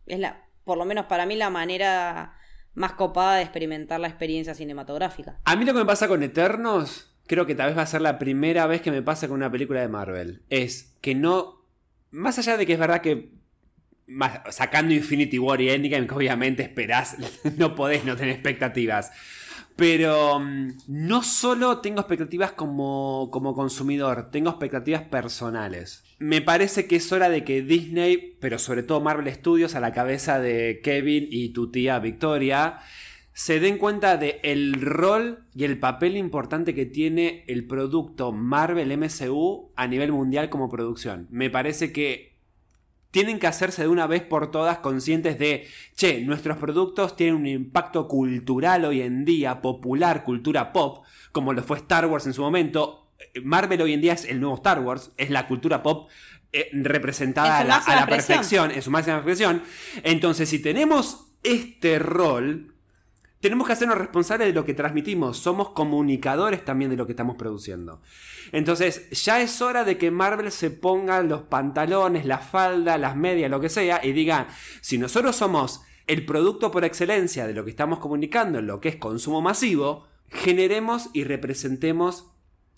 es 0.06 0.18
la 0.18 0.44
por 0.64 0.78
lo 0.78 0.84
menos 0.84 1.06
para 1.06 1.26
mí 1.26 1.36
la 1.36 1.50
manera 1.50 2.34
más 2.74 2.92
copada 2.92 3.36
de 3.36 3.42
experimentar 3.42 3.98
la 3.98 4.08
experiencia 4.08 4.54
cinematográfica. 4.54 5.40
A 5.44 5.56
mí 5.56 5.64
lo 5.64 5.72
que 5.72 5.80
me 5.80 5.84
pasa 5.84 6.06
con 6.06 6.22
Eternos 6.22 7.09
creo 7.30 7.46
que 7.46 7.54
tal 7.54 7.68
vez 7.68 7.78
va 7.78 7.82
a 7.82 7.86
ser 7.86 8.00
la 8.00 8.18
primera 8.18 8.66
vez 8.66 8.82
que 8.82 8.90
me 8.90 9.02
pasa 9.02 9.28
con 9.28 9.36
una 9.36 9.52
película 9.52 9.80
de 9.80 9.86
Marvel. 9.86 10.42
Es 10.50 10.96
que 11.00 11.14
no. 11.14 11.64
Más 12.10 12.36
allá 12.40 12.56
de 12.56 12.66
que 12.66 12.72
es 12.72 12.78
verdad 12.78 13.00
que. 13.00 13.30
sacando 14.50 14.92
Infinity 14.92 15.38
War 15.38 15.60
y 15.60 15.70
Endgame, 15.70 16.08
que 16.08 16.14
obviamente 16.14 16.64
esperás, 16.64 17.16
no 17.56 17.76
podés 17.76 18.04
no 18.04 18.16
tener 18.16 18.34
expectativas. 18.34 19.12
Pero 19.76 20.40
mm, 20.40 20.70
no 20.88 21.22
solo 21.22 21.78
tengo 21.78 22.00
expectativas 22.00 22.50
como, 22.50 23.28
como 23.30 23.54
consumidor, 23.54 24.32
tengo 24.32 24.50
expectativas 24.50 25.02
personales. 25.02 26.02
Me 26.18 26.42
parece 26.42 26.88
que 26.88 26.96
es 26.96 27.12
hora 27.12 27.28
de 27.28 27.44
que 27.44 27.62
Disney, 27.62 28.36
pero 28.40 28.58
sobre 28.58 28.82
todo 28.82 29.00
Marvel 29.00 29.32
Studios, 29.32 29.76
a 29.76 29.80
la 29.80 29.92
cabeza 29.92 30.40
de 30.40 30.80
Kevin 30.82 31.28
y 31.30 31.50
tu 31.50 31.70
tía 31.70 32.00
Victoria, 32.00 32.80
se 33.32 33.60
den 33.60 33.78
cuenta 33.78 34.16
del 34.16 34.36
el 34.42 34.80
rol 34.80 35.44
y 35.54 35.64
el 35.64 35.78
papel 35.78 36.16
importante 36.16 36.74
que 36.74 36.86
tiene 36.86 37.44
el 37.46 37.66
producto 37.66 38.32
Marvel 38.32 38.96
MCU 38.96 39.72
a 39.76 39.86
nivel 39.86 40.12
mundial 40.12 40.50
como 40.50 40.68
producción. 40.68 41.26
Me 41.30 41.50
parece 41.50 41.92
que 41.92 42.30
tienen 43.10 43.38
que 43.38 43.46
hacerse 43.46 43.82
de 43.82 43.88
una 43.88 44.06
vez 44.06 44.22
por 44.22 44.50
todas 44.50 44.78
conscientes 44.78 45.38
de, 45.38 45.66
che, 45.96 46.20
nuestros 46.22 46.56
productos 46.58 47.16
tienen 47.16 47.36
un 47.36 47.46
impacto 47.46 48.08
cultural 48.08 48.84
hoy 48.84 49.02
en 49.02 49.24
día, 49.24 49.60
popular, 49.60 50.22
cultura 50.22 50.72
pop, 50.72 51.04
como 51.32 51.52
lo 51.52 51.62
fue 51.62 51.78
Star 51.78 52.06
Wars 52.06 52.26
en 52.26 52.34
su 52.34 52.42
momento. 52.42 53.12
Marvel 53.42 53.82
hoy 53.82 53.94
en 53.94 54.00
día 54.00 54.12
es 54.12 54.24
el 54.24 54.40
nuevo 54.40 54.56
Star 54.56 54.80
Wars, 54.80 55.12
es 55.16 55.30
la 55.30 55.46
cultura 55.46 55.82
pop 55.82 56.08
eh, 56.52 56.68
representada 56.72 57.58
a 57.58 57.64
la, 57.64 57.76
a 57.76 57.96
la 57.96 58.06
perfección, 58.06 58.70
en 58.70 58.82
su 58.82 58.90
máxima 58.90 59.16
expresión. 59.16 59.62
Entonces, 60.02 60.48
si 60.48 60.60
tenemos 60.60 61.32
este 61.42 61.98
rol, 61.98 62.69
tenemos 63.40 63.66
que 63.66 63.72
hacernos 63.72 63.96
responsables 63.96 64.48
de 64.48 64.54
lo 64.54 64.66
que 64.66 64.74
transmitimos. 64.74 65.38
Somos 65.38 65.70
comunicadores 65.70 66.62
también 66.64 66.90
de 66.90 66.96
lo 66.96 67.06
que 67.06 67.12
estamos 67.12 67.36
produciendo. 67.36 68.02
Entonces, 68.52 69.08
ya 69.10 69.40
es 69.40 69.62
hora 69.62 69.84
de 69.84 69.96
que 69.96 70.10
Marvel 70.10 70.52
se 70.52 70.70
ponga 70.70 71.22
los 71.22 71.42
pantalones, 71.42 72.26
la 72.26 72.38
falda, 72.38 72.98
las 72.98 73.16
medias, 73.16 73.50
lo 73.50 73.60
que 73.60 73.70
sea, 73.70 74.04
y 74.04 74.12
diga, 74.12 74.48
si 74.82 74.98
nosotros 74.98 75.36
somos 75.36 75.82
el 76.06 76.26
producto 76.26 76.70
por 76.70 76.84
excelencia 76.84 77.46
de 77.46 77.54
lo 77.54 77.64
que 77.64 77.70
estamos 77.70 77.98
comunicando 77.98 78.60
lo 78.60 78.80
que 78.80 78.90
es 78.90 78.96
consumo 78.96 79.40
masivo, 79.40 80.06
generemos 80.28 81.08
y 81.14 81.24
representemos 81.24 82.32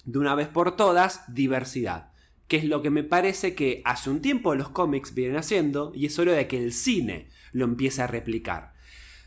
de 0.04 0.18
una 0.18 0.34
vez 0.34 0.48
por 0.48 0.76
todas 0.76 1.22
diversidad. 1.34 2.12
Que 2.46 2.58
es 2.58 2.64
lo 2.64 2.82
que 2.82 2.90
me 2.90 3.02
parece 3.02 3.54
que 3.54 3.82
hace 3.84 4.10
un 4.10 4.20
tiempo 4.20 4.54
los 4.54 4.68
cómics 4.68 5.14
vienen 5.14 5.38
haciendo 5.38 5.92
y 5.94 6.06
es 6.06 6.18
hora 6.18 6.32
de 6.32 6.46
que 6.46 6.62
el 6.62 6.72
cine 6.72 7.30
lo 7.52 7.64
empiece 7.64 8.02
a 8.02 8.06
replicar. 8.06 8.71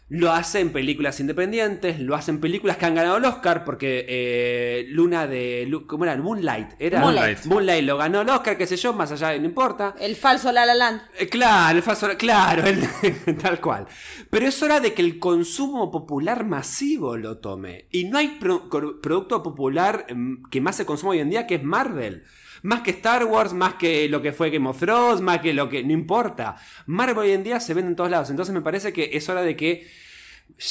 Lo 0.08 0.32
hacen 0.32 0.72
películas 0.72 1.20
independientes, 1.20 2.00
lo 2.00 2.14
hacen 2.14 2.40
películas 2.40 2.78
que 2.78 2.86
han 2.86 2.94
ganado 2.94 3.18
el 3.18 3.26
Oscar, 3.26 3.66
porque 3.66 4.06
eh, 4.08 4.86
Luna 4.90 5.26
de. 5.26 5.68
¿Cómo 5.88 6.04
era? 6.04 6.16
Moonlight. 6.16 6.74
Era 6.78 7.00
Moonlight. 7.00 7.46
Moonlight 7.46 7.84
lo 7.84 7.98
ganó 7.98 8.22
el 8.22 8.30
Oscar, 8.30 8.56
qué 8.56 8.68
sé 8.68 8.78
yo, 8.78 8.94
más 8.94 9.12
allá, 9.12 9.36
no 9.40 9.46
importa. 9.46 9.96
El 10.00 10.16
falso 10.16 10.52
La 10.52 10.64
La 10.68 10.76
Land. 10.76 11.02
Eh, 11.18 11.28
claro, 11.28 11.78
el 11.78 11.84
falso. 11.84 12.08
Claro, 12.20 12.64
tal 13.42 13.60
cual. 13.60 13.88
Pero 14.30 14.48
es 14.48 14.62
hora 14.62 14.80
de 14.80 14.94
que 14.94 15.02
el 15.02 15.18
consumo 15.18 15.90
popular 15.90 16.46
masivo 16.46 17.18
lo 17.18 17.40
tome. 17.40 17.88
Y 17.90 18.04
no 18.04 18.20
hay 18.20 18.38
producto 18.40 19.42
popular 19.42 20.06
mm, 20.14 20.50
que 20.52 20.62
más 20.62 20.76
se 20.76 20.86
consume 20.86 21.14
hoy 21.14 21.20
en 21.20 21.32
día 21.32 21.48
que 21.48 21.56
es 21.56 21.64
Marvel. 21.64 22.26
Más 22.66 22.82
que 22.82 22.90
Star 22.92 23.26
Wars, 23.26 23.54
más 23.54 23.76
que 23.76 24.10
lo 24.10 24.24
que 24.24 24.32
fue 24.34 24.50
Game 24.50 24.68
of 24.68 24.80
Thrones, 24.80 25.22
más 25.22 25.40
que 25.40 25.54
lo 25.54 25.70
que... 25.70 25.84
No 25.84 25.94
importa. 25.94 26.58
Marvel 26.88 27.20
hoy 27.20 27.32
en 27.32 27.44
día 27.44 27.60
se 27.60 27.76
vende 27.76 27.92
en 27.92 27.96
todos 27.96 28.10
lados. 28.10 28.32
Entonces 28.32 28.56
me 28.56 28.62
parece 28.62 28.92
que 28.92 29.12
es 29.14 29.30
hora 29.30 29.44
de 29.44 29.56
que 29.56 29.86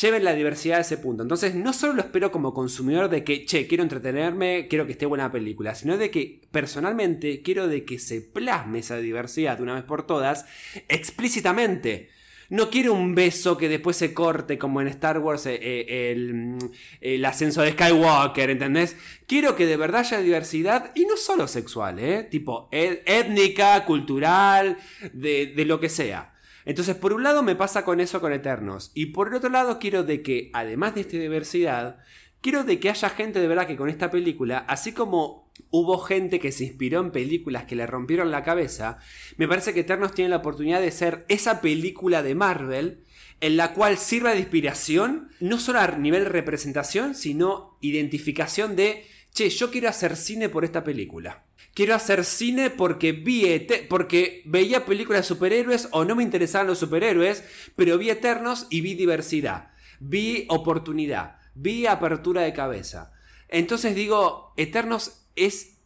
lleven 0.01 0.25
la 0.25 0.35
diversidad 0.35 0.79
a 0.79 0.81
ese 0.81 0.99
punto. 0.99 1.23
Entonces, 1.23 1.55
no 1.55 1.73
solo 1.73 1.93
lo 1.93 2.01
espero 2.01 2.33
como 2.33 2.53
consumidor 2.53 3.09
de 3.09 3.23
que, 3.23 3.45
che, 3.45 3.69
quiero 3.69 3.85
entretenerme, 3.85 4.67
quiero 4.69 4.87
que 4.87 4.93
esté 4.93 5.07
buena 5.07 5.31
película, 5.31 5.77
sino 5.77 5.97
de 5.97 6.11
que 6.11 6.41
personalmente 6.51 7.43
quiero 7.43 7.69
de 7.69 7.85
que 7.85 8.01
se 8.01 8.21
plasme 8.21 8.81
esa 8.81 8.97
diversidad 8.97 9.59
de 9.59 9.63
una 9.63 9.75
vez 9.75 9.85
por 9.85 10.05
todas 10.05 10.47
explícitamente. 10.89 12.11
No 12.51 12.71
quiero 12.71 12.93
un 12.95 13.15
beso 13.15 13.57
que 13.57 13.69
después 13.69 13.97
se 13.97 14.13
corte 14.13 14.59
como 14.59 14.81
en 14.81 14.89
Star 14.89 15.19
Wars 15.19 15.47
eh, 15.47 15.59
eh, 15.61 16.59
el, 17.01 17.25
ascenso 17.25 17.63
de 17.63 17.73
Skywalker, 17.73 18.51
¿entendés? 18.51 18.97
Quiero 19.27 19.57
que 19.57 19.67
de 19.67 19.77
verdad 19.77 20.01
haya 20.01 20.19
diversidad 20.19 20.93
y 20.95 21.07
no 21.07 21.17
solo 21.17 21.49
sexual, 21.49 21.99
¿eh? 21.99 22.25
Tipo 22.25 22.69
étnica, 22.71 23.85
cultural, 23.85 24.77
de, 25.13 25.53
de 25.55 25.65
lo 25.65 25.81
que 25.81 25.89
sea. 25.89 26.35
Entonces, 26.65 26.97
por 26.97 27.13
un 27.13 27.23
lado 27.23 27.43
me 27.43 27.57
pasa 27.57 27.85
con 27.85 28.01
eso 28.01 28.21
con 28.21 28.33
Eternos. 28.33 28.91
Y 28.95 29.07
por 29.07 29.29
el 29.29 29.35
otro 29.35 29.51
lado 29.51 29.79
quiero 29.79 30.03
de 30.03 30.23
que, 30.23 30.51
además 30.55 30.95
de 30.95 31.03
esta 31.03 31.19
diversidad, 31.19 31.99
quiero 32.41 32.65
de 32.65 32.79
que 32.79 32.91
haya 32.91 33.09
gente 33.11 33.41
de 33.41 33.49
verdad 33.49 33.67
que 33.67 33.77
con 33.77 33.89
esta 33.89 34.11
película, 34.11 34.59
así 34.69 34.93
como 34.93 35.44
hubo 35.71 35.99
gente 35.99 36.39
que 36.39 36.53
se 36.53 36.65
inspiró 36.65 37.01
en 37.01 37.11
películas 37.11 37.65
que 37.65 37.77
le 37.77 37.87
rompieron 37.87 38.31
la 38.31 38.43
cabeza, 38.43 38.99
me 39.37 39.49
parece 39.49 39.75
que 39.75 39.81
Eternos 39.81 40.15
tiene 40.15 40.31
la 40.31 40.37
oportunidad 40.37 40.81
de 40.81 40.91
ser 40.91 41.25
esa 41.29 41.61
película 41.61 42.23
de 42.23 42.35
Marvel 42.35 43.05
en 43.41 43.57
la 43.57 43.73
cual 43.73 43.99
sirva 43.99 44.33
de 44.33 44.39
inspiración, 44.39 45.31
no 45.41 45.59
solo 45.59 45.81
a 45.81 45.89
nivel 45.99 46.27
representación, 46.27 47.15
sino 47.15 47.77
identificación 47.81 48.77
de, 48.77 49.05
che, 49.33 49.51
yo 49.51 49.71
quiero 49.71 49.89
hacer 49.89 50.17
cine 50.17 50.49
por 50.49 50.65
esta 50.65 50.85
película. 50.85 51.45
Quiero 51.75 51.95
hacer 51.97 52.25
cine 52.25 52.71
porque 52.71 53.11
vi 53.11 53.67
porque 53.89 54.43
veía 54.45 54.87
películas 54.87 55.23
de 55.23 55.29
superhéroes 55.29 55.89
o 55.91 56.05
no 56.05 56.15
me 56.15 56.23
interesaban 56.23 56.69
los 56.69 56.79
superhéroes, 56.79 57.43
pero 57.75 57.99
vi 57.99 58.11
Eternos 58.11 58.69
y 58.71 58.81
vi 58.81 58.95
diversidad, 58.95 59.73
vi 59.99 60.47
oportunidad, 60.49 61.39
vi 61.55 61.87
apertura 61.87 62.43
de 62.43 62.53
cabeza. 62.53 63.13
Entonces 63.49 63.97
digo, 63.97 64.55
Eternos 64.57 65.24
es, 65.37 65.79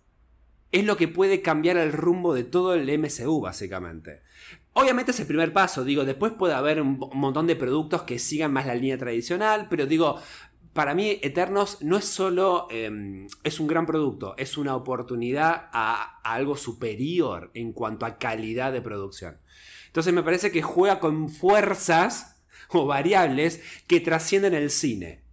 es 0.72 0.84
lo 0.84 0.96
que 0.96 1.08
puede 1.08 1.42
cambiar 1.42 1.76
el 1.76 1.92
rumbo 1.92 2.34
de 2.34 2.44
todo 2.44 2.74
el 2.74 2.98
MCU, 2.98 3.40
básicamente. 3.40 4.22
Obviamente 4.72 5.10
es 5.10 5.20
el 5.20 5.26
primer 5.26 5.52
paso, 5.52 5.84
digo, 5.84 6.04
después 6.04 6.32
puede 6.32 6.54
haber 6.54 6.80
un 6.80 6.98
montón 7.14 7.46
de 7.48 7.56
productos 7.56 8.02
que 8.02 8.18
sigan 8.18 8.52
más 8.52 8.66
la 8.66 8.76
línea 8.76 8.96
tradicional, 8.96 9.66
pero 9.68 9.86
digo, 9.86 10.20
para 10.78 10.94
mí 10.94 11.18
Eternos 11.22 11.82
no 11.82 11.96
es 11.96 12.04
solo, 12.04 12.68
em, 12.70 13.26
es 13.42 13.58
un 13.58 13.66
gran 13.66 13.84
producto, 13.84 14.36
es 14.36 14.56
una 14.56 14.76
oportunidad 14.76 15.68
a, 15.72 16.20
algo 16.22 16.56
superior 16.56 17.50
en 17.54 17.72
cuanto 17.72 18.06
a 18.06 18.16
calidad 18.16 18.72
de 18.72 18.80
producción. 18.80 19.38
Entonces 19.86 20.14
me 20.14 20.22
parece 20.22 20.52
que 20.52 20.62
juega 20.62 21.00
con 21.00 21.30
fuerzas 21.30 22.40
o 22.68 22.86
variables 22.86 23.60
que 23.88 23.98
trascienden 23.98 24.54
el 24.54 24.70
cine. 24.70 25.24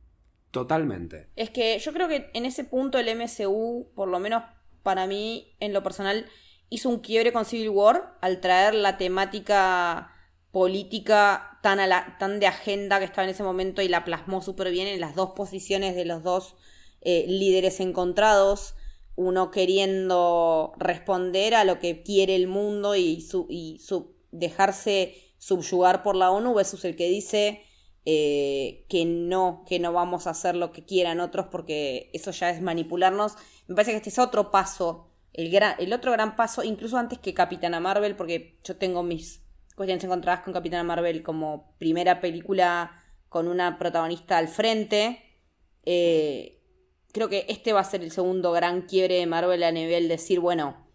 Totalmente. 0.56 1.27
Es 1.36 1.49
que 1.49 1.77
yo 1.80 1.91
creo 1.91 2.07
que 2.07 2.30
en 2.34 2.45
ese 2.45 2.64
punto 2.64 2.98
el 2.98 3.14
MCU, 3.14 3.91
por 3.94 4.07
lo 4.07 4.19
menos 4.22 4.41
para 4.84 5.06
mí, 5.06 5.53
en 5.60 5.73
lo 5.73 5.84
personal, 5.84 6.27
hizo 6.69 6.88
un 6.88 6.99
quiebre 6.99 7.34
con 7.34 7.44
Civil 7.44 7.68
War 7.72 8.18
al 8.22 8.40
traer 8.40 8.73
la 8.73 8.98
temática 8.98 10.14
política 10.52 11.60
tan, 11.61 11.80
tan 12.19 12.40
de 12.40 12.48
agenda 12.48 12.99
que 12.99 13.03
estaba 13.03 13.26
en 13.26 13.32
ese 13.32 13.44
momento 13.44 13.82
y 13.82 13.90
la 13.90 14.06
plasmó 14.06 14.41
súper 14.41 14.72
bien 14.72 14.88
en 14.88 15.02
las 15.02 15.14
dos 15.14 15.32
posiciones 15.32 15.94
de 15.94 16.06
los 16.06 16.23
dos 16.23 16.56
eh, 17.02 17.26
líderes 17.27 17.82
encontrados, 17.82 18.76
uno 19.18 19.52
queriendo 19.52 20.72
responder 20.77 21.53
a 21.53 21.65
lo 21.65 21.80
que 21.80 22.02
quiere 22.02 22.34
el 22.34 22.48
mundo 22.48 22.95
y, 22.95 23.19
su, 23.19 23.45
y 23.49 23.80
su, 23.80 24.15
dejarse 24.32 25.15
subyugar 25.38 26.02
por 26.02 26.15
la 26.15 26.32
ONU 26.32 26.53
versus 26.53 26.86
el 26.86 26.95
que 26.95 27.10
dice 27.10 27.61
eh, 28.06 28.86
que 28.88 29.03
no, 29.06 29.65
que 29.68 29.80
no 29.80 29.91
vamos 29.91 30.27
a 30.27 30.32
hacer 30.32 30.56
lo 30.56 30.72
que 30.72 30.86
quieran 30.86 31.19
otros 31.19 31.48
porque 31.48 32.11
eso 32.14 32.32
ya 32.32 32.52
es 32.52 32.61
manipularnos. 32.61 33.36
Me 33.68 33.76
parece 33.76 33.91
que 33.91 33.98
este 33.98 34.10
es 34.10 34.19
otro 34.19 34.52
paso, 34.52 35.10
el, 35.34 35.49
gran, 35.49 35.76
el 35.80 35.91
otro 35.91 36.11
gran 36.11 36.36
paso, 36.36 36.64
incluso 36.64 36.98
antes 36.98 37.18
que 37.18 37.34
Capitana 37.34 37.80
Marvel, 37.80 38.15
porque 38.15 38.60
yo 38.64 38.77
tengo 38.77 39.02
mis 39.02 39.41
cuestiones 39.76 40.03
encontradas 40.03 40.41
con 40.41 40.53
Capitana 40.53 40.84
Marvel 40.84 41.23
como 41.23 41.76
primera 41.77 42.22
película 42.22 43.03
con 43.27 43.48
una 43.48 43.77
protagonista 43.77 44.38
al 44.38 44.48
frente. 44.48 45.41
Eh, 45.84 46.64
creo 47.11 47.27
que 47.27 47.45
este 47.49 47.73
va 47.73 47.80
a 47.80 47.86
ser 47.86 48.03
el 48.03 48.11
segundo 48.11 48.52
gran 48.52 48.84
quiebre 48.84 49.15
de 49.15 49.26
Marvel 49.26 49.64
a 49.64 49.72
nivel 49.72 50.03
de 50.03 50.15
decir, 50.15 50.40
bueno, 50.40 50.86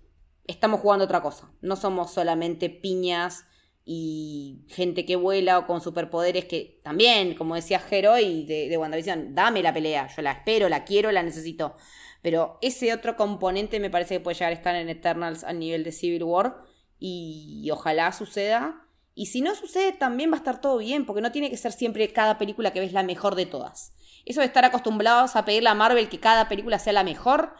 estamos 0.46 0.80
jugando 0.80 1.06
otra 1.06 1.22
cosa. 1.22 1.50
No 1.60 1.76
somos 1.76 2.12
solamente 2.12 2.70
piñas 2.70 3.44
y 3.84 4.64
gente 4.68 5.04
que 5.04 5.16
vuela 5.16 5.58
o 5.58 5.66
con 5.66 5.80
superpoderes 5.80 6.44
que 6.44 6.80
también, 6.84 7.34
como 7.34 7.54
decía 7.54 7.82
Hero 7.90 8.18
y 8.18 8.44
de, 8.44 8.68
de 8.68 8.76
WandaVision, 8.76 9.34
dame 9.34 9.62
la 9.62 9.72
pelea, 9.72 10.08
yo 10.14 10.22
la 10.22 10.32
espero, 10.32 10.68
la 10.68 10.84
quiero, 10.84 11.10
la 11.10 11.22
necesito. 11.22 11.74
Pero 12.22 12.58
ese 12.60 12.92
otro 12.92 13.16
componente 13.16 13.80
me 13.80 13.90
parece 13.90 14.16
que 14.16 14.20
puede 14.20 14.36
llegar 14.36 14.52
a 14.52 14.56
estar 14.56 14.74
en 14.74 14.88
Eternals 14.88 15.44
a 15.44 15.52
nivel 15.52 15.84
de 15.84 15.92
Civil 15.92 16.24
War 16.24 16.62
y, 16.98 17.68
ojalá 17.72 18.12
suceda. 18.12 18.86
Y 19.14 19.26
si 19.26 19.40
no 19.40 19.54
sucede, 19.54 19.92
también 19.92 20.30
va 20.30 20.34
a 20.34 20.38
estar 20.38 20.60
todo 20.60 20.78
bien, 20.78 21.06
porque 21.06 21.22
no 21.22 21.32
tiene 21.32 21.50
que 21.50 21.56
ser 21.56 21.72
siempre 21.72 22.12
cada 22.12 22.38
película 22.38 22.72
que 22.72 22.80
ves 22.80 22.92
la 22.92 23.02
mejor 23.02 23.34
de 23.34 23.46
todas. 23.46 23.94
Eso 24.24 24.40
de 24.40 24.46
estar 24.46 24.64
acostumbrados 24.64 25.34
a 25.34 25.44
pedirle 25.44 25.70
a 25.70 25.74
Marvel 25.74 26.08
que 26.08 26.20
cada 26.20 26.48
película 26.48 26.78
sea 26.78 26.92
la 26.92 27.04
mejor, 27.04 27.54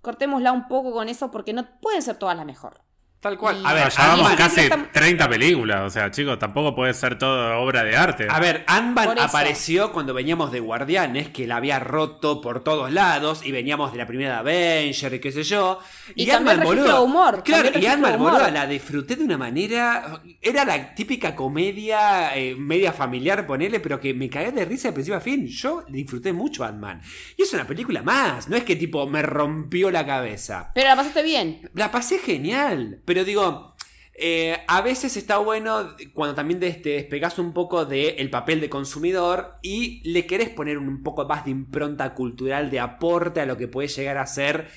cortémosla 0.00 0.52
un 0.52 0.66
poco 0.66 0.92
con 0.92 1.08
eso 1.08 1.30
porque 1.30 1.52
no 1.52 1.78
pueden 1.80 2.02
ser 2.02 2.16
todas 2.16 2.36
la 2.36 2.44
mejor. 2.44 2.85
Tal 3.26 3.38
cual. 3.38 3.60
a 3.66 3.74
ver, 3.74 3.88
ya 3.90 4.06
vamos 4.06 4.30
casi 4.36 4.68
30 4.92 5.28
películas. 5.28 5.82
O 5.82 5.90
sea, 5.90 6.12
chicos, 6.12 6.38
tampoco 6.38 6.76
puede 6.76 6.94
ser 6.94 7.18
todo 7.18 7.58
obra 7.58 7.82
de 7.82 7.96
arte. 7.96 8.28
A 8.30 8.38
ver, 8.38 8.62
Ant-Man 8.68 9.18
apareció 9.18 9.90
cuando 9.90 10.14
veníamos 10.14 10.52
de 10.52 10.60
Guardianes, 10.60 11.30
que 11.30 11.44
la 11.48 11.56
había 11.56 11.80
roto 11.80 12.40
por 12.40 12.62
todos 12.62 12.92
lados, 12.92 13.44
y 13.44 13.50
veníamos 13.50 13.90
de 13.90 13.98
la 13.98 14.06
primera 14.06 14.38
Avenger 14.38 15.14
y 15.14 15.18
qué 15.18 15.32
sé 15.32 15.42
yo. 15.42 15.80
Y, 16.14 16.22
y 16.22 16.30
Ant-Man, 16.30 16.60
boludo. 16.62 17.02
Humor, 17.02 17.42
claro, 17.42 17.70
y 17.76 17.84
Ant-Man, 17.84 18.16
boludo, 18.16 18.48
la 18.48 18.64
disfruté 18.64 19.16
de 19.16 19.24
una 19.24 19.36
manera. 19.36 20.22
Era 20.40 20.64
la 20.64 20.94
típica 20.94 21.34
comedia 21.34 22.36
eh, 22.36 22.54
media 22.54 22.92
familiar, 22.92 23.44
ponele, 23.44 23.80
pero 23.80 23.98
que 23.98 24.14
me 24.14 24.30
caía 24.30 24.52
de 24.52 24.64
risa 24.64 24.88
de 24.88 24.94
principio 24.94 25.16
a 25.16 25.20
fin. 25.20 25.48
Yo 25.48 25.84
disfruté 25.88 26.32
mucho 26.32 26.62
Ant-Man. 26.62 27.02
Y 27.36 27.42
es 27.42 27.52
una 27.52 27.66
película 27.66 28.02
más. 28.02 28.48
No 28.48 28.54
es 28.54 28.62
que 28.62 28.76
tipo 28.76 29.04
me 29.08 29.22
rompió 29.22 29.90
la 29.90 30.06
cabeza. 30.06 30.70
Pero 30.76 30.90
la 30.90 30.94
pasaste 30.94 31.24
bien. 31.24 31.68
La 31.74 31.90
pasé 31.90 32.18
genial. 32.18 33.00
Pero 33.04 33.15
digo, 33.24 33.74
eh, 34.18 34.56
a 34.66 34.80
veces 34.80 35.16
está 35.16 35.36
bueno 35.38 35.94
cuando 36.14 36.34
también 36.34 36.58
te, 36.58 36.70
despegas 36.70 37.38
un 37.38 37.52
poco 37.52 37.84
del 37.84 38.30
papel 38.30 38.60
de 38.60 38.70
consumidor 38.70 39.56
y 39.60 40.00
le 40.10 40.26
querés 40.26 40.48
poner 40.48 40.78
un 40.78 41.02
poco 41.02 41.26
más 41.26 41.44
de 41.44 41.50
impronta 41.50 42.14
cultural, 42.14 42.70
de 42.70 42.80
aporte 42.80 43.40
a 43.40 43.46
lo 43.46 43.58
que 43.58 43.68
puede 43.68 43.88
llegar 43.88 44.16
a 44.16 44.26
ser 44.26 44.68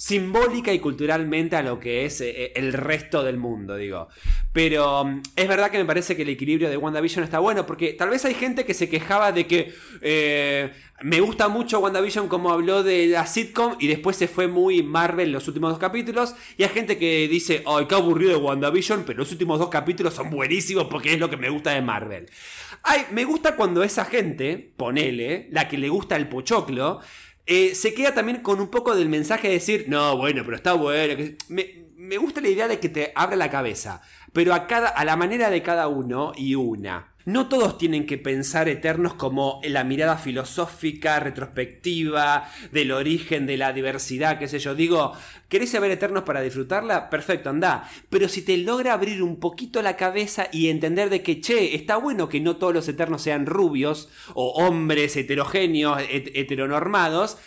simbólica 0.00 0.72
y 0.72 0.78
culturalmente 0.78 1.56
a 1.56 1.62
lo 1.62 1.78
que 1.78 2.06
es 2.06 2.22
eh, 2.22 2.30
eh, 2.30 2.52
el 2.56 2.72
resto 2.72 3.22
del 3.22 3.36
mundo, 3.36 3.76
digo. 3.76 4.08
Pero 4.50 5.04
mm, 5.04 5.20
es 5.36 5.46
verdad 5.46 5.70
que 5.70 5.76
me 5.76 5.84
parece 5.84 6.16
que 6.16 6.22
el 6.22 6.30
equilibrio 6.30 6.70
de 6.70 6.78
WandaVision 6.78 7.22
está 7.22 7.38
bueno, 7.38 7.66
porque 7.66 7.92
tal 7.92 8.08
vez 8.08 8.24
hay 8.24 8.32
gente 8.32 8.64
que 8.64 8.72
se 8.72 8.88
quejaba 8.88 9.30
de 9.30 9.46
que 9.46 9.74
eh, 10.00 10.72
me 11.02 11.20
gusta 11.20 11.48
mucho 11.48 11.80
WandaVision 11.80 12.28
como 12.28 12.50
habló 12.50 12.82
de 12.82 13.08
la 13.08 13.26
sitcom 13.26 13.76
y 13.78 13.88
después 13.88 14.16
se 14.16 14.26
fue 14.26 14.48
muy 14.48 14.82
Marvel 14.82 15.32
los 15.32 15.46
últimos 15.48 15.70
dos 15.70 15.78
capítulos, 15.78 16.34
y 16.56 16.62
hay 16.62 16.70
gente 16.70 16.96
que 16.96 17.28
dice, 17.28 17.62
ay, 17.66 17.84
qué 17.86 17.94
aburrido 17.94 18.30
de 18.30 18.38
WandaVision, 18.38 19.04
pero 19.04 19.18
los 19.18 19.30
últimos 19.32 19.58
dos 19.58 19.68
capítulos 19.68 20.14
son 20.14 20.30
buenísimos 20.30 20.84
porque 20.84 21.12
es 21.12 21.20
lo 21.20 21.28
que 21.28 21.36
me 21.36 21.50
gusta 21.50 21.72
de 21.72 21.82
Marvel. 21.82 22.24
Ay, 22.82 23.04
me 23.10 23.26
gusta 23.26 23.54
cuando 23.54 23.82
esa 23.82 24.06
gente, 24.06 24.72
ponele, 24.78 25.48
la 25.50 25.68
que 25.68 25.76
le 25.76 25.90
gusta 25.90 26.16
el 26.16 26.26
pochoclo, 26.26 27.00
eh, 27.50 27.74
se 27.74 27.92
queda 27.94 28.14
también 28.14 28.42
con 28.42 28.60
un 28.60 28.68
poco 28.68 28.94
del 28.94 29.08
mensaje 29.08 29.48
de 29.48 29.54
decir, 29.54 29.86
no, 29.88 30.16
bueno, 30.16 30.42
pero 30.44 30.56
está 30.56 30.74
bueno. 30.74 31.20
Me, 31.48 32.16
gusta 32.16 32.40
la 32.40 32.48
idea 32.48 32.68
de 32.68 32.78
que 32.78 32.88
te 32.88 33.12
abra 33.16 33.34
la 33.34 33.50
cabeza, 33.50 34.02
pero 34.32 34.54
a, 34.54 34.68
cada, 34.68 34.88
a 34.88 35.04
la 35.04 35.16
manera 35.16 35.50
de 35.50 35.60
cada 35.60 35.88
uno 35.88 36.30
y 36.36 36.54
una. 36.54 37.09
No 37.30 37.48
todos 37.48 37.78
tienen 37.78 38.06
que 38.06 38.18
pensar 38.18 38.68
eternos 38.68 39.14
como 39.14 39.60
la 39.62 39.84
mirada 39.84 40.18
filosófica, 40.18 41.20
retrospectiva, 41.20 42.50
del 42.72 42.90
origen, 42.90 43.46
de 43.46 43.56
la 43.56 43.72
diversidad, 43.72 44.36
qué 44.36 44.48
sé 44.48 44.58
yo. 44.58 44.74
Digo, 44.74 45.12
¿querés 45.48 45.70
saber 45.70 45.92
eternos 45.92 46.24
para 46.24 46.40
disfrutarla? 46.40 47.08
Perfecto, 47.08 47.48
anda. 47.48 47.88
Pero 48.08 48.28
si 48.28 48.42
te 48.42 48.56
logra 48.56 48.94
abrir 48.94 49.22
un 49.22 49.38
poquito 49.38 49.80
la 49.80 49.96
cabeza 49.96 50.48
y 50.50 50.70
entender 50.70 51.08
de 51.08 51.22
que, 51.22 51.40
che, 51.40 51.76
está 51.76 51.98
bueno 51.98 52.28
que 52.28 52.40
no 52.40 52.56
todos 52.56 52.74
los 52.74 52.88
eternos 52.88 53.22
sean 53.22 53.46
rubios 53.46 54.08
o 54.34 54.64
hombres 54.64 55.16
heterogéneos, 55.16 56.02
heteronormados, 56.10 57.38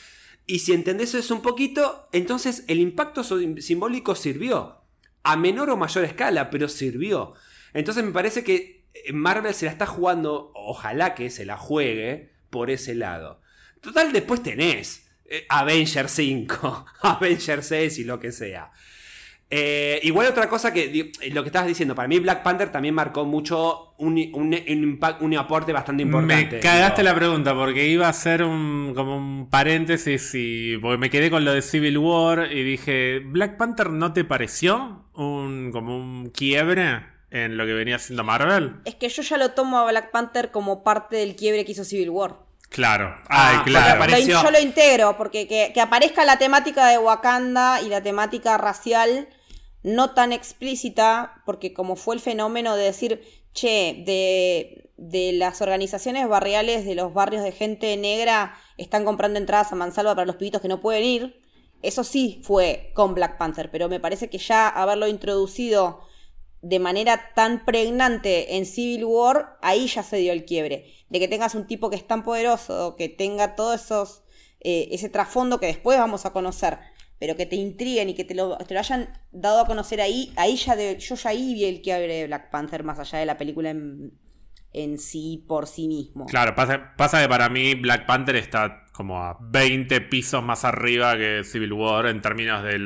y 0.47 0.59
si 0.59 0.71
entendés 0.71 1.13
eso 1.13 1.35
un 1.35 1.41
poquito, 1.41 2.07
entonces 2.13 2.63
el 2.69 2.79
impacto 2.79 3.25
simbólico 3.25 4.15
sirvió. 4.15 4.77
A 5.23 5.35
menor 5.35 5.69
o 5.71 5.75
mayor 5.75 6.05
escala, 6.05 6.49
pero 6.49 6.69
sirvió. 6.69 7.33
Entonces 7.73 8.05
me 8.05 8.11
parece 8.11 8.45
que 8.45 8.82
Marvel 9.13 9.53
se 9.53 9.65
la 9.65 9.71
está 9.71 9.85
jugando, 9.85 10.51
ojalá 10.53 11.15
que 11.15 11.29
se 11.29 11.45
la 11.45 11.57
juegue 11.57 12.31
por 12.49 12.69
ese 12.69 12.95
lado. 12.95 13.41
Total, 13.81 14.13
después 14.13 14.41
tenés 14.41 15.09
eh, 15.25 15.45
Avenger 15.49 16.07
5, 16.07 16.85
Avenger 17.01 17.63
6 17.63 17.99
y 17.99 18.03
lo 18.03 18.19
que 18.19 18.31
sea. 18.31 18.71
Eh, 19.55 19.99
igual 20.01 20.25
otra 20.27 20.49
cosa 20.49 20.73
que 20.73 21.11
lo 21.31 21.43
que 21.43 21.49
estabas 21.49 21.67
diciendo, 21.67 21.93
para 21.93 22.07
mí 22.07 22.17
Black 22.17 22.41
Panther 22.41 22.71
también 22.71 22.95
marcó 22.95 23.23
mucho 23.23 23.93
un, 23.99 24.17
un, 24.33 25.35
aporte 25.37 25.71
bastante 25.71 26.01
importante. 26.01 26.55
Me 26.55 26.61
cagaste 26.61 27.03
la 27.03 27.13
pregunta 27.13 27.53
porque 27.53 27.87
iba 27.87 28.07
a 28.07 28.13
ser 28.13 28.43
un, 28.43 28.93
como 28.95 29.15
un 29.15 29.49
paréntesis 29.51 30.31
y 30.33 30.77
porque 30.77 30.97
me 30.97 31.11
quedé 31.11 31.29
con 31.29 31.45
lo 31.45 31.53
de 31.53 31.61
Civil 31.61 31.99
War 31.99 32.51
y 32.51 32.63
dije, 32.63 33.19
¿Black 33.19 33.57
Panther 33.57 33.91
no 33.91 34.11
te 34.11 34.23
pareció 34.23 35.05
un, 35.13 35.69
como 35.71 35.97
un 35.97 36.31
quiebre? 36.31 37.12
En 37.33 37.57
lo 37.57 37.65
que 37.65 37.73
venía 37.73 37.95
haciendo 37.95 38.23
Marvel. 38.23 38.75
Es 38.85 38.95
que 38.95 39.09
yo 39.09 39.23
ya 39.23 39.37
lo 39.37 39.51
tomo 39.51 39.79
a 39.79 39.89
Black 39.89 40.11
Panther 40.11 40.51
como 40.51 40.83
parte 40.83 41.17
del 41.17 41.35
quiebre 41.35 41.65
que 41.65 41.71
hizo 41.71 41.83
Civil 41.83 42.11
War. 42.11 42.37
Claro, 42.69 43.15
ay, 43.27 43.57
ah, 43.57 43.63
claro. 43.65 44.17
yo 44.19 44.51
lo 44.51 44.59
integro, 44.59 45.17
porque 45.17 45.47
que, 45.47 45.81
aparezca 45.81 46.25
la 46.25 46.37
temática 46.37 46.87
de 46.87 46.97
Wakanda 46.97 47.81
y 47.81 47.89
la 47.89 48.01
temática 48.01 48.57
racial 48.57 49.27
no 49.83 50.11
tan 50.11 50.31
explícita, 50.31 51.41
porque 51.45 51.73
como 51.73 51.95
fue 51.95 52.15
el 52.15 52.21
fenómeno 52.21 52.75
de 52.75 52.85
decir, 52.85 53.21
che, 53.53 54.03
de, 54.05 54.89
de 54.97 55.33
las 55.33 55.61
organizaciones 55.61 56.27
barriales 56.27 56.85
de 56.85 56.95
los 56.95 57.13
barrios 57.13 57.43
de 57.43 57.51
gente 57.51 57.95
negra 57.97 58.55
están 58.77 59.05
comprando 59.05 59.39
entradas 59.39 59.71
a 59.71 59.75
mansalva 59.75 60.15
para 60.15 60.25
los 60.25 60.37
pibitos 60.37 60.61
que 60.61 60.67
no 60.67 60.81
pueden 60.81 61.03
ir, 61.03 61.41
eso 61.81 62.03
sí 62.03 62.41
fue 62.43 62.91
con 62.93 63.13
Black 63.13 63.37
Panther, 63.37 63.69
pero 63.69 63.89
me 63.89 63.99
parece 63.99 64.29
que 64.29 64.37
ya 64.37 64.67
haberlo 64.69 65.07
introducido 65.07 66.07
de 66.63 66.79
manera 66.79 67.33
tan 67.35 67.65
pregnante 67.65 68.55
en 68.55 68.65
Civil 68.65 69.03
War, 69.03 69.57
ahí 69.61 69.87
ya 69.87 70.01
se 70.01 70.17
dio 70.17 70.31
el 70.31 70.45
quiebre. 70.45 70.85
De 71.09 71.19
que 71.19 71.27
tengas 71.27 71.55
un 71.55 71.67
tipo 71.67 71.89
que 71.89 71.97
es 71.97 72.07
tan 72.07 72.23
poderoso, 72.23 72.95
que 72.95 73.09
tenga 73.09 73.55
todo 73.55 73.73
esos, 73.73 74.23
eh, 74.61 74.87
ese 74.91 75.09
trasfondo 75.09 75.59
que 75.59 75.67
después 75.67 75.99
vamos 75.99 76.25
a 76.25 76.31
conocer, 76.31 76.79
pero 77.19 77.35
que 77.35 77.45
te 77.45 77.57
intriguen 77.57 78.09
y 78.09 78.13
que 78.13 78.23
te 78.23 78.33
lo, 78.33 78.57
te 78.57 78.73
lo 78.73 78.79
hayan 78.79 79.09
dado 79.31 79.59
a 79.59 79.67
conocer 79.67 79.99
ahí, 79.99 80.31
ahí 80.37 80.55
ya 80.55 80.77
de, 80.77 80.97
yo 80.97 81.15
ya 81.15 81.31
ahí 81.31 81.53
vi 81.53 81.65
el 81.65 81.81
quiebre 81.81 82.15
de 82.15 82.27
Black 82.27 82.49
Panther 82.49 82.83
más 82.83 82.97
allá 82.97 83.19
de 83.19 83.25
la 83.25 83.37
película 83.37 83.69
en, 83.69 84.17
en 84.73 84.97
sí 84.97 85.43
por 85.47 85.67
sí 85.67 85.87
mismo. 85.87 86.25
Claro, 86.25 86.55
pasa, 86.55 86.93
pasa 86.97 87.21
que 87.21 87.29
para 87.29 87.49
mí 87.49 87.75
Black 87.75 88.05
Panther 88.05 88.35
está 88.35 88.83
como 88.93 89.23
a 89.23 89.37
20 89.41 90.01
pisos 90.01 90.43
más 90.43 90.63
arriba 90.65 91.17
que 91.17 91.43
Civil 91.43 91.73
War 91.73 92.05
en 92.05 92.21
términos 92.21 92.63
de, 92.63 92.77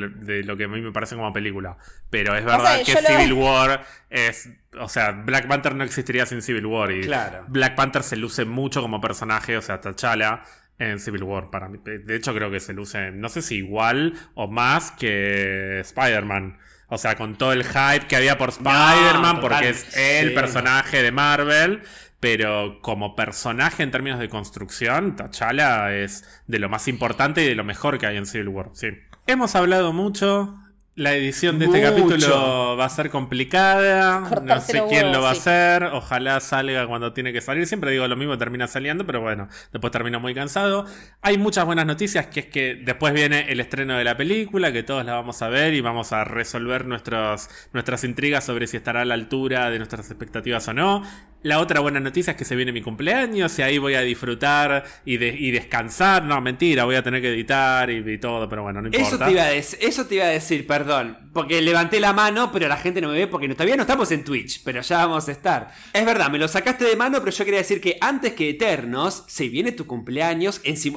lo 0.44 0.56
que 0.56 0.64
a 0.64 0.68
mí 0.68 0.82
me 0.82 0.92
parece 0.92 1.16
como 1.16 1.32
película. 1.34 1.78
Pero 2.10 2.36
es 2.36 2.46
verdad 2.46 2.82
que 2.84 2.96
Civil 2.96 3.34
War 3.34 3.86
es. 4.10 4.50
O 4.80 4.88
sea, 4.88 5.12
Black 5.12 5.48
Panther 5.48 5.76
no 5.76 5.84
existiría 5.84 6.26
sin 6.26 6.42
Civil 6.42 6.66
War. 6.66 6.92
Y 6.92 7.02
claro. 7.02 7.46
Black 7.50 7.76
Panther 7.76 8.04
se 8.04 8.16
luce 8.16 8.46
mucho 8.46 8.82
como 8.82 9.02
personaje, 9.02 9.58
o 9.58 9.62
sea, 9.62 9.82
T'Challa. 9.82 10.44
en 10.80 11.00
Civil 11.00 11.24
War 11.24 11.50
para 11.50 11.68
mí. 11.68 11.80
De 11.84 12.16
hecho, 12.16 12.34
creo 12.34 12.50
que 12.50 12.62
se 12.62 12.74
luce, 12.74 13.12
no 13.12 13.28
sé 13.28 13.42
si 13.42 13.58
igual 13.58 14.14
o 14.34 14.48
más 14.48 14.92
que 14.92 15.82
Spider-Man. 15.82 16.58
O 16.90 16.98
sea, 16.98 17.16
con 17.16 17.36
todo 17.36 17.54
el 17.54 17.64
hype 17.64 18.08
que 18.08 18.16
había 18.16 18.38
por 18.38 18.50
Spider-Man, 18.50 19.42
porque 19.42 19.70
es 19.70 19.98
el 19.98 20.34
personaje 20.34 21.04
de 21.04 21.12
Marvel. 21.12 21.82
Pero 22.20 22.82
como 22.82 23.16
personaje 23.16 23.84
en 23.84 23.92
términos 23.92 24.20
de 24.20 24.28
construcción, 24.28 25.16
T'Challa 25.16 25.94
es 25.94 26.24
de 26.48 26.58
lo 26.58 26.68
más 26.68 26.88
importante 26.88 27.44
y 27.44 27.48
de 27.48 27.54
lo 27.54 27.64
mejor 27.64 28.00
que 28.00 28.08
hay 28.08 28.18
en 28.18 28.26
Civil 28.26 28.48
War. 28.48 28.70
Sí. 28.74 28.88
Hemos 29.28 29.56
hablado 29.56 29.94
mucho 29.94 30.56
la 30.98 31.14
edición 31.14 31.60
de 31.60 31.66
este 31.66 31.80
capítulo 31.80 32.76
va 32.76 32.86
a 32.86 32.90
ser 32.90 33.12
complicada. 33.12 34.20
no 34.42 34.62
sé 34.62 34.82
quién 34.90 35.12
lo 35.12 35.22
va 35.22 35.30
a 35.30 35.32
hacer. 35.34 35.84
Ojalá 35.84 36.40
salga 36.40 36.88
cuando 36.88 37.14
tiene 37.14 37.32
que 37.32 37.40
salir. 37.40 37.68
Siempre 37.68 37.92
digo 37.92 38.08
lo 38.08 38.16
mismo, 38.16 38.36
termina 38.40 38.66
saliendo, 38.68 39.06
pero 39.06 39.22
bueno, 39.22 39.48
después 39.72 39.92
termino 39.92 40.20
muy 40.20 40.34
cansado. 40.34 40.86
Hay 41.22 41.38
muchas 41.38 41.66
buenas 41.66 41.86
noticias, 41.86 42.26
que 42.28 42.40
es 42.40 42.46
que 42.48 42.82
después 42.84 43.14
viene 43.14 43.46
el 43.52 43.60
estreno 43.60 43.96
de 43.96 44.04
la 44.04 44.18
película, 44.18 44.74
que 44.74 44.82
todos 44.82 45.06
la 45.06 45.14
vamos 45.14 45.40
a 45.44 45.50
ver 45.50 45.76
y 45.76 45.82
vamos 45.82 46.14
a 46.14 46.24
resolver 46.24 46.88
nuestros, 46.88 47.48
nuestras 47.74 48.04
intrigas 48.04 48.44
sobre 48.44 48.66
si 48.66 48.78
estará 48.78 49.02
a 49.02 49.06
la 49.06 49.14
altura 49.14 49.70
de 49.70 49.78
nuestras 49.78 50.10
expectativas 50.10 50.68
o 50.68 50.74
no. 50.74 51.04
La 51.44 51.60
otra 51.60 51.80
buena 51.80 52.00
noticia 52.00 52.32
es 52.32 52.38
que 52.38 52.46
se 52.46 52.56
viene 52.56 52.72
mi 52.72 52.82
cumpleaños 52.82 53.58
y 53.60 53.62
ahí 53.62 53.78
voy 53.78 53.94
a 53.94 54.02
disfrutar 54.02 54.84
y, 55.06 55.24
y 55.24 55.52
descansar. 55.52 56.24
No, 56.24 56.42
mentira, 56.42 56.84
voy 56.86 56.96
a 56.96 57.04
tener 57.04 57.22
que 57.22 57.30
editar 57.30 57.90
y, 57.90 58.18
todo, 58.18 58.50
pero 58.50 58.64
bueno, 58.64 58.82
no 58.82 58.88
importa. 58.88 59.08
Eso 59.08 59.18
te, 59.20 59.32
iba 59.32 59.44
a 59.44 59.54
eso 59.54 60.06
te 60.08 60.16
iba 60.16 60.26
a 60.26 60.30
decir, 60.30 60.66
perdón, 60.66 61.18
porque 61.34 61.62
levanté 61.62 62.00
la 62.00 62.12
mano, 62.12 62.52
pero 62.52 62.68
la 62.68 62.78
gente 62.78 63.02
no 63.02 63.10
me 63.10 63.16
ve 63.16 63.28
porque 63.28 63.48
todavía 63.50 63.76
no 63.76 63.84
estamos 63.84 64.12
en 64.12 64.24
Twitch, 64.24 64.64
pero 64.64 64.82
ya 64.82 65.06
vamos 65.06 65.28
a 65.30 65.32
estar. 65.32 65.72
Es 65.94 66.06
verdad, 66.06 66.30
me 66.32 66.40
lo 66.40 66.48
sacaste 66.48 66.86
de 66.86 66.96
mano, 66.96 67.20
pero 67.20 67.32
yo 67.32 67.46
quería 67.46 67.60
decir 67.60 67.80
que 67.80 67.98
antes 68.02 68.34
que 68.34 68.50
Eternos, 68.50 69.24
se 69.28 69.48
viene 69.48 69.72
tu 69.72 69.86
cumpleaños 69.86 70.60
en 70.64 70.78
¿Sí 70.78 70.92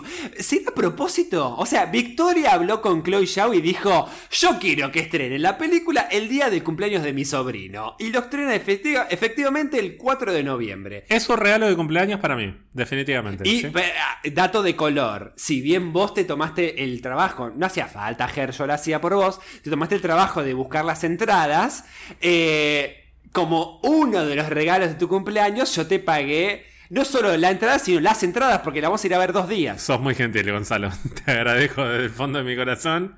a 0.67 0.75
propósito? 0.75 1.57
O 1.57 1.67
sea, 1.67 1.87
Victoria 1.87 2.55
habló 2.55 2.81
con 2.81 3.03
Chloe 3.03 3.27
Zhao 3.27 3.55
y 3.55 3.61
dijo, 3.61 4.09
yo 4.31 4.59
quiero 4.59 4.91
que 4.91 5.01
estrenen 5.01 5.43
la 5.43 5.59
película 5.59 6.09
el 6.11 6.29
día 6.29 6.49
del 6.51 6.63
cumpleaños 6.63 7.03
de 7.03 7.13
mi 7.13 7.25
sobrino. 7.25 7.97
Y 7.99 8.11
lo 8.11 8.21
estrena 8.21 8.55
efectivamente 8.55 9.79
el 9.79 9.97
4 9.97 10.30
de 10.31 10.43
noviembre. 10.43 11.05
Es 11.09 11.29
un 11.29 11.37
regalo 11.37 11.69
de 11.69 11.77
cumpleaños 11.77 12.21
para 12.21 12.37
mí, 12.37 12.57
definitivamente. 12.73 13.49
Y 13.49 13.67
ah, 13.67 14.19
dato 14.33 14.63
de 14.63 14.77
color, 14.77 15.33
si 15.37 15.61
bien 15.61 15.93
vos 15.93 16.15
te 16.15 16.25
tomaste 16.25 16.83
el 16.85 17.01
trabajo, 17.03 17.51
no 17.55 17.67
hacía 17.67 17.87
falta, 17.87 18.29
Ger, 18.29 18.53
yo 18.53 18.67
lo 18.67 18.75
hacía 18.75 19.01
por 19.01 19.15
vos, 19.15 19.41
te 19.63 19.71
tomaste 19.71 19.95
el 19.97 20.01
trabajo 20.01 20.43
de 20.43 20.55
buscar 20.55 20.85
las 20.85 21.05
entradas, 21.05 21.85
eh, 22.21 23.05
como 23.33 23.81
uno 23.83 24.25
de 24.25 24.35
los 24.37 24.49
regalos 24.49 24.89
de 24.89 24.95
tu 24.95 25.09
cumpleaños, 25.09 25.75
yo 25.75 25.87
te 25.87 25.99
pagué 25.99 26.70
no 26.91 27.05
solo 27.05 27.37
la 27.37 27.51
entrada, 27.51 27.79
sino 27.79 28.01
las 28.01 28.23
entradas, 28.25 28.61
porque 28.63 28.81
la 28.81 28.89
vamos 28.89 29.03
a 29.03 29.07
ir 29.07 29.15
a 29.15 29.19
ver 29.19 29.33
dos 29.33 29.49
días. 29.49 29.81
Sos 29.81 30.01
muy 30.01 30.17
gentil, 30.17 30.51
Gonzalo. 30.51 30.91
Te 31.25 31.31
agradezco 31.31 31.85
desde 31.85 32.05
el 32.05 32.11
fondo 32.11 32.39
de 32.41 32.45
mi 32.45 32.57
corazón. 32.57 33.15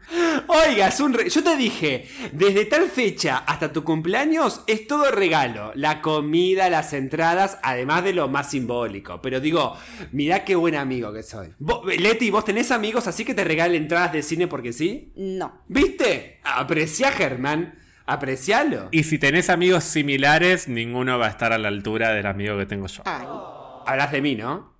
Oiga, 0.47 0.89
es 0.89 1.01
un 1.01 1.16
yo 1.16 1.43
te 1.43 1.57
dije, 1.57 2.07
desde 2.32 2.66
tal 2.66 2.89
fecha 2.90 3.39
hasta 3.39 3.73
tu 3.73 3.82
cumpleaños 3.85 4.62
es 4.66 4.86
todo 4.86 5.11
regalo. 5.11 5.73
La 5.74 6.03
comida, 6.03 6.69
las 6.69 6.93
entradas, 6.93 7.59
además 7.62 8.05
de 8.05 8.12
lo 8.12 8.28
más 8.28 8.51
simbólico. 8.51 9.23
Pero 9.23 9.40
digo, 9.40 9.77
mirá 10.11 10.44
qué 10.44 10.55
buen 10.55 10.74
amigo 10.74 11.12
que 11.12 11.23
soy. 11.23 11.55
Leti, 11.99 12.31
¿vos 12.31 12.44
tenés 12.44 12.70
amigos 12.70 13.07
así 13.07 13.24
que 13.24 13.35
te 13.35 13.44
regalen 13.44 13.82
entradas 13.82 14.12
de 14.12 14.23
cine 14.23 14.49
porque 14.49 14.74
sí? 14.74 15.12
No. 15.16 15.62
¿Viste? 15.69 16.40
Aprecia, 16.44 17.11
Germán. 17.11 17.78
Aprecialo. 18.05 18.89
Y 18.90 19.05
si 19.05 19.19
tenés 19.19 19.49
amigos 19.49 19.85
similares, 19.85 20.69
ninguno 20.69 21.19
va 21.19 21.27
a 21.27 21.31
estar 21.31 21.53
a 21.53 21.59
la 21.59 21.69
altura 21.69 22.12
del 22.12 22.27
amigo 22.27 22.59
que 22.59 22.66
tengo 22.66 22.86
yo. 22.86 23.03
Ay. 23.07 23.27
Hablas 23.87 24.13
de 24.13 24.21
mí, 24.23 24.35
¿no? 24.35 24.73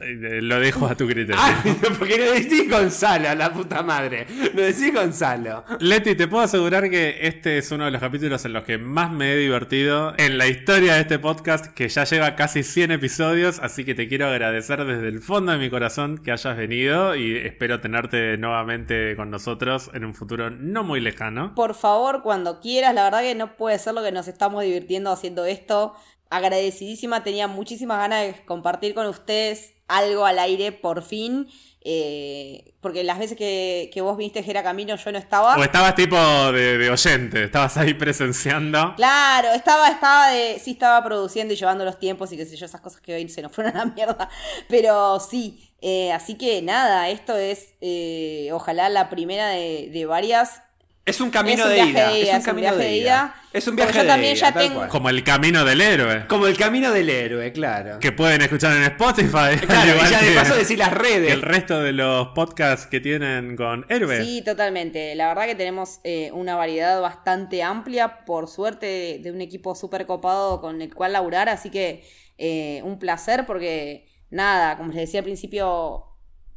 Eh, 0.00 0.40
lo 0.42 0.58
dejo 0.58 0.86
a 0.86 0.96
tu 0.96 1.06
criterio. 1.06 1.40
porque 2.00 2.18
no 2.18 2.32
decís 2.32 2.68
Gonzalo, 2.68 3.28
a 3.28 3.34
la 3.36 3.52
puta 3.52 3.80
madre. 3.84 4.26
No 4.52 4.62
decís 4.62 4.92
Gonzalo. 4.92 5.64
Leti, 5.78 6.16
te 6.16 6.26
puedo 6.26 6.42
asegurar 6.42 6.90
que 6.90 7.18
este 7.28 7.58
es 7.58 7.70
uno 7.70 7.84
de 7.84 7.92
los 7.92 8.00
capítulos 8.00 8.44
en 8.44 8.54
los 8.54 8.64
que 8.64 8.76
más 8.76 9.12
me 9.12 9.32
he 9.32 9.36
divertido 9.36 10.12
en 10.18 10.36
la 10.36 10.48
historia 10.48 10.94
de 10.94 11.02
este 11.02 11.20
podcast, 11.20 11.66
que 11.66 11.88
ya 11.88 12.02
lleva 12.02 12.34
casi 12.34 12.64
100 12.64 12.90
episodios. 12.90 13.60
Así 13.60 13.84
que 13.84 13.94
te 13.94 14.08
quiero 14.08 14.26
agradecer 14.26 14.84
desde 14.84 15.06
el 15.06 15.20
fondo 15.20 15.52
de 15.52 15.58
mi 15.58 15.70
corazón 15.70 16.18
que 16.18 16.32
hayas 16.32 16.56
venido 16.56 17.14
y 17.14 17.36
espero 17.36 17.78
tenerte 17.78 18.36
nuevamente 18.36 19.14
con 19.14 19.30
nosotros 19.30 19.92
en 19.94 20.04
un 20.04 20.14
futuro 20.14 20.50
no 20.50 20.82
muy 20.82 21.00
lejano. 21.00 21.54
Por 21.54 21.74
favor, 21.74 22.22
cuando 22.24 22.58
quieras. 22.58 22.94
La 22.94 23.04
verdad 23.04 23.20
que 23.20 23.36
no 23.36 23.56
puede 23.56 23.78
ser 23.78 23.94
lo 23.94 24.02
que 24.02 24.10
nos 24.10 24.26
estamos 24.26 24.64
divirtiendo 24.64 25.12
haciendo 25.12 25.44
esto 25.44 25.94
agradecidísima, 26.30 27.22
tenía 27.22 27.48
muchísimas 27.48 27.98
ganas 27.98 28.22
de 28.22 28.44
compartir 28.44 28.94
con 28.94 29.06
ustedes 29.06 29.74
algo 29.88 30.24
al 30.24 30.38
aire 30.38 30.72
por 30.72 31.02
fin. 31.02 31.48
Eh, 31.86 32.72
porque 32.80 33.04
las 33.04 33.18
veces 33.18 33.36
que, 33.36 33.90
vos 34.00 34.16
viniste 34.16 34.42
Gera 34.42 34.62
Camino 34.62 34.96
yo 34.96 35.12
no 35.12 35.18
estaba. 35.18 35.56
O 35.56 35.62
estabas 35.62 35.94
tipo 35.94 36.16
de, 36.16 36.88
oyente, 36.90 37.44
estabas 37.44 37.76
ahí 37.76 37.92
presenciando. 37.94 38.94
Claro, 38.96 39.50
estaba, 39.52 39.88
estaba 39.88 40.30
de. 40.30 40.58
Sí, 40.58 40.72
estaba 40.72 41.04
produciendo 41.04 41.52
y 41.52 41.56
llevando 41.56 41.84
los 41.84 41.98
tiempos 41.98 42.32
y 42.32 42.38
qué 42.38 42.46
sé 42.46 42.56
yo, 42.56 42.64
esas 42.64 42.80
cosas 42.80 43.00
que 43.02 43.14
hoy 43.14 43.28
se 43.28 43.42
nos 43.42 43.52
fueron 43.52 43.76
a 43.76 43.84
la 43.84 43.92
mierda. 43.92 44.28
Pero 44.68 45.20
sí. 45.20 45.70
Eh, 45.82 46.10
así 46.12 46.36
que 46.36 46.62
nada, 46.62 47.10
esto 47.10 47.36
es 47.36 47.74
eh, 47.82 48.48
ojalá 48.52 48.88
la 48.88 49.10
primera 49.10 49.48
de, 49.48 49.90
de 49.92 50.06
varias. 50.06 50.62
Es 51.06 51.20
un 51.20 51.30
camino 51.30 51.68
de, 51.68 51.80
ida. 51.80 52.16
Es 52.16 52.34
un 52.34 52.42
camino 52.42 52.76
de, 52.76 52.96
ida. 52.96 53.34
Es 53.52 53.68
un 53.68 53.76
viaje 53.76 54.02
de 54.02 54.32
ida. 54.32 54.88
Como 54.88 55.10
el 55.10 55.22
camino 55.22 55.62
del 55.62 55.82
héroe. 55.82 56.26
Como 56.28 56.46
el 56.46 56.56
camino 56.56 56.92
del 56.92 57.10
héroe, 57.10 57.52
claro. 57.52 57.98
Que 58.00 58.10
pueden 58.10 58.40
escuchar 58.40 58.74
en 58.74 58.84
Spotify. 58.84 59.58
Claro, 59.66 59.92
y 60.06 60.10
ya 60.10 60.22
de 60.22 60.34
paso 60.34 60.56
decir 60.56 60.78
las 60.78 60.94
redes. 60.94 61.30
El 61.30 61.42
resto 61.42 61.82
de 61.82 61.92
los 61.92 62.28
podcasts 62.28 62.86
que 62.86 63.00
tienen 63.00 63.54
con 63.54 63.84
héroe. 63.90 64.24
Sí, 64.24 64.42
totalmente. 64.42 65.14
La 65.14 65.28
verdad 65.28 65.44
que 65.44 65.54
tenemos 65.54 66.00
eh, 66.04 66.30
una 66.32 66.56
variedad 66.56 66.98
bastante 67.02 67.62
amplia, 67.62 68.24
por 68.24 68.48
suerte, 68.48 69.20
de, 69.22 69.30
un 69.30 69.42
equipo 69.42 69.74
súper 69.74 70.06
copado 70.06 70.62
con 70.62 70.80
el 70.80 70.94
cual 70.94 71.12
laburar. 71.12 71.50
Así 71.50 71.68
que 71.68 72.02
eh, 72.38 72.80
un 72.82 72.98
placer 72.98 73.44
porque, 73.44 74.08
nada, 74.30 74.78
como 74.78 74.88
les 74.88 75.02
decía 75.02 75.20
al 75.20 75.24
principio, 75.24 76.06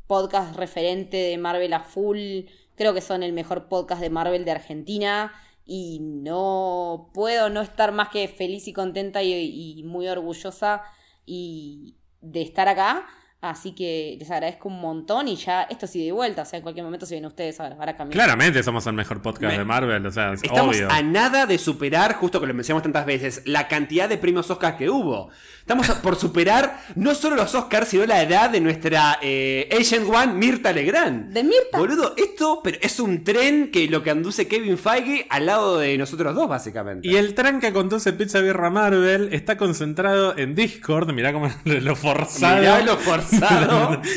podcast 0.07 0.56
referente 0.56 1.18
de 1.18 1.38
Marvel 1.38 1.74
a 1.74 1.82
full 1.82 2.45
Creo 2.78 2.94
que 2.94 3.02
son 3.02 3.24
el 3.24 3.34
mejor 3.34 3.68
podcast 3.68 3.99
de 3.99 4.12
Marvel 4.12 4.45
de 4.45 4.52
Argentina 4.52 5.34
y 5.66 5.99
no 5.99 7.10
puedo 7.14 7.49
no 7.49 7.62
estar 7.62 7.91
más 7.91 8.10
que 8.10 8.28
feliz 8.28 8.68
y 8.68 8.74
contenta 8.74 9.24
y, 9.24 9.84
muy 9.84 10.08
orgullosa 10.08 10.84
y 11.26 11.98
de 12.22 12.44
estar 12.44 12.68
acá. 12.68 13.08
Así 13.49 13.74
que 13.74 14.18
les 14.19 14.30
agradezco 14.30 14.69
un 14.69 14.82
montón 14.82 15.28
y 15.28 15.36
ya 15.36 15.64
esto 15.64 15.88
sí 15.88 16.06
de 16.06 16.11
vuelta. 16.11 16.41
O 16.41 16.45
sea, 16.45 16.57
en 16.57 16.64
cualquier 16.64 16.84
momento 16.84 17.06
se 17.06 17.15
vienen 17.15 17.28
ustedes 17.28 17.60
ahora, 17.60 17.76
ahora 17.80 17.95
cambiar. 17.95 18.15
Claramente 18.15 18.61
somos 18.64 18.86
el 18.88 18.94
mejor 18.94 19.22
podcast 19.22 19.57
de 19.57 19.64
Marvel. 19.64 20.06
O 20.06 20.11
sea, 20.11 20.34
es 20.34 20.44
Estamos 20.44 20.78
a 20.90 21.02
nada 21.02 21.45
de 21.45 21.57
superar, 21.57 22.15
justo 22.15 22.40
que 22.40 22.48
lo 22.48 22.53
mencionamos 22.53 22.84
tantas 22.84 23.06
veces, 23.06 23.41
la 23.45 23.68
cantidad 23.68 24.10
de 24.10 24.18
premios 24.18 24.49
Oscars 24.49 24.78
que 24.78 24.90
hubo. 24.90 25.30
Estamos 25.60 25.90
por 26.02 26.15
superar 26.15 26.80
no 26.95 27.14
solo 27.14 27.36
los 27.36 27.53
Oscars, 27.53 27.90
sino 27.90 28.06
la 28.06 28.22
edad 28.24 28.49
de 28.49 28.61
nuestra 28.61 29.19
eh, 29.22 29.68
Agent 29.78 30.07
One, 30.10 30.34
Mirta 30.34 30.72
Legrand. 30.72 31.34
¿De 31.34 31.44
Mirta? 31.44 31.78
Boludo, 31.78 32.14
esto 32.15 32.61
pero 32.64 32.78
es 32.82 32.99
un 33.02 33.24
tren 33.26 33.69
que 33.69 33.88
lo 33.88 34.02
que 34.02 34.11
anduce 34.11 34.48
Kevin 34.48 34.78
Feige 34.78 35.28
al 35.30 35.45
lado 35.45 35.78
de 35.80 35.98
nosotros 35.98 36.34
dos, 36.36 36.48
básicamente. 36.48 37.07
Y 37.07 37.18
el 37.18 37.34
tren 37.34 37.60
que 37.60 37.74
conduce 37.74 38.14
Pizza 38.14 38.40
Birra 38.40 38.69
Marvel 38.69 39.30
está 39.34 39.57
concentrado 39.57 40.38
en 40.38 40.56
Discord. 40.56 41.11
Mirá 41.11 41.34
cómo 41.34 41.49
lo 41.65 41.95
forzado. 41.95 42.60
Mirá 42.60 42.82
lo 42.82 42.95
forzado. 42.95 43.36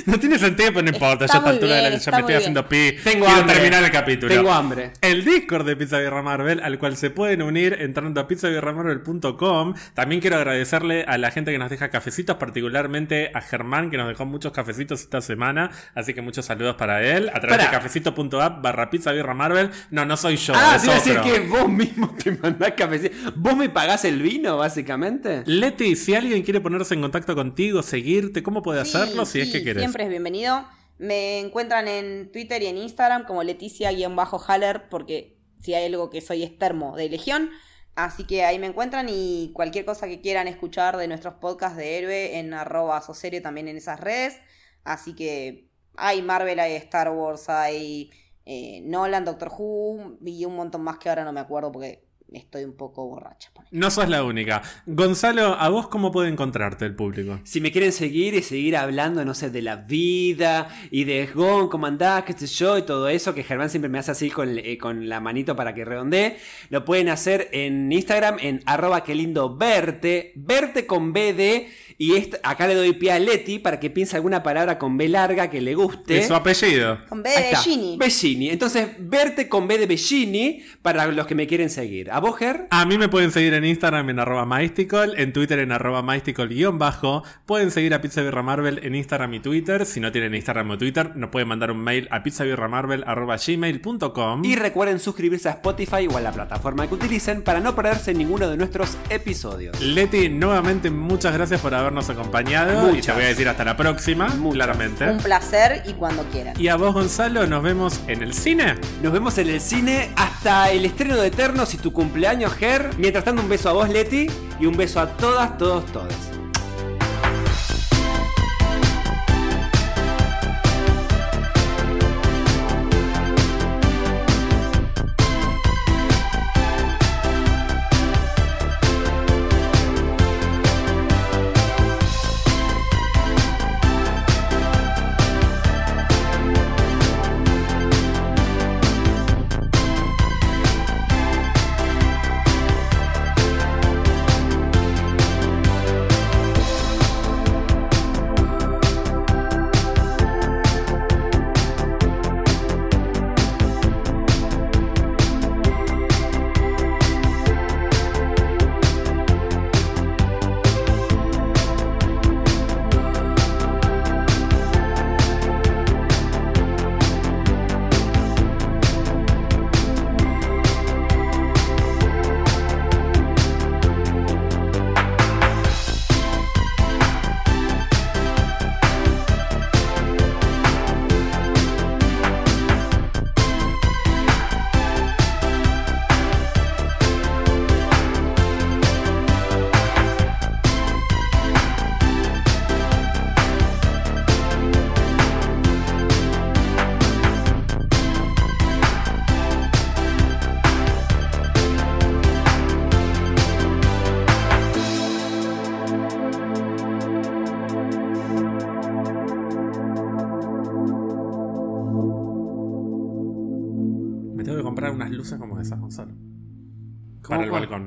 No, 0.07 0.19
tiene 0.19 0.39
sentido, 0.39 0.71
pero 0.75 0.83
no 0.83 0.91
importa. 0.91 1.27
ya 1.27 1.35
a 1.35 1.39
esta 1.39 1.51
altura 1.51 1.77
de 1.77 1.83
la, 1.83 1.97
ya 1.97 2.13
me 2.13 2.19
estoy 2.21 2.35
haciendo 2.35 2.69
pi. 2.69 2.97
Tengo 3.03 3.27
Quiero 3.27 3.47
terminar 3.47 3.85
el 3.85 3.91
capítulo. 3.91 4.35
Tengo 4.35 4.53
hambre. 4.53 4.93
El 5.01 5.25
Discord 5.25 5.67
de 5.67 5.77
Pizza 5.77 5.99
Birra 5.99 6.23
Marvel, 6.23 6.61
al 6.63 6.79
cual 6.79 6.97
se 6.97 7.11
pueden 7.11 7.43
unir 7.43 7.77
entrando 7.81 8.21
a 8.21 8.27
pizzabirramarvel.com. 8.27 9.75
También 9.95 10.21
quiero 10.21 10.37
agradecerle 10.37 11.05
a 11.05 11.19
la 11.19 11.31
gente 11.31 11.53
que 11.53 11.59
nos 11.59 11.71
deja 11.71 11.91
cafecitos, 11.91 12.37
particularmente 12.37 13.31
a 13.35 13.41
Germán, 13.41 13.91
que 13.91 13.97
nos 13.97 14.09
dejó 14.09 14.27
muchos 14.27 14.53
cafecitos 14.53 15.01
esta 15.01 15.21
semana. 15.21 15.71
Así 15.95 16.15
que 16.15 16.23
muchos 16.23 16.47
saludos 16.47 16.77
para 16.77 17.03
él. 17.03 17.31
A 17.35 17.41
través 17.41 17.59
de 17.59 17.71
cafecito.app 17.71 18.63
barra 18.63 18.91
pizza 18.91 19.13
birra 19.13 19.35
Marvel. 19.35 19.71
No, 19.91 20.05
no 20.05 20.17
soy 20.17 20.37
yo. 20.37 20.55
Ah, 20.57 20.77
es 20.77 20.83
decir 20.83 21.21
que 21.21 21.41
vos 21.41 21.69
mismo 21.69 22.15
te 22.23 22.33
mandás 22.33 22.73
cafecitos. 22.73 23.35
¿Vos 23.37 23.57
me 23.57 23.69
pagás 23.69 24.05
el 24.05 24.21
vino, 24.23 24.57
básicamente? 24.57 25.43
Leti, 25.47 25.97
si 25.97 26.15
alguien 26.15 26.43
quiere 26.43 26.61
ponerse 26.61 26.95
en 26.95 27.01
contacto 27.01 27.35
contigo, 27.35 27.83
seguirte, 27.83 28.43
¿cómo 28.43 28.63
puede 28.63 28.81
hacerlo? 29.03 29.27
Si 29.27 29.41
es 29.41 29.51
que. 29.51 29.75
Siempre 29.75 30.05
es 30.05 30.11
bienvenido. 30.11 30.67
Me 30.99 31.39
encuentran 31.39 31.89
en 31.89 32.31
Twitter 32.31 32.63
y 32.63 32.67
en 32.67 32.77
Instagram 32.77 33.25
como 33.25 33.43
Leticia-Haller, 33.43 34.89
porque 34.91 35.39
si 35.63 35.75
hay 35.75 35.87
algo 35.87 36.11
que 36.11 36.21
soy 36.21 36.43
es 36.43 36.59
termo 36.59 36.97
de 36.97 37.09
Legión. 37.09 37.51
Así 37.95 38.25
que 38.25 38.45
ahí 38.45 38.59
me 38.59 38.67
encuentran 38.67 39.09
y 39.11 39.51
cualquier 39.53 39.85
cosa 39.85 40.07
que 40.07 40.21
quieran 40.21 40.49
escuchar 40.49 40.97
de 40.97 41.09
nuestros 41.09 41.35
podcasts 41.35 41.77
de 41.77 41.99
héroe 41.99 42.39
en 42.39 42.55
arroba 42.55 43.01
soserio 43.03 43.43
también 43.43 43.69
en 43.69 43.77
esas 43.77 44.01
redes. 44.01 44.39
Así 44.85 45.15
que 45.15 45.69
hay 45.97 46.23
Marvel, 46.23 46.61
hay 46.61 46.75
Star 46.75 47.11
Wars, 47.11 47.49
hay 47.49 48.11
eh, 48.47 48.81
Nolan, 48.85 49.25
Doctor 49.25 49.51
Who 49.57 50.19
y 50.25 50.45
un 50.45 50.57
montón 50.57 50.83
más 50.83 50.99
que 50.99 51.09
ahora 51.09 51.25
no 51.25 51.33
me 51.33 51.41
acuerdo 51.41 51.73
porque 51.73 52.10
estoy 52.33 52.65
un 52.65 52.75
poco 52.75 53.07
borracha. 53.07 53.51
No 53.71 53.91
sos 53.91 54.09
la 54.09 54.25
única. 54.25 54.63
Gonzalo, 54.87 55.55
¿a 55.55 55.69
vos 55.69 55.89
cómo 55.89 56.11
puede 56.11 56.29
encontrarte 56.29 56.85
el 56.85 56.95
público? 56.95 57.41
Si 57.45 57.61
me 57.61 57.73
quieren 57.73 57.93
seguir 57.93 58.35
y 58.35 58.43
seguir 58.43 58.77
hablando, 58.77 59.25
no 59.25 59.35
sé, 59.35 59.51
de 59.51 59.63
la 59.63 59.77
vida 59.77 60.69
y 60.91 61.05
de 61.05 61.27
Gon, 61.27 61.69
cómo 61.69 61.87
andás, 61.87 62.25
qué 62.25 62.33
sé 62.33 62.47
yo, 62.47 62.79
y 62.79 62.83
todo 62.83 63.09
eso, 63.09 63.35
que 63.35 63.45
Germán 63.45 63.71
siempre 63.71 63.89
me 63.89 63.99
hace 63.99 64.11
así 64.11 64.31
con, 64.31 64.59
eh, 64.59 64.79
con 64.79 65.09
la 65.09 65.21
manito 65.21 65.57
para 65.57 65.75
que 65.75 65.85
redondee, 65.85 66.39
lo 66.69 66.85
pueden 66.85 67.09
hacer 67.09 67.49
en 67.53 67.91
Instagram 67.93 68.39
en 68.41 68.63
arroba 68.67 69.05
que 69.05 69.15
lindo 69.15 69.57
verte, 69.57 70.33
verte 70.35 70.87
con 70.87 71.13
BD, 71.13 71.69
y 72.03 72.15
esta- 72.17 72.39
acá 72.43 72.67
le 72.67 72.75
doy 72.75 72.95
pie 72.95 73.13
a 73.13 73.19
Leti 73.19 73.59
para 73.59 73.79
que 73.79 73.91
piense 73.91 74.17
alguna 74.17 74.43
palabra 74.43 74.79
con 74.79 74.97
B 74.97 75.07
larga 75.11 75.51
que 75.51 75.61
le 75.61 75.75
guste. 75.75 76.19
Es 76.19 76.29
su 76.29 76.35
apellido. 76.35 76.99
Con 77.11 77.23
B 77.23 77.29
de 77.29 77.55
Gini. 77.57 77.97
Bellini. 77.99 78.49
Entonces, 78.49 78.89
verte 78.99 79.51
con 79.51 79.69
B 79.69 79.77
de 79.77 79.85
Bellini 79.87 80.63
para 80.81 81.07
los 81.09 81.27
que 81.27 81.35
me 81.35 81.47
quieren 81.47 81.69
seguir. 81.69 82.11
¿A 82.11 82.19
vos, 82.19 82.39
Ger? 82.39 82.67
A 82.71 82.87
mí 82.87 82.97
me 82.97 83.11
pueden 83.11 83.31
seguir 83.33 83.53
en 83.53 83.67
Instagram 83.67 84.09
en 84.09 84.19
arroba 84.19 84.47
mystical, 84.47 85.13
en 85.19 85.35
Twitter 85.35 85.59
en 85.59 85.73
arroba 85.73 86.03
mystical-bajo. 86.03 87.23
Pueden 87.45 87.71
seguir 87.71 87.93
a 87.93 88.01
Pizza 88.01 88.23
Birra 88.23 88.43
Marvel 88.43 88.81
en 88.83 88.95
Instagram 88.95 89.35
y 89.35 89.41
Twitter. 89.41 89.85
Si 89.85 90.01
no 90.01 90.11
tienen 90.11 90.35
Instagram 90.35 90.71
o 90.71 90.79
Twitter, 90.79 91.15
nos 91.17 91.29
pueden 91.29 91.49
mandar 91.49 91.71
un 91.71 91.81
mail 91.85 92.09
a 92.11 92.23
pizzabirramarvel 92.23 93.05
arroba 93.07 93.37
gmail.com. 93.37 94.45
Y 94.45 94.57
recuerden 94.57 94.99
suscribirse 95.01 95.49
a 95.51 95.53
Spotify 95.53 96.07
o 96.11 96.17
a 96.17 96.21
la 96.23 96.33
plataforma 96.33 96.89
que 96.89 96.95
utilicen 96.95 97.43
para 97.43 97.61
no 97.61 97.75
perderse 97.77 98.15
ninguno 98.15 98.49
de 98.49 98.57
nuestros 98.57 98.97
episodios. 99.11 99.79
Leti, 99.83 100.31
nuevamente 100.31 100.91
muchas 100.91 101.35
gracias 101.35 101.61
por 101.61 101.75
habernos 101.91 102.09
acompañado. 102.09 102.91
Y 102.91 102.95
Muchas. 102.95 103.07
te 103.07 103.13
voy 103.13 103.25
a 103.25 103.29
decir 103.29 103.49
hasta 103.49 103.65
la 103.65 103.77
próxima, 103.77 104.29
Muchas. 104.29 104.55
claramente. 104.55 105.11
Un 105.11 105.19
placer 105.19 105.83
y 105.87 105.93
cuando 105.95 106.23
quieran. 106.25 106.55
Y 106.59 106.69
a 106.69 106.77
vos, 106.77 106.95
Gonzalo, 106.95 107.47
nos 107.47 107.63
vemos 107.63 108.01
en 108.07 108.23
el 108.23 108.33
cine. 108.33 108.77
Nos 109.03 109.13
vemos 109.13 109.37
en 109.39 109.49
el 109.49 109.61
cine 109.61 110.11
hasta 110.17 110.71
el 110.71 110.85
estreno 110.85 111.17
de 111.17 111.29
Eternos 111.29 111.75
y 111.75 111.79
tu 111.79 111.93
cumpleaños, 111.93 112.55
Ger. 112.55 112.91
Mientras 112.97 113.25
tanto, 113.25 113.43
un 113.43 113.49
beso 113.49 113.69
a 113.71 113.73
vos, 113.73 113.89
Leti, 113.89 114.29
y 114.61 114.67
un 114.67 114.77
beso 114.77 115.01
a 115.01 115.09
todas, 115.17 115.59
todos, 115.59 115.85
todas. 115.87 116.30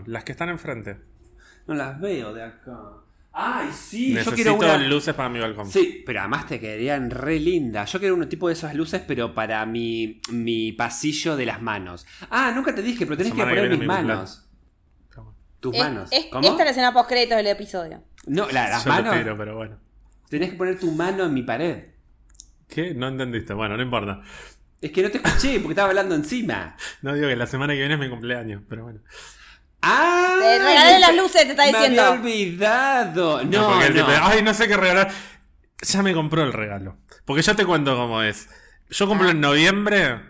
Las 0.05 0.23
que 0.23 0.31
están 0.31 0.49
enfrente. 0.49 0.97
No 1.67 1.73
las 1.75 1.99
veo 1.99 2.33
de 2.33 2.43
acá. 2.43 2.79
Ay, 3.35 3.69
sí, 3.73 4.09
yo 4.09 4.15
Necesito 4.19 4.35
quiero 4.35 4.55
una. 4.75 4.77
luces 4.87 5.13
para 5.15 5.27
mi 5.29 5.39
balcón. 5.39 5.67
Sí, 5.69 6.03
pero 6.05 6.19
además 6.19 6.45
te 6.45 6.59
quedarían 6.59 7.09
re 7.09 7.39
lindas. 7.39 7.91
Yo 7.91 7.99
quiero 7.99 8.13
un 8.15 8.29
tipo 8.29 8.47
de 8.47 8.53
esas 8.53 8.75
luces, 8.75 9.01
pero 9.07 9.33
para 9.33 9.65
mi, 9.65 10.21
mi 10.31 10.71
pasillo 10.73 11.35
de 11.35 11.45
las 11.47 11.59
manos. 11.61 12.05
Ah, 12.29 12.51
nunca 12.55 12.75
te 12.75 12.83
dije, 12.83 13.05
pero 13.05 13.17
tenés 13.17 13.33
que 13.33 13.39
Semana 13.39 13.53
que 13.55 13.57
poner 13.61 13.71
mis 13.71 13.79
mi 13.79 13.87
manos. 13.87 14.47
Tus 15.59 15.77
manos. 15.77 16.09
es- 16.11 16.25
¿Cómo? 16.25 16.45
esta 16.47 16.59
es 16.59 16.65
la 16.65 16.71
escena 16.71 16.93
post 16.93 17.09
del 17.09 17.47
episodio. 17.47 18.03
No, 18.27 18.47
la- 18.51 18.67
las 18.69 18.83
Yo 18.83 18.89
lo 18.89 18.95
manos. 18.97 19.15
tiro, 19.17 19.37
pero 19.37 19.55
bueno. 19.55 19.77
Tenés 20.29 20.49
que 20.51 20.55
poner 20.57 20.77
tu 20.77 20.91
mano 20.91 21.23
en 21.23 21.33
mi 21.33 21.41
pared. 21.43 21.85
¿Qué? 22.67 22.93
No 22.93 23.07
entendiste. 23.07 23.53
Bueno, 23.53 23.77
no 23.77 23.83
importa. 23.83 24.21
Es 24.81 24.91
que 24.91 25.01
no 25.01 25.09
te 25.09 25.17
escuché 25.19 25.59
porque 25.59 25.71
estaba 25.73 25.89
hablando 25.89 26.15
encima. 26.15 26.75
No 27.01 27.13
digo 27.15 27.27
que 27.29 27.35
la 27.37 27.47
semana 27.47 27.73
que 27.73 27.79
viene 27.79 27.93
es 27.95 27.99
mi 27.99 28.09
cumpleaños, 28.09 28.61
pero 28.67 28.83
bueno. 28.83 28.99
¡Ah! 29.83 30.37
Te 30.39 30.59
regalé 30.59 30.99
las 30.99 31.15
luces, 31.15 31.43
te 31.43 31.51
está 31.51 31.63
Me 31.63 31.71
diciendo. 31.73 32.01
había 32.03 32.19
olvidado. 32.21 33.43
No, 33.43 33.67
porque 33.69 33.87
el 33.87 33.95
no. 33.95 34.05
tipo, 34.05 34.17
Ay, 34.23 34.41
no 34.41 34.53
sé 34.53 34.67
qué 34.67 34.77
regalar. 34.77 35.11
Ya 35.81 36.01
me 36.01 36.13
compró 36.13 36.43
el 36.43 36.53
regalo. 36.53 36.97
Porque 37.25 37.41
yo 37.41 37.55
te 37.55 37.65
cuento 37.65 37.95
cómo 37.95 38.21
es. 38.23 38.49
Yo 38.89 39.07
cumplo 39.07 39.27
Ah. 39.27 39.31
en 39.31 39.41
noviembre. 39.41 40.21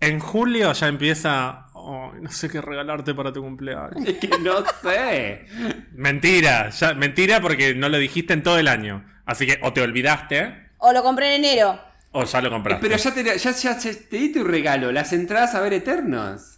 En 0.00 0.18
julio 0.20 0.72
ya 0.72 0.88
empieza. 0.88 1.66
"Ay, 1.74 2.20
no 2.20 2.30
sé 2.30 2.48
qué 2.48 2.60
regalarte 2.60 3.14
para 3.14 3.32
tu 3.32 3.40
cumpleaños. 3.42 3.92
Es 4.06 4.18
que 4.18 4.28
no 4.40 4.64
sé. 4.82 5.46
Mentira. 5.92 6.70
Ya, 6.70 6.94
mentira 6.94 7.40
porque 7.40 7.74
no 7.74 7.88
lo 7.88 7.98
dijiste 7.98 8.32
en 8.34 8.42
todo 8.42 8.58
el 8.58 8.68
año. 8.68 9.04
Así 9.24 9.46
que 9.46 9.58
o 9.62 9.72
te 9.72 9.80
olvidaste 9.82 10.70
O 10.78 10.92
lo 10.92 11.02
compré 11.02 11.34
en 11.34 11.44
enero. 11.44 11.80
o 12.12 12.24
ya 12.24 12.40
lo 12.40 12.50
compraste. 12.50 12.80
Pero 12.88 12.96
ya 12.96 13.14
te, 13.14 13.24
ya, 13.24 13.36
ya- 13.36 13.52
ya 13.52 13.78
te 13.78 14.16
di 14.16 14.32
tu 14.32 14.42
regalo, 14.44 14.90
las 14.92 15.12
entradas 15.12 15.54
a 15.54 15.60
ver 15.60 15.72
Eternos. 15.74 16.55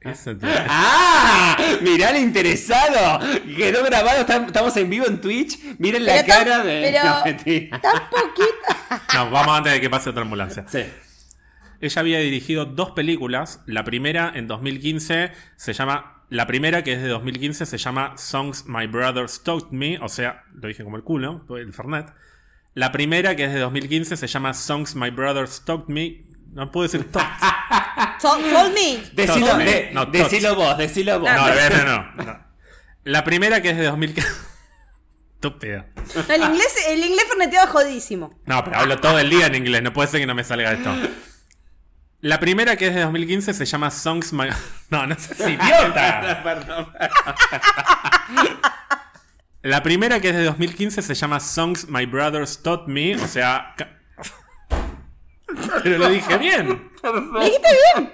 Te- 0.00 0.14
¡Ah! 0.68 1.56
Mirá 1.82 2.10
el 2.10 2.22
interesado. 2.22 3.20
Quedó 3.56 3.84
grabado, 3.84 4.24
tam- 4.26 4.46
estamos 4.46 4.76
en 4.76 4.88
vivo 4.90 5.06
en 5.06 5.20
Twitch. 5.20 5.58
Miren 5.78 6.04
la 6.06 6.12
Pero 6.22 6.26
cara 6.26 6.64
de. 6.64 6.80
pero- 6.92 7.04
No, 7.18 7.24
mentira. 7.24 7.80
Tan 7.80 8.08
poquito. 8.10 9.02
No, 9.14 9.30
vamos 9.30 9.58
antes 9.58 9.72
de 9.72 9.80
que 9.80 9.90
pase 9.90 10.10
otra 10.10 10.22
ambulancia. 10.22 10.64
Sí. 10.68 10.84
Ella 11.80 12.00
había 12.00 12.18
dirigido 12.20 12.64
dos 12.64 12.92
películas. 12.92 13.60
La 13.66 13.84
primera 13.84 14.32
en 14.34 14.46
2015 14.46 15.32
se 15.56 15.72
llama. 15.72 16.14
La 16.30 16.46
primera, 16.46 16.84
que 16.84 16.92
es 16.92 17.02
de 17.02 17.08
2015, 17.08 17.64
se 17.66 17.78
llama 17.78 18.16
Songs 18.18 18.66
My 18.66 18.86
Brothers 18.86 19.42
Taught 19.44 19.70
Me. 19.72 19.98
O 20.00 20.08
sea, 20.08 20.44
lo 20.54 20.68
dije 20.68 20.84
como 20.84 20.96
el 20.96 21.02
culo, 21.02 21.44
el 21.56 21.72
Fernet. 21.72 22.06
La 22.74 22.92
primera, 22.92 23.34
que 23.34 23.44
es 23.46 23.52
de 23.52 23.58
2015, 23.60 24.16
se 24.16 24.26
llama 24.26 24.52
Songs 24.54 24.94
My 24.94 25.10
Brothers 25.10 25.62
Taught 25.64 25.88
Me. 25.88 26.22
No 26.52 26.70
puedo 26.72 26.84
decir. 26.88 27.08
So- 27.12 27.20
told 28.52 28.74
me. 28.74 29.02
Decilo, 29.12 29.46
Tots. 29.46 29.58
de- 29.58 29.90
No, 29.92 30.06
decilo 30.06 30.54
vos, 30.54 30.76
decilo 30.78 31.20
vos. 31.20 31.30
No, 31.30 31.48
no, 31.48 31.84
no, 32.16 32.24
no. 32.24 32.48
La 33.04 33.24
primera, 33.24 33.62
que 33.62 33.70
es 33.70 33.76
de 33.76 33.84
2015. 33.86 34.30
Estúpido. 35.34 35.84
No, 36.28 36.34
el 36.34 36.42
inglés, 36.42 36.74
el 36.88 37.04
inglés 37.04 37.24
ferneteado 37.28 37.66
es 37.66 37.72
jodísimo. 37.72 38.40
No, 38.46 38.64
pero 38.64 38.78
hablo 38.78 38.98
todo 38.98 39.18
el 39.18 39.28
día 39.30 39.46
en 39.46 39.54
inglés, 39.54 39.82
no 39.82 39.92
puede 39.92 40.08
ser 40.08 40.20
que 40.20 40.26
no 40.26 40.34
me 40.34 40.42
salga 40.42 40.72
esto. 40.72 40.90
La 42.20 42.40
primera, 42.40 42.76
que 42.76 42.88
es 42.88 42.94
de 42.94 43.02
2015, 43.02 43.52
se 43.54 43.64
llama 43.64 43.90
Songs 43.90 44.32
My. 44.32 44.48
No, 44.90 45.06
no 45.06 45.14
seas 45.18 45.38
idiota. 45.50 46.40
Perdón. 46.42 46.88
La 49.62 49.82
primera, 49.82 50.18
que 50.20 50.30
es 50.30 50.36
de 50.36 50.44
2015, 50.44 51.02
se 51.02 51.14
llama 51.14 51.40
Songs 51.40 51.88
My 51.88 52.06
Brothers 52.06 52.62
Taught 52.62 52.88
Me. 52.88 53.16
O 53.16 53.26
sea. 53.28 53.74
Pero 55.82 55.98
lo 55.98 56.08
dije 56.10 56.38
bien. 56.38 56.90
¿Me 57.32 57.44
dijiste 57.44 57.68
bien? 57.94 58.12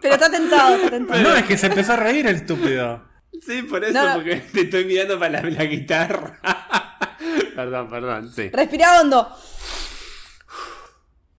Pero 0.00 0.14
está 0.14 0.30
tentado, 0.30 0.74
está 0.76 0.90
tentado. 0.90 1.22
No, 1.22 1.34
es 1.34 1.44
que 1.44 1.56
se 1.56 1.66
empezó 1.66 1.92
a 1.94 1.96
reír 1.96 2.26
el 2.26 2.36
estúpido. 2.36 3.02
Sí, 3.46 3.62
por 3.62 3.84
eso, 3.84 3.92
No, 3.92 4.06
no. 4.08 4.14
porque 4.14 4.36
te 4.36 4.62
estoy 4.62 4.84
mirando 4.84 5.18
para 5.18 5.42
la, 5.42 5.50
la 5.50 5.64
guitarra. 5.64 6.38
perdón, 7.54 7.88
perdón, 7.88 8.32
sí. 8.32 8.50
Respira 8.52 9.00
hondo. 9.00 9.28